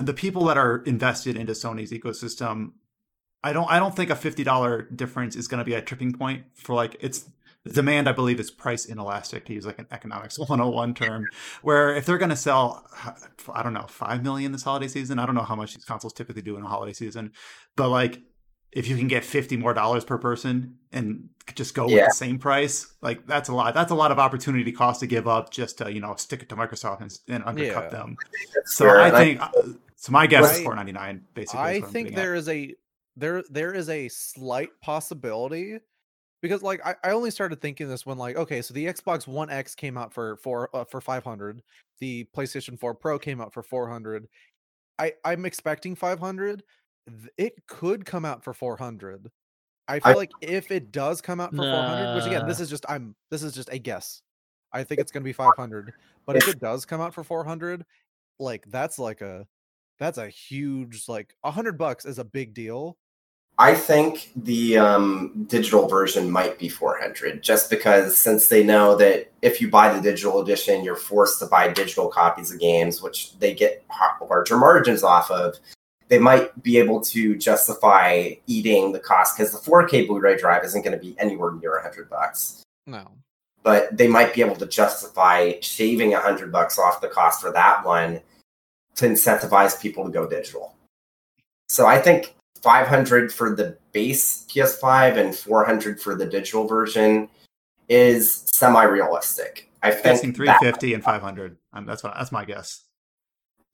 the 0.00 0.14
people 0.14 0.44
that 0.46 0.58
are 0.58 0.82
invested 0.84 1.36
into 1.36 1.52
Sony's 1.52 1.92
ecosystem 1.92 2.72
I 3.42 3.52
don't 3.52 3.70
I 3.70 3.78
don't 3.78 3.94
think 3.94 4.10
a 4.10 4.14
$50 4.14 4.96
difference 4.96 5.36
is 5.36 5.48
going 5.48 5.58
to 5.58 5.64
be 5.64 5.74
a 5.74 5.82
tripping 5.82 6.12
point 6.12 6.44
for 6.54 6.74
like 6.74 6.96
it's 7.00 7.30
demand 7.64 8.08
I 8.08 8.12
believe 8.12 8.40
is 8.40 8.50
price 8.50 8.86
inelastic 8.86 9.44
to 9.46 9.52
use 9.52 9.66
like 9.66 9.78
an 9.78 9.86
economics 9.90 10.38
101 10.38 10.94
term 10.94 11.26
where 11.62 11.94
if 11.94 12.06
they're 12.06 12.18
going 12.18 12.30
to 12.30 12.36
sell 12.36 12.86
I 13.52 13.62
don't 13.62 13.74
know 13.74 13.86
5 13.88 14.22
million 14.22 14.52
this 14.52 14.62
holiday 14.62 14.88
season 14.88 15.18
I 15.18 15.26
don't 15.26 15.34
know 15.34 15.42
how 15.42 15.56
much 15.56 15.74
these 15.74 15.84
consoles 15.84 16.12
typically 16.12 16.42
do 16.42 16.56
in 16.56 16.64
a 16.64 16.68
holiday 16.68 16.92
season 16.92 17.32
but 17.76 17.88
like 17.88 18.20
if 18.72 18.86
you 18.88 18.96
can 18.96 19.08
get 19.08 19.24
50 19.24 19.56
more 19.56 19.72
dollars 19.74 20.04
per 20.04 20.18
person 20.18 20.76
and 20.92 21.28
just 21.54 21.74
go 21.74 21.86
with 21.86 21.94
the 22.04 22.10
same 22.12 22.38
price 22.38 22.92
like 23.00 23.26
that's 23.26 23.48
a 23.48 23.54
lot 23.54 23.72
that's 23.74 23.90
a 23.90 23.94
lot 23.94 24.12
of 24.12 24.18
opportunity 24.18 24.70
cost 24.70 25.00
to 25.00 25.06
give 25.06 25.26
up 25.26 25.50
just 25.50 25.78
to 25.78 25.90
you 25.92 26.00
know 26.00 26.14
stick 26.16 26.42
it 26.42 26.48
to 26.50 26.56
Microsoft 26.56 27.00
and, 27.00 27.18
and 27.28 27.42
undercut 27.44 27.84
Yeah. 27.84 27.88
them 27.98 28.16
so 28.66 28.84
fair. 28.84 29.00
I 29.00 29.10
think 29.10 29.40
uh, 29.40 29.50
so 29.96 30.12
my 30.12 30.26
guess 30.26 30.44
is 30.44 30.58
Right. 30.58 30.64
499 30.64 31.24
basically 31.34 31.60
I 31.60 31.72
is 31.72 31.80
what 31.80 31.86
I'm 31.88 31.92
think 31.94 32.08
getting 32.08 32.18
at. 32.18 32.22
there 32.22 32.34
is 32.34 32.48
a 32.48 32.74
there 33.16 33.42
there 33.50 33.72
is 33.72 33.88
a 33.88 34.08
slight 34.08 34.68
possibility 34.82 35.78
because 36.42 36.62
like 36.62 36.84
I, 36.86 36.94
I 37.02 37.10
only 37.12 37.30
started 37.30 37.60
thinking 37.62 37.88
this 37.88 38.04
when 38.04 38.18
like 38.18 38.36
okay 38.36 38.60
so 38.62 38.74
the 38.74 38.84
Xbox 38.86 39.26
One 39.26 39.48
X 39.50 39.74
came 39.74 39.96
out 39.96 40.12
for 40.12 40.36
for 40.36 40.68
uh, 40.76 40.84
for 40.84 41.00
500 41.00 41.62
the 42.00 42.28
PlayStation 42.36 42.78
4 42.78 42.94
Pro 42.94 43.18
came 43.18 43.40
out 43.40 43.52
for 43.54 43.62
400 43.62 44.28
I 44.98 45.14
I'm 45.24 45.46
expecting 45.46 45.94
500 45.96 46.58
Th- 46.58 46.64
it 47.36 47.54
could 47.66 48.04
come 48.04 48.24
out 48.24 48.44
for 48.44 48.52
400 48.52 49.30
I 49.86 50.00
feel 50.00 50.12
I- 50.12 50.16
like 50.16 50.30
if 50.40 50.70
it 50.70 50.92
does 50.92 51.20
come 51.20 51.40
out 51.40 51.50
for 51.50 51.62
400 51.62 52.14
which 52.16 52.26
again 52.26 52.46
this 52.46 52.60
is 52.60 52.68
just 52.70 52.84
I'm 52.88 53.14
this 53.30 53.42
is 53.42 53.54
just 53.54 53.68
a 53.72 53.78
guess. 53.78 54.22
I 54.72 54.84
think 54.84 55.00
it's 55.00 55.10
going 55.10 55.22
to 55.22 55.28
be 55.28 55.32
500 55.32 55.92
but 56.26 56.36
if 56.36 56.46
it 56.48 56.60
does 56.60 56.84
come 56.84 57.00
out 57.00 57.14
for 57.14 57.24
400 57.24 57.84
like 58.38 58.64
that's 58.68 58.98
like 58.98 59.20
a 59.20 59.46
that's 59.98 60.18
a 60.18 60.28
huge 60.28 61.08
like 61.08 61.34
a 61.42 61.50
hundred 61.50 61.78
bucks 61.78 62.04
is 62.04 62.18
a 62.18 62.24
big 62.24 62.54
deal. 62.54 62.96
I 63.60 63.74
think 63.74 64.30
the 64.36 64.78
um, 64.78 65.46
digital 65.48 65.88
version 65.88 66.30
might 66.30 66.60
be 66.60 66.68
400 66.68 67.42
just 67.42 67.70
because 67.70 68.16
since 68.16 68.46
they 68.46 68.62
know 68.62 68.94
that 68.96 69.32
if 69.42 69.60
you 69.60 69.68
buy 69.68 69.92
the 69.92 70.00
digital 70.00 70.40
edition, 70.40 70.84
you're 70.84 70.94
forced 70.94 71.40
to 71.40 71.46
buy 71.46 71.66
digital 71.66 72.06
copies 72.08 72.52
of 72.52 72.60
games, 72.60 73.02
which 73.02 73.36
they 73.40 73.54
get 73.54 73.84
larger 74.20 74.56
margins 74.56 75.02
off 75.02 75.28
of. 75.32 75.58
They 76.08 76.18
might 76.18 76.62
be 76.62 76.78
able 76.78 77.00
to 77.02 77.36
justify 77.36 78.34
eating 78.46 78.92
the 78.92 78.98
cost 78.98 79.36
because 79.36 79.52
the 79.52 79.70
4K 79.70 80.06
Blu-ray 80.06 80.38
drive 80.38 80.64
isn't 80.64 80.82
going 80.82 80.98
to 80.98 81.02
be 81.02 81.14
anywhere 81.18 81.52
near 81.52 81.74
100 81.74 82.08
bucks. 82.08 82.62
no 82.86 83.10
But 83.62 83.96
they 83.96 84.08
might 84.08 84.34
be 84.34 84.40
able 84.40 84.56
to 84.56 84.66
justify 84.66 85.54
shaving 85.60 86.12
100 86.12 86.50
bucks 86.50 86.78
off 86.78 87.00
the 87.00 87.08
cost 87.08 87.42
for 87.42 87.52
that 87.52 87.84
one 87.84 88.20
to 88.96 89.06
incentivize 89.06 89.80
people 89.80 90.04
to 90.04 90.10
go 90.10 90.28
digital. 90.28 90.74
So 91.68 91.86
I 91.86 92.00
think 92.00 92.34
500 92.62 93.32
for 93.32 93.54
the 93.54 93.76
base 93.92 94.46
PS5 94.48 95.16
and 95.18 95.34
400 95.34 96.00
for 96.00 96.14
the 96.14 96.26
digital 96.26 96.66
version 96.66 97.28
is 97.88 98.34
semi-realistic. 98.34 99.70
I 99.82 99.90
guessing 99.90 100.32
think 100.32 100.46
that 100.46 100.58
350 100.60 100.94
and 100.94 101.04
500 101.04 101.56
um, 101.72 101.86
that's 101.86 102.02
what 102.02 102.14
that's 102.16 102.32
my 102.32 102.44
guess 102.44 102.84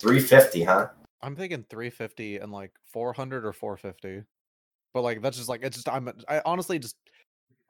350, 0.01 0.65
huh? 0.65 0.89
I'm 1.25 1.37
thinking 1.37 1.65
350 1.71 2.37
and 2.39 2.53
like 2.53 2.73
400 2.93 3.45
or 3.47 3.53
450. 3.53 4.27
But 4.93 5.03
like 5.03 5.23
that's 5.23 5.37
just 5.37 5.49
like 5.49 5.63
it's 5.65 5.77
just 5.77 5.89
I'm 5.89 6.09
I 6.29 6.41
honestly 6.45 6.79
just 6.79 6.97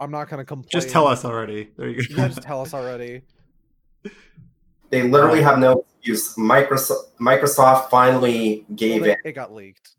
I'm 0.01 0.11
not 0.11 0.29
gonna 0.29 0.45
complain. 0.45 0.69
Just 0.73 0.91
tell 0.91 1.07
us 1.07 1.25
already. 1.25 1.71
There 1.77 1.89
you 1.89 1.97
go. 2.09 2.17
Yeah, 2.17 2.29
just 2.29 2.43
tell 2.43 2.61
us 2.61 2.75
already. 2.75 3.23
They 4.91 5.03
literally 5.03 5.43
have 5.43 5.59
no 5.59 5.85
excuse. 5.99 6.37
Microsoft 6.37 7.17
Microsoft 7.21 7.91
finally 7.91 8.65
gave 8.77 9.01
Well, 9.01 9.11
it. 9.11 9.19
they- 9.25 9.31
it 9.31 9.33
got 9.33 9.53
leaked. 9.53 9.97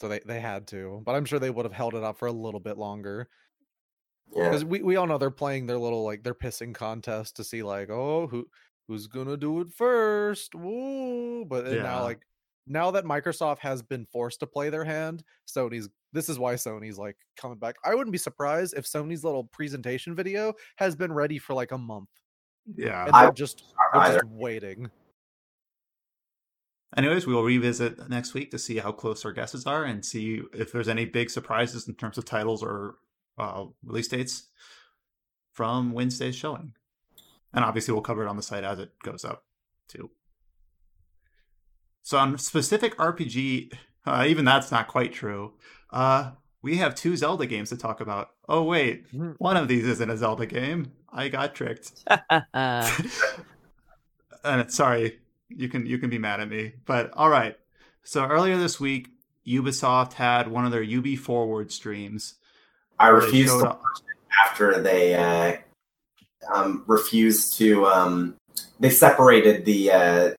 So 0.00 0.08
they, 0.08 0.20
they 0.20 0.40
had 0.40 0.66
to, 0.68 1.00
but 1.04 1.14
I'm 1.14 1.24
sure 1.24 1.38
they 1.38 1.50
would 1.50 1.64
have 1.64 1.72
held 1.72 1.94
it 1.94 2.02
up 2.04 2.18
for 2.18 2.26
a 2.26 2.32
little 2.32 2.60
bit 2.60 2.76
longer. 2.76 3.28
Yeah. 4.36 4.44
Because 4.44 4.64
we, 4.64 4.82
we 4.82 4.96
all 4.96 5.06
know 5.06 5.16
they're 5.18 5.30
playing 5.30 5.66
their 5.66 5.78
little 5.78 6.04
like 6.04 6.22
their 6.22 6.34
pissing 6.34 6.74
contest 6.74 7.36
to 7.36 7.44
see 7.44 7.62
like, 7.62 7.88
oh 7.90 8.26
who 8.28 8.46
who's 8.88 9.06
gonna 9.06 9.36
do 9.36 9.60
it 9.60 9.68
first? 9.76 10.54
Woo! 10.54 11.44
But 11.44 11.64
then 11.64 11.76
Yeah. 11.76 11.82
now 11.82 12.02
like 12.02 12.20
now 12.66 12.90
that 12.92 13.04
Microsoft 13.04 13.58
has 13.58 13.82
been 13.82 14.06
forced 14.06 14.40
to 14.40 14.46
play 14.46 14.70
their 14.70 14.84
hand, 14.84 15.24
Sony's 15.46 15.88
this 16.12 16.28
is 16.28 16.38
why 16.38 16.54
Sony's 16.54 16.98
like 16.98 17.16
coming 17.36 17.58
back. 17.58 17.76
I 17.84 17.94
wouldn't 17.94 18.12
be 18.12 18.18
surprised 18.18 18.74
if 18.76 18.84
Sony's 18.84 19.24
little 19.24 19.44
presentation 19.44 20.14
video 20.14 20.52
has 20.76 20.94
been 20.94 21.12
ready 21.12 21.38
for 21.38 21.54
like 21.54 21.72
a 21.72 21.78
month. 21.78 22.08
yeah. 22.76 23.06
And 23.06 23.14
I- 23.14 23.22
they're 23.24 23.32
just 23.32 23.64
they're 23.92 24.12
just 24.12 24.24
waiting. 24.26 24.90
Anyways, 26.96 27.26
we 27.26 27.32
will 27.34 27.42
revisit 27.44 28.10
next 28.10 28.34
week 28.34 28.50
to 28.50 28.58
see 28.58 28.76
how 28.76 28.92
close 28.92 29.24
our 29.24 29.32
guesses 29.32 29.66
are 29.66 29.84
and 29.84 30.04
see 30.04 30.42
if 30.52 30.72
there's 30.72 30.88
any 30.88 31.06
big 31.06 31.30
surprises 31.30 31.88
in 31.88 31.94
terms 31.94 32.18
of 32.18 32.26
titles 32.26 32.62
or 32.62 32.96
uh, 33.38 33.64
release 33.82 34.08
dates 34.08 34.48
from 35.54 35.92
Wednesday's 35.92 36.36
showing. 36.36 36.74
And 37.54 37.64
obviously, 37.64 37.92
we'll 37.94 38.02
cover 38.02 38.22
it 38.24 38.28
on 38.28 38.36
the 38.36 38.42
site 38.42 38.64
as 38.64 38.78
it 38.78 38.92
goes 39.02 39.24
up, 39.24 39.44
too. 39.88 40.10
So, 42.02 42.18
on 42.18 42.36
specific 42.38 42.96
RPG, 42.96 43.72
uh, 44.06 44.24
even 44.28 44.44
that's 44.44 44.70
not 44.70 44.88
quite 44.88 45.12
true. 45.12 45.52
Uh, 45.90 46.32
we 46.62 46.76
have 46.76 46.94
two 46.94 47.16
Zelda 47.16 47.46
games 47.46 47.68
to 47.70 47.76
talk 47.76 48.00
about. 48.00 48.30
Oh, 48.48 48.62
wait, 48.62 49.10
Mhm. 49.12 49.34
one 49.38 49.56
of 49.56 49.68
these 49.68 49.86
isn't 49.86 50.10
a 50.10 50.16
Zelda 50.16 50.46
game. 50.46 50.92
I 51.12 51.28
got 51.28 51.54
tricked. 51.54 51.92
and 54.44 54.70
sorry, 54.72 55.18
you 55.48 55.68
can 55.68 55.86
you 55.86 55.98
can 55.98 56.10
be 56.10 56.18
mad 56.18 56.40
at 56.40 56.48
me, 56.48 56.74
but 56.86 57.12
all 57.14 57.28
right. 57.28 57.56
So 58.02 58.24
earlier 58.24 58.56
this 58.56 58.80
week, 58.80 59.08
Ubisoft 59.46 60.14
had 60.14 60.48
one 60.48 60.64
of 60.64 60.72
their 60.72 60.82
UB 60.82 61.16
Forward 61.16 61.70
streams. 61.70 62.34
I 62.98 63.08
refused 63.08 63.58
to 63.58 63.64
watch 63.64 63.76
it 64.08 64.16
after 64.44 64.80
they 64.80 65.14
uh, 65.14 65.56
um, 66.52 66.84
refused 66.86 67.56
to. 67.58 67.86
Um, 67.86 68.36
they 68.80 68.90
separated 68.90 69.64
the 69.64 69.90
uh, 69.92 70.30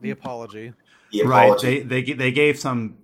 The 0.00 0.10
apology. 0.10 0.72
The 1.10 1.22
Right? 1.24 1.58
They 1.60 1.80
they 1.80 2.02
they 2.02 2.32
gave 2.32 2.58
some, 2.58 2.98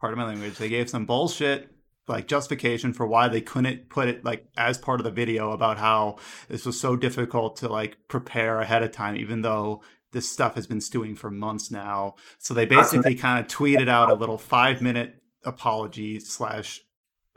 part 0.00 0.12
of 0.12 0.18
my 0.18 0.24
language. 0.24 0.56
They 0.56 0.68
gave 0.68 0.90
some 0.90 1.06
bullshit 1.06 1.70
like 2.08 2.28
justification 2.28 2.92
for 2.92 3.06
why 3.06 3.28
they 3.28 3.40
couldn't 3.40 3.88
put 3.88 4.08
it 4.08 4.24
like 4.24 4.46
as 4.56 4.78
part 4.78 5.00
of 5.00 5.04
the 5.04 5.10
video 5.10 5.50
about 5.50 5.78
how 5.78 6.16
this 6.48 6.64
was 6.64 6.78
so 6.78 6.96
difficult 6.96 7.56
to 7.56 7.68
like 7.68 7.96
prepare 8.08 8.60
ahead 8.60 8.82
of 8.82 8.92
time, 8.92 9.16
even 9.16 9.42
though 9.42 9.82
this 10.12 10.30
stuff 10.30 10.54
has 10.54 10.66
been 10.66 10.80
stewing 10.80 11.16
for 11.16 11.30
months 11.30 11.70
now. 11.70 12.14
So 12.38 12.54
they 12.54 12.64
basically 12.64 13.14
kind 13.14 13.44
of 13.44 13.50
tweeted 13.50 13.88
out 13.88 14.10
a 14.10 14.14
little 14.14 14.38
five 14.38 14.80
minute 14.80 15.20
apology 15.44 16.20
slash 16.20 16.80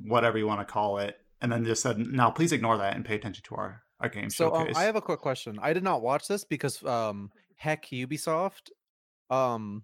whatever 0.02 0.38
you 0.38 0.48
want 0.48 0.66
to 0.66 0.72
call 0.72 1.00
it, 1.00 1.18
and 1.42 1.52
then 1.52 1.66
just 1.66 1.82
said, 1.82 1.98
"Now 1.98 2.30
please 2.30 2.52
ignore 2.52 2.78
that 2.78 2.96
and 2.96 3.04
pay 3.04 3.16
attention 3.16 3.44
to 3.46 3.56
our 3.56 3.84
our 4.00 4.10
game 4.10 4.30
So 4.30 4.54
um. 4.54 4.68
I 4.76 4.84
have 4.84 4.96
a 4.96 5.02
quick 5.02 5.20
question. 5.20 5.58
I 5.62 5.74
did 5.74 5.84
not 5.84 6.02
watch 6.02 6.28
this 6.28 6.44
because 6.44 6.84
um 6.86 7.32
heck 7.56 7.88
Ubisoft. 7.88 8.70
Um 9.30 9.84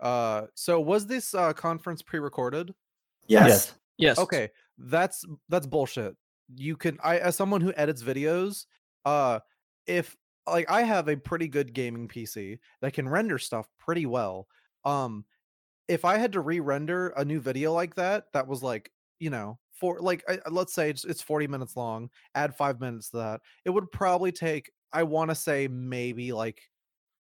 uh 0.00 0.46
so 0.54 0.80
was 0.80 1.06
this 1.06 1.34
uh 1.34 1.52
conference 1.52 2.02
pre-recorded? 2.02 2.74
yes. 3.46 3.74
yes. 3.98 4.18
Okay, 4.18 4.48
that's 4.78 5.24
that's 5.48 5.66
bullshit. 5.66 6.16
You 6.54 6.76
can 6.76 6.98
I 7.02 7.18
as 7.18 7.36
someone 7.36 7.60
who 7.60 7.72
edits 7.76 8.02
videos, 8.02 8.66
uh 9.04 9.40
if 9.86 10.16
like 10.46 10.70
I 10.70 10.82
have 10.82 11.08
a 11.08 11.16
pretty 11.16 11.48
good 11.48 11.72
gaming 11.72 12.08
PC 12.08 12.58
that 12.80 12.92
can 12.92 13.08
render 13.08 13.38
stuff 13.38 13.68
pretty 13.78 14.06
well. 14.06 14.48
Um 14.84 15.24
if 15.88 16.04
I 16.04 16.18
had 16.18 16.32
to 16.32 16.40
re-render 16.40 17.08
a 17.16 17.24
new 17.24 17.40
video 17.40 17.72
like 17.72 17.96
that 17.96 18.26
that 18.32 18.46
was 18.46 18.62
like, 18.62 18.92
you 19.18 19.28
know, 19.28 19.58
for 19.72 19.98
like 19.98 20.22
I, 20.28 20.38
let's 20.50 20.72
say 20.72 20.90
it's, 20.90 21.04
it's 21.04 21.22
40 21.22 21.48
minutes 21.48 21.76
long, 21.76 22.10
add 22.34 22.54
5 22.54 22.80
minutes 22.80 23.10
to 23.10 23.16
that. 23.18 23.40
It 23.64 23.70
would 23.70 23.90
probably 23.90 24.32
take 24.32 24.70
I 24.92 25.02
want 25.02 25.30
to 25.30 25.34
say 25.34 25.68
maybe 25.68 26.32
like 26.32 26.62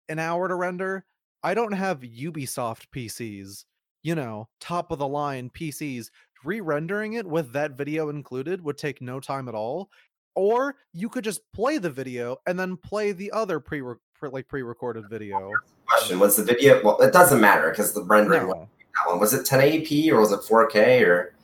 an 0.09 0.19
hour 0.19 0.47
to 0.47 0.55
render. 0.55 1.05
I 1.43 1.53
don't 1.53 1.73
have 1.73 2.01
Ubisoft 2.01 2.87
PCs, 2.95 3.65
you 4.01 4.15
know, 4.15 4.47
top 4.59 4.91
of 4.91 4.99
the 4.99 5.07
line 5.07 5.49
PCs 5.49 6.09
re-rendering 6.43 7.13
it 7.13 7.25
with 7.25 7.51
that 7.53 7.71
video 7.71 8.09
included 8.09 8.61
would 8.63 8.77
take 8.77 9.01
no 9.01 9.19
time 9.19 9.47
at 9.47 9.55
all 9.55 9.89
or 10.35 10.75
you 10.93 11.09
could 11.09 11.23
just 11.23 11.41
play 11.53 11.77
the 11.77 11.89
video 11.89 12.37
and 12.47 12.59
then 12.59 12.75
play 12.75 13.11
the 13.11 13.31
other 13.31 13.59
pre 13.59 13.81
like 14.21 14.47
pre-recorded 14.47 15.09
video 15.09 15.51
Question 15.85 16.19
was 16.19 16.37
the 16.37 16.43
video? 16.43 16.81
Well, 16.83 16.99
it 17.01 17.11
doesn't 17.11 17.41
matter 17.41 17.69
because 17.69 17.93
the 17.93 18.03
rendering 18.03 18.47
no. 18.47 18.53
that 18.53 19.09
one 19.09 19.19
was 19.19 19.33
it 19.33 19.45
1080p 19.45 20.11
or 20.11 20.19
was 20.19 20.31
it 20.31 20.39
4K 20.41 21.05
or 21.05 21.35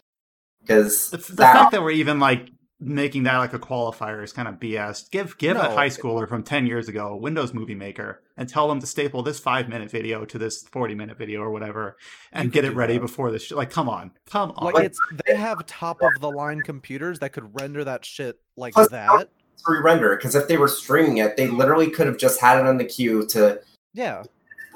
because 0.62 1.10
the, 1.10 1.18
the 1.18 1.34
that 1.36 1.54
fact 1.54 1.72
that 1.72 1.84
we're 1.84 1.92
even 1.92 2.20
like 2.20 2.50
making 2.82 3.24
that 3.24 3.38
like 3.38 3.54
a 3.54 3.60
qualifier 3.60 4.24
is 4.24 4.32
kind 4.32 4.48
of 4.48 4.56
BS. 4.56 5.10
Give 5.12 5.38
give 5.38 5.58
a 5.58 5.72
high 5.72 5.90
schooler 5.90 6.28
from 6.28 6.44
ten 6.44 6.66
years 6.66 6.88
ago 6.88 7.08
a 7.10 7.18
Windows 7.18 7.54
Movie 7.54 7.76
Maker 7.76 8.22
and 8.38 8.48
tell 8.48 8.68
them 8.70 8.80
to 8.80 8.88
staple 8.88 9.22
this 9.24 9.40
five 9.40 9.68
minute 9.68 9.92
video 9.92 10.26
to 10.26 10.38
this 10.38 10.64
forty 10.64 10.96
minute 10.96 11.18
video 11.18 11.42
or 11.42 11.52
whatever, 11.52 11.98
and 12.32 12.52
get 12.52 12.66
it 12.66 12.74
ready 12.76 12.94
that. 12.94 13.02
before 13.02 13.32
this. 13.32 13.44
Sh- 13.44 13.52
like, 13.52 13.70
come 13.70 13.90
on, 13.90 14.12
come 14.30 14.52
on. 14.56 14.74
like 14.74 14.86
it's 14.86 15.00
they 15.26 15.36
have 15.36 15.66
top 15.66 16.02
of 16.02 16.20
the 16.22 16.30
line 16.32 16.62
computers 16.62 17.20
that 17.20 17.34
could 17.34 17.60
render 17.60 17.84
that 17.84 18.06
shit 18.06 18.40
like 18.56 18.74
Plus, 18.74 18.90
that 18.90 19.30
to 19.66 19.72
re-render 19.74 20.16
because 20.16 20.36
if 20.36 20.48
they 20.48 20.58
were 20.58 20.70
streaming 20.70 21.18
it, 21.18 21.36
they 21.36 21.48
literally 21.48 21.90
could 21.90 22.08
have 22.08 22.18
just 22.18 22.40
had 22.40 22.60
it 22.60 22.66
on 22.66 22.78
the 22.78 22.86
queue 22.86 23.26
to 23.28 23.60
yeah 23.94 24.24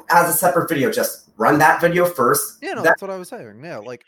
as 0.09 0.29
a 0.29 0.37
separate 0.37 0.67
video. 0.67 0.91
Just 0.91 1.29
run 1.37 1.57
that 1.59 1.79
video 1.81 2.05
first. 2.05 2.57
yeah 2.61 2.73
no 2.73 2.81
That- 2.83 2.89
that's 2.89 3.01
what 3.01 3.09
i 3.09 3.17
was 3.17 3.27
saying 3.29 3.59
yeah 3.63 3.77
like 3.77 4.03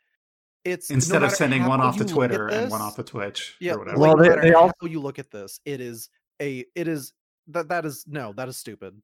it's 0.66 0.90
no 0.90 0.96
Instead 0.96 1.24
of 1.24 1.32
sending 1.32 1.66
one 1.66 1.80
off 1.80 1.98
to 1.98 2.04
you 2.04 2.16
look 2.16 2.24
at 2.26 2.36
Twitter 2.36 2.48
and 2.50 2.72
one 2.72 2.82
off 2.82 2.96
to 2.96 3.04
Twitch 3.04 3.56
yeah 3.62 3.74
or 3.74 3.80
whatever. 3.80 4.00
Well, 4.00 4.18
no 4.18 4.24
they- 4.24 4.30
matter 4.30 4.42
they 4.42 4.52
how 4.52 4.62
also- 4.62 4.88
you 4.88 5.00
look 5.00 5.20
at 5.20 5.32
this 5.32 5.60
it 5.66 5.80
is 5.80 6.10
a 6.42 6.66
it 6.76 6.88
is 6.88 7.14
that 7.48 7.70
that 7.70 7.86
is 7.86 8.04
no 8.08 8.34
that 8.34 8.48
is 8.50 8.58
stupid 8.58 9.00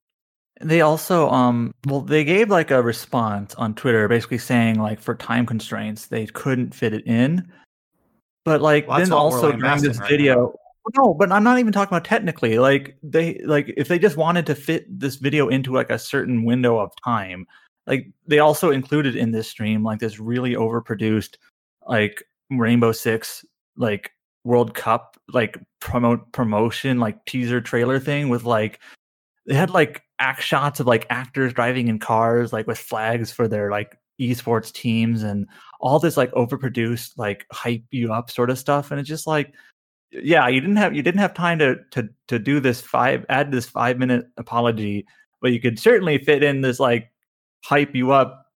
They 0.61 0.81
also 0.81 1.29
um 1.29 1.73
well 1.85 2.01
they 2.01 2.23
gave 2.23 2.49
like 2.49 2.71
a 2.71 2.81
response 2.81 3.53
on 3.55 3.75
Twitter 3.75 4.07
basically 4.07 4.39
saying 4.39 4.79
like 4.79 4.99
for 4.99 5.15
time 5.15 5.45
constraints 5.45 6.07
they 6.07 6.25
couldn't 6.27 6.73
fit 6.75 6.93
it 6.93 7.05
in. 7.07 7.49
But 8.43 8.61
like 8.61 8.87
Well, 8.87 8.99
then 8.99 9.13
also 9.13 9.51
during 9.51 9.81
this 9.81 9.99
right 9.99 10.09
video 10.09 10.55
no, 10.97 11.13
but 11.13 11.31
I'm 11.31 11.43
not 11.43 11.59
even 11.59 11.71
talking 11.71 11.93
about 11.93 12.05
technically. 12.05 12.57
Like 12.57 12.97
they 13.03 13.39
like 13.45 13.71
if 13.77 13.87
they 13.87 13.99
just 13.99 14.17
wanted 14.17 14.47
to 14.47 14.55
fit 14.55 14.87
this 14.99 15.17
video 15.17 15.47
into 15.47 15.71
like 15.71 15.91
a 15.91 15.99
certain 15.99 16.43
window 16.43 16.79
of 16.79 16.91
time, 17.05 17.45
like 17.85 18.07
they 18.25 18.39
also 18.39 18.71
included 18.71 19.15
in 19.15 19.31
this 19.31 19.47
stream 19.47 19.83
like 19.83 19.99
this 19.99 20.19
really 20.19 20.55
overproduced 20.55 21.35
like 21.87 22.23
Rainbow 22.49 22.91
Six 22.91 23.45
like 23.77 24.11
World 24.43 24.73
Cup 24.73 25.17
like 25.33 25.57
promote 25.79 26.31
promotion 26.31 26.99
like 26.99 27.23
teaser 27.25 27.61
trailer 27.61 27.99
thing 27.99 28.29
with 28.29 28.43
like 28.43 28.79
they 29.45 29.55
had 29.55 29.69
like 29.69 30.03
act 30.19 30.43
shots 30.43 30.79
of 30.79 30.87
like 30.87 31.05
actors 31.09 31.53
driving 31.53 31.87
in 31.87 31.99
cars 31.99 32.53
like 32.53 32.67
with 32.67 32.77
flags 32.77 33.31
for 33.31 33.47
their 33.47 33.71
like 33.71 33.97
esports 34.19 34.71
teams 34.71 35.23
and 35.23 35.47
all 35.79 35.99
this 35.99 36.17
like 36.17 36.31
overproduced 36.33 37.17
like 37.17 37.45
hype 37.51 37.83
you 37.91 38.13
up 38.13 38.29
sort 38.29 38.49
of 38.49 38.59
stuff 38.59 38.91
and 38.91 38.99
it's 38.99 39.09
just 39.09 39.25
like 39.25 39.53
yeah 40.11 40.47
you 40.47 40.61
didn't 40.61 40.75
have 40.75 40.95
you 40.95 41.01
didn't 41.01 41.19
have 41.19 41.33
time 41.33 41.57
to 41.57 41.75
to 41.89 42.07
to 42.27 42.37
do 42.37 42.59
this 42.59 42.81
five 42.81 43.25
add 43.29 43.51
this 43.51 43.65
five 43.65 43.97
minute 43.97 44.25
apology 44.37 45.05
but 45.41 45.51
you 45.51 45.59
could 45.59 45.79
certainly 45.79 46.17
fit 46.19 46.43
in 46.43 46.61
this 46.61 46.79
like 46.79 47.11
hype 47.63 47.95
you 47.95 48.11
up 48.11 48.50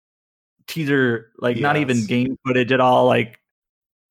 teaser 0.66 1.32
like 1.38 1.60
not 1.60 1.76
even 1.76 2.06
game 2.06 2.36
footage 2.46 2.72
at 2.72 2.80
all 2.80 3.06
like 3.06 3.40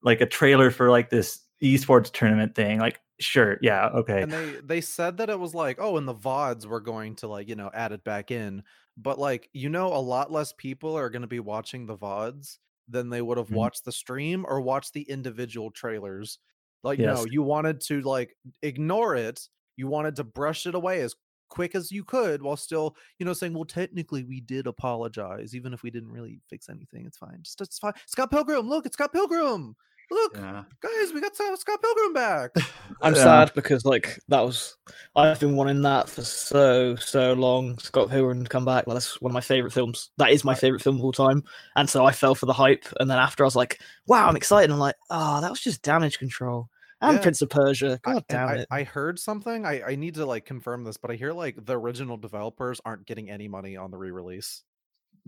like 0.03 0.21
a 0.21 0.25
trailer 0.27 0.71
for 0.71 0.89
like 0.91 1.09
this 1.09 1.41
esports 1.63 2.11
tournament 2.11 2.55
thing 2.55 2.79
like 2.79 3.01
sure 3.19 3.57
yeah 3.61 3.87
okay 3.89 4.21
and 4.21 4.33
they 4.33 4.55
they 4.63 4.81
said 4.81 5.17
that 5.17 5.29
it 5.29 5.39
was 5.39 5.55
like 5.55 5.77
oh 5.79 5.97
and 5.97 6.07
the 6.07 6.13
vods 6.15 6.65
were 6.65 6.79
going 6.81 7.15
to 7.15 7.27
like 7.27 7.47
you 7.47 7.55
know 7.55 7.69
add 7.73 7.91
it 7.91 8.03
back 8.03 8.31
in 8.31 8.63
but 8.97 9.17
like 9.19 9.49
you 9.53 9.69
know 9.69 9.87
a 9.87 9.97
lot 9.99 10.31
less 10.31 10.53
people 10.53 10.95
are 10.97 11.09
going 11.09 11.21
to 11.21 11.27
be 11.27 11.39
watching 11.39 11.85
the 11.85 11.97
vods 11.97 12.57
than 12.87 13.09
they 13.09 13.21
would 13.21 13.37
have 13.37 13.49
Mhm. 13.49 13.55
watched 13.55 13.85
the 13.85 13.91
stream 13.91 14.45
or 14.47 14.61
watched 14.61 14.93
the 14.93 15.03
individual 15.03 15.71
trailers 15.71 16.39
like 16.83 16.99
Yes. 16.99 17.01
no 17.01 17.25
you 17.25 17.41
wanted 17.41 17.81
to 17.81 18.01
like 18.01 18.35
ignore 18.61 19.15
it 19.15 19.47
you 19.77 19.87
wanted 19.87 20.15
to 20.15 20.23
brush 20.23 20.65
it 20.67 20.75
away 20.75 21.01
as 21.01 21.15
quick 21.53 21.75
as 21.75 21.91
you 21.91 22.03
could 22.03 22.41
while 22.41 22.57
still 22.57 22.95
you 23.19 23.25
know 23.27 23.31
saying 23.33 23.53
well 23.53 23.63
technically 23.63 24.23
we 24.23 24.41
did 24.41 24.65
apologize 24.65 25.53
even 25.55 25.71
if 25.71 25.83
we 25.83 25.91
didn't 25.91 26.11
really 26.11 26.41
fix 26.49 26.67
anything 26.67 27.05
it's 27.05 27.17
fine 27.17 27.37
just 27.43 27.61
it's 27.61 27.77
fine 27.77 27.93
scott 28.07 28.31
pilgrim 28.31 28.67
look 28.67 28.87
it's 28.87 28.95
scott 28.95 29.13
pilgrim 29.13 29.75
Look, 30.11 30.35
Yeah. 30.35 30.63
guys, 30.81 31.13
we 31.13 31.21
got 31.21 31.33
Scott 31.33 31.57
Scott 31.59 31.81
Pilgrim 31.81 32.13
back. 32.13 32.51
I'm 33.01 33.15
Yeah. 33.15 33.23
sad 33.23 33.51
because 33.55 33.85
like 33.85 34.19
that 34.27 34.41
was 34.41 34.75
I've 35.15 35.39
been 35.39 35.55
wanting 35.55 35.81
that 35.83 36.09
for 36.09 36.23
so 36.23 36.95
so 36.97 37.33
long. 37.33 37.79
Scott 37.79 38.09
Pilgrim 38.09 38.43
to 38.43 38.49
come 38.49 38.65
back. 38.65 38.85
Like, 38.85 38.95
that's 38.95 39.19
one 39.21 39.31
of 39.31 39.33
my 39.33 39.41
favorite 39.41 39.71
films. 39.73 40.11
That 40.17 40.31
is 40.31 40.43
my 40.43 40.55
favorite 40.55 40.81
film 40.81 40.97
of 40.97 41.03
all 41.03 41.13
time. 41.13 41.41
And 41.77 41.89
so 41.89 42.05
I 42.05 42.11
fell 42.11 42.35
for 42.35 42.45
the 42.45 42.53
hype. 42.53 42.85
And 42.99 43.09
then 43.09 43.17
after 43.17 43.43
I 43.43 43.47
was 43.47 43.55
like, 43.55 43.79
wow, 44.05 44.27
I'm 44.27 44.35
excited. 44.35 44.69
I'm 44.71 44.77
like, 44.77 44.97
oh, 45.09 45.39
that 45.41 45.49
was 45.49 45.61
just 45.61 45.81
Damage 45.81 46.19
Control 46.19 46.69
and 47.03 47.17
Yeah. 47.17 47.21
Prince 47.21 47.41
of 47.41 47.49
Persia. 47.49 47.99
I- 48.05 48.13
God 48.13 48.15
and 48.15 48.25
damn 48.29 48.49
I, 48.49 48.53
it. 48.55 48.67
I 48.71 48.83
heard 48.83 49.19
something. 49.19 49.65
I, 49.65 49.81
I 49.83 49.95
need 49.95 50.15
to 50.15 50.25
like 50.25 50.45
confirm 50.45 50.83
this, 50.83 50.97
but 50.97 51.11
I 51.11 51.15
hear 51.15 51.31
like 51.33 51.63
the 51.65 51.77
original 51.77 52.17
developers 52.17 52.79
aren't 52.85 53.05
getting 53.05 53.29
any 53.29 53.47
money 53.47 53.77
on 53.77 53.91
the 53.91 53.97
re-release. 53.97 54.63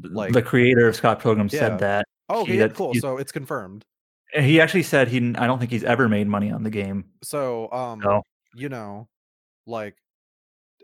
Like- 0.01 0.33
the 0.33 0.41
creator 0.41 0.87
of 0.87 0.95
Scott 0.95 1.19
Pilgrim 1.21 1.49
Yeah. 1.51 1.59
said 1.59 1.79
that. 1.79 2.05
Oh, 2.29 2.41
okay, 2.41 2.53
He- 2.53 2.57
yeah, 2.59 2.67
cool. 2.69 2.93
he- 2.93 2.99
So 2.99 3.17
it's 3.17 3.31
confirmed. 3.31 3.85
He 4.33 4.59
actually 4.59 4.83
said 4.83 5.07
he. 5.07 5.17
I 5.37 5.47
don't 5.47 5.59
think 5.59 5.71
he's 5.71 5.83
ever 5.83 6.09
made 6.09 6.27
money 6.27 6.51
on 6.51 6.63
the 6.63 6.69
game. 6.71 7.05
So 7.23 7.71
um, 7.71 8.01
you 8.55 8.67
know, 8.69 9.07
like 9.65 9.95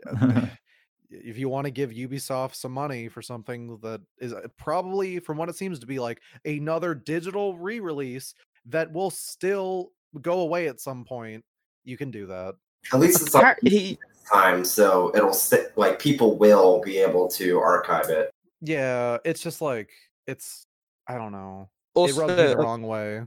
uh, 0.06 0.46
if 1.10 1.36
you 1.36 1.48
want 1.50 1.66
to 1.66 1.70
give 1.70 1.90
Ubisoft 1.90 2.54
some 2.54 2.72
money 2.72 3.08
for 3.08 3.20
something 3.20 3.76
that 3.82 4.00
is 4.18 4.32
uh, 4.32 4.46
probably, 4.56 5.18
from 5.18 5.36
what 5.36 5.50
it 5.50 5.56
seems 5.56 5.78
to 5.80 5.86
be, 5.86 5.98
like 5.98 6.20
another 6.46 6.94
digital 6.94 7.58
re-release 7.58 8.32
that 8.66 8.90
will 8.92 9.10
still 9.10 9.90
go 10.20 10.40
away 10.40 10.68
at 10.68 10.80
some 10.80 11.04
point, 11.04 11.44
you 11.84 11.96
can 11.96 12.10
do 12.10 12.26
that. 12.26 12.54
At 12.92 13.00
least 13.00 13.22
it's 13.22 13.34
on 13.34 13.54
he 13.62 13.98
time, 14.32 14.64
so 14.64 15.12
it'll 15.14 15.32
sit 15.32 15.76
like 15.76 15.98
people 15.98 16.36
will 16.36 16.80
be 16.80 16.98
able 16.98 17.28
to 17.28 17.58
archive 17.58 18.10
it. 18.10 18.30
Yeah, 18.60 19.18
it's 19.24 19.42
just 19.42 19.60
like 19.60 19.90
it's. 20.26 20.66
I 21.08 21.16
don't 21.16 21.32
know. 21.32 21.68
also 21.94 22.14
it 22.14 22.18
rubs 22.20 22.36
me 22.36 22.46
the 22.46 22.58
uh, 22.58 22.62
wrong 22.62 22.82
way. 22.82 23.22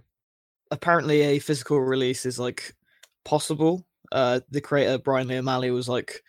apparently 0.72 1.22
a 1.22 1.40
physical 1.40 1.80
release 1.80 2.26
is 2.26 2.40
like 2.40 2.74
possible. 3.26 3.86
Uh, 4.12 4.40
the 4.50 4.62
creator 4.62 4.98
Brian 4.98 5.28
Lee 5.28 5.38
O'Malley 5.38 5.72
was 5.72 5.90
like, 5.90 6.24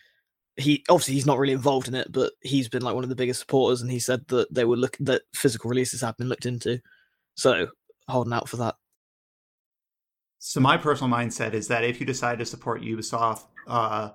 he 0.56 0.82
obviously 0.88 1.14
he's 1.14 1.26
not 1.26 1.38
really 1.38 1.52
involved 1.52 1.86
in 1.88 1.94
it, 1.94 2.10
but 2.10 2.32
he's 2.40 2.68
been 2.68 2.82
like 2.82 2.94
one 2.94 3.04
of 3.04 3.10
the 3.10 3.16
biggest 3.16 3.40
supporters, 3.40 3.82
and 3.82 3.90
he 3.90 4.00
said 4.00 4.26
that 4.28 4.52
they 4.52 4.64
were 4.64 4.76
look 4.76 4.96
that 5.00 5.22
physical 5.34 5.70
releases 5.70 6.00
have 6.00 6.16
been 6.16 6.28
looked 6.28 6.46
into. 6.46 6.80
So 7.34 7.68
holding 8.08 8.32
out 8.32 8.48
for 8.48 8.56
that. 8.56 8.76
So 10.38 10.60
my 10.60 10.76
personal 10.76 11.14
mindset 11.16 11.54
is 11.54 11.68
that 11.68 11.84
if 11.84 11.98
you 12.00 12.06
decide 12.06 12.38
to 12.38 12.46
support 12.46 12.82
Ubisoft, 12.82 13.44
uh, 13.66 14.10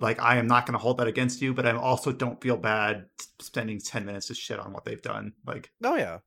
like 0.00 0.20
I 0.20 0.36
am 0.38 0.46
not 0.46 0.66
going 0.66 0.72
to 0.72 0.78
hold 0.78 0.98
that 0.98 1.06
against 1.06 1.42
you, 1.42 1.52
but 1.52 1.66
I 1.66 1.72
also 1.76 2.10
don't 2.12 2.40
feel 2.40 2.56
bad 2.56 3.06
spending 3.38 3.78
ten 3.78 4.04
minutes 4.06 4.26
to 4.28 4.34
shit 4.34 4.58
on 4.58 4.72
what 4.72 4.84
they've 4.84 5.02
done. 5.02 5.32
Like, 5.46 5.70
Oh 5.84 5.94
yeah. 5.96 6.18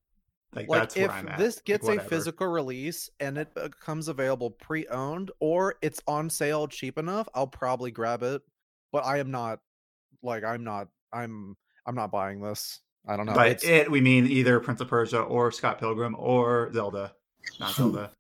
like, 0.54 0.70
like 0.70 0.82
that's 0.82 0.96
if 0.96 1.08
where 1.08 1.12
I'm 1.12 1.28
at. 1.28 1.38
this 1.40 1.56
Like, 1.58 1.66
gets 1.66 1.88
a 1.88 2.00
physical 2.00 2.48
release 2.48 3.10
and 3.20 3.38
it 3.38 3.54
becomes 3.56 4.08
available 4.08 4.52
pre-owned 4.52 5.32
or 5.40 5.76
it's 5.82 6.02
on 6.08 6.30
sale 6.30 6.68
cheap 6.68 7.00
enough 7.00 7.28
i'll 7.34 7.48
probably 7.48 7.90
grab 7.90 8.22
it 8.22 8.44
but 8.92 9.04
i 9.04 9.18
am 9.18 9.32
not 9.32 9.60
like 10.22 10.44
i'm 10.44 10.64
not 10.64 10.88
i'm 11.12 11.58
i'm 11.88 11.96
not 11.96 12.12
buying 12.12 12.40
this 12.40 12.80
i 13.08 13.18
don't 13.18 13.26
know 13.26 13.34
By 13.34 13.48
it's, 13.48 13.64
it, 13.64 13.90
we 13.90 14.00
mean 14.00 14.28
either 14.28 14.60
Prince 14.60 14.80
of 14.82 14.88
Persia 14.88 15.22
or 15.22 15.52
Scott 15.52 15.80
Pilgrim 15.80 16.16
or 16.18 16.72
Zelda, 16.74 17.14
not 17.60 17.74
Zelda. 17.74 18.12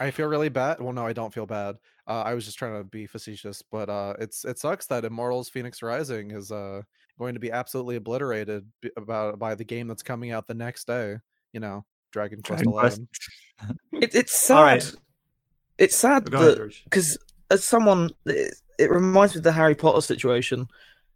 I 0.00 0.10
feel 0.10 0.26
really 0.26 0.48
bad 0.48 0.80
well 0.80 0.92
no 0.92 1.06
i 1.06 1.12
don't 1.12 1.32
feel 1.34 1.46
bad 1.46 1.76
uh, 2.06 2.22
i 2.22 2.34
was 2.34 2.44
just 2.44 2.58
trying 2.58 2.76
to 2.76 2.84
be 2.84 3.06
facetious 3.06 3.62
but 3.70 3.88
uh 3.88 4.14
it's 4.18 4.44
it 4.44 4.58
sucks 4.58 4.86
that 4.86 5.04
immortals 5.04 5.48
phoenix 5.48 5.82
rising 5.82 6.30
is 6.30 6.50
uh 6.50 6.80
going 7.18 7.34
to 7.34 7.40
be 7.40 7.50
absolutely 7.52 7.96
obliterated 7.96 8.66
b- 8.80 8.90
about 8.96 9.38
by 9.38 9.54
the 9.54 9.64
game 9.64 9.86
that's 9.86 10.02
coming 10.02 10.30
out 10.32 10.46
the 10.46 10.54
next 10.54 10.86
day 10.86 11.16
you 11.52 11.60
know 11.60 11.84
dragon 12.10 12.40
quest 12.42 12.64
Dragon 12.64 12.72
Quest. 12.72 13.00
11 13.60 13.78
It, 14.02 14.14
it's 14.14 14.32
sad. 14.32 14.56
All 14.56 14.64
right. 14.64 14.94
It's 15.78 15.96
sad 15.96 16.30
Go 16.30 16.38
ahead, 16.38 16.50
that 16.52 16.56
George. 16.56 16.84
because 16.84 17.16
as 17.50 17.62
someone, 17.64 18.10
it, 18.26 18.54
it 18.78 18.90
reminds 18.90 19.34
me 19.34 19.38
of 19.38 19.44
the 19.44 19.52
Harry 19.52 19.74
Potter 19.74 20.00
situation. 20.00 20.66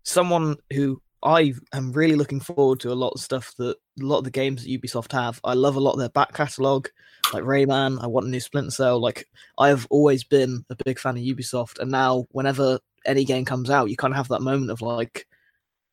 Someone 0.02 0.56
who 0.72 1.00
I 1.22 1.54
am 1.72 1.92
really 1.92 2.14
looking 2.14 2.40
forward 2.40 2.80
to 2.80 2.92
a 2.92 2.94
lot 2.94 3.10
of 3.10 3.20
stuff 3.20 3.54
that 3.58 3.76
a 4.00 4.04
lot 4.04 4.18
of 4.18 4.24
the 4.24 4.30
games 4.30 4.62
that 4.62 4.70
Ubisoft 4.70 5.12
have. 5.12 5.40
I 5.44 5.54
love 5.54 5.76
a 5.76 5.80
lot 5.80 5.92
of 5.92 5.98
their 5.98 6.10
back 6.10 6.34
catalogue, 6.34 6.88
like 7.32 7.42
Rayman. 7.42 8.02
I 8.02 8.06
want 8.06 8.26
a 8.26 8.30
new 8.30 8.40
Splinter 8.40 8.70
Cell. 8.70 9.00
Like 9.00 9.26
I 9.58 9.68
have 9.68 9.86
always 9.90 10.24
been 10.24 10.64
a 10.70 10.76
big 10.84 10.98
fan 10.98 11.16
of 11.16 11.22
Ubisoft, 11.22 11.78
and 11.78 11.90
now 11.90 12.26
whenever 12.30 12.78
any 13.06 13.24
game 13.24 13.44
comes 13.44 13.70
out, 13.70 13.90
you 13.90 13.96
kind 13.96 14.12
of 14.12 14.16
have 14.16 14.28
that 14.28 14.42
moment 14.42 14.70
of 14.70 14.82
like, 14.82 15.26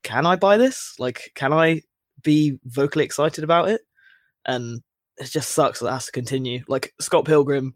can 0.03 0.25
I 0.25 0.35
buy 0.35 0.57
this? 0.57 0.95
Like, 0.99 1.31
can 1.35 1.53
I 1.53 1.81
be 2.21 2.59
vocally 2.65 3.05
excited 3.05 3.43
about 3.43 3.69
it? 3.69 3.81
And 4.45 4.81
it 5.17 5.25
just 5.25 5.51
sucks 5.51 5.79
that 5.79 5.87
it 5.87 5.91
has 5.91 6.05
to 6.07 6.11
continue. 6.11 6.63
Like 6.67 6.93
Scott 6.99 7.25
Pilgrim 7.25 7.75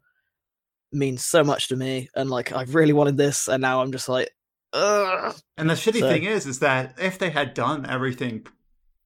means 0.92 1.24
so 1.24 1.44
much 1.44 1.70
to 1.70 1.76
me, 1.76 2.10
and 2.16 2.30
like 2.30 2.52
I've 2.52 2.76
really 2.76 2.94
wanted 2.94 3.18
this, 3.18 3.48
and 3.48 3.62
now 3.62 3.82
I'm 3.82 3.92
just 3.92 4.10
like, 4.10 4.30
ugh. 4.74 5.36
And 5.58 5.70
the 5.70 5.74
shitty 5.76 6.00
So- 6.00 6.10
thing 6.10 6.24
is, 6.24 6.46
is 6.46 6.60
that 6.60 6.96
if 7.00 7.18
they 7.20 7.30
had 7.30 7.54
done 7.54 7.86
everything 7.86 8.46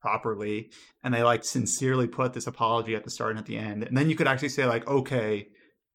properly 0.02 0.72
and 1.04 1.14
they 1.14 1.24
like 1.24 1.44
sincerely 1.44 2.08
put 2.08 2.34
this 2.34 2.48
apology 2.48 2.96
at 2.96 3.04
the 3.04 3.10
start 3.12 3.32
and 3.32 3.40
at 3.40 3.46
the 3.46 3.58
end, 3.58 3.84
and 3.84 3.96
then 3.96 4.10
you 4.10 4.16
could 4.16 4.28
actually 4.28 4.50
say 4.50 4.66
like, 4.66 4.88
okay, 4.88 5.48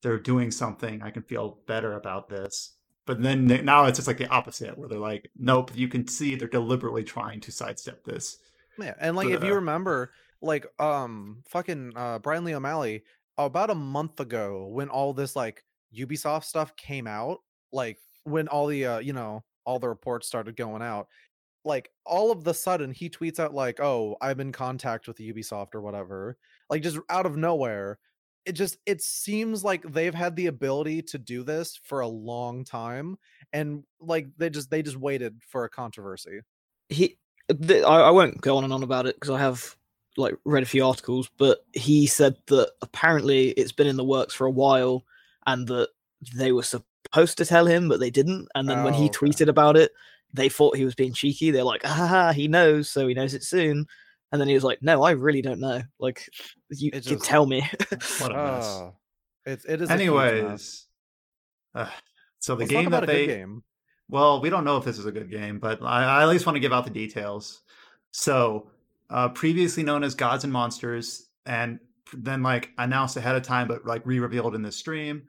they're 0.02 0.18
doing 0.18 0.50
something, 0.50 1.02
I 1.02 1.10
can 1.10 1.22
feel 1.22 1.58
better 1.66 1.94
about 1.94 2.28
this. 2.28 2.74
But 3.06 3.22
then 3.22 3.46
they- 3.46 3.62
now 3.62 3.86
it's 3.86 3.98
just 3.98 4.08
like 4.08 4.18
the 4.18 4.28
opposite, 4.28 4.76
where 4.78 4.88
they're 4.88 4.98
like, 4.98 5.30
nope, 5.36 5.70
you 5.74 5.88
can 5.88 6.06
see 6.08 6.34
they're 6.36 6.48
deliberately 6.48 7.04
trying 7.04 7.40
to 7.42 7.52
sidestep 7.52 8.04
this. 8.04 8.36
Yeah, 8.78 8.94
and 9.00 9.16
like 9.16 9.28
if 9.28 9.42
you 9.42 9.50
Ugh. 9.50 9.56
remember, 9.56 10.12
like 10.42 10.66
um 10.78 11.42
fucking 11.48 11.92
uh 11.96 12.18
Brian 12.18 12.44
Lee 12.44 12.54
O'Malley 12.54 13.04
about 13.38 13.70
a 13.70 13.74
month 13.74 14.20
ago 14.20 14.66
when 14.70 14.88
all 14.90 15.14
this 15.14 15.34
like 15.34 15.64
Ubisoft 15.96 16.44
stuff 16.44 16.76
came 16.76 17.06
out, 17.06 17.38
like 17.72 17.98
when 18.24 18.48
all 18.48 18.66
the 18.66 18.84
uh 18.84 18.98
you 18.98 19.12
know 19.14 19.44
all 19.66 19.78
the 19.78 19.88
reports 19.88 20.26
started 20.26 20.56
going 20.56 20.82
out, 20.82 21.08
like 21.64 21.90
all 22.06 22.30
of 22.30 22.44
the 22.44 22.54
sudden 22.54 22.92
he 22.92 23.10
tweets 23.10 23.38
out 23.40 23.52
like, 23.52 23.80
"Oh, 23.80 24.16
I'm 24.22 24.40
in 24.40 24.52
contact 24.52 25.08
with 25.08 25.18
Ubisoft 25.18 25.74
or 25.74 25.82
whatever," 25.82 26.38
like 26.70 26.82
just 26.82 26.98
out 27.10 27.26
of 27.26 27.36
nowhere. 27.36 27.98
It 28.46 28.52
just 28.52 28.78
it 28.86 29.02
seems 29.02 29.64
like 29.64 29.82
they've 29.82 30.14
had 30.14 30.36
the 30.36 30.46
ability 30.46 31.02
to 31.02 31.18
do 31.18 31.42
this 31.42 31.78
for 31.82 32.00
a 32.00 32.08
long 32.08 32.64
time, 32.64 33.18
and 33.52 33.82
like 34.00 34.28
they 34.38 34.48
just 34.50 34.70
they 34.70 34.82
just 34.82 34.96
waited 34.96 35.40
for 35.48 35.64
a 35.64 35.68
controversy. 35.68 36.40
he. 36.88 37.18
th- 37.50 37.84
I, 37.84 38.02
I 38.02 38.10
won't 38.10 38.40
go 38.40 38.56
on 38.56 38.64
and 38.64 38.72
on 38.72 38.82
about 38.82 39.06
it 39.06 39.16
because 39.16 39.30
I 39.30 39.40
have 39.40 39.76
like 40.16 40.36
read 40.44 40.62
a 40.62 40.66
few 40.66 40.86
articles, 40.86 41.28
but 41.38 41.64
he 41.72 42.06
said 42.06 42.36
that 42.46 42.70
apparently 42.82 43.50
it's 43.50 43.72
been 43.72 43.86
in 43.86 43.96
the 43.96 44.04
works 44.04 44.34
for 44.34 44.46
a 44.46 44.50
while, 44.50 45.04
and 45.46 45.66
that 45.68 45.88
they 46.36 46.52
were 46.52 46.62
supposed 47.16 47.38
to 47.38 47.46
tell 47.46 47.64
him, 47.66 47.88
but 47.88 47.98
they 47.98 48.10
didn't. 48.10 48.46
And 48.54 48.68
then 48.68 48.84
when 48.84 48.92
Oh, 48.94 48.96
he 48.98 49.04
okay. 49.06 49.18
tweeted 49.18 49.48
about 49.48 49.76
it, 49.76 49.92
they 50.34 50.48
thought 50.50 50.76
he 50.76 50.84
was 50.84 50.94
being 50.94 51.14
cheeky. 51.14 51.50
They're 51.50 51.64
like, 51.64 51.80
"Ah, 51.84 52.32
he 52.34 52.46
knows, 52.46 52.90
so 52.90 53.08
he 53.08 53.14
knows 53.14 53.32
it 53.32 53.42
soon." 53.42 53.86
And 54.32 54.40
then 54.40 54.48
he 54.48 54.54
was 54.54 54.64
like, 54.64 54.82
"No, 54.82 55.02
I 55.02 55.12
really 55.12 55.40
don't 55.40 55.60
know. 55.60 55.80
Like, 55.98 56.28
you, 56.70 56.90
It 56.92 57.06
you 57.06 57.16
just- 57.16 57.24
tell 57.24 57.46
me." 57.46 57.60
What 58.20 58.32
a 58.32 58.34
mess. 58.34 58.66
Ah, 58.66 58.90
it's 59.46 59.64
it 59.64 59.80
is. 59.80 59.88
a. 59.88 59.92
Anyways, 59.92 60.86
uh, 61.74 61.88
so 62.38 62.54
the 62.54 62.60
Let's 62.60 62.70
game 62.72 62.90
that 62.90 63.06
they 63.06 63.26
game. 63.26 63.62
Well, 64.08 64.40
we 64.40 64.50
don't 64.50 64.64
know 64.64 64.76
if 64.76 64.84
this 64.84 64.98
is 64.98 65.06
a 65.06 65.12
good 65.12 65.30
game, 65.30 65.58
but 65.58 65.82
I, 65.82 66.04
I 66.04 66.22
at 66.22 66.28
least 66.28 66.44
want 66.46 66.56
to 66.56 66.60
give 66.60 66.72
out 66.72 66.84
the 66.84 66.90
details. 66.90 67.62
So, 68.12 68.68
uh, 69.10 69.30
previously 69.30 69.82
known 69.82 70.04
as 70.04 70.14
Gods 70.14 70.44
and 70.44 70.52
Monsters, 70.52 71.28
and 71.46 71.80
then 72.12 72.42
like 72.42 72.70
announced 72.78 73.16
ahead 73.16 73.36
of 73.36 73.42
time, 73.42 73.68
but 73.68 73.86
like 73.86 74.04
re-revealed 74.04 74.54
in 74.54 74.62
the 74.62 74.70
stream, 74.72 75.22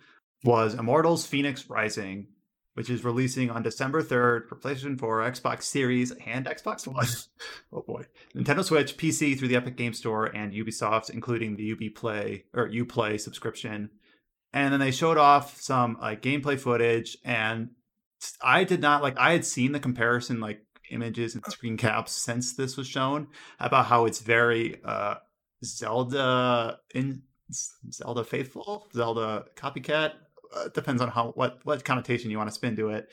was 0.43 0.73
Immortals: 0.73 1.25
Phoenix 1.25 1.69
Rising, 1.69 2.27
which 2.73 2.89
is 2.89 3.03
releasing 3.03 3.49
on 3.49 3.63
December 3.63 4.01
third 4.01 4.47
for 4.47 4.55
PlayStation 4.55 4.99
4, 4.99 5.31
Xbox 5.31 5.63
Series, 5.63 6.11
and 6.25 6.45
Xbox 6.45 6.87
One. 6.87 7.07
oh 7.73 7.81
boy, 7.81 8.05
Nintendo 8.35 8.63
Switch, 8.63 8.97
PC 8.97 9.37
through 9.37 9.47
the 9.49 9.55
Epic 9.55 9.77
Game 9.77 9.93
Store, 9.93 10.25
and 10.25 10.53
Ubisoft, 10.53 11.09
including 11.09 11.55
the 11.55 11.71
UB 11.71 11.95
Play 11.95 12.45
or 12.53 12.69
UPlay 12.69 13.19
subscription. 13.19 13.89
And 14.53 14.73
then 14.73 14.79
they 14.79 14.91
showed 14.91 15.17
off 15.17 15.61
some 15.61 15.97
like 16.01 16.21
gameplay 16.21 16.59
footage 16.59 17.17
and 17.23 17.69
I 18.41 18.63
did 18.63 18.81
not 18.81 19.03
like 19.03 19.17
I 19.17 19.31
had 19.33 19.45
seen 19.45 19.71
the 19.71 19.79
comparison 19.79 20.39
like 20.39 20.61
images 20.89 21.35
and 21.35 21.43
screen 21.45 21.77
caps 21.77 22.13
since 22.13 22.53
this 22.53 22.77
was 22.77 22.87
shown 22.87 23.27
about 23.59 23.85
how 23.85 24.05
it's 24.05 24.19
very 24.19 24.79
uh 24.83 25.15
Zelda 25.63 26.79
in 26.93 27.23
Zelda 27.91 28.23
faithful, 28.23 28.87
Zelda 28.93 29.45
copycat. 29.55 30.13
Uh, 30.55 30.69
depends 30.69 31.01
on 31.01 31.09
how 31.09 31.31
what 31.31 31.59
what 31.63 31.83
connotation 31.83 32.31
you 32.31 32.37
want 32.37 32.49
to 32.49 32.53
spin 32.53 32.75
to 32.75 32.89
it. 32.89 33.09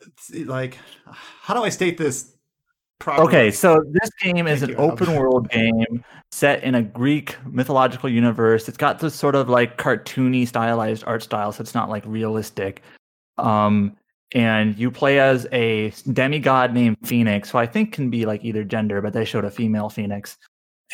It's, 0.00 0.30
like 0.48 0.78
how 1.14 1.54
do 1.54 1.62
I 1.62 1.68
state 1.68 1.96
this 1.96 2.34
properly? 2.98 3.28
Okay, 3.28 3.50
so 3.50 3.82
this 3.88 4.10
game 4.20 4.46
is 4.46 4.60
Thank 4.60 4.72
an 4.72 4.78
you, 4.78 4.84
open 4.84 5.14
world 5.14 5.48
game 5.50 6.04
set 6.32 6.64
in 6.64 6.74
a 6.74 6.82
Greek 6.82 7.36
mythological 7.46 8.08
universe. 8.08 8.68
It's 8.68 8.76
got 8.76 8.98
this 8.98 9.14
sort 9.14 9.34
of 9.34 9.48
like 9.48 9.78
cartoony 9.78 10.46
stylized 10.48 11.04
art 11.06 11.22
style, 11.22 11.52
so 11.52 11.60
it's 11.60 11.74
not 11.74 11.88
like 11.88 12.04
realistic. 12.06 12.82
Um, 13.38 13.96
and 14.34 14.76
you 14.78 14.90
play 14.90 15.20
as 15.20 15.46
a 15.52 15.92
demigod 16.12 16.74
named 16.74 16.96
Phoenix, 17.04 17.50
who 17.50 17.58
I 17.58 17.66
think 17.66 17.92
can 17.92 18.10
be 18.10 18.24
like 18.26 18.44
either 18.44 18.64
gender, 18.64 19.02
but 19.02 19.12
they 19.12 19.24
showed 19.24 19.44
a 19.44 19.50
female 19.50 19.88
Phoenix. 19.88 20.38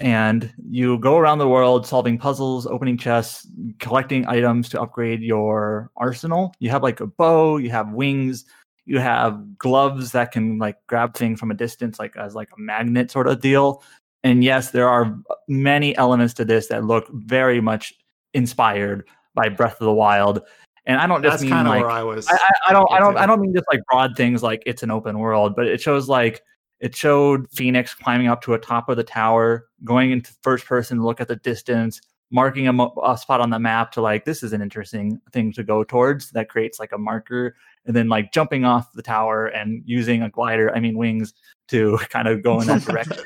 and 0.01 0.53
you 0.71 0.99
go 0.99 1.17
around 1.19 1.39
the 1.39 1.49
world 1.49 1.87
solving 1.87 2.19
puzzles, 2.19 2.67
opening 2.67 2.97
chests, 2.97 3.47
collecting 3.79 4.27
items 4.27 4.69
to 4.71 4.81
upgrade 4.81 5.21
your 5.21 5.91
arsenal. 5.97 6.55
You 6.59 6.71
have 6.71 6.83
like 6.83 7.01
a 7.01 7.07
bow, 7.07 7.57
you 7.59 7.71
have 7.71 7.93
wings, 7.93 8.45
you 8.85 8.99
have 8.99 9.59
gloves 9.59 10.13
that 10.13 10.33
can 10.33 10.59
like 10.59 10.77
grab 10.87 11.15
things 11.15 11.39
from 11.39 11.51
a 11.51 11.55
distance, 11.55 11.99
like 11.99 12.17
as 12.17 12.35
like 12.35 12.49
a 12.57 12.61
magnet 12.61 13.11
sort 13.11 13.27
of 13.27 13.41
deal. 13.41 13.83
And 14.25 14.43
yes, 14.43 14.71
there 14.71 14.89
are 14.89 15.17
many 15.47 15.97
elements 15.97 16.35
to 16.35 16.45
this 16.45 16.69
that 16.69 16.85
look 16.85 17.07
very 17.13 17.61
much 17.61 17.95
inspired 18.35 19.07
by 19.35 19.49
Breath 19.49 19.81
of 19.81 19.85
the 19.85 19.93
Wild. 19.93 20.43
And 20.87 21.01
I 21.01 21.07
don't 21.07 21.23
just 21.23 21.35
That's 21.35 21.43
mean 21.43 21.53
kind 21.53 21.69
of 21.69 21.75
like 21.75 21.83
where 21.83 21.91
I 21.91 22.03
was. 22.03 22.27
I, 22.29 22.33
I, 22.33 22.51
I 22.69 22.73
don't 22.73 22.91
I 22.91 22.99
don't. 22.99 23.17
I 23.19 23.27
don't 23.27 23.41
mean 23.41 23.53
just 23.55 23.67
like 23.71 23.81
broad 23.91 24.17
things 24.17 24.43
like 24.43 24.63
it's 24.65 24.83
an 24.83 24.91
open 24.91 25.19
world, 25.19 25.55
but 25.55 25.67
it 25.67 25.83
shows 25.83 26.09
like 26.09 26.41
it 26.81 26.97
showed 26.97 27.47
Phoenix 27.53 27.95
climbing 27.95 28.29
up 28.29 28.41
to 28.43 28.55
a 28.55 28.59
top 28.59 28.89
of 28.89 28.97
the 28.97 29.05
tower, 29.05 29.69
going 29.85 30.13
into 30.13 30.33
first 30.43 30.65
person 30.65 31.03
look 31.03 31.21
at 31.21 31.29
the 31.29 31.37
distance, 31.37 32.01
marking 32.31 32.69
a, 32.69 32.89
a 33.03 33.17
spot 33.17 33.41
on 33.41 33.51
the 33.51 33.59
map 33.59 33.93
to 33.93 34.01
like 34.01 34.25
this 34.25 34.43
is 34.43 34.53
an 34.53 34.61
interesting 34.61 35.21
thing 35.33 35.53
to 35.53 35.63
go 35.63 35.85
towards. 35.85 36.31
That 36.33 36.49
creates 36.49 36.79
like 36.79 36.93
a 36.93 36.99
marker, 36.99 37.57
and 37.87 37.95
then 37.95 38.09
like 38.09 38.33
jumping 38.33 38.65
off 38.65 38.93
the 38.93 39.03
tower 39.03 39.47
and 39.47 39.83
using 39.87 40.23
a 40.23 40.31
glider, 40.31 40.75
I 40.75 40.81
mean 40.81 40.97
wings, 40.97 41.35
to 41.69 41.99
kind 42.11 42.29
of 42.29 42.43
go 42.43 42.61
in 42.61 42.67
that 42.67 42.83
direction. 42.83 43.25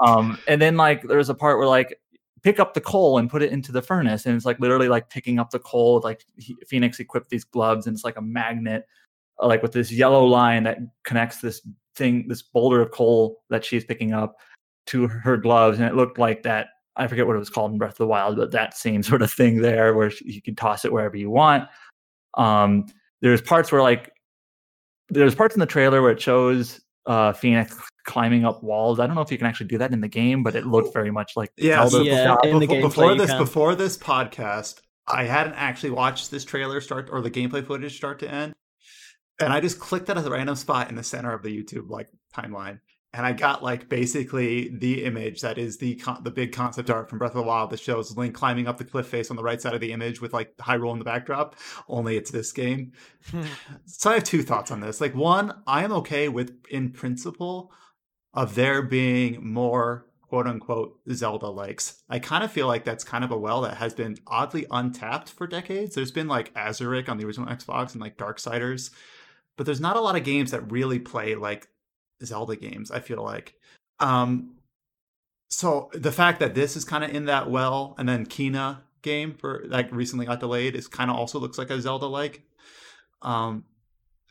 Um, 0.00 0.38
and 0.48 0.60
then 0.60 0.76
like 0.76 1.02
there's 1.02 1.28
a 1.28 1.34
part 1.34 1.58
where 1.58 1.68
like 1.68 1.98
pick 2.42 2.58
up 2.58 2.74
the 2.74 2.80
coal 2.80 3.18
and 3.18 3.28
put 3.28 3.42
it 3.42 3.52
into 3.52 3.72
the 3.72 3.82
furnace, 3.82 4.26
and 4.26 4.36
it's 4.36 4.46
like 4.46 4.60
literally 4.60 4.88
like 4.88 5.10
picking 5.10 5.38
up 5.38 5.50
the 5.50 5.58
coal. 5.58 6.00
Like 6.02 6.24
he, 6.36 6.56
Phoenix 6.66 7.00
equipped 7.00 7.30
these 7.30 7.44
gloves, 7.44 7.86
and 7.86 7.94
it's 7.94 8.04
like 8.04 8.16
a 8.16 8.22
magnet, 8.22 8.86
uh, 9.42 9.46
like 9.46 9.62
with 9.62 9.72
this 9.72 9.92
yellow 9.92 10.24
line 10.24 10.64
that 10.64 10.78
connects 11.04 11.40
this 11.40 11.62
thing, 11.96 12.28
this 12.28 12.42
boulder 12.42 12.80
of 12.80 12.90
coal 12.90 13.42
that 13.50 13.64
she's 13.64 13.84
picking 13.84 14.12
up 14.12 14.36
to 14.86 15.06
her 15.06 15.36
gloves, 15.36 15.78
and 15.78 15.88
it 15.88 15.94
looked 15.94 16.18
like 16.18 16.42
that. 16.42 16.68
I 17.00 17.06
forget 17.06 17.26
what 17.26 17.34
it 17.34 17.40
was 17.40 17.50
called 17.50 17.72
in 17.72 17.78
Breath 17.78 17.92
of 17.92 17.98
the 17.98 18.06
Wild, 18.06 18.36
but 18.36 18.52
that 18.52 18.76
same 18.76 19.02
sort 19.10 19.22
of 19.22 19.32
thing 19.32 19.62
there, 19.62 19.94
where 19.94 20.12
you 20.20 20.42
can 20.42 20.54
toss 20.54 20.84
it 20.84 20.92
wherever 20.92 21.16
you 21.16 21.30
want. 21.30 21.68
Um, 22.34 22.86
there's 23.22 23.40
parts 23.40 23.72
where 23.72 23.82
like 23.82 24.12
there's 25.08 25.34
parts 25.34 25.54
in 25.54 25.60
the 25.60 25.66
trailer 25.66 26.02
where 26.02 26.12
it 26.12 26.20
shows 26.20 26.80
uh 27.06 27.32
Phoenix 27.32 27.76
climbing 28.04 28.44
up 28.44 28.62
walls. 28.62 29.00
I 29.00 29.06
don't 29.06 29.16
know 29.16 29.22
if 29.22 29.32
you 29.32 29.38
can 29.38 29.46
actually 29.46 29.68
do 29.68 29.78
that 29.78 29.92
in 29.92 30.00
the 30.00 30.08
game, 30.08 30.42
but 30.42 30.54
it 30.54 30.66
looked 30.66 30.92
very 30.92 31.10
much 31.10 31.32
like 31.36 31.50
Yeah, 31.56 31.86
Zelda 31.88 32.04
Yeah, 32.04 32.34
before, 32.34 32.50
in 32.50 32.58
the 32.58 32.66
before, 32.66 32.82
before 32.82 33.14
this 33.14 33.30
can. 33.30 33.38
before 33.38 33.74
this 33.74 33.96
podcast, 33.96 34.80
I 35.06 35.24
hadn't 35.24 35.54
actually 35.54 35.90
watched 35.90 36.30
this 36.30 36.44
trailer 36.44 36.80
start 36.80 37.08
or 37.10 37.20
the 37.20 37.30
gameplay 37.30 37.66
footage 37.66 37.96
start 37.96 38.18
to 38.20 38.30
end, 38.30 38.54
and 39.40 39.52
I 39.52 39.60
just 39.60 39.80
clicked 39.80 40.10
at 40.10 40.18
a 40.18 40.30
random 40.30 40.56
spot 40.56 40.90
in 40.90 40.96
the 40.96 41.02
center 41.02 41.32
of 41.32 41.42
the 41.42 41.48
YouTube 41.48 41.88
like 41.88 42.08
timeline, 42.34 42.80
and 43.12 43.26
I 43.26 43.32
got 43.32 43.62
like 43.62 43.88
basically 43.88 44.68
the 44.68 45.04
image 45.04 45.40
that 45.40 45.58
is 45.58 45.78
the 45.78 45.96
con- 45.96 46.22
the 46.22 46.30
big 46.30 46.52
concept 46.52 46.90
art 46.90 47.08
from 47.08 47.18
Breath 47.18 47.32
of 47.32 47.38
the 47.38 47.42
Wild 47.42 47.70
that 47.70 47.80
shows 47.80 48.16
Link 48.16 48.34
climbing 48.34 48.68
up 48.68 48.78
the 48.78 48.84
cliff 48.84 49.06
face 49.06 49.30
on 49.30 49.36
the 49.36 49.42
right 49.42 49.60
side 49.60 49.74
of 49.74 49.80
the 49.80 49.92
image 49.92 50.20
with 50.20 50.32
like 50.32 50.56
Hyrule 50.58 50.92
in 50.92 50.98
the 50.98 51.04
backdrop. 51.04 51.56
Only 51.88 52.16
it's 52.16 52.30
this 52.30 52.52
game. 52.52 52.92
Hmm. 53.30 53.42
so 53.84 54.10
I 54.10 54.14
have 54.14 54.24
two 54.24 54.42
thoughts 54.42 54.70
on 54.70 54.80
this. 54.80 55.00
Like 55.00 55.14
one, 55.14 55.52
I 55.66 55.84
am 55.84 55.92
okay 55.92 56.28
with 56.28 56.56
in 56.70 56.90
principle 56.90 57.72
of 58.32 58.54
there 58.54 58.82
being 58.82 59.52
more 59.52 60.06
quote 60.20 60.46
unquote 60.46 61.00
Zelda 61.12 61.48
likes. 61.48 62.04
I 62.08 62.20
kind 62.20 62.44
of 62.44 62.52
feel 62.52 62.68
like 62.68 62.84
that's 62.84 63.02
kind 63.02 63.24
of 63.24 63.32
a 63.32 63.38
well 63.38 63.62
that 63.62 63.78
has 63.78 63.92
been 63.92 64.18
oddly 64.28 64.66
untapped 64.70 65.30
for 65.30 65.48
decades. 65.48 65.96
There's 65.96 66.12
been 66.12 66.28
like 66.28 66.54
Azurik 66.54 67.08
on 67.08 67.18
the 67.18 67.26
original 67.26 67.48
Xbox 67.48 67.92
and 67.92 68.00
like 68.00 68.16
Darksiders, 68.16 68.90
but 69.56 69.66
there's 69.66 69.80
not 69.80 69.96
a 69.96 70.00
lot 70.00 70.14
of 70.14 70.22
games 70.22 70.52
that 70.52 70.70
really 70.70 71.00
play 71.00 71.34
like 71.34 71.66
Zelda 72.24 72.56
games, 72.56 72.90
I 72.90 73.00
feel 73.00 73.22
like. 73.22 73.54
Um 73.98 74.56
so 75.48 75.90
the 75.92 76.12
fact 76.12 76.40
that 76.40 76.54
this 76.54 76.76
is 76.76 76.84
kind 76.84 77.02
of 77.02 77.10
in 77.10 77.24
that 77.26 77.50
well 77.50 77.94
and 77.98 78.08
then 78.08 78.26
Kena 78.26 78.78
game 79.02 79.34
for 79.34 79.64
like 79.66 79.90
recently 79.92 80.26
got 80.26 80.40
delayed 80.40 80.76
is 80.76 80.86
kind 80.86 81.10
of 81.10 81.16
also 81.16 81.38
looks 81.38 81.58
like 81.58 81.70
a 81.70 81.80
Zelda 81.80 82.06
like. 82.06 82.42
Um 83.22 83.64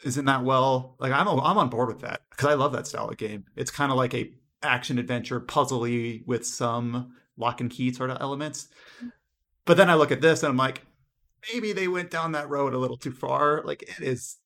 isn't 0.04 0.26
that 0.26 0.44
well 0.44 0.96
like 1.00 1.12
I'm 1.12 1.28
I'm 1.28 1.58
on 1.58 1.70
board 1.70 1.90
with 1.90 2.02
that 2.02 2.22
because 2.30 2.48
I 2.48 2.54
love 2.54 2.72
that 2.74 2.88
style 2.88 3.10
of 3.10 3.18
game. 3.18 3.46
It's 3.56 3.72
kind 3.72 3.92
of 3.92 3.98
like 3.98 4.14
a 4.14 4.32
action 4.64 4.98
adventure 5.00 5.40
puzzly 5.40 6.26
with 6.26 6.46
some 6.46 7.14
lock 7.38 7.62
and 7.62 7.70
key 7.70 7.94
sort 7.94 8.10
of 8.10 8.18
elements. 8.22 8.68
But 9.66 9.78
then 9.78 9.90
I 9.90 9.96
look 9.96 10.12
at 10.12 10.22
this 10.22 10.44
and 10.44 10.52
I'm 10.52 10.58
like, 10.58 10.82
maybe 11.52 11.74
they 11.74 11.88
went 11.88 12.12
down 12.12 12.34
that 12.34 12.50
road 12.50 12.74
a 12.74 12.78
little 12.78 12.98
too 12.98 13.12
far. 13.12 13.64
Like 13.64 13.84
it 13.84 14.02
is 14.02 14.38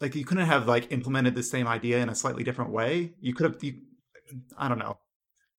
like 0.00 0.14
you 0.14 0.24
couldn't 0.24 0.46
have 0.46 0.66
like 0.66 0.92
implemented 0.92 1.34
the 1.34 1.42
same 1.42 1.66
idea 1.66 1.98
in 1.98 2.08
a 2.08 2.14
slightly 2.14 2.44
different 2.44 2.70
way. 2.70 3.12
You 3.20 3.34
could 3.34 3.52
have 3.52 3.62
you, 3.62 3.74
I 4.56 4.68
don't 4.68 4.78
know. 4.78 4.98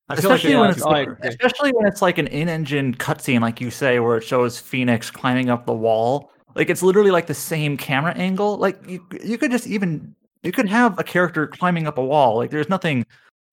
I 0.10 0.16
feel 0.16 0.32
like 0.32 0.40
especially 0.40 0.54
they 0.54 0.60
when 0.60 0.70
it's 0.72 0.86
I 0.86 1.28
especially 1.28 1.72
when 1.72 1.86
it's 1.86 2.02
like 2.02 2.18
an 2.18 2.28
in-engine 2.28 2.96
cutscene, 2.96 3.42
like 3.42 3.62
you 3.62 3.70
say, 3.70 4.00
where 4.00 4.18
it 4.18 4.24
shows 4.24 4.60
Phoenix 4.60 5.12
climbing 5.12 5.50
up 5.50 5.66
the 5.66 5.74
wall. 5.74 6.32
Like 6.56 6.70
it's 6.70 6.82
literally 6.82 7.12
like 7.12 7.28
the 7.28 7.36
same 7.36 7.78
camera 7.78 8.14
angle. 8.14 8.58
Like 8.58 8.80
you, 8.88 9.06
you 9.24 9.38
could 9.38 9.52
just 9.52 9.68
even 9.68 10.16
you 10.42 10.52
could 10.52 10.68
have 10.70 10.98
a 10.98 11.04
character 11.04 11.46
climbing 11.46 11.86
up 11.86 11.98
a 11.98 12.04
wall. 12.04 12.38
Like 12.38 12.50
there's 12.50 12.70
nothing 12.70 13.06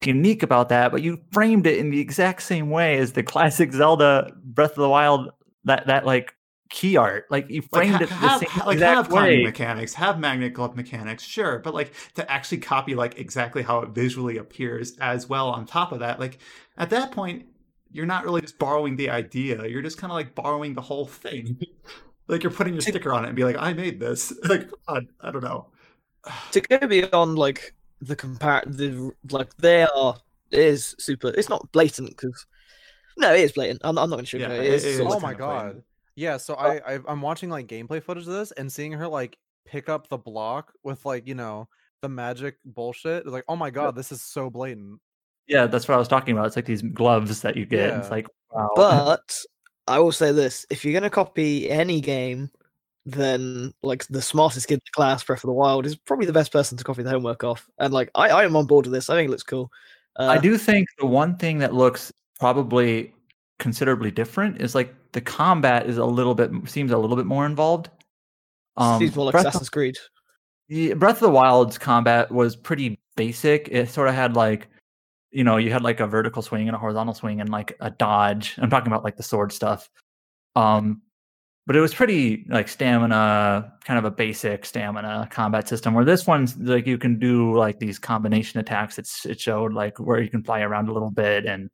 unique 0.05 0.43
about 0.43 0.69
that, 0.71 0.93
but 0.93 1.03
you 1.03 1.21
framed 1.33 1.67
it 1.67 1.79
in 1.79 1.91
the 1.91 2.01
exact 2.01 2.43
same 2.43 2.71
way 2.71 2.97
as 2.97 3.13
the 3.13 3.23
classic 3.23 3.73
Zelda 3.73 4.33
Breath 4.45 4.71
of 4.71 4.77
the 4.77 4.89
Wild. 4.89 5.31
That 5.65 5.87
that 5.89 6.07
like 6.07 6.36
key 6.71 6.97
art, 6.97 7.27
like 7.31 7.49
you 7.51 7.63
Like, 7.73 7.89
framed 7.91 8.01
ha- 8.01 8.03
it 8.03 8.21
the 8.21 8.29
same 8.31 8.51
ha- 8.51 8.65
like 8.67 8.75
exact 8.75 8.97
have 8.97 9.09
climbing 9.09 9.41
way. 9.41 9.43
mechanics, 9.43 9.95
have 9.95 10.19
magnet 10.19 10.53
glove 10.55 10.77
mechanics, 10.77 11.23
sure, 11.25 11.59
but 11.61 11.75
like 11.75 11.93
to 12.15 12.31
actually 12.31 12.59
copy 12.59 12.95
like 12.95 13.19
exactly 13.19 13.63
how 13.63 13.81
it 13.81 13.91
visually 13.91 14.39
appears 14.39 14.97
as 14.99 15.29
well 15.29 15.49
on 15.51 15.67
top 15.67 15.93
of 15.93 16.01
that, 16.01 16.19
like 16.21 16.39
at 16.79 16.91
that 16.91 17.13
point, 17.13 17.47
you're 17.93 18.07
not 18.07 18.25
really 18.25 18.41
just 18.43 18.59
borrowing 18.59 18.97
the 18.97 19.11
idea, 19.11 19.67
you're 19.67 19.83
just 19.83 19.99
kind 19.99 20.11
of 20.11 20.15
like 20.17 20.35
borrowing 20.35 20.75
the 20.75 20.83
whole 20.83 21.07
thing. 21.07 21.47
Mm-hmm. 21.47 21.89
like 22.29 22.43
you're 22.43 22.53
putting 22.53 22.75
your 22.75 22.83
sticker 22.83 23.13
on 23.13 23.25
it 23.25 23.29
and 23.29 23.37
be 23.37 23.45
like, 23.45 23.57
I 23.59 23.73
made 23.73 24.01
this. 24.01 24.33
Like 24.49 24.69
I, 24.89 25.01
I 25.21 25.31
don't 25.31 25.45
know. 25.45 25.69
to 26.53 26.61
go 26.61 26.87
beyond 26.87 27.39
like 27.39 27.75
the 28.01 28.17
compare 28.17 28.63
the 28.67 29.13
like 29.31 29.57
they 29.59 29.83
are 29.85 30.17
it 30.51 30.59
is 30.59 30.95
super 30.99 31.29
it's 31.29 31.49
not 31.49 31.71
blatant 31.73 32.11
because 32.11 32.47
no 33.17 33.33
it 33.33 33.41
is 33.41 33.53
blatant 33.53 33.81
i'm, 33.85 33.97
I'm 33.99 34.11
not 34.11 34.17
going 34.17 34.27
to 34.27 34.39
Yeah, 34.39 34.49
sugarcoat 34.49 34.59
it- 34.59 34.65
it 34.67 34.73
is 34.75 34.85
it 34.85 35.01
is 35.01 35.01
oh 35.01 35.21
my 35.21 35.33
kind 35.33 35.35
of 35.35 35.43
plain. 35.45 35.73
god. 35.77 35.83
Yeah, 36.17 36.39
so 36.39 36.55
I, 36.55 36.95
I 36.95 36.99
I'm 37.07 37.21
watching 37.21 37.51
like 37.51 37.67
gameplay 37.67 38.03
footage 38.03 38.27
of 38.27 38.33
this 38.33 38.51
and 38.53 38.73
seeing 38.73 38.93
her 38.93 39.07
like 39.07 39.39
pick 39.67 39.89
up 39.89 40.09
the 40.09 40.17
block 40.17 40.73
with 40.83 41.05
like, 41.05 41.27
you 41.27 41.35
know, 41.35 41.69
the 42.03 42.09
magic 42.09 42.57
bullshit. 42.65 43.25
It's 43.25 43.33
like, 43.33 43.45
oh 43.49 43.57
my 43.57 43.71
god, 43.71 43.95
this 43.95 44.11
is 44.11 44.23
so 44.23 44.51
blatant. 44.51 45.01
Yeah, 45.47 45.67
that's 45.67 45.87
what 45.87 45.95
I 45.95 45.99
was 45.99 46.09
talking 46.09 46.37
about. 46.37 46.47
It's 46.47 46.57
like 46.57 46.65
these 46.65 46.83
gloves 46.83 47.43
that 47.43 47.57
you 47.57 47.67
get. 47.67 47.91
It's 47.91 48.11
like 48.11 48.27
wow. 48.51 48.71
but 48.77 49.39
i 49.89 49.99
will 49.99 50.13
say 50.13 50.33
this 50.33 50.67
if 50.71 50.85
you're 50.85 50.93
going 50.93 51.03
to 51.03 51.11
copy 51.11 51.71
any 51.71 52.01
game 52.01 52.51
then 53.05 53.73
like 53.83 54.05
the 54.09 54.23
smartest 54.23 54.67
kid 54.67 54.75
in 54.75 54.81
the 54.85 54.91
class 54.93 55.23
breath 55.23 55.45
of 55.45 55.49
the 55.49 55.53
wild 55.53 55.87
is 55.87 55.95
probably 55.95 56.27
the 56.27 56.33
best 56.33 56.51
person 56.51 56.77
to 56.77 56.83
copy 56.83 57.03
the 57.03 57.11
homework 57.11 57.45
off 57.45 57.69
and 57.79 57.95
like 57.95 58.11
i 58.15 58.29
i 58.31 58.45
am 58.45 58.57
on 58.57 58.67
board 58.67 58.85
with 58.85 58.93
this 58.93 59.09
i 59.09 59.15
think 59.15 59.29
it 59.29 59.31
looks 59.31 59.43
cool 59.43 59.71
uh, 60.19 60.29
I 60.29 60.39
do 60.39 60.57
think 60.57 60.89
the 60.99 61.05
one 61.05 61.37
thing 61.37 61.59
that 61.59 61.75
looks 61.75 62.11
probably 62.41 63.13
considerably 63.59 64.11
different 64.11 64.63
is 64.63 64.75
like 64.75 64.95
the 65.17 65.21
combat 65.23 65.87
is 65.87 65.97
a 65.97 66.05
little 66.05 66.35
bit 66.35 66.51
seems 66.67 66.93
a 66.93 66.99
little 66.99 67.17
bit 67.17 67.25
more 67.25 67.47
involved. 67.47 67.89
Um, 68.77 69.01
seems 69.01 69.17
more 69.17 69.25
like 69.25 69.33
Breath, 69.33 69.47
of, 69.47 69.49
assassin's 69.49 69.71
creed 69.71 69.97
yeah, 70.69 70.93
Breath 70.93 71.17
of 71.17 71.21
the 71.21 71.31
Wild's 71.31 71.79
combat 71.79 72.31
was 72.31 72.55
pretty 72.55 72.99
basic. 73.17 73.69
It 73.71 73.89
sort 73.89 74.09
of 74.09 74.15
had 74.15 74.37
like, 74.37 74.69
you 75.31 75.43
know, 75.43 75.57
you 75.57 75.73
had 75.73 75.83
like 75.83 76.01
a 76.01 76.07
vertical 76.07 76.43
swing 76.43 76.69
and 76.69 76.77
a 76.77 76.79
horizontal 76.79 77.15
swing 77.15 77.41
and 77.41 77.49
like 77.49 77.77
a 77.81 77.91
dodge. 77.91 78.57
I'm 78.59 78.69
talking 78.69 78.89
about 78.89 79.05
like 79.05 79.17
the 79.17 79.23
sword 79.23 79.53
stuff. 79.53 79.89
Um, 80.55 81.01
but 81.67 81.77
it 81.77 81.81
was 81.81 81.95
pretty 81.95 82.45
like 82.49 82.69
stamina, 82.69 83.73
kind 83.85 83.99
of 83.99 84.05
a 84.05 84.11
basic 84.11 84.65
stamina 84.67 85.29
combat 85.31 85.67
system. 85.67 85.95
Where 85.95 86.05
this 86.05 86.27
one's 86.27 86.57
like 86.59 86.87
you 86.87 86.99
can 86.99 87.19
do 87.19 87.57
like 87.57 87.79
these 87.79 87.99
combination 87.99 88.61
attacks. 88.61 88.99
It's 88.99 89.27
it 89.27 89.41
showed 89.41 89.73
like 89.73 89.99
where 89.99 90.21
you 90.21 90.29
can 90.29 90.45
fly 90.45 90.61
around 90.61 90.89
a 90.89 90.93
little 90.93 91.11
bit 91.11 91.47
and 91.47 91.71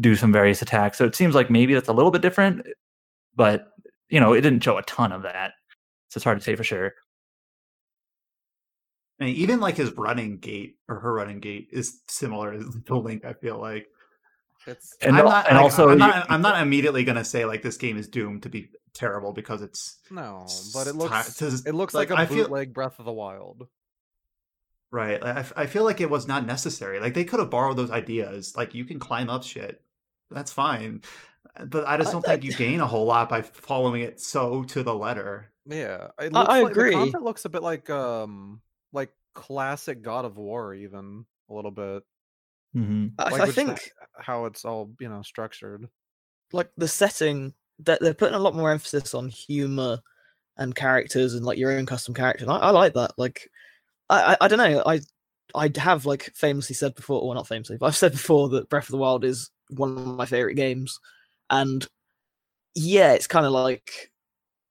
do 0.00 0.14
some 0.16 0.32
various 0.32 0.62
attacks. 0.62 0.98
So 0.98 1.04
it 1.04 1.14
seems 1.14 1.34
like 1.34 1.50
maybe 1.50 1.74
that's 1.74 1.88
a 1.88 1.92
little 1.92 2.10
bit 2.10 2.22
different, 2.22 2.66
but 3.34 3.68
you 4.08 4.20
know, 4.20 4.32
it 4.32 4.40
didn't 4.42 4.62
show 4.62 4.78
a 4.78 4.82
ton 4.82 5.12
of 5.12 5.22
that. 5.22 5.52
So 6.10 6.18
it's 6.18 6.24
hard 6.24 6.38
to 6.38 6.44
say 6.44 6.54
for 6.56 6.64
sure. 6.64 6.92
I 9.20 9.24
mean, 9.24 9.36
even 9.36 9.60
like 9.60 9.76
his 9.76 9.92
running 9.96 10.38
gait 10.38 10.76
or 10.88 11.00
her 11.00 11.12
running 11.12 11.40
gait 11.40 11.68
is 11.72 12.00
similar 12.08 12.58
to 12.86 12.96
Link. 12.98 13.24
I 13.24 13.32
feel 13.32 13.58
like, 13.58 13.86
It's 14.66 14.96
And, 15.00 15.16
I'm 15.16 15.24
not, 15.24 15.46
and 15.48 15.56
like, 15.56 15.62
also, 15.64 15.86
I'm 15.88 15.92
you- 15.92 15.98
not, 15.98 16.30
I'm 16.30 16.42
not 16.42 16.60
immediately 16.60 17.04
gonna 17.04 17.24
say 17.24 17.44
like 17.44 17.62
this 17.62 17.76
game 17.76 17.96
is 17.96 18.08
doomed 18.08 18.42
to 18.42 18.48
be 18.48 18.70
terrible 18.94 19.32
because 19.32 19.62
it's 19.62 19.98
no, 20.10 20.46
but 20.74 20.86
it 20.86 20.94
looks 20.96 21.34
to- 21.36 21.46
it 21.66 21.74
looks 21.74 21.94
like, 21.94 22.10
like, 22.10 22.18
a 22.18 22.22
I 22.22 22.26
feel- 22.26 22.44
bootleg 22.44 22.74
Breath 22.74 22.98
of 22.98 23.04
the 23.04 23.12
Wild. 23.12 23.68
Right. 24.92 25.22
I, 25.22 25.40
f- 25.40 25.52
I 25.56 25.66
feel 25.66 25.84
like 25.84 26.00
it 26.00 26.08
was 26.10 26.26
not 26.28 26.46
necessary. 26.46 27.00
Like 27.00 27.14
they 27.14 27.24
could 27.24 27.40
have 27.40 27.50
borrowed 27.50 27.76
those 27.76 27.90
ideas. 27.90 28.54
Like 28.56 28.74
you 28.74 28.84
can 28.84 28.98
climb 28.98 29.28
up 29.28 29.42
shit. 29.44 29.82
That's 30.30 30.52
fine. 30.52 31.02
But 31.66 31.86
I 31.86 31.96
just 31.96 32.10
I- 32.10 32.12
don't 32.12 32.24
think 32.24 32.44
you 32.44 32.52
gain 32.52 32.80
a 32.80 32.86
whole 32.86 33.04
lot 33.06 33.28
by 33.28 33.42
following 33.42 34.02
it 34.02 34.20
so 34.20 34.62
to 34.64 34.82
the 34.82 34.94
letter. 34.94 35.50
Yeah, 35.66 36.08
it 36.20 36.34
I- 36.34 36.38
looks 36.40 36.48
I 36.50 36.62
like, 36.62 36.70
agree. 36.72 36.90
The 36.90 36.96
content 36.96 37.24
looks 37.24 37.44
a 37.44 37.48
bit 37.48 37.62
like 37.62 37.90
um 37.90 38.60
like 38.92 39.10
classic 39.34 40.02
God 40.02 40.24
of 40.24 40.36
War, 40.38 40.74
even 40.74 41.24
a 41.50 41.54
little 41.54 41.70
bit. 41.72 42.02
Mhm. 42.74 43.12
I, 43.18 43.30
Like 43.30 43.40
I 43.42 43.50
think 43.50 43.90
how 44.18 44.44
it's 44.46 44.64
all 44.64 44.92
you 45.00 45.08
know 45.08 45.22
structured. 45.22 45.88
like 46.52 46.70
the 46.76 46.88
setting 46.88 47.54
that 47.80 48.00
they're 48.00 48.14
putting 48.14 48.34
a 48.34 48.38
lot 48.38 48.54
more 48.54 48.70
emphasis 48.70 49.14
on 49.14 49.28
humor 49.28 49.98
and 50.56 50.74
characters 50.74 51.34
and 51.34 51.44
like 51.44 51.58
your 51.58 51.72
own 51.72 51.84
custom 51.86 52.14
character. 52.14 52.44
And 52.44 52.52
I, 52.52 52.56
I 52.58 52.70
like 52.70 52.94
that. 52.94 53.12
Like, 53.18 53.50
I, 54.08 54.32
I 54.32 54.36
I 54.42 54.48
don't 54.48 54.58
know. 54.58 54.82
I 54.86 55.00
I 55.54 55.70
have 55.76 56.06
like 56.06 56.30
famously 56.34 56.74
said 56.74 56.94
before, 56.94 57.24
well 57.24 57.34
not 57.34 57.48
famously, 57.48 57.76
but 57.78 57.86
I've 57.86 57.96
said 57.96 58.12
before 58.12 58.48
that 58.50 58.68
Breath 58.68 58.84
of 58.84 58.90
the 58.92 58.98
Wild 58.98 59.24
is 59.24 59.50
one 59.70 59.96
of 59.96 60.06
my 60.16 60.26
favorite 60.26 60.54
games, 60.54 60.98
and 61.50 61.86
yeah, 62.74 63.12
it's 63.12 63.26
kind 63.26 63.46
of 63.46 63.52
like 63.52 64.10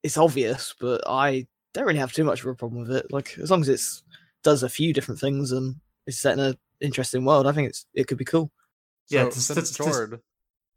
it's 0.03 0.17
obvious, 0.17 0.75
but 0.79 1.01
I 1.07 1.47
don't 1.73 1.85
really 1.85 1.99
have 1.99 2.13
too 2.13 2.23
much 2.23 2.41
of 2.41 2.47
a 2.47 2.55
problem 2.55 2.81
with 2.81 2.91
it. 2.95 3.11
Like 3.11 3.37
as 3.39 3.49
long 3.51 3.61
as 3.61 3.69
it's 3.69 4.03
does 4.43 4.63
a 4.63 4.69
few 4.69 4.93
different 4.93 5.19
things 5.19 5.51
and 5.51 5.75
it's 6.05 6.19
set 6.19 6.33
in 6.37 6.39
an 6.39 6.57
interesting 6.81 7.25
world, 7.25 7.47
I 7.47 7.51
think 7.51 7.69
it's 7.69 7.85
it 7.95 8.07
could 8.07 8.17
be 8.19 8.25
cool. 8.25 8.51
Yeah, 9.09 9.21
So, 9.23 9.27
it's- 9.27 9.45
since 9.45 9.57
it's- 9.57 9.79
it's- 9.79 9.95
Jord. 9.95 10.21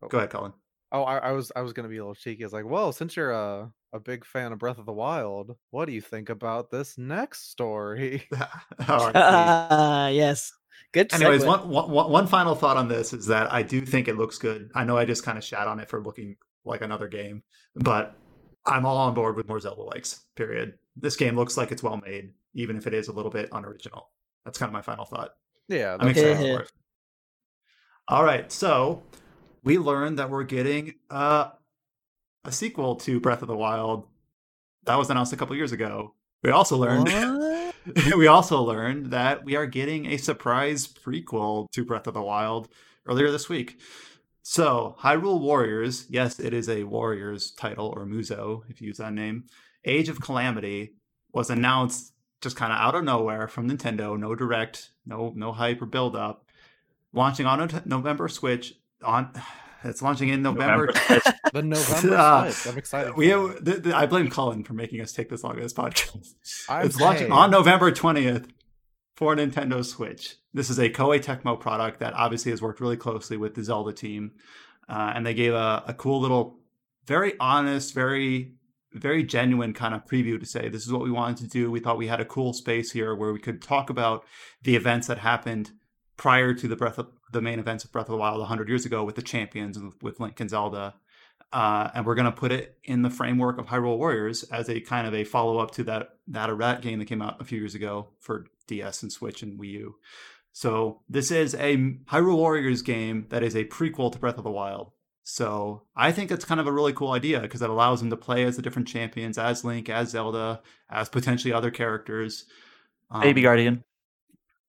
oh, 0.03 0.09
Go 0.09 0.19
ahead, 0.19 0.31
Colin. 0.31 0.53
Oh, 0.91 1.03
I, 1.03 1.19
I 1.19 1.33
was 1.33 1.53
I 1.55 1.61
was 1.61 1.73
gonna 1.73 1.89
be 1.89 1.99
a 1.99 2.03
little 2.03 2.15
cheeky. 2.15 2.45
It's 2.45 2.53
like, 2.53 2.65
well, 2.65 2.93
since 2.93 3.17
you're 3.17 3.33
a 3.33 3.71
a 3.93 4.01
big 4.01 4.25
fan 4.25 4.53
of 4.53 4.59
Breath 4.59 4.79
of 4.79 4.87
the 4.87 4.93
Wild, 4.93 5.57
what 5.71 5.87
do 5.87 5.93
you 5.93 6.01
think 6.01 6.29
about 6.29 6.71
this 6.71 6.97
next 6.99 7.51
story? 7.51 8.27
Ah, 8.81 10.09
yes. 10.09 10.53
Good. 10.93 11.13
Anyways, 11.13 11.45
one, 11.45 11.69
one, 11.69 11.91
one 11.91 12.27
final 12.27 12.55
thought 12.55 12.77
on 12.77 12.89
this 12.89 13.13
is 13.13 13.27
that 13.27 13.53
I 13.53 13.63
do 13.63 13.85
think 13.85 14.09
it 14.09 14.17
looks 14.17 14.39
good. 14.39 14.71
I 14.75 14.85
know 14.85 14.97
I 14.97 15.05
just 15.05 15.23
kind 15.23 15.37
of 15.37 15.45
shat 15.45 15.67
on 15.67 15.81
it 15.81 15.89
for 15.89 16.01
looking 16.01 16.37
like 16.65 16.81
another 16.81 17.09
game, 17.09 17.43
but 17.75 18.17
I'm 18.65 18.87
all 18.87 18.97
on 18.97 19.13
board 19.13 19.37
with 19.37 19.49
more 19.49 19.61
Zelda 19.61 19.83
likes, 19.83 20.25
period. 20.35 20.75
This 20.97 21.17
game 21.17 21.37
looks 21.37 21.57
like 21.57 21.73
it's 21.73 21.83
well 21.83 22.01
made, 22.07 22.33
even 22.55 22.77
if 22.77 22.87
it 22.87 22.95
is 22.95 23.09
a 23.09 23.13
little 23.13 23.31
bit 23.31 23.49
unoriginal. 23.53 24.11
That's 24.45 24.59
kind 24.59 24.69
of 24.69 24.73
my 24.73 24.83
final 24.83 25.05
thought. 25.05 25.31
Yeah, 25.69 25.97
I'm 25.99 26.09
excited 26.09 26.39
for 26.39 26.63
it. 26.63 26.73
All 28.09 28.25
right, 28.25 28.51
so 28.51 29.03
we 29.63 29.79
learned 29.79 30.19
that 30.19 30.31
we're 30.31 30.45
getting 30.45 30.95
uh, 31.11 31.51
a 32.45 32.53
sequel 32.53 32.97
to 32.97 33.21
Breath 33.21 33.43
of 33.43 33.49
the 33.49 33.57
Wild. 33.57 34.07
That 34.85 34.97
was 34.97 35.11
announced 35.11 35.33
a 35.33 35.37
couple 35.37 35.57
years 35.57 35.73
ago. 35.73 36.15
We 36.43 36.51
also 36.51 36.77
learned 36.77 37.09
we 38.17 38.27
also 38.27 38.63
learned 38.63 39.07
that 39.07 39.45
we 39.45 39.57
are 39.57 39.67
getting 39.67 40.07
a 40.07 40.17
surprise 40.17 40.87
prequel 40.87 41.71
to 41.73 41.85
Breath 41.85 42.07
of 42.07 42.15
the 42.15 42.23
Wild 42.23 42.69
earlier 43.07 43.31
this 43.31 43.49
week. 43.49 43.81
So, 44.43 44.97
Hyrule 45.01 45.41
Warriors, 45.41 46.07
yes, 46.09 46.41
it 46.41 46.55
is 46.55 46.71
a 46.71 46.85
Warriors 46.85 47.51
title 47.51 47.93
or 47.95 48.07
Musou, 48.07 48.63
if 48.71 48.81
you 48.81 48.87
use 48.89 48.97
that 48.97 49.13
name. 49.13 49.45
Age 49.85 50.09
of 50.09 50.23
Calamity 50.23 50.95
was 51.33 51.51
announced 51.51 52.15
just 52.41 52.57
kind 52.57 52.73
of 52.73 52.79
out 52.79 52.95
of 52.95 53.05
nowhere 53.05 53.49
from 53.49 53.69
Nintendo, 53.69 54.19
no 54.19 54.35
direct, 54.35 54.91
no 55.05 55.33
no 55.35 55.53
hype 55.53 55.83
or 55.83 55.87
build 55.87 56.17
up. 56.17 56.47
Launching 57.13 57.47
on 57.47 57.59
Nov- 57.59 57.87
November 57.87 58.29
Switch 58.29 58.75
on 59.05 59.31
it's 59.85 60.03
launching 60.03 60.29
in 60.29 60.43
November. 60.43 60.87
November. 60.87 61.23
the 61.53 61.63
November 61.63 62.17
Uh, 62.17 62.51
Switch. 62.51 62.73
I'm 62.73 62.79
excited. 62.79 63.17
we 63.17 63.29
have, 63.29 63.45
it. 63.51 63.65
th- 63.65 63.83
th- 63.85 63.95
I 63.95 64.07
blame 64.07 64.29
Colin 64.31 64.65
for 64.65 64.75
making 64.75 65.01
us 65.01 65.13
take 65.13 65.29
this 65.31 65.45
long 65.45 65.57
in 65.57 65.63
this 65.63 65.73
podcast. 65.73 66.35
I'm 66.69 66.87
it's 66.87 66.99
launching 67.01 67.21
saying- 67.29 67.33
on 67.33 67.51
November 67.51 67.91
20th 67.93 68.49
for 69.17 69.35
Nintendo 69.37 69.85
Switch. 69.85 70.37
This 70.55 70.71
is 70.71 70.79
a 70.79 70.89
Koei 70.91 71.23
Tecmo 71.23 71.59
product 71.59 72.01
that 72.01 72.15
obviously 72.15 72.51
has 72.53 72.63
worked 72.63 72.81
really 72.81 72.97
closely 72.97 73.37
with 73.37 73.55
the 73.55 73.63
Zelda 73.65 73.93
team. 73.93 74.33
Uh, 74.89 75.13
and 75.15 75.27
they 75.27 75.35
gave 75.35 75.53
a, 75.55 75.83
a 75.87 75.95
cool 75.95 76.21
little, 76.21 76.59
very 77.07 77.35
honest, 77.39 77.93
very, 77.95 78.55
very 78.93 79.23
genuine 79.23 79.75
kind 79.75 79.95
of 79.95 80.05
preview 80.07 80.41
to 80.41 80.47
say, 80.47 80.69
this 80.69 80.87
is 80.87 80.93
what 80.93 81.03
we 81.03 81.11
wanted 81.11 81.37
to 81.39 81.47
do. 81.49 81.71
We 81.71 81.79
thought 81.81 81.99
we 81.99 82.07
had 82.07 82.21
a 82.21 82.25
cool 82.25 82.53
space 82.55 82.91
here 82.93 83.15
where 83.15 83.33
we 83.33 83.39
could 83.39 83.61
talk 83.61 83.91
about 83.91 84.25
the 84.63 84.77
events 84.77 85.07
that 85.09 85.19
happened 85.19 85.73
prior 86.19 86.53
to 86.53 86.69
the 86.69 86.77
Breath 86.77 86.99
of 86.99 87.07
the 87.33 87.41
main 87.41 87.59
events 87.59 87.85
of 87.85 87.93
Breath 87.93 88.07
of 88.07 88.13
the 88.13 88.19
Wild 88.19 88.39
100 88.41 88.69
years 88.69 88.85
ago 88.85 89.05
with 89.05 89.15
the 89.15 89.23
champions 89.23 89.77
and 89.79 89.95
with 90.03 90.21
Link 90.21 90.39
and 90.41 90.51
Zelda. 90.51 90.95
Uh, 91.51 91.89
and 91.95 92.05
we're 92.05 92.15
going 92.15 92.27
to 92.27 92.33
put 92.33 92.53
it 92.53 92.77
in 92.85 93.01
the 93.01 93.09
framework 93.09 93.59
of 93.59 93.67
Hyrule 93.69 93.97
Warriors 93.97 94.43
as 94.45 94.69
a 94.69 94.81
kind 94.81 95.07
of 95.07 95.15
a 95.15 95.25
follow 95.25 95.57
up 95.59 95.71
to 95.73 95.85
that 95.85 96.11
that 96.27 96.55
rat 96.55 96.83
game 96.83 96.99
that 96.99 97.07
came 97.07 97.23
out 97.23 97.41
a 97.41 97.45
few 97.45 97.59
years 97.59 97.75
ago 97.75 98.09
for 98.21 98.45
DS 98.67 99.03
and 99.03 99.11
Switch 99.11 99.43
and 99.43 99.59
Wii 99.59 99.71
U. 99.71 99.95
So 100.53 101.01
this 101.09 101.31
is 101.31 101.55
a 101.55 101.77
Hyrule 102.11 102.37
Warriors 102.37 102.83
game 102.83 103.27
that 103.31 103.43
is 103.43 103.55
a 103.57 103.65
prequel 103.65 104.13
to 104.13 104.19
Breath 104.19 104.37
of 104.37 104.45
the 104.45 104.51
Wild. 104.51 104.91
So 105.23 105.85
I 105.95 106.11
think 106.13 106.31
it's 106.31 106.45
kind 106.45 106.61
of 106.61 106.67
a 106.67 106.73
really 106.73 106.93
cool 106.93 107.13
idea 107.13 107.41
because 107.41 107.63
it 107.63 107.71
allows 107.71 108.01
them 108.01 108.11
to 108.11 108.17
play 108.17 108.45
as 108.45 108.57
the 108.57 108.63
different 108.63 108.89
champions, 108.89 109.39
as 109.39 109.65
Link, 109.65 109.89
as 109.89 110.11
Zelda, 110.11 110.63
as 110.91 111.09
potentially 111.09 111.53
other 111.55 111.71
characters. 111.71 112.45
Um, 113.11 113.21
Baby 113.23 113.43
Guardian. 113.43 113.85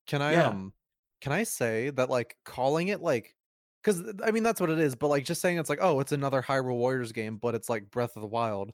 Can 0.05 0.21
I 0.21 0.33
Yeah. 0.33 0.47
um 0.49 0.73
can 1.21 1.31
I 1.31 1.43
say 1.43 1.89
that 1.91 2.09
like 2.09 2.37
calling 2.45 2.89
it 2.89 3.01
like 3.01 3.35
because 3.83 4.03
I 4.23 4.31
mean 4.31 4.43
that's 4.43 4.61
what 4.61 4.69
it 4.69 4.79
is, 4.79 4.95
but 4.95 5.07
like 5.07 5.25
just 5.25 5.41
saying 5.41 5.57
it's 5.57 5.69
like 5.69 5.79
oh 5.81 5.99
it's 5.99 6.11
another 6.11 6.41
Hyrule 6.41 6.77
Warriors 6.77 7.11
game, 7.11 7.37
but 7.37 7.55
it's 7.55 7.69
like 7.69 7.89
Breath 7.91 8.15
of 8.15 8.21
the 8.21 8.27
Wild, 8.27 8.71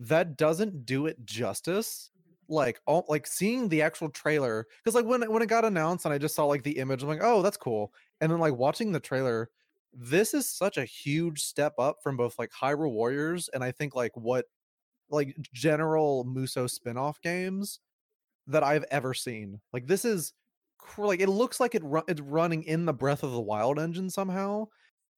that 0.00 0.36
doesn't 0.36 0.86
do 0.86 1.06
it 1.06 1.24
justice. 1.24 2.10
Like 2.48 2.80
all 2.86 3.06
like 3.08 3.26
seeing 3.26 3.68
the 3.68 3.82
actual 3.82 4.10
trailer 4.10 4.66
because 4.82 4.94
like 4.94 5.06
when 5.06 5.22
when 5.30 5.42
it 5.42 5.48
got 5.48 5.64
announced 5.64 6.04
and 6.04 6.12
I 6.12 6.18
just 6.18 6.34
saw 6.34 6.44
like 6.44 6.62
the 6.62 6.78
image, 6.78 7.02
I'm 7.02 7.08
like 7.08 7.20
oh 7.22 7.42
that's 7.42 7.56
cool, 7.56 7.92
and 8.20 8.30
then 8.30 8.38
like 8.38 8.54
watching 8.54 8.92
the 8.92 9.00
trailer, 9.00 9.50
this 9.94 10.34
is 10.34 10.48
such 10.48 10.76
a 10.76 10.84
huge 10.84 11.42
step 11.42 11.74
up 11.78 11.96
from 12.02 12.16
both 12.16 12.38
like 12.38 12.50
Hyrule 12.50 12.92
Warriors 12.92 13.48
and 13.54 13.64
I 13.64 13.72
think 13.72 13.94
like 13.94 14.12
what 14.14 14.46
like 15.10 15.36
general 15.52 16.24
Muso 16.24 16.66
spin-off 16.66 17.20
games 17.22 17.80
that 18.46 18.62
I've 18.62 18.84
ever 18.90 19.14
seen. 19.14 19.60
Like 19.72 19.86
this 19.86 20.04
is 20.04 20.32
like 20.98 21.20
it 21.20 21.28
looks 21.28 21.60
like 21.60 21.74
it 21.74 21.82
ru- 21.84 22.04
it's 22.08 22.20
running 22.20 22.62
in 22.64 22.84
the 22.84 22.92
Breath 22.92 23.22
of 23.22 23.32
the 23.32 23.40
Wild 23.40 23.78
engine 23.78 24.10
somehow. 24.10 24.66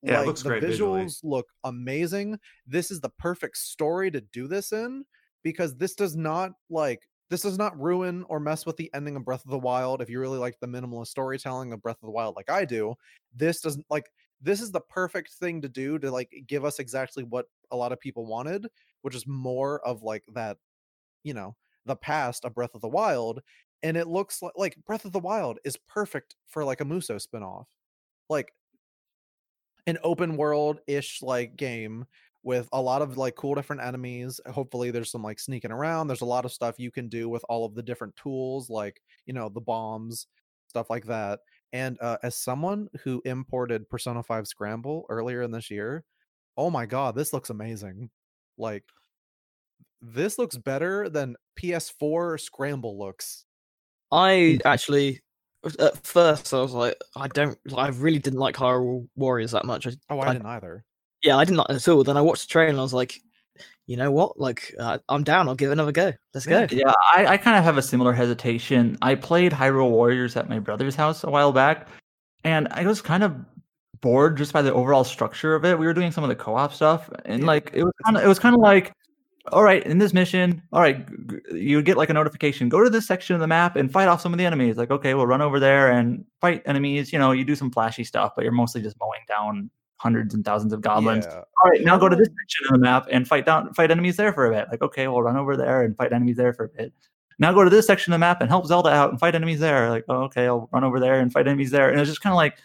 Yeah, 0.03 0.15
it 0.15 0.19
like 0.19 0.27
looks 0.27 0.43
the 0.43 0.51
great 0.51 0.63
visuals 0.63 0.67
visually. 0.69 1.09
look 1.23 1.47
amazing. 1.65 2.39
This 2.67 2.91
is 2.91 3.01
the 3.01 3.11
perfect 3.19 3.57
story 3.57 4.11
to 4.11 4.21
do 4.21 4.47
this 4.47 4.73
in 4.73 5.05
because 5.43 5.77
this 5.77 5.95
does 5.95 6.17
not 6.17 6.53
like 6.71 7.01
this 7.29 7.43
does 7.43 7.59
not 7.59 7.81
ruin 7.81 8.25
or 8.29 8.39
mess 8.39 8.67
with 8.67 8.77
the 8.77 8.91
ending 8.95 9.17
of 9.17 9.25
Breath 9.25 9.45
of 9.45 9.51
the 9.51 9.59
Wild 9.59 10.01
if 10.01 10.09
you 10.09 10.21
really 10.21 10.39
like 10.39 10.59
the 10.61 10.69
minimalist 10.69 11.09
storytelling 11.09 11.73
of 11.73 11.83
Breath 11.83 11.99
of 12.03 12.07
the 12.07 12.13
Wild 12.13 12.37
like 12.37 12.51
I 12.51 12.65
do. 12.65 12.95
This 13.35 13.61
doesn't 13.61 13.87
like 13.91 14.07
this 14.41 14.61
is 14.61 14.71
the 14.71 14.81
perfect 14.81 15.33
thing 15.35 15.63
to 15.63 15.69
do 15.69 15.99
to 15.99 16.11
like 16.11 16.31
give 16.47 16.65
us 16.65 16.79
exactly 16.79 17.25
what 17.25 17.47
a 17.71 17.77
lot 17.77 17.93
of 17.93 18.01
people 18.01 18.27
wanted, 18.27 18.67
which 19.03 19.15
is 19.15 19.27
more 19.27 19.85
of 19.87 20.03
like 20.03 20.23
that, 20.35 20.59
you 21.25 21.35
know, 21.35 21.57
the 21.87 21.97
past 21.97 22.45
of 22.45 22.55
Breath 22.55 22.75
of 22.75 22.81
the 22.81 22.89
Wild. 22.89 23.41
And 23.83 23.97
it 23.97 24.09
looks 24.09 24.43
like 24.43 24.55
like 24.57 24.77
Breath 24.87 25.05
of 25.05 25.13
the 25.13 25.19
Wild 25.19 25.59
is 25.65 25.77
perfect 25.77 26.35
for 26.47 26.65
like 26.65 26.81
a 26.81 26.85
Muso 26.85 27.17
spinoff. 27.17 27.67
Like 28.29 28.53
an 29.87 29.99
open 30.03 30.37
world 30.37 30.81
ish 30.87 31.23
like 31.23 31.57
game 31.57 32.07
with 32.43 32.69
a 32.73 32.81
lot 32.81 33.03
of 33.03 33.19
like 33.19 33.35
cool 33.35 33.55
different 33.55 33.83
enemies. 33.83 34.41
Hopefully 34.49 34.91
there's 34.91 35.11
some 35.11 35.23
like 35.23 35.41
sneaking 35.41 35.73
around. 35.73 36.07
There's 36.07 36.21
a 36.21 36.27
lot 36.27 36.45
of 36.45 36.53
stuff 36.53 36.79
you 36.79 36.93
can 36.93 37.09
do 37.09 37.29
with 37.29 37.45
all 37.49 37.65
of 37.65 37.75
the 37.75 37.83
different 37.83 38.15
tools, 38.17 38.71
like, 38.71 39.03
you 39.27 39.35
know, 39.35 39.49
the 39.49 39.61
bombs, 39.61 40.29
stuff 40.69 40.89
like 40.89 41.07
that. 41.07 41.41
And 41.73 41.99
uh, 42.01 42.19
as 42.23 42.37
someone 42.37 42.89
who 43.03 43.21
imported 43.25 43.91
Persona 43.91 44.23
5 44.23 44.47
Scramble 44.47 45.07
earlier 45.09 45.43
in 45.43 45.51
this 45.51 45.73
year, 45.73 46.05
oh 46.57 46.71
my 46.71 46.87
god, 46.87 47.17
this 47.17 47.33
looks 47.33 47.51
amazing. 47.51 48.11
Like 48.57 48.85
this 50.01 50.39
looks 50.39 50.57
better 50.57 51.09
than 51.09 51.35
PS4 51.61 52.41
Scramble 52.41 52.97
looks. 52.97 53.45
I 54.13 54.59
actually, 54.65 55.21
at 55.79 56.05
first, 56.07 56.53
I 56.55 56.61
was 56.61 56.73
like, 56.73 56.97
I 57.17 57.29
don't, 57.29 57.59
I 57.77 57.89
really 57.89 58.19
didn't 58.19 58.39
like 58.39 58.57
Hyrule 58.57 59.09
Warriors 59.17 59.51
that 59.53 59.65
much. 59.65 59.87
I, 59.87 59.93
Oh, 60.11 60.19
I, 60.21 60.29
I- 60.29 60.33
didn't 60.35 60.47
either. 60.47 60.85
yeah, 61.23 61.37
I 61.37 61.45
didn't 61.45 61.59
like 61.59 61.71
it 61.71 61.77
at 61.77 61.89
all. 61.89 62.05
Then 62.05 62.17
I 62.17 62.21
watched 62.21 62.43
the 62.49 62.53
trailer 62.53 62.71
and 62.71 62.79
I 62.79 62.83
was 62.83 62.95
like, 62.95 63.21
you 63.87 63.97
know 63.97 64.11
what? 64.11 64.39
Like, 64.39 64.75
uh, 64.79 64.99
I'm 65.09 65.23
down. 65.25 65.49
I'll 65.49 65.55
give 65.55 65.71
it 65.71 65.75
another 65.75 65.93
go. 65.93 66.13
Let's 66.35 66.45
go. 66.47 66.67
Yeah, 66.71 66.93
I, 67.15 67.27
I 67.27 67.37
kind 67.37 67.57
of 67.57 67.65
have 67.65 67.79
a 67.79 67.83
similar 67.83 68.13
hesitation. 68.13 68.99
I 69.01 69.15
played 69.15 69.53
Hyrule 69.53 69.91
Warriors 69.91 70.37
at 70.37 70.49
my 70.49 70.59
brother's 70.59 70.97
house 70.97 71.23
a 71.25 71.31
while 71.31 71.53
back, 71.53 71.87
and 72.45 72.67
I 72.73 72.85
was 72.85 73.01
kind 73.01 73.23
of 73.23 73.35
bored 74.01 74.37
just 74.37 74.53
by 74.53 74.61
the 74.63 74.75
overall 74.75 75.05
structure 75.05 75.55
of 75.55 75.65
it. 75.65 75.79
We 75.79 75.87
were 75.87 75.95
doing 75.95 76.11
some 76.13 76.25
of 76.25 76.29
the 76.29 76.35
co-op 76.37 76.75
stuff, 76.75 77.09
and 77.25 77.41
Yeah, 77.43 77.47
like 77.47 77.71
it 77.75 77.85
was 77.85 77.93
kind 78.05 78.17
of 78.17 78.25
it 78.25 78.27
was 78.29 78.39
kind 78.41 78.55
of 78.57 78.61
like, 78.61 78.93
all 79.53 79.63
right, 79.63 79.85
in 79.85 79.99
this 79.99 80.13
mission, 80.13 80.63
all 80.73 80.81
right, 80.81 81.07
you 81.53 81.83
get 81.83 81.97
like 81.97 82.11
a 82.11 82.13
notification, 82.13 82.69
go 82.69 82.83
to 82.83 82.91
this 82.91 83.07
section 83.07 83.35
of 83.35 83.41
the 83.41 83.47
map 83.47 83.77
and 83.77 83.91
fight 83.93 84.09
off 84.09 84.21
some 84.21 84.33
of 84.33 84.39
the 84.39 84.47
enemies. 84.47 84.77
Like, 84.77 84.91
okay, 84.91 85.15
we'll 85.15 85.27
run 85.27 85.43
over 85.43 85.61
there 85.61 85.91
and 85.91 86.25
fight 86.41 86.63
enemies. 86.67 87.13
You 87.13 87.19
know, 87.19 87.33
you 87.33 87.45
do 87.45 87.55
some 87.55 87.71
flashy 87.71 88.05
stuff, 88.05 88.33
but 88.35 88.43
you're 88.43 88.53
mostly 88.53 88.83
just 88.83 88.97
mowing 89.01 89.21
down 89.29 89.71
hundreds 89.99 90.35
and 90.35 90.45
thousands 90.45 90.73
of 90.73 90.83
goblins 90.83 91.25
Yeah. 91.25 91.37
all 91.37 91.71
right, 91.71 91.83
now 91.83 91.97
go 91.97 92.09
to 92.09 92.17
this 92.17 92.29
section 92.29 92.67
of 92.67 92.73
the 92.73 92.79
map 92.79 93.09
and 93.11 93.27
fight 93.27 93.47
down 93.47 93.73
fight 93.73 93.91
enemies 93.91 94.17
there 94.17 94.33
for 94.33 94.47
a 94.47 94.51
bit. 94.51 94.69
Like, 94.71 94.83
okay, 94.83 95.09
we'll 95.09 95.23
run 95.23 95.37
over 95.37 95.57
there 95.57 95.83
and 95.83 95.97
fight 95.97 96.13
enemies 96.13 96.37
there 96.37 96.53
for 96.53 96.65
a 96.65 96.69
bit. 96.69 96.93
Now 97.39 97.53
go 97.53 97.65
to 97.65 97.71
this 97.71 97.87
section 97.87 98.13
of 98.13 98.17
the 98.17 98.21
map 98.21 98.41
and 98.41 98.49
help 98.49 98.67
Zelda 98.67 98.91
out 98.91 99.11
and 99.11 99.21
fight 99.21 99.35
enemies 99.35 99.61
there. 99.61 99.91
Like, 99.91 100.05
oh, 100.09 100.25
okay, 100.25 100.47
I'll 100.47 100.69
run 100.73 100.85
over 100.85 101.01
there 101.01 101.21
and 101.21 101.33
fight 101.33 101.47
enemies 101.47 101.71
there. 101.71 101.91
And 101.91 102.01
it's 102.01 102.09
just 102.09 102.23
kind 102.23 102.33
of 102.33 102.37
like 102.37 102.59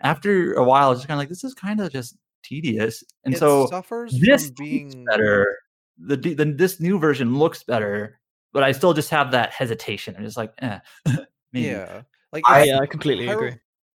after 0.00 0.54
a 0.54 0.64
while, 0.64 0.92
it's 0.92 1.00
just 1.00 1.08
kind 1.08 1.16
of 1.16 1.20
like 1.20 1.28
this 1.28 1.44
is 1.44 1.54
kind 1.54 1.80
of 1.80 1.92
just 1.92 2.16
tedious. 2.42 3.02
And 3.24 3.34
it 3.34 3.38
so 3.38 3.66
suffers 3.66 4.18
this 4.20 4.46
from 4.46 4.54
being 4.56 5.04
better. 5.04 5.58
The, 5.98 6.16
the 6.16 6.44
this 6.56 6.80
new 6.80 6.98
version 6.98 7.36
looks 7.38 7.62
better, 7.62 8.18
but 8.52 8.62
I 8.62 8.72
still 8.72 8.92
just 8.94 9.10
have 9.10 9.30
that 9.32 9.50
hesitation. 9.52 10.14
I'm 10.16 10.24
just 10.24 10.36
like, 10.36 10.52
eh, 10.58 10.78
maybe. 11.52 11.66
Yeah. 11.66 12.02
Like 12.32 12.42
I- 12.46 12.62
it's- 12.62 12.68
Yeah, 12.68 12.80
I 12.80 12.86
completely 12.86 13.26
Hyrule- 13.26 13.34
agree. 13.34 13.52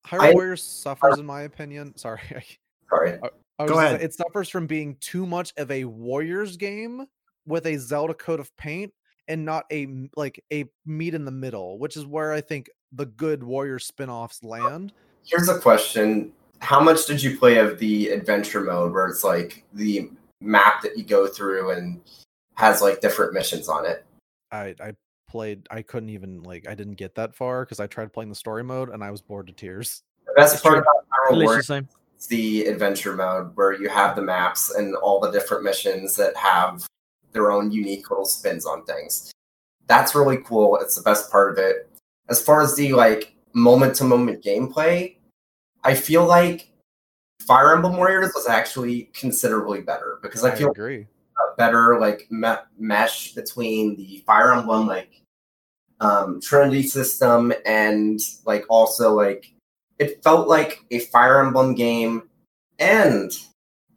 Hyrule 0.07 0.21
I- 0.21 0.33
Warriors 0.33 0.63
suffers, 0.63 1.19
in 1.19 1.25
my 1.25 1.41
opinion. 1.41 1.95
Sorry, 1.97 2.21
Sorry. 2.89 3.19
I 3.59 3.63
was 3.63 3.69
Go 3.69 3.75
gonna 3.75 3.87
say, 3.89 3.95
ahead. 3.95 4.01
it 4.01 4.13
suffers 4.13 4.47
from 4.49 4.65
being 4.67 4.95
too 5.01 5.25
much 5.25 5.51
of 5.57 5.69
a 5.71 5.83
Warriors 5.83 6.55
game 6.55 7.05
with 7.45 7.65
a 7.67 7.75
Zelda 7.77 8.13
coat 8.13 8.39
of 8.39 8.55
paint 8.55 8.93
and 9.27 9.43
not 9.43 9.65
a 9.71 10.07
like 10.15 10.41
a 10.53 10.65
meet 10.85 11.13
in 11.13 11.25
the 11.25 11.31
middle, 11.31 11.77
which 11.77 11.97
is 11.97 12.05
where 12.05 12.31
I 12.31 12.39
think 12.41 12.69
the 12.93 13.05
good 13.05 13.43
warrior 13.43 13.77
spin-offs 13.77 14.41
land. 14.43 14.93
Here's 15.25 15.49
a 15.49 15.59
question: 15.59 16.31
How 16.59 16.79
much 16.79 17.05
did 17.05 17.21
you 17.21 17.37
play 17.37 17.57
of 17.57 17.77
the 17.79 18.09
adventure 18.09 18.61
mode, 18.61 18.93
where 18.93 19.07
it's 19.07 19.23
like 19.25 19.65
the 19.73 20.09
map 20.41 20.81
that 20.81 20.97
you 20.97 21.03
go 21.03 21.27
through 21.27 21.71
and 21.71 22.01
has 22.55 22.81
like 22.81 23.01
different 23.01 23.33
missions 23.33 23.69
on 23.69 23.85
it? 23.85 24.05
I 24.51 24.75
I 24.81 24.93
played 25.29 25.67
I 25.69 25.81
couldn't 25.81 26.09
even 26.09 26.43
like 26.43 26.67
I 26.67 26.75
didn't 26.75 26.95
get 26.95 27.15
that 27.15 27.35
far 27.35 27.63
because 27.65 27.79
I 27.79 27.87
tried 27.87 28.11
playing 28.11 28.29
the 28.29 28.35
story 28.35 28.63
mode 28.63 28.89
and 28.89 29.03
I 29.03 29.11
was 29.11 29.21
bored 29.21 29.47
to 29.47 29.53
tears. 29.53 30.01
The 30.25 30.33
best 30.35 30.55
It's 30.55 30.63
part 30.63 30.73
true. 30.73 30.81
about 30.81 31.05
Hyrule 31.05 31.31
Literally 31.31 31.39
the 31.39 31.45
Warriors 31.45 31.67
same. 31.67 31.89
is 32.17 32.27
the 32.27 32.65
adventure 32.65 33.15
mode, 33.15 33.55
where 33.55 33.73
you 33.73 33.89
have 33.89 34.15
the 34.15 34.21
maps 34.21 34.71
and 34.71 34.95
all 34.95 35.19
the 35.19 35.31
different 35.31 35.63
missions 35.63 36.15
that 36.15 36.35
have 36.35 36.85
their 37.31 37.51
own 37.51 37.71
unique 37.71 38.09
little 38.09 38.25
spins 38.25 38.65
on 38.65 38.83
things. 38.85 39.31
That's 39.87 40.15
really 40.15 40.37
cool. 40.37 40.77
It's 40.77 40.95
the 40.95 41.01
best 41.01 41.31
part 41.31 41.51
of 41.51 41.57
it. 41.57 41.89
As 42.29 42.41
far 42.41 42.61
as 42.61 42.75
the 42.75 42.93
like 42.93 43.33
moment 43.53 43.95
to 43.95 44.03
moment 44.03 44.43
gameplay, 44.43 45.15
I 45.83 45.95
feel 45.95 46.25
like 46.25 46.68
Fire 47.49 47.73
Emblem 47.73 47.97
Warriors 47.97 48.31
was 48.35 48.47
actually 48.47 49.09
considerably 49.15 49.81
better 49.81 50.19
because 50.21 50.43
I 50.43 50.51
I 50.51 50.55
feel 50.55 50.69
agree. 50.69 51.07
a 51.39 51.55
better 51.57 51.99
like 51.99 52.27
me- 52.29 52.53
mesh 52.77 53.33
between 53.33 53.95
the 53.95 54.21
Fire 54.27 54.53
Emblem 54.53 54.85
like 54.85 55.23
um, 55.99 56.39
Trinity 56.41 56.83
system 56.83 57.51
and 57.65 58.19
like 58.45 58.65
also 58.69 59.15
like 59.15 59.51
it 59.97 60.23
felt 60.23 60.47
like 60.47 60.85
a 60.91 60.99
Fire 60.99 61.43
Emblem 61.43 61.73
game 61.73 62.29
and 62.77 63.31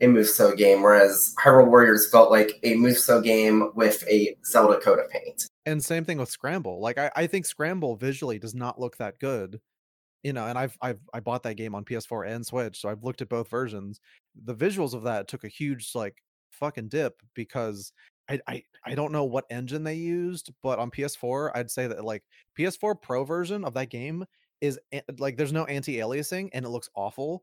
a 0.00 0.06
Musou 0.06 0.56
game, 0.56 0.81
whereas 0.81 1.34
Hyrule 1.39 1.68
Warriors 1.68 2.10
felt 2.10 2.31
like 2.31 2.58
a 2.62 2.74
Musou 2.76 3.22
game 3.22 3.70
with 3.74 4.02
a 4.08 4.34
Zelda 4.47 4.81
coat 4.81 4.98
of 4.98 5.10
paint. 5.10 5.47
And 5.66 5.84
same 5.84 6.06
thing 6.06 6.16
with 6.16 6.31
Scramble. 6.31 6.81
Like 6.81 6.97
I, 6.97 7.10
I 7.14 7.26
think 7.26 7.44
Scramble 7.44 7.97
visually 7.97 8.39
does 8.39 8.55
not 8.55 8.81
look 8.81 8.97
that 8.97 9.18
good. 9.18 9.60
You 10.23 10.33
know, 10.33 10.47
and 10.47 10.59
I've 10.59 10.76
I've 10.81 11.01
I 11.12 11.20
bought 11.20 11.42
that 11.44 11.57
game 11.57 11.75
on 11.75 11.84
PS4 11.84 12.28
and 12.28 12.47
Switch, 12.47 12.81
so 12.81 12.89
I've 12.89 13.02
looked 13.02 13.23
at 13.23 13.28
both 13.28 13.49
versions. 13.51 14.01
The 14.44 14.55
visuals 14.55 14.94
of 14.94 15.02
that 15.02 15.28
took 15.28 15.44
a 15.44 15.49
huge 15.49 15.91
like 15.94 16.17
fucking 16.51 16.89
dip 16.89 17.15
because 17.34 17.92
I 18.31 18.41
I, 18.47 18.62
I 18.86 18.94
don't 18.94 19.12
know 19.12 19.25
what 19.25 19.47
engine 19.51 19.83
they 19.84 19.94
used, 19.94 20.52
but 20.62 20.78
on 20.78 20.91
PS4, 20.91 21.51
I'd 21.55 21.70
say 21.70 21.86
that 21.89 22.05
like 22.05 22.23
PS4 22.59 23.01
Pro 23.01 23.25
version 23.25 23.65
of 23.65 23.75
that 23.75 23.91
game 23.91 24.25
is 24.60 24.78
like 25.18 25.36
there's 25.36 25.52
no 25.52 25.65
anti-aliasing 25.65 26.51
and 26.52 26.65
it 26.65 26.68
looks 26.68 26.89
awful. 26.94 27.42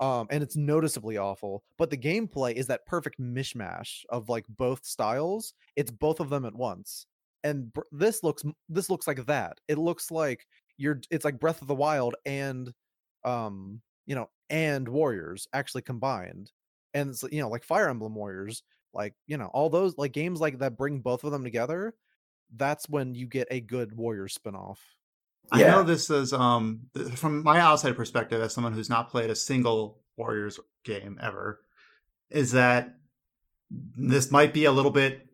Um, 0.00 0.26
and 0.30 0.42
it's 0.42 0.56
noticeably 0.56 1.16
awful, 1.16 1.62
but 1.78 1.88
the 1.88 1.96
gameplay 1.96 2.54
is 2.54 2.66
that 2.66 2.84
perfect 2.86 3.20
mishmash 3.20 4.00
of 4.08 4.28
like 4.28 4.44
both 4.48 4.84
styles. 4.84 5.54
It's 5.76 5.92
both 5.92 6.18
of 6.18 6.28
them 6.28 6.44
at 6.44 6.54
once 6.54 7.06
and 7.44 7.72
br- 7.72 7.80
this 7.90 8.22
looks 8.22 8.42
this 8.68 8.90
looks 8.90 9.06
like 9.06 9.24
that 9.26 9.58
it 9.68 9.78
looks 9.78 10.10
like 10.10 10.46
you're 10.82 11.00
it's 11.10 11.24
like 11.24 11.40
breath 11.40 11.62
of 11.62 11.68
the 11.68 11.74
wild 11.74 12.14
and 12.26 12.72
um 13.24 13.80
you 14.06 14.14
know 14.14 14.28
and 14.50 14.88
warriors 14.88 15.48
actually 15.52 15.82
combined 15.82 16.50
and 16.92 17.10
it's 17.10 17.22
you 17.30 17.40
know 17.40 17.48
like 17.48 17.64
fire 17.64 17.88
emblem 17.88 18.14
warriors 18.14 18.62
like 18.92 19.14
you 19.26 19.36
know 19.36 19.46
all 19.46 19.70
those 19.70 19.96
like 19.96 20.12
games 20.12 20.40
like 20.40 20.58
that 20.58 20.76
bring 20.76 21.00
both 21.00 21.24
of 21.24 21.32
them 21.32 21.44
together 21.44 21.94
that's 22.56 22.88
when 22.88 23.14
you 23.14 23.26
get 23.26 23.48
a 23.50 23.60
good 23.60 23.96
warrior 23.96 24.28
spin-off. 24.28 24.80
I 25.50 25.62
know 25.64 25.82
this 25.82 26.08
is 26.10 26.32
um 26.32 26.82
th- 26.94 27.08
from 27.08 27.42
my 27.42 27.58
outside 27.58 27.96
perspective 27.96 28.40
as 28.40 28.54
someone 28.54 28.72
who's 28.72 28.88
not 28.88 29.10
played 29.10 29.30
a 29.30 29.34
single 29.34 29.98
Warriors 30.16 30.60
game 30.84 31.18
ever, 31.20 31.60
is 32.30 32.52
that 32.52 32.94
this 33.70 34.30
might 34.30 34.52
be 34.54 34.66
a 34.66 34.72
little 34.72 34.90
bit 34.90 35.26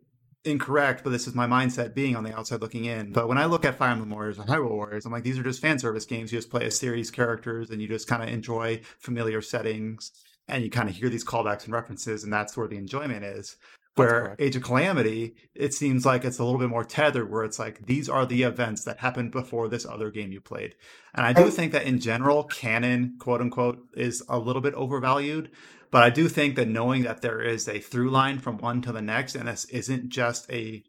incorrect, 0.45 1.05
but 1.05 1.11
this 1.11 1.27
is 1.27 1.35
my 1.35 1.47
mindset 1.47 1.95
being 1.95 2.17
on 2.17 2.25
the 2.25 2.37
outside 2.37 2.61
looking 2.61 2.85
in. 2.85 3.13
But 3.13 3.29
when 3.29 3.39
I 3.39 3.47
look 3.47 3.65
at 3.65 3.77
Fire 3.77 3.91
Emblem 3.91 4.11
Warriors 4.11 4.39
and 4.39 4.49
Hyrule 4.49 4.71
Warriors, 4.71 5.05
I'm 5.05 5.13
like, 5.13 5.25
these 5.25 5.39
are 5.39 5.43
just 5.43 5.61
fan 5.61 5.79
service 5.79 6.05
games. 6.05 6.33
You 6.33 6.39
just 6.39 6.51
play 6.51 6.65
a 6.65 6.71
series 6.71 7.11
characters 7.11 7.71
and 7.71 7.83
you 7.83 7.89
just 7.89 8.09
kind 8.09 8.23
of 8.23 8.29
enjoy 8.29 8.81
familiar 8.99 9.43
settings 9.43 10.13
and 10.49 10.65
you 10.65 10.71
kind 10.71 10.89
of 10.89 10.97
hear 10.97 11.09
these 11.09 11.25
callbacks 11.25 11.65
and 11.65 11.75
references, 11.75 12.25
and 12.25 12.33
that's 12.33 12.57
where 12.57 12.67
the 12.67 12.77
enjoyment 12.77 13.25
is. 13.25 13.57
Where. 13.97 14.37
Age 14.39 14.55
of 14.55 14.63
Calamity, 14.63 15.35
it 15.55 15.75
seems 15.75 16.07
like 16.07 16.25
it's 16.25 16.39
a 16.39 16.45
little 16.45 16.61
bit 16.61 16.69
more 16.69 16.85
tethered, 16.85 17.31
where 17.31 17.45
it's 17.45 17.59
like 17.59 17.87
these 17.87 18.09
are 18.09 18.25
the 18.25 18.45
events 18.45 18.85
that 18.85 18.99
happened 18.99 19.33
before 19.33 19.69
this 19.69 19.85
other 19.85 20.11
game 20.11 20.31
you 20.31 20.41
played. 20.41 20.77
And 21.15 21.27
I 21.27 21.33
do 21.33 21.51
think 21.51 21.73
that 21.73 21.83
in 21.83 21.99
general, 21.99 22.45
canon, 22.45 23.17
quote 23.19 23.41
unquote, 23.41 23.81
is 23.95 24.23
a 24.29 24.39
little 24.39 24.63
bit 24.63 24.75
overvalued. 24.75 25.51
But 25.91 26.03
I 26.03 26.11
do 26.11 26.29
think 26.29 26.57
that 26.57 26.69
knowing 26.69 27.03
that 27.05 27.23
there 27.23 27.41
is 27.41 27.69
a 27.69 27.79
through 27.81 28.11
line 28.11 28.39
from 28.39 28.59
one 28.59 28.83
to 28.83 28.93
the 28.93 29.03
next, 29.03 29.35
and 29.35 29.49
this 29.49 29.65
isn't 29.67 30.09
just 30.11 30.51
a 30.51 30.85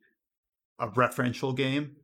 a 0.79 0.87
referential 0.89 1.55
game, 1.55 1.95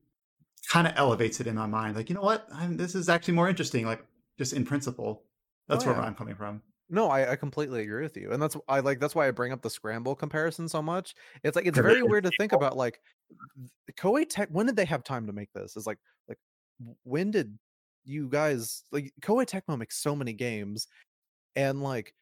kind 0.69 0.85
of 0.87 0.93
elevates 0.97 1.39
it 1.39 1.47
in 1.47 1.55
my 1.55 1.65
mind. 1.67 1.95
Like, 1.95 2.09
you 2.09 2.15
know 2.15 2.21
what? 2.21 2.47
I'm, 2.53 2.75
this 2.77 2.93
is 2.95 3.07
actually 3.09 3.35
more 3.35 3.47
interesting. 3.49 3.85
Like, 3.85 4.05
just 4.37 4.51
in 4.53 4.65
principle, 4.65 5.23
that's 5.67 5.85
Oh, 5.85 5.93
where. 5.93 6.01
I'm 6.01 6.15
coming 6.15 6.35
from. 6.35 6.61
no 6.89 7.07
I, 7.09 7.31
I 7.31 7.35
completely 7.35 7.81
agree 7.83 8.03
with 8.03 8.15
you 8.15 8.31
and 8.31 8.39
that's 8.41 8.55
i 8.67 8.79
like 8.79 8.99
that's 8.99 9.15
why 9.15 9.27
i 9.27 9.31
bring 9.31 9.51
up 9.51 9.61
the 9.63 9.69
scramble 9.71 10.13
comparison 10.15 10.69
so 10.69 10.81
much 10.83 11.15
it's 11.43 11.55
like 11.55 11.65
it's 11.65 11.79
very 11.79 12.03
weird 12.03 12.25
to 12.25 12.31
think 12.37 12.51
about 12.59 12.77
like 12.77 12.99
koei 13.97 14.25
tech 14.29 14.49
when 14.51 14.67
did 14.67 14.75
they 14.75 14.85
have 14.85 15.03
time 15.03 15.25
to 15.25 15.33
make 15.33 15.51
this 15.53 15.75
it's 15.75 15.87
like 15.87 15.97
like 16.27 16.37
when 17.03 17.31
did 17.31 17.57
you 18.03 18.27
guys 18.29 18.83
like 18.91 19.11
koei 19.21 19.45
tecmo 19.47 19.75
makes 19.77 19.97
so 19.97 20.15
many 20.15 20.33
games 20.33 20.87
and 21.55 21.81
like 21.81 22.13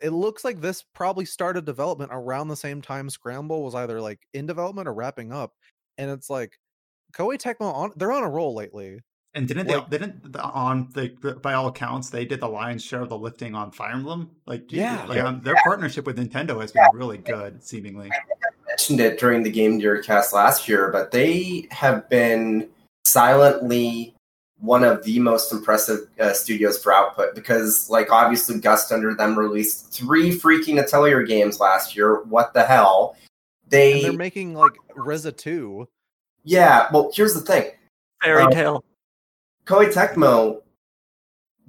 it 0.00 0.10
looks 0.10 0.44
like 0.44 0.60
this 0.60 0.84
probably 0.94 1.24
started 1.24 1.64
development 1.64 2.10
around 2.12 2.48
the 2.48 2.56
same 2.56 2.80
time 2.80 3.10
scramble 3.10 3.62
was 3.64 3.74
either 3.74 4.00
like 4.00 4.20
in 4.34 4.46
development 4.46 4.86
or 4.88 4.94
wrapping 4.94 5.32
up 5.32 5.52
and 5.98 6.10
it's 6.10 6.30
like 6.30 6.58
koei 7.14 7.36
tecmo 7.36 7.72
on 7.72 7.92
they're 7.96 8.12
on 8.12 8.22
a 8.22 8.28
roll 8.28 8.54
lately 8.54 9.00
And 9.34 9.46
didn't 9.46 9.66
Like- 9.68 9.90
they? 9.90 9.98
Didn't 9.98 10.32
the, 10.32 10.42
on 10.42 10.88
the 10.94 11.08
by 11.42 11.52
all 11.54 11.66
accounts 11.68 12.10
they 12.10 12.24
did 12.24 12.40
the 12.40 12.48
lion's 12.48 12.82
share 12.84 13.02
of 13.02 13.08
the 13.10 13.18
lifting 13.18 13.54
on 13.54 13.70
Fire 13.72 13.92
Emblem? 13.92 14.30
Like, 14.46 14.66
geez, 14.68 14.78
Yeah. 14.80 15.04
like 15.06 15.20
um, 15.20 15.40
their 15.42 15.54
partnership 15.64 16.06
with 16.06 16.16
Nintendo 16.18 16.60
has 16.60 16.72
been 16.72 16.86
really 16.94 17.18
good, 17.18 17.62
seemingly. 17.62 18.10
mentioned 18.66 19.00
it 19.00 19.18
during 19.20 19.42
the 19.42 19.50
Game 19.50 19.78
Gear 19.78 20.02
cast 20.02 20.32
last 20.32 20.66
year, 20.68 20.90
but 20.90 21.10
they 21.10 21.68
have 21.70 22.08
been 22.08 22.68
silently 23.04 24.14
one 24.60 24.84
of 24.84 25.04
the 25.04 25.18
most 25.18 25.52
impressive 25.52 26.08
uh, 26.20 26.32
studios 26.32 26.82
for 26.82 26.92
output 26.92 27.34
because, 27.34 27.88
like, 27.88 28.10
obviously, 28.10 28.58
Gust 28.58 28.92
under 28.92 29.14
them 29.14 29.38
released 29.38 29.92
three 29.92 30.30
freaking 30.30 30.82
Atelier 30.82 31.22
games 31.22 31.60
last 31.60 31.96
year. 31.96 32.22
What 32.24 32.54
the 32.54 32.64
hell? 32.64 33.16
and 33.62 33.70
They, 33.70 34.02
they're 34.02 34.12
making 34.12 34.54
like 34.54 34.72
Ryza 34.96 35.36
2 35.36 35.88
yeah. 36.44 36.88
Well, 36.92 37.10
here's 37.14 37.34
the 37.34 37.40
thing: 37.40 37.72
Fairy 38.22 38.42
Um, 38.42 38.50
tale. 38.50 38.84
Koei 39.66 39.92
Tecmo, 39.92 40.62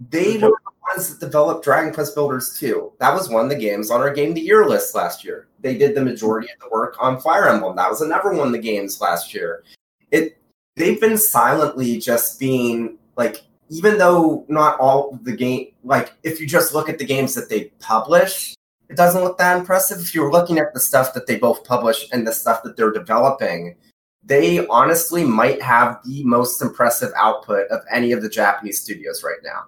they 0.10 0.38
were 0.38 0.48
the 0.64 0.72
ones 0.96 1.10
that 1.10 1.20
developed 1.20 1.66
Dragon 1.66 1.94
Quest 1.94 2.16
Builders 2.16 2.58
2. 2.58 2.94
That 2.98 3.14
was 3.14 3.28
one 3.28 3.44
of 3.44 3.50
the 3.50 3.58
games 3.58 3.92
on 3.92 4.00
our 4.00 4.14
Game 4.14 4.30
of 4.30 4.36
the 4.36 4.42
Year 4.42 4.66
list 4.66 4.96
last 4.96 5.26
year. 5.26 5.48
They 5.60 5.78
did 5.78 5.96
the 5.96 6.06
majority 6.06 6.48
of 6.54 6.60
the 6.62 6.70
work 6.70 6.96
on 6.98 7.20
Fire 7.20 7.50
Emblem. 7.50 7.76
That 7.76 7.90
was 7.90 8.00
another 8.00 8.32
one 8.32 8.48
of 8.48 8.54
the 8.54 8.60
games 8.60 9.02
last 9.02 9.34
year. 9.34 9.64
It 10.12 10.38
they've 10.80 11.00
been 11.00 11.18
silently 11.18 12.00
just 12.00 12.40
being 12.40 12.98
like 13.18 13.44
even 13.70 14.00
though 14.00 14.46
not 14.48 14.80
all 14.80 15.20
the 15.22 15.32
game 15.36 15.68
like 15.84 16.14
if 16.24 16.42
you 16.42 16.48
just 16.48 16.74
look 16.74 16.90
at 16.90 16.98
the 16.98 17.06
games 17.06 17.36
that 17.36 17.50
they 17.50 17.66
publish, 17.80 18.56
it 18.90 18.98
doesn't 18.98 19.24
look 19.24 19.38
that 19.38 19.58
impressive. 19.60 20.00
If 20.00 20.16
you're 20.16 20.32
looking 20.32 20.58
at 20.58 20.74
the 20.74 20.80
stuff 20.80 21.14
that 21.14 21.28
they 21.28 21.38
both 21.38 21.64
publish 21.64 22.08
and 22.12 22.26
the 22.26 22.34
stuff 22.34 22.64
that 22.64 22.76
they're 22.76 22.92
developing, 22.92 23.76
they 24.24 24.66
honestly 24.68 25.24
might 25.24 25.62
have 25.62 26.00
the 26.04 26.24
most 26.24 26.62
impressive 26.62 27.12
output 27.16 27.68
of 27.68 27.82
any 27.92 28.12
of 28.12 28.24
the 28.24 28.30
Japanese 28.30 28.82
studios 28.82 29.24
right 29.24 29.38
now. 29.44 29.66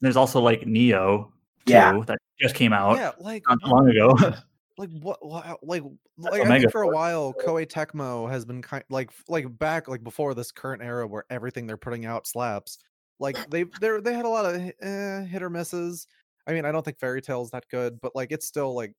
There's 0.00 0.16
also 0.16 0.40
like 0.40 0.62
Nioh, 0.62 1.28
too, 1.64 1.72
Yeah. 1.72 2.02
that 2.06 2.18
just 2.40 2.54
came 2.54 2.72
out 2.72 2.96
yeah 2.96 3.10
like 3.18 3.42
not 3.48 3.58
oh 3.64 3.70
long 3.70 3.88
ago. 3.88 4.14
like 4.78 4.90
what 5.00 5.18
like 5.62 5.82
like 6.16 6.40
I 6.46 6.58
think 6.58 6.70
for 6.70 6.82
a 6.82 6.88
while 6.88 7.34
Koei 7.34 7.66
Tecmo 7.66 8.30
has 8.30 8.44
been 8.44 8.62
kind 8.62 8.84
like 8.88 9.10
like 9.28 9.58
back 9.58 9.88
like 9.88 10.04
before 10.04 10.34
this 10.34 10.52
current 10.52 10.82
era 10.82 11.06
where 11.06 11.24
everything 11.30 11.66
they're 11.66 11.76
putting 11.76 12.06
out 12.06 12.26
slaps. 12.26 12.78
Like 13.18 13.36
they 13.50 13.64
they 13.80 14.00
they 14.00 14.14
had 14.14 14.24
a 14.24 14.28
lot 14.28 14.46
of 14.46 14.72
eh, 14.80 15.24
hit 15.24 15.42
or 15.42 15.50
misses. 15.50 16.06
I 16.46 16.52
mean, 16.52 16.64
I 16.64 16.72
don't 16.72 16.84
think 16.84 16.98
Fairy 16.98 17.20
Tail's 17.20 17.50
that 17.50 17.68
good, 17.70 18.00
but 18.00 18.14
like 18.14 18.32
it's 18.32 18.46
still 18.46 18.74
like 18.74 18.94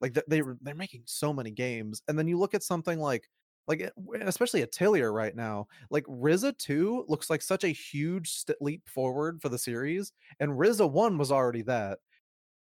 like 0.00 0.14
they 0.28 0.42
they're 0.60 0.74
making 0.74 1.02
so 1.06 1.32
many 1.32 1.50
games, 1.50 2.02
and 2.08 2.18
then 2.18 2.28
you 2.28 2.38
look 2.38 2.54
at 2.54 2.62
something 2.62 3.00
like 3.00 3.28
like 3.66 3.90
especially 4.20 4.62
Atelier 4.62 5.12
right 5.12 5.34
now. 5.34 5.66
Like 5.90 6.04
Ryza 6.04 6.56
two 6.58 7.04
looks 7.08 7.30
like 7.30 7.40
such 7.42 7.64
a 7.64 7.68
huge 7.68 8.30
st- 8.30 8.60
leap 8.60 8.88
forward 8.88 9.40
for 9.40 9.48
the 9.48 9.58
series, 9.58 10.12
and 10.40 10.52
Ryza 10.52 10.90
one 10.90 11.16
was 11.16 11.32
already 11.32 11.62
that. 11.62 11.98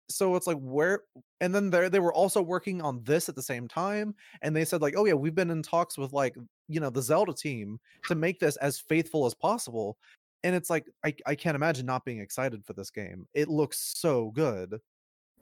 So 0.08 0.36
it's 0.36 0.46
like 0.46 0.58
where 0.58 1.02
and 1.40 1.54
then 1.54 1.70
they 1.70 1.88
they 1.88 2.00
were 2.00 2.12
also 2.12 2.42
working 2.42 2.82
on 2.82 3.02
this 3.04 3.28
at 3.28 3.34
the 3.34 3.42
same 3.42 3.66
time 3.66 4.14
and 4.42 4.54
they 4.54 4.64
said 4.64 4.82
like 4.82 4.94
oh 4.96 5.06
yeah 5.06 5.14
we've 5.14 5.34
been 5.34 5.50
in 5.50 5.62
talks 5.62 5.96
with 5.96 6.12
like 6.12 6.36
you 6.68 6.80
know 6.80 6.90
the 6.90 7.00
zelda 7.00 7.32
team 7.32 7.78
to 8.06 8.14
make 8.14 8.38
this 8.38 8.56
as 8.56 8.78
faithful 8.78 9.24
as 9.24 9.32
possible 9.32 9.96
and 10.44 10.54
it's 10.54 10.70
like 10.70 10.86
I, 11.04 11.14
I 11.26 11.34
can't 11.34 11.54
imagine 11.54 11.86
not 11.86 12.04
being 12.04 12.20
excited 12.20 12.64
for 12.64 12.72
this 12.72 12.90
game. 12.90 13.26
It 13.34 13.48
looks 13.48 13.78
so 13.96 14.30
good. 14.34 14.80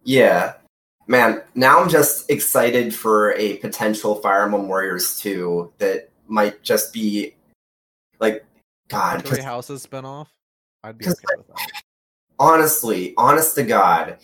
Yeah. 0.05 0.55
Man, 1.07 1.43
now 1.55 1.81
I'm 1.81 1.89
just 1.89 2.31
excited 2.31 2.95
for 2.95 3.33
a 3.35 3.57
potential 3.57 4.17
Fire 4.17 4.45
Emblem 4.45 4.69
Warriors 4.69 5.19
2 5.19 5.73
that 5.79 6.11
might 6.29 6.63
just 6.63 6.93
be 6.93 7.35
like 8.19 8.45
God. 8.89 9.25
Three 9.25 9.43
Houses 9.43 9.87
spinoff. 9.87 10.27
I'd 10.85 10.99
be 10.99 11.07
okay 11.07 11.15
with 11.37 11.47
that. 11.49 11.83
honestly, 12.39 13.15
honest 13.17 13.55
to 13.57 13.63
God, 13.63 14.19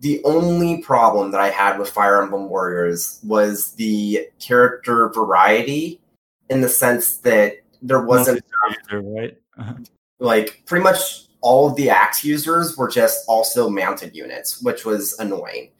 the 0.00 0.22
only 0.24 0.82
problem 0.82 1.32
that 1.32 1.40
I 1.40 1.50
had 1.50 1.78
with 1.78 1.90
Fire 1.90 2.22
Emblem 2.22 2.48
Warriors 2.48 3.20
was 3.24 3.72
the 3.72 4.28
character 4.38 5.08
variety 5.08 6.00
in 6.48 6.60
the 6.60 6.68
sense 6.68 7.18
that 7.18 7.58
there 7.82 8.02
wasn't 8.02 8.42
User, 8.90 9.02
right? 9.02 9.38
Uh-huh. 9.58 9.74
like 10.18 10.62
pretty 10.66 10.82
much 10.82 11.28
all 11.40 11.68
of 11.68 11.76
the 11.76 11.90
axe 11.90 12.24
users 12.24 12.76
were 12.76 12.88
just 12.88 13.24
also 13.28 13.68
mounted 13.68 14.14
units, 14.14 14.62
which 14.62 14.84
was 14.84 15.18
annoying. 15.18 15.70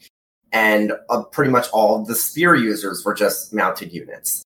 And 0.52 0.92
uh, 1.10 1.24
pretty 1.24 1.50
much 1.50 1.66
all 1.72 2.00
of 2.00 2.06
the 2.06 2.14
spear 2.14 2.54
users 2.54 3.04
were 3.04 3.14
just 3.14 3.52
mounted 3.52 3.92
units. 3.92 4.42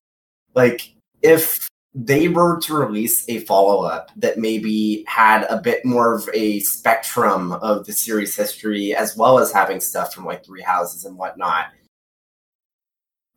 Like, 0.53 0.93
if 1.21 1.69
they 1.95 2.27
were 2.27 2.59
to 2.61 2.73
release 2.73 3.27
a 3.29 3.39
follow 3.41 3.83
up 3.83 4.11
that 4.15 4.39
maybe 4.39 5.03
had 5.07 5.43
a 5.43 5.61
bit 5.61 5.85
more 5.85 6.15
of 6.15 6.27
a 6.33 6.59
spectrum 6.61 7.51
of 7.53 7.85
the 7.85 7.93
series 7.93 8.35
history, 8.35 8.95
as 8.95 9.15
well 9.15 9.37
as 9.37 9.51
having 9.51 9.79
stuff 9.79 10.13
from 10.13 10.25
like 10.25 10.43
Three 10.43 10.63
Houses 10.63 11.05
and 11.05 11.17
whatnot, 11.17 11.67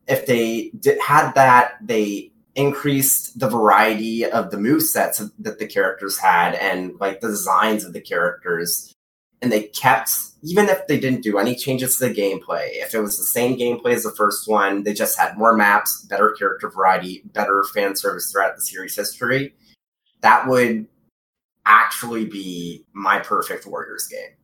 if 0.07 0.25
they 0.25 0.71
did, 0.79 0.99
had 1.01 1.33
that, 1.33 1.73
they 1.81 2.31
increased 2.55 3.37
the 3.39 3.49
variety 3.49 4.25
of 4.25 4.49
the 4.49 4.57
move 4.57 4.81
sets 4.81 5.21
that 5.37 5.59
the 5.59 5.67
characters 5.67 6.17
had 6.17 6.55
and 6.55 6.99
like 6.99 7.21
the 7.21 7.27
designs 7.27 7.85
of 7.85 7.93
the 7.93 8.01
characters 8.01 8.93
and 9.41 9.51
they 9.51 9.63
kept 9.63 10.09
even 10.47 10.69
if 10.69 10.87
they 10.87 10.99
didn't 10.99 11.21
do 11.21 11.37
any 11.37 11.55
changes 11.55 11.97
to 11.97 12.07
the 12.07 12.13
gameplay 12.13 12.69
if 12.73 12.93
it 12.93 12.99
was 12.99 13.17
the 13.17 13.23
same 13.23 13.57
gameplay 13.57 13.93
as 13.93 14.03
the 14.03 14.11
first 14.11 14.47
one 14.47 14.83
they 14.83 14.93
just 14.93 15.17
had 15.17 15.37
more 15.37 15.55
maps 15.55 16.05
better 16.09 16.31
character 16.37 16.69
variety 16.69 17.21
better 17.33 17.63
fan 17.73 17.95
service 17.95 18.31
throughout 18.31 18.55
the 18.55 18.61
series 18.61 18.95
history 18.95 19.53
that 20.21 20.47
would 20.47 20.87
actually 21.65 22.25
be 22.25 22.85
my 22.93 23.19
perfect 23.19 23.65
warriors 23.65 24.07
game 24.07 24.37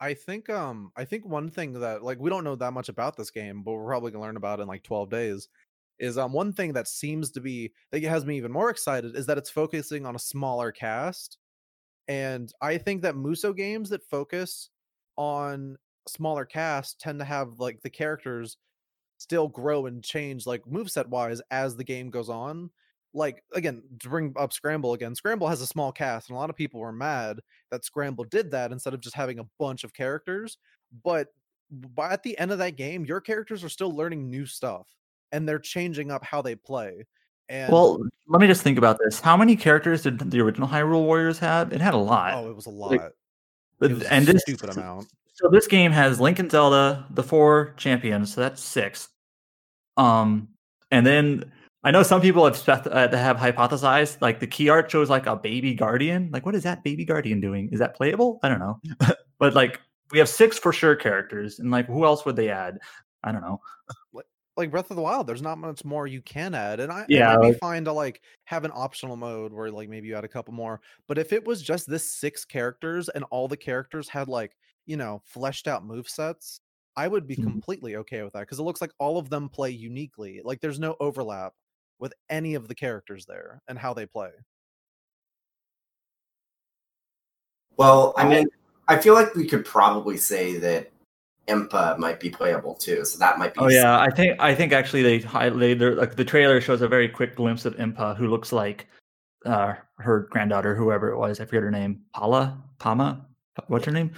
I 0.00 0.14
think 0.14 0.48
um 0.48 0.92
I 0.96 1.04
think 1.04 1.26
one 1.26 1.50
thing 1.50 1.74
that 1.74 2.02
like 2.02 2.18
we 2.18 2.30
don't 2.30 2.44
know 2.44 2.56
that 2.56 2.72
much 2.72 2.88
about 2.88 3.16
this 3.16 3.30
game, 3.30 3.62
but 3.62 3.72
we're 3.72 3.86
probably 3.86 4.10
gonna 4.10 4.24
learn 4.24 4.36
about 4.36 4.60
in 4.60 4.66
like 4.66 4.82
12 4.82 5.10
days. 5.10 5.48
Is 5.98 6.16
um 6.16 6.32
one 6.32 6.54
thing 6.54 6.72
that 6.72 6.88
seems 6.88 7.30
to 7.32 7.40
be 7.40 7.72
that 7.92 8.02
has 8.04 8.24
me 8.24 8.38
even 8.38 8.50
more 8.50 8.70
excited 8.70 9.14
is 9.14 9.26
that 9.26 9.36
it's 9.36 9.50
focusing 9.50 10.06
on 10.06 10.16
a 10.16 10.18
smaller 10.18 10.72
cast. 10.72 11.36
And 12.08 12.50
I 12.62 12.78
think 12.78 13.02
that 13.02 13.14
Musou 13.14 13.54
games 13.54 13.90
that 13.90 14.02
focus 14.02 14.70
on 15.20 15.76
smaller 16.08 16.46
casts 16.46 16.96
tend 16.98 17.18
to 17.18 17.24
have 17.26 17.58
like 17.58 17.78
the 17.82 17.90
characters 17.90 18.56
still 19.18 19.48
grow 19.48 19.84
and 19.84 20.02
change 20.02 20.46
like 20.46 20.62
moveset 20.64 21.06
wise 21.08 21.42
as 21.50 21.76
the 21.76 21.84
game 21.84 22.08
goes 22.08 22.30
on. 22.30 22.70
Like 23.12 23.44
again, 23.52 23.82
to 23.98 24.08
bring 24.08 24.32
up 24.38 24.54
Scramble 24.54 24.94
again, 24.94 25.14
Scramble 25.14 25.48
has 25.48 25.60
a 25.60 25.66
small 25.66 25.92
cast, 25.92 26.30
and 26.30 26.36
a 26.36 26.38
lot 26.38 26.48
of 26.48 26.56
people 26.56 26.80
were 26.80 26.90
mad 26.90 27.40
that 27.70 27.84
Scramble 27.84 28.24
did 28.24 28.50
that 28.52 28.72
instead 28.72 28.94
of 28.94 29.00
just 29.00 29.14
having 29.14 29.38
a 29.38 29.46
bunch 29.58 29.84
of 29.84 29.92
characters. 29.92 30.56
But 31.04 31.28
by 31.70 32.12
at 32.12 32.22
the 32.22 32.38
end 32.38 32.50
of 32.50 32.58
that 32.58 32.76
game, 32.76 33.04
your 33.04 33.20
characters 33.20 33.62
are 33.62 33.68
still 33.68 33.92
learning 33.94 34.30
new 34.30 34.46
stuff 34.46 34.86
and 35.32 35.46
they're 35.46 35.58
changing 35.58 36.10
up 36.10 36.24
how 36.24 36.40
they 36.40 36.54
play. 36.54 37.06
And 37.50 37.70
Well, 37.70 38.00
let 38.26 38.40
me 38.40 38.46
just 38.46 38.62
think 38.62 38.78
about 38.78 38.98
this. 39.04 39.20
How 39.20 39.36
many 39.36 39.54
characters 39.54 40.02
did 40.02 40.18
the 40.18 40.40
original 40.40 40.68
Hyrule 40.68 41.04
Warriors 41.04 41.38
have? 41.40 41.72
It 41.72 41.80
had 41.80 41.94
a 41.94 41.98
lot. 41.98 42.34
oh, 42.34 42.48
it 42.48 42.56
was 42.56 42.66
a 42.66 42.70
lot. 42.70 42.92
like, 42.92 43.12
and 43.80 44.26
this 44.26 44.42
stupid 44.42 44.70
amount. 44.70 45.08
So 45.34 45.48
this 45.48 45.66
game 45.66 45.92
has 45.92 46.20
Link 46.20 46.38
and 46.38 46.50
Zelda, 46.50 47.06
the 47.10 47.22
four 47.22 47.74
champions, 47.76 48.34
so 48.34 48.42
that's 48.42 48.62
six. 48.62 49.08
Um, 49.96 50.48
and 50.90 51.06
then 51.06 51.50
I 51.82 51.90
know 51.90 52.02
some 52.02 52.20
people 52.20 52.44
have 52.44 52.56
spec- 52.56 52.86
uh, 52.86 53.06
that 53.06 53.14
have 53.14 53.38
hypothesized 53.38 54.20
like 54.20 54.40
the 54.40 54.46
key 54.46 54.68
art 54.68 54.90
shows 54.90 55.08
like 55.08 55.26
a 55.26 55.36
baby 55.36 55.74
guardian. 55.74 56.28
Like, 56.30 56.44
what 56.44 56.54
is 56.54 56.62
that 56.64 56.84
baby 56.84 57.04
guardian 57.04 57.40
doing? 57.40 57.70
Is 57.72 57.78
that 57.78 57.96
playable? 57.96 58.38
I 58.42 58.48
don't 58.48 58.58
know. 58.58 58.80
but 59.38 59.54
like, 59.54 59.80
we 60.10 60.18
have 60.18 60.28
six 60.28 60.58
for 60.58 60.72
sure 60.72 60.96
characters, 60.96 61.58
and 61.58 61.70
like, 61.70 61.86
who 61.86 62.04
else 62.04 62.24
would 62.26 62.36
they 62.36 62.50
add? 62.50 62.78
I 63.24 63.32
don't 63.32 63.42
know. 63.42 63.60
Like 64.56 64.70
Breath 64.70 64.90
of 64.90 64.96
the 64.96 65.02
Wild, 65.02 65.26
there's 65.26 65.42
not 65.42 65.58
much 65.58 65.84
more 65.84 66.06
you 66.06 66.20
can 66.22 66.54
add, 66.54 66.80
and 66.80 66.92
I 66.92 67.06
Yeah, 67.08 67.18
it 67.32 67.40
might 67.40 67.40
be 67.40 67.52
fine 67.52 67.84
to 67.84 67.92
like 67.92 68.22
have 68.44 68.64
an 68.64 68.72
optional 68.74 69.16
mode 69.16 69.52
where 69.52 69.70
like 69.70 69.88
maybe 69.88 70.08
you 70.08 70.16
add 70.16 70.24
a 70.24 70.28
couple 70.28 70.52
more. 70.52 70.80
But 71.06 71.18
if 71.18 71.32
it 71.32 71.44
was 71.44 71.62
just 71.62 71.88
this 71.88 72.12
six 72.12 72.44
characters 72.44 73.08
and 73.08 73.24
all 73.30 73.48
the 73.48 73.56
characters 73.56 74.08
had 74.08 74.28
like 74.28 74.56
you 74.86 74.96
know 74.96 75.22
fleshed 75.24 75.68
out 75.68 75.84
move 75.84 76.08
sets, 76.08 76.60
I 76.96 77.08
would 77.08 77.26
be 77.26 77.36
Mhm. 77.36 77.42
completely 77.44 77.96
okay 77.96 78.22
with 78.22 78.32
that 78.34 78.40
because 78.40 78.58
it 78.58 78.64
looks 78.64 78.80
like 78.80 78.92
all 78.98 79.18
of 79.18 79.30
them 79.30 79.48
play 79.48 79.70
uniquely. 79.70 80.40
Like 80.44 80.60
there's 80.60 80.80
no 80.80 80.96
overlap 81.00 81.54
with 81.98 82.12
any 82.28 82.54
of 82.54 82.68
the 82.68 82.74
characters 82.74 83.26
there 83.26 83.62
and 83.68 83.78
how 83.78 83.94
they 83.94 84.06
play. 84.06 84.32
well 87.76 88.12
i 88.16 88.28
mean 88.28 88.46
i 88.88 88.98
feel 88.98 89.14
like 89.14 89.34
we 89.34 89.46
could 89.46 89.64
probably 89.64 90.16
say 90.16 90.56
that 90.58 90.90
impa 91.50 91.98
might 91.98 92.18
be 92.20 92.30
playable 92.30 92.74
too 92.74 93.04
so 93.04 93.18
that 93.18 93.38
might 93.38 93.52
be 93.54 93.60
Oh 93.60 93.68
yeah, 93.68 93.98
I 93.98 94.10
think 94.10 94.40
I 94.40 94.54
think 94.54 94.72
actually 94.72 95.02
they 95.02 95.18
highlight 95.18 95.78
their 95.78 95.94
like 95.94 96.14
the 96.16 96.24
trailer 96.24 96.60
shows 96.60 96.80
a 96.82 96.88
very 96.88 97.08
quick 97.08 97.34
glimpse 97.36 97.64
of 97.66 97.74
Impa, 97.76 98.16
who 98.16 98.26
looks 98.28 98.52
like 98.52 98.86
uh 99.46 99.74
her 99.98 100.28
granddaughter, 100.30 100.74
whoever 100.74 101.08
it 101.10 101.18
was. 101.18 101.40
I 101.40 101.44
forget 101.44 101.62
her 101.62 101.70
name. 101.70 102.02
Paula, 102.14 102.62
Pama, 102.78 103.26
what's 103.68 103.84
her 103.86 103.92
name? 103.92 104.12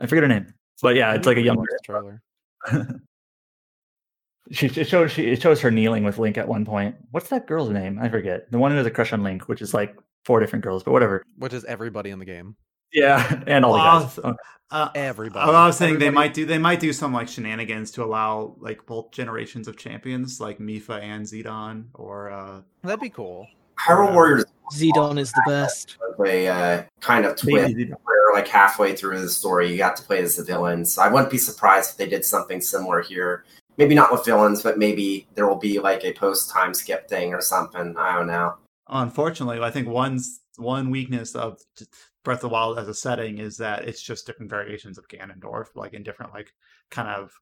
I 0.00 0.06
forget 0.06 0.22
her 0.22 0.28
name. 0.28 0.46
But 0.82 0.96
yeah, 0.96 1.14
it's 1.14 1.26
like 1.26 1.36
a 1.36 1.40
Really 1.42 1.46
young. 1.46 1.66
trailer. 1.84 2.22
she 4.50 4.66
it 4.66 4.86
shows 4.88 5.10
she 5.12 5.22
it 5.30 5.40
shows 5.42 5.60
her 5.60 5.70
kneeling 5.70 6.04
with 6.04 6.18
Link 6.18 6.36
at 6.38 6.46
one 6.48 6.64
point. 6.64 6.96
What's 7.10 7.28
that 7.30 7.46
girl's 7.46 7.70
name? 7.70 7.98
I 8.00 8.08
forget. 8.08 8.50
The 8.50 8.58
one 8.58 8.70
who 8.70 8.76
has 8.76 8.86
a 8.86 8.90
crush 8.90 9.12
on 9.12 9.22
Link, 9.22 9.48
which 9.48 9.62
is 9.62 9.72
like 9.74 9.96
four 10.24 10.40
different 10.40 10.64
girls, 10.64 10.82
but 10.82 10.92
whatever. 10.92 11.22
which 11.38 11.52
is 11.52 11.64
everybody 11.64 12.10
in 12.10 12.18
the 12.18 12.24
game. 12.24 12.56
Yeah, 12.94 13.42
and 13.46 13.64
all 13.64 13.72
the 13.72 13.78
Well, 13.78 14.00
guys. 14.02 14.18
Uh, 14.18 14.34
Uh, 14.70 14.88
Everybody. 14.94 15.50
I 15.52 15.66
was 15.66 15.76
saying 15.76 15.98
they 15.98 16.10
might 16.10 16.32
do 16.34 16.46
they 16.46 16.58
might 16.58 16.80
do 16.80 16.92
some 16.92 17.12
like 17.12 17.28
shenanigans 17.28 17.90
to 17.92 18.02
allow 18.02 18.56
like 18.58 18.86
both 18.86 19.10
generations 19.12 19.68
of 19.68 19.76
champions, 19.76 20.40
like 20.40 20.58
Mipha 20.58 21.00
and 21.02 21.28
Sidon, 21.28 21.90
or 21.94 22.30
uh, 22.30 22.60
That'd 22.82 23.00
be 23.00 23.10
cool. 23.10 23.46
hyrule 23.78 24.12
warriors 24.12 24.44
Sidon 24.70 25.18
is 25.18 25.30
the 25.32 25.42
best. 25.46 25.96
a 26.24 26.48
uh, 26.48 26.82
kind 27.00 27.24
of 27.26 27.36
twist 27.36 27.76
where 27.76 28.32
like 28.32 28.48
halfway 28.48 28.96
through 28.96 29.20
the 29.20 29.28
story 29.28 29.70
you 29.70 29.76
got 29.76 29.96
to 29.96 30.02
play 30.02 30.20
as 30.22 30.36
the 30.36 30.44
villain 30.44 30.84
so 30.84 31.02
i 31.02 31.08
wouldn't 31.08 31.30
be 31.30 31.38
surprised 31.38 31.90
if 31.92 31.96
they 31.96 32.08
did 32.08 32.24
something 32.24 32.60
similar 32.60 33.02
here. 33.02 33.44
Maybe 33.76 33.94
not 33.94 34.10
with 34.12 34.24
villains 34.24 34.62
but 34.62 34.78
maybe 34.78 35.26
there 35.34 35.46
will 35.46 35.58
be 35.58 35.78
like 35.78 36.04
a 36.04 36.12
post 36.14 36.50
time 36.50 36.74
skip 36.74 37.08
thing 37.08 37.34
or 37.34 37.40
something. 37.40 37.96
I 37.96 38.16
don't 38.16 38.26
know. 38.28 38.54
Unfortunately, 38.88 39.60
I 39.60 39.70
think 39.70 39.88
one's 39.88 40.40
one 40.56 40.90
weakness 40.90 41.34
of 41.34 41.58
t- 41.76 41.86
Breath 42.24 42.38
of 42.38 42.42
the 42.42 42.48
Wild 42.48 42.78
as 42.78 42.88
a 42.88 42.94
setting 42.94 43.38
is 43.38 43.56
that 43.58 43.86
it's 43.86 44.02
just 44.02 44.26
different 44.26 44.50
variations 44.50 44.98
of 44.98 45.08
Ganondorf, 45.08 45.66
like 45.74 45.94
in 45.94 46.02
different 46.02 46.32
like 46.32 46.52
kind 46.90 47.08
of 47.08 47.32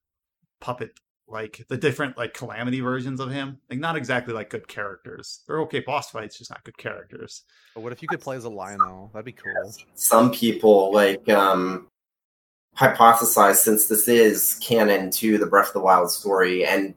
puppet 0.61 0.91
like 1.28 1.65
the 1.69 1.77
different 1.77 2.19
like 2.19 2.35
calamity 2.35 2.81
versions 2.81 3.20
of 3.20 3.31
him. 3.31 3.59
Like 3.70 3.78
not 3.78 3.97
exactly 3.97 4.35
like 4.35 4.51
good 4.51 4.69
characters. 4.69 5.41
They're 5.47 5.61
okay 5.62 5.81
boss 5.81 6.11
fights, 6.11 6.39
just 6.39 6.51
not 6.51 6.65
good 6.65 6.77
characters. 6.77 7.43
But 7.75 7.83
what 7.83 7.93
if 7.93 8.02
you 8.02 8.09
could 8.09 8.20
play 8.20 8.36
as 8.36 8.44
a 8.44 8.51
Lynel? 8.51 9.12
That'd 9.12 9.25
be 9.25 9.33
cool. 9.33 9.73
some 9.94 10.31
people 10.31 10.93
like 10.93 11.28
um 11.28 11.89
hypothesize 12.77 13.57
since 13.57 13.86
this 13.86 14.09
is 14.09 14.59
canon 14.62 15.11
to 15.11 15.39
the 15.39 15.47
breath 15.47 15.69
of 15.69 15.75
the 15.75 15.81
wild 15.81 16.11
story 16.11 16.65
and 16.65 16.94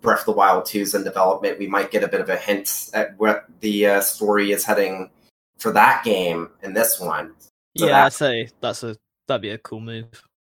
breath 0.00 0.20
of 0.20 0.26
the 0.26 0.32
wild 0.32 0.64
2 0.64 0.80
is 0.80 0.94
in 0.94 1.04
development 1.04 1.58
we 1.58 1.66
might 1.66 1.90
get 1.90 2.02
a 2.02 2.08
bit 2.08 2.20
of 2.22 2.30
a 2.30 2.36
hint 2.36 2.88
at 2.94 3.18
what 3.18 3.44
the 3.60 3.86
uh, 3.86 4.00
story 4.00 4.52
is 4.52 4.64
heading 4.64 5.10
for 5.58 5.72
that 5.72 6.04
game 6.04 6.50
and 6.62 6.76
this 6.76 7.00
one 7.00 7.34
So 7.76 7.86
yeah, 7.86 7.92
that- 7.92 8.06
I'd 8.06 8.12
say 8.12 8.48
that's 8.60 8.82
a 8.82 8.96
that'd 9.26 9.42
be 9.42 9.50
a 9.50 9.58
cool 9.58 9.80
move. 9.80 10.06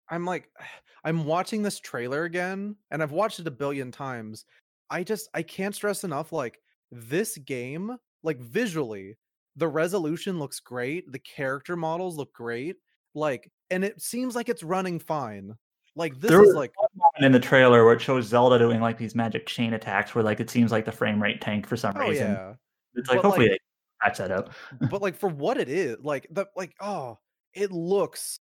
I'm 0.09 0.25
like, 0.25 0.49
I'm 1.03 1.23
watching 1.25 1.63
this 1.63 1.79
trailer 1.79 2.25
again, 2.25 2.75
and 2.91 3.01
I've 3.01 3.11
watched 3.13 3.39
it 3.39 3.47
a 3.47 3.51
billion 3.51 3.89
times. 3.91 4.43
I 4.89 5.03
just, 5.03 5.29
I 5.33 5.43
can't 5.43 5.73
stress 5.73 6.03
enough. 6.03 6.33
Like 6.33 6.59
this 6.91 7.37
game, 7.37 7.95
like 8.21 8.39
visually, 8.41 9.17
the 9.55 9.67
resolution 9.67 10.39
looks 10.39 10.59
great. 10.59 11.09
The 11.11 11.19
character 11.19 11.77
models 11.77 12.17
look 12.17 12.33
great. 12.33 12.75
Like, 13.15 13.49
and 13.69 13.85
it 13.85 14.01
seems 14.01 14.35
like 14.35 14.49
it's 14.49 14.61
running 14.63 14.99
fine. 14.99 15.55
Like 15.95 16.19
this 16.19 16.31
There 16.31 16.41
is 16.41 16.47
was 16.47 16.55
like, 16.55 16.73
one 16.95 17.23
in 17.23 17.31
the 17.31 17.39
trailer 17.39 17.85
where 17.85 17.93
it 17.93 18.01
shows 18.01 18.25
Zelda 18.25 18.59
doing 18.59 18.81
like 18.81 18.97
these 18.97 19.15
magic 19.15 19.45
chain 19.47 19.73
attacks, 19.73 20.13
where 20.15 20.23
like 20.23 20.39
it 20.41 20.49
seems 20.49 20.71
like 20.71 20.83
the 20.85 20.91
frame 20.91 21.21
rate 21.23 21.39
tank 21.39 21.65
for 21.65 21.77
some 21.77 21.93
oh 21.97 22.07
reason. 22.09 22.31
yeah. 22.33 22.53
It's 22.95 23.07
like 23.09 23.17
But, 23.21 23.25
hopefully 23.25 23.49
like- 23.49 23.59
they 23.61 23.68
patch 24.01 24.17
that 24.17 24.31
up. 24.31 24.51
but 24.89 25.01
like 25.01 25.15
for 25.15 25.29
what 25.29 25.57
it 25.57 25.69
is, 25.69 25.97
like 26.01 26.27
the 26.31 26.45
like 26.55 26.73
oh, 26.81 27.17
it 27.53 27.71
looks 27.71 28.39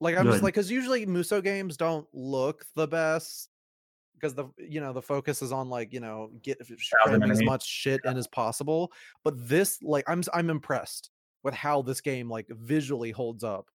like 0.00 0.16
I'm 0.16 0.26
just 0.26 0.42
like 0.42 0.54
because 0.54 0.70
usually 0.70 1.06
Musou 1.06 1.42
games 1.42 1.76
don't 1.76 2.06
look 2.12 2.64
the 2.74 2.86
best 2.86 3.48
because 4.14 4.34
the 4.34 4.46
you 4.58 4.80
know 4.80 4.92
the 4.92 5.02
focus 5.02 5.42
is 5.42 5.52
on 5.52 5.68
like 5.68 5.92
you 5.92 6.00
know 6.00 6.30
get 6.42 6.60
cramming 7.04 7.30
as 7.30 7.42
much 7.42 7.66
shit 7.66 8.00
in 8.04 8.16
as 8.16 8.26
possible. 8.26 8.92
But 9.24 9.48
this 9.48 9.78
like 9.82 10.04
I'm 10.08 10.22
I'm 10.34 10.50
impressed 10.50 11.10
with 11.46 11.54
how 11.54 11.80
this 11.80 12.00
game 12.00 12.28
like 12.28 12.46
visually 12.50 13.12
holds 13.12 13.44
up. 13.44 13.68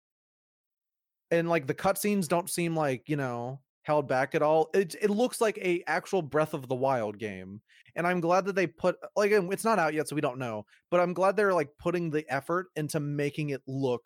And 1.31 1.49
like 1.49 1.69
the 1.69 1.75
cutscenes 1.75 2.27
don't 2.27 2.51
seem 2.51 2.75
like, 2.75 3.09
you 3.09 3.15
know, 3.15 3.61
held 3.83 4.09
back 4.09 4.35
at 4.35 4.43
all. 4.43 4.69
It 4.75 4.95
it 5.01 5.11
looks 5.11 5.41
like 5.41 5.59
a 5.59 5.83
actual 5.87 6.23
Breath 6.23 6.55
of 6.55 6.69
the 6.69 6.75
Wild 6.75 7.19
game. 7.19 7.61
And 7.97 8.07
I'm 8.07 8.21
glad 8.21 8.45
that 8.47 8.55
they 8.55 8.67
put 8.67 8.97
like 9.17 9.33
it's 9.33 9.65
not 9.65 9.79
out 9.79 9.95
yet 9.95 10.09
so 10.09 10.15
we 10.15 10.21
don't 10.23 10.39
know, 10.39 10.65
but 10.91 11.01
I'm 11.01 11.13
glad 11.13 11.37
they're 11.37 11.55
like 11.55 11.71
putting 11.79 12.11
the 12.11 12.25
effort 12.33 12.67
into 12.77 13.01
making 13.01 13.51
it 13.51 13.63
look 13.67 14.03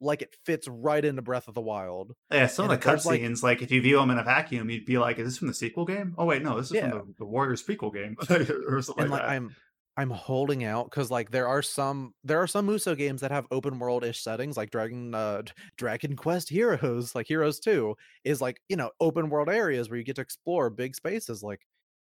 like 0.00 0.20
it 0.22 0.34
fits 0.44 0.66
right 0.66 1.04
into 1.04 1.22
Breath 1.22 1.46
of 1.46 1.54
the 1.54 1.60
Wild. 1.60 2.14
Yeah, 2.32 2.46
some 2.48 2.64
And 2.64 2.72
of 2.74 2.80
the 2.80 2.86
there's, 2.88 3.06
like- 3.06 3.20
cutscenes, 3.20 3.42
like, 3.44 3.62
if 3.62 3.70
you 3.70 3.80
view 3.80 3.98
them 3.98 4.10
in 4.10 4.18
a 4.18 4.24
vacuum, 4.24 4.68
you'd 4.68 4.84
be 4.84 4.98
like, 4.98 5.18
"Is 5.18 5.26
this 5.28 5.38
from 5.38 5.46
the 5.48 5.54
sequel 5.54 5.84
game?" 5.84 6.14
Oh 6.18 6.24
wait, 6.24 6.42
no, 6.42 6.56
this 6.56 6.66
is 6.66 6.72
Yeah. 6.72 6.90
from 6.90 6.98
the, 7.08 7.14
the 7.18 7.24
Warriors 7.24 7.62
prequel 7.62 7.92
game, 7.94 8.16
or 8.68 8.82
something 8.82 9.02
and 9.04 9.10
like 9.12 9.20
like 9.20 9.28
that. 9.28 9.28
I'm 9.36 9.54
I'm 9.96 10.10
holding 10.10 10.64
out 10.64 10.90
because 10.90 11.10
like 11.10 11.30
there 11.30 11.46
are 11.46 11.60
some 11.60 12.14
there 12.24 12.40
are 12.40 12.46
some 12.46 12.66
Musou 12.66 12.96
games 12.96 13.20
that 13.20 13.30
have 13.30 13.46
open 13.50 13.78
world 13.78 14.04
ish 14.04 14.22
settings 14.22 14.56
like 14.56 14.70
Dragon 14.70 15.14
uh 15.14 15.42
Dragon 15.76 16.16
Quest 16.16 16.48
Heroes 16.48 17.14
like 17.14 17.26
Heroes 17.26 17.60
2 17.60 17.94
is 18.24 18.40
like 18.40 18.60
you 18.68 18.76
know 18.76 18.90
open 19.00 19.28
world 19.28 19.50
areas 19.50 19.90
where 19.90 19.98
you 19.98 20.04
get 20.04 20.16
to 20.16 20.22
explore 20.22 20.70
big 20.70 20.94
spaces 20.94 21.42
like 21.42 21.60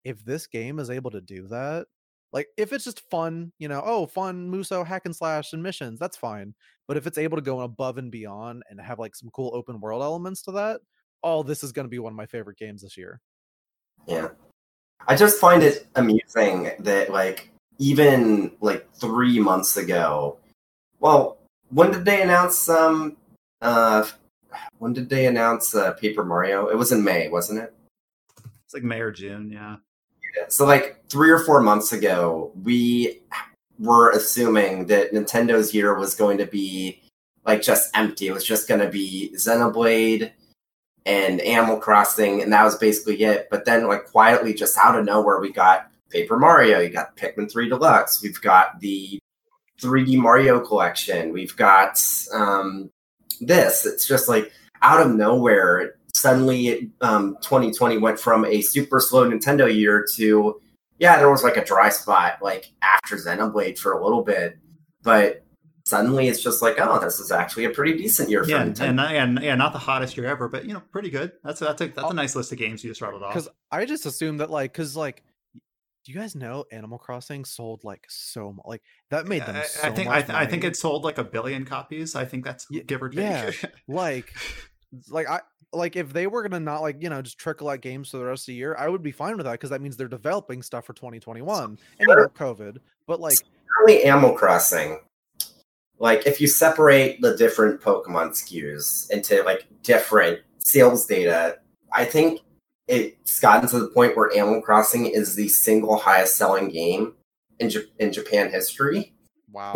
if 0.04 0.24
this 0.24 0.46
game 0.46 0.78
is 0.78 0.88
able 0.88 1.10
to 1.10 1.20
do 1.20 1.46
that 1.48 1.86
like 2.32 2.48
if 2.56 2.72
it's 2.72 2.84
just 2.84 3.08
fun 3.10 3.52
you 3.58 3.68
know 3.68 3.82
oh 3.84 4.06
fun 4.06 4.50
Musou 4.50 4.86
hack 4.86 5.02
and 5.04 5.14
slash 5.14 5.52
and 5.52 5.62
missions 5.62 5.98
that's 5.98 6.16
fine 6.16 6.54
but 6.88 6.96
if 6.96 7.06
it's 7.06 7.18
able 7.18 7.36
to 7.36 7.42
go 7.42 7.60
above 7.60 7.98
and 7.98 8.10
beyond 8.10 8.62
and 8.70 8.80
have 8.80 8.98
like 8.98 9.14
some 9.14 9.30
cool 9.30 9.50
open 9.54 9.78
world 9.78 10.02
elements 10.02 10.40
to 10.42 10.52
that 10.52 10.80
oh 11.22 11.42
this 11.42 11.62
is 11.62 11.72
going 11.72 11.84
to 11.84 11.90
be 11.90 11.98
one 11.98 12.12
of 12.14 12.16
my 12.16 12.26
favorite 12.26 12.56
games 12.56 12.80
this 12.80 12.96
year 12.96 13.20
Yeah. 14.06 14.28
I 15.06 15.16
just 15.16 15.38
find 15.38 15.62
it 15.62 15.86
amusing 15.96 16.70
that 16.78 17.10
like 17.10 17.50
even 17.78 18.52
like 18.60 18.88
three 18.94 19.38
months 19.38 19.76
ago, 19.76 20.38
well, 21.00 21.38
when 21.70 21.90
did 21.90 22.04
they 22.04 22.22
announce 22.22 22.68
um 22.68 23.16
uh 23.60 24.04
when 24.78 24.92
did 24.92 25.08
they 25.08 25.26
announce 25.26 25.74
uh, 25.74 25.92
Paper 25.94 26.24
Mario? 26.24 26.68
It 26.68 26.76
was 26.76 26.92
in 26.92 27.02
May, 27.02 27.28
wasn't 27.28 27.60
it? 27.60 27.74
It's 28.64 28.74
like 28.74 28.82
May 28.82 29.00
or 29.00 29.10
June, 29.10 29.50
yeah. 29.50 29.76
So 30.48 30.66
like 30.66 31.02
three 31.08 31.30
or 31.30 31.38
four 31.38 31.60
months 31.60 31.92
ago, 31.92 32.52
we 32.62 33.22
were 33.78 34.10
assuming 34.10 34.86
that 34.86 35.12
Nintendo's 35.12 35.74
year 35.74 35.98
was 35.98 36.14
going 36.14 36.38
to 36.38 36.46
be 36.46 37.02
like 37.44 37.62
just 37.62 37.90
empty. 37.96 38.28
It 38.28 38.32
was 38.32 38.44
just 38.44 38.68
going 38.68 38.80
to 38.80 38.88
be 38.88 39.32
Xenoblade 39.34 40.32
and 41.06 41.40
Animal 41.40 41.76
Crossing, 41.76 42.42
and 42.42 42.52
that 42.52 42.64
was 42.64 42.76
basically 42.76 43.22
it. 43.22 43.48
But 43.50 43.64
then, 43.64 43.86
like 43.86 44.06
quietly, 44.06 44.54
just 44.54 44.78
out 44.78 44.98
of 44.98 45.04
nowhere, 45.04 45.40
we 45.40 45.52
got 45.52 45.90
Paper 46.15 46.39
Mario. 46.39 46.78
You 46.78 46.91
got 46.91 47.17
Pikmin 47.17 47.51
Three 47.51 47.68
Deluxe. 47.68 48.23
We've 48.23 48.41
got 48.41 48.78
the 48.78 49.18
3D 49.83 50.17
Mario 50.17 50.60
collection. 50.60 51.33
We've 51.33 51.55
got 51.57 52.01
um, 52.33 52.89
this. 53.41 53.84
It's 53.84 54.07
just 54.07 54.28
like 54.28 54.52
out 54.83 55.05
of 55.05 55.12
nowhere. 55.12 55.97
Suddenly, 56.15 56.93
um, 57.01 57.36
2020 57.41 57.99
went 57.99 58.20
from 58.20 58.44
a 58.44 58.60
super 58.60 59.01
slow 59.01 59.28
Nintendo 59.28 59.73
year 59.75 60.07
to 60.15 60.60
yeah, 61.01 61.18
there 61.18 61.28
was 61.28 61.43
like 61.43 61.57
a 61.57 61.65
dry 61.65 61.89
spot 61.89 62.39
like 62.41 62.73
after 62.81 63.17
Xenoblade 63.17 63.76
for 63.76 63.93
a 63.94 64.02
little 64.02 64.23
bit, 64.23 64.57
but 65.02 65.44
suddenly 65.84 66.28
it's 66.28 66.41
just 66.41 66.62
like, 66.62 66.76
oh, 66.78 67.01
this 67.01 67.18
is 67.18 67.33
actually 67.33 67.65
a 67.65 67.70
pretty 67.70 67.99
decent 67.99 68.31
year 68.31 68.44
for 68.44 68.51
Yeah, 68.51 68.65
Nintendo. 68.65 68.89
and, 68.89 69.01
and 69.01 69.43
yeah, 69.43 69.57
not 69.57 69.73
the 69.73 69.81
hottest 69.81 70.17
year 70.17 70.26
ever, 70.26 70.49
but 70.49 70.65
you 70.65 70.73
know, 70.73 70.83
pretty 70.93 71.10
good. 71.10 71.33
That's 71.43 71.60
a, 71.60 71.65
that's 71.65 71.81
a 71.81 71.89
that's 71.89 72.10
a 72.10 72.15
nice 72.15 72.36
list 72.36 72.52
of 72.52 72.59
games 72.59 72.84
you 72.84 72.91
just 72.91 73.01
rattled 73.01 73.25
off. 73.25 73.34
because 73.34 73.49
I 73.73 73.84
just 73.84 74.07
assumed 74.07 74.39
that 74.39 74.51
like 74.51 74.73
because 74.73 74.97
like 74.97 75.25
do 76.05 76.12
you 76.12 76.18
guys 76.18 76.34
know 76.34 76.65
Animal 76.70 76.99
Crossing 76.99 77.44
sold 77.44 77.83
like 77.83 78.05
so 78.08 78.52
much 78.52 78.65
like 78.66 78.83
that 79.10 79.26
made 79.26 79.44
them 79.47 79.57
I, 79.57 79.62
so 79.62 79.89
I 79.89 79.91
think 79.91 80.10
I, 80.10 80.24
I 80.28 80.47
think 80.47 80.62
it 80.62 80.76
sold 80.76 81.02
like 81.02 81.18
a 81.18 81.24
billion 81.24 81.65
copies. 81.65 82.15
I 82.15 82.24
think 82.24 82.44
that's 82.44 82.66
give 82.66 83.02
or 83.02 83.08
take. 83.08 83.20
yeah. 83.20 83.50
like 83.89 84.34
like 85.08 85.28
I 85.28 85.41
like 85.73 85.97
if 85.97 86.12
they 86.12 86.26
were 86.26 86.42
gonna 86.42 86.60
not 86.60 86.83
like 86.83 87.02
you 87.02 87.08
know 87.08 87.23
just 87.23 87.39
trickle 87.39 87.70
out 87.70 87.81
games 87.81 88.10
for 88.10 88.18
the 88.18 88.24
rest 88.24 88.42
of 88.42 88.47
the 88.49 88.55
year, 88.55 88.76
I 88.78 88.89
would 88.89 89.02
be 89.02 89.12
fine 89.12 89.36
with 89.36 89.47
that 89.47 89.52
because 89.52 89.70
that 89.70 89.81
means 89.81 89.97
they're 89.97 90.08
developing 90.08 90.62
stuff 90.62 90.84
for 90.84 90.92
2021 90.92 91.78
and 91.99 92.08
COVID. 92.08 92.78
But 93.07 93.20
like 93.20 93.39
only 93.81 94.05
Animal 94.05 94.34
Crossing, 94.34 95.00
like 95.99 96.26
if 96.26 96.39
you 96.39 96.47
separate 96.47 97.23
the 97.23 97.36
different 97.36 97.81
Pokemon 97.81 98.31
SKUs 98.31 99.10
into 99.10 99.42
like 99.42 99.66
different 99.83 100.41
sales 100.58 101.07
data, 101.07 101.58
I 101.92 102.05
think 102.05 102.41
it's 102.88 103.40
gotten 103.40 103.68
to 103.68 103.78
the 103.80 103.88
point 103.88 104.16
where 104.16 104.34
Animal 104.36 104.60
Crossing 104.60 105.06
is 105.06 105.34
the 105.34 105.48
single 105.48 105.96
highest 105.96 106.36
selling 106.36 106.68
game 106.68 107.14
in, 107.58 107.70
J- 107.70 107.84
in 107.98 108.12
Japan 108.12 108.50
history. 108.50 109.14
wow, 109.52 109.74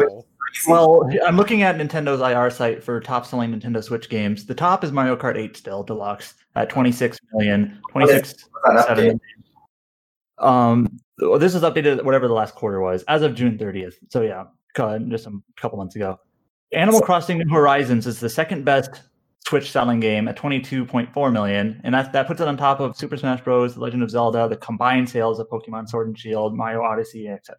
Well, 0.66 1.08
I'm 1.26 1.36
looking 1.36 1.62
at 1.62 1.76
Nintendo's 1.76 2.20
IR 2.20 2.50
site 2.50 2.82
for 2.82 3.00
top 3.00 3.24
selling 3.26 3.52
Nintendo 3.58 3.82
Switch 3.82 4.08
games. 4.08 4.44
The 4.44 4.54
top 4.54 4.84
is 4.84 4.92
Mario 4.92 5.16
Kart 5.16 5.36
8 5.36 5.56
still, 5.56 5.82
deluxe, 5.82 6.34
at 6.54 6.68
26 6.68 7.18
million. 7.32 7.80
26 7.90 8.34
that 8.64 8.86
seven 8.86 8.96
update? 8.96 8.96
million. 8.98 9.20
Um, 10.38 11.00
this 11.38 11.54
is 11.54 11.62
updated 11.62 12.04
whatever 12.04 12.28
the 12.28 12.34
last 12.34 12.54
quarter 12.54 12.80
was, 12.80 13.02
as 13.08 13.22
of 13.22 13.34
June 13.34 13.58
30th. 13.58 13.94
So 14.10 14.22
yeah, 14.22 14.44
just 15.08 15.26
a 15.26 15.32
couple 15.56 15.78
months 15.78 15.96
ago. 15.96 16.18
Animal 16.72 17.00
Crossing 17.00 17.38
New 17.38 17.48
Horizons 17.52 18.06
is 18.06 18.20
the 18.20 18.28
second 18.28 18.64
best 18.64 19.00
Switch 19.46 19.70
selling 19.70 20.00
game 20.00 20.28
at 20.28 20.36
22.4 20.36 21.32
million, 21.32 21.80
and 21.84 21.94
that 21.94 22.12
that 22.12 22.26
puts 22.26 22.40
it 22.40 22.48
on 22.48 22.56
top 22.56 22.80
of 22.80 22.96
Super 22.96 23.16
Smash 23.16 23.40
Bros, 23.42 23.74
The 23.74 23.80
Legend 23.80 24.02
of 24.02 24.10
Zelda, 24.10 24.46
the 24.48 24.56
combined 24.56 25.08
sales 25.08 25.38
of 25.38 25.48
Pokemon 25.48 25.88
Sword 25.88 26.08
and 26.08 26.18
Shield, 26.18 26.54
Mario 26.54 26.82
Odyssey, 26.82 27.28
etc. 27.28 27.56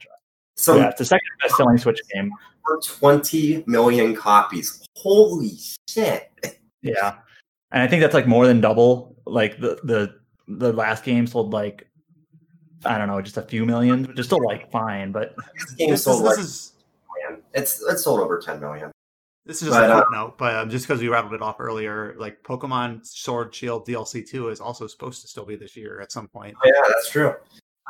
So 0.55 0.73
So 0.73 0.79
yeah, 0.79 0.89
it's 0.89 0.99
the 0.99 1.05
second 1.05 1.27
best 1.41 1.55
selling 1.57 1.77
Switch 1.77 1.99
game. 2.13 2.31
for 2.65 2.79
20 2.81 3.63
million 3.65 4.15
copies. 4.15 4.85
Holy 4.95 5.57
shit. 5.89 6.29
Yeah, 6.81 7.15
and 7.71 7.81
I 7.81 7.87
think 7.87 8.01
that's 8.01 8.13
like 8.13 8.27
more 8.27 8.45
than 8.45 8.61
double. 8.61 9.15
Like 9.25 9.59
the 9.59 9.79
the 9.83 10.15
the 10.47 10.73
last 10.73 11.03
game 11.03 11.25
sold 11.27 11.53
like 11.53 11.87
I 12.85 12.97
don't 12.97 13.07
know, 13.07 13.21
just 13.21 13.37
a 13.37 13.41
few 13.41 13.65
million, 13.65 14.03
which 14.05 14.19
is 14.19 14.25
still 14.27 14.43
like 14.43 14.71
fine, 14.71 15.11
but 15.11 15.35
This 15.55 15.71
game 15.71 15.93
is, 15.93 16.03
sold 16.03 16.23
this 16.23 16.29
like 16.29 16.39
is. 16.39 16.73
It's 17.53 17.83
it's 17.89 18.03
sold 18.03 18.19
over 18.19 18.39
10 18.39 18.59
million. 18.59 18.91
This 19.49 19.63
is 19.63 19.69
just 19.69 19.79
But, 19.79 19.89
a 19.89 19.93
uh, 19.95 20.01
footnote, 20.03 20.37
but 20.37 20.53
um, 20.55 20.69
just 20.69 20.87
because 20.87 21.01
we 21.01 21.07
rattled 21.07 21.33
it 21.33 21.41
off 21.41 21.55
earlier, 21.59 22.13
like 22.19 22.43
Pokemon 22.43 23.03
Sword 23.03 23.53
Shield 23.55 23.87
DLC 23.87 24.23
two 24.23 24.49
is 24.49 24.61
also 24.61 24.85
supposed 24.85 25.23
to 25.23 25.27
still 25.27 25.43
be 25.43 25.55
this 25.55 25.75
year 25.75 25.99
at 26.01 26.11
some 26.11 26.27
point. 26.27 26.55
Oh, 26.63 26.67
yeah, 26.67 26.81
that's 26.87 27.09
true. 27.09 27.33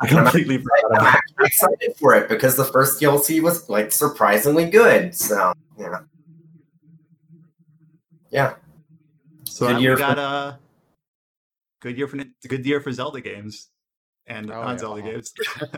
I 0.00 0.06
completely 0.06 0.56
forgot 0.56 0.78
I'm 0.86 0.96
about 0.96 1.14
it. 1.16 1.18
actually 1.18 1.46
excited 1.46 1.96
for 1.98 2.14
it 2.14 2.30
because 2.30 2.56
the 2.56 2.64
first 2.64 2.98
DLC 2.98 3.42
was 3.42 3.68
like 3.68 3.92
surprisingly 3.92 4.70
good. 4.70 5.14
So 5.14 5.52
yeah, 5.78 5.98
yeah. 8.30 8.54
So 9.44 9.66
Good 9.66 9.74
then 9.76 9.82
year 9.82 9.92
we 9.96 9.98
got 9.98 10.16
for- 10.16 10.22
a 10.22 10.58
good 11.82 11.98
year 11.98 12.08
for 12.08 12.16
good 12.48 12.64
year 12.64 12.80
for 12.80 12.90
Zelda 12.90 13.20
games 13.20 13.68
and 14.26 14.50
Oh, 14.50 14.62
non 14.62 14.70
yeah. 14.70 14.78
Zelda 14.78 15.02
games. 15.02 15.34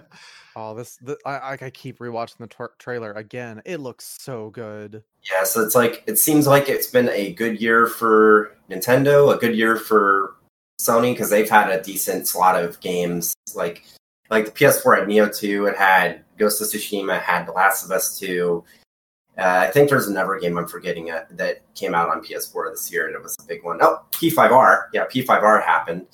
oh 0.57 0.75
this 0.75 0.97
the, 0.97 1.17
I 1.25 1.59
I 1.61 1.71
keep 1.71 1.99
rewatching 1.99 2.39
the 2.39 2.47
tra- 2.47 2.71
trailer 2.79 3.13
again. 3.13 3.63
It 3.65 3.81
looks 3.81 4.17
so 4.21 4.51
good. 4.51 5.03
Yeah, 5.31 5.45
so 5.45 5.63
it's 5.63 5.75
like 5.75 6.03
it 6.07 6.19
seems 6.19 6.47
like 6.47 6.69
it's 6.69 6.89
been 6.89 7.09
a 7.11 7.33
good 7.35 7.61
year 7.61 7.87
for 7.87 8.57
Nintendo, 8.71 9.35
a 9.35 9.39
good 9.39 9.57
year 9.57 9.77
for 9.77 10.37
Sony 10.81 11.13
because 11.13 11.31
they've 11.31 11.49
had 11.49 11.71
a 11.71 11.83
decent 11.83 12.27
slot 12.27 12.63
of 12.63 12.81
games. 12.81 13.35
Like 13.55 13.85
like 14.33 14.47
the 14.47 14.51
PS4 14.51 15.01
had 15.01 15.09
Nioh 15.09 15.37
2, 15.37 15.67
it 15.67 15.77
had 15.77 16.25
Ghost 16.39 16.63
of 16.63 16.69
Tsushima, 16.69 17.21
had 17.21 17.47
The 17.47 17.53
Last 17.53 17.85
of 17.85 17.91
Us 17.91 18.19
2. 18.19 18.65
Uh, 19.37 19.43
I 19.43 19.71
think 19.71 19.91
there's 19.91 20.09
another 20.09 20.39
game 20.39 20.57
I'm 20.57 20.67
forgetting 20.67 21.11
uh, 21.11 21.25
that 21.33 21.63
came 21.75 21.95
out 21.95 22.09
on 22.09 22.25
PS4 22.25 22.73
this 22.73 22.91
year, 22.91 23.07
and 23.07 23.15
it 23.15 23.23
was 23.23 23.37
a 23.41 23.47
big 23.47 23.63
one. 23.63 23.79
Oh, 23.83 24.01
P5R. 24.11 24.85
Yeah, 24.95 25.05
P5R 25.05 25.63
happened. 25.63 26.07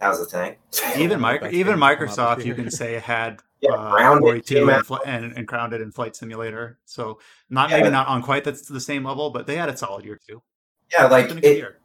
That 0.00 0.08
was 0.08 0.20
a 0.20 0.24
thing. 0.24 0.56
even 0.96 1.10
One 1.12 1.20
Micro, 1.20 1.46
of 1.48 1.52
the 1.52 1.58
best 1.58 1.60
even 1.60 1.78
games 1.80 1.90
to 1.90 2.16
come 2.16 2.26
out 2.28 2.38
this 2.38 2.44
Microsoft, 2.44 2.44
you 2.46 2.54
can 2.54 2.70
say 2.70 2.94
had 2.98 3.40
Yeah, 3.60 3.72
uh, 3.72 3.90
Grounded 3.92 4.22
42 4.22 4.54
came 4.54 4.68
and, 4.70 4.86
fl- 4.86 4.94
and, 5.06 5.32
and 5.36 5.46
Grounded 5.46 5.80
and 5.82 5.94
Flight 5.94 6.16
Simulator. 6.16 6.78
So 6.86 7.18
not 7.50 7.70
Yeah. 7.70 7.78
maybe 7.78 7.90
not 7.90 8.08
on 8.08 8.22
quite 8.22 8.44
that's 8.44 8.62
the 8.62 8.80
same 8.80 9.04
level, 9.04 9.30
but 9.30 9.46
they 9.46 9.56
had 9.56 9.68
a 9.68 9.76
solid 9.76 10.04
year 10.04 10.18
too. 10.26 10.42
Yeah, 10.92 11.06
like 11.06 11.28
been 11.28 11.38
a 11.38 11.40
good 11.42 11.50
it, 11.52 11.56
year. 11.58 11.76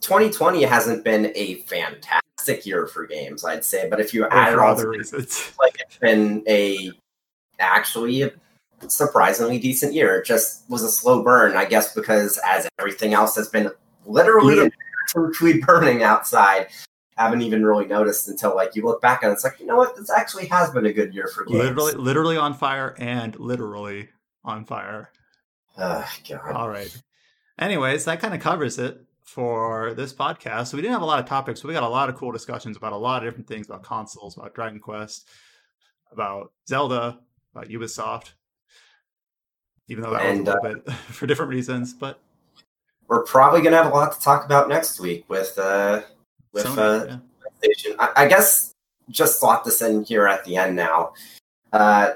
2020 0.00 0.62
hasn't 0.62 1.04
been 1.04 1.32
a 1.34 1.56
fantastic 1.62 2.64
year 2.64 2.86
for 2.86 3.06
games, 3.06 3.44
I'd 3.44 3.64
say. 3.64 3.88
But 3.90 3.98
if 4.00 4.14
you 4.14 4.24
Or 4.24 4.32
add 4.32 4.54
for 4.54 4.62
all 4.64 4.72
other 4.72 4.92
together, 4.92 5.18
reasons. 5.18 5.52
like 5.58 5.74
it's 5.80 5.98
been 5.98 6.44
a 6.48 6.92
actually 7.58 8.22
a 8.22 8.30
surprisingly 8.86 9.58
decent 9.58 9.92
year. 9.92 10.16
It 10.20 10.24
just 10.24 10.62
was 10.70 10.82
a 10.84 10.88
slow 10.88 11.22
burn, 11.24 11.56
I 11.56 11.64
guess, 11.64 11.94
because 11.94 12.38
as 12.46 12.68
everything 12.78 13.12
else 13.12 13.34
has 13.34 13.48
been 13.48 13.70
literally 14.06 14.54
Liter- 14.54 14.70
and 15.16 15.60
burning 15.66 16.02
outside, 16.04 16.68
haven't 17.18 17.42
even 17.42 17.64
really 17.64 17.86
noticed 17.86 18.28
until 18.28 18.54
like 18.54 18.74
you 18.76 18.84
look 18.84 19.00
back 19.02 19.22
and 19.22 19.32
it's 19.32 19.44
like, 19.44 19.58
you 19.60 19.66
know 19.66 19.76
what, 19.76 19.96
this 19.96 20.10
actually 20.10 20.46
has 20.46 20.70
been 20.70 20.86
a 20.86 20.92
good 20.92 21.12
year 21.14 21.26
for 21.28 21.44
games. 21.44 21.58
Literally, 21.58 21.92
literally 21.94 22.36
on 22.36 22.54
fire 22.54 22.94
and 22.98 23.38
literally 23.38 24.08
on 24.44 24.64
fire. 24.64 25.10
oh, 25.78 26.08
God. 26.28 26.52
All 26.52 26.68
right. 26.68 26.96
Anyways, 27.58 28.04
that 28.04 28.20
kind 28.20 28.34
of 28.34 28.40
covers 28.40 28.78
it 28.78 29.00
for 29.22 29.92
this 29.94 30.12
podcast. 30.12 30.68
So 30.68 30.76
we 30.76 30.82
didn't 30.82 30.92
have 30.94 31.02
a 31.02 31.06
lot 31.06 31.18
of 31.18 31.26
topics, 31.26 31.60
but 31.60 31.68
we 31.68 31.74
got 31.74 31.82
a 31.82 31.88
lot 31.88 32.08
of 32.08 32.14
cool 32.16 32.32
discussions 32.32 32.76
about 32.76 32.92
a 32.92 32.96
lot 32.96 33.22
of 33.22 33.28
different 33.28 33.48
things 33.48 33.66
about 33.66 33.82
consoles, 33.82 34.36
about 34.36 34.54
Dragon 34.54 34.78
Quest, 34.80 35.28
about 36.12 36.52
Zelda, 36.68 37.18
about 37.54 37.68
Ubisoft. 37.68 38.30
even 39.88 40.02
though 40.04 40.12
that 40.12 40.22
And, 40.22 40.46
was 40.46 40.54
a 40.54 40.60
little 40.62 40.80
bit 40.84 40.92
for 41.10 41.26
different 41.26 41.50
reasons. 41.50 41.92
But 41.94 42.20
We're 43.08 43.24
probably 43.24 43.60
gonna 43.60 43.76
have 43.76 43.86
a 43.92 43.94
lot 43.94 44.12
to 44.12 44.20
talk 44.20 44.44
about 44.44 44.68
next 44.68 45.00
week 45.00 45.24
with 45.28 45.58
uh 45.58 46.02
with 46.52 46.66
Sony, 46.66 46.78
uh 46.78 47.06
yeah. 47.06 47.18
PlayStation. 47.62 47.96
I, 47.98 48.24
I 48.24 48.28
guess 48.28 48.74
just 49.10 49.40
slot 49.40 49.64
this 49.64 49.82
in 49.82 50.04
here 50.04 50.26
at 50.26 50.44
the 50.44 50.56
end 50.56 50.76
now. 50.76 51.12
Uh, 51.72 52.12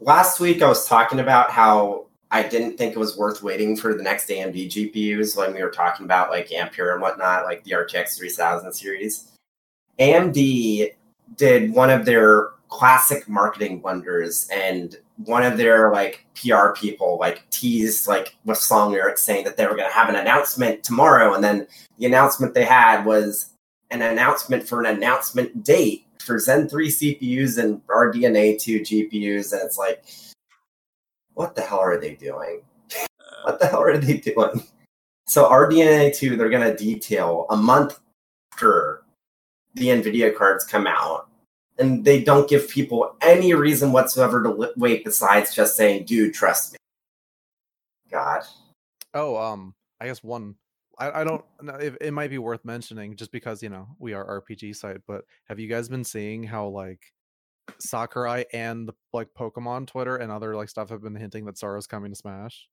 last 0.00 0.40
week 0.40 0.62
I 0.62 0.68
was 0.68 0.86
talking 0.86 1.20
about 1.20 1.50
how 1.50 2.06
I 2.30 2.42
didn't 2.42 2.76
think 2.76 2.94
it 2.94 2.98
was 2.98 3.16
worth 3.16 3.42
waiting 3.42 3.76
for 3.76 3.94
the 3.94 4.02
next 4.02 4.28
AMD 4.28 4.68
GPUs 4.68 5.36
when 5.36 5.54
we 5.54 5.62
were 5.62 5.70
talking 5.70 6.04
about 6.04 6.30
like 6.30 6.52
Ampere 6.52 6.92
and 6.92 7.02
whatnot, 7.02 7.44
like 7.44 7.62
the 7.64 7.72
RTX 7.72 8.16
3000 8.18 8.72
series. 8.72 9.32
AMD 9.98 10.92
did 11.36 11.72
one 11.72 11.90
of 11.90 12.04
their 12.04 12.50
classic 12.68 13.28
marketing 13.28 13.80
blunders 13.80 14.48
and 14.52 14.98
one 15.16 15.42
of 15.42 15.56
their 15.56 15.92
like 15.92 16.26
PR 16.34 16.68
people 16.74 17.16
like 17.18 17.48
teased 17.50 18.06
like 18.06 18.36
with 18.44 18.58
song 18.58 18.92
lyrics 18.92 19.22
saying 19.22 19.44
that 19.44 19.56
they 19.56 19.64
were 19.66 19.76
going 19.76 19.88
to 19.88 19.94
have 19.94 20.08
an 20.08 20.16
announcement 20.16 20.84
tomorrow 20.84 21.34
and 21.34 21.42
then 21.42 21.66
the 21.98 22.06
announcement 22.06 22.54
they 22.54 22.64
had 22.64 23.04
was 23.04 23.50
an 23.90 24.02
announcement 24.02 24.68
for 24.68 24.80
an 24.80 24.86
announcement 24.86 25.64
date 25.64 26.04
for 26.18 26.38
Zen 26.38 26.68
3 26.68 26.88
CPUs 26.88 27.62
and 27.62 27.86
RDNA 27.86 28.60
2 28.60 28.80
GPUs 28.80 29.52
and 29.52 29.62
it's 29.62 29.78
like 29.78 30.04
what 31.34 31.54
the 31.54 31.62
hell 31.62 31.80
are 31.80 32.00
they 32.00 32.14
doing? 32.14 32.62
what 33.44 33.58
the 33.58 33.66
hell 33.66 33.82
are 33.82 33.98
they 33.98 34.18
doing? 34.18 34.62
So 35.26 35.48
RDNA 35.48 36.14
2 36.14 36.36
they're 36.36 36.50
going 36.50 36.70
to 36.70 36.76
detail 36.76 37.46
a 37.50 37.56
month 37.56 37.98
after 38.52 39.02
the 39.74 39.88
Nvidia 39.88 40.34
cards 40.34 40.64
come 40.64 40.86
out 40.86 41.28
and 41.78 42.04
they 42.04 42.22
don't 42.22 42.48
give 42.48 42.68
people 42.68 43.16
any 43.20 43.52
reason 43.54 43.92
whatsoever 43.92 44.42
to 44.42 44.50
li- 44.50 44.72
wait 44.76 45.04
besides 45.04 45.54
just 45.54 45.76
saying, 45.76 46.04
"Dude, 46.06 46.34
trust 46.34 46.72
me." 46.72 46.78
God, 48.10 48.42
Oh, 49.14 49.36
um, 49.36 49.74
I 50.00 50.06
guess 50.06 50.22
one. 50.22 50.56
I, 50.98 51.20
I 51.20 51.24
don't 51.24 51.44
know 51.60 51.74
if 51.74 51.96
it 52.00 52.12
might 52.12 52.30
be 52.30 52.38
worth 52.38 52.64
mentioning 52.64 53.16
just 53.16 53.30
because 53.32 53.62
you 53.62 53.68
know 53.68 53.88
we 53.98 54.14
are 54.14 54.40
RPG 54.42 54.74
site, 54.76 55.00
but 55.06 55.24
have 55.48 55.58
you 55.58 55.68
guys 55.68 55.88
been 55.88 56.04
seeing 56.04 56.42
how 56.44 56.68
like 56.68 57.00
Sakurai 57.78 58.44
and 58.52 58.88
the 58.88 58.94
like 59.12 59.28
Pokemon 59.38 59.88
Twitter 59.88 60.16
and 60.16 60.30
other 60.32 60.54
like 60.56 60.68
stuff 60.70 60.88
have 60.90 61.02
been 61.02 61.14
hinting 61.14 61.44
that 61.46 61.58
Sora's 61.58 61.86
coming 61.86 62.12
to 62.12 62.16
Smash? 62.16 62.68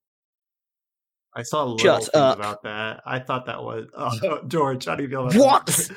I 1.36 1.42
saw 1.42 1.64
a 1.64 1.66
little 1.66 1.78
Shut 1.78 2.00
things 2.02 2.10
up. 2.14 2.38
about 2.38 2.62
that. 2.62 3.02
I 3.04 3.18
thought 3.18 3.46
that 3.46 3.62
was 3.62 3.88
oh, 3.94 4.40
George. 4.48 4.84
How 4.86 4.94
do 4.94 5.02
you 5.02 5.08
feel 5.10 5.26
about 5.28 5.36
What? 5.66 5.90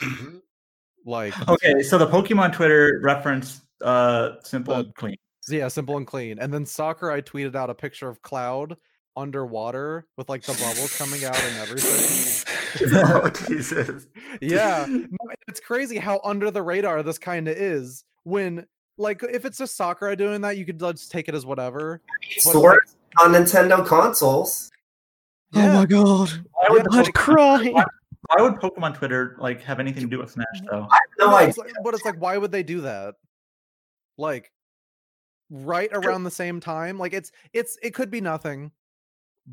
that? 1.06 1.10
Like, 1.10 1.48
Okay, 1.48 1.82
so 1.82 1.98
the 1.98 2.06
Pokemon 2.06 2.52
Twitter 2.52 3.00
referenced 3.02 3.62
uh 3.82 4.32
simple 4.42 4.74
The- 4.74 4.80
and 4.80 4.94
clean. 4.94 5.16
yeah, 5.48 5.68
simple 5.68 5.96
and 5.96 6.06
clean. 6.06 6.38
And 6.38 6.52
then 6.52 6.66
Sakurai 6.66 7.22
tweeted 7.22 7.54
out 7.54 7.70
a 7.70 7.74
picture 7.74 8.08
of 8.08 8.20
Cloud 8.22 8.76
underwater 9.16 10.06
with 10.18 10.28
like 10.28 10.42
the 10.42 10.52
bubbles 10.52 10.96
coming 10.98 11.24
out 11.24 11.40
and 11.42 11.56
everything. 11.58 12.44
oh 12.96 13.30
Jesus! 13.48 14.06
yeah 14.42 14.84
no, 14.86 15.08
it's 15.48 15.60
crazy 15.60 15.96
how 15.96 16.20
under 16.22 16.50
the 16.50 16.60
radar 16.62 17.02
this 17.02 17.16
kind 17.18 17.48
of 17.48 17.56
is 17.56 18.04
when 18.24 18.66
like 18.98 19.22
if 19.22 19.46
it's 19.46 19.56
just 19.56 19.74
Sakurai 19.76 20.16
doing 20.16 20.42
that 20.42 20.58
you 20.58 20.66
could 20.66 20.78
just 20.78 21.10
take 21.10 21.28
it 21.30 21.34
as 21.34 21.46
whatever 21.46 22.02
But, 22.44 22.52
Sword 22.52 22.80
on 23.24 23.32
Nintendo 23.32 23.86
consoles. 23.86 24.70
Oh 25.54 25.72
my 25.72 25.86
god. 25.86 26.30
Why 26.52 26.66
would, 26.70 26.86
I'd 26.92 27.06
the 27.06 27.12
cry. 27.12 27.72
Pokemon, 28.30 28.38
why 28.38 28.42
would 28.42 28.54
Pokemon 28.60 28.94
Twitter 28.96 29.36
like 29.38 29.62
have 29.62 29.80
anything 29.80 30.02
to 30.02 30.08
do 30.08 30.18
with 30.18 30.30
Smash 30.30 30.46
mm-hmm. 30.56 30.66
though? 30.66 30.88
No, 31.18 31.30
No, 31.30 31.36
I 31.36 31.44
it's 31.44 31.58
like- 31.58 31.72
but 31.82 31.94
it's 31.94 32.04
like 32.04 32.20
why 32.20 32.36
would 32.36 32.52
they 32.52 32.62
do 32.62 32.82
that 32.82 33.14
like 34.18 34.50
right 35.50 35.90
around 35.92 36.24
the 36.24 36.30
same 36.30 36.58
time 36.58 36.98
like 36.98 37.12
it's 37.12 37.30
it's 37.52 37.78
it 37.82 37.94
could 37.94 38.10
be 38.10 38.20
nothing 38.20 38.72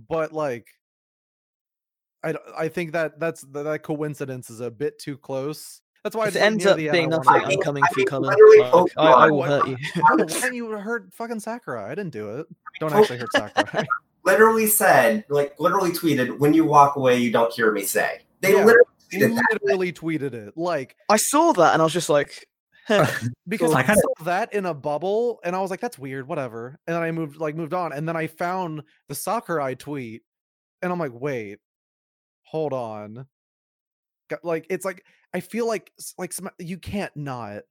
but 0.09 0.33
like 0.33 0.67
I 2.23 2.35
I 2.57 2.67
think 2.69 2.93
that 2.93 3.19
that's 3.19 3.41
that, 3.41 3.63
that 3.63 3.83
coincidence 3.83 4.49
is 4.49 4.59
a 4.59 4.71
bit 4.71 4.97
too 4.97 5.17
close 5.17 5.81
that's 6.03 6.15
why 6.15 6.27
it's 6.27 6.35
it 6.35 6.39
like, 6.39 6.47
ends 6.47 6.65
up 6.65 6.77
the 6.77 6.89
end, 6.89 6.93
being 6.93 7.13
I 7.13 7.17
wanna- 7.17 7.39
nothing, 7.39 7.49
I 7.49 7.53
I'm 7.53 7.61
coming 7.61 7.83
I 7.83 7.87
for 7.93 7.99
you, 7.99 8.05
mean, 8.05 8.71
Colin. 8.71 8.89
I, 8.97 9.03
I 9.03 9.31
will 9.31 9.43
hurt 9.43 9.67
you. 9.67 9.77
No, 9.95 10.25
why 10.25 10.49
you 10.51 10.69
hurt 10.71 11.13
fucking 11.13 11.39
Sakurai? 11.39 11.85
I 11.91 11.95
didn't 11.95 12.11
do 12.11 12.39
it. 12.39 12.47
Don't 12.81 12.91
actually 12.93 13.19
hurt 13.19 13.31
Sakurai. 13.31 13.85
literally 14.25 14.67
said, 14.67 15.23
like, 15.29 15.57
literally 15.59 15.91
tweeted, 15.91 16.39
"When 16.39 16.53
you 16.53 16.65
walk 16.65 16.97
away, 16.97 17.17
you 17.17 17.31
don't 17.31 17.53
hear 17.53 17.71
me 17.71 17.83
say." 17.83 18.21
They 18.43 18.51
Yeah. 18.51 18.65
literally 18.65 18.85
He 19.09 19.19
tweeted 19.19 20.21
that. 20.25 20.31
tweeted 20.31 20.33
it. 20.33 20.57
Like 20.57 20.95
I 21.09 21.17
saw 21.17 21.53
that 21.53 21.73
and 21.73 21.81
I 21.81 21.85
was 21.85 21.93
just 21.93 22.09
like, 22.09 22.47
because 23.47 23.73
I 23.73 23.81
I 23.81 23.95
saw 23.95 24.23
that 24.25 24.53
in 24.53 24.65
a 24.65 24.73
bubble 24.73 25.39
and 25.43 25.55
I 25.55 25.59
was 25.61 25.71
like, 25.71 25.79
that's 25.79 25.97
weird, 25.97 26.27
whatever. 26.27 26.77
And 26.85 26.95
then 26.95 27.01
I 27.01 27.11
moved 27.11 27.37
like 27.37 27.55
moved 27.55 27.73
on. 27.73 27.93
And 27.93 28.07
then 28.07 28.17
I 28.17 28.27
found 28.27 28.83
the 29.07 29.15
Sakurai 29.15 29.75
tweet 29.75 30.23
and 30.81 30.91
I'm 30.91 30.99
like, 30.99 31.13
wait, 31.13 31.59
hold 32.43 32.73
on. 32.73 33.25
Like 34.43 34.67
it's 34.69 34.83
like 34.83 35.05
I 35.33 35.39
feel 35.39 35.67
like 35.67 35.91
like 36.17 36.33
some, 36.33 36.49
you 36.59 36.77
can't 36.77 37.15
not 37.15 37.63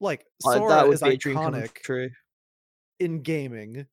like 0.00 0.26
uh, 0.44 0.52
Sora 0.54 0.68
that 0.70 0.86
would 0.88 0.94
is 1.02 1.18
dream 1.18 1.36
come 1.36 1.54
iconic 1.54 1.74
true. 1.82 2.10
in 3.00 3.22
gaming. 3.22 3.86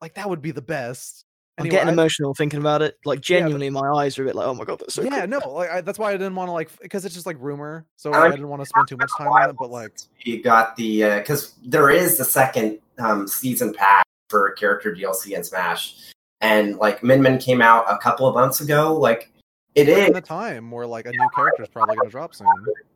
Like 0.00 0.14
that 0.14 0.28
would 0.28 0.42
be 0.42 0.50
the 0.50 0.62
best. 0.62 1.24
I'm 1.62 1.66
Anyway, 1.66 1.76
getting 1.76 1.88
I- 1.88 1.92
emotional 1.92 2.34
thinking 2.34 2.60
about 2.60 2.82
it. 2.82 2.98
Like 3.04 3.18
but- 3.18 3.24
genuinely, 3.24 3.70
my 3.70 3.88
eyes 3.90 4.18
are 4.18 4.22
a 4.22 4.26
bit 4.26 4.34
like, 4.34 4.46
oh 4.46 4.54
my 4.54 4.64
god, 4.64 4.80
that's 4.80 4.94
so 4.94 5.02
yeah, 5.02 5.26
cool. 5.26 5.28
no, 5.28 5.50
like 5.52 5.70
I, 5.70 5.80
that's 5.80 5.98
why 5.98 6.10
I 6.10 6.12
didn't 6.12 6.34
want 6.34 6.48
to 6.48 6.52
like 6.52 6.70
because 6.80 7.04
it's 7.04 7.14
just 7.14 7.26
like 7.26 7.36
rumor, 7.40 7.86
so 7.96 8.12
I 8.12 8.26
I 8.26 8.30
didn't 8.30 8.48
want 8.48 8.62
to 8.62 8.66
spend 8.66 8.88
too 8.88 8.96
much 8.96 9.10
time 9.16 9.28
on 9.28 9.50
it. 9.50 9.56
But 9.58 9.70
like, 9.70 9.92
you 10.20 10.42
got 10.42 10.76
the 10.76 11.02
because 11.18 11.54
there 11.64 11.90
is 11.90 12.18
the 12.18 12.24
second 12.24 12.78
um, 12.98 13.26
season 13.26 13.72
pack 13.72 14.04
for 14.28 14.50
character 14.52 14.94
DLC 14.94 15.36
in 15.36 15.44
Smash, 15.44 15.96
and 16.40 16.76
like 16.76 17.02
Min 17.02 17.22
Min 17.22 17.38
came 17.38 17.62
out 17.62 17.84
a 17.88 17.98
couple 17.98 18.26
of 18.26 18.34
months 18.34 18.60
ago. 18.60 18.94
Like 18.94 19.30
it 19.74 19.88
is 19.88 20.06
in 20.08 20.12
the 20.12 20.20
time 20.20 20.70
where 20.70 20.86
like 20.86 21.06
a 21.06 21.10
new 21.10 21.28
character 21.34 21.62
is 21.62 21.68
probably 21.68 21.96
going 21.96 22.08
to 22.08 22.12
drop 22.12 22.34
soon. 22.34 22.46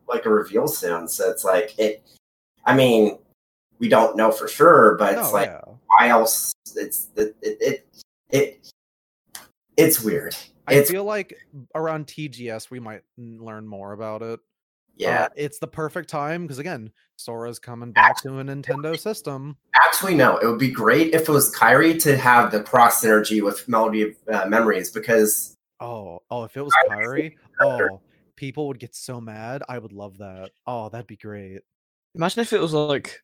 like 0.09 0.27
a 0.27 0.31
reveal 0.31 0.69
soon, 0.69 1.09
so 1.09 1.31
it's 1.31 1.45
like 1.45 1.79
it. 1.79 2.03
I 2.65 2.75
mean, 2.75 3.19
we 3.79 3.89
don't 3.89 4.17
know 4.17 4.33
for 4.33 4.49
sure, 4.49 4.97
but 4.99 5.15
it's 5.17 5.33
like 5.33 5.49
yeah. 5.49 5.61
why 5.87 6.09
else? 6.09 6.53
It's 6.75 7.09
it 7.17 7.37
it 7.43 7.59
it, 7.61 7.87
it 8.37 8.73
it's 9.77 10.03
weird. 10.03 10.37
I 10.67 10.83
feel 10.83 11.05
like 11.05 11.37
around 11.75 12.07
TGS 12.07 12.71
we 12.71 12.81
might 12.81 13.03
learn 13.17 13.69
more 13.69 13.93
about 13.93 14.23
it. 14.23 14.41
yeah. 14.97 15.25
Uh, 15.25 15.29
it's 15.37 15.59
the 15.59 15.67
perfect 15.69 16.09
time 16.09 16.43
because 16.43 16.59
again, 16.59 16.91
Sora's 17.17 17.59
coming 17.59 17.93
back 17.93 18.21
to 18.23 18.41
a 18.41 18.45
Nintendo 18.45 18.99
system. 18.99 19.57
Actually, 19.75 20.15
no. 20.15 20.39
It 20.39 20.47
would 20.47 20.59
be 20.59 20.71
great 20.71 21.15
if 21.15 21.29
it 21.29 21.33
was 21.33 21.55
Kairi 21.55 22.01
to 22.03 22.17
have 22.17 22.51
the 22.51 22.63
cross 22.63 23.03
synergy 23.03 23.43
with 23.43 23.69
Melody 23.69 24.03
of 24.03 24.17
uh, 24.33 24.47
Memories 24.49 24.91
because 24.91 25.57
Oh, 25.79 26.21
oh, 26.31 26.45
if 26.45 26.57
it 26.57 26.63
was 26.63 26.73
Kairi, 26.89 27.35
oh, 27.61 28.01
people 28.35 28.67
would 28.69 28.79
get 28.79 28.95
so 28.95 29.21
mad. 29.21 29.63
I 29.69 29.79
would 29.79 29.93
love 29.93 30.19
that. 30.19 30.51
Oh, 30.67 30.89
that'd 30.89 31.07
be 31.07 31.17
great. 31.17 31.61
Imagine 32.15 32.41
if 32.41 32.53
it 32.53 32.61
was 32.61 32.73
like, 32.73 33.23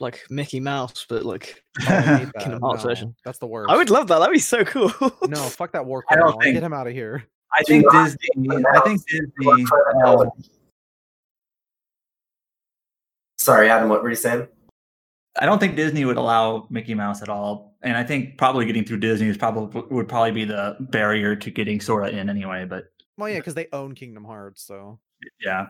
like 0.00 0.24
Mickey 0.30 0.60
Mouse, 0.60 1.06
but 1.08 1.24
like 1.24 1.62
Oh, 1.88 2.30
Kingdom. 2.38 2.60
Hearts 2.62 2.84
No, 2.84 2.88
version. 2.90 3.14
That's 3.24 3.38
the 3.38 3.46
worst. 3.46 3.70
I 3.70 3.76
would 3.76 3.90
love 3.90 4.08
that. 4.08 4.18
That'd 4.18 4.32
be 4.32 4.38
so 4.38 4.64
cool. 4.64 4.90
No, 5.28 5.36
fuck 5.42 5.72
that 5.72 5.84
war 5.86 6.04
I 6.10 6.14
criminal. 6.14 6.40
think- 6.40 6.54
Get 6.54 6.62
him 6.62 6.72
out 6.72 6.86
of 6.86 6.92
here. 6.92 7.24
I 7.52 7.62
think 7.62 7.90
Disney. 7.90 8.28
I 8.74 8.80
think 8.80 9.00
Disney. 9.06 9.64
Uh, 10.04 10.26
Sorry, 13.38 13.68
Adam. 13.70 13.88
What 13.88 14.02
were 14.02 14.10
you 14.10 14.16
saying? 14.16 14.48
I 15.38 15.46
don't 15.46 15.58
think 15.58 15.76
Disney 15.76 16.04
would 16.04 16.16
allow 16.16 16.66
Mickey 16.70 16.94
Mouse 16.94 17.22
at 17.22 17.28
all, 17.28 17.76
and 17.82 17.96
I 17.96 18.02
think 18.04 18.38
probably 18.38 18.64
getting 18.66 18.84
through 18.84 18.98
Disney 18.98 19.28
is 19.28 19.36
probably 19.36 19.82
would 19.90 20.08
probably 20.08 20.32
be 20.32 20.44
the 20.44 20.76
barrier 20.80 21.36
to 21.36 21.50
getting 21.50 21.80
Sora 21.80 22.08
in 22.08 22.28
anyway. 22.30 22.64
But 22.64 22.84
Well, 23.18 23.28
yeah, 23.28 23.38
because 23.38 23.54
they 23.54 23.68
own 23.72 23.94
Kingdom 23.94 24.24
Hearts, 24.24 24.62
so. 24.62 24.98
yeah, 25.40 25.66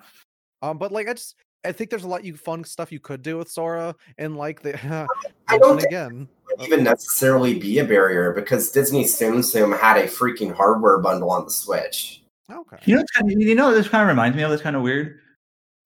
Um, 0.62 0.78
but 0.78 0.92
like 0.92 1.08
I 1.08 1.14
just 1.14 1.34
I 1.66 1.72
think 1.72 1.90
there's 1.90 2.04
a 2.04 2.08
lot 2.08 2.24
you 2.24 2.36
fun 2.36 2.64
stuff 2.64 2.92
you 2.92 3.00
could 3.00 3.22
do 3.22 3.36
with 3.38 3.50
Sora, 3.50 3.94
and 4.18 4.36
like 4.36 4.62
the 4.62 4.74
I 5.48 5.58
don't 5.58 5.72
and 5.72 5.80
think 5.80 5.92
again. 5.92 6.28
it 6.50 6.60
uh, 6.60 6.64
even 6.64 6.84
necessarily 6.84 7.58
be 7.58 7.78
a 7.78 7.84
barrier 7.84 8.32
because 8.32 8.70
Disney 8.70 9.04
Tsum 9.04 9.38
Tsum 9.38 9.78
had 9.78 9.96
a 9.96 10.04
freaking 10.04 10.52
hardware 10.52 10.98
bundle 10.98 11.30
on 11.30 11.44
the 11.44 11.50
Switch. 11.50 12.22
Okay. 12.50 12.76
you 12.84 12.94
know, 12.94 13.02
kind 13.14 13.30
of, 13.32 13.40
you 13.40 13.54
know, 13.56 13.74
this 13.74 13.88
kind 13.88 14.02
of 14.02 14.08
reminds 14.08 14.36
me 14.36 14.42
of 14.44 14.50
this 14.50 14.60
kind 14.60 14.76
of 14.76 14.82
weird. 14.82 15.18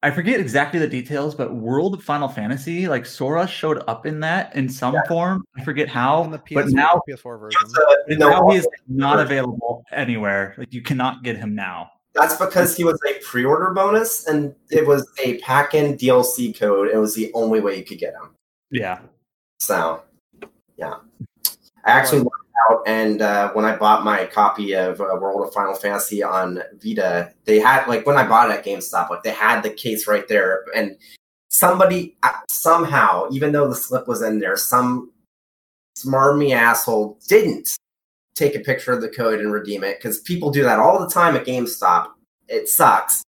I 0.03 0.11
forget 0.11 0.41
exactly 0.41 0.81
the 0.81 0.87
details, 0.87 1.35
but 1.35 1.55
World 1.55 1.95
of 1.95 2.03
Final 2.03 2.29
Fantasy, 2.29 2.89
like 2.89 3.05
Sora 3.05 3.47
showed 3.47 3.83
up 3.87 4.07
in 4.07 4.21
that 4.21 4.55
in 4.57 4.69
some 4.69 4.97
form. 5.09 5.45
I 5.59 5.65
forget 5.65 5.89
how, 5.89 6.23
On 6.23 6.31
the 6.31 6.39
PS4, 6.39 6.55
but 6.55 6.69
now, 6.69 7.03
PS4 7.09 7.35
uh, 7.35 7.39
version. 7.39 7.61
but 7.75 8.19
No, 8.19 8.31
now 8.31 8.49
he 8.49 8.57
is 8.57 8.67
uh, 8.67 8.71
not 8.89 9.21
available 9.21 9.85
anywhere. 9.93 10.55
Like 10.57 10.73
you 10.73 10.81
cannot 10.81 11.23
get 11.23 11.37
him 11.37 11.55
now. 11.55 11.91
That's 12.15 12.37
because 12.37 12.77
he 12.77 12.85
was 12.85 12.99
a 13.09 13.23
pre-order 13.23 13.71
bonus, 13.71 14.27
and 14.27 14.55
it 14.71 14.87
was 14.87 15.09
a 15.25 15.39
pack-in 15.39 15.97
DLC 15.97 16.59
code. 16.59 16.89
It 16.89 16.97
was 16.97 17.15
the 17.15 17.31
only 17.35 17.61
way 17.61 17.77
you 17.77 17.85
could 17.85 17.99
get 17.99 18.15
him. 18.15 18.31
Yeah, 18.71 19.01
So, 19.61 20.03
yeah, 20.77 20.97
I 21.85 21.91
actually 21.91 22.21
looked 22.21 22.37
out, 22.69 22.83
and 22.87 23.23
uh, 23.23 23.53
when 23.53 23.65
I 23.65 23.77
bought 23.77 24.05
my 24.05 24.27
copy 24.27 24.75
of 24.75 25.01
uh, 25.01 25.17
World 25.21 25.47
of 25.47 25.55
Final 25.55 25.75
Fantasy 25.75 26.23
on 26.23 26.63
Vita, 26.83 27.33
they 27.45 27.59
had 27.59 27.87
like 27.87 28.07
when 28.07 28.17
I 28.17 28.27
bought 28.27 28.51
it 28.51 28.59
at 28.59 28.65
GameStop, 28.65 29.11
like 29.11 29.23
they 29.23 29.31
had 29.31 29.63
the 29.63 29.71
case 29.71 30.07
right 30.07 30.27
there, 30.29 30.65
and 30.75 30.97
somebody 31.49 32.17
uh, 32.23 32.33
somehow, 32.49 33.29
even 33.31 33.53
though 33.53 33.69
the 33.69 33.75
slip 33.75 34.09
was 34.09 34.23
in 34.23 34.39
there, 34.41 34.57
some 34.57 35.13
smarmy 35.97 36.53
asshole 36.55 37.19
didn't 37.29 37.77
take 38.35 38.55
a 38.55 38.61
picture 38.61 38.93
of 38.93 39.01
the 39.01 39.09
code 39.09 39.41
and 39.41 39.53
redeem 39.53 39.85
it 39.85 39.99
because 39.99 40.21
people 40.21 40.51
do 40.51 40.63
that 40.63 40.79
all 40.79 40.99
the 40.99 41.09
time 41.09 41.37
at 41.37 41.47
GameStop. 41.47 42.09
It 42.49 42.69
sucks. 42.69 43.23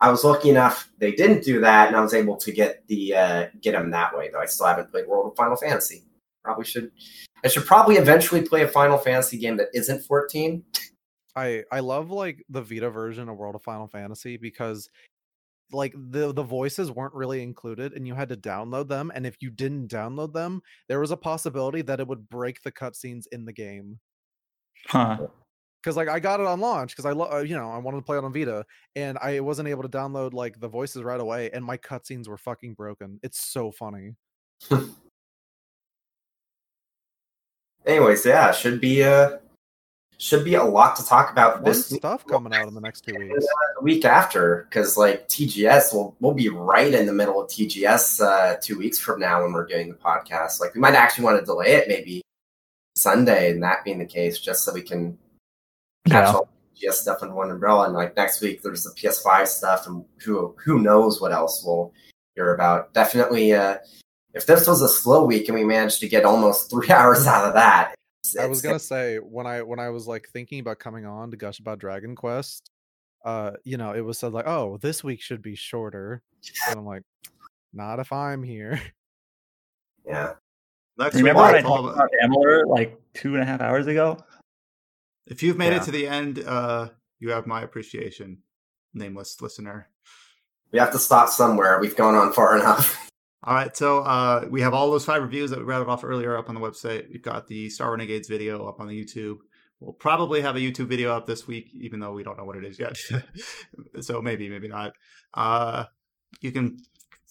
I 0.00 0.10
was 0.10 0.24
lucky 0.24 0.50
enough 0.50 0.90
they 0.98 1.12
didn't 1.12 1.44
do 1.44 1.60
that, 1.60 1.88
and 1.88 1.96
I 1.96 2.00
was 2.00 2.12
able 2.12 2.36
to 2.36 2.52
get 2.52 2.86
the 2.88 3.14
uh, 3.14 3.46
get 3.60 3.72
them 3.72 3.90
that 3.92 4.16
way. 4.16 4.30
Though 4.30 4.40
I 4.40 4.46
still 4.46 4.66
haven't 4.66 4.90
played 4.90 5.06
World 5.06 5.30
of 5.30 5.36
Final 5.36 5.56
Fantasy. 5.56 6.02
Probably 6.42 6.64
should. 6.64 6.90
I 7.44 7.48
should 7.48 7.66
probably 7.66 7.96
eventually 7.96 8.42
play 8.42 8.62
a 8.62 8.68
Final 8.68 8.98
Fantasy 8.98 9.38
game 9.38 9.56
that 9.58 9.68
isn't 9.74 10.02
14. 10.02 10.64
I 11.36 11.62
I 11.70 11.80
love 11.80 12.10
like 12.10 12.44
the 12.48 12.62
Vita 12.62 12.90
version 12.90 13.28
of 13.28 13.36
World 13.36 13.54
of 13.54 13.62
Final 13.62 13.86
Fantasy 13.86 14.36
because 14.36 14.90
like 15.72 15.94
the 15.96 16.32
the 16.32 16.42
voices 16.42 16.90
weren't 16.90 17.14
really 17.14 17.42
included 17.42 17.92
and 17.92 18.06
you 18.06 18.14
had 18.14 18.28
to 18.28 18.36
download 18.36 18.88
them 18.88 19.10
and 19.14 19.26
if 19.26 19.36
you 19.40 19.50
didn't 19.50 19.88
download 19.88 20.32
them 20.32 20.60
there 20.88 21.00
was 21.00 21.10
a 21.10 21.16
possibility 21.16 21.80
that 21.80 21.98
it 21.98 22.06
would 22.06 22.28
break 22.28 22.62
the 22.62 22.72
cutscenes 22.72 23.24
in 23.32 23.44
the 23.44 23.52
game 23.52 23.98
Huh. 24.86 25.26
because 25.82 25.96
like 25.96 26.08
I 26.08 26.20
got 26.20 26.40
it 26.40 26.46
on 26.46 26.60
launch 26.60 26.90
because 26.90 27.04
I 27.06 27.12
love 27.12 27.46
you 27.46 27.56
know 27.56 27.70
I 27.70 27.78
wanted 27.78 27.98
to 27.98 28.02
play 28.02 28.18
it 28.18 28.24
on 28.24 28.32
Vita 28.32 28.64
and 28.96 29.18
I 29.18 29.40
wasn't 29.40 29.68
able 29.68 29.82
to 29.82 29.88
download 29.88 30.32
like 30.32 30.60
the 30.60 30.68
voices 30.68 31.02
right 31.02 31.20
away 31.20 31.50
and 31.52 31.64
my 31.64 31.76
cutscenes 31.76 32.28
were 32.28 32.38
fucking 32.38 32.74
broken. 32.74 33.18
It's 33.22 33.40
so 33.40 33.70
funny. 33.70 34.14
Anyways, 37.86 38.24
yeah, 38.24 38.52
should 38.52 38.80
be 38.80 39.02
uh 39.02 39.38
should 40.18 40.44
be 40.44 40.54
a 40.54 40.62
lot 40.62 40.94
to 40.94 41.04
talk 41.04 41.32
about 41.32 41.54
Fun 41.54 41.64
this 41.64 41.90
week, 41.90 42.00
stuff 42.00 42.24
coming 42.26 42.54
out 42.54 42.68
in 42.68 42.74
the 42.74 42.80
next 42.80 43.00
two 43.00 43.12
and, 43.12 43.28
weeks. 43.28 43.44
uh, 43.44 43.74
the 43.78 43.82
week 43.82 44.04
after 44.04 44.68
because 44.70 44.96
like 44.96 45.26
TGS 45.28 45.92
will 45.92 46.14
we'll 46.20 46.32
be 46.32 46.48
right 46.48 46.94
in 46.94 47.06
the 47.06 47.12
middle 47.12 47.42
of 47.42 47.48
TGS 47.48 48.24
uh, 48.24 48.56
two 48.62 48.78
weeks 48.78 49.00
from 49.00 49.18
now 49.18 49.42
when 49.42 49.52
we're 49.52 49.66
doing 49.66 49.88
the 49.88 49.96
podcast. 49.96 50.60
Like 50.60 50.74
we 50.74 50.80
might 50.80 50.94
actually 50.94 51.24
want 51.24 51.40
to 51.40 51.44
delay 51.44 51.72
it 51.72 51.88
maybe 51.88 52.22
Sunday, 53.02 53.50
and 53.50 53.62
that 53.62 53.84
being 53.84 53.98
the 53.98 54.06
case, 54.06 54.38
just 54.38 54.64
so 54.64 54.72
we 54.72 54.82
can 54.82 55.18
catch 56.06 56.26
Yeah. 56.28 56.32
all 56.32 56.48
the 56.74 56.86
TGS 56.86 56.92
stuff 57.02 57.18
under 57.22 57.34
one 57.34 57.50
umbrella. 57.50 57.86
And 57.86 57.94
like 57.94 58.16
next 58.16 58.40
week, 58.40 58.62
there's 58.62 58.84
the 58.84 58.90
PS5 58.90 59.46
stuff, 59.48 59.86
and 59.86 60.04
who 60.24 60.54
who 60.64 60.78
knows 60.80 61.20
what 61.20 61.32
else 61.32 61.62
we'll 61.64 61.92
hear 62.34 62.54
about. 62.54 62.92
Definitely, 62.94 63.52
uh, 63.52 63.78
if 64.34 64.46
this 64.46 64.66
was 64.66 64.80
a 64.82 64.88
slow 64.88 65.24
week 65.24 65.48
and 65.48 65.54
we 65.58 65.64
managed 65.64 66.00
to 66.00 66.08
get 66.08 66.24
almost 66.24 66.70
three 66.70 66.90
hours 66.90 67.26
out 67.26 67.44
of 67.46 67.54
that, 67.54 67.94
it's- 68.24 68.36
I 68.42 68.46
was 68.48 68.58
it's- 68.60 68.62
gonna 68.62 68.78
say 68.78 69.18
when 69.18 69.46
I 69.46 69.62
when 69.62 69.78
I 69.80 69.90
was 69.90 70.06
like 70.06 70.28
thinking 70.32 70.60
about 70.60 70.78
coming 70.78 71.04
on 71.06 71.30
to 71.30 71.36
gush 71.36 71.58
about 71.58 71.78
Dragon 71.78 72.14
Quest, 72.16 72.70
uh, 73.24 73.52
you 73.64 73.76
know, 73.76 73.92
it 73.92 74.00
was 74.00 74.18
said 74.18 74.32
like, 74.32 74.46
oh, 74.46 74.78
this 74.78 75.04
week 75.04 75.20
should 75.20 75.42
be 75.42 75.54
shorter, 75.54 76.22
and 76.68 76.78
I'm 76.78 76.86
like, 76.86 77.02
not 77.74 78.00
if 78.00 78.12
I'm 78.12 78.42
here. 78.42 78.80
yeah. 80.06 80.34
Next 80.98 81.14
Remember 81.16 81.40
week, 81.40 81.46
when 81.46 81.54
I 81.54 81.58
it's 81.58 81.66
all 81.66 81.82
talked 81.94 82.14
about- 82.14 82.36
about 82.36 82.68
like 82.68 83.00
two 83.14 83.34
and 83.34 83.42
a 83.42 83.46
half 83.46 83.60
hours 83.60 83.86
ago? 83.86 84.18
if 85.26 85.42
you've 85.42 85.56
made 85.56 85.72
Yeah. 85.72 85.76
it 85.80 85.84
to 85.84 85.90
the 85.92 86.06
end, 86.06 86.40
uh, 86.44 86.88
you 87.20 87.30
have 87.30 87.46
my 87.46 87.62
appreciation, 87.62 88.42
nameless 88.92 89.40
listener. 89.40 89.88
We 90.72 90.78
have 90.80 90.90
to 90.92 90.98
stop 90.98 91.28
somewhere. 91.28 91.78
We've 91.80 91.96
gone 91.96 92.14
on 92.14 92.32
far 92.32 92.56
enough. 92.60 93.08
All 93.44 93.54
right, 93.54 93.74
so 93.76 94.00
uh, 94.00 94.46
we 94.50 94.60
have 94.60 94.74
all 94.74 94.90
those 94.90 95.04
five 95.04 95.22
reviews 95.22 95.50
that 95.50 95.58
we 95.60 95.64
rattled 95.64 95.88
off 95.88 96.04
earlier 96.04 96.36
up 96.36 96.48
on 96.48 96.54
the 96.54 96.60
website. 96.60 97.08
We've 97.10 97.22
got 97.22 97.46
the 97.46 97.70
Star 97.70 97.90
Renegades 97.92 98.28
video 98.28 98.66
up 98.68 98.80
on 98.80 98.86
the 98.88 99.04
YouTube. 99.04 99.38
We'll 99.80 99.92
probably 99.94 100.40
have 100.42 100.54
a 100.56 100.60
YouTube 100.60 100.86
video 100.86 101.12
up 101.12 101.26
this 101.26 101.46
week, 101.46 101.70
even 101.74 101.98
though 101.98 102.12
we 102.12 102.22
don't 102.22 102.36
know 102.36 102.44
what 102.44 102.56
it 102.56 102.64
is 102.64 102.78
yet. 102.78 102.96
so 104.00 104.20
maybe, 104.22 104.48
maybe 104.48 104.68
not. 104.68 104.92
Uh, 105.34 105.84
you 106.40 106.52
can 106.52 106.78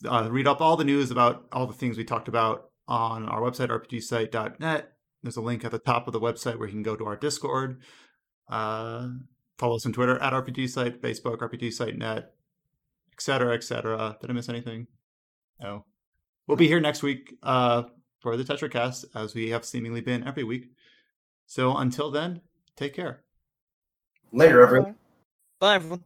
uh, 0.06 0.28
read 0.32 0.48
up 0.48 0.60
all 0.60 0.76
the 0.76 0.84
news 0.84 1.12
about 1.12 1.46
all 1.52 1.68
the 1.68 1.74
things 1.74 1.98
we 1.98 2.04
talked 2.04 2.28
about 2.28 2.71
on 2.88 3.28
our 3.30 3.42
website, 3.42 3.70
rpgsite.net. 3.70 4.94
There's 5.24 5.38
a 5.38 5.42
link 5.42 5.64
at 5.64 5.72
the 5.72 5.80
top 5.80 6.08
of 6.08 6.14
the 6.14 6.20
website 6.20 6.58
where 6.58 6.68
you 6.68 6.74
can 6.74 6.84
go 6.84 6.96
to 6.96 7.06
our 7.06 7.16
Discord. 7.16 7.82
Uh, 8.50 9.10
follow 9.58 9.76
us 9.76 9.86
on 9.86 9.94
Twitter 9.94 10.22
at 10.22 10.34
rpgsite, 10.34 11.00
Facebook, 11.00 11.38
rpgsite.net, 11.38 12.34
etc., 13.14 13.54
etc. 13.54 14.18
Did 14.20 14.30
I 14.30 14.34
miss 14.34 14.50
anything? 14.50 14.88
No. 15.62 15.86
We'll 16.48 16.58
be 16.58 16.68
here 16.68 16.80
next 16.80 17.04
week 17.04 17.36
uh, 17.44 17.84
for 18.20 18.36
the 18.36 18.44
TetraCast, 18.44 19.06
as 19.16 19.36
we 19.36 19.50
have 19.52 19.64
seemingly 19.64 20.02
been 20.02 20.28
every 20.28 20.44
week. 20.44 20.72
So 21.46 21.76
until 21.78 22.12
then, 22.12 22.42
take 22.76 22.94
care. 22.96 23.24
Later, 24.32 24.62
everyone. 24.62 24.96
Bye, 25.60 25.76
everyone. 25.76 26.04